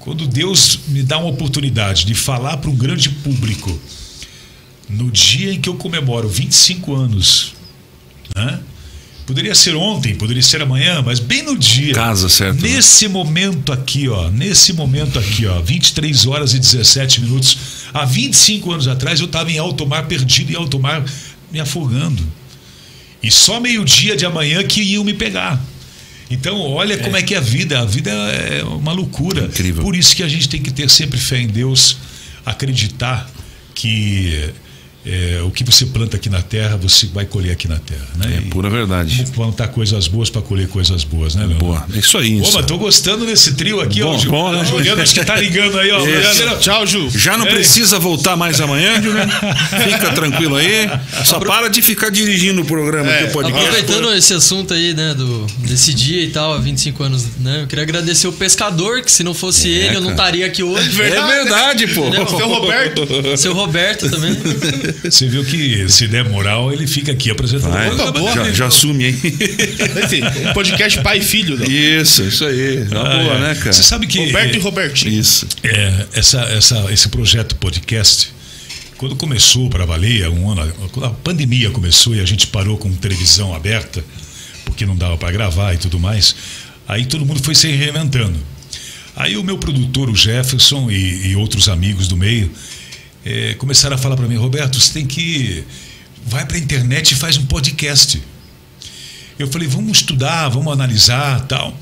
Quando 0.09 0.27
Deus 0.27 0.79
me 0.89 1.03
dá 1.03 1.19
uma 1.19 1.29
oportunidade 1.29 2.07
de 2.07 2.15
falar 2.15 2.57
para 2.57 2.71
um 2.71 2.75
grande 2.75 3.11
público, 3.11 3.79
no 4.89 5.11
dia 5.11 5.53
em 5.53 5.61
que 5.61 5.69
eu 5.69 5.75
comemoro 5.75 6.27
25 6.27 6.95
anos, 6.95 7.53
né? 8.35 8.59
Poderia 9.27 9.55
ser 9.55 9.77
ontem, 9.77 10.15
poderia 10.15 10.43
ser 10.43 10.63
amanhã, 10.63 11.03
mas 11.05 11.21
bem 11.21 11.43
no 11.43 11.59
dia. 11.59 11.93
Casa, 11.93 12.31
certo, 12.31 12.63
né? 12.63 12.71
Nesse 12.71 13.07
momento 13.07 13.71
aqui, 13.71 14.09
ó, 14.09 14.31
nesse 14.31 14.73
momento 14.73 15.19
aqui, 15.19 15.45
ó, 15.45 15.61
23 15.61 16.25
horas 16.25 16.55
e 16.55 16.59
17 16.59 17.21
minutos, 17.21 17.59
há 17.93 18.07
25 18.07 18.73
anos 18.73 18.89
atrás 18.89 19.21
eu 19.21 19.27
estava 19.27 19.53
em 19.53 19.59
alto 19.59 19.87
mar, 19.87 20.07
perdido 20.07 20.53
em 20.53 20.57
alto 20.57 20.81
mar, 20.81 21.05
me 21.53 21.61
afogando. 21.61 22.27
E 23.23 23.31
só 23.31 23.61
meio-dia 23.61 24.17
de 24.17 24.25
amanhã 24.25 24.65
que 24.65 24.81
iam 24.81 25.05
me 25.05 25.13
pegar. 25.13 25.63
Então, 26.31 26.61
olha 26.61 26.99
como 26.99 27.17
é 27.17 27.23
que 27.23 27.35
é 27.35 27.39
a 27.39 27.41
vida. 27.41 27.81
A 27.81 27.85
vida 27.85 28.11
é 28.11 28.63
uma 28.65 28.93
loucura. 28.93 29.45
Incrível. 29.45 29.83
Por 29.83 29.97
isso 29.97 30.15
que 30.15 30.23
a 30.23 30.29
gente 30.29 30.49
tem 30.49 30.63
que 30.63 30.71
ter 30.71 30.89
sempre 30.91 31.19
fé 31.19 31.41
em 31.41 31.47
Deus, 31.47 31.97
acreditar 32.45 33.31
que 33.75 34.51
é, 35.07 35.41
o 35.45 35.51
que 35.51 35.65
você 35.65 35.87
planta 35.87 36.17
aqui 36.17 36.29
na 36.29 36.43
terra, 36.43 36.77
você 36.77 37.07
vai 37.07 37.25
colher 37.25 37.53
aqui 37.53 37.67
na 37.69 37.79
terra. 37.79 38.07
Né? 38.17 38.35
É 38.37 38.39
E 38.39 38.51
pura 38.51 38.69
verdade. 38.69 39.25
Plantar 39.35 39.69
coisas 39.69 40.07
boas 40.09 40.29
para 40.29 40.43
colher 40.43 40.69
coisas 40.69 41.05
boas, 41.05 41.35
né, 41.35 41.47
Leandro? 41.47 41.67
Boa. 41.67 41.87
É 41.95 41.99
isso 41.99 42.19
aí. 42.19 42.39
Ô, 42.39 42.43
isso. 42.43 42.53
mas 42.55 42.67
tô 42.67 42.77
gostando 42.77 43.25
desse 43.25 43.55
trio 43.55 43.81
aqui, 43.81 44.03
ó. 44.03 44.13
Bom, 44.13 44.19
Ju- 44.19 44.31
bom, 44.31 44.53
né? 44.53 44.65
Juliano, 44.65 45.01
acho 45.01 45.15
que 45.15 45.25
tá 45.25 45.37
ligando 45.37 45.79
aí, 45.79 45.91
ó. 45.91 46.01
Juliano, 46.01 46.59
Tchau, 46.59 46.87
Ju. 46.87 47.09
Já 47.11 47.39
não 47.39 47.47
Ei. 47.47 47.55
precisa 47.55 47.99
voltar 47.99 48.37
mais 48.37 48.61
amanhã, 48.61 49.01
Juliano. 49.01 49.33
Fica 49.85 50.13
tranquilo 50.13 50.57
aí. 50.57 50.89
Só 51.25 51.39
para 51.39 51.69
de 51.69 51.81
ficar 51.81 52.11
dirigindo 52.11 52.61
o 52.63 52.65
programa 52.65 53.11
aqui, 53.11 53.25
o 53.25 53.31
podcast. 53.33 53.67
Aproveitando 53.69 54.15
esse 54.15 54.35
assunto 54.35 54.75
aí, 54.75 54.93
né, 54.95 55.15
do, 55.15 55.47
desse 55.61 55.95
dia 55.95 56.23
e 56.23 56.29
tal, 56.31 56.53
há 56.55 56.59
25 56.59 57.03
anos, 57.03 57.25
né? 57.39 57.63
Eu 57.63 57.67
queria 57.67 57.85
agradecer 57.85 58.27
o 58.29 58.33
pescador, 58.33 59.01
que 59.03 59.11
se 59.11 59.23
não 59.23 59.33
fosse 59.33 59.69
ele, 59.69 59.97
eu 59.97 60.01
não 60.01 60.11
cara. 60.11 60.29
estaria 60.29 60.47
aqui 60.47 60.63
hoje. 60.63 61.01
É 61.01 61.27
verdade, 61.27 61.87
pô. 61.89 62.05
Seu 62.37 62.49
Roberto. 62.49 63.09
Seu 63.39 63.55
Roberto 63.55 64.11
também. 64.11 64.37
Você 65.05 65.27
viu 65.29 65.45
que 65.45 65.89
se 65.89 66.07
der 66.09 66.25
moral, 66.29 66.73
ele 66.73 66.87
fica 66.87 67.13
aqui 67.13 67.31
apresentando. 67.31 67.73
Vai, 67.73 67.89
o 67.91 67.97
programa 67.97 68.19
boa. 68.19 68.35
já, 68.35 68.53
já 68.53 68.67
assume 68.67 69.05
aí. 69.07 69.15
Esse, 70.05 70.21
um 70.49 70.53
podcast 70.53 71.01
pai 71.03 71.19
e 71.19 71.23
filho. 71.23 71.57
Né? 71.57 71.67
Isso, 71.67 72.23
isso 72.23 72.45
aí. 72.45 72.85
Na 72.91 73.01
Ah, 73.01 73.19
boa, 73.19 73.35
é. 73.35 73.41
né, 73.41 73.55
cara? 73.55 73.73
Você 73.73 73.83
sabe 73.83 74.07
que 74.07 74.19
Roberto 74.19 74.55
e 74.55 74.59
é, 74.59 74.63
Robertinho. 74.63 75.21
Isso. 75.21 75.47
é, 75.63 76.07
essa, 76.15 76.41
essa, 76.43 76.93
esse 76.93 77.09
projeto 77.09 77.57
podcast, 77.57 78.33
quando 78.97 79.17
começou 79.17 79.69
para 79.71 79.85
valer, 79.85 80.29
um 80.29 80.51
ano, 80.51 80.73
quando 80.93 81.07
a 81.07 81.11
pandemia 81.11 81.71
começou 81.71 82.15
e 82.15 82.21
a 82.21 82.25
gente 82.25 82.47
parou 82.49 82.77
com 82.79 82.91
televisão 82.93 83.55
aberta, 83.55 84.05
porque 84.65 84.85
não 84.87 84.97
dava 84.97 85.17
para 85.17 85.31
gravar 85.31 85.75
e 85.75 85.79
tudo 85.79 85.99
mais, 85.99 86.35
aí 86.87 87.07
todo 87.07 87.25
mundo 87.25 87.41
foi 87.43 87.55
se 87.55 87.69
reinventando. 87.69 88.39
Aí 89.17 89.37
o 89.37 89.43
meu 89.43 89.59
produtor, 89.59 90.09
o 90.09 90.15
Jefferson, 90.15 90.89
e, 90.91 91.29
e 91.31 91.37
outros 91.37 91.69
amigos 91.69 92.07
do 92.07 92.17
meio, 92.17 92.53
eh, 93.31 93.55
começaram 93.55 93.95
a 93.95 93.99
falar 93.99 94.17
para 94.17 94.27
mim, 94.27 94.37
Roberto, 94.37 94.81
você 94.81 94.93
tem 94.93 95.07
que 95.07 95.65
vai 96.25 96.47
para 96.47 96.57
a 96.57 96.61
internet 96.61 97.13
e 97.13 97.15
faz 97.15 97.37
um 97.37 97.45
podcast. 97.45 98.23
Eu 99.39 99.49
falei, 99.49 99.69
vamos 99.69 99.99
estudar, 99.99 100.49
vamos 100.49 100.73
analisar, 100.73 101.41
tal. 101.43 101.79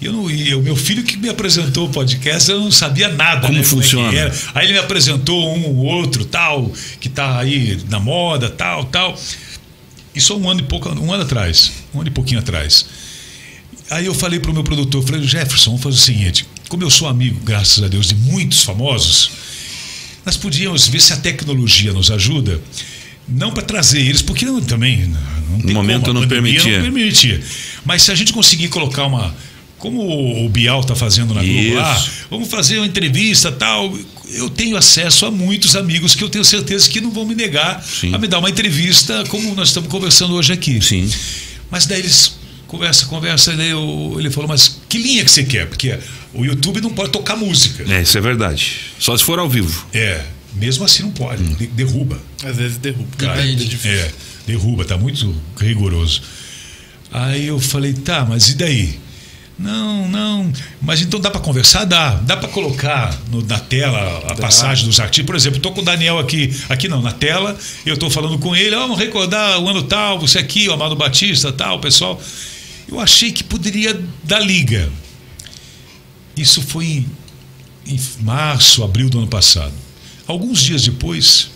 E 0.00 0.06
eu 0.06 0.12
não, 0.12 0.30
e 0.30 0.54
o 0.54 0.62
meu 0.62 0.76
filho 0.76 1.02
que 1.02 1.16
me 1.16 1.28
apresentou 1.28 1.88
o 1.88 1.90
podcast, 1.90 2.50
eu 2.50 2.60
não 2.60 2.70
sabia 2.70 3.08
nada. 3.08 3.42
Como 3.42 3.54
né, 3.54 3.60
é 3.60 3.64
funciona. 3.64 4.16
era. 4.16 4.34
Aí 4.54 4.66
ele 4.66 4.74
me 4.74 4.78
apresentou 4.78 5.56
um 5.56 5.76
ou 5.76 5.84
outro, 5.84 6.24
tal, 6.24 6.72
que 7.00 7.08
tá 7.08 7.38
aí 7.38 7.78
na 7.90 8.00
moda, 8.00 8.48
tal, 8.48 8.84
tal. 8.84 9.18
Isso 10.14 10.32
há 10.32 10.36
um 10.36 10.48
ano 10.48 10.60
e 10.60 10.64
pouco, 10.64 10.88
um 10.88 11.12
ano 11.12 11.22
atrás, 11.22 11.72
um 11.94 12.00
ano 12.00 12.08
e 12.08 12.12
pouquinho 12.12 12.40
atrás. 12.40 12.86
Aí 13.90 14.06
eu 14.06 14.14
falei 14.14 14.40
para 14.40 14.50
o 14.50 14.54
meu 14.54 14.64
produtor, 14.64 15.04
falei, 15.04 15.22
Jefferson, 15.22 15.70
vamos 15.70 15.82
fazer 15.82 15.96
o 15.96 16.00
seguinte, 16.00 16.46
como 16.68 16.82
eu 16.82 16.90
sou 16.90 17.08
amigo, 17.08 17.40
graças 17.42 17.82
a 17.82 17.88
Deus, 17.88 18.08
de 18.08 18.14
muitos 18.14 18.62
famosos, 18.62 19.30
nós 20.28 20.36
podíamos 20.36 20.86
ver 20.88 21.00
se 21.00 21.10
a 21.14 21.16
tecnologia 21.16 21.90
nos 21.90 22.10
ajuda, 22.10 22.60
não 23.26 23.50
para 23.50 23.62
trazer 23.62 24.00
eles, 24.00 24.20
porque 24.20 24.44
não, 24.44 24.60
também 24.60 25.06
não 25.48 25.58
No 25.64 25.72
momento 25.72 26.04
como, 26.04 26.20
não 26.20 26.28
permitia. 26.28 26.76
não 26.76 26.82
permitia. 26.92 27.40
Mas 27.82 28.02
se 28.02 28.12
a 28.12 28.14
gente 28.14 28.30
conseguir 28.34 28.68
colocar 28.68 29.06
uma 29.06 29.34
como 29.78 30.44
o 30.44 30.48
Bial 30.50 30.80
está 30.80 30.94
fazendo 30.94 31.32
na 31.32 31.42
Globo 31.42 31.74
lá, 31.76 32.06
vamos 32.30 32.48
fazer 32.50 32.76
uma 32.76 32.86
entrevista 32.86 33.50
tal. 33.50 33.96
Eu 34.34 34.50
tenho 34.50 34.76
acesso 34.76 35.24
a 35.24 35.30
muitos 35.30 35.74
amigos 35.74 36.14
que 36.14 36.22
eu 36.22 36.28
tenho 36.28 36.44
certeza 36.44 36.90
que 36.90 37.00
não 37.00 37.10
vão 37.10 37.24
me 37.24 37.34
negar 37.34 37.82
Sim. 37.82 38.12
a 38.14 38.18
me 38.18 38.26
dar 38.28 38.38
uma 38.40 38.50
entrevista 38.50 39.24
como 39.28 39.54
nós 39.54 39.68
estamos 39.68 39.88
conversando 39.88 40.34
hoje 40.34 40.52
aqui. 40.52 40.78
Sim. 40.82 41.08
Mas 41.70 41.86
daí 41.86 42.00
eles 42.00 42.34
conversa, 42.66 43.06
conversa, 43.06 43.56
daí 43.56 43.70
eu- 43.70 44.16
ele 44.18 44.28
falou, 44.30 44.46
mas 44.48 44.78
que 44.90 44.98
linha 44.98 45.24
que 45.24 45.30
você 45.30 45.42
quer? 45.44 45.66
Porque 45.68 45.96
o 46.34 46.44
YouTube 46.44 46.80
não 46.80 46.90
pode 46.90 47.10
tocar 47.10 47.36
música. 47.36 47.84
É, 47.92 48.02
isso 48.02 48.16
é 48.16 48.20
verdade. 48.20 48.80
Só 48.98 49.16
se 49.16 49.24
for 49.24 49.38
ao 49.38 49.48
vivo. 49.48 49.86
É, 49.92 50.24
mesmo 50.54 50.84
assim 50.84 51.02
não 51.02 51.10
pode, 51.10 51.42
de- 51.42 51.66
derruba. 51.68 52.18
Às 52.44 52.56
vezes 52.56 52.76
derruba. 52.78 53.08
Cara, 53.16 53.40
Depende. 53.42 53.78
é, 53.88 54.10
derruba, 54.46 54.84
tá 54.84 54.96
muito 54.96 55.34
rigoroso. 55.58 56.22
Aí 57.10 57.46
eu 57.46 57.58
falei, 57.58 57.92
tá, 57.94 58.24
mas 58.28 58.48
e 58.50 58.54
daí? 58.54 58.98
Não, 59.58 60.06
não. 60.08 60.52
Mas 60.80 61.00
então 61.02 61.18
dá 61.18 61.30
para 61.32 61.40
conversar? 61.40 61.84
Dá. 61.84 62.10
Dá 62.14 62.36
para 62.36 62.48
colocar 62.48 63.18
no- 63.28 63.42
na 63.44 63.58
tela 63.58 64.22
a 64.28 64.34
passagem 64.36 64.86
dos 64.86 65.00
artistas. 65.00 65.26
Por 65.26 65.34
exemplo, 65.34 65.58
tô 65.58 65.72
com 65.72 65.80
o 65.80 65.84
Daniel 65.84 66.18
aqui, 66.18 66.54
aqui 66.68 66.86
não, 66.86 67.02
na 67.02 67.10
tela, 67.10 67.58
eu 67.84 67.96
tô 67.96 68.08
falando 68.08 68.38
com 68.38 68.54
ele, 68.54 68.76
"Ó, 68.76 68.80
vamos 68.80 68.98
recordar 68.98 69.58
o 69.60 69.68
ano 69.68 69.82
tal, 69.82 70.20
você 70.20 70.38
aqui, 70.38 70.68
o 70.68 70.72
Amado 70.72 70.94
Batista, 70.94 71.50
tal, 71.50 71.80
pessoal. 71.80 72.22
Eu 72.86 73.00
achei 73.00 73.32
que 73.32 73.42
poderia 73.42 74.00
dar 74.22 74.38
liga. 74.38 74.88
Isso 76.38 76.62
foi 76.62 76.86
em, 76.86 77.06
em 77.86 78.00
março, 78.20 78.84
abril 78.84 79.10
do 79.10 79.18
ano 79.18 79.26
passado. 79.26 79.72
Alguns 80.26 80.60
dias 80.60 80.84
depois, 80.84 81.50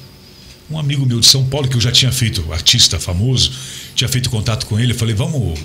um 0.70 0.78
amigo 0.78 1.06
meu 1.06 1.20
de 1.20 1.26
São 1.26 1.44
Paulo, 1.46 1.68
que 1.68 1.76
eu 1.76 1.80
já 1.80 1.92
tinha 1.92 2.10
feito, 2.10 2.52
artista 2.52 2.98
famoso, 2.98 3.52
tinha 3.94 4.08
feito 4.08 4.28
contato 4.28 4.66
com 4.66 4.80
ele, 4.80 4.92
eu 4.92 4.96
falei, 4.96 5.14
vamos, 5.14 5.58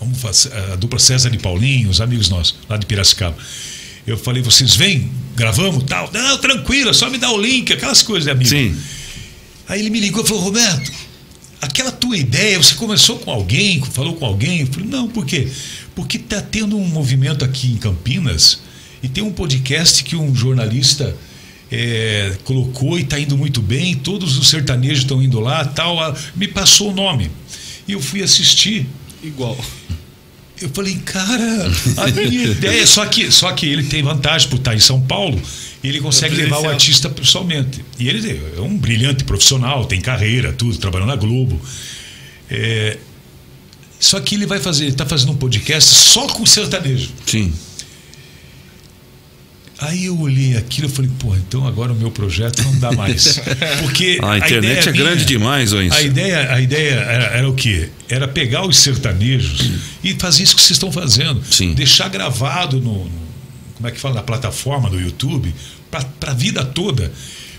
vamos 0.00 0.18
fazer 0.18 0.52
a 0.72 0.76
dupla 0.76 0.98
César 0.98 1.32
e 1.32 1.38
Paulinho, 1.38 1.88
os 1.88 2.00
amigos 2.00 2.28
nossos, 2.28 2.56
lá 2.68 2.76
de 2.76 2.86
Piracicaba. 2.86 3.36
Eu 4.06 4.16
falei, 4.16 4.42
vocês 4.42 4.74
vêm, 4.74 5.10
gravamos, 5.34 5.84
tal. 5.84 6.10
Não, 6.12 6.38
tranquilo, 6.38 6.90
é 6.90 6.92
só 6.92 7.10
me 7.10 7.18
dá 7.18 7.30
o 7.30 7.40
link, 7.40 7.72
aquelas 7.72 8.02
coisas, 8.02 8.26
né, 8.26 8.32
amigo? 8.32 8.48
Sim. 8.48 8.76
Aí 9.68 9.80
ele 9.80 9.90
me 9.90 10.00
ligou 10.00 10.24
e 10.24 10.26
falou, 10.26 10.42
Roberto, 10.42 10.92
aquela 11.60 11.92
tua 11.92 12.16
ideia, 12.16 12.56
você 12.56 12.74
começou 12.74 13.18
com 13.18 13.30
alguém, 13.30 13.82
falou 13.82 14.14
com 14.14 14.24
alguém? 14.24 14.60
Eu 14.60 14.66
falei, 14.68 14.88
não, 14.88 15.08
por 15.08 15.26
quê? 15.26 15.50
Porque 15.96 16.18
está 16.18 16.40
tendo 16.40 16.76
um 16.76 16.86
movimento 16.86 17.44
aqui 17.44 17.72
em 17.72 17.76
Campinas 17.76 18.60
e 19.02 19.08
tem 19.08 19.24
um 19.24 19.32
podcast 19.32 20.04
que 20.04 20.14
um 20.14 20.34
jornalista 20.34 21.16
é, 21.72 22.36
colocou 22.44 22.98
e 22.98 23.02
está 23.02 23.18
indo 23.18 23.36
muito 23.36 23.60
bem, 23.62 23.96
todos 23.96 24.36
os 24.36 24.48
sertanejos 24.48 25.00
estão 25.00 25.22
indo 25.22 25.40
lá, 25.40 25.64
tal, 25.64 25.98
ah, 26.00 26.14
me 26.36 26.46
passou 26.46 26.90
o 26.90 26.94
nome. 26.94 27.30
E 27.88 27.92
eu 27.92 28.00
fui 28.00 28.22
assistir. 28.22 28.86
Igual. 29.22 29.56
Eu 30.60 30.70
falei, 30.70 30.96
cara, 31.04 31.72
a 31.96 32.06
minha 32.08 32.44
ideia. 32.52 32.86
Só 32.86 33.04
que, 33.06 33.30
só 33.30 33.52
que 33.52 33.66
ele 33.66 33.84
tem 33.84 34.02
vantagem 34.02 34.48
por 34.48 34.56
estar 34.56 34.74
em 34.74 34.80
São 34.80 35.00
Paulo, 35.00 35.40
ele 35.82 36.00
consegue 36.00 36.34
É 36.34 36.44
levar 36.44 36.60
o 36.60 36.68
artista 36.68 37.08
pessoalmente. 37.08 37.84
E 37.98 38.08
ele 38.08 38.40
é 38.56 38.60
um 38.60 38.76
brilhante 38.76 39.24
profissional, 39.24 39.86
tem 39.86 40.00
carreira, 40.00 40.52
tudo, 40.52 40.76
trabalhando 40.78 41.08
na 41.08 41.16
Globo. 41.16 41.60
É, 42.50 42.98
só 43.98 44.20
que 44.20 44.34
ele 44.34 44.46
vai 44.46 44.58
fazer, 44.60 44.84
ele 44.84 44.92
está 44.92 45.06
fazendo 45.06 45.32
um 45.32 45.36
podcast 45.36 45.88
só 45.94 46.26
com 46.28 46.44
sertanejo. 46.46 47.10
Sim. 47.26 47.52
Aí 49.78 50.06
eu 50.06 50.18
olhei 50.18 50.56
aquilo 50.56 50.88
e 50.88 50.90
falei, 50.90 51.10
pô, 51.18 51.34
então 51.36 51.66
agora 51.66 51.92
o 51.92 51.94
meu 51.94 52.10
projeto 52.10 52.62
não 52.62 52.78
dá 52.78 52.92
mais. 52.92 53.38
Porque 53.82 54.18
A 54.22 54.38
internet 54.38 54.58
ideia 54.64 54.78
é 54.80 54.92
grande 54.92 55.14
minha- 55.16 55.26
demais, 55.26 55.72
ô 55.74 55.82
Inso. 55.82 55.94
A 55.96 56.02
ideia, 56.02 56.50
a 56.54 56.60
ideia 56.60 56.94
era, 56.94 57.24
era 57.38 57.48
o 57.48 57.54
quê? 57.54 57.90
Era 58.08 58.26
pegar 58.26 58.66
os 58.66 58.78
sertanejos 58.78 59.72
e 60.02 60.14
fazer 60.14 60.44
isso 60.44 60.56
que 60.56 60.62
vocês 60.62 60.72
estão 60.76 60.90
fazendo. 60.90 61.42
Sim. 61.50 61.74
Deixar 61.74 62.08
gravado 62.08 62.80
no, 62.80 63.04
no- 63.04 63.26
como 63.74 63.86
é 63.88 63.90
que 63.90 64.00
fala, 64.00 64.14
na 64.14 64.22
plataforma 64.22 64.88
do 64.88 64.98
YouTube, 64.98 65.54
para 65.90 66.06
a 66.30 66.34
vida 66.34 66.64
toda. 66.64 67.12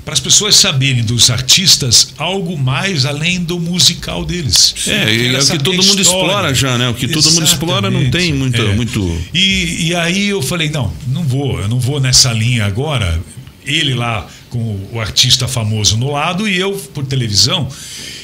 Para 0.07 0.13
as 0.13 0.21
pessoas 0.21 0.55
saberem 0.55 1.03
dos 1.03 1.29
artistas 1.29 2.13
algo 2.17 2.57
mais 2.57 3.05
além 3.05 3.43
do 3.43 3.59
musical 3.59 4.23
deles. 4.23 4.73
É, 4.88 5.13
e 5.13 5.17
quero 5.17 5.35
é 5.35 5.39
o 5.41 5.45
que 5.45 5.57
todo 5.59 5.84
mundo 5.84 6.01
explora 6.01 6.53
já, 6.53 6.77
né? 6.77 6.88
O 6.88 6.93
que 6.93 7.09
todo 7.09 7.29
mundo 7.34 7.43
explora 7.43 7.91
não 7.91 8.09
tem 8.09 8.31
Exatamente. 8.31 8.34
muita- 8.38 8.61
É. 8.61 8.73
muito- 8.73 9.21
E, 9.34 9.88
e 9.88 9.95
aí 9.95 10.29
eu 10.29 10.41
falei, 10.41 10.69
não, 10.69 10.93
não 11.09 11.23
vou, 11.23 11.59
eu 11.59 11.67
não 11.67 11.77
vou 11.77 11.99
nessa 11.99 12.31
linha 12.31 12.63
agora. 12.63 13.21
Ele 13.65 13.93
lá 13.95 14.25
com 14.49 14.79
o 14.93 14.97
artista 15.01 15.45
famoso 15.45 15.97
no 15.97 16.09
lado 16.09 16.47
e 16.47 16.57
eu 16.57 16.71
por 16.93 17.05
televisão, 17.05 17.67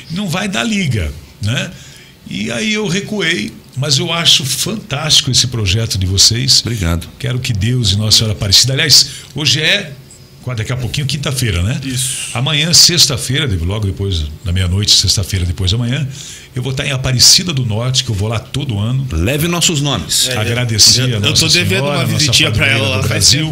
não 0.10 0.30
vai 0.30 0.48
dar 0.48 0.64
liga, 0.64 1.12
né? 1.42 1.70
E 2.30 2.50
aí 2.50 2.72
eu 2.72 2.88
recuei, 2.88 3.52
mas 3.76 3.98
eu 3.98 4.14
acho 4.14 4.46
fantástico 4.46 5.30
esse 5.30 5.48
projeto 5.48 5.98
de 5.98 6.06
vocês. 6.06 6.62
Obrigado. 6.62 7.10
Quero 7.20 7.40
que 7.40 7.52
Deus 7.52 7.92
e 7.92 7.98
Nossa 7.98 8.20
Senhora 8.20 8.32
Aparecida. 8.38 8.72
Aliás, 8.72 9.10
hoje 9.36 9.60
é, 9.60 9.92
daqui 10.56 10.74
a 10.74 10.78
pouquinho, 10.78 11.08
quinta-feira, 11.08 11.62
né? 11.64 11.80
Isso. 11.84 12.30
Amanhã, 12.34 12.74
sexta-feira, 12.74 13.50
logo 13.62 13.86
depois 13.86 14.26
da 14.44 14.52
meia-noite, 14.52 14.92
sexta-feira, 14.92 15.46
depois 15.46 15.72
da 15.72 15.78
manhã, 15.78 16.08
eu 16.56 16.62
vou 16.62 16.72
estar 16.72 16.86
em 16.86 16.92
Aparecida 16.92 17.54
do 17.54 17.66
Norte, 17.66 18.04
que 18.04 18.10
eu 18.12 18.16
vou 18.16 18.28
lá 18.28 18.40
todo 18.40 18.78
ano. 18.78 19.08
Leve 19.12 19.48
nossos 19.48 19.82
nomes. 19.82 20.28
É. 20.28 20.38
Agradecer 20.38 21.02
eu- 21.02 21.06
a 21.06 21.10
eu 21.12 21.20
Nossa 21.22 21.48
tô 21.48 21.48
devendo 21.54 21.80
Senhora, 21.82 21.98
uma 22.00 22.06
visitinha 22.06 22.50
padroeira 22.52 22.78
ela 22.78 22.90
lá 22.98 23.02
Brasil, 23.08 23.52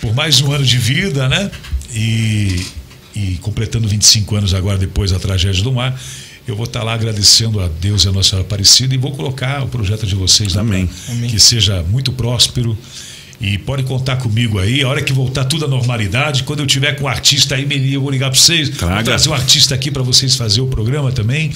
por 0.00 0.14
mais 0.14 0.40
um 0.40 0.50
ano 0.52 0.64
de 0.64 0.78
vida, 0.78 1.28
né? 1.28 1.50
E, 1.94 2.66
e 3.14 3.38
completando 3.42 3.86
25 3.88 4.36
anos 4.36 4.54
agora 4.54 4.78
depois 4.78 5.10
da 5.10 5.18
tragédia 5.18 5.62
do 5.62 5.72
mar. 5.72 5.98
Eu 6.46 6.56
vou 6.56 6.64
estar 6.64 6.82
lá 6.82 6.94
agradecendo 6.94 7.60
a 7.60 7.68
Deus 7.68 8.04
e 8.04 8.08
a 8.08 8.12
Nossa 8.12 8.30
Senhora 8.30 8.46
Aparecida 8.46 8.94
e 8.94 8.98
vou 8.98 9.12
colocar 9.12 9.62
o 9.62 9.68
projeto 9.68 10.06
de 10.06 10.14
vocês 10.14 10.56
Amém. 10.56 10.86
pra 10.86 11.28
que 11.28 11.38
seja 11.38 11.82
muito 11.82 12.10
próspero. 12.10 12.76
E 13.40 13.56
pode 13.56 13.84
contar 13.84 14.16
comigo 14.16 14.58
aí, 14.58 14.82
a 14.82 14.88
hora 14.88 15.00
que 15.00 15.12
voltar 15.12 15.44
tudo 15.44 15.64
à 15.64 15.68
normalidade, 15.68 16.42
quando 16.42 16.58
eu 16.60 16.66
tiver 16.66 16.94
com 16.96 17.04
um 17.04 17.08
artista 17.08 17.54
aí, 17.54 17.64
me- 17.64 17.92
eu 17.92 18.00
vou 18.00 18.10
ligar 18.10 18.30
para 18.30 18.38
vocês, 18.40 18.68
vou 18.68 18.78
Traga. 18.78 19.04
trazer 19.04 19.28
um 19.28 19.34
artista 19.34 19.74
aqui 19.76 19.90
para 19.92 20.02
vocês 20.02 20.34
fazer 20.34 20.60
o 20.60 20.66
programa 20.66 21.12
também, 21.12 21.52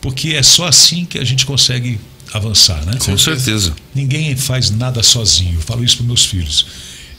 porque 0.00 0.30
é 0.34 0.42
só 0.42 0.66
assim 0.68 1.04
que 1.04 1.18
a 1.18 1.24
gente 1.24 1.44
consegue 1.44 1.98
avançar, 2.32 2.84
né? 2.86 2.92
Com 3.00 3.18
certeza. 3.18 3.72
Ninguém 3.92 4.36
faz 4.36 4.70
nada 4.70 5.02
sozinho. 5.02 5.54
Eu 5.56 5.60
falo 5.62 5.82
isso 5.82 5.96
para 5.96 6.06
meus 6.06 6.24
filhos. 6.24 6.66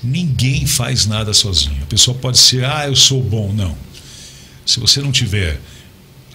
Ninguém 0.01 0.65
faz 0.65 1.05
nada 1.05 1.33
sozinho. 1.33 1.77
A 1.83 1.85
pessoa 1.87 2.15
pode 2.15 2.37
ser, 2.37 2.63
ah, 2.63 2.87
eu 2.87 2.95
sou 2.95 3.21
bom. 3.21 3.51
Não. 3.51 3.75
Se 4.65 4.79
você 4.79 5.01
não 5.01 5.11
tiver 5.11 5.59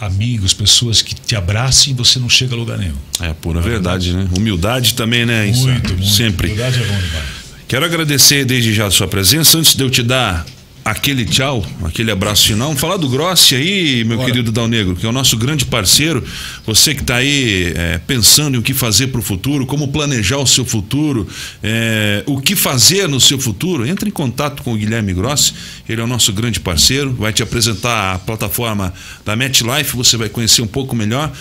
amigos, 0.01 0.53
pessoas 0.53 1.01
que 1.01 1.15
te 1.15 1.37
abracem, 1.37 1.95
você 1.95 2.19
não 2.19 2.29
chega 2.29 2.55
a 2.55 2.59
lugar 2.59 2.77
nenhum. 2.77 2.97
É 3.21 3.33
pura 3.33 3.61
verdade, 3.61 4.13
né? 4.13 4.29
Humildade 4.37 4.95
também, 4.95 5.25
né? 5.25 5.47
Muito, 5.47 5.95
muito. 5.95 6.07
Sempre. 6.07 6.49
Verdade 6.49 6.83
é 6.83 6.87
bom 6.87 6.99
demais. 7.01 7.42
Quero 7.73 7.87
agradecer 7.87 8.45
desde 8.45 8.75
já 8.75 8.89
a 8.89 8.91
sua 8.91 9.09
presença. 9.09 9.57
Antes 9.57 9.75
de 9.75 9.83
eu 9.83 9.89
te 9.89 10.03
dar 10.03 10.45
aquele 10.85 11.25
tchau, 11.25 11.65
aquele 11.83 12.11
abraço 12.11 12.49
final, 12.49 12.69
vamos 12.69 12.79
falar 12.79 12.99
do 12.99 13.09
Grossi 13.09 13.55
aí, 13.55 14.05
meu 14.05 14.19
querido 14.19 14.53
Dal 14.53 14.69
Negro, 14.69 14.95
que 14.95 15.07
é 15.07 15.09
o 15.09 15.13
nosso 15.13 15.39
grande 15.39 15.65
parceiro. 15.65 16.23
Você 16.67 16.95
que 16.95 17.01
está 17.01 17.17
aí 17.17 17.73
é, 17.75 17.99
pensando 18.07 18.57
em 18.57 18.59
o 18.59 18.63
que 18.63 18.75
fazer 18.75 19.07
para 19.07 19.21
o 19.21 19.23
futuro, 19.23 19.65
como 19.65 19.89
planejar 19.89 20.37
o 20.37 20.47
seu 20.47 20.67
futuro, 20.67 21.27
é, 21.63 22.23
o 22.27 22.43
que 22.43 22.55
fazer 22.55 23.09
no 23.09 23.19
seu 23.19 23.39
futuro, 23.39 23.87
entre 23.87 24.11
em 24.11 24.13
contato 24.13 24.63
com 24.63 24.75
o 24.75 24.77
Guilherme 24.77 25.15
Grossi. 25.15 25.55
Ele 25.89 25.99
é 25.99 26.05
o 26.05 26.07
nosso 26.07 26.31
grande 26.31 26.61
parceiro, 26.61 27.15
vai 27.15 27.33
te 27.33 27.43
apresentar 27.43 28.17
a 28.17 28.19
plataforma 28.19 28.93
da 29.25 29.35
MetLife, 29.35 29.97
você 29.97 30.19
vai 30.19 30.29
conhecer 30.29 30.61
um 30.61 30.67
pouco 30.67 30.95
melhor. 30.95 31.33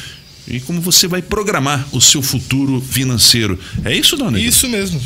E 0.48 0.62
como 0.62 0.80
você 0.80 1.10
vai 1.10 1.22
programar 1.22 1.86
o 1.92 2.00
seu 2.00 2.22
futuro 2.22 2.80
financeiro. 2.80 3.60
É 3.84 3.94
isso, 3.94 4.16
Negro? 4.16 4.40
Isso 4.40 4.70
mesmo. 4.70 5.02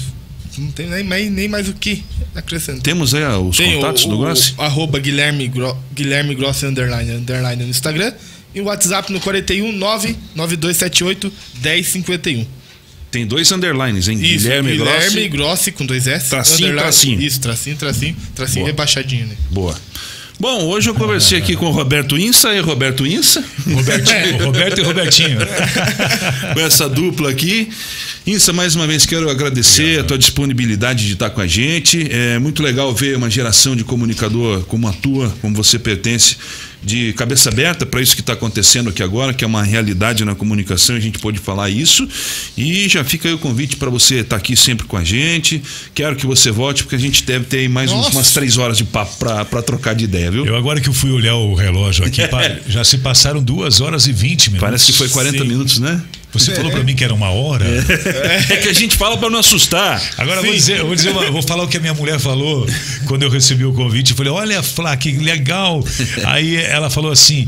Não 0.57 0.71
tem 0.71 0.87
nem 0.87 1.03
mais, 1.03 1.29
nem 1.31 1.47
mais 1.47 1.67
o 1.69 1.73
que 1.73 2.03
acrescentar. 2.33 2.81
Temos 2.81 3.13
aí 3.13 3.23
os 3.37 3.57
Tem 3.57 3.75
contatos 3.75 4.05
o, 4.05 4.09
do 4.09 4.15
o- 4.15 4.19
Grossi? 4.19 4.53
Arroba 4.57 4.99
Guilherme, 4.99 5.47
Gro, 5.47 5.77
Guilherme 5.93 6.33
Grossi 6.35 6.65
underline, 6.65 7.11
underline 7.11 7.63
no 7.63 7.69
Instagram. 7.69 8.13
E 8.53 8.61
o 8.61 8.65
WhatsApp 8.65 9.11
no 9.11 9.19
41 9.19 9.71
99278 9.73 11.31
1051. 11.61 12.45
Tem 13.11 13.25
dois 13.25 13.51
underlines, 13.51 14.07
hein? 14.07 14.17
Isso, 14.21 14.43
Guilherme, 14.43 14.71
Guilherme 14.77 15.27
Grossi. 15.27 15.29
Grossi 15.29 15.71
com 15.71 15.85
dois 15.85 16.05
S. 16.07 16.29
Tracinho, 16.29 16.75
tracinho. 16.75 17.21
Isso, 17.21 17.39
tracinho, 17.39 17.75
tracinho. 17.77 18.15
Tracinho 18.35 18.59
Boa. 18.61 18.67
rebaixadinho, 18.67 19.25
né? 19.27 19.35
Boa. 19.51 19.75
Bom, 20.37 20.65
hoje 20.65 20.89
eu 20.89 20.93
conversei 20.93 21.37
aqui 21.37 21.55
com 21.55 21.67
o 21.67 21.71
Roberto 21.71 22.17
Insa 22.17 22.53
e 22.53 22.59
Roberto 22.59 23.07
Insa, 23.07 23.41
Robertinho, 23.73 24.43
Roberto 24.43 24.81
e 24.81 24.83
Robertinho. 24.83 25.37
com 26.53 26.59
essa 26.59 26.89
dupla 26.89 27.29
aqui. 27.29 27.69
Insa, 28.27 28.51
mais 28.51 28.75
uma 28.75 28.85
vez 28.85 29.05
quero 29.05 29.29
agradecer 29.29 30.01
a 30.01 30.03
tua 30.03 30.17
disponibilidade 30.17 31.07
de 31.07 31.13
estar 31.13 31.29
com 31.29 31.39
a 31.39 31.47
gente. 31.47 32.09
É 32.11 32.37
muito 32.37 32.61
legal 32.61 32.93
ver 32.93 33.15
uma 33.15 33.29
geração 33.29 33.77
de 33.77 33.85
comunicador 33.85 34.65
como 34.65 34.89
a 34.89 34.93
tua, 34.93 35.33
como 35.41 35.55
você 35.55 35.79
pertence, 35.79 36.35
de 36.85 37.13
cabeça 37.13 37.49
aberta 37.49 37.85
para 37.85 38.01
isso 38.01 38.13
que 38.15 38.21
está 38.21 38.33
acontecendo 38.33 38.89
aqui 38.89 39.01
agora, 39.01 39.33
que 39.33 39.43
é 39.43 39.47
uma 39.47 39.63
realidade 39.63 40.23
na 40.23 40.35
comunicação, 40.35 40.95
a 40.95 40.99
gente 40.99 41.17
pode 41.19 41.39
falar 41.39 41.69
isso. 41.69 42.07
E 42.57 42.87
já 42.87 43.03
fica 43.03 43.27
aí 43.27 43.33
o 43.33 43.39
convite 43.39 43.75
para 43.75 43.89
você 43.89 44.17
estar 44.19 44.35
aqui 44.35 44.55
sempre 44.55 44.85
com 44.85 44.95
a 44.95 45.03
gente. 45.03 45.61
Quero 45.93 46.15
que 46.15 46.25
você 46.27 46.51
volte, 46.51 46.83
porque 46.83 46.95
a 46.95 46.99
gente 46.99 47.23
deve 47.23 47.45
ter 47.45 47.57
aí 47.59 47.67
mais 47.67 47.91
uns- 47.91 48.07
umas 48.13 48.31
três 48.31 48.57
horas 48.57 48.77
de 48.77 48.83
papo 48.83 49.15
para 49.17 49.61
trocar 49.63 49.95
de 49.95 50.03
ideia, 50.05 50.29
viu? 50.29 50.45
Eu 50.45 50.55
agora 50.55 50.79
que 50.79 50.87
eu 50.87 50.93
fui 50.93 51.11
olhar 51.11 51.35
o 51.35 51.55
relógio 51.55 52.05
aqui, 52.05 52.21
já 52.67 52.83
se 52.83 52.99
passaram 52.99 53.41
duas 53.41 53.81
horas 53.81 54.05
e 54.07 54.11
20 54.11 54.47
minutos. 54.51 54.59
Parece 54.59 54.85
que 54.91 54.97
foi 54.97 55.09
40 55.09 55.37
Sim. 55.39 55.47
minutos, 55.47 55.79
né? 55.79 56.01
Você 56.39 56.53
falou 56.55 56.71
pra 56.71 56.83
mim 56.83 56.95
que 56.95 57.03
era 57.03 57.13
uma 57.13 57.29
hora. 57.29 57.65
É 58.49 58.57
que 58.57 58.69
a 58.69 58.73
gente 58.73 58.95
fala 58.95 59.17
pra 59.17 59.29
não 59.29 59.39
assustar. 59.39 60.01
Agora 60.17 60.41
vou 60.41 60.53
dizer, 60.53 60.83
vou, 60.83 60.95
dizer 60.95 61.09
uma- 61.09 61.31
vou 61.31 61.41
falar 61.41 61.63
o 61.63 61.67
que 61.67 61.77
a 61.77 61.79
minha 61.79 61.93
mulher 61.93 62.19
falou 62.19 62.67
quando 63.07 63.23
eu 63.23 63.29
recebi 63.29 63.63
o 63.65 63.73
convite. 63.73 64.11
Eu 64.11 64.17
falei, 64.17 64.31
olha, 64.31 64.61
Flá, 64.63 64.95
que 64.97 65.11
legal. 65.13 65.83
Aí 66.25 66.55
ela 66.57 66.89
falou 66.89 67.11
assim. 67.11 67.47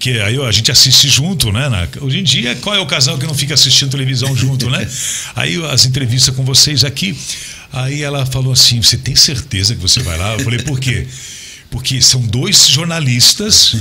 Que 0.00 0.18
aí 0.20 0.36
a 0.42 0.50
gente 0.50 0.72
assiste 0.72 1.08
junto, 1.08 1.52
né? 1.52 1.88
hoje 2.00 2.18
em 2.18 2.24
dia, 2.24 2.56
qual 2.56 2.74
é 2.74 2.80
o 2.80 2.86
casal 2.86 3.16
que 3.16 3.24
não 3.24 3.32
fica 3.34 3.54
assistindo 3.54 3.88
televisão 3.92 4.34
junto, 4.34 4.68
né? 4.68 4.84
Aí 5.36 5.54
as 5.66 5.86
entrevistas 5.86 6.34
com 6.34 6.44
vocês 6.44 6.82
aqui. 6.82 7.16
Aí 7.72 8.02
ela 8.02 8.26
falou 8.26 8.52
assim: 8.52 8.82
Você 8.82 8.96
tem 8.96 9.14
certeza 9.14 9.76
que 9.76 9.80
você 9.80 10.00
vai 10.02 10.18
lá? 10.18 10.32
Eu 10.34 10.40
falei, 10.40 10.58
por 10.64 10.80
quê? 10.80 11.06
Porque 11.70 12.00
são 12.02 12.20
dois 12.22 12.66
jornalistas 12.66 13.76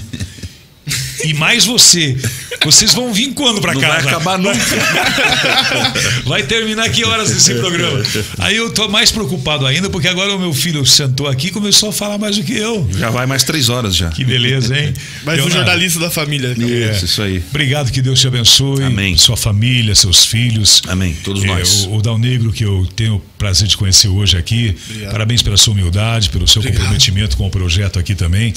e 1.25 1.33
mais 1.33 1.65
você. 1.65 2.15
Vocês 2.63 2.93
vão 2.93 3.13
vir 3.13 3.33
quando 3.33 3.61
pra 3.61 3.73
Não 3.73 3.81
cá? 3.81 3.87
vai 3.89 3.99
acabar 3.99 4.37
nunca. 4.37 4.57
Vai 6.25 6.43
terminar 6.43 6.89
que 6.89 7.03
horas 7.05 7.31
esse 7.31 7.53
programa? 7.55 8.01
Aí 8.39 8.55
eu 8.57 8.71
tô 8.71 8.87
mais 8.89 9.11
preocupado 9.11 9.65
ainda, 9.65 9.89
porque 9.89 10.07
agora 10.07 10.35
o 10.35 10.39
meu 10.39 10.53
filho 10.53 10.85
sentou 10.85 11.27
aqui 11.27 11.47
e 11.47 11.51
começou 11.51 11.89
a 11.89 11.93
falar 11.93 12.17
mais 12.17 12.35
do 12.35 12.43
que 12.43 12.53
eu. 12.53 12.87
Já 12.97 13.09
vai 13.09 13.25
mais 13.25 13.43
três 13.43 13.69
horas 13.69 13.95
já. 13.95 14.09
Que 14.09 14.25
beleza, 14.25 14.77
hein? 14.77 14.93
Mas 15.23 15.43
o 15.45 15.49
jornalista 15.49 15.99
da 15.99 16.09
família. 16.09 16.53
Isso, 16.57 17.05
isso 17.05 17.21
aí. 17.21 17.41
Obrigado, 17.49 17.91
que 17.91 18.01
Deus 18.01 18.19
te 18.19 18.27
abençoe. 18.27 18.83
Amém. 18.83 19.15
Sua 19.17 19.37
família, 19.37 19.95
seus 19.95 20.25
filhos. 20.25 20.81
Amém, 20.87 21.15
todos 21.23 21.43
É, 21.43 21.47
nós. 21.47 21.85
O, 21.85 21.95
o 21.97 22.01
Dal 22.01 22.17
Negro, 22.17 22.51
que 22.51 22.63
eu 22.65 22.87
tenho 22.95 23.15
o 23.15 23.19
prazer 23.37 23.67
de 23.67 23.77
conhecer 23.77 24.07
hoje 24.09 24.37
aqui. 24.37 24.75
Parabéns 25.11 25.41
pela 25.41 25.57
sua 25.57 25.73
humildade, 25.73 26.29
pelo 26.29 26.47
seu 26.47 26.61
comprometimento 26.61 27.37
com 27.37 27.47
o 27.47 27.49
projeto 27.49 27.97
aqui 27.99 28.15
também. 28.15 28.53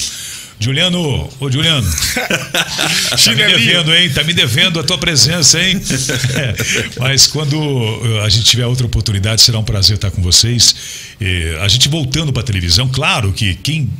Juliano, 0.63 1.27
ô 1.41 1.51
Juliano, 1.51 1.89
tá 3.09 3.31
me 3.35 3.35
devendo, 3.47 3.95
hein? 3.95 4.11
Tá 4.11 4.23
me 4.23 4.35
devendo 4.35 4.79
a 4.79 4.85
tua 4.85 4.99
presença, 4.99 5.59
hein? 5.59 5.81
É, 6.37 6.55
mas 6.99 7.27
quando 7.27 7.57
eh, 7.57 8.21
a 8.25 8.29
gente 8.29 8.45
tiver 8.45 8.67
outra 8.67 8.85
oportunidade, 8.85 9.41
será 9.41 9.59
um 9.59 9.65
prazer 9.65 9.97
estar 9.97 10.11
com 10.11 10.21
vocês. 10.21 10.75
Eh, 11.19 11.59
a 11.63 11.67
gente 11.67 11.89
voltando 11.89 12.31
para 12.31 12.43
a 12.43 12.45
televisão, 12.45 12.89
claro 12.89 13.33
que 13.33 13.55
quem, 13.55 13.91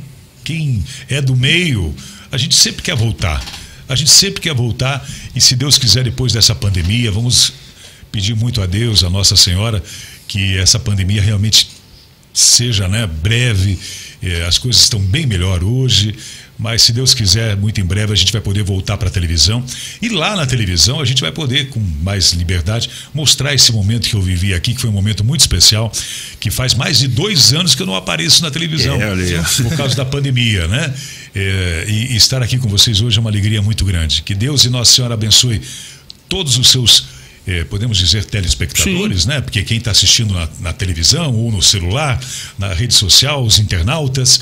quem 0.43 0.83
é 1.09 1.19
do 1.19 1.35
meio, 1.35 1.95
a 2.31 2.37
gente 2.37 2.53
sempre 2.53 2.83
quer 2.83 2.95
voltar. 2.95 3.43
A 3.89 3.95
gente 3.95 4.11
sempre 4.11 4.39
quer 4.39 4.53
voltar 4.53 5.03
e 5.35 5.41
se 5.41 5.55
Deus 5.55 5.79
quiser 5.79 6.03
depois 6.03 6.31
dessa 6.31 6.53
pandemia, 6.53 7.11
vamos 7.11 7.53
pedir 8.11 8.35
muito 8.35 8.61
a 8.61 8.67
Deus, 8.67 9.03
a 9.03 9.09
Nossa 9.09 9.35
Senhora, 9.35 9.83
que 10.27 10.57
essa 10.59 10.79
pandemia 10.79 11.23
realmente 11.23 11.69
seja 12.33 12.87
né, 12.87 13.07
breve. 13.07 13.77
Eh, 14.21 14.45
As 14.45 14.57
coisas 14.57 14.83
estão 14.83 14.99
bem 14.99 15.25
melhor 15.25 15.63
hoje, 15.63 16.15
mas 16.61 16.83
se 16.83 16.93
Deus 16.93 17.15
quiser, 17.15 17.57
muito 17.57 17.81
em 17.81 17.83
breve 17.83 18.13
a 18.13 18.15
gente 18.15 18.31
vai 18.31 18.39
poder 18.39 18.61
voltar 18.61 18.95
para 18.95 19.07
a 19.07 19.11
televisão. 19.11 19.65
E 19.99 20.09
lá 20.09 20.35
na 20.35 20.45
televisão 20.45 21.01
a 21.01 21.05
gente 21.05 21.19
vai 21.19 21.31
poder, 21.31 21.69
com 21.69 21.79
mais 22.03 22.33
liberdade, 22.33 22.87
mostrar 23.11 23.51
esse 23.51 23.71
momento 23.71 24.07
que 24.07 24.13
eu 24.13 24.21
vivi 24.21 24.53
aqui, 24.53 24.75
que 24.75 24.79
foi 24.79 24.89
um 24.91 24.93
momento 24.93 25.23
muito 25.23 25.41
especial, 25.41 25.91
que 26.39 26.51
faz 26.51 26.75
mais 26.75 26.99
de 26.99 27.07
dois 27.07 27.51
anos 27.51 27.73
que 27.73 27.81
eu 27.81 27.87
não 27.87 27.95
apareço 27.95 28.43
na 28.43 28.51
televisão, 28.51 28.95
É, 29.59 29.63
por 29.67 29.75
causa 29.75 29.95
da 29.95 30.05
pandemia, 30.05 30.67
né? 30.67 30.93
Eh, 31.33 31.85
e, 31.87 32.15
estar 32.15 32.43
aqui 32.43 32.59
com 32.59 32.69
vocês 32.69 33.01
hoje 33.01 33.17
é 33.17 33.21
uma 33.21 33.31
alegria 33.31 33.61
muito 33.63 33.83
grande. 33.83 34.21
Que 34.21 34.35
Deus 34.35 34.63
e 34.63 34.69
Nossa 34.69 34.93
Senhora 34.93 35.15
abençoe 35.15 35.59
todos 36.29 36.59
os 36.59 36.69
seus, 36.69 37.05
eh, 37.47 37.63
podemos 37.63 37.97
dizer, 37.97 38.23
telespectadores, 38.25 39.25
né? 39.25 39.41
Porque 39.41 39.63
quem 39.63 39.77
está 39.77 39.89
assistindo 39.89 40.31
na, 40.31 40.47
na 40.59 40.73
televisão 40.73 41.33
ou 41.33 41.51
no 41.51 41.61
celular, 41.61 42.21
na 42.59 42.71
rede 42.71 42.93
social, 42.93 43.43
os 43.43 43.57
internautas, 43.57 44.39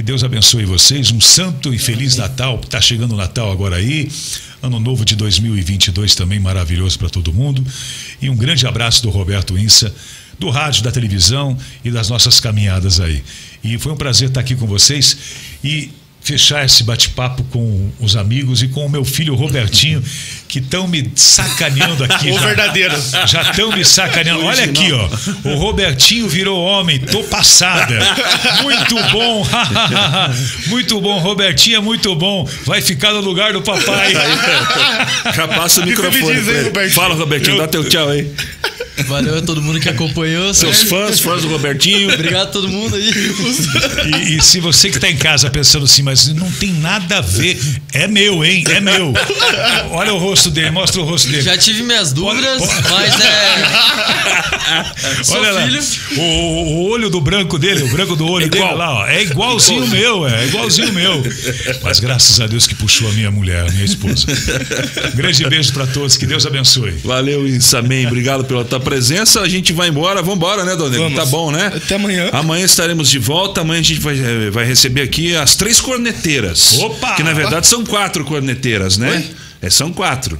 que 0.00 0.04
Deus 0.04 0.24
abençoe 0.24 0.64
vocês. 0.64 1.12
Um 1.12 1.20
santo 1.20 1.74
e 1.74 1.78
feliz 1.78 2.16
Natal. 2.16 2.58
Está 2.64 2.80
chegando 2.80 3.12
o 3.12 3.16
Natal 3.18 3.52
agora 3.52 3.76
aí. 3.76 4.10
Ano 4.62 4.80
novo 4.80 5.04
de 5.04 5.14
2022 5.14 6.14
também 6.14 6.40
maravilhoso 6.40 6.98
para 6.98 7.10
todo 7.10 7.34
mundo. 7.34 7.62
E 8.18 8.30
um 8.30 8.34
grande 8.34 8.66
abraço 8.66 9.02
do 9.02 9.10
Roberto 9.10 9.58
Insa, 9.58 9.94
do 10.38 10.48
rádio, 10.48 10.82
da 10.82 10.90
televisão 10.90 11.54
e 11.84 11.90
das 11.90 12.08
nossas 12.08 12.40
caminhadas 12.40 12.98
aí. 12.98 13.22
E 13.62 13.76
foi 13.76 13.92
um 13.92 13.96
prazer 13.96 14.28
estar 14.28 14.40
aqui 14.40 14.56
com 14.56 14.66
vocês. 14.66 15.18
E 15.62 15.90
fechar 16.20 16.64
esse 16.64 16.84
bate-papo 16.84 17.42
com 17.44 17.90
os 17.98 18.14
amigos 18.16 18.62
e 18.62 18.68
com 18.68 18.86
o 18.86 18.90
meu 18.90 19.04
filho 19.04 19.34
Robertinho, 19.34 20.02
que 20.46 20.58
estão 20.58 20.86
me 20.86 21.10
sacaneando 21.14 22.04
aqui. 22.04 22.30
O 22.30 22.34
já. 22.34 22.46
verdadeiro. 22.46 22.94
Já 23.26 23.42
estão 23.42 23.72
me 23.72 23.84
sacaneando. 23.84 24.44
Olha 24.44 24.64
aqui, 24.64 24.92
ó. 24.92 25.08
O 25.48 25.56
Robertinho 25.56 26.28
virou 26.28 26.60
homem. 26.60 26.98
Tô 26.98 27.24
passada. 27.24 27.98
Muito 28.62 28.94
bom. 29.10 29.46
muito 30.68 31.00
bom. 31.00 31.18
Robertinho 31.18 31.76
é 31.76 31.80
muito 31.80 32.14
bom. 32.14 32.48
Vai 32.64 32.80
ficar 32.80 33.12
no 33.12 33.20
lugar 33.20 33.52
do 33.52 33.62
papai. 33.62 34.12
Já 35.34 35.48
passa 35.48 35.80
o 35.80 35.86
microfone. 35.86 36.24
me 36.24 36.34
diz, 36.34 36.48
hein. 36.48 36.62
Robertinho? 36.64 36.94
Fala, 36.94 37.14
Robertinho, 37.14 37.58
dá 37.58 37.66
teu 37.66 37.88
tchau 37.88 38.08
aí. 38.08 38.30
Valeu 39.06 39.38
a 39.38 39.42
todo 39.42 39.60
mundo 39.62 39.80
que 39.80 39.88
acompanhou. 39.88 40.52
Seus 40.54 40.82
fãs, 40.82 41.20
fãs 41.20 41.42
do 41.42 41.48
Robertinho. 41.48 42.12
Obrigado 42.12 42.48
a 42.48 42.50
todo 42.50 42.68
mundo 42.68 42.94
aí. 42.96 43.10
E, 44.28 44.36
e 44.36 44.42
se 44.42 44.60
você 44.60 44.88
que 44.90 44.96
está 44.96 45.10
em 45.10 45.16
casa 45.16 45.50
pensando 45.50 45.84
assim, 45.84 46.02
mas 46.02 46.28
não 46.28 46.50
tem 46.52 46.72
nada 46.74 47.18
a 47.18 47.20
ver, 47.20 47.58
é 47.92 48.06
meu, 48.06 48.44
hein? 48.44 48.64
É 48.70 48.80
meu. 48.80 49.12
Olha 49.90 50.14
o 50.14 50.18
rosto 50.18 50.50
dele, 50.50 50.70
mostra 50.70 51.00
o 51.00 51.04
rosto 51.04 51.28
dele. 51.28 51.42
Já 51.42 51.56
tive 51.56 51.82
minhas 51.82 52.12
dúvidas, 52.12 52.60
Olha- 52.62 52.82
mas 52.90 53.20
é. 53.20 54.20
Sou 55.24 55.36
Olha 55.38 55.52
lá, 55.52 55.62
filho. 55.66 55.82
o, 56.16 56.22
o 56.22 56.88
olho 56.90 57.10
do 57.10 57.20
branco 57.20 57.58
dele, 57.58 57.82
o 57.82 57.88
branco 57.88 58.14
do 58.16 58.26
olho 58.26 58.46
Igual. 58.46 58.68
dele 58.68 58.78
lá, 58.78 58.94
ó, 59.00 59.06
é 59.06 59.22
igualzinho 59.22 59.84
o 59.84 59.88
meu, 59.88 60.26
é, 60.28 60.42
é 60.42 60.46
igualzinho 60.46 60.90
o 60.90 60.92
meu. 60.92 61.22
Mas 61.82 61.98
graças 62.00 62.40
a 62.40 62.46
Deus 62.46 62.66
que 62.66 62.74
puxou 62.74 63.08
a 63.08 63.12
minha 63.12 63.30
mulher, 63.30 63.66
a 63.68 63.72
minha 63.72 63.84
esposa. 63.84 64.26
Um 65.12 65.16
grande 65.16 65.44
beijo 65.48 65.72
para 65.72 65.86
todos, 65.86 66.16
que 66.16 66.26
Deus 66.26 66.46
abençoe. 66.46 66.92
Valeu, 67.04 67.46
Insamém. 67.46 68.06
Obrigado 68.06 68.44
pela 68.44 68.64
tua 68.64 68.78
presença. 68.80 68.89
A 68.96 69.48
gente 69.48 69.72
vai 69.72 69.88
embora. 69.88 70.20
Vamos 70.20 70.36
embora, 70.36 70.64
né, 70.64 70.76
Dona? 70.76 70.96
Vamos. 70.96 71.18
Tá 71.18 71.26
bom, 71.26 71.50
né? 71.50 71.72
Até 71.74 71.94
amanhã. 71.94 72.30
Amanhã 72.32 72.64
estaremos 72.64 73.08
de 73.08 73.18
volta. 73.18 73.60
Amanhã 73.60 73.80
a 73.80 73.82
gente 73.82 74.00
vai, 74.00 74.18
eh, 74.18 74.50
vai 74.50 74.64
receber 74.64 75.02
aqui 75.02 75.36
as 75.36 75.56
três 75.56 75.80
corneteiras. 75.80 76.78
Opa! 76.78 77.14
Que 77.14 77.22
na 77.22 77.32
verdade 77.32 77.66
são 77.66 77.84
quatro 77.84 78.24
corneteiras, 78.24 78.96
né? 78.96 79.24
É, 79.62 79.68
são 79.68 79.92
quatro. 79.92 80.38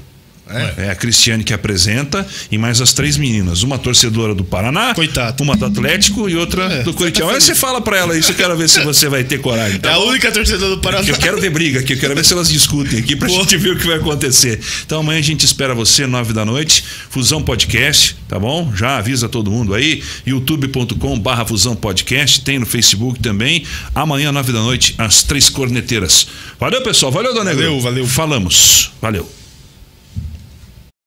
É. 0.76 0.90
a 0.90 0.94
Cristiane 0.94 1.44
que 1.44 1.52
apresenta 1.54 2.26
e 2.50 2.58
mais 2.58 2.80
as 2.80 2.92
três 2.92 3.16
meninas. 3.16 3.62
Uma 3.62 3.78
torcedora 3.78 4.34
do 4.34 4.44
Paraná, 4.44 4.94
Coitado. 4.94 5.42
uma 5.42 5.56
do 5.56 5.64
Atlético 5.66 6.28
e 6.28 6.36
outra 6.36 6.64
É, 6.64 6.82
do 6.82 6.92
Curitiba. 6.94 7.30
Aí 7.32 7.40
você 7.40 7.54
fala 7.54 7.80
pra 7.80 7.96
ela 7.98 8.16
isso, 8.16 8.32
eu 8.32 8.36
quero 8.36 8.56
ver 8.56 8.68
se 8.68 8.80
você 8.84 9.08
vai 9.08 9.24
ter 9.24 9.38
coragem. 9.40 9.76
É 9.76 9.78
Tá 9.78 9.94
a 9.94 9.98
única 10.00 10.30
torcedora 10.32 10.74
do 10.76 10.80
Paraná. 10.80 11.06
eu 11.06 11.16
quero 11.16 11.40
ver 11.40 11.50
briga 11.50 11.80
aqui, 11.80 11.92
eu 11.94 11.98
quero 11.98 12.14
ver 12.14 12.24
se 12.24 12.32
elas 12.32 12.48
discutem 12.48 12.98
aqui 12.98 13.16
pra 13.16 13.28
gente 13.28 13.56
ver 13.56 13.70
o 13.70 13.78
que 13.78 13.86
vai 13.86 13.96
acontecer. 13.96 14.60
Então 14.84 15.00
amanhã 15.00 15.18
a 15.18 15.22
gente 15.22 15.44
espera 15.44 15.74
você, 15.74 16.06
nove 16.06 16.32
da 16.32 16.44
noite, 16.44 16.82
Fusão 17.10 17.42
Podcast, 17.42 18.16
tá 18.28 18.38
bom? 18.38 18.72
Já 18.74 18.98
avisa 18.98 19.28
todo 19.28 19.50
mundo 19.50 19.74
aí, 19.74 20.02
youtube.com 20.26 21.18
barra 21.18 21.44
Fusão 21.44 21.74
Podcast, 21.76 22.40
tem 22.42 22.58
no 22.58 22.66
Facebook 22.66 23.20
também. 23.20 23.64
Amanhã, 23.94 24.32
nove 24.32 24.52
da 24.52 24.60
noite, 24.60 24.94
as 24.98 25.22
três 25.22 25.48
corneteiras. 25.48 26.26
Valeu, 26.58 26.82
pessoal. 26.82 27.10
Valeu, 27.12 27.32
Dona 27.34 27.50
Negro. 27.54 27.62
Valeu, 27.64 27.80
valeu. 27.80 28.06
Falamos. 28.06 28.90
Valeu. 29.00 29.39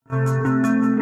Música 0.10 0.93